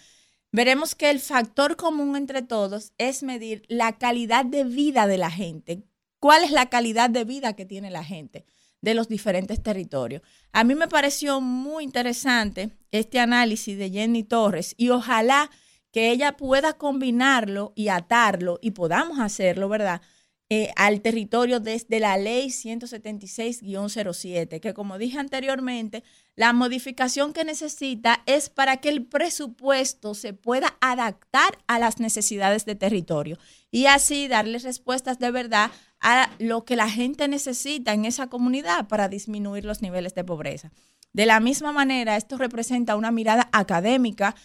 veremos 0.52 0.94
que 0.94 1.10
el 1.10 1.20
factor 1.20 1.76
común 1.76 2.16
entre 2.16 2.42
todos 2.42 2.92
es 2.98 3.22
medir 3.22 3.64
la 3.68 3.98
calidad 3.98 4.44
de 4.44 4.64
vida 4.64 5.06
de 5.06 5.18
la 5.18 5.30
gente 5.30 5.84
cuál 6.26 6.44
es 6.44 6.50
la 6.50 6.66
calidad 6.66 7.10
de 7.10 7.24
vida 7.24 7.54
que 7.54 7.66
tiene 7.66 7.90
la 7.90 8.04
gente 8.04 8.44
de 8.80 8.94
los 8.94 9.08
diferentes 9.08 9.62
territorios. 9.62 10.22
A 10.52 10.64
mí 10.64 10.74
me 10.74 10.88
pareció 10.88 11.40
muy 11.40 11.84
interesante 11.84 12.70
este 12.90 13.20
análisis 13.20 13.78
de 13.78 13.90
Jenny 13.90 14.22
Torres 14.22 14.74
y 14.76 14.90
ojalá 14.90 15.50
que 15.92 16.10
ella 16.10 16.36
pueda 16.36 16.74
combinarlo 16.74 17.72
y 17.74 17.88
atarlo 17.88 18.58
y 18.60 18.72
podamos 18.72 19.18
hacerlo, 19.18 19.68
¿verdad? 19.68 20.02
Eh, 20.48 20.70
al 20.76 21.00
territorio 21.00 21.58
desde 21.58 21.98
la 21.98 22.16
ley 22.16 22.50
176-07, 22.50 24.60
que 24.60 24.74
como 24.74 24.96
dije 24.96 25.18
anteriormente, 25.18 26.04
la 26.36 26.52
modificación 26.52 27.32
que 27.32 27.42
necesita 27.42 28.22
es 28.26 28.48
para 28.48 28.76
que 28.76 28.90
el 28.90 29.06
presupuesto 29.06 30.14
se 30.14 30.34
pueda 30.34 30.76
adaptar 30.80 31.58
a 31.66 31.80
las 31.80 31.98
necesidades 31.98 32.64
de 32.64 32.76
territorio 32.76 33.38
y 33.72 33.86
así 33.86 34.28
darle 34.28 34.60
respuestas 34.60 35.18
de 35.18 35.32
verdad 35.32 35.72
a 35.98 36.30
lo 36.38 36.64
que 36.64 36.76
la 36.76 36.88
gente 36.88 37.26
necesita 37.26 37.92
en 37.92 38.04
esa 38.04 38.28
comunidad 38.28 38.86
para 38.86 39.08
disminuir 39.08 39.64
los 39.64 39.82
niveles 39.82 40.14
de 40.14 40.22
pobreza. 40.22 40.70
De 41.12 41.26
la 41.26 41.40
misma 41.40 41.72
manera, 41.72 42.16
esto 42.16 42.38
representa 42.38 42.94
una 42.94 43.10
mirada 43.10 43.48
académica 43.50 44.36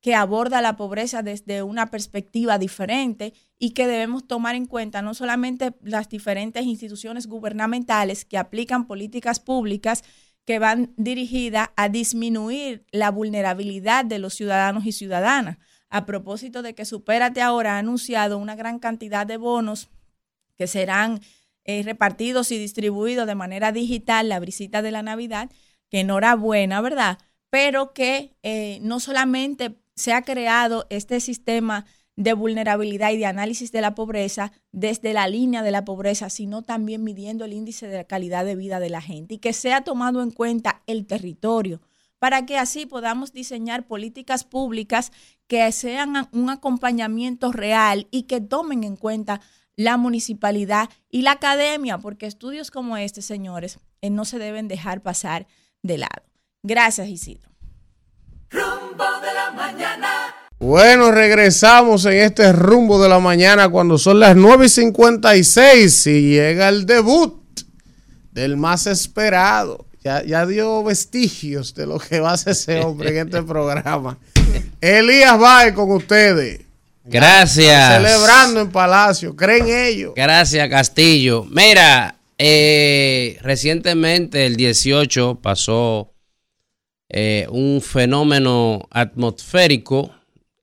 que 0.00 0.14
aborda 0.14 0.62
la 0.62 0.76
pobreza 0.76 1.22
desde 1.22 1.62
una 1.62 1.90
perspectiva 1.90 2.58
diferente 2.58 3.34
y 3.58 3.70
que 3.70 3.86
debemos 3.86 4.26
tomar 4.26 4.54
en 4.54 4.66
cuenta 4.66 5.02
no 5.02 5.14
solamente 5.14 5.74
las 5.82 6.08
diferentes 6.08 6.64
instituciones 6.64 7.26
gubernamentales 7.26 8.24
que 8.24 8.38
aplican 8.38 8.86
políticas 8.86 9.40
públicas 9.40 10.02
que 10.46 10.58
van 10.58 10.94
dirigidas 10.96 11.68
a 11.76 11.88
disminuir 11.88 12.86
la 12.92 13.10
vulnerabilidad 13.10 14.04
de 14.04 14.18
los 14.18 14.34
ciudadanos 14.34 14.86
y 14.86 14.92
ciudadanas. 14.92 15.58
A 15.90 16.06
propósito 16.06 16.62
de 16.62 16.74
que 16.74 16.84
Supérate 16.84 17.42
ahora 17.42 17.74
ha 17.74 17.78
anunciado 17.78 18.38
una 18.38 18.56
gran 18.56 18.78
cantidad 18.78 19.26
de 19.26 19.36
bonos 19.36 19.90
que 20.56 20.66
serán 20.66 21.20
eh, 21.64 21.82
repartidos 21.82 22.52
y 22.52 22.58
distribuidos 22.58 23.26
de 23.26 23.34
manera 23.34 23.70
digital, 23.70 24.28
la 24.28 24.40
brisita 24.40 24.82
de 24.82 24.90
la 24.92 25.02
Navidad, 25.02 25.50
que 25.90 26.00
enhorabuena, 26.00 26.80
¿verdad? 26.80 27.18
Pero 27.50 27.92
que 27.92 28.36
eh, 28.42 28.78
no 28.82 28.98
solamente 29.00 29.76
se 30.00 30.12
ha 30.12 30.22
creado 30.22 30.86
este 30.90 31.20
sistema 31.20 31.84
de 32.16 32.32
vulnerabilidad 32.32 33.12
y 33.12 33.18
de 33.18 33.26
análisis 33.26 33.70
de 33.70 33.80
la 33.80 33.94
pobreza 33.94 34.52
desde 34.72 35.12
la 35.12 35.28
línea 35.28 35.62
de 35.62 35.70
la 35.70 35.84
pobreza, 35.84 36.28
sino 36.30 36.62
también 36.62 37.04
midiendo 37.04 37.44
el 37.44 37.52
índice 37.52 37.86
de 37.86 38.06
calidad 38.06 38.44
de 38.44 38.56
vida 38.56 38.80
de 38.80 38.90
la 38.90 39.00
gente 39.00 39.34
y 39.34 39.38
que 39.38 39.52
sea 39.52 39.82
tomado 39.82 40.22
en 40.22 40.30
cuenta 40.30 40.82
el 40.86 41.06
territorio 41.06 41.80
para 42.18 42.44
que 42.44 42.58
así 42.58 42.86
podamos 42.86 43.32
diseñar 43.32 43.86
políticas 43.86 44.44
públicas 44.44 45.12
que 45.46 45.70
sean 45.72 46.28
un 46.32 46.50
acompañamiento 46.50 47.52
real 47.52 48.06
y 48.10 48.24
que 48.24 48.40
tomen 48.40 48.84
en 48.84 48.96
cuenta 48.96 49.40
la 49.74 49.96
municipalidad 49.96 50.90
y 51.08 51.22
la 51.22 51.32
academia, 51.32 51.98
porque 51.98 52.26
estudios 52.26 52.70
como 52.70 52.98
este, 52.98 53.22
señores, 53.22 53.78
eh, 54.02 54.10
no 54.10 54.26
se 54.26 54.38
deben 54.38 54.68
dejar 54.68 55.00
pasar 55.00 55.46
de 55.82 55.96
lado. 55.98 56.22
Gracias, 56.62 57.08
Isidro. 57.08 57.50
Rumbo 58.50 59.20
de 59.22 59.32
la 59.32 59.50
mañana. 59.52 59.89
Bueno, 60.60 61.10
regresamos 61.10 62.04
en 62.04 62.18
este 62.18 62.52
rumbo 62.52 63.02
de 63.02 63.08
la 63.08 63.18
mañana 63.18 63.70
cuando 63.70 63.96
son 63.96 64.20
las 64.20 64.36
9 64.36 64.66
y 64.66 64.68
56 64.68 66.06
y 66.06 66.32
llega 66.34 66.68
el 66.68 66.84
debut 66.84 67.40
del 68.30 68.58
más 68.58 68.86
esperado. 68.86 69.86
Ya, 70.04 70.22
ya 70.22 70.44
dio 70.44 70.84
vestigios 70.84 71.74
de 71.74 71.86
lo 71.86 71.98
que 71.98 72.20
va 72.20 72.32
a 72.32 72.34
hacer 72.34 72.52
ese 72.52 72.80
hombre 72.80 73.08
en 73.08 73.26
este 73.26 73.42
programa. 73.42 74.18
Elías 74.82 75.38
Baez 75.38 75.72
con 75.72 75.90
ustedes. 75.92 76.60
Gracias. 77.06 77.94
Celebrando 77.94 78.60
en 78.60 78.70
Palacio. 78.70 79.34
¿Creen 79.34 79.66
ellos? 79.66 80.12
Gracias, 80.14 80.68
Castillo. 80.68 81.46
Mira, 81.50 82.16
eh, 82.36 83.38
recientemente, 83.40 84.44
el 84.44 84.56
18, 84.56 85.38
pasó 85.40 86.12
eh, 87.08 87.46
un 87.48 87.80
fenómeno 87.80 88.86
atmosférico 88.90 90.19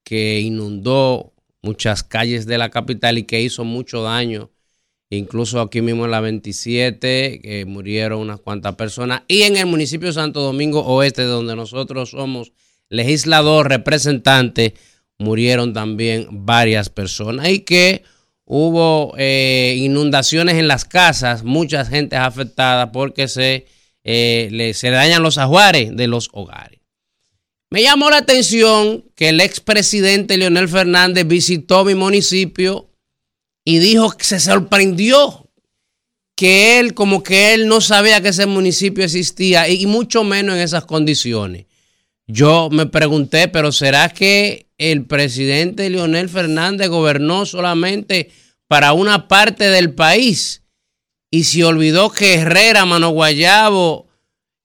que 0.07 0.39
inundó 0.39 1.33
muchas 1.61 2.01
calles 2.01 2.45
de 2.45 2.57
la 2.57 2.69
capital 2.69 3.17
y 3.17 3.23
que 3.23 3.41
hizo 3.41 3.65
mucho 3.65 4.03
daño. 4.03 4.51
Incluso 5.09 5.59
aquí 5.59 5.81
mismo 5.81 6.05
en 6.05 6.11
la 6.11 6.21
27 6.21 7.41
que 7.43 7.65
murieron 7.65 8.21
unas 8.21 8.39
cuantas 8.39 8.75
personas. 8.75 9.23
Y 9.27 9.41
en 9.41 9.57
el 9.57 9.65
municipio 9.65 10.07
de 10.07 10.13
Santo 10.13 10.39
Domingo 10.39 10.79
Oeste, 10.79 11.23
donde 11.23 11.57
nosotros 11.57 12.11
somos 12.11 12.53
legislador, 12.87 13.67
representante, 13.67 14.75
murieron 15.17 15.73
también 15.73 16.45
varias 16.45 16.87
personas. 16.87 17.49
Y 17.49 17.59
que 17.65 18.03
hubo 18.45 19.13
eh, 19.17 19.75
inundaciones 19.77 20.55
en 20.55 20.69
las 20.69 20.85
casas, 20.85 21.43
mucha 21.43 21.83
gente 21.83 22.15
afectada 22.15 22.93
porque 22.93 23.27
se, 23.27 23.65
eh, 24.05 24.47
le, 24.51 24.73
se 24.73 24.89
dañan 24.89 25.21
los 25.21 25.37
ajuares 25.37 25.97
de 25.97 26.07
los 26.07 26.29
hogares. 26.31 26.76
Me 27.69 27.81
llamó 27.81 28.09
la 28.09 28.17
atención 28.17 29.03
que 29.15 29.29
el 29.29 29.41
expresidente 29.41 30.37
Leonel 30.37 30.69
Fernández 30.69 31.27
visitó 31.27 31.83
mi 31.83 31.95
municipio 31.95 32.89
y 33.65 33.79
dijo 33.79 34.11
que 34.11 34.23
se 34.23 34.39
sorprendió 34.39 35.49
que 36.37 36.79
él, 36.79 36.93
como 36.93 37.23
que 37.23 37.53
él 37.53 37.67
no 37.67 37.81
sabía 37.81 38.21
que 38.21 38.29
ese 38.29 38.45
municipio 38.45 39.03
existía 39.03 39.67
y 39.67 39.85
mucho 39.85 40.23
menos 40.23 40.55
en 40.55 40.61
esas 40.61 40.85
condiciones. 40.85 41.65
Yo 42.25 42.69
me 42.71 42.85
pregunté, 42.85 43.49
pero 43.49 43.73
¿será 43.73 44.09
que 44.09 44.67
el 44.77 45.05
presidente 45.05 45.89
Leonel 45.89 46.29
Fernández 46.29 46.87
gobernó 46.87 47.45
solamente 47.45 48.31
para 48.69 48.93
una 48.93 49.27
parte 49.27 49.69
del 49.69 49.93
país 49.93 50.63
y 51.31 51.43
se 51.43 51.65
olvidó 51.65 52.11
que 52.11 52.35
Herrera, 52.35 52.85
Mano 52.85 53.09
Guayabo 53.09 54.07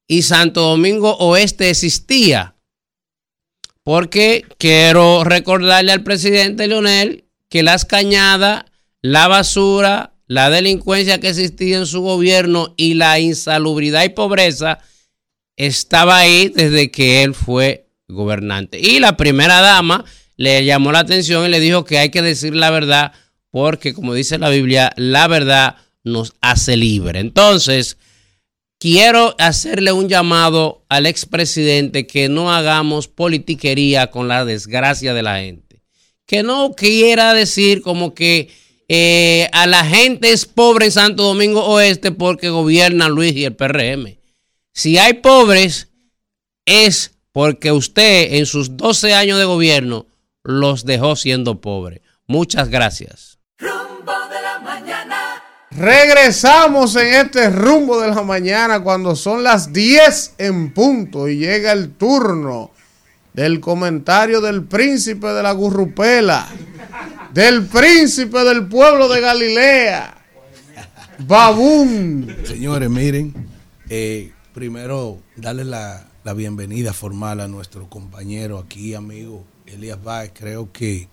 y 0.07 0.23
Santo 0.23 0.61
Domingo 0.61 1.17
Oeste 1.17 1.71
existía? 1.71 2.52
Porque 3.85 4.45
quiero 4.59 5.25
recordarle 5.25 5.93
al 5.93 6.03
presidente 6.03 6.69
Leonel 6.69 7.25
que 7.49 7.63
las 7.63 7.85
cañadas, 7.85 8.65
la 9.01 9.29
basura, 9.29 10.15
la 10.27 10.51
delincuencia 10.51 11.21
que 11.21 11.29
existía 11.29 11.79
en 11.79 11.87
su 11.87 12.01
gobierno 12.01 12.75
y 12.77 12.95
la 12.95 13.19
insalubridad 13.19 14.05
y 14.05 14.11
pobreza 14.11 14.79
estaba 15.57 16.19
ahí 16.19 16.49
desde 16.49 16.91
que 16.91 17.23
él 17.23 17.35
fue 17.35 17.89
gobernante. 18.09 18.79
Y 18.81 19.01
la 19.01 19.17
primera 19.17 19.61
dama 19.61 20.05
le 20.37 20.65
llamó 20.65 20.93
la 20.93 21.01
atención 21.01 21.45
y 21.45 21.49
le 21.49 21.61
dijo 21.61 21.85
que 21.85 21.99
hay 21.99 22.11
que 22.11 22.23
decir 22.23 22.55
la 22.55 22.71
verdad 22.71 23.13
porque, 23.51 23.93
como 23.93 24.15
dice 24.15 24.39
la 24.39 24.49
Biblia, 24.49 24.93
la 24.97 25.29
verdad 25.29 25.77
nos 26.05 26.33
hace 26.41 26.77
libre. 26.77 27.21
Entonces, 27.21 27.99
quiero 28.83 29.37
hacerle 29.39 29.93
un 29.93 30.09
llamado 30.09 30.85
al 30.89 31.07
expresidente 31.07 32.05
que 32.05 32.29
no 32.29 32.53
hagamos 32.53 33.07
politiquería 33.07 34.11
con 34.11 34.27
la 34.27 34.45
desgracia 34.45 35.15
de 35.15 35.23
la 35.23 35.39
gente. 35.39 35.85
Que 36.27 36.43
no 36.43 36.73
quiera 36.73 37.33
decir 37.33 37.81
como 37.81 38.13
que 38.13 38.51
eh, 38.89 39.49
a 39.53 39.69
la 39.69 39.85
gente 39.85 40.33
es 40.33 40.47
pobre 40.47 40.87
en 40.87 40.91
Santo 40.91 41.23
Domingo 41.23 41.65
Oeste 41.65 42.11
porque 42.11 42.49
gobierna 42.49 43.09
Luis 43.09 43.35
y 43.37 43.45
el 43.45 43.55
PRM. 43.55 44.19
Si 44.73 44.99
hay 44.99 45.13
pobres, 45.15 45.87
es 46.67 47.13
porque 47.31 47.71
usted 47.71 48.35
en 48.35 48.47
sus 48.47 48.77
12 48.77 49.15
años 49.15 49.39
de 49.39 49.45
gobierno 49.45 50.07
los 50.43 50.85
dejó 50.85 51.15
siendo 51.15 51.61
pobres. 51.61 52.01
Muchas 52.27 52.69
gracias. 52.69 53.32
Regresamos 55.77 56.97
en 56.97 57.15
este 57.15 57.49
rumbo 57.49 58.01
de 58.01 58.09
la 58.09 58.23
mañana 58.23 58.81
cuando 58.81 59.17
son 59.17 59.43
las 59.43 59.73
10 59.73 60.35
en 60.39 60.73
punto 60.75 61.29
y 61.29 61.39
llega 61.39 61.73
el 61.73 61.93
turno 61.93 62.71
del 63.33 63.61
comentario 63.61 64.43
del 64.43 64.65
príncipe 64.65 65.29
de 65.29 65.43
la 65.43 65.53
Gurrupela, 65.53 66.47
del 67.33 67.67
príncipe 67.67 68.45
del 68.45 68.67
pueblo 68.67 69.09
de 69.09 69.21
Galilea, 69.23 70.15
Babún. 71.21 72.37
Señores, 72.45 72.91
miren, 72.91 73.33
eh, 73.89 74.31
primero 74.53 75.21
darle 75.37 75.65
la, 75.65 76.07
la 76.23 76.35
bienvenida 76.35 76.93
formal 76.93 77.41
a 77.41 77.49
nuestro 77.49 77.89
compañero 77.89 78.59
aquí, 78.59 78.95
amigo 78.95 79.45
Elías 79.65 80.03
Báez. 80.03 80.33
Creo 80.35 80.71
que 80.71 81.09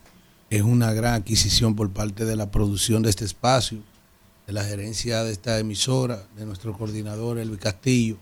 es 0.50 0.62
una 0.62 0.92
gran 0.94 1.14
adquisición 1.14 1.76
por 1.76 1.92
parte 1.92 2.26
de 2.26 2.36
la 2.36 2.52
producción 2.52 3.04
de 3.04 3.10
este 3.10 3.24
espacio, 3.24 3.80
de 4.50 4.53
la 4.53 4.64
gerencia 4.64 5.24
de 5.24 5.32
esta 5.32 5.60
emisora, 5.60 6.26
de 6.36 6.44
nuestro 6.44 6.76
coordinador 6.76 7.38
Elvis 7.38 7.60
Castillo. 7.60 8.18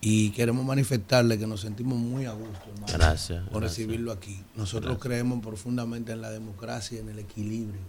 Y 0.00 0.30
queremos 0.30 0.64
manifestarle 0.64 1.38
que 1.38 1.46
nos 1.46 1.60
sentimos 1.60 1.98
muy 1.98 2.24
a 2.24 2.32
gusto 2.32 2.58
hermano, 2.66 2.92
Gracias, 2.92 3.44
por 3.44 3.60
gracias. 3.60 3.78
recibirlo 3.78 4.10
aquí. 4.10 4.42
Nosotros 4.56 4.98
creemos 4.98 5.40
profundamente 5.40 6.10
en 6.10 6.20
la 6.20 6.32
democracia 6.32 6.96
y 6.96 7.00
en 7.02 7.10
el 7.10 7.20
equilibrio 7.20 7.80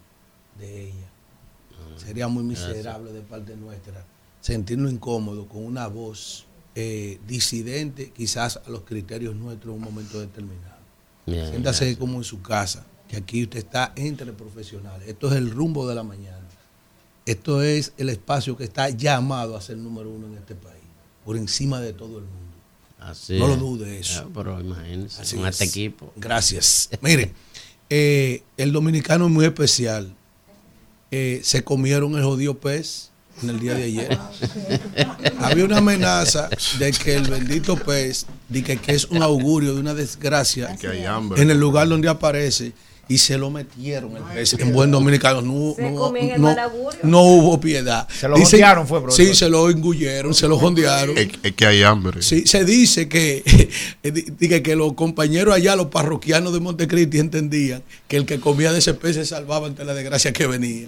de 0.60 0.90
ella. 0.90 1.10
Sería 1.98 2.27
muy 2.27 2.43
miserable 2.43 3.11
de 3.11 3.22
parte 3.22 3.56
nuestra 3.56 4.06
sentirnos 4.40 4.92
incómodos 4.92 5.48
con 5.48 5.66
una 5.66 5.88
voz 5.88 6.45
eh, 6.76 7.19
disidente 7.26 8.11
quizás 8.11 8.58
a 8.64 8.69
los 8.69 8.82
criterios 8.82 9.35
nuestros 9.35 9.74
en 9.74 9.82
un 9.82 9.84
momento 9.84 10.19
determinado. 10.19 10.77
Bien, 11.26 11.50
Siéntase 11.50 11.98
como 11.98 12.19
en 12.19 12.24
su 12.24 12.40
casa, 12.43 12.85
que 13.08 13.18
aquí 13.18 13.42
usted 13.42 13.58
está 13.58 13.93
entre 13.95 14.32
profesionales. 14.32 15.08
Esto 15.08 15.30
es 15.30 15.34
el 15.34 15.50
rumbo 15.50 15.88
de 15.88 15.95
la 15.95 16.03
mañana. 16.03 16.43
Esto 17.26 17.61
es 17.64 17.93
el 17.98 18.10
espacio 18.10 18.58
que 18.58 18.64
está 18.66 18.90
llamado 18.90 19.56
a 19.56 19.61
ser 19.61 19.77
número 19.77 20.10
uno 20.10 20.27
en 20.27 20.35
este 20.35 20.56
país, 20.56 20.82
por 21.24 21.38
encima 21.38 21.80
de 21.80 21.93
todo 21.93 22.18
el 22.19 22.26
mundo. 22.26 22.40
Así 23.00 23.38
no 23.38 23.48
lo 23.48 23.56
dude 23.58 24.00
eso. 24.00 24.24
Ah, 24.26 24.30
pero 24.34 24.60
imagínense, 24.60 25.22
Así 25.22 25.35
con 25.35 25.45
es. 25.48 25.60
este 25.60 25.66
equipo. 25.66 26.11
Gracias. 26.16 26.90
Mire, 27.02 27.34
eh, 27.90 28.43
el 28.58 28.72
dominicano 28.72 29.26
es 29.26 29.32
muy 29.32 29.45
especial. 29.45 30.14
Eh, 31.11 31.42
se 31.43 31.64
comieron 31.64 32.16
el 32.16 32.24
jodido 32.24 32.58
pez 32.58 33.10
en 33.42 33.50
el 33.50 33.60
día 33.60 33.74
de 33.76 33.84
ayer. 33.84 34.19
Había 35.40 35.66
una 35.66 35.77
amenaza 35.77 36.50
de 36.80 36.92
que 36.92 37.16
el 37.16 37.30
bendito 37.30 37.76
pez, 37.76 38.26
de 38.50 38.64
que, 38.64 38.77
que 38.77 38.93
es 38.93 39.06
un 39.06 39.22
augurio 39.22 39.74
de 39.76 39.80
una 39.82 39.93
desgracia 39.93 40.76
Que 40.77 40.88
hay 40.88 41.06
hambre. 41.06 41.42
en 41.42 41.52
el 41.52 41.60
lugar 41.60 41.88
donde 41.88 42.08
aparece 42.10 42.74
y 43.09 43.17
se 43.17 43.38
lo 43.38 43.49
metieron 43.49 44.15
el 44.15 44.23
pez. 44.23 44.53
En 44.53 44.72
buen 44.72 44.90
dominicano 44.90 45.41
no, 45.41 45.75
no, 45.77 46.11
no- 46.38 46.56
no 47.03 47.22
hubo 47.22 47.59
piedad. 47.59 48.07
Se 48.09 48.27
lo 48.27 48.38
jondearon, 48.38 48.88
fue, 48.88 49.01
profesor. 49.01 49.25
Sí, 49.25 49.35
se 49.35 49.49
lo 49.49 49.69
engulleron, 49.69 50.33
se 50.33 50.48
lo 50.48 50.57
jondearon. 50.57 51.17
Es, 51.17 51.27
es 51.43 51.51
que 51.53 51.65
hay 51.65 51.83
hambre. 51.83 52.22
Sí, 52.22 52.48
se 52.48 52.64
dice 52.64 53.09
que, 53.09 53.43
que 54.64 54.75
los 54.75 54.93
compañeros 54.93 55.53
allá, 55.53 55.75
los 55.75 55.88
parroquianos 55.88 56.53
de 56.53 56.59
Montecristi, 56.59 57.19
entendían 57.19 57.83
que 58.07 58.17
el 58.17 58.25
que 58.25 58.40
comía 58.40 58.72
de 58.72 58.80
ese 58.80 58.93
pez 58.93 59.15
se 59.15 59.25
salvaba 59.25 59.67
ante 59.67 59.83
la 59.83 59.93
desgracia 59.93 60.32
que 60.33 60.48
venía. 60.48 60.88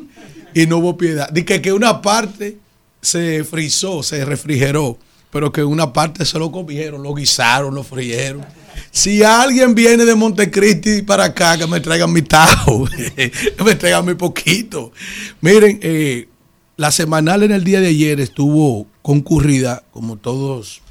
Y 0.53 0.67
no 0.67 0.77
hubo 0.77 0.97
piedad. 0.97 1.29
Dice 1.31 1.61
que 1.61 1.73
una 1.73 2.01
parte 2.01 2.57
se 3.01 3.43
frizó, 3.43 4.01
se 4.03 4.23
refrigeró, 4.25 4.97
pero 5.35 5.51
que 5.51 5.65
una 5.65 5.91
parte 5.91 6.23
se 6.23 6.39
lo 6.39 6.49
comieron, 6.49 7.03
lo 7.03 7.13
guisaron, 7.13 7.75
lo 7.75 7.83
frieron. 7.83 8.45
Si 8.89 9.21
alguien 9.21 9.75
viene 9.75 10.05
de 10.05 10.15
Montecristi 10.15 11.01
para 11.01 11.25
acá, 11.25 11.57
que 11.57 11.67
me 11.67 11.81
traigan 11.81 12.13
mi 12.13 12.21
tajo, 12.21 12.85
que 13.17 13.33
me 13.65 13.75
traigan 13.75 14.05
mi 14.05 14.13
poquito. 14.13 14.93
Miren, 15.41 15.77
eh, 15.81 16.29
la 16.77 16.89
semanal 16.89 17.43
en 17.43 17.51
el 17.51 17.65
día 17.65 17.81
de 17.81 17.87
ayer 17.87 18.21
estuvo 18.21 18.87
concurrida, 19.01 19.83
como 19.91 20.15
todos 20.15 20.81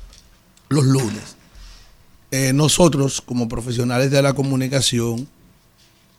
los 0.68 0.84
lunes. 0.84 1.36
Eh, 2.30 2.52
nosotros, 2.52 3.22
como 3.22 3.48
profesionales 3.48 4.10
de 4.10 4.20
la 4.20 4.34
comunicación 4.34 5.26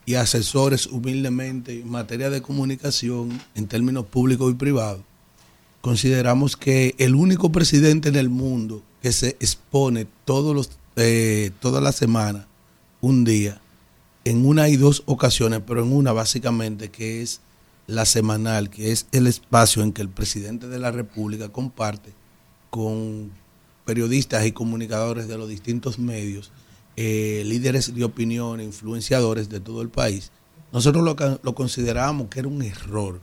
y 0.08 0.16
asesores 0.16 0.88
humildemente 0.88 1.80
en 1.80 1.92
materia 1.92 2.32
de 2.32 2.42
comunicación 2.42 3.40
en 3.54 3.68
términos 3.68 4.08
públicos 4.08 4.52
y 4.52 4.56
privados, 4.56 5.04
consideramos 5.86 6.58
que 6.58 6.96
el 6.98 7.14
único 7.14 7.52
presidente 7.52 8.10
en 8.10 8.16
el 8.16 8.28
mundo 8.28 8.82
que 9.04 9.12
se 9.12 9.38
expone 9.40 10.08
todos 10.26 10.56
los, 10.56 10.72
eh, 10.96 11.52
toda 11.60 11.80
la 11.80 11.92
semana, 11.92 12.48
un 13.02 13.24
día, 13.24 13.62
en 14.24 14.48
una 14.48 14.68
y 14.68 14.78
dos 14.78 15.04
ocasiones, 15.06 15.62
pero 15.68 15.84
en 15.84 15.94
una 15.94 16.12
básicamente 16.12 16.90
que 16.90 17.22
es 17.22 17.40
la 17.86 18.06
semanal, 18.06 18.72
que 18.72 18.92
es 18.92 19.06
el 19.12 19.28
espacio 19.28 19.84
en 19.84 19.94
que 19.94 20.02
el 20.02 20.10
presidente 20.10 20.68
de 20.68 20.80
la 20.80 20.90
República 20.90 21.50
comparte 21.50 22.14
con 22.72 23.30
periodistas 23.86 24.44
y 24.48 24.54
comunicadores 24.54 25.28
de 25.28 25.38
los 25.38 25.48
distintos 25.48 26.00
medios, 26.00 26.52
eh, 26.96 27.44
líderes 27.46 27.94
de 27.94 28.04
opinión, 28.04 28.60
influenciadores 28.60 29.50
de 29.50 29.60
todo 29.60 29.84
el 29.84 29.90
país, 29.90 30.32
nosotros 30.74 31.04
lo, 31.04 31.16
lo 31.44 31.54
considerábamos 31.54 32.30
que 32.30 32.40
era 32.40 32.48
un 32.48 32.64
error 32.64 33.22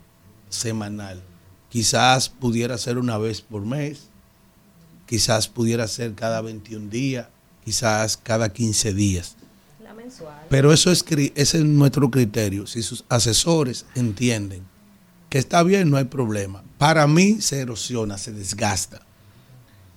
semanal. 0.48 1.24
Quizás 1.72 2.28
pudiera 2.28 2.76
ser 2.76 2.98
una 2.98 3.16
vez 3.16 3.40
por 3.40 3.64
mes, 3.64 4.10
quizás 5.06 5.48
pudiera 5.48 5.88
ser 5.88 6.12
cada 6.12 6.42
21 6.42 6.90
días, 6.90 7.28
quizás 7.64 8.18
cada 8.18 8.52
15 8.52 8.92
días. 8.92 9.36
La 9.82 9.94
mensual. 9.94 10.38
Pero 10.50 10.70
eso 10.74 10.92
es, 10.92 11.02
ese 11.08 11.58
es 11.58 11.64
nuestro 11.64 12.10
criterio. 12.10 12.66
Si 12.66 12.82
sus 12.82 13.06
asesores 13.08 13.86
entienden 13.94 14.64
que 15.30 15.38
está 15.38 15.62
bien, 15.62 15.88
no 15.88 15.96
hay 15.96 16.04
problema. 16.04 16.62
Para 16.76 17.06
mí 17.06 17.40
se 17.40 17.60
erosiona, 17.60 18.18
se 18.18 18.32
desgasta. 18.32 19.00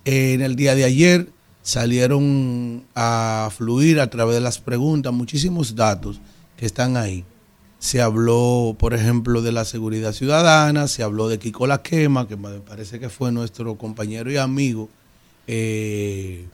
En 0.06 0.40
el 0.40 0.56
día 0.56 0.74
de 0.74 0.84
ayer 0.84 1.28
salieron 1.60 2.86
a 2.94 3.50
fluir 3.54 4.00
a 4.00 4.08
través 4.08 4.36
de 4.36 4.40
las 4.40 4.58
preguntas 4.58 5.12
muchísimos 5.12 5.76
datos 5.76 6.22
que 6.56 6.64
están 6.64 6.96
ahí. 6.96 7.26
Se 7.86 8.02
habló, 8.02 8.74
por 8.76 8.94
ejemplo, 8.94 9.42
de 9.42 9.52
la 9.52 9.64
seguridad 9.64 10.12
ciudadana, 10.12 10.88
se 10.88 11.04
habló 11.04 11.28
de 11.28 11.38
Kiko 11.38 11.68
La 11.68 11.82
Quema, 11.82 12.26
que 12.26 12.36
me 12.36 12.58
parece 12.58 12.98
que 12.98 13.08
fue 13.08 13.30
nuestro 13.30 13.78
compañero 13.78 14.28
y 14.28 14.38
amigo 14.38 14.88
eh, 15.46 16.48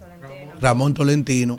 Ramón 0.61 0.93
Tolentino, 0.93 1.59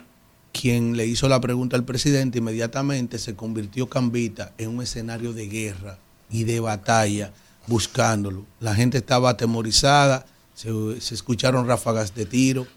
quien 0.51 0.95
le 0.95 1.07
hizo 1.07 1.27
la 1.27 1.41
pregunta 1.41 1.75
al 1.75 1.85
presidente, 1.85 2.37
inmediatamente 2.37 3.17
se 3.17 3.33
convirtió 3.33 3.89
Cambita 3.89 4.53
en 4.59 4.69
un 4.69 4.83
escenario 4.83 5.33
de 5.33 5.47
guerra 5.47 5.97
y 6.29 6.43
de 6.43 6.59
batalla 6.59 7.33
buscándolo. 7.65 8.45
La 8.59 8.75
gente 8.75 8.99
estaba 8.99 9.31
atemorizada, 9.31 10.27
se, 10.53 10.69
escucharon 10.99 11.67
ráfagas 11.67 12.13
de 12.13 12.27
tiro 12.27 12.67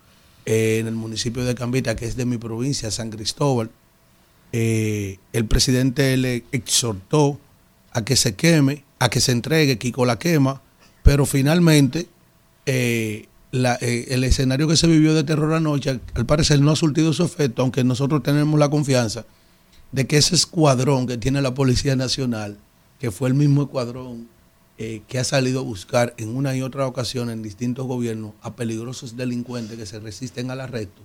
eh, 0.46 0.78
en 0.80 0.86
el 0.86 0.94
municipio 0.94 1.44
de 1.44 1.54
Cambita, 1.54 1.94
que 1.94 2.06
es 2.06 2.16
de 2.16 2.24
mi 2.24 2.38
provincia, 2.38 2.90
San 2.90 3.10
Cristóbal. 3.10 3.70
Eh, 4.52 5.18
el 5.32 5.46
presidente 5.46 6.16
le 6.16 6.44
exhortó 6.52 7.38
a 7.92 8.04
que 8.04 8.16
se 8.16 8.34
queme, 8.34 8.84
a 8.98 9.08
que 9.08 9.20
se 9.20 9.32
entregue, 9.32 9.78
Kiko 9.78 10.06
la 10.06 10.18
quema, 10.18 10.62
pero 11.02 11.26
finalmente 11.26 12.08
eh, 12.64 13.26
eh, 13.52 14.06
el 14.08 14.24
escenario 14.24 14.68
que 14.68 14.76
se 14.76 14.86
vivió 14.86 15.14
de 15.14 15.24
terror 15.24 15.52
anoche, 15.52 16.00
al, 16.14 16.26
parecer 16.26 16.60
no 16.60 16.70
ha 16.70 16.76
surtido 16.76 17.12
su 17.12 17.24
efecto, 17.24 17.62
aunque 17.62 17.84
nosotros 17.84 18.22
tenemos 18.22 18.58
la 18.58 18.68
confianza 18.68 19.24
de 19.92 20.06
que 20.06 20.16
ese 20.16 20.34
escuadrón 20.34 21.06
que 21.06 21.18
tiene 21.18 21.42
la 21.42 21.54
Policía 21.54 21.96
Nacional, 21.96 22.58
que 22.98 23.10
fue 23.10 23.28
el 23.28 23.34
mismo 23.34 23.62
escuadrón 23.62 24.28
que 24.76 25.18
ha 25.18 25.24
salido 25.24 25.60
a 25.60 25.62
buscar 25.62 26.12
en 26.18 26.36
una 26.36 26.54
y 26.54 26.60
otra 26.60 26.86
ocasión 26.86 27.30
en 27.30 27.42
distintos 27.42 27.86
gobiernos 27.86 28.32
a 28.42 28.56
peligrosos 28.56 29.16
delincuentes 29.16 29.78
que 29.78 29.86
se 29.86 30.00
resisten 30.00 30.50
al 30.50 30.60
arresto, 30.60 31.00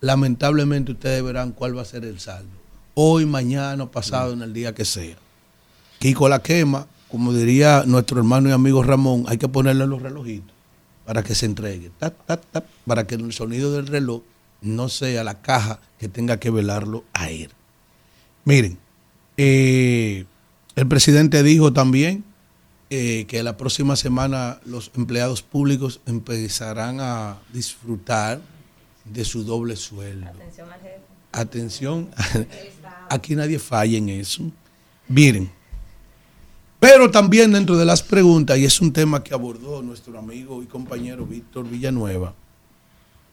lamentablemente 0.00 0.92
ustedes 0.92 1.22
verán 1.22 1.52
cuál 1.52 1.78
va 1.78 1.82
a 1.82 1.84
ser 1.84 2.04
el 2.04 2.18
saldo. 2.18 2.63
Hoy, 2.94 3.26
mañana, 3.26 3.90
pasado, 3.90 4.32
en 4.32 4.42
el 4.42 4.52
día 4.52 4.74
que 4.74 4.84
sea. 4.84 5.16
Kiko 5.98 6.28
la 6.28 6.42
quema, 6.42 6.86
como 7.10 7.32
diría 7.32 7.84
nuestro 7.86 8.18
hermano 8.18 8.48
y 8.48 8.52
amigo 8.52 8.82
Ramón, 8.82 9.24
hay 9.28 9.38
que 9.38 9.48
ponerle 9.48 9.86
los 9.86 10.00
relojitos 10.02 10.54
para 11.04 11.22
que 11.22 11.34
se 11.34 11.46
entregue, 11.46 11.90
tap, 11.98 12.14
tap, 12.26 12.42
tap, 12.50 12.64
para 12.86 13.06
que 13.06 13.16
el 13.16 13.32
sonido 13.32 13.72
del 13.72 13.86
reloj 13.86 14.22
no 14.62 14.88
sea 14.88 15.22
la 15.22 15.42
caja 15.42 15.80
que 15.98 16.08
tenga 16.08 16.38
que 16.38 16.50
velarlo 16.50 17.04
a 17.12 17.30
él. 17.30 17.50
Miren, 18.44 18.78
eh, 19.36 20.24
el 20.76 20.88
presidente 20.88 21.42
dijo 21.42 21.72
también 21.72 22.24
eh, 22.90 23.26
que 23.28 23.42
la 23.42 23.56
próxima 23.56 23.96
semana 23.96 24.60
los 24.64 24.90
empleados 24.96 25.42
públicos 25.42 26.00
empezarán 26.06 27.00
a 27.00 27.38
disfrutar 27.52 28.40
de 29.04 29.24
su 29.24 29.44
doble 29.44 29.76
sueldo. 29.76 30.28
Atención 30.28 30.72
al 30.72 30.80
jefe. 30.80 31.00
Atención, 31.32 32.10
aquí 33.08 33.34
nadie 33.34 33.58
falla 33.58 33.98
en 33.98 34.08
eso. 34.08 34.42
Miren, 35.08 35.50
pero 36.80 37.10
también 37.10 37.52
dentro 37.52 37.76
de 37.78 37.84
las 37.86 38.02
preguntas, 38.02 38.58
y 38.58 38.64
es 38.66 38.78
un 38.80 38.92
tema 38.92 39.24
que 39.24 39.32
abordó 39.32 39.80
nuestro 39.80 40.18
amigo 40.18 40.62
y 40.62 40.66
compañero 40.66 41.24
Víctor 41.24 41.66
Villanueva, 41.66 42.34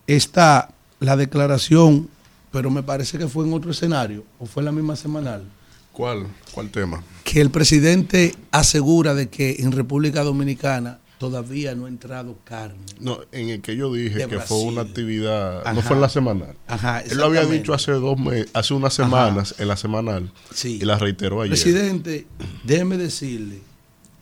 está 0.07 0.73
la 1.01 1.17
declaración, 1.17 2.09
pero 2.49 2.69
me 2.69 2.81
parece 2.81 3.17
que 3.17 3.27
fue 3.27 3.45
en 3.45 3.53
otro 3.53 3.71
escenario, 3.71 4.23
o 4.39 4.45
fue 4.45 4.61
en 4.61 4.65
la 4.65 4.71
misma 4.71 4.95
semanal, 4.95 5.43
¿Cuál? 5.91 6.27
¿Cuál 6.53 6.69
tema? 6.69 7.03
que 7.25 7.41
el 7.41 7.49
presidente 7.49 8.33
asegura 8.51 9.13
de 9.13 9.27
que 9.27 9.57
en 9.59 9.73
República 9.73 10.23
Dominicana 10.23 11.00
todavía 11.21 11.75
no 11.75 11.85
ha 11.85 11.87
entrado 11.87 12.35
carne. 12.43 12.79
No, 12.99 13.19
en 13.31 13.49
el 13.49 13.61
que 13.61 13.75
yo 13.75 13.93
dije 13.93 14.25
que 14.27 14.39
fue 14.39 14.57
una 14.63 14.81
actividad, 14.81 15.63
no 15.71 15.83
fue 15.83 15.95
en 15.95 16.01
la 16.01 16.09
semanal. 16.09 16.55
Ajá, 16.65 17.01
Él 17.01 17.15
lo 17.15 17.25
había 17.25 17.45
dicho 17.45 17.75
hace 17.75 17.91
dos 17.91 18.17
meses, 18.17 18.49
hace 18.55 18.73
unas 18.73 18.99
Ajá. 18.99 19.03
semanas 19.07 19.53
en 19.59 19.67
la 19.67 19.77
semanal 19.77 20.31
Sí. 20.51 20.79
y 20.81 20.83
la 20.85 20.97
reiteró 20.97 21.41
ayer. 21.41 21.51
Presidente, 21.51 22.25
déjeme 22.63 22.97
decirle 22.97 23.59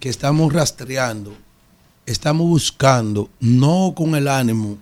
que 0.02 0.10
estamos 0.10 0.52
rastreando, 0.52 1.34
estamos 2.06 2.46
buscando, 2.46 3.30
no 3.40 3.94
con 3.96 4.16
el 4.16 4.28
ánimo 4.28 4.78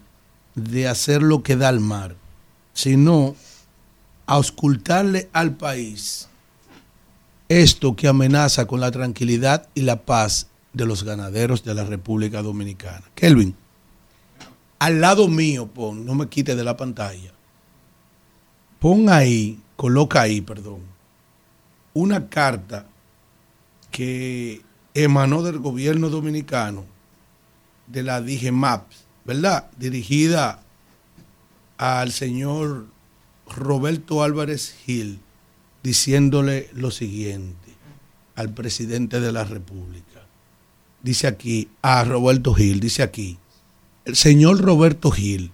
de 0.56 0.88
hacer 0.88 1.22
lo 1.22 1.44
que 1.44 1.56
da 1.56 1.68
al 1.70 1.80
mar, 1.82 2.16
sino 2.74 3.36
auscultarle 4.26 5.30
al 5.34 5.56
país 5.56 6.30
esto 7.48 7.96
que 7.96 8.08
amenaza 8.08 8.66
con 8.66 8.80
la 8.80 8.90
tranquilidad 8.90 9.70
y 9.76 9.82
la 9.82 10.02
paz 10.02 10.48
de 10.78 10.86
los 10.86 11.04
ganaderos 11.04 11.64
de 11.64 11.74
la 11.74 11.84
República 11.84 12.42
Dominicana. 12.42 13.04
Kelvin, 13.16 13.56
al 14.80 15.02
lado 15.02 15.28
mío, 15.28 15.68
pon, 15.68 16.06
no 16.06 16.16
me 16.16 16.28
quite 16.28 16.56
de 16.56 16.64
la 16.64 16.78
pantalla, 16.78 17.34
pon 18.80 19.10
ahí, 19.10 19.60
coloca 19.76 20.22
ahí, 20.22 20.42
perdón, 20.42 20.82
una 21.94 22.30
carta 22.30 22.86
que 23.92 24.62
emanó 24.94 25.42
del 25.44 25.60
gobierno 25.60 26.10
dominicano, 26.10 26.86
de 27.88 28.04
la 28.04 28.22
DIGEMAPS, 28.22 29.06
¿verdad? 29.26 29.70
Dirigida 29.78 30.62
al 31.78 32.12
señor 32.12 32.88
Roberto 33.48 34.24
Álvarez 34.24 34.76
Gil, 34.86 35.20
diciéndole 35.84 36.70
lo 36.74 36.92
siguiente 36.92 37.74
al 38.36 38.54
presidente 38.54 39.20
de 39.20 39.32
la 39.32 39.44
República. 39.44 40.07
Dice 41.08 41.26
aquí, 41.26 41.69
a 41.82 42.03
Roberto 42.03 42.53
Gil, 42.53 42.82
dice 42.82 43.02
aquí, 43.02 43.38
el 44.03 44.18
señor 44.18 44.60
Roberto 44.60 45.10
Gil, 45.10 45.53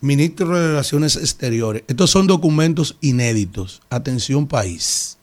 ministro 0.00 0.56
de 0.56 0.68
Relaciones 0.68 1.16
Exteriores, 1.16 1.82
estos 1.88 2.10
son 2.12 2.28
documentos 2.28 2.96
inéditos. 3.00 3.82
Atención 3.90 4.46
país. 4.46 5.18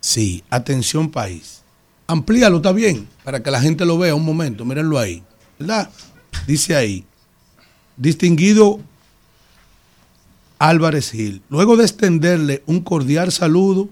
Sí, 0.00 0.42
atención 0.48 1.10
país. 1.10 1.60
Amplíalo, 2.06 2.56
está 2.56 2.72
bien, 2.72 3.06
para 3.24 3.42
que 3.42 3.50
la 3.50 3.60
gente 3.60 3.84
lo 3.84 3.98
vea 3.98 4.14
un 4.14 4.24
momento, 4.24 4.64
mírenlo 4.64 4.98
ahí. 4.98 5.22
¿Verdad? 5.58 5.90
Dice 6.46 6.74
ahí, 6.74 7.04
distinguido 7.98 8.80
Álvarez 10.58 11.10
Gil. 11.10 11.42
Luego 11.50 11.76
de 11.76 11.84
extenderle 11.84 12.62
un 12.64 12.80
cordial 12.80 13.30
saludo, 13.32 13.90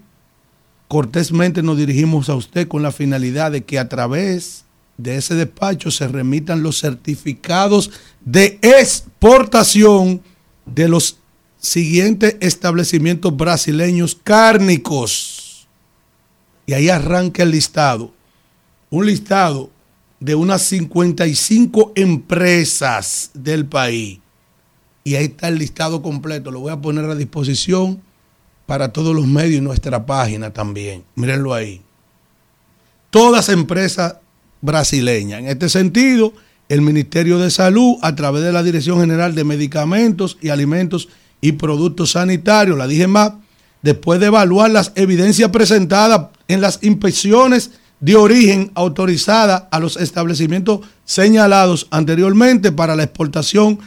cortésmente 0.93 1.63
nos 1.63 1.79
dirigimos 1.79 2.29
a 2.29 2.35
usted 2.35 2.69
con 2.69 2.83
la 2.83 2.93
finalidad 2.93 3.51
de 3.51 3.65
que 3.65 3.79
a 3.79 3.89
través 3.89 4.67
de 4.99 5.17
ese 5.17 5.35
despacho 5.35 5.91
se 5.91 6.07
remitan 6.07 6.63
los 6.63 6.81
certificados 6.81 7.91
de 8.21 8.59
exportación 8.61 10.21
de 10.67 10.89
los 10.89 11.17
siguientes 11.57 12.37
establecimientos 12.41 13.35
brasileños 13.35 14.21
cárnicos. 14.23 15.67
Y 16.67 16.75
ahí 16.75 16.91
arranca 16.91 17.43
el 17.43 17.53
listado. 17.53 18.13
Un 18.91 19.07
listado 19.07 19.71
de 20.21 20.35
unas 20.35 20.61
55 20.61 21.93
empresas 21.95 23.31
del 23.33 23.65
país. 23.65 24.19
Y 25.05 25.15
ahí 25.15 25.25
está 25.25 25.49
el 25.49 25.57
listado 25.57 26.03
completo. 26.03 26.51
Lo 26.51 26.61
voy 26.61 26.73
a 26.73 26.83
poner 26.83 27.07
a 27.07 27.15
disposición 27.15 28.03
para 28.73 28.91
todos 28.91 29.15
los 29.15 29.27
medios 29.27 29.59
y 29.59 29.61
nuestra 29.61 30.07
página 30.07 30.51
también. 30.51 31.05
Mírenlo 31.15 31.53
ahí. 31.53 31.83
Todas 33.11 33.51
empresas 33.51 34.15
brasileñas. 34.63 35.41
En 35.41 35.49
este 35.49 35.69
sentido, 35.69 36.33
el 36.71 36.81
Ministerio 36.81 37.39
de 37.39 37.51
Salud, 37.51 37.97
a 38.01 38.17
través 38.17 38.43
de 38.43 38.51
la 38.51 38.63
Dirección 38.63 38.99
General 38.99 39.35
de 39.35 39.45
Medicamentos 39.45 40.39
y 40.41 40.49
Alimentos 40.49 41.11
y 41.43 41.53
Productos 41.53 42.13
Sanitarios, 42.13 42.79
la 42.79 42.87
dije 42.87 43.07
más, 43.07 43.33
después 43.83 44.21
de 44.21 44.29
evaluar 44.29 44.71
las 44.71 44.93
evidencias 44.95 45.51
presentadas 45.51 46.29
en 46.49 46.63
las 46.63 46.79
inspecciones 46.83 47.73
de 48.01 48.17
origen 48.17 48.73
autorizada 48.75 49.69
a 49.71 49.81
los 49.81 49.99
establecimientos 49.99 50.81
señalados 51.05 51.89
anteriormente 51.91 52.73
para 52.73 52.97
la 52.97 53.03
exportación 53.03 53.81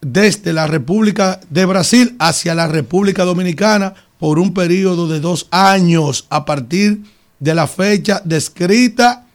desde 0.00 0.52
la 0.52 0.68
República 0.68 1.40
de 1.50 1.64
Brasil 1.66 2.14
hacia 2.20 2.54
la 2.54 2.68
República 2.68 3.24
Dominicana 3.24 3.94
por 4.20 4.38
un 4.38 4.54
periodo 4.54 5.08
de 5.08 5.18
dos 5.18 5.48
años 5.50 6.26
a 6.30 6.44
partir 6.44 7.02
de 7.40 7.54
la 7.54 7.66
fecha 7.66 8.22
descrita 8.24 9.26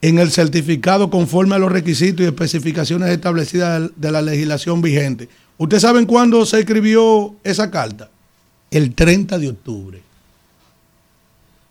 en 0.00 0.18
el 0.18 0.30
certificado 0.30 1.10
conforme 1.10 1.56
a 1.56 1.58
los 1.58 1.72
requisitos 1.72 2.24
y 2.24 2.28
especificaciones 2.28 3.10
establecidas 3.10 3.90
de 3.96 4.12
la 4.12 4.22
legislación 4.22 4.80
vigente. 4.80 5.28
¿Ustedes 5.58 5.82
saben 5.82 6.06
cuándo 6.06 6.46
se 6.46 6.60
escribió 6.60 7.34
esa 7.42 7.70
carta? 7.70 8.08
El 8.70 8.94
30 8.94 9.38
de 9.38 9.48
octubre. 9.48 10.02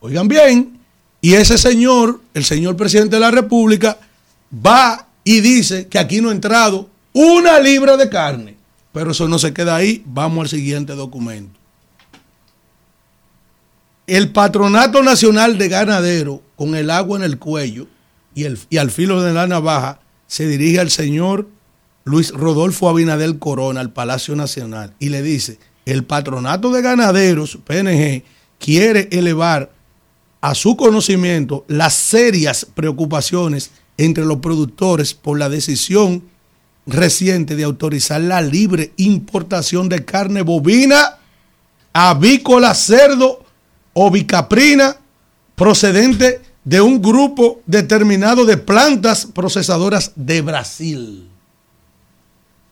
Oigan 0.02 0.28
bien, 0.28 0.78
y 1.22 1.34
ese 1.34 1.58
señor, 1.58 2.22
el 2.34 2.44
señor 2.44 2.76
presidente 2.76 3.16
de 3.16 3.22
la 3.22 3.32
República, 3.32 3.98
va 4.54 5.08
y 5.24 5.40
dice 5.40 5.88
que 5.88 6.00
aquí 6.00 6.20
no 6.20 6.30
ha 6.30 6.34
entrado 6.34 6.90
una 7.14 7.60
libra 7.60 7.96
de 7.96 8.10
carne. 8.10 8.56
Pero 8.92 9.12
eso 9.12 9.28
no 9.28 9.40
se 9.40 9.54
queda 9.54 9.76
ahí. 9.76 10.04
Vamos 10.06 10.44
al 10.44 10.50
siguiente 10.50 10.94
documento. 10.94 11.65
El 14.08 14.32
Patronato 14.32 15.02
Nacional 15.02 15.58
de 15.58 15.68
Ganadero, 15.68 16.44
con 16.56 16.76
el 16.76 16.92
agua 16.92 17.18
en 17.18 17.24
el 17.24 17.40
cuello 17.40 17.88
y, 18.36 18.44
el, 18.44 18.60
y 18.70 18.78
al 18.78 18.92
filo 18.92 19.24
de 19.24 19.34
la 19.34 19.48
navaja, 19.48 20.00
se 20.28 20.48
dirige 20.48 20.80
al 20.80 20.92
señor 20.92 21.48
Luis 22.04 22.32
Rodolfo 22.32 22.88
Abinadel 22.88 23.40
Corona, 23.40 23.82
al 23.82 23.94
Palacio 23.94 24.36
Nacional, 24.36 24.94
y 25.00 25.10
le 25.10 25.24
dice, 25.24 25.58
el 25.86 26.04
Patronato 26.04 26.72
de 26.72 26.84
Ganaderos, 26.84 27.58
PNG, 27.66 28.24
quiere 28.60 29.10
elevar 29.12 29.72
a 30.42 30.54
su 30.54 30.76
conocimiento 30.76 31.66
las 31.68 31.96
serias 31.96 32.68
preocupaciones 32.76 33.72
entre 33.98 34.26
los 34.26 34.38
productores 34.38 35.16
por 35.16 35.40
la 35.40 35.50
decisión 35.50 36.24
reciente 36.86 37.56
de 37.56 37.64
autorizar 37.64 38.22
la 38.22 38.42
libre 38.42 38.94
importación 38.98 39.90
de 39.90 40.06
carne 40.06 40.44
bovina, 40.44 41.18
avícola, 41.94 42.76
cerdo 42.76 43.45
o 43.96 44.12
bicaprina 44.12 44.96
procedente 45.56 46.42
de 46.64 46.82
un 46.82 47.02
grupo 47.02 47.62
determinado 47.66 48.46
de 48.46 48.58
plantas 48.58 49.26
procesadoras 49.26 50.12
de 50.16 50.42
Brasil. 50.42 51.28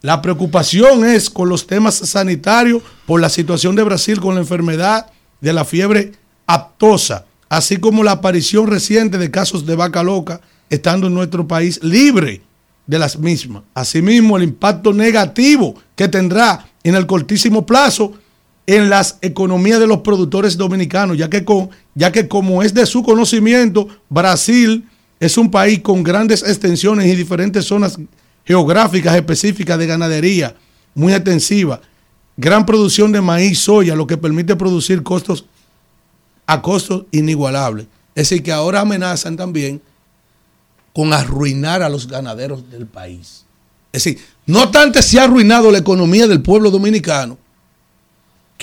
La 0.01 0.21
preocupación 0.21 1.03
es 1.03 1.31
con 1.31 1.49
los 1.49 1.65
temas 1.65 1.95
sanitarios 1.95 2.83
por 3.07 3.19
la 3.19 3.29
situación 3.29 3.75
de 3.75 3.83
Brasil 3.83 4.19
con 4.19 4.35
la 4.35 4.41
enfermedad 4.41 5.07
de 5.41 5.53
la 5.53 5.65
fiebre 5.65 6.11
aptosa 6.45 7.25
así 7.53 7.77
como 7.77 8.03
la 8.03 8.13
aparición 8.13 8.65
reciente 8.65 9.19
de 9.19 9.29
casos 9.29 9.63
de 9.67 9.75
vaca 9.75 10.01
loca, 10.01 10.41
estando 10.71 11.05
en 11.05 11.13
nuestro 11.13 11.47
país 11.47 11.79
libre 11.83 12.41
de 12.87 12.97
las 12.97 13.19
mismas. 13.19 13.61
Asimismo, 13.75 14.37
el 14.37 14.43
impacto 14.43 14.91
negativo 14.91 15.75
que 15.95 16.07
tendrá 16.07 16.65
en 16.83 16.95
el 16.95 17.05
cortísimo 17.05 17.63
plazo 17.63 18.13
en 18.65 18.89
las 18.89 19.17
economías 19.21 19.79
de 19.79 19.87
los 19.87 19.99
productores 19.99 20.57
dominicanos, 20.57 21.17
ya 21.17 21.29
que, 21.29 21.43
con, 21.43 21.69
ya 21.95 22.11
que 22.11 22.27
como 22.27 22.63
es 22.63 22.73
de 22.73 22.85
su 22.85 23.03
conocimiento, 23.03 23.87
Brasil 24.09 24.87
es 25.19 25.37
un 25.37 25.51
país 25.51 25.79
con 25.81 26.03
grandes 26.03 26.43
extensiones 26.43 27.07
y 27.07 27.15
diferentes 27.15 27.65
zonas 27.65 27.97
geográficas 28.45 29.15
específicas 29.15 29.77
de 29.77 29.87
ganadería 29.87 30.55
muy 30.95 31.13
extensiva, 31.13 31.81
gran 32.37 32.65
producción 32.65 33.11
de 33.11 33.21
maíz, 33.21 33.59
soya, 33.59 33.95
lo 33.95 34.07
que 34.07 34.17
permite 34.17 34.55
producir 34.55 35.03
costos 35.03 35.45
a 36.45 36.61
costos 36.61 37.05
inigualables. 37.11 37.87
Es 38.15 38.29
decir, 38.29 38.43
que 38.43 38.51
ahora 38.51 38.81
amenazan 38.81 39.35
también 39.35 39.81
con 40.93 41.11
arruinar 41.13 41.81
a 41.81 41.89
los 41.89 42.07
ganaderos 42.07 42.69
del 42.69 42.85
país. 42.85 43.45
Es 43.91 44.03
decir, 44.03 44.23
no 44.45 44.69
tanto 44.69 45.01
se 45.01 45.19
ha 45.19 45.23
arruinado 45.23 45.71
la 45.71 45.79
economía 45.79 46.27
del 46.27 46.41
pueblo 46.41 46.69
dominicano, 46.69 47.37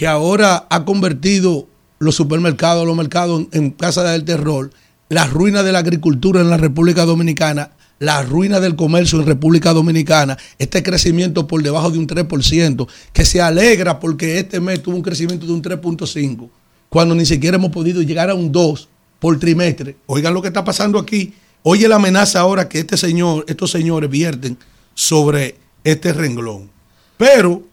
que 0.01 0.07
ahora 0.07 0.67
ha 0.70 0.87
convertido 0.87 1.69
los 1.99 2.15
supermercados, 2.15 2.87
los 2.87 2.97
mercados 2.97 3.49
en 3.53 3.69
casa 3.69 4.03
del 4.03 4.25
terror, 4.25 4.70
la 5.11 5.27
ruina 5.27 5.62
de 5.62 5.73
la 5.73 5.81
agricultura 5.81 6.41
en 6.41 6.49
la 6.49 6.57
República 6.57 7.05
Dominicana, 7.05 7.73
la 7.99 8.23
ruina 8.23 8.61
del 8.61 8.77
comercio 8.77 9.20
en 9.20 9.27
República 9.27 9.75
Dominicana, 9.75 10.39
este 10.59 10.83
crecimiento 10.83 11.47
por 11.47 11.62
debajo 11.62 11.91
de 11.91 11.99
un 11.99 12.07
3%, 12.07 12.89
que 13.12 13.27
se 13.27 13.43
alegra 13.43 14.01
porque 14.01 14.39
este 14.39 14.59
mes 14.59 14.83
tuvo 14.83 14.97
un 14.97 15.03
crecimiento 15.03 15.45
de 15.45 15.53
un 15.53 15.62
3.5% 15.62 16.49
cuando 16.89 17.15
ni 17.15 17.27
siquiera 17.27 17.59
hemos 17.59 17.70
podido 17.70 18.01
llegar 18.01 18.31
a 18.31 18.35
un 18.35 18.51
2 18.51 18.89
por 19.19 19.39
trimestre. 19.39 19.97
Oigan 20.07 20.33
lo 20.33 20.41
que 20.41 20.49
está 20.49 20.65
pasando 20.65 20.99
aquí. 20.99 21.35
Oye 21.62 21.87
la 21.89 21.97
amenaza 21.97 22.41
ahora 22.41 22.70
que 22.70 22.79
este 22.79 22.97
señor, 22.97 23.45
estos 23.49 23.70
señores 23.70 24.09
vierten 24.09 24.57
sobre 24.95 25.57
este 25.85 26.15
renglón. 26.15 26.70
Pero 27.19 27.65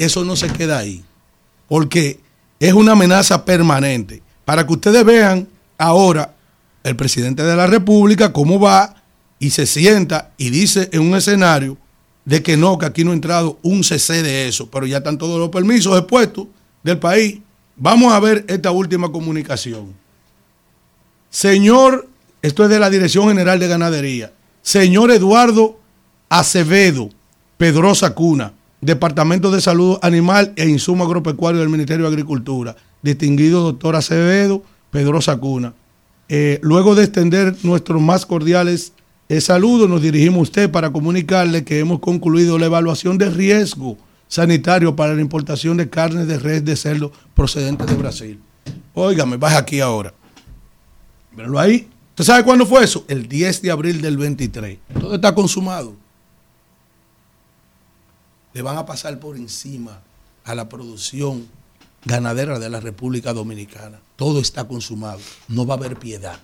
eso 0.00 0.24
no 0.24 0.34
se 0.34 0.48
queda 0.48 0.78
ahí, 0.78 1.04
porque 1.70 2.18
es 2.58 2.74
una 2.74 2.92
amenaza 2.92 3.44
permanente. 3.44 4.22
Para 4.44 4.66
que 4.66 4.72
ustedes 4.72 5.04
vean 5.04 5.46
ahora 5.78 6.34
el 6.82 6.96
presidente 6.96 7.44
de 7.44 7.54
la 7.54 7.68
República 7.68 8.32
cómo 8.32 8.58
va 8.58 8.96
y 9.38 9.50
se 9.50 9.66
sienta 9.66 10.32
y 10.36 10.50
dice 10.50 10.88
en 10.92 11.02
un 11.02 11.14
escenario 11.14 11.78
de 12.24 12.42
que 12.42 12.56
no, 12.56 12.76
que 12.76 12.86
aquí 12.86 13.04
no 13.04 13.12
ha 13.12 13.14
entrado 13.14 13.60
un 13.62 13.84
CC 13.84 14.24
de 14.24 14.48
eso, 14.48 14.68
pero 14.68 14.84
ya 14.84 14.98
están 14.98 15.16
todos 15.16 15.38
los 15.38 15.50
permisos 15.50 15.96
expuestos 15.96 16.48
del 16.82 16.98
país 16.98 17.38
Vamos 17.82 18.12
a 18.12 18.20
ver 18.20 18.44
esta 18.46 18.70
última 18.72 19.10
comunicación. 19.10 19.94
Señor, 21.30 22.06
esto 22.42 22.64
es 22.64 22.68
de 22.68 22.78
la 22.78 22.90
Dirección 22.90 23.28
General 23.28 23.58
de 23.58 23.68
Ganadería. 23.68 24.32
Señor 24.60 25.10
Eduardo 25.10 25.80
Acevedo 26.28 27.08
Pedrosa 27.56 28.14
Cuna, 28.14 28.52
Departamento 28.80 29.50
de 29.50 29.60
Salud 29.60 29.98
Animal 30.02 30.52
e 30.56 30.68
Insumo 30.68 31.04
Agropecuario 31.04 31.60
del 31.60 31.68
Ministerio 31.68 32.04
de 32.04 32.12
Agricultura. 32.12 32.76
Distinguido 33.02 33.62
doctor 33.62 33.96
Acevedo 33.96 34.62
Pedrosa 34.90 35.36
Cuna. 35.36 35.74
Eh, 36.28 36.58
luego 36.62 36.94
de 36.94 37.04
extender 37.04 37.56
nuestros 37.62 38.00
más 38.00 38.24
cordiales 38.24 38.92
eh, 39.30 39.40
saludos, 39.40 39.88
nos 39.88 40.02
dirigimos 40.02 40.38
a 40.38 40.42
usted 40.42 40.70
para 40.72 40.90
comunicarle 40.90 41.62
que 41.62 41.78
hemos 41.78 42.00
concluido 42.00 42.58
la 42.58 42.66
evaluación 42.66 43.16
de 43.16 43.30
riesgo 43.30 43.96
sanitario 44.26 44.96
para 44.96 45.14
la 45.14 45.20
importación 45.20 45.76
de 45.76 45.88
carne 45.88 46.26
de 46.26 46.36
res 46.36 46.64
de 46.64 46.74
cerdo 46.74 47.12
procedente 47.32 47.86
de 47.86 47.94
Brasil. 47.94 48.40
Óigame, 48.92 49.36
baja 49.36 49.58
aquí 49.58 49.78
ahora. 49.78 50.12
Míralo 51.30 51.60
ahí. 51.60 51.88
¿Usted 52.10 52.24
sabe 52.24 52.42
cuándo 52.42 52.66
fue 52.66 52.82
eso? 52.82 53.04
El 53.06 53.28
10 53.28 53.62
de 53.62 53.70
abril 53.70 54.00
del 54.00 54.16
23. 54.16 54.78
Todo 55.00 55.14
está 55.14 55.32
consumado. 55.32 55.94
Le 58.52 58.62
van 58.62 58.76
a 58.76 58.86
pasar 58.86 59.18
por 59.20 59.36
encima 59.36 60.00
a 60.44 60.54
la 60.54 60.68
producción 60.68 61.48
ganadera 62.04 62.58
de 62.58 62.70
la 62.70 62.80
República 62.80 63.32
Dominicana. 63.32 64.00
Todo 64.16 64.40
está 64.40 64.66
consumado. 64.66 65.20
No 65.48 65.66
va 65.66 65.74
a 65.74 65.78
haber 65.78 65.98
piedad. 65.98 66.40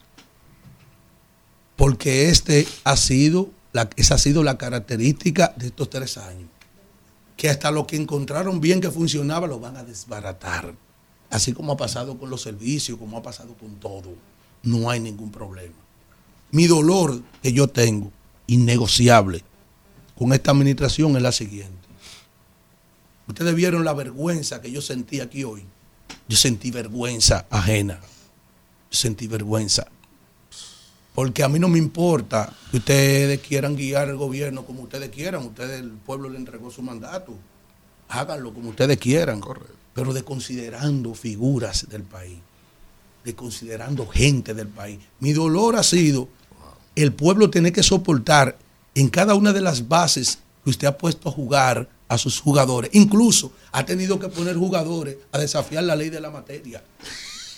Porque 1.76 2.28
este 2.28 2.66
ha 2.84 2.96
sido 2.96 3.50
la, 3.72 3.90
esa 3.96 4.14
ha 4.14 4.18
sido 4.18 4.42
la 4.42 4.56
característica 4.56 5.52
de 5.56 5.66
estos 5.66 5.90
tres 5.90 6.16
años 6.16 6.48
que 7.36 7.50
hasta 7.50 7.70
lo 7.70 7.86
que 7.86 7.96
encontraron 7.96 8.60
bien 8.60 8.80
que 8.80 8.90
funcionaba 8.90 9.46
lo 9.46 9.60
van 9.60 9.76
a 9.76 9.84
desbaratar. 9.84 10.74
Así 11.30 11.52
como 11.52 11.72
ha 11.72 11.76
pasado 11.76 12.18
con 12.18 12.30
los 12.30 12.42
servicios, 12.42 12.98
como 12.98 13.18
ha 13.18 13.22
pasado 13.22 13.54
con 13.54 13.76
todo. 13.76 14.14
No 14.62 14.88
hay 14.88 15.00
ningún 15.00 15.30
problema. 15.30 15.74
Mi 16.50 16.66
dolor 16.66 17.20
que 17.42 17.52
yo 17.52 17.68
tengo, 17.68 18.10
innegociable, 18.46 19.42
con 20.16 20.32
esta 20.32 20.52
administración 20.52 21.16
es 21.16 21.22
la 21.22 21.32
siguiente. 21.32 21.75
Ustedes 23.26 23.55
vieron 23.55 23.84
la 23.84 23.92
vergüenza 23.92 24.60
que 24.60 24.70
yo 24.70 24.80
sentí 24.80 25.20
aquí 25.20 25.44
hoy. 25.44 25.64
Yo 26.28 26.36
sentí 26.36 26.70
vergüenza 26.70 27.46
ajena. 27.50 28.00
Yo 28.90 28.98
sentí 28.98 29.26
vergüenza. 29.26 29.86
Porque 31.14 31.42
a 31.42 31.48
mí 31.48 31.58
no 31.58 31.68
me 31.68 31.78
importa 31.78 32.52
que 32.70 32.76
ustedes 32.76 33.40
quieran 33.40 33.74
guiar 33.74 34.08
el 34.08 34.16
gobierno 34.16 34.64
como 34.64 34.82
ustedes 34.82 35.10
quieran. 35.10 35.44
Ustedes, 35.46 35.80
el 35.80 35.90
pueblo 35.90 36.28
le 36.28 36.36
entregó 36.36 36.70
su 36.70 36.82
mandato. 36.82 37.34
Háganlo 38.08 38.52
como 38.52 38.70
ustedes 38.70 38.98
quieran. 38.98 39.40
Pero 39.94 40.12
de 40.12 40.22
considerando 40.22 41.14
figuras 41.14 41.88
del 41.88 42.02
país. 42.02 42.38
De 43.24 43.34
considerando 43.34 44.06
gente 44.06 44.55
del 44.55 44.68
país. 44.68 45.00
Mi 45.20 45.32
dolor 45.32 45.76
ha 45.76 45.82
sido 45.82 46.28
el 46.96 47.12
pueblo 47.12 47.50
tiene 47.50 47.72
que 47.72 47.82
soportar 47.82 48.58
en 48.94 49.10
cada 49.10 49.34
una 49.34 49.52
de 49.52 49.60
las 49.60 49.86
bases 49.86 50.38
que 50.64 50.70
usted 50.70 50.88
ha 50.88 50.96
puesto 50.96 51.28
a 51.28 51.32
jugar 51.32 51.88
a 52.08 52.18
sus 52.18 52.40
jugadores. 52.40 52.90
Incluso 52.94 53.52
ha 53.72 53.84
tenido 53.84 54.18
que 54.18 54.28
poner 54.28 54.56
jugadores 54.56 55.16
a 55.32 55.38
desafiar 55.38 55.84
la 55.84 55.96
ley 55.96 56.10
de 56.10 56.20
la 56.20 56.30
materia. 56.30 56.82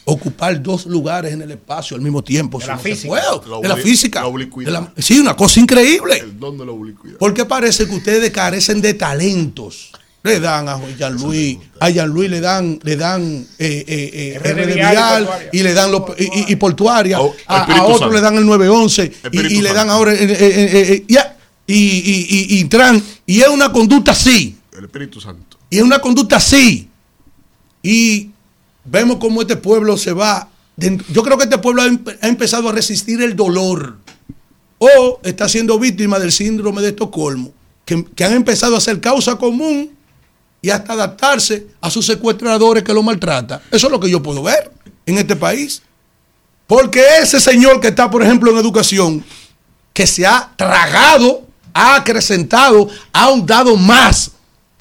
Ocupar 0.05 0.63
dos 0.63 0.87
lugares 0.87 1.35
en 1.35 1.43
el 1.43 1.51
espacio 1.51 1.95
al 1.95 2.01
mismo 2.03 2.25
tiempo. 2.25 2.59
De 2.59 2.65
Eso 2.65 2.71
la 2.73 2.77
no 2.77 2.83
se 2.83 2.89
física. 2.91 3.09
puede. 3.09 3.23
La 3.51 3.61
de 3.61 3.69
la 3.69 3.75
obli- 3.77 3.83
física. 3.83 4.21
la 4.21 4.27
oblicuidad. 4.27 4.69
De 4.69 4.73
la- 4.73 4.93
sí, 5.03 5.19
una 5.19 5.37
cosa 5.37 5.61
increíble. 5.61 6.17
El 6.19 6.39
don 6.41 6.57
de 6.57 6.65
la 6.65 6.73
oblicuidad. 6.73 7.19
Porque 7.19 7.45
parece 7.45 7.87
que 7.87 7.95
ustedes 7.95 8.31
carecen 8.31 8.81
de 8.81 8.95
talentos. 8.95 9.91
Le 10.23 10.41
dan 10.41 10.69
a 10.69 10.81
Jean 10.99 11.15
Luis, 11.15 11.59
a 11.79 11.91
Jean 11.91 12.09
Luis 12.09 12.29
le 12.29 12.41
dan, 12.41 12.81
le 12.83 12.97
dan 12.97 13.47
eh, 13.59 13.85
eh, 13.87 14.35
eh, 14.35 14.39
RD 14.39 14.75
Vial 14.75 15.29
y 15.53 15.63
le 15.63 15.73
dan 15.75 15.93
los 15.93 16.03
y, 16.19 16.25
y- 16.25 16.53
y 16.53 16.57
Portuaria. 16.57 17.21
Oh, 17.21 17.33
a, 17.47 17.63
a 17.79 17.85
otro 17.85 18.11
le 18.11 18.21
dan 18.21 18.35
el 18.37 18.45
911 18.45 19.13
y, 19.31 19.39
y 19.39 19.61
le 19.63 19.73
dan 19.73 19.89
ahora 19.91 20.13
eh, 20.15 20.19
eh, 20.25 20.37
eh, 20.41 20.93
eh, 20.93 21.05
ya, 21.07 21.37
y, 21.69 21.75
y, 21.77 22.27
y, 22.57 22.59
y 22.61 22.65
tran- 22.69 23.01
y 23.27 23.41
es 23.43 23.49
una 23.49 23.71
conducta 23.71 24.11
así. 24.13 24.57
El 24.77 24.85
Espíritu 24.87 25.21
Santo. 25.21 25.57
Y 25.71 25.77
es 25.77 25.83
una 25.85 26.01
conducta 26.01 26.37
así. 26.37 26.89
Y 27.83 28.31
vemos 28.85 29.19
cómo 29.19 29.43
este 29.43 29.57
pueblo 29.57 29.97
se 29.97 30.13
va. 30.13 30.49
yo 31.13 31.23
creo 31.23 31.37
que 31.39 31.45
este 31.45 31.59
pueblo 31.59 31.83
ha, 31.83 31.87
empe- 31.87 32.19
ha 32.21 32.27
empezado 32.29 32.69
a 32.69 32.73
resistir 32.73 33.21
el 33.23 33.37
dolor. 33.37 33.99
O 34.79 35.21
está 35.23 35.49
siendo 35.49 35.79
víctima 35.79 36.19
del 36.19 36.33
síndrome 36.33 36.83
de 36.83 36.89
Estocolmo. 36.89 37.53
Que, 37.85 38.05
que 38.15 38.25
han 38.25 38.33
empezado 38.33 38.75
a 38.75 38.79
hacer 38.79 39.01
causa 39.01 39.37
común 39.37 39.91
y 40.61 40.71
hasta 40.71 40.93
adaptarse 40.95 41.67
a 41.81 41.91
sus 41.91 42.05
secuestradores 42.07 42.83
que 42.83 42.93
lo 42.93 43.03
maltratan. 43.03 43.61
Eso 43.71 43.87
es 43.87 43.93
lo 43.93 44.01
que 44.01 44.11
yo 44.11 44.23
puedo 44.23 44.43
ver 44.43 44.71
en 45.07 45.19
este 45.19 45.37
país. 45.37 45.83
Porque 46.67 47.03
ese 47.23 47.41
señor 47.41 47.81
que 47.81 47.89
está, 47.89 48.11
por 48.11 48.23
ejemplo, 48.23 48.51
en 48.51 48.59
educación, 48.59 49.25
que 49.95 50.07
se 50.07 50.27
ha 50.27 50.53
tragado, 50.57 51.48
ha 51.75 51.97
acrecentado, 51.97 52.89
ha 53.13 53.25
ahondado 53.25 53.77
más 53.77 54.31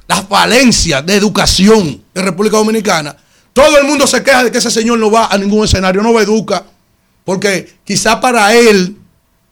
las 0.08 0.26
falencias 0.28 1.06
de 1.06 1.16
educación 1.16 2.02
en 2.14 2.24
República 2.24 2.58
Dominicana. 2.58 3.16
Todo 3.54 3.78
el 3.78 3.86
mundo 3.86 4.06
se 4.08 4.24
queja 4.24 4.44
de 4.44 4.52
que 4.52 4.60
ese 4.60 4.72
señor 4.72 5.00
no 5.00 5.10
va 5.12 5.28
a 5.28 5.38
ningún 5.38 5.66
escenario, 5.66 6.02
no 6.02 6.14
va 6.14 6.22
a 6.22 6.24
educa, 6.24 6.64
porque 7.26 7.78
quizá 7.84 8.20
para 8.22 8.54
él, 8.56 8.98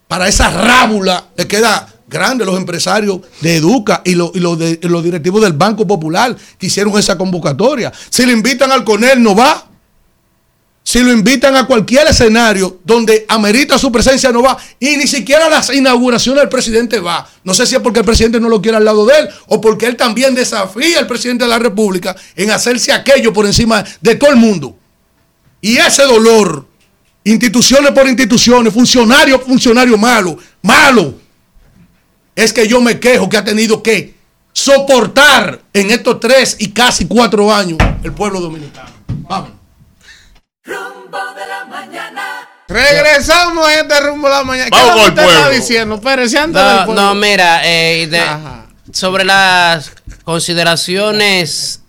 para 0.07 0.27
esa 0.27 0.49
rábula, 0.49 1.25
le 1.35 1.47
queda 1.47 1.87
grande 2.07 2.45
los 2.45 2.55
empresarios 2.57 3.19
de 3.41 3.57
Educa 3.57 4.01
y, 4.05 4.13
lo- 4.13 4.31
y 4.33 4.39
los, 4.39 4.57
de- 4.59 4.79
los 4.83 5.03
directivos 5.03 5.41
del 5.41 5.53
Banco 5.53 5.87
Popular 5.87 6.35
que 6.57 6.67
hicieron 6.67 6.97
esa 6.99 7.17
convocatoria. 7.17 7.91
Si 8.09 8.25
le 8.25 8.31
invitan 8.31 8.71
al 8.71 8.83
Conel, 8.83 9.21
no 9.23 9.35
va. 9.35 9.65
Si 10.87 11.01
lo 11.01 11.11
invitan 11.11 11.55
a 11.55 11.65
cualquier 11.65 12.05
escenario 12.07 12.79
donde 12.83 13.25
amerita 13.27 13.79
su 13.79 13.91
presencia, 13.91 14.31
no 14.31 14.43
va. 14.43 14.55
Y 14.79 14.97
ni 14.97 15.07
siquiera 15.07 15.47
a 15.47 15.49
las 15.49 15.73
inauguraciones 15.73 16.41
del 16.43 16.49
presidente 16.49 16.99
va. 16.99 17.27
No 17.43 17.55
sé 17.55 17.65
si 17.65 17.73
es 17.73 17.81
porque 17.81 17.99
el 17.99 18.05
presidente 18.05 18.39
no 18.39 18.49
lo 18.49 18.61
quiere 18.61 18.77
al 18.77 18.85
lado 18.85 19.03
de 19.03 19.17
él 19.17 19.29
o 19.47 19.59
porque 19.59 19.87
él 19.87 19.97
también 19.97 20.35
desafía 20.35 20.99
al 20.99 21.07
presidente 21.07 21.43
de 21.43 21.49
la 21.49 21.57
República 21.57 22.15
en 22.35 22.51
hacerse 22.51 22.93
aquello 22.93 23.33
por 23.33 23.47
encima 23.47 23.83
de 23.99 24.13
todo 24.13 24.29
el 24.29 24.35
mundo. 24.35 24.77
Y 25.59 25.77
ese 25.77 26.03
dolor, 26.03 26.67
instituciones 27.23 27.91
por 27.91 28.07
instituciones, 28.07 28.71
funcionario 28.71 29.39
por 29.39 29.47
funcionario 29.47 29.97
malo, 29.97 30.37
malo, 30.61 31.15
es 32.35 32.53
que 32.53 32.67
yo 32.67 32.79
me 32.79 32.99
quejo 32.99 33.27
que 33.27 33.37
ha 33.37 33.43
tenido 33.43 33.81
que 33.81 34.13
soportar 34.53 35.63
en 35.73 35.89
estos 35.89 36.19
tres 36.19 36.57
y 36.59 36.69
casi 36.69 37.07
cuatro 37.07 37.51
años 37.51 37.79
el 38.03 38.11
pueblo 38.11 38.39
dominicano. 38.39 38.91
Vamos. 39.27 39.64
Rumbo 40.65 41.17
de 41.35 41.47
la 41.47 41.65
mañana. 41.65 42.23
Regresamos 42.67 43.67
a 43.67 43.79
este 43.81 43.99
rumbo 44.01 44.27
de 44.27 44.33
la 44.33 44.43
mañana. 44.43 44.69
¿Qué 44.71 44.77
Vamos 44.77 45.09
usted 45.09 45.23
está 45.23 45.49
diciendo? 45.51 46.01
Pérez, 46.01 46.31
del 46.31 46.51
No, 46.51 46.85
pueblo. 46.85 46.93
no, 46.95 47.15
mira, 47.15 47.61
eh, 47.63 48.07
de- 48.07 48.23
sobre 48.91 49.23
las 49.25 49.91
consideraciones 50.23 51.81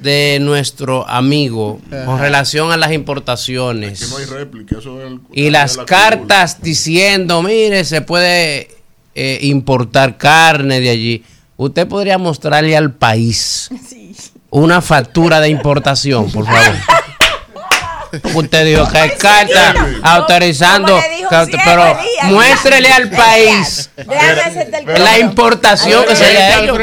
de 0.00 0.38
nuestro 0.40 1.06
amigo 1.06 1.80
con 2.06 2.18
relación 2.18 2.72
a 2.72 2.78
las 2.78 2.92
importaciones 2.92 4.00
Que 4.00 4.06
no 4.06 4.16
hay 4.18 4.24
réplica. 4.24 4.78
Eso 4.78 5.00
es 5.02 5.06
el- 5.08 5.20
y 5.32 5.50
las 5.50 5.76
la 5.76 5.84
cartas 5.84 6.62
diciendo, 6.62 7.42
mire, 7.42 7.84
se 7.84 8.00
puede 8.00 8.70
eh, 9.16 9.38
importar 9.42 10.16
carne 10.16 10.80
de 10.80 10.88
allí. 10.90 11.24
Usted 11.56 11.86
podría 11.88 12.16
mostrarle 12.16 12.74
al 12.76 12.94
país 12.94 13.68
una 14.50 14.80
factura 14.80 15.40
de 15.40 15.48
importación, 15.48 16.30
por 16.30 16.46
favor. 16.46 16.60
Usted 18.34 18.64
dijo 18.66 18.88
que 18.90 18.98
hay 18.98 19.10
carta 19.10 19.74
autorizando, 20.02 21.00
dijo 21.16 21.28
pero 21.64 21.98
muéstrele 22.24 22.90
al 22.92 23.10
país 23.10 23.90
el 23.96 25.02
la 25.04 25.18
importación 25.18 26.04
que 26.04 26.16
se 26.16 26.32
le 26.32 26.38
ha 26.42 26.64
hecho. 26.64 26.74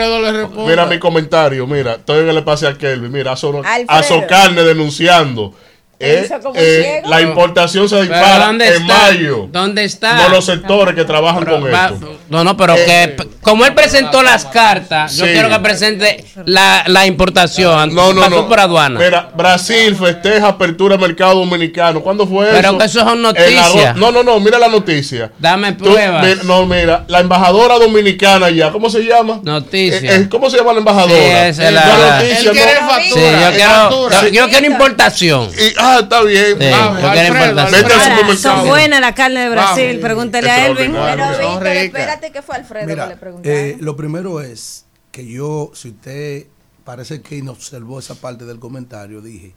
Mira 0.66 0.86
mi 0.86 1.00
comentario, 1.00 1.68
mira, 1.68 1.94
estoy 1.94 2.26
que 2.26 2.34
le 2.34 2.42
pase 2.42 2.68
a 2.68 2.78
Kelvin, 2.78 3.12
mira, 3.12 3.34
a, 3.34 3.36
Sor- 3.36 3.66
Alfredo. 3.66 3.86
a 3.88 4.04
Socarne 4.04 4.64
denunciando. 4.64 5.54
Eh, 6.00 6.30
eh, 6.56 7.02
la 7.08 7.22
importación 7.22 7.90
se 7.90 7.96
Pero 7.96 8.04
dispara 8.14 8.46
¿dónde 8.46 8.68
en 8.68 8.82
está? 8.84 8.98
mayo. 9.00 9.50
¿Dónde 9.52 9.84
está? 9.84 10.16
No 10.16 10.30
los 10.30 10.46
sectores 10.46 10.94
que 10.94 11.04
trabajan 11.06 11.44
Pero 11.44 11.60
con 11.60 11.74
va- 11.74 11.88
esto. 11.88 12.16
No, 12.30 12.44
no, 12.44 12.56
pero 12.56 12.76
Eh, 12.76 12.86
que 12.86 13.08
p- 13.24 13.30
como 13.42 13.66
él 13.66 13.74
presentó 13.74 14.22
las 14.22 14.46
cartas, 14.46 15.16
yo 15.18 15.26
quiero 15.26 15.50
que 15.50 15.58
presente 15.60 16.24
la, 16.46 16.84
la 16.86 17.08
importación. 17.08 17.96
No, 17.96 18.14
no, 18.14 18.22
pasó 18.22 18.36
no. 18.44 18.48
por 18.48 18.60
aduana. 18.60 19.00
Mira, 19.00 19.32
Brasil 19.36 19.96
festeja 19.96 20.50
apertura 20.50 20.98
de 20.98 21.08
mercado 21.08 21.40
dominicano. 21.40 22.02
¿Cuándo 22.02 22.28
fue 22.28 22.46
Pero 22.52 22.70
eso? 22.70 22.78
que 22.78 22.86
eso 22.86 23.00
son 23.00 23.22
noticias. 23.24 23.96
No, 23.96 24.12
no, 24.12 24.22
no, 24.22 24.40
mira 24.40 24.60
la 24.60 24.68
noticia. 24.68 25.32
Dame 25.40 25.74
pruebas. 25.74 26.44
no, 26.44 26.66
mira, 26.68 27.06
la 27.08 27.22
embajadora 27.22 27.80
dominicana 27.80 28.52
ya, 28.52 28.72
¿cómo 28.72 28.90
se 28.92 29.00
llama? 29.02 29.40
Noticia. 29.44 29.98
Eh, 29.98 30.16
eh, 30.22 30.28
¿Cómo 30.30 30.48
se 30.52 30.58
llama 30.58 30.74
la 30.74 30.80
embajadora? 30.80 31.16
Sí, 31.16 31.50
esa 31.50 31.68
es 31.70 31.74
la- 31.74 31.86
noticia, 31.88 32.40
Él 32.40 32.46
¿no? 32.46 32.52
quiere 32.52 32.72
factura, 32.76 33.02
Sí, 33.04 33.44
yo 33.44 33.52
quiero- 33.56 33.72
factura. 33.72 34.22
yo- 34.22 34.28
yo 34.30 34.50
quiero 34.50 34.66
importación. 34.68 35.50
Y- 35.58 35.87
ah, 35.96 36.00
está 36.02 36.24
bien. 36.24 36.58
Sí, 36.60 36.66
Alfredo, 36.66 37.56
vete 37.72 37.94
al 37.94 38.02
supermercado. 38.02 38.36
son 38.38 38.68
buenas 38.68 39.02
la 39.02 39.16
carne 39.16 39.40
de 39.42 39.50
Brasil. 39.50 40.00
Pregúntele 40.00 40.50
a 40.50 40.68
Elvin. 40.68 40.94
Pero 40.94 41.30
Víctor, 41.30 41.68
espérate 41.68 42.32
que 42.32 42.42
fue 42.42 42.56
Alfredo 42.56 42.88
Mira, 42.88 43.04
que 43.06 43.10
le 43.10 43.18
preguntaron. 43.18 43.58
eh, 43.58 43.78
lo 43.80 43.96
primero 43.96 44.42
es 44.42 44.86
que 45.12 45.26
yo, 45.26 45.72
si 45.74 45.90
usted 45.90 46.48
parece 46.84 47.22
que 47.22 47.42
no 47.42 47.52
observó 47.52 48.00
esa 48.00 48.16
parte 48.16 48.46
del 48.46 48.60
comentario, 48.60 49.22
dije 49.22 49.54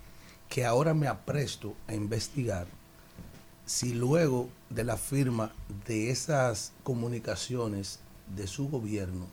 que 0.49 0.65
ahora 0.65 0.95
me 0.95 1.07
apresto 1.07 1.75
a 1.87 1.95
investigar 1.95 2.67
si 3.67 3.95
luego 3.95 4.49
de 4.69 4.83
la 4.83 4.97
firma 4.97 5.53
de 5.87 6.11
esas 6.11 6.73
comunicaciones 6.83 8.01
de 8.35 8.49
su 8.49 8.69
gobierno 8.69 9.29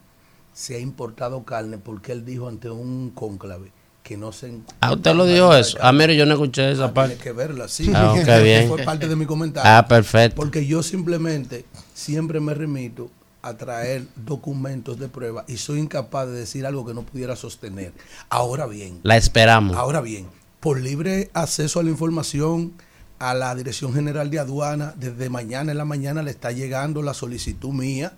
se 0.54 0.76
ha 0.76 0.80
importado 0.80 1.44
carne 1.44 1.80
porque 1.80 2.12
él 2.12 2.24
dijo 2.24 2.48
ante 2.48 2.70
un 2.70 3.10
cónclave 3.10 3.72
que 4.08 4.16
no 4.16 4.32
se 4.32 4.54
Ah, 4.80 4.94
usted 4.94 5.14
lo 5.14 5.26
dijo 5.26 5.54
eso. 5.54 5.78
Ah, 5.82 5.92
mire, 5.92 6.16
yo 6.16 6.26
no 6.26 6.34
escuché 6.34 6.72
esa 6.72 6.94
parte. 6.94 7.16
Tiene 7.16 7.24
que 7.24 7.32
verla, 7.34 7.68
sí. 7.68 7.92
Ah, 7.94 8.14
bien. 8.42 8.70
Fue 8.70 8.84
parte 8.84 9.08
de 9.10 9.16
mi 9.18 9.26
comentario. 9.26 9.70
Ah, 9.70 9.86
perfecto. 9.86 10.36
Porque 10.38 10.66
yo 10.66 10.82
simplemente 10.82 11.66
siempre 11.94 12.40
me 12.40 12.54
remito 12.54 13.12
a 13.42 13.56
traer 13.58 14.06
documentos 14.16 14.98
de 14.98 15.10
prueba 15.10 15.44
y 15.48 15.58
soy 15.58 15.80
incapaz 15.80 16.28
de 16.28 16.34
decir 16.40 16.66
algo 16.66 16.86
que 16.86 16.94
no 16.94 17.04
pudiera 17.04 17.36
sostener. 17.36 17.92
Ahora 18.30 18.66
bien, 18.66 19.00
La 19.04 19.18
esperamos. 19.18 19.76
ahora 19.76 20.00
bien, 20.00 20.28
por 20.62 20.80
libre 20.80 21.30
acceso 21.34 21.80
a 21.80 21.84
la 21.84 21.90
información 21.90 22.74
a 23.20 23.34
la 23.34 23.54
Dirección 23.56 23.94
General 23.94 24.30
de 24.30 24.40
Aduana, 24.40 24.94
desde 24.96 25.30
mañana 25.30 25.72
en 25.72 25.78
la 25.80 25.86
mañana 25.86 26.22
le 26.24 26.32
está 26.32 26.52
llegando 26.52 27.02
la 27.02 27.14
solicitud 27.14 27.72
mía 27.74 28.14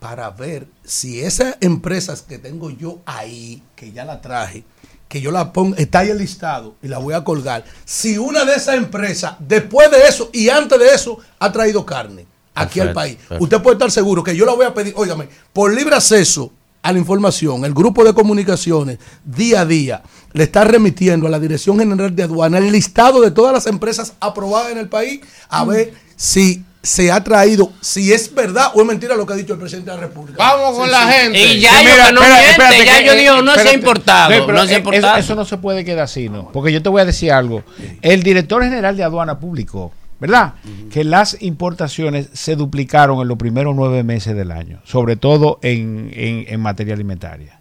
para 0.00 0.30
ver 0.30 0.66
si 0.84 1.20
esas 1.20 1.56
empresas 1.60 2.22
que 2.22 2.38
tengo 2.38 2.70
yo 2.70 3.00
ahí, 3.04 3.62
que 3.76 3.92
ya 3.92 4.04
la 4.04 4.20
traje, 4.20 4.64
que 5.08 5.20
yo 5.20 5.30
la 5.30 5.52
pongo, 5.52 5.74
está 5.76 6.00
ahí 6.00 6.10
el 6.10 6.18
listado 6.18 6.74
y 6.82 6.88
la 6.88 6.98
voy 6.98 7.14
a 7.14 7.24
colgar. 7.24 7.64
Si 7.84 8.18
una 8.18 8.44
de 8.44 8.54
esas 8.54 8.76
empresas, 8.76 9.34
después 9.40 9.90
de 9.90 10.06
eso 10.06 10.30
y 10.32 10.48
antes 10.48 10.78
de 10.78 10.94
eso, 10.94 11.18
ha 11.38 11.50
traído 11.50 11.84
carne 11.84 12.26
aquí 12.54 12.80
al 12.80 12.92
país, 12.92 13.16
perfecto. 13.16 13.44
usted 13.44 13.62
puede 13.62 13.74
estar 13.74 13.90
seguro 13.90 14.22
que 14.22 14.36
yo 14.36 14.44
la 14.44 14.52
voy 14.52 14.66
a 14.66 14.74
pedir, 14.74 14.92
óigame, 14.96 15.28
por 15.52 15.72
libre 15.72 15.94
acceso 15.94 16.52
a 16.82 16.92
la 16.92 16.98
información, 16.98 17.64
el 17.64 17.74
grupo 17.74 18.04
de 18.04 18.14
comunicaciones 18.14 18.98
día 19.24 19.62
a 19.62 19.66
día 19.66 20.02
le 20.32 20.44
está 20.44 20.64
remitiendo 20.64 21.26
a 21.26 21.30
la 21.30 21.38
Dirección 21.38 21.78
General 21.78 22.14
de 22.14 22.22
Aduana 22.22 22.58
el 22.58 22.70
listado 22.70 23.20
de 23.20 23.30
todas 23.30 23.52
las 23.52 23.66
empresas 23.66 24.14
aprobadas 24.20 24.72
en 24.72 24.78
el 24.78 24.88
país 24.88 25.20
a 25.48 25.64
ver 25.64 25.94
si 26.16 26.64
se 26.82 27.10
ha 27.10 27.22
traído, 27.24 27.72
si 27.80 28.12
es 28.12 28.32
verdad 28.34 28.70
o 28.74 28.80
es 28.80 28.86
mentira 28.86 29.16
lo 29.16 29.26
que 29.26 29.32
ha 29.32 29.36
dicho 29.36 29.54
el 29.54 29.58
presidente 29.58 29.90
de 29.90 29.96
la 29.96 30.02
República. 30.04 30.38
Vamos 30.38 30.78
con 30.78 30.90
la 30.90 31.06
gente. 31.10 31.38
Y 31.38 31.60
ya 31.60 31.82
yo 31.82 31.90
que 32.06 32.12
no 32.12 32.20
miente, 32.20 32.84
ya 32.86 33.00
yo 33.02 33.14
digo, 33.14 33.42
no 33.42 33.52
se 33.54 33.60
ha 33.60 33.62
espérate. 33.64 33.74
importado, 33.78 34.46
no 34.52 34.64
se 34.66 34.68
ha 34.68 34.72
es- 34.72 34.78
importado. 34.78 35.16
Eso 35.18 35.34
no 35.34 35.44
se 35.44 35.56
puede 35.58 35.84
quedar 35.84 36.04
así, 36.04 36.28
¿no? 36.28 36.50
Porque 36.52 36.72
yo 36.72 36.82
te 36.82 36.88
voy 36.88 37.02
a 37.02 37.04
decir 37.04 37.32
algo. 37.32 37.64
El 38.00 38.22
director 38.22 38.62
general 38.62 38.96
de 38.96 39.02
aduana 39.04 39.38
publicó, 39.40 39.92
¿verdad? 40.20 40.54
Que 40.90 41.04
las 41.04 41.36
importaciones 41.42 42.28
se 42.32 42.54
duplicaron 42.56 43.20
en 43.20 43.28
los 43.28 43.36
primeros 43.38 43.74
nueve 43.76 44.02
meses 44.04 44.34
del 44.36 44.50
año, 44.52 44.80
sobre 44.84 45.16
todo 45.16 45.58
en, 45.62 46.10
en, 46.14 46.44
en 46.48 46.60
materia 46.60 46.94
alimentaria. 46.94 47.57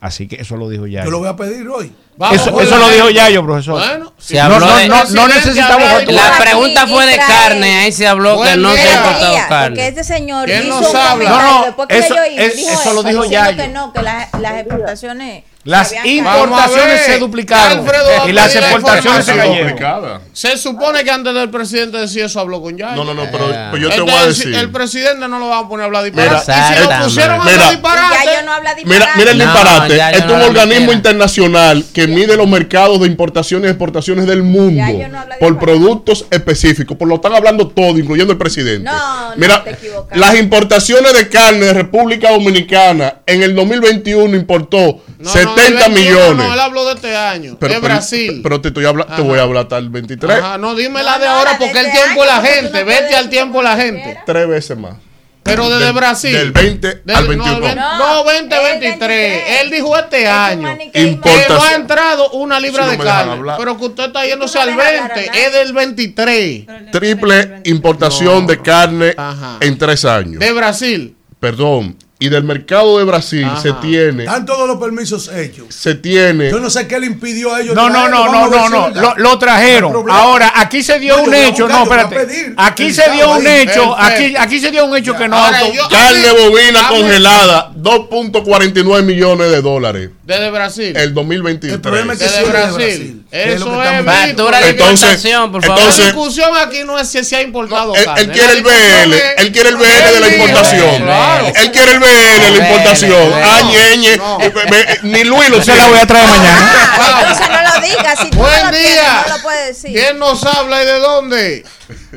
Así 0.00 0.26
que 0.26 0.36
eso 0.36 0.56
lo 0.56 0.68
dijo 0.70 0.86
ya. 0.86 1.04
Yo 1.04 1.10
lo 1.10 1.18
voy 1.18 1.28
a 1.28 1.36
pedir 1.36 1.68
hoy. 1.68 1.92
Eso, 2.32 2.58
eso 2.60 2.76
lo 2.78 2.88
dijo 2.88 3.10
Yayo, 3.10 3.44
profesor. 3.44 3.80
Bueno, 3.86 4.12
Se 4.18 4.34
no, 4.36 4.42
habló 4.44 4.60
no, 4.60 4.76
de- 4.76 4.88
no, 4.88 5.04
no 5.04 5.28
necesitamos. 5.28 5.88
La 6.06 6.36
pregunta 6.38 6.86
fue 6.86 7.06
de 7.06 7.16
carne, 7.16 7.80
ahí 7.80 7.92
se 7.92 8.06
habló 8.06 8.42
que 8.42 8.56
no 8.56 8.72
se 8.74 8.88
ha 8.94 9.02
Porque 9.04 9.48
carne. 9.48 9.88
este 9.88 10.04
señor 10.04 10.46
¿Quién 10.46 10.66
hizo 10.68 10.80
nos 10.80 10.94
habla? 10.94 11.28
No, 11.30 11.42
no, 11.60 11.64
después 11.66 11.88
que 11.88 11.98
eso- 11.98 12.14
yo 12.14 12.24
hice, 12.26 12.46
es- 12.46 12.56
dijo 12.56 12.70
eso 12.72 12.92
lo 12.94 13.00
eso, 13.00 13.08
dijo 13.10 13.22
diciendo 13.24 13.50
Yayo. 13.50 13.62
que 13.62 13.68
no, 13.68 13.92
que 13.92 14.02
las, 14.02 14.28
las 14.40 14.54
exportaciones 14.58 15.44
Las 15.64 15.92
importaciones 16.06 17.02
se 17.04 17.18
duplicaron 17.18 17.86
y 18.26 18.32
las 18.32 18.54
exportaciones 18.56 19.24
se 19.26 19.36
cayeron. 19.36 20.20
Se 20.32 20.56
supone 20.56 21.04
que 21.04 21.10
antes 21.10 21.34
del 21.34 21.50
presidente 21.50 21.98
decir 21.98 22.24
eso 22.24 22.40
habló 22.40 22.62
con 22.62 22.78
Yayo. 22.78 22.96
No, 22.96 23.04
no, 23.04 23.12
no, 23.12 23.30
pero, 23.30 23.50
Eh. 23.52 23.68
pero 23.70 23.76
yo 23.82 23.88
te 23.90 23.94
Entonces, 23.96 24.14
voy 24.16 24.24
a 24.24 24.26
decir. 24.26 24.54
El 24.54 24.70
presidente 24.70 25.28
no 25.28 25.38
lo 25.38 25.48
va 25.48 25.58
a 25.58 25.68
poner 25.68 25.82
a 25.82 25.86
hablar 25.86 26.04
Mira, 26.10 26.34
disparate. 26.36 26.52
y 26.52 26.74
si 26.76 26.82
lo 26.88 27.04
pusieron 27.04 27.40
a 27.40 27.44
Mira. 27.44 27.52
hablar 27.54 27.70
disparate. 27.72 28.42
No 28.46 28.52
habla 28.54 28.70
Mira, 28.84 28.88
disparate. 28.96 29.18
mira 29.18 29.30
el 29.32 29.38
disparate. 29.38 29.96
no 29.98 30.16
es 30.16 30.24
un 30.24 30.56
organismo 30.56 30.92
internacional 30.92 31.84
que 31.92 32.06
mide 32.06 32.36
los 32.36 32.48
mercados 32.48 32.98
de 33.00 33.06
importaciones 33.06 33.66
y 33.68 33.70
exportaciones 33.70 34.26
del 34.26 34.42
mundo 34.42 34.82
no 35.10 35.18
por 35.38 35.58
productos 35.58 36.24
específicos. 36.30 36.96
Por 36.96 37.06
lo 37.06 37.16
están 37.16 37.34
hablando 37.34 37.68
todo, 37.68 37.98
incluyendo 37.98 38.32
el 38.32 38.38
presidente. 38.38 38.84
No, 38.90 39.30
no, 39.30 39.36
Mira, 39.36 39.62
te 39.62 39.70
equivocas. 39.72 40.18
las 40.18 40.34
importaciones 40.36 41.12
de 41.12 41.28
carne 41.28 41.66
de 41.66 41.72
República 41.74 42.30
Dominicana 42.30 43.16
en 43.26 43.42
el 43.42 43.54
2021 43.54 44.34
importó 44.36 45.02
No, 45.20 45.26
no, 45.26 45.30
70 45.32 45.66
el 45.66 45.74
21 45.74 45.88
millones. 45.94 46.46
No, 46.46 46.54
él 46.54 46.60
habló 46.60 46.84
de 46.86 46.94
este 46.94 47.16
año. 47.16 47.56
pero, 47.60 47.74
de 47.74 47.80
Brasil. 47.80 48.40
pero 48.42 48.60
te, 48.60 48.68
estoy 48.68 48.86
habla- 48.86 49.06
te 49.06 49.22
voy 49.22 49.38
a 49.38 49.42
hablar 49.42 49.64
hasta 49.64 49.78
el 49.78 49.88
23. 49.90 50.38
Ajá, 50.38 50.58
no, 50.58 50.74
dime 50.74 51.02
la 51.02 51.18
de 51.18 51.26
ahora 51.26 51.56
porque 51.58 51.78
el 51.78 51.86
este 51.86 51.98
tiempo 52.02 52.24
la 52.24 52.40
gente. 52.42 52.84
Vete 52.84 53.14
al 53.16 53.28
tiempo 53.28 53.62
la 53.62 53.76
gente. 53.76 54.18
Tres 54.26 54.48
veces 54.48 54.76
más. 54.78 54.94
Pero 55.42 55.68
desde 55.70 55.86
Del- 55.86 55.94
Brasil. 55.94 56.32
Del 56.32 56.52
20 56.52 57.02
Del- 57.04 57.16
al 57.16 57.22
no, 57.24 57.28
21. 57.44 57.60
ven- 57.60 57.76
No, 57.76 58.24
2023. 58.24 59.42
Él 59.62 59.70
dijo 59.70 59.96
este 59.98 60.28
año. 60.28 60.76
Que 60.92 61.46
no 61.48 61.62
ha 61.62 61.74
entrado 61.74 62.30
una 62.32 62.60
libra 62.60 62.84
Si 62.84 62.90
no 62.96 62.98
de 62.98 63.04
carne. 63.08 63.32
hablar. 63.32 63.56
Pero 63.58 63.76
que 63.78 63.84
usted 63.86 64.04
está 64.04 64.26
yéndose 64.26 64.58
no 64.58 64.62
al 64.62 64.68
dejas 64.76 64.86
hablar 64.86 65.14
20. 65.14 65.28
a 65.30 65.32
nadie. 65.32 65.46
Es 65.46 65.52
del 65.52 65.72
23. 65.72 66.66
Triple 66.92 67.60
importación 67.64 68.46
de 68.46 68.60
carne 68.60 69.14
Ajá. 69.16 69.56
en 69.60 69.78
tres 69.78 70.04
años. 70.04 70.38
De 70.38 70.52
Brasil. 70.52 71.16
Perdón. 71.40 71.96
Y 72.22 72.28
del 72.28 72.44
mercado 72.44 72.98
de 72.98 73.04
Brasil 73.04 73.44
Ajá. 73.46 73.62
se 73.62 73.72
tiene. 73.72 74.24
Están 74.24 74.44
todos 74.44 74.68
los 74.68 74.76
permisos 74.76 75.28
hechos. 75.34 75.74
Se 75.74 75.94
tiene. 75.94 76.50
Yo 76.50 76.60
no 76.60 76.68
sé 76.68 76.86
qué 76.86 77.00
le 77.00 77.06
impidió 77.06 77.54
a 77.54 77.62
ellos. 77.62 77.74
No, 77.74 77.88
no, 77.88 78.10
no, 78.10 78.30
no, 78.30 78.46
no, 78.48 78.68
no. 78.68 78.88
Lo, 78.90 79.14
lo 79.16 79.38
trajeron. 79.38 80.04
Ahora, 80.10 80.52
aquí 80.54 80.82
se 80.82 80.98
dio 80.98 81.16
No, 81.16 81.22
un 81.22 81.34
hecho. 81.34 81.64
buscar, 81.66 81.70
No, 81.70 81.82
espérate. 82.04 82.52
Aquí 82.58 82.92
se 82.92 83.10
dio 83.10 83.32
un 83.32 83.46
ahí. 83.46 83.62
hecho. 83.62 83.96
Aquí, 83.98 84.34
aquí 84.38 84.60
se 84.60 84.70
dio 84.70 84.84
un 84.84 84.94
hecho 84.98 85.16
que 85.16 85.28
no. 85.28 85.36
Ahora, 85.36 85.60
auto- 85.60 85.72
yo- 85.72 85.88
Carne 85.88 86.30
bovina 86.32 86.88
congelada, 86.88 87.72
2.49 87.74 89.02
millones 89.02 89.50
de 89.50 89.62
dólares. 89.62 90.10
Desde 90.24 90.50
Brasil. 90.50 90.92
El 90.96 91.14
2023. 91.14 91.72
El 91.74 91.80
problema 91.80 92.12
es 92.12 92.18
que 92.18 92.24
Desde 92.26 92.44
Brasil. 92.44 92.74
Brasil. 92.76 93.22
Eso 93.30 93.82
es. 93.82 94.04
Factura 94.04 94.60
de 94.60 94.70
Entonces- 94.70 95.00
importación, 95.00 95.52
por 95.52 95.62
favor. 95.64 95.78
La 95.78 95.84
entonces- 95.86 96.04
discusión 96.06 96.50
aquí 96.66 96.82
no 96.84 96.98
es 96.98 97.08
si 97.08 97.24
se 97.24 97.36
ha 97.36 97.42
importado 97.42 97.94
él, 97.96 98.04
carne. 98.04 98.20
él 98.22 98.30
quiere 98.30 98.52
el 98.52 98.62
BL, 98.62 99.14
él 99.38 99.52
quiere 99.52 99.68
el 99.70 99.76
BL 99.76 100.12
de 100.14 100.20
la 100.20 100.28
importación. 100.28 101.02
claro. 101.02 101.46
Él 101.46 101.70
quiere 101.72 101.92
el 101.92 101.98
BL 102.00 102.09
de 102.14 102.50
la 102.50 102.56
importación. 102.68 103.32
Ah, 103.34 103.60
ñeñe. 103.64 104.14
Eh, 104.14 104.20
eh, 104.40 104.98
Ni 105.02 105.24
Luis 105.24 105.48
lo 105.50 105.62
Se 105.62 105.74
la 105.74 105.88
voy 105.88 105.98
a 105.98 106.06
traer 106.06 106.28
mañana. 106.28 106.90
Entonces 107.20 107.48
no 107.48 107.62
lo 107.74 107.86
digas, 107.86 108.18
si 108.20 108.30
tú 108.30 108.36
no 108.38 108.42
Buen 108.44 108.70
día. 108.70 109.24
no 109.28 109.36
lo 109.36 109.42
puedes 109.42 109.66
decir. 109.82 109.92
¿Quién 109.98 110.18
nos 110.18 110.44
habla 110.44 110.82
y 110.82 110.86
de 110.86 110.98
dónde? 110.98 111.64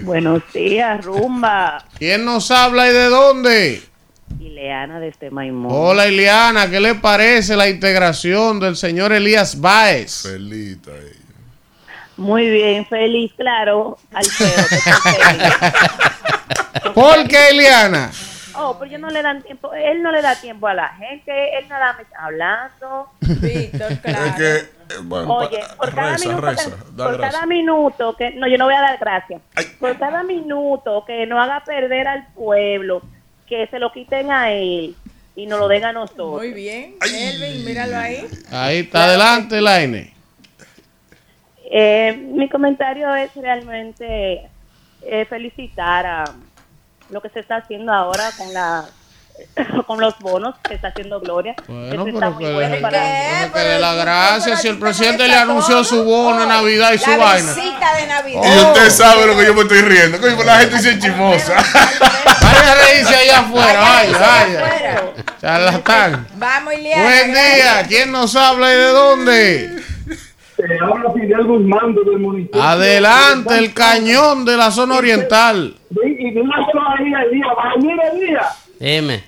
Buenos 0.02 0.42
días, 0.54 1.04
Rumba. 1.04 1.86
¿Quién 1.98 2.26
nos 2.26 2.52
habla 2.52 2.88
y 2.90 2.94
de 2.94 3.06
dónde? 3.06 3.84
Ileana 4.40 5.00
de 5.00 5.10
este 5.10 5.30
Maimón. 5.30 5.72
Hola 5.74 6.08
Ileana, 6.08 6.70
¿qué 6.70 6.80
le 6.80 6.96
parece 6.96 7.56
la 7.56 7.70
integración 7.70 8.60
del 8.60 8.76
señor 8.76 9.14
Elías 9.14 9.60
Báez? 9.60 10.24
Felita, 10.24 10.92
ella. 10.92 11.20
Muy 12.18 12.50
bien, 12.50 12.86
feliz, 12.88 13.32
claro. 13.36 13.98
Estoy 14.20 14.48
feliz. 14.48 15.54
¿Por 16.94 17.28
qué 17.28 17.52
Ileana? 17.54 18.12
Oh, 18.56 18.78
pero 18.78 18.92
yo 18.92 18.98
no 18.98 19.10
le 19.10 19.22
dan 19.22 19.42
tiempo, 19.42 19.74
él 19.74 20.02
no 20.02 20.12
le 20.12 20.22
da 20.22 20.36
tiempo 20.36 20.68
a 20.68 20.74
la 20.74 20.90
gente, 20.90 21.58
él 21.58 21.68
nada 21.70 21.94
más 21.94 22.02
está 22.02 22.26
hablando. 22.26 23.10
Víctor, 23.20 23.98
claro. 24.02 24.26
Es 24.26 24.36
que, 24.36 24.56
eh, 24.58 25.00
bueno, 25.04 25.36
Oye, 25.36 25.60
por 25.78 25.94
cada 25.94 26.12
reza, 26.12 26.28
minuto, 26.30 26.48
reza, 26.48 26.70
que, 26.70 26.92
da 26.96 27.06
por 27.06 27.20
cada 27.20 27.46
minuto 27.46 28.16
que, 28.16 28.32
no, 28.32 28.48
yo 28.48 28.58
no 28.58 28.66
voy 28.66 28.76
a 28.76 28.82
dar 28.82 28.98
gracias. 29.00 29.42
Ay. 29.56 29.66
Por 29.80 29.98
cada 29.98 30.24
minuto 30.24 31.04
que 31.06 31.26
no 31.26 31.42
haga 31.42 31.64
perder 31.64 32.08
al 32.08 32.28
pueblo, 32.34 33.02
que 33.48 33.68
se 33.68 33.80
lo 33.80 33.92
quiten 33.92 34.32
a 34.32 34.52
él 34.52 34.96
y 35.36 35.46
nos 35.46 35.60
lo 35.60 35.68
den 35.68 35.86
a 35.86 35.94
nosotros. 35.94 36.42
Muy 36.42 36.54
bien. 36.54 36.96
Elvin, 37.02 37.66
míralo 37.66 37.98
ahí. 37.98 38.28
Ahí 38.52 38.80
está 38.80 39.06
adelante, 39.06 39.60
Laine. 39.62 40.14
Eh, 41.76 42.16
mi 42.16 42.48
comentario 42.50 43.16
es 43.16 43.34
realmente 43.36 44.48
eh, 45.02 45.26
felicitar 45.26 46.06
a 46.06 46.24
lo 47.14 47.22
que 47.22 47.30
se 47.30 47.40
está 47.40 47.58
haciendo 47.58 47.94
ahora 47.94 48.32
con 48.38 48.54
la 48.54 48.86
con 49.88 50.00
los 50.00 50.18
bonos 50.20 50.56
que 50.68 50.76
está 50.76 50.90
haciendo 50.90 51.20
Gloria. 51.20 51.56
Bueno, 51.68 52.06
Eso 52.06 52.08
está 52.08 52.20
pero 52.20 52.32
muy 52.32 52.46
que, 52.46 52.54
bueno 52.54 52.76
para 52.82 53.00
que 53.52 53.60
dé 53.60 53.80
la 53.80 53.94
gracia 53.96 54.58
si 54.58 54.68
el 54.68 54.78
presidente 54.78 55.24
te 55.24 55.30
le 55.30 55.36
anunció 55.36 55.76
todo. 55.76 55.84
su 55.84 56.04
bono 56.04 56.38
de 56.40 56.44
Oh, 56.46 56.48
Navidad 56.48 56.94
y 56.94 56.98
su 57.00 57.10
vaina. 57.18 57.54
de 57.54 58.08
Navidad. 58.08 58.42
Y 58.44 58.60
usted 58.66 58.90
sabe 58.92 59.26
lo 59.26 59.36
que 59.38 59.46
yo 59.46 59.54
me 59.56 59.62
estoy 59.62 59.82
riendo. 59.82 60.20
Coño, 60.20 60.44
la 60.44 60.58
gente 60.60 60.76
dice 60.78 61.00
chimosa. 61.00 61.54
Vaya 62.42 62.72
a 62.72 62.76
reírse 62.76 63.16
allá 63.16 63.40
afuera, 63.40 63.80
vaya, 63.82 64.18
vaya. 64.20 64.66
Afuera. 64.66 65.04
Charlatán. 65.42 66.28
Vamos. 66.36 66.74
Buen 66.74 67.34
día, 67.34 67.86
¿quién 67.88 68.12
nos 68.12 68.36
habla 68.36 68.72
y 68.72 68.78
de 68.78 68.88
dónde? 68.88 69.84
Eh, 70.58 70.78
habla 70.82 71.12
Fidel 71.14 71.44
Guzmán 71.46 71.96
desde 71.96 72.14
el 72.14 72.20
municipio. 72.20 72.62
Adelante, 72.62 73.58
el 73.58 73.74
cañón 73.74 74.46
de 74.46 74.58
la 74.58 74.72
zona 74.72 74.98
oriental. 74.98 75.76
Y, 75.90 76.32
dígaselo 76.32 76.82
ahí 76.88 77.14
al 77.14 77.32
día, 77.32 77.48
va, 77.58 77.74
mira 77.82 78.08
el 78.10 78.20
día. 78.20 78.42
Dime. 78.80 79.24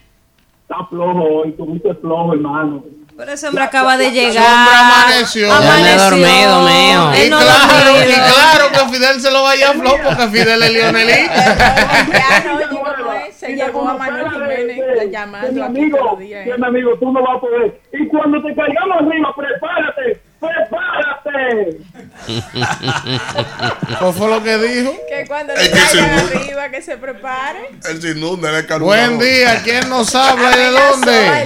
Está 0.62 0.86
flojo 0.90 1.24
hoy, 1.24 1.52
tuviste 1.54 1.94
flojo, 1.96 2.34
hermano. 2.34 2.84
Pero 3.18 3.32
ese 3.32 3.48
hombre 3.48 3.64
acaba 3.64 3.98
de 3.98 4.12
llegar. 4.12 4.46
hombre 4.46 4.76
amaneció. 4.76 5.48
Ya 5.48 5.60
me 5.62 5.94
he 5.94 5.98
dormido, 5.98 6.62
mío. 6.62 7.26
Y 7.26 7.30
no 7.30 7.40
claro, 7.40 7.92
y 8.02 8.14
claro 8.14 8.66
que 8.72 8.94
Fidel 8.94 9.22
se 9.22 9.32
lo 9.32 9.44
vaya 9.44 9.70
a 9.70 9.74
flow 9.74 9.96
porque 10.04 10.28
Fidel 10.28 10.64
es 10.64 10.72
Lionelista. 10.74 11.56
Ya 12.12 12.44
no, 12.46 12.58
oye, 12.58 12.66
¿cómo 12.70 13.14
es? 13.14 13.36
Se 13.36 13.56
llevó 13.56 13.88
a 13.88 13.98
Manuel 13.98 14.30
Jiménez 14.32 15.12
llamando 15.12 15.52
mi 15.52 15.62
aquí 15.62 15.80
amigo, 15.80 16.18
mi 16.18 16.66
amigo, 16.66 16.98
tú 17.00 17.12
no 17.12 17.22
vas 17.22 17.38
a 17.38 17.40
poder. 17.40 17.82
Y 17.94 18.08
cuando 18.08 18.42
te 18.44 18.54
caigamos 18.54 18.98
arriba, 18.98 19.34
prepárate, 19.36 20.22
prepárate. 20.48 21.78
¿Qué 23.88 24.14
fue 24.14 24.30
lo 24.30 24.44
que 24.44 24.58
dijo? 24.58 24.94
Que 25.10 25.26
cuando 25.28 25.54
le 25.54 25.66
inunda. 25.66 26.40
arriba, 26.40 26.70
que 26.70 26.82
se 26.82 26.98
prepare. 26.98 27.70
Él 27.90 28.02
se 28.02 28.12
inunda 28.12 28.52
el. 28.58 28.80
Buen 28.80 29.20
día, 29.20 29.62
¿quién 29.64 29.90
nos 29.90 30.14
habla 30.16 30.56
y 30.56 30.60
de 30.60 30.72
dónde? 30.72 31.42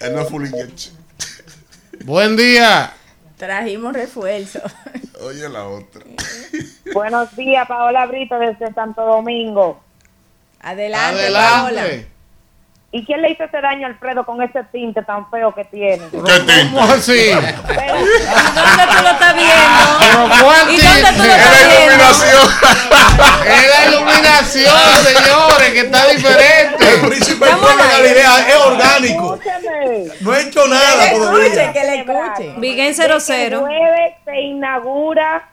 Él 0.00 0.14
no 0.14 0.20
es. 0.22 0.92
Buen 2.04 2.36
día. 2.36 2.92
Trajimos 3.36 3.92
refuerzo. 3.94 4.60
Oye, 5.22 5.48
la 5.48 5.64
otra. 5.64 6.02
Buenos 6.92 7.34
días, 7.36 7.66
Paola 7.68 8.06
Brito 8.06 8.38
desde 8.38 8.72
Santo 8.72 9.02
Domingo. 9.02 9.82
Adelante, 10.60 11.30
Paola. 11.32 11.84
¿Y 12.92 13.06
quién 13.06 13.22
le 13.22 13.30
hizo 13.30 13.44
ese 13.44 13.60
daño 13.60 13.86
a 13.86 13.90
Alfredo 13.90 14.26
con 14.26 14.42
ese 14.42 14.64
tinte 14.72 15.00
tan 15.02 15.30
feo 15.30 15.54
que 15.54 15.64
tiene? 15.66 16.08
¿Qué 16.10 16.18
tinta? 16.18 16.70
¿Cómo 16.72 16.82
así? 16.92 17.30
¿Dónde 17.30 17.52
tú 17.54 19.02
lo 19.02 19.10
estás 19.10 19.34
viendo? 19.34 19.98
Pero 20.00 20.28
¿cuál 20.42 20.70
¿Y 20.72 20.76
dónde 20.76 20.82
tú 20.82 20.88
lo 20.88 20.90
tinte? 20.90 21.08
estás 21.08 21.12
Es 21.12 21.26
la 21.28 21.68
viendo? 21.68 21.84
iluminación. 21.86 22.48
Es 23.46 23.68
la 23.68 23.90
iluminación, 23.90 24.76
señores, 25.04 25.70
que 25.72 25.80
está 25.80 26.10
El 26.10 26.16
diferente. 26.16 26.86
príncipe 27.06 27.46
del 27.46 27.56
pueblo 27.58 27.82
de 27.84 27.88
Galilea 27.90 28.48
es 28.48 28.56
orgánico. 28.56 29.34
Escúchame. 29.34 30.04
No 30.20 30.34
he 30.34 30.40
hecho 30.42 30.62
Que 30.64 30.68
nada 30.70 30.96
le 30.96 31.04
escuche, 31.04 31.20
todavía. 31.50 31.72
que 31.72 31.84
le 31.84 31.94
escuche. 32.00 32.54
Big 32.56 32.78
en 32.80 32.90
De 32.90 32.96
que 32.96 33.04
el 33.04 33.20
00. 33.20 33.60
jueves 33.60 34.14
se 34.24 34.40
inaugura 34.40 35.48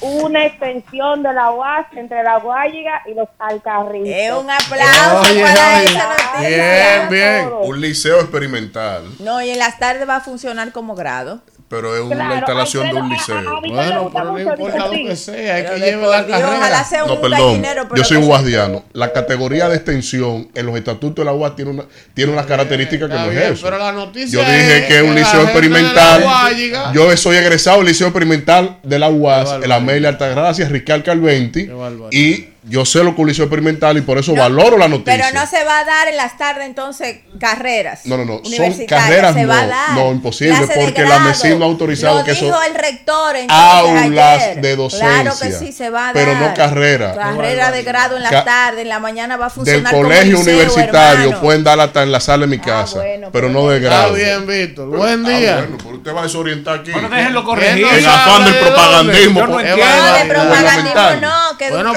una 0.00 0.46
extensión 0.46 1.22
de 1.22 1.32
la 1.32 1.50
UAS 1.52 1.86
entre 1.94 2.22
la 2.22 2.38
Guayiga 2.38 3.02
y 3.06 3.14
los 3.14 3.28
Alcarritos. 3.38 4.08
Es 4.08 4.32
un 4.32 4.50
aplauso 4.50 5.30
Oye, 5.30 5.42
para 5.42 5.76
oye. 5.78 5.84
esa 5.84 6.08
noticia. 6.08 6.48
Bien, 6.48 7.08
bien. 7.10 7.50
Un 7.62 7.80
liceo 7.80 8.20
experimental. 8.20 9.04
No, 9.18 9.42
y 9.42 9.50
en 9.50 9.58
las 9.58 9.78
tardes 9.78 10.08
va 10.08 10.16
a 10.16 10.20
funcionar 10.20 10.72
como 10.72 10.94
grado. 10.94 11.40
Pero 11.70 11.94
es 11.94 12.00
una 12.02 12.16
Claro, 12.16 12.34
instalación 12.38 12.88
de 12.90 12.94
un 13.00 13.08
liceo. 13.08 13.60
Bueno, 13.68 14.10
pero 14.12 14.24
no 14.32 14.38
importa 14.40 14.90
que 14.90 15.14
sea, 15.14 15.54
hay 15.54 15.62
Pero 15.62 15.74
que 15.76 15.80
de 15.80 15.90
llevar 15.92 16.08
la 16.10 16.26
Dios, 16.26 16.40
carrera. 16.40 16.58
ojalá 16.58 16.84
sea 16.84 17.04
No, 17.06 17.20
perdón. 17.20 17.62
Yo 17.94 18.02
soy 18.04 18.16
un 18.16 18.26
guardiano. 18.26 18.84
La 18.92 19.12
categoría 19.12 19.68
de 19.68 19.76
extensión 19.76 20.48
en 20.52 20.66
los 20.66 20.76
estatutos 20.76 21.24
de 21.24 21.30
la 21.30 21.32
UAS 21.32 21.54
tiene, 21.54 21.70
una, 21.70 21.84
tiene 22.12 22.32
unas 22.32 22.46
características 22.46 23.08
que 23.08 23.14
no 23.14 23.28
bien, 23.28 23.42
es 23.44 23.50
eso. 23.52 23.62
pero 23.66 23.78
la 23.78 23.92
noticia 23.92 24.28
Yo 24.32 24.40
dije 24.44 24.78
es 24.78 24.86
que 24.86 24.96
es 24.96 25.02
un 25.04 25.14
liceo 25.14 25.42
experimental. 25.42 26.24
UAS 26.24 26.92
Yo 26.92 27.16
soy 27.16 27.36
egresado 27.36 27.76
del 27.78 27.86
liceo 27.86 28.08
experimental 28.08 28.78
de 28.82 28.98
la 28.98 29.08
UAS, 29.08 29.52
el 29.62 29.70
Amelia 29.70 30.08
Altagracia, 30.08 30.68
Ricardo 30.68 31.04
Calventi. 31.04 31.70
Y 32.10 32.48
yo 32.62 32.84
sé 32.84 32.98
lo 32.98 33.06
que 33.06 33.10
es 33.14 33.18
un 33.20 33.28
liceo 33.28 33.44
experimental 33.46 33.96
y 33.96 34.02
por 34.02 34.18
eso 34.18 34.34
valoro 34.34 34.76
la 34.76 34.86
noticia. 34.88 35.16
Pero 35.28 35.40
no 35.40 35.46
se 35.46 35.64
va 35.64 35.78
a 35.80 35.84
dar 35.84 36.08
en 36.08 36.16
las 36.16 36.36
tardes 36.36 36.66
entonces 36.66 37.20
carreras. 37.40 38.00
No, 38.04 38.16
no, 38.18 38.24
no, 38.26 38.32
son 38.38 38.46
universitarias, 38.46 39.06
carreras 39.08 39.34
se 39.34 39.42
no, 39.42 39.48
va 39.48 39.60
a 39.60 39.66
dar. 39.66 39.90
no, 39.92 40.12
imposible, 40.12 40.56
Clase 40.56 40.80
porque 40.80 41.02
la. 41.04 41.18
MESID 41.20 41.54
no 41.56 41.64
ha 41.64 41.68
autorizado 41.68 42.18
Lo 42.18 42.24
que 42.24 42.32
eso- 42.32 42.44
dijo 42.44 42.62
el 42.62 42.74
rector 42.74 43.36
entonces, 43.36 43.64
Aulas 43.66 44.42
ayer. 44.42 44.60
de 44.60 44.76
docencia. 44.76 45.08
Claro 45.22 45.32
que 45.40 45.52
sí 45.52 45.72
se 45.72 45.90
va 45.90 46.00
a 46.08 46.12
dar. 46.12 46.14
pero 46.14 46.34
no 46.38 46.52
carrera. 46.54 47.14
Carrera 47.14 47.70
de 47.72 47.82
grado 47.82 48.16
en 48.16 48.22
la 48.24 48.30
Ca- 48.30 48.44
tarde, 48.44 48.82
en 48.82 48.88
la 48.90 48.98
mañana 48.98 49.36
va 49.36 49.46
a 49.46 49.48
Del 49.48 49.54
funcionar 49.54 49.92
como 49.92 50.02
colegio 50.04 50.36
liceo, 50.38 50.42
universitario 50.54 51.20
hermano. 51.24 51.40
pueden 51.40 51.64
dar 51.64 51.80
hasta 51.80 52.02
en 52.02 52.12
la 52.12 52.20
sala 52.20 52.42
de 52.42 52.46
mi 52.48 52.58
casa, 52.58 53.00
pero 53.32 53.48
no 53.48 53.68
de 53.70 53.78
Está 53.78 53.88
grado. 53.88 54.14
bien, 54.14 54.46
Víctor. 54.46 54.88
Buen 54.88 55.24
Ah, 55.24 55.28
día. 55.28 55.56
bueno, 55.56 55.76
pero 55.78 55.96
usted 55.96 56.14
va 56.14 56.20
a 56.20 56.24
desorientar 56.24 56.78
aquí. 56.80 56.90
Bueno, 56.92 57.08
déjenlo 57.08 57.44
corregir. 57.44 57.86
En 57.86 58.06
afán 58.06 58.44
del 58.44 58.54
propagandismo. 58.58 59.40
No. 59.46 59.46
No, 59.46 59.56
de 59.58 60.24
propagandismo 60.26 61.20
no, 61.20 61.58
que 61.58 61.70
Bueno, 61.70 61.92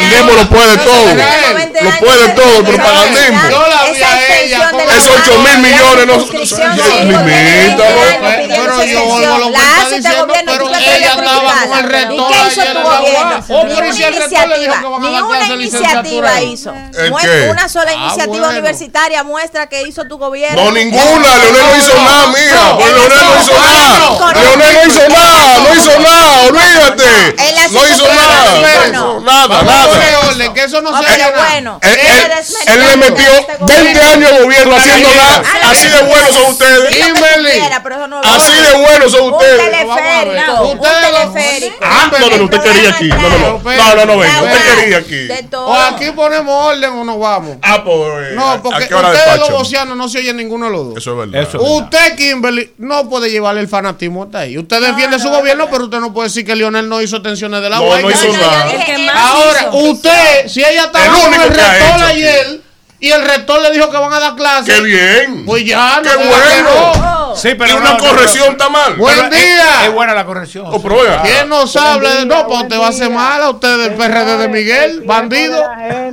propagandismo 0.00 0.32
lo 0.32 0.48
puede 0.48 0.76
todo. 0.78 1.14
Lo 1.82 1.90
puede 2.00 2.28
todo 2.30 2.58
el 2.58 2.64
propagandismo. 2.64 3.40
Esos 4.96 5.12
8 5.22 5.38
mil 5.38 5.58
millones 5.58 6.06
no. 6.06 6.26
Pero 8.48 8.84
yo 8.84 9.00
su 9.00 9.06
vuelvo 9.06 9.34
a 9.34 9.38
lo 9.38 9.46
que 9.46 9.52
La 9.52 9.58
está 9.58 9.82
hace 9.82 9.96
este 9.96 10.08
diciendo, 10.08 10.26
gobierno, 10.26 10.52
pero 10.52 10.68
ella 10.68 11.08
estaba 11.10 11.52
con 11.68 11.78
el 11.78 11.84
rector 11.90 12.30
¿Y 12.30 12.32
qué 12.32 12.48
hizo 12.48 12.62
tu 12.72 12.80
gobierno? 12.82 13.44
Ni 13.50 13.86
una 13.86 13.94
iniciativa, 13.94 14.80
ni 15.00 15.20
una 15.20 15.46
iniciativa 15.54 16.40
hizo. 16.42 16.74
Una 17.50 17.68
sola 17.68 17.90
Ah, 17.90 17.94
iniciativa 18.04 18.48
universitaria 18.48 19.22
muestra 19.24 19.68
que 19.68 19.82
hizo 19.82 20.04
tu 20.06 20.18
gobierno. 20.18 20.64
No, 20.64 20.70
ninguna. 20.72 21.28
Leonel 21.38 21.62
no 21.70 21.76
hizo 21.76 21.94
nada. 22.02 22.26
No, 22.26 22.78
Pues 22.78 22.92
Leonel 22.92 23.24
no 23.24 23.40
hizo 23.40 23.52
nada. 23.58 24.32
Leonel 24.40 24.74
no 24.74 24.86
hizo 24.86 25.08
nada. 25.08 25.58
No 25.58 25.74
hizo 25.74 26.00
nada. 26.00 26.40
Olvídate. 26.48 27.34
No 27.70 27.88
hizo 27.88 28.06
nada. 28.06 28.88
no. 28.92 29.20
Nada, 29.20 29.62
Orden, 30.28 30.54
que 30.54 30.64
eso 30.64 30.80
no 30.80 30.96
se 30.96 31.04
pero 31.04 31.14
haga 31.24 31.30
nada. 31.30 31.48
bueno, 31.50 31.80
Él, 31.82 32.80
le 32.80 32.96
metió 32.96 33.24
este 33.24 33.56
gobierno. 33.56 33.84
20 33.84 34.00
años 34.00 34.30
de 34.32 34.42
gobierno 34.42 34.76
haciendo 34.76 35.14
nada. 35.14 35.42
Así 35.70 35.88
de 35.88 36.02
buenos 36.02 36.30
son 36.34 36.50
ustedes. 36.50 36.96
Así 38.24 38.52
de 38.52 38.78
buenos 38.78 39.12
son 39.12 39.32
ustedes. 39.32 39.60
un 39.60 40.80
teleférico. 40.80 41.76
Ah, 41.82 42.10
no, 42.12 42.18
no, 42.30 42.36
no, 42.36 42.44
usted 42.44 42.60
quería 42.62 42.90
aquí. 42.90 43.08
No, 43.08 43.28
no, 43.28 43.38
no. 43.38 43.60
No, 43.62 43.94
no, 43.94 44.06
no, 44.06 44.18
venga. 44.18 44.42
Usted 44.42 44.74
quería 44.76 44.98
aquí. 44.98 45.28
Todo. 45.50 45.66
O 45.66 45.74
aquí 45.74 46.10
ponemos 46.14 46.54
orden 46.54 46.90
o 46.90 47.04
nos 47.04 47.18
vamos. 47.18 47.56
Ah, 47.62 47.82
pues. 47.84 48.32
No, 48.34 48.62
porque 48.62 48.84
¿A 48.84 48.88
qué 48.88 48.94
hora 48.94 49.08
ustedes 49.08 49.38
los 49.38 49.50
bocianos 49.50 49.96
no 49.96 50.08
se 50.08 50.18
oyen 50.18 50.36
ninguno 50.36 50.66
de 50.66 50.72
los 50.72 50.86
dos. 50.88 50.96
Eso 50.98 51.22
es 51.22 51.30
verdad. 51.30 51.60
Usted, 51.60 52.16
Kimberly, 52.16 52.72
no 52.78 53.08
puede 53.08 53.30
llevarle 53.30 53.60
el 53.60 53.68
fanatismo 53.68 54.24
hasta 54.24 54.40
ahí. 54.40 54.58
Usted 54.58 54.80
defiende 54.80 55.18
su 55.18 55.28
gobierno, 55.28 55.68
pero 55.70 55.84
usted 55.84 55.98
no 55.98 56.12
puede 56.12 56.28
decir 56.28 56.44
que 56.44 56.54
Lionel 56.54 56.88
no 56.88 57.00
hizo 57.00 57.20
tensiones 57.22 57.60
de 57.62 57.70
la 57.70 57.76
No, 57.76 57.98
no 58.00 58.10
hizo 58.10 58.32
nada. 58.32 58.70
Ahora. 59.14 59.70
Usted, 59.82 60.48
si 60.48 60.60
ella 60.64 60.84
estaba 60.84 61.04
El 61.06 61.12
con 61.12 61.34
el 61.34 61.40
rector 61.40 61.96
hecho 61.96 62.06
ayer 62.06 62.60
y 63.02 63.10
el 63.10 63.24
rector 63.24 63.62
le 63.62 63.70
dijo 63.70 63.90
que 63.90 63.96
van 63.96 64.12
a 64.12 64.20
dar 64.20 64.36
clases, 64.36 64.74
¡Qué 64.74 64.80
bien! 64.82 65.46
pues 65.46 65.64
ya, 65.64 66.00
¡Qué 66.02 66.10
no 66.10 66.26
bueno! 66.26 66.92
no. 66.96 67.20
Sí, 67.36 67.50
Y 67.50 67.54
pero 67.54 67.76
una 67.76 67.92
no, 67.92 67.98
no, 67.98 68.04
corrección 68.04 68.46
no. 68.46 68.50
está 68.52 68.68
mal. 68.68 68.94
Buen 68.96 69.16
es- 69.16 69.30
día. 69.30 69.84
Es, 69.86 69.92
buena 69.92 70.12
la 70.14 70.26
corrección. 70.26 70.66
Oh, 70.66 70.82
oiga. 70.92 71.22
¿Quién 71.22 71.48
nos 71.48 71.74
habla 71.76 72.16
de 72.16 72.26
no? 72.26 72.44
Pues 72.46 72.62
usted 72.62 72.78
va 72.80 72.86
a 72.86 72.88
hacer 72.90 73.08
mal 73.08 73.40
a 73.40 73.50
usted 73.50 73.78
del 73.78 73.94
PRD 73.94 74.36
de 74.36 74.48
Miguel, 74.48 75.02
bandido. 75.06 75.64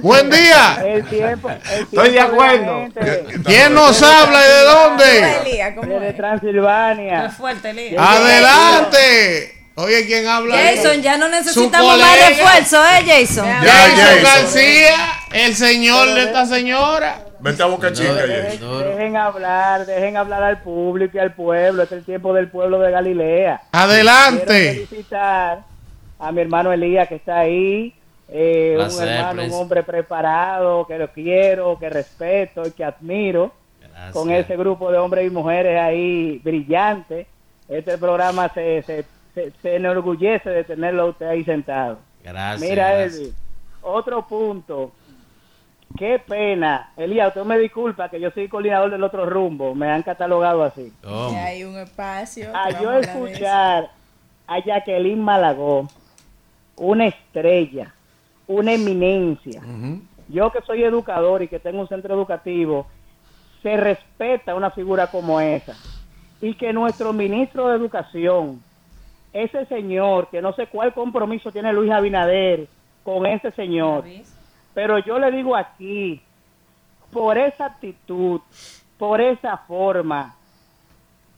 Buen 0.02 0.30
día. 0.30 0.78
El 0.86 1.04
tiempo, 1.10 1.50
el 1.50 1.82
Estoy 1.84 2.10
de 2.12 2.20
acuerdo. 2.22 2.88
¿Quién 3.44 3.74
nos 3.74 4.02
habla 4.04 4.40
y 4.46 4.48
de 4.48 4.62
dónde? 4.62 5.38
Elías, 5.42 5.74
¿cómo 5.76 5.92
Desde 5.92 6.10
es? 6.10 6.16
Transilvania. 6.18 7.26
Es 7.26 7.34
fuerte, 7.34 7.72
Elías. 7.72 8.00
Adelante. 8.08 9.57
Oye, 9.80 10.08
¿quién 10.08 10.26
habla? 10.28 10.56
Jason, 10.58 11.02
ya 11.04 11.18
no 11.18 11.30
necesitamos 11.30 12.00
más 12.00 12.30
refuerzo, 12.30 12.84
¿eh, 12.84 13.04
Jason? 13.06 13.46
Ya, 13.46 13.62
Jason 13.62 13.96
Jason. 13.96 14.24
García, 14.24 14.96
el 15.34 15.56
señor 15.56 16.14
de 16.16 16.24
esta 16.24 16.46
señora. 16.48 17.20
Vete 17.40 17.62
a 17.62 17.68
Boca 17.68 17.94
Chica, 17.94 18.14
Jay. 18.16 18.28
Dejen, 18.58 18.60
dejen 18.90 19.16
hablar, 19.18 19.86
dejen 19.86 20.18
hablar 20.18 20.42
al 20.42 20.64
público 20.64 21.18
y 21.18 21.20
al 21.20 21.34
pueblo. 21.36 21.84
Es 21.84 21.92
el 21.92 22.04
tiempo 22.04 22.34
del 22.34 22.50
pueblo 22.50 22.80
de 22.80 22.90
Galilea. 22.92 23.62
Quiero 23.70 23.86
Adelante. 23.86 24.86
felicitar 24.88 25.60
a 26.18 26.32
mi 26.32 26.42
hermano 26.42 26.74
Elías 26.74 27.08
que 27.08 27.16
está 27.16 27.40
ahí. 27.42 27.94
eh, 28.30 28.76
un 28.80 29.02
hermano, 29.08 29.30
un 29.30 29.38
Prince. 29.38 29.56
hombre 29.56 29.84
preparado, 29.84 30.88
que 30.88 30.98
lo 30.98 31.12
quiero, 31.14 31.78
que 31.78 31.90
respeto 31.92 32.66
y 32.66 32.72
que 32.72 32.84
admiro. 32.84 33.54
Gracias. 33.80 34.12
Con 34.14 34.32
ese 34.32 34.58
grupo 34.58 34.92
de 34.92 34.98
hombres 34.98 35.28
y 35.28 35.30
mujeres 35.30 35.80
ahí 35.80 36.42
brillantes. 36.44 37.28
Este 37.70 37.98
programa 38.00 38.50
se, 38.54 38.82
se, 38.82 39.06
se, 39.38 39.52
se 39.62 39.76
enorgullece 39.76 40.50
de 40.50 40.64
tenerlo 40.64 41.04
a 41.04 41.06
usted 41.06 41.28
ahí 41.28 41.44
sentado. 41.44 42.00
Gracias. 42.24 42.68
Mira. 42.68 43.04
Elvi, 43.04 43.34
otro 43.84 44.28
punto. 44.28 44.92
Qué 45.96 46.20
pena. 46.20 46.92
Elías, 46.98 47.30
usted 47.30 47.44
me 47.44 47.60
disculpa 47.60 48.10
que 48.10 48.20
yo 48.20 48.32
soy 48.32 48.48
coordinador 48.48 48.90
del 48.90 49.04
otro 49.04 49.26
rumbo. 49.28 49.76
Me 49.76 49.90
han 49.90 50.02
catalogado 50.02 50.64
así. 50.64 50.92
Que 51.02 51.38
hay 51.38 51.64
un 51.64 51.78
espacio. 51.78 52.50
A 52.56 52.82
yo 52.82 52.92
escuchar 52.94 53.92
a 54.48 54.60
Jacqueline 54.60 55.22
Malagó, 55.22 55.88
una 56.76 57.08
estrella, 57.08 57.94
una 58.48 58.74
eminencia. 58.74 59.62
Yo 60.28 60.52
que 60.52 60.62
soy 60.62 60.84
educador 60.84 61.44
y 61.44 61.48
que 61.48 61.60
tengo 61.60 61.82
un 61.82 61.88
centro 61.88 62.14
educativo, 62.16 62.88
se 63.62 63.78
respeta 63.78 64.56
una 64.56 64.72
figura 64.72 65.08
como 65.08 65.40
esa. 65.40 65.76
Y 66.42 66.54
que 66.56 66.74
nuestro 66.74 67.14
ministro 67.14 67.70
de 67.70 67.78
Educación, 67.78 68.62
ese 69.44 69.66
señor, 69.66 70.30
que 70.30 70.42
no 70.42 70.54
sé 70.54 70.68
cuál 70.68 70.94
compromiso 70.94 71.52
tiene 71.52 71.74
Luis 71.74 71.92
Abinader 71.92 72.68
con 73.04 73.26
ese 73.26 73.52
señor, 73.52 74.04
pero 74.74 75.00
yo 75.00 75.20
le 75.20 75.32
digo 75.32 75.56
aquí, 75.56 76.22
por 77.12 77.38
esa 77.38 77.66
actitud, 77.66 78.42
por 78.98 79.22
esa 79.22 79.58
forma, 79.58 80.36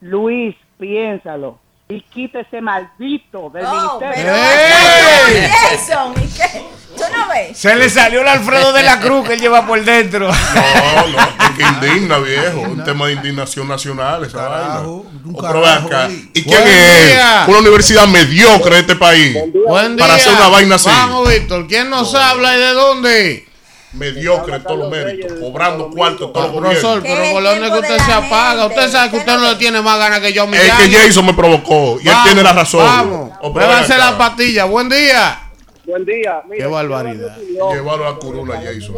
Luis, 0.00 0.56
piénsalo 0.78 1.58
y 1.90 2.00
quita 2.02 2.40
ese 2.40 2.60
maldito 2.60 3.50
del 3.52 3.64
Oh, 3.66 3.98
ministerio. 4.00 4.32
pero 4.32 5.48
Jason, 5.50 6.14
¿y 6.22 6.26
qué? 6.28 6.62
¿Tú 6.96 7.02
no 7.16 7.28
ves? 7.28 7.56
Se 7.58 7.74
le 7.74 7.88
salió 7.88 8.20
el 8.20 8.28
Alfredo 8.28 8.72
de 8.72 8.82
la 8.82 9.00
Cruz 9.00 9.26
que 9.26 9.34
él 9.34 9.40
lleva 9.40 9.66
por 9.66 9.82
dentro. 9.84 10.28
No, 10.28 11.06
no, 11.06 11.18
es 11.18 11.50
que 11.56 11.62
indigna, 11.62 12.18
viejo. 12.18 12.60
Un 12.60 12.84
tema 12.84 13.06
de 13.06 13.14
indignación 13.14 13.66
nacional, 13.68 14.24
esa 14.24 14.48
vaina. 14.48 14.80
Oh, 14.82 15.04
pero 15.40 15.60
ven 15.60 15.70
acá. 15.70 16.08
¿Y 16.34 16.42
quién 16.42 16.62
es 16.66 17.06
día. 17.08 17.44
Una 17.48 17.58
universidad 17.58 18.06
mediocre 18.06 18.74
de 18.76 18.80
este 18.80 18.96
país. 18.96 19.36
Buen 19.66 19.96
día. 19.96 20.04
Para 20.06 20.16
hacer 20.16 20.32
una 20.34 20.48
vaina 20.48 20.74
así. 20.76 20.88
Vamos, 20.88 21.28
Víctor. 21.28 21.66
¿Quién 21.68 21.90
nos 21.90 22.14
habla 22.14 22.56
y 22.56 22.60
de 22.60 22.72
dónde? 22.72 23.46
Mediocre 23.92 24.56
en 24.56 24.62
todos 24.62 24.78
los 24.78 24.90
méritos. 24.90 25.32
Cobrando 25.40 25.90
cuarto 25.90 26.30
todos 26.30 26.52
los 26.52 26.60
Profesor, 26.60 27.02
pero 27.02 27.32
por 27.32 27.42
lo 27.42 27.52
único 27.52 27.72
que 27.74 27.80
usted 27.80 27.98
se 27.98 28.12
apaga. 28.12 28.66
Usted 28.66 28.88
sabe 28.90 29.10
que 29.10 29.16
usted 29.16 29.36
no 29.36 29.50
le 29.50 29.56
tiene 29.56 29.80
más 29.82 29.98
ganas 29.98 30.20
que 30.20 30.32
yo. 30.32 30.44
Es 30.44 30.72
que 30.74 30.90
Jason 30.90 31.26
me 31.26 31.34
provocó 31.34 31.98
y 32.00 32.08
él 32.08 32.14
tiene 32.24 32.42
la 32.42 32.52
razón. 32.52 32.84
Vamos. 32.84 33.54
Ven 33.54 33.68
la 33.68 34.08
acá. 34.08 34.18
pastilla. 34.18 34.64
Buen 34.64 34.88
día. 34.88 35.50
Buen 35.84 36.04
día. 36.04 36.42
Qué 36.56 36.66
barbaridad. 36.66 37.36
Llevarlo 37.38 38.06
a 38.06 38.10
la 38.12 38.16
curula, 38.16 38.62
Jason. 38.62 38.94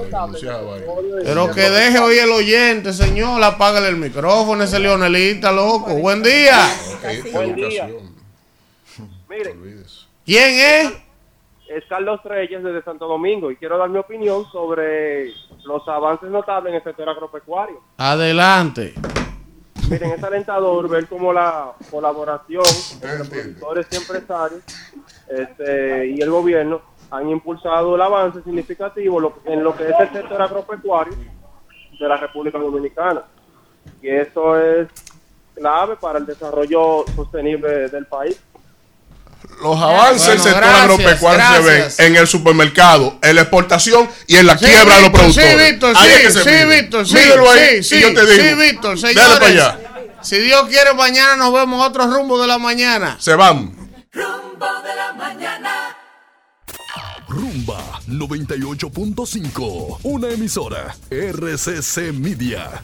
Pero 1.24 1.50
que 1.50 1.70
deje 1.70 1.98
oír 1.98 2.20
el 2.20 2.32
oyente, 2.32 2.92
señor. 2.92 3.42
Apágale 3.42 3.88
el 3.88 3.96
micrófono, 3.96 4.62
ese 4.62 4.78
leonelita, 4.78 5.52
loco. 5.52 5.94
Buen 5.94 6.22
día. 6.22 6.68
Buen 7.32 7.54
día. 7.56 7.86
educación. 7.86 8.12
Mire, 9.28 9.56
¿Quién 10.26 10.58
es? 10.58 10.92
Es 11.74 11.84
Carlos 11.88 12.20
Reyes 12.24 12.62
desde 12.62 12.82
Santo 12.82 13.06
Domingo 13.06 13.50
y 13.50 13.56
quiero 13.56 13.78
dar 13.78 13.88
mi 13.88 13.98
opinión 13.98 14.44
sobre 14.50 15.32
los 15.64 15.86
avances 15.88 16.30
notables 16.30 16.70
en 16.70 16.76
el 16.76 16.84
sector 16.84 17.08
agropecuario. 17.08 17.80
Adelante. 17.96 18.94
Miren, 19.88 20.12
es 20.12 20.22
alentador 20.22 20.88
ver 20.88 21.06
cómo 21.06 21.32
la 21.32 21.72
colaboración 21.90 22.64
entre 22.94 23.24
productores 23.24 23.86
y 23.90 23.96
empresarios 23.96 24.62
este, 25.28 26.06
y 26.08 26.20
el 26.20 26.30
gobierno 26.30 26.80
han 27.10 27.28
impulsado 27.28 27.94
el 27.94 28.00
avance 28.00 28.42
significativo 28.42 29.34
en 29.44 29.62
lo 29.62 29.76
que 29.76 29.84
es 29.84 29.94
el 29.98 30.10
sector 30.10 30.40
agropecuario 30.40 31.14
de 31.98 32.08
la 32.08 32.16
República 32.16 32.58
Dominicana. 32.58 33.22
Y 34.00 34.08
eso 34.08 34.58
es 34.58 34.88
clave 35.54 35.96
para 35.96 36.18
el 36.18 36.26
desarrollo 36.26 37.04
sostenible 37.14 37.88
del 37.88 38.06
país 38.06 38.42
los 39.62 39.80
avances 39.80 40.26
del 40.26 40.38
bueno, 40.38 40.52
sector 40.52 40.74
agropecuario 40.74 41.38
gracias. 41.38 41.94
se 41.94 42.02
ven 42.02 42.12
en 42.12 42.20
el 42.20 42.26
supermercado, 42.26 43.18
en 43.22 43.36
la 43.36 43.42
exportación 43.42 44.08
y 44.26 44.36
en 44.36 44.46
la 44.46 44.58
sí, 44.58 44.64
quiebra 44.66 44.82
Víctor, 44.82 44.96
de 44.96 45.02
los 45.02 45.10
productores. 45.10 45.50
Sí, 45.50 45.70
Víctor, 45.70 45.96
ahí 45.96 46.08
sí, 46.08 46.14
es 46.14 46.20
que 46.22 46.30
se 46.32 46.42
sí. 46.42 46.64
Víctor, 46.66 47.06
sí, 47.06 47.16
ahí, 47.16 47.82
sí, 47.82 48.00
yo 48.00 48.14
te 48.14 48.26
digo, 48.26 48.44
sí, 48.44 48.54
Víctor, 48.54 48.98
señores, 48.98 49.16
dale 49.16 49.34
para 49.40 49.46
allá. 49.46 49.78
Si 50.22 50.38
Dios 50.38 50.68
quiere, 50.68 50.94
mañana 50.94 51.36
nos 51.36 51.52
vemos 51.52 51.84
otro 51.86 52.06
rumbo 52.06 52.40
de 52.40 52.46
la 52.46 52.58
mañana. 52.58 53.16
Se 53.18 53.34
van. 53.34 53.74
Rumbo 54.12 54.66
de 54.84 54.94
la 54.94 55.12
mañana. 55.14 55.96
Rumba 57.28 58.00
98.5, 58.08 59.98
una 60.02 60.28
emisora 60.28 60.94
RCC 61.10 62.12
Media. 62.12 62.82